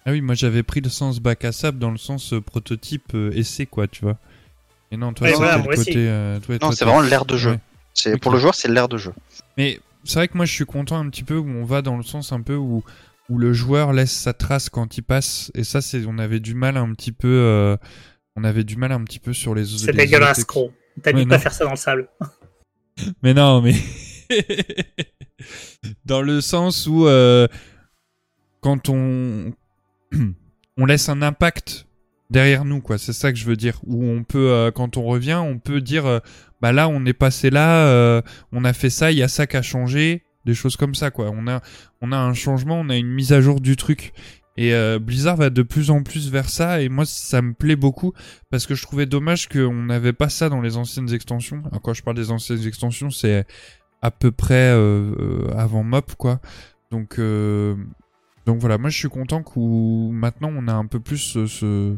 Ah 0.05 0.11
oui, 0.11 0.21
moi 0.21 0.33
j'avais 0.33 0.63
pris 0.63 0.81
le 0.81 0.89
sens 0.89 1.19
bac 1.19 1.45
à 1.45 1.51
sable 1.51 1.77
dans 1.77 1.91
le 1.91 1.97
sens 1.97 2.33
euh, 2.33 2.41
prototype 2.41 3.13
euh, 3.13 3.31
essai 3.33 3.67
quoi, 3.67 3.87
tu 3.87 4.03
vois. 4.03 4.17
Et 4.91 4.97
non, 4.97 5.13
toi, 5.13 5.27
c'est 5.27 5.75
côté. 5.75 5.93
Euh, 5.97 6.39
non, 6.61 6.71
c'est 6.71 6.85
vraiment 6.85 7.01
l'air 7.01 7.25
de 7.25 7.37
jeu. 7.37 7.57
C'est 7.93 8.17
pour 8.17 8.31
le 8.31 8.39
joueur, 8.39 8.55
c'est 8.55 8.67
l'air 8.67 8.87
de 8.87 8.97
jeu. 8.97 9.13
Mais 9.57 9.79
c'est 10.03 10.15
vrai 10.15 10.27
que 10.27 10.37
moi, 10.37 10.45
je 10.45 10.53
suis 10.53 10.65
content 10.65 10.97
un 10.97 11.09
petit 11.09 11.23
peu 11.23 11.37
où 11.37 11.47
on 11.47 11.63
va 11.63 11.81
dans 11.81 11.97
le 11.97 12.03
sens 12.03 12.31
un 12.31 12.41
peu 12.41 12.55
où 12.55 12.83
où 13.29 13.37
le 13.37 13.53
joueur 13.53 13.93
laisse 13.93 14.11
sa 14.11 14.33
trace 14.33 14.69
quand 14.69 14.97
il 14.97 15.03
passe. 15.03 15.51
Et 15.55 15.63
ça, 15.63 15.81
c'est 15.81 16.05
on 16.05 16.17
avait 16.17 16.41
du 16.41 16.53
mal 16.53 16.75
un 16.77 16.93
petit 16.93 17.13
peu. 17.13 17.29
Euh, 17.29 17.77
on 18.35 18.43
avait 18.43 18.65
du 18.65 18.75
mal 18.75 18.91
un 18.91 19.03
petit 19.03 19.19
peu 19.19 19.33
sur 19.33 19.55
les. 19.55 19.65
C'est 19.65 19.93
dégueulasse, 19.93 20.45
gros. 20.45 20.71
T'as 21.01 21.13
dit 21.13 21.25
pas 21.25 21.39
faire 21.39 21.53
ça 21.53 21.63
dans 21.63 21.71
le 21.71 21.77
sable. 21.77 22.09
mais 23.23 23.33
non, 23.33 23.61
mais 23.61 23.75
dans 26.05 26.21
le 26.21 26.41
sens 26.41 26.87
où 26.87 27.07
euh, 27.07 27.47
quand 28.59 28.89
on 28.89 29.53
on 30.77 30.85
laisse 30.85 31.07
un 31.07 31.21
impact 31.21 31.87
derrière 32.31 32.65
nous, 32.65 32.81
quoi. 32.81 32.97
C'est 32.97 33.13
ça 33.13 33.31
que 33.31 33.37
je 33.37 33.45
veux 33.45 33.57
dire. 33.57 33.79
Où 33.85 34.03
on 34.03 34.23
peut, 34.23 34.51
euh, 34.51 34.71
quand 34.71 34.97
on 34.97 35.03
revient, 35.03 35.39
on 35.43 35.59
peut 35.59 35.81
dire, 35.81 36.05
euh, 36.05 36.19
bah 36.61 36.71
là, 36.71 36.87
on 36.87 37.05
est 37.05 37.13
passé 37.13 37.49
là, 37.51 37.85
euh, 37.87 38.21
on 38.51 38.65
a 38.65 38.73
fait 38.73 38.89
ça, 38.89 39.11
il 39.11 39.17
y 39.17 39.23
a 39.23 39.27
ça 39.27 39.45
qui 39.45 39.57
a 39.57 39.61
changé, 39.61 40.23
des 40.45 40.55
choses 40.55 40.77
comme 40.77 40.95
ça, 40.95 41.11
quoi. 41.11 41.29
On 41.31 41.47
a, 41.47 41.61
on 42.01 42.11
a 42.11 42.17
un 42.17 42.33
changement, 42.33 42.79
on 42.79 42.89
a 42.89 42.95
une 42.95 43.11
mise 43.11 43.33
à 43.33 43.41
jour 43.41 43.61
du 43.61 43.75
truc. 43.75 44.13
Et 44.57 44.73
Blizzard 44.99 45.37
va 45.37 45.49
de 45.49 45.63
plus 45.63 45.89
en 45.89 46.03
plus 46.03 46.29
vers 46.29 46.49
ça, 46.49 46.81
et 46.81 46.89
moi 46.89 47.05
ça 47.05 47.41
me 47.41 47.53
plaît 47.53 47.77
beaucoup 47.77 48.13
parce 48.51 48.67
que 48.67 48.75
je 48.75 48.83
trouvais 48.83 49.05
dommage 49.07 49.47
qu'on 49.47 49.73
n'avait 49.73 50.13
pas 50.13 50.29
ça 50.29 50.49
dans 50.49 50.61
les 50.61 50.77
anciennes 50.77 51.11
extensions. 51.13 51.63
Alors, 51.69 51.81
quand 51.81 51.93
je 51.93 52.03
parle 52.03 52.17
des 52.17 52.31
anciennes 52.31 52.67
extensions, 52.67 53.09
c'est 53.09 53.47
à 54.01 54.11
peu 54.11 54.29
près 54.31 54.69
avant 55.55 55.83
MOP, 55.83 56.15
quoi. 56.15 56.41
Donc, 56.91 57.17
donc 57.17 58.59
voilà, 58.59 58.77
moi 58.77 58.89
je 58.89 58.97
suis 58.97 59.09
content 59.09 59.41
que 59.41 59.57
maintenant 60.11 60.51
on 60.53 60.67
a 60.67 60.73
un 60.73 60.85
peu 60.85 60.99
plus 60.99 61.17
ce, 61.17 61.47
ce 61.47 61.95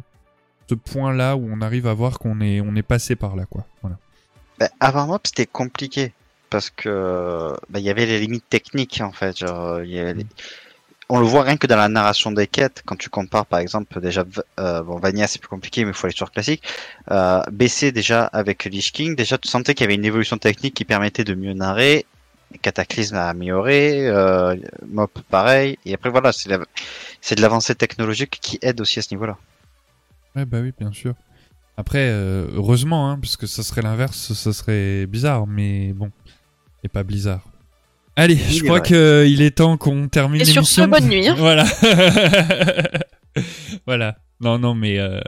point-là 0.76 1.36
où 1.36 1.50
on 1.52 1.62
arrive 1.62 1.88
à 1.88 1.94
voir 1.94 2.20
qu'on 2.20 2.40
est, 2.42 2.82
passé 2.82 3.16
par 3.16 3.36
là, 3.36 3.46
quoi. 3.46 3.66
Bah, 4.60 4.70
avant 4.80 5.08
moi, 5.08 5.20
c'était 5.24 5.46
compliqué 5.46 6.14
parce 6.50 6.70
que 6.70 7.54
bah, 7.70 7.80
il 7.80 7.86
y 7.86 7.90
avait 7.90 8.06
les 8.06 8.20
limites 8.20 8.48
techniques 8.48 9.02
en 9.02 9.12
fait. 9.12 9.44
On 11.10 11.20
le 11.20 11.26
voit 11.26 11.44
rien 11.44 11.58
que 11.58 11.68
dans 11.68 11.78
la 11.78 11.90
narration 11.90 12.32
des 12.32 12.48
quêtes, 12.48 12.82
quand 12.86 12.96
tu 12.96 13.10
compares 13.10 13.46
par 13.46 13.60
exemple 13.60 14.00
déjà, 14.00 14.24
euh, 14.60 14.82
bon 14.84 15.00
Vania 15.00 15.28
c'est 15.28 15.40
plus 15.40 15.50
compliqué 15.50 15.84
mais 15.84 15.92
il 15.92 15.94
faut 15.94 16.08
l'histoire 16.08 16.32
classique, 16.32 16.64
euh, 17.12 17.42
BC 17.52 17.92
déjà 17.92 18.26
avec 18.26 18.66
Lich 18.66 18.92
King, 18.94 19.16
déjà 19.16 19.38
tu 19.38 19.50
sentais 19.50 19.74
qu'il 19.74 19.84
y 19.84 19.88
avait 19.88 19.96
une 19.96 20.06
évolution 20.06 20.38
technique 20.38 20.76
qui 20.76 20.86
permettait 20.86 21.24
de 21.24 21.36
mieux 21.36 21.54
narrer, 21.54 22.06
Cataclysme 22.62 23.16
a 23.16 23.30
amélioré, 23.30 24.08
euh, 24.08 24.56
Mop 24.88 25.20
pareil, 25.30 25.78
et 25.86 25.94
après 25.94 26.10
voilà, 26.10 26.32
c'est 26.32 27.36
de 27.36 27.42
l'avancée 27.42 27.76
technologique 27.76 28.40
qui 28.42 28.60
aide 28.62 28.80
aussi 28.80 29.00
à 29.00 29.02
ce 29.02 29.14
niveau-là. 29.14 29.38
Ouais, 30.36 30.46
bah 30.46 30.60
oui, 30.62 30.72
bien 30.78 30.92
sûr. 30.92 31.14
Après, 31.78 32.10
euh, 32.10 32.48
heureusement, 32.54 33.10
hein, 33.10 33.18
parce 33.20 33.38
que 33.38 33.48
ça 33.48 33.64
serait 33.64 33.82
l'inverse, 33.82 34.34
ça 34.34 34.54
serait 34.54 35.08
bizarre, 35.08 35.48
mais 35.48 35.94
bon, 35.94 36.12
et 36.84 36.88
pas 36.88 37.04
Blizzard. 37.04 37.42
Allez, 38.16 38.36
je 38.36 38.64
crois 38.64 38.80
qu'il 38.80 39.42
est 39.42 39.58
temps 39.58 39.78
qu'on 39.78 40.08
termine 40.08 40.40
l'émission. 40.40 40.62
Et 40.62 40.66
sur 40.66 40.84
ce, 40.84 40.88
bonne 40.88 41.08
nuit. 41.08 41.28
Hein. 41.28 41.36
Voilà. 41.38 41.66
voilà. 43.88 44.18
Non, 44.40 44.60
non, 44.60 44.76
mais 44.76 45.00
euh, 45.00 45.20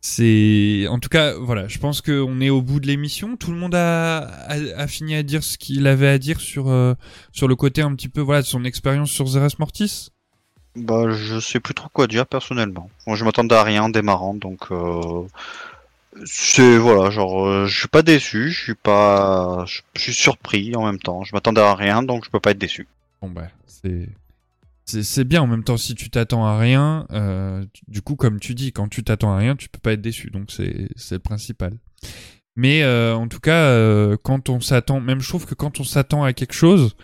c'est... 0.00 0.86
En 0.88 0.98
tout 0.98 1.08
cas, 1.08 1.34
voilà, 1.34 1.68
je 1.68 1.78
pense 1.78 2.00
qu'on 2.00 2.40
est 2.40 2.50
au 2.50 2.60
bout 2.60 2.80
de 2.80 2.88
l'émission. 2.88 3.36
Tout 3.36 3.52
le 3.52 3.56
monde 3.56 3.76
a, 3.76 4.26
a, 4.48 4.86
fini 4.88 5.14
à 5.14 5.22
dire 5.22 5.44
ce 5.44 5.58
qu'il 5.58 5.86
avait 5.86 6.08
à 6.08 6.18
dire 6.18 6.40
sur, 6.40 6.70
euh, 6.70 6.94
sur 7.32 7.46
le 7.46 7.54
côté 7.54 7.82
un 7.82 7.94
petit 7.94 8.08
peu, 8.08 8.20
voilà, 8.20 8.42
de 8.42 8.46
son 8.46 8.64
expérience 8.64 9.10
sur 9.10 9.28
Zeres 9.28 9.54
Mortis 9.60 10.08
bah, 10.76 11.10
je 11.10 11.40
sais 11.40 11.60
plus 11.60 11.74
trop 11.74 11.88
quoi 11.88 12.06
dire 12.06 12.26
personnellement. 12.26 12.90
Moi, 13.06 13.16
je 13.16 13.24
m'attendais 13.24 13.54
à 13.54 13.62
rien 13.62 13.84
en 13.84 13.88
démarrant, 13.90 14.34
donc 14.34 14.70
euh, 14.72 15.26
C'est 16.26 16.76
voilà, 16.78 17.10
genre 17.10 17.46
euh, 17.46 17.66
je 17.66 17.78
suis 17.80 17.88
pas 17.88 18.02
déçu, 18.02 18.50
je 18.50 18.62
suis 18.62 18.74
pas, 18.74 19.64
je 19.66 19.82
suis 20.00 20.14
surpris 20.14 20.74
en 20.76 20.84
même 20.86 20.98
temps. 21.00 21.24
Je 21.24 21.34
m'attendais 21.34 21.60
à 21.60 21.74
rien, 21.74 22.02
donc 22.02 22.24
je 22.24 22.30
peux 22.30 22.40
pas 22.40 22.52
être 22.52 22.58
déçu. 22.58 22.88
Bon 23.20 23.30
bah 23.30 23.48
c'est 23.66 24.08
c'est 24.86 25.24
bien 25.24 25.42
en 25.42 25.46
même 25.46 25.64
temps 25.64 25.76
si 25.78 25.94
tu 25.94 26.10
t'attends 26.10 26.44
à 26.44 26.58
rien. 26.58 27.06
euh, 27.12 27.64
du 27.88 28.02
coup 28.02 28.16
comme 28.16 28.40
tu 28.40 28.54
dis, 28.54 28.72
quand 28.72 28.88
tu 28.88 29.02
t'attends 29.04 29.32
à 29.32 29.38
rien, 29.38 29.56
tu 29.56 29.68
peux 29.68 29.78
pas 29.78 29.92
être 29.92 30.00
déçu. 30.02 30.30
Donc 30.30 30.50
c'est 30.50 30.88
c'est 30.96 31.16
le 31.16 31.20
principal. 31.20 31.74
Mais 32.56 32.82
euh, 32.84 33.16
en 33.16 33.28
tout 33.28 33.40
cas, 33.40 33.64
euh, 33.70 34.16
quand 34.22 34.48
on 34.48 34.60
s'attend, 34.60 35.00
même 35.00 35.20
je 35.20 35.28
trouve 35.28 35.46
que 35.46 35.54
quand 35.54 35.80
on 35.80 35.84
s'attend 35.84 36.22
à 36.24 36.32
quelque 36.32 36.54
chose, 36.54 36.96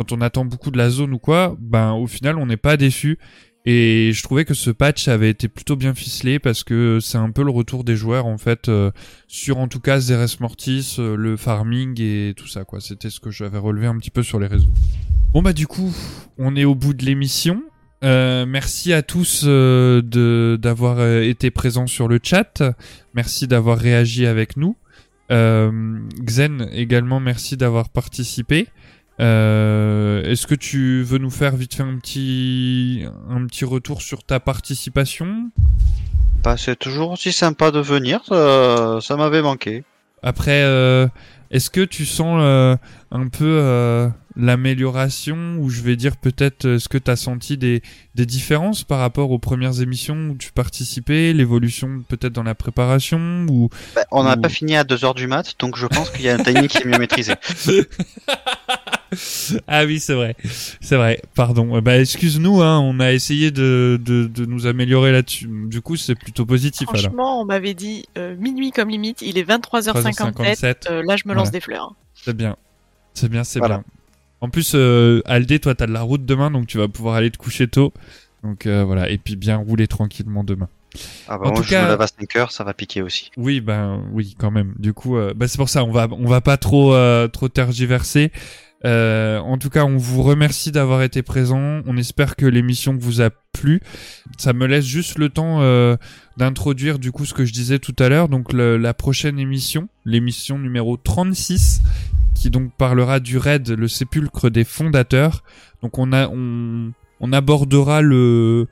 quand 0.00 0.12
on 0.12 0.22
attend 0.22 0.46
beaucoup 0.46 0.70
de 0.70 0.78
la 0.78 0.88
zone 0.88 1.12
ou 1.12 1.18
quoi, 1.18 1.54
ben 1.60 1.92
au 1.92 2.06
final 2.06 2.38
on 2.38 2.46
n'est 2.46 2.56
pas 2.56 2.78
déçu. 2.78 3.18
Et 3.66 4.12
je 4.14 4.22
trouvais 4.22 4.46
que 4.46 4.54
ce 4.54 4.70
patch 4.70 5.08
avait 5.08 5.28
été 5.28 5.46
plutôt 5.46 5.76
bien 5.76 5.92
ficelé 5.92 6.38
parce 6.38 6.64
que 6.64 7.00
c'est 7.02 7.18
un 7.18 7.30
peu 7.30 7.44
le 7.44 7.50
retour 7.50 7.84
des 7.84 7.96
joueurs 7.96 8.24
en 8.24 8.38
fait 8.38 8.70
euh, 8.70 8.90
sur 9.28 9.58
en 9.58 9.68
tout 9.68 9.80
cas 9.80 10.00
Zeres 10.00 10.40
Mortis, 10.40 10.96
euh, 10.98 11.16
le 11.16 11.36
farming 11.36 12.00
et 12.00 12.32
tout 12.34 12.46
ça 12.46 12.64
quoi. 12.64 12.80
C'était 12.80 13.10
ce 13.10 13.20
que 13.20 13.30
j'avais 13.30 13.58
relevé 13.58 13.88
un 13.88 13.98
petit 13.98 14.10
peu 14.10 14.22
sur 14.22 14.40
les 14.40 14.46
réseaux. 14.46 14.70
Bon 15.34 15.42
bah 15.42 15.52
du 15.52 15.66
coup, 15.66 15.94
on 16.38 16.56
est 16.56 16.64
au 16.64 16.74
bout 16.74 16.94
de 16.94 17.04
l'émission. 17.04 17.62
Euh, 18.02 18.46
merci 18.46 18.94
à 18.94 19.02
tous 19.02 19.44
de 19.44 20.58
d'avoir 20.58 21.06
été 21.06 21.50
présents 21.50 21.86
sur 21.86 22.08
le 22.08 22.20
chat. 22.22 22.62
Merci 23.12 23.46
d'avoir 23.48 23.76
réagi 23.76 24.24
avec 24.24 24.56
nous. 24.56 24.78
Xen 25.28 26.70
également, 26.72 27.20
merci 27.20 27.58
d'avoir 27.58 27.90
participé. 27.90 28.66
Euh, 29.20 30.22
Est-ce 30.24 30.46
que 30.46 30.54
tu 30.54 31.02
veux 31.02 31.18
nous 31.18 31.30
faire 31.30 31.54
vite 31.56 31.74
fait 31.74 31.82
un 31.82 31.96
petit 31.98 33.04
un 33.28 33.46
petit 33.46 33.64
retour 33.64 34.00
sur 34.02 34.24
ta 34.24 34.40
participation? 34.40 35.50
Bah, 36.42 36.56
c'est 36.56 36.78
toujours 36.78 37.12
aussi 37.12 37.32
sympa 37.32 37.70
de 37.70 37.80
venir, 37.80 38.20
ça, 38.26 38.98
ça 39.02 39.16
m'avait 39.16 39.42
manqué. 39.42 39.84
Après, 40.22 40.62
euh, 40.62 41.06
est-ce 41.50 41.68
que 41.70 41.82
tu 41.84 42.06
sens 42.06 42.38
euh, 42.40 42.76
un 43.10 43.28
peu 43.28 43.44
euh, 43.44 44.08
l'amélioration 44.36 45.56
ou 45.58 45.68
je 45.70 45.82
vais 45.82 45.96
dire 45.96 46.16
peut-être 46.16 46.64
euh, 46.66 46.76
est-ce 46.76 46.88
que 46.88 46.96
tu 46.98 47.10
as 47.10 47.16
senti 47.16 47.58
des, 47.58 47.82
des 48.14 48.24
différences 48.26 48.84
par 48.84 49.00
rapport 49.00 49.30
aux 49.30 49.38
premières 49.38 49.80
émissions 49.82 50.30
où 50.30 50.36
tu 50.36 50.52
participais, 50.52 51.32
l'évolution 51.34 52.02
peut-être 52.08 52.32
dans 52.32 52.42
la 52.42 52.54
préparation 52.54 53.46
ou 53.50 53.68
Bah, 53.94 54.04
on 54.10 54.24
n'a 54.24 54.36
Ou- 54.36 54.40
pas 54.40 54.48
fini 54.48 54.76
à 54.76 54.84
2h 54.84 55.14
du 55.14 55.26
mat, 55.26 55.54
donc 55.58 55.76
je 55.76 55.86
pense 55.86 56.08
qu'il 56.10 56.22
y 56.22 56.28
a 56.30 56.34
un 56.36 56.42
timing 56.42 56.68
qui 56.68 56.78
est 56.78 56.84
mieux 56.86 56.98
maîtrisé. 56.98 57.34
Ah 59.66 59.84
oui, 59.84 60.00
c'est 60.00 60.14
vrai. 60.14 60.36
C'est 60.80 60.96
vrai. 60.96 61.20
Pardon. 61.34 61.76
Euh, 61.76 61.80
Bah 61.80 61.98
excuse-nous 61.98 62.62
hein, 62.62 62.78
on 62.80 63.00
a 63.00 63.12
essayé 63.12 63.50
de, 63.50 63.98
de, 64.02 64.26
de 64.26 64.44
nous 64.44 64.66
améliorer 64.66 65.12
là-dessus. 65.12 65.48
Du 65.68 65.80
coup, 65.80 65.96
c'est 65.96 66.14
plutôt 66.14 66.46
positif 66.46 66.88
alors. 66.88 67.00
Franchement, 67.02 67.40
on 67.40 67.44
m'avait 67.44 67.74
dit 67.74 68.06
euh, 68.18 68.36
minuit 68.36 68.70
comme 68.70 68.88
limite, 68.88 69.22
il 69.22 69.38
est 69.38 69.48
23h57. 69.48 70.32
3h57. 70.34 70.74
euh, 70.90 71.02
là, 71.06 71.16
je 71.16 71.22
me 71.26 71.34
lance 71.34 71.48
Voilà. 71.48 71.50
des 71.50 71.60
fleurs. 71.60 71.94
C'est 72.14 72.36
bien. 72.36 72.56
C'est 73.14 73.28
bien, 73.28 73.44
c'est 73.44 73.58
Voilà. 73.58 73.78
bien. 73.78 73.84
En 74.42 74.48
plus, 74.48 74.72
euh, 74.74 75.20
Aldé, 75.26 75.58
toi, 75.58 75.74
t'as 75.74 75.86
de 75.86 75.92
la 75.92 76.02
route 76.02 76.24
demain, 76.24 76.50
donc 76.50 76.66
tu 76.66 76.78
vas 76.78 76.88
pouvoir 76.88 77.14
aller 77.16 77.30
te 77.30 77.36
coucher 77.38 77.68
tôt. 77.68 77.92
Donc 78.42 78.64
euh, 78.66 78.84
voilà, 78.84 79.10
et 79.10 79.18
puis 79.18 79.36
bien 79.36 79.56
rouler 79.56 79.86
tranquillement 79.86 80.44
demain. 80.44 80.68
Ah 81.28 81.36
bah, 81.38 81.44
En 81.46 81.48
moi, 81.50 81.56
tout 81.58 81.62
je 81.64 81.70
cas- 81.70 81.84
me 81.84 81.88
lève 81.90 82.00
à 82.00 82.06
5h, 82.06 82.50
ça 82.50 82.64
va 82.64 82.72
piquer 82.72 83.02
aussi. 83.02 83.30
Oui, 83.36 83.60
ben 83.60 84.02
oui, 84.12 84.34
quand 84.38 84.50
même. 84.50 84.74
Du 84.78 84.92
coup, 84.94 85.16
euh, 85.18 85.34
bah, 85.36 85.46
c'est 85.46 85.58
pour 85.58 85.68
ça, 85.68 85.84
on 85.84 85.92
va, 85.92 86.08
on 86.10 86.26
va 86.26 86.40
pas 86.40 86.56
trop, 86.56 86.94
euh, 86.94 87.28
trop 87.28 87.48
tergiverser. 87.48 88.32
Euh, 88.84 89.38
en 89.38 89.58
tout 89.58 89.68
cas, 89.68 89.84
on 89.84 89.96
vous 89.96 90.22
remercie 90.22 90.72
d'avoir 90.72 91.02
été 91.02 91.22
présent. 91.22 91.82
On 91.86 91.96
espère 91.96 92.36
que 92.36 92.46
l'émission 92.46 92.96
vous 92.98 93.20
a 93.20 93.30
plu. 93.52 93.80
Ça 94.38 94.52
me 94.52 94.66
laisse 94.66 94.86
juste 94.86 95.18
le 95.18 95.28
temps 95.28 95.60
euh, 95.60 95.96
d'introduire 96.36 96.98
du 96.98 97.12
coup 97.12 97.26
ce 97.26 97.34
que 97.34 97.44
je 97.44 97.52
disais 97.52 97.78
tout 97.78 97.96
à 97.98 98.08
l'heure. 98.08 98.28
Donc 98.28 98.52
la 98.52 98.94
prochaine 98.94 99.38
émission, 99.38 99.88
l'émission 100.04 100.58
numéro 100.58 100.96
36, 100.96 101.82
qui 102.34 102.50
donc 102.50 102.72
parlera 102.76 103.20
du 103.20 103.38
raid, 103.38 103.68
le 103.68 103.88
sépulcre 103.88 104.50
des 104.50 104.64
fondateurs. 104.64 105.42
Donc 105.82 105.98
on 105.98 106.12
a, 106.12 106.28
on, 106.28 106.92
on 107.20 107.32
abordera 107.32 108.02
le 108.02 108.66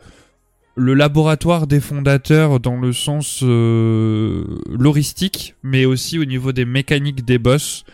le 0.78 0.94
laboratoire 0.94 1.66
des 1.66 1.80
fondateurs 1.80 2.60
dans 2.60 2.76
le 2.76 2.92
sens 2.92 3.40
euh, 3.42 4.60
loristique, 4.70 5.56
mais 5.64 5.84
aussi 5.84 6.20
au 6.20 6.24
niveau 6.24 6.52
des 6.52 6.64
mécaniques 6.64 7.24
des 7.24 7.38
boss. 7.38 7.84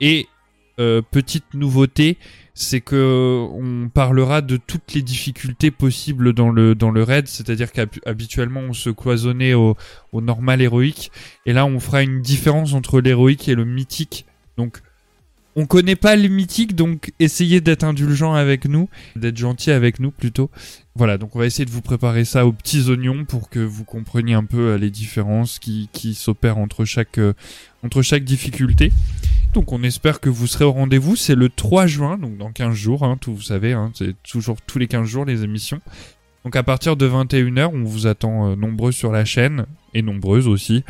Et 0.00 0.28
euh, 0.80 1.02
petite 1.02 1.54
nouveauté, 1.54 2.18
c'est 2.54 2.80
que 2.80 3.46
on 3.52 3.88
parlera 3.88 4.42
de 4.42 4.56
toutes 4.56 4.94
les 4.94 5.02
difficultés 5.02 5.70
possibles 5.70 6.32
dans 6.32 6.50
le 6.50 6.74
dans 6.74 6.90
le 6.90 7.02
raid, 7.02 7.28
c'est-à-dire 7.28 7.70
qu'habituellement 7.70 8.60
on 8.60 8.72
se 8.72 8.90
cloisonnait 8.90 9.54
au, 9.54 9.76
au 10.12 10.20
normal 10.20 10.60
héroïque, 10.60 11.12
et 11.46 11.52
là 11.52 11.66
on 11.66 11.78
fera 11.78 12.02
une 12.02 12.20
différence 12.22 12.74
entre 12.74 13.00
l'héroïque 13.00 13.48
et 13.48 13.54
le 13.54 13.64
mythique. 13.64 14.26
Donc 14.56 14.82
on 15.56 15.66
connaît 15.66 15.96
pas 15.96 16.16
le 16.16 16.28
mythique, 16.28 16.76
donc 16.76 17.12
essayez 17.18 17.60
d'être 17.60 17.84
indulgent 17.84 18.34
avec 18.34 18.66
nous, 18.66 18.88
d'être 19.16 19.36
gentil 19.36 19.70
avec 19.70 19.98
nous 19.98 20.10
plutôt. 20.10 20.50
Voilà, 20.94 21.18
donc 21.18 21.34
on 21.34 21.38
va 21.38 21.46
essayer 21.46 21.64
de 21.64 21.70
vous 21.70 21.82
préparer 21.82 22.24
ça 22.24 22.46
aux 22.46 22.52
petits 22.52 22.88
oignons 22.88 23.24
pour 23.24 23.48
que 23.50 23.58
vous 23.58 23.84
compreniez 23.84 24.34
un 24.34 24.44
peu 24.44 24.70
euh, 24.70 24.78
les 24.78 24.90
différences 24.90 25.58
qui, 25.58 25.88
qui 25.92 26.14
s'opèrent 26.14 26.58
entre 26.58 26.84
chaque, 26.84 27.18
euh, 27.18 27.32
entre 27.82 28.02
chaque 28.02 28.24
difficulté. 28.24 28.92
Donc 29.52 29.72
on 29.72 29.82
espère 29.82 30.20
que 30.20 30.28
vous 30.28 30.46
serez 30.46 30.64
au 30.64 30.72
rendez-vous. 30.72 31.16
C'est 31.16 31.34
le 31.34 31.48
3 31.48 31.86
juin, 31.86 32.18
donc 32.18 32.36
dans 32.38 32.52
15 32.52 32.74
jours, 32.74 33.02
hein, 33.02 33.16
tout, 33.20 33.34
vous 33.34 33.42
savez, 33.42 33.72
hein, 33.72 33.90
c'est 33.94 34.14
toujours 34.22 34.58
tous 34.66 34.78
les 34.78 34.86
15 34.86 35.06
jours 35.06 35.24
les 35.24 35.42
émissions. 35.44 35.80
Donc 36.44 36.56
à 36.56 36.62
partir 36.62 36.96
de 36.96 37.08
21h, 37.08 37.70
on 37.72 37.84
vous 37.84 38.06
attend 38.06 38.50
euh, 38.50 38.56
nombreux 38.56 38.92
sur 38.92 39.12
la 39.12 39.24
chaîne, 39.24 39.66
et 39.94 40.02
nombreuses 40.02 40.48
aussi. 40.48 40.84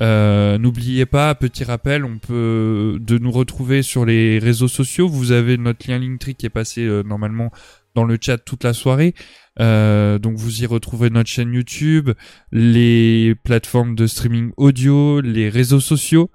Euh, 0.00 0.58
N'oubliez 0.58 1.06
pas, 1.06 1.34
petit 1.34 1.64
rappel, 1.64 2.04
on 2.04 2.18
peut 2.18 2.98
de 3.00 3.18
nous 3.18 3.30
retrouver 3.30 3.82
sur 3.82 4.04
les 4.04 4.38
réseaux 4.38 4.68
sociaux. 4.68 5.08
Vous 5.08 5.32
avez 5.32 5.56
notre 5.56 5.88
lien 5.88 5.98
Linktree 5.98 6.34
qui 6.34 6.46
est 6.46 6.50
passé 6.50 6.82
euh, 6.82 7.02
normalement 7.02 7.50
dans 7.94 8.04
le 8.04 8.18
chat 8.20 8.38
toute 8.38 8.64
la 8.64 8.72
soirée. 8.72 9.14
Euh, 9.60 10.18
donc 10.18 10.36
vous 10.36 10.62
y 10.62 10.66
retrouvez 10.66 11.10
notre 11.10 11.28
chaîne 11.28 11.52
YouTube, 11.52 12.10
les 12.52 13.34
plateformes 13.42 13.94
de 13.94 14.06
streaming 14.06 14.52
audio, 14.56 15.20
les 15.20 15.48
réseaux 15.48 15.80
sociaux, 15.80 16.30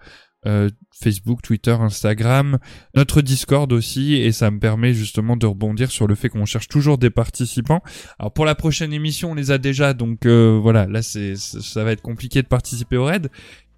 euh, 0.46 0.70
Facebook, 1.00 1.42
Twitter, 1.42 1.72
Instagram, 1.72 2.58
notre 2.96 3.22
Discord 3.22 3.72
aussi, 3.72 4.16
et 4.16 4.32
ça 4.32 4.52
me 4.52 4.60
permet 4.60 4.94
justement 4.94 5.38
de 5.38 5.46
rebondir 5.46 5.92
sur 5.92 6.08
le 6.08 6.16
fait 6.16 6.30
qu'on 6.30 6.46
cherche 6.46 6.68
toujours 6.68 6.98
des 6.98 7.10
participants. 7.10 7.82
Alors 8.20 8.34
pour 8.34 8.46
la 8.46 8.56
prochaine 8.56 8.94
émission, 8.94 9.32
on 9.32 9.36
les 9.36 9.52
a 9.52 9.58
déjà, 9.58 9.94
donc 9.94 10.26
euh, 10.26 10.60
voilà, 10.62 10.88
là 10.88 11.02
c'est 11.02 11.36
ça 11.36 11.84
va 11.84 11.92
être 11.92 12.02
compliqué 12.02 12.42
de 12.42 12.48
participer 12.48 12.98
au 12.98 13.06
raid, 13.06 13.30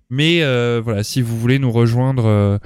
mais 0.09 0.41
euh, 0.43 0.81
voilà, 0.83 1.03
si 1.03 1.22
vous 1.22 1.38
voulez 1.38 1.59
nous 1.59 1.72
rejoindre. 1.72 2.59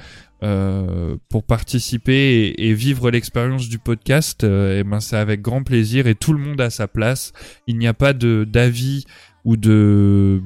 euh, 0.43 1.15
pour 1.29 1.45
participer 1.45 2.53
et, 2.57 2.73
vivre 2.73 3.09
l'expérience 3.09 3.69
du 3.69 3.79
podcast, 3.79 4.43
eh 4.43 4.83
ben 4.83 4.99
c'est 4.99 5.15
avec 5.15 5.41
grand 5.41 5.63
plaisir 5.63 6.05
et 6.05 6.15
tout 6.15 6.33
le 6.33 6.39
monde 6.39 6.59
a 6.59 6.69
sa 6.69 6.89
place. 6.89 7.31
Il 7.65 7.77
n'y 7.77 7.87
a 7.87 7.93
pas 7.93 8.11
de 8.11 8.43
d'avis 8.43 9.05
ou 9.45 9.55
de 9.55 10.41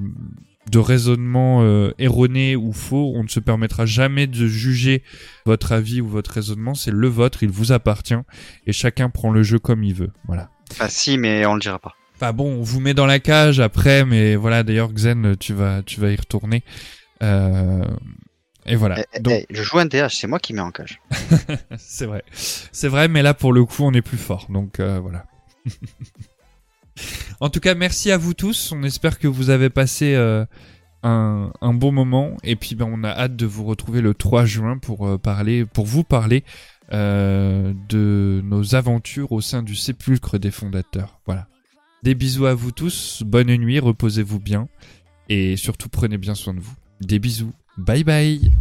de 0.69 0.79
raisonnement 0.79 1.61
euh, 1.63 1.91
erroné 1.99 2.55
ou 2.55 2.73
faux. 2.73 3.13
On 3.15 3.23
ne 3.23 3.27
se 3.29 3.39
permettra 3.39 3.85
jamais 3.85 4.27
de 4.27 4.47
juger 4.47 5.03
votre 5.45 5.71
avis 5.71 6.01
ou 6.01 6.07
votre 6.07 6.31
raisonnement. 6.31 6.73
C'est 6.75 6.91
le 6.91 7.07
vôtre, 7.07 7.43
il 7.43 7.49
vous 7.49 7.71
appartient 7.71 8.15
et 8.65 8.73
chacun 8.73 9.09
prend 9.09 9.31
le 9.31 9.43
jeu 9.43 9.59
comme 9.59 9.83
il 9.83 9.93
veut. 9.93 10.11
Voilà. 10.27 10.49
Ah 10.79 10.89
si, 10.89 11.17
mais 11.17 11.45
on 11.45 11.53
le 11.53 11.59
dira 11.61 11.79
pas. 11.79 11.95
Enfin 12.15 12.33
bon, 12.33 12.51
on 12.57 12.63
vous 12.63 12.79
met 12.79 12.93
dans 12.93 13.05
la 13.05 13.19
cage 13.19 13.59
après, 13.59 14.03
mais 14.03 14.35
voilà. 14.35 14.63
D'ailleurs, 14.63 14.91
Xen, 14.91 15.35
tu 15.37 15.53
vas 15.53 15.83
tu 15.83 15.99
vas 16.01 16.11
y 16.11 16.15
retourner. 16.15 16.63
Euh, 17.23 17.85
et 18.65 18.75
voilà. 18.75 18.99
Eh, 18.99 19.03
eh, 19.13 19.19
Donc- 19.21 19.33
eh, 19.33 19.45
je 19.49 19.63
joue 19.63 19.77
un 19.79 19.85
DH, 19.85 20.09
c'est 20.09 20.27
moi 20.27 20.39
qui 20.39 20.53
mets 20.53 20.61
en 20.61 20.71
cage. 20.71 20.99
c'est 21.77 22.05
vrai. 22.05 22.23
C'est 22.33 22.87
vrai, 22.89 23.07
mais 23.07 23.21
là, 23.21 23.33
pour 23.33 23.53
le 23.53 23.63
coup, 23.65 23.83
on 23.83 23.93
est 23.93 24.01
plus 24.01 24.17
fort. 24.17 24.47
Donc, 24.49 24.79
euh, 24.79 24.99
voilà. 24.99 25.25
en 27.39 27.49
tout 27.49 27.59
cas, 27.59 27.75
merci 27.75 28.11
à 28.11 28.17
vous 28.17 28.33
tous. 28.33 28.71
On 28.71 28.83
espère 28.83 29.19
que 29.19 29.27
vous 29.27 29.49
avez 29.49 29.69
passé 29.69 30.15
euh, 30.15 30.45
un, 31.03 31.51
un 31.61 31.73
bon 31.73 31.91
moment. 31.91 32.37
Et 32.43 32.55
puis, 32.55 32.75
ben, 32.75 32.87
on 32.91 33.03
a 33.03 33.09
hâte 33.09 33.35
de 33.35 33.45
vous 33.45 33.65
retrouver 33.65 34.01
le 34.01 34.13
3 34.13 34.45
juin 34.45 34.77
pour 34.77 35.07
euh, 35.07 35.17
parler, 35.17 35.65
pour 35.65 35.85
vous 35.85 36.03
parler 36.03 36.43
euh, 36.93 37.73
de 37.89 38.41
nos 38.43 38.75
aventures 38.75 39.31
au 39.31 39.41
sein 39.41 39.63
du 39.63 39.75
sépulcre 39.75 40.39
des 40.39 40.51
fondateurs. 40.51 41.19
Voilà. 41.25 41.47
Des 42.03 42.15
bisous 42.15 42.45
à 42.45 42.53
vous 42.53 42.71
tous. 42.71 43.23
Bonne 43.25 43.55
nuit. 43.55 43.79
Reposez-vous 43.79 44.39
bien. 44.39 44.67
Et 45.29 45.57
surtout, 45.57 45.89
prenez 45.89 46.17
bien 46.17 46.35
soin 46.35 46.53
de 46.53 46.59
vous. 46.59 46.75
Des 47.01 47.19
bisous. 47.19 47.51
Bye 47.77 48.03
bye. 48.03 48.51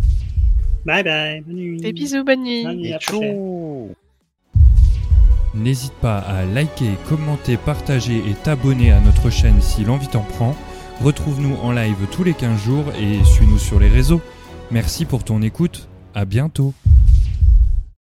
Bye 0.85 1.03
bye. 1.03 1.41
Bonne 1.41 1.57
nuit. 1.57 1.81
Des 1.81 1.93
bisous, 1.93 2.25
bonne 2.25 2.43
nuit. 2.43 2.65
Bonne 2.65 2.79
nuit, 2.79 3.97
N'hésite 5.57 5.95
pas 5.95 6.19
à 6.19 6.45
liker, 6.45 6.97
commenter, 7.09 7.57
partager 7.57 8.19
et 8.19 8.35
t'abonner 8.35 8.93
à 8.93 9.01
notre 9.01 9.31
chaîne 9.31 9.61
si 9.63 9.85
l'envie 9.85 10.09
t'en 10.09 10.21
prend. 10.21 10.55
Retrouve-nous 11.03 11.57
en 11.63 11.73
live 11.73 12.07
tous 12.13 12.25
les 12.25 12.35
15 12.35 12.61
jours 12.61 12.85
et 12.99 13.25
suis-nous 13.25 13.59
sur 13.59 13.81
les 13.81 13.89
réseaux. 13.89 14.21
Merci 14.71 15.07
pour 15.07 15.25
ton 15.25 15.41
écoute. 15.43 15.89
À 16.15 16.25
bientôt. 16.25 16.75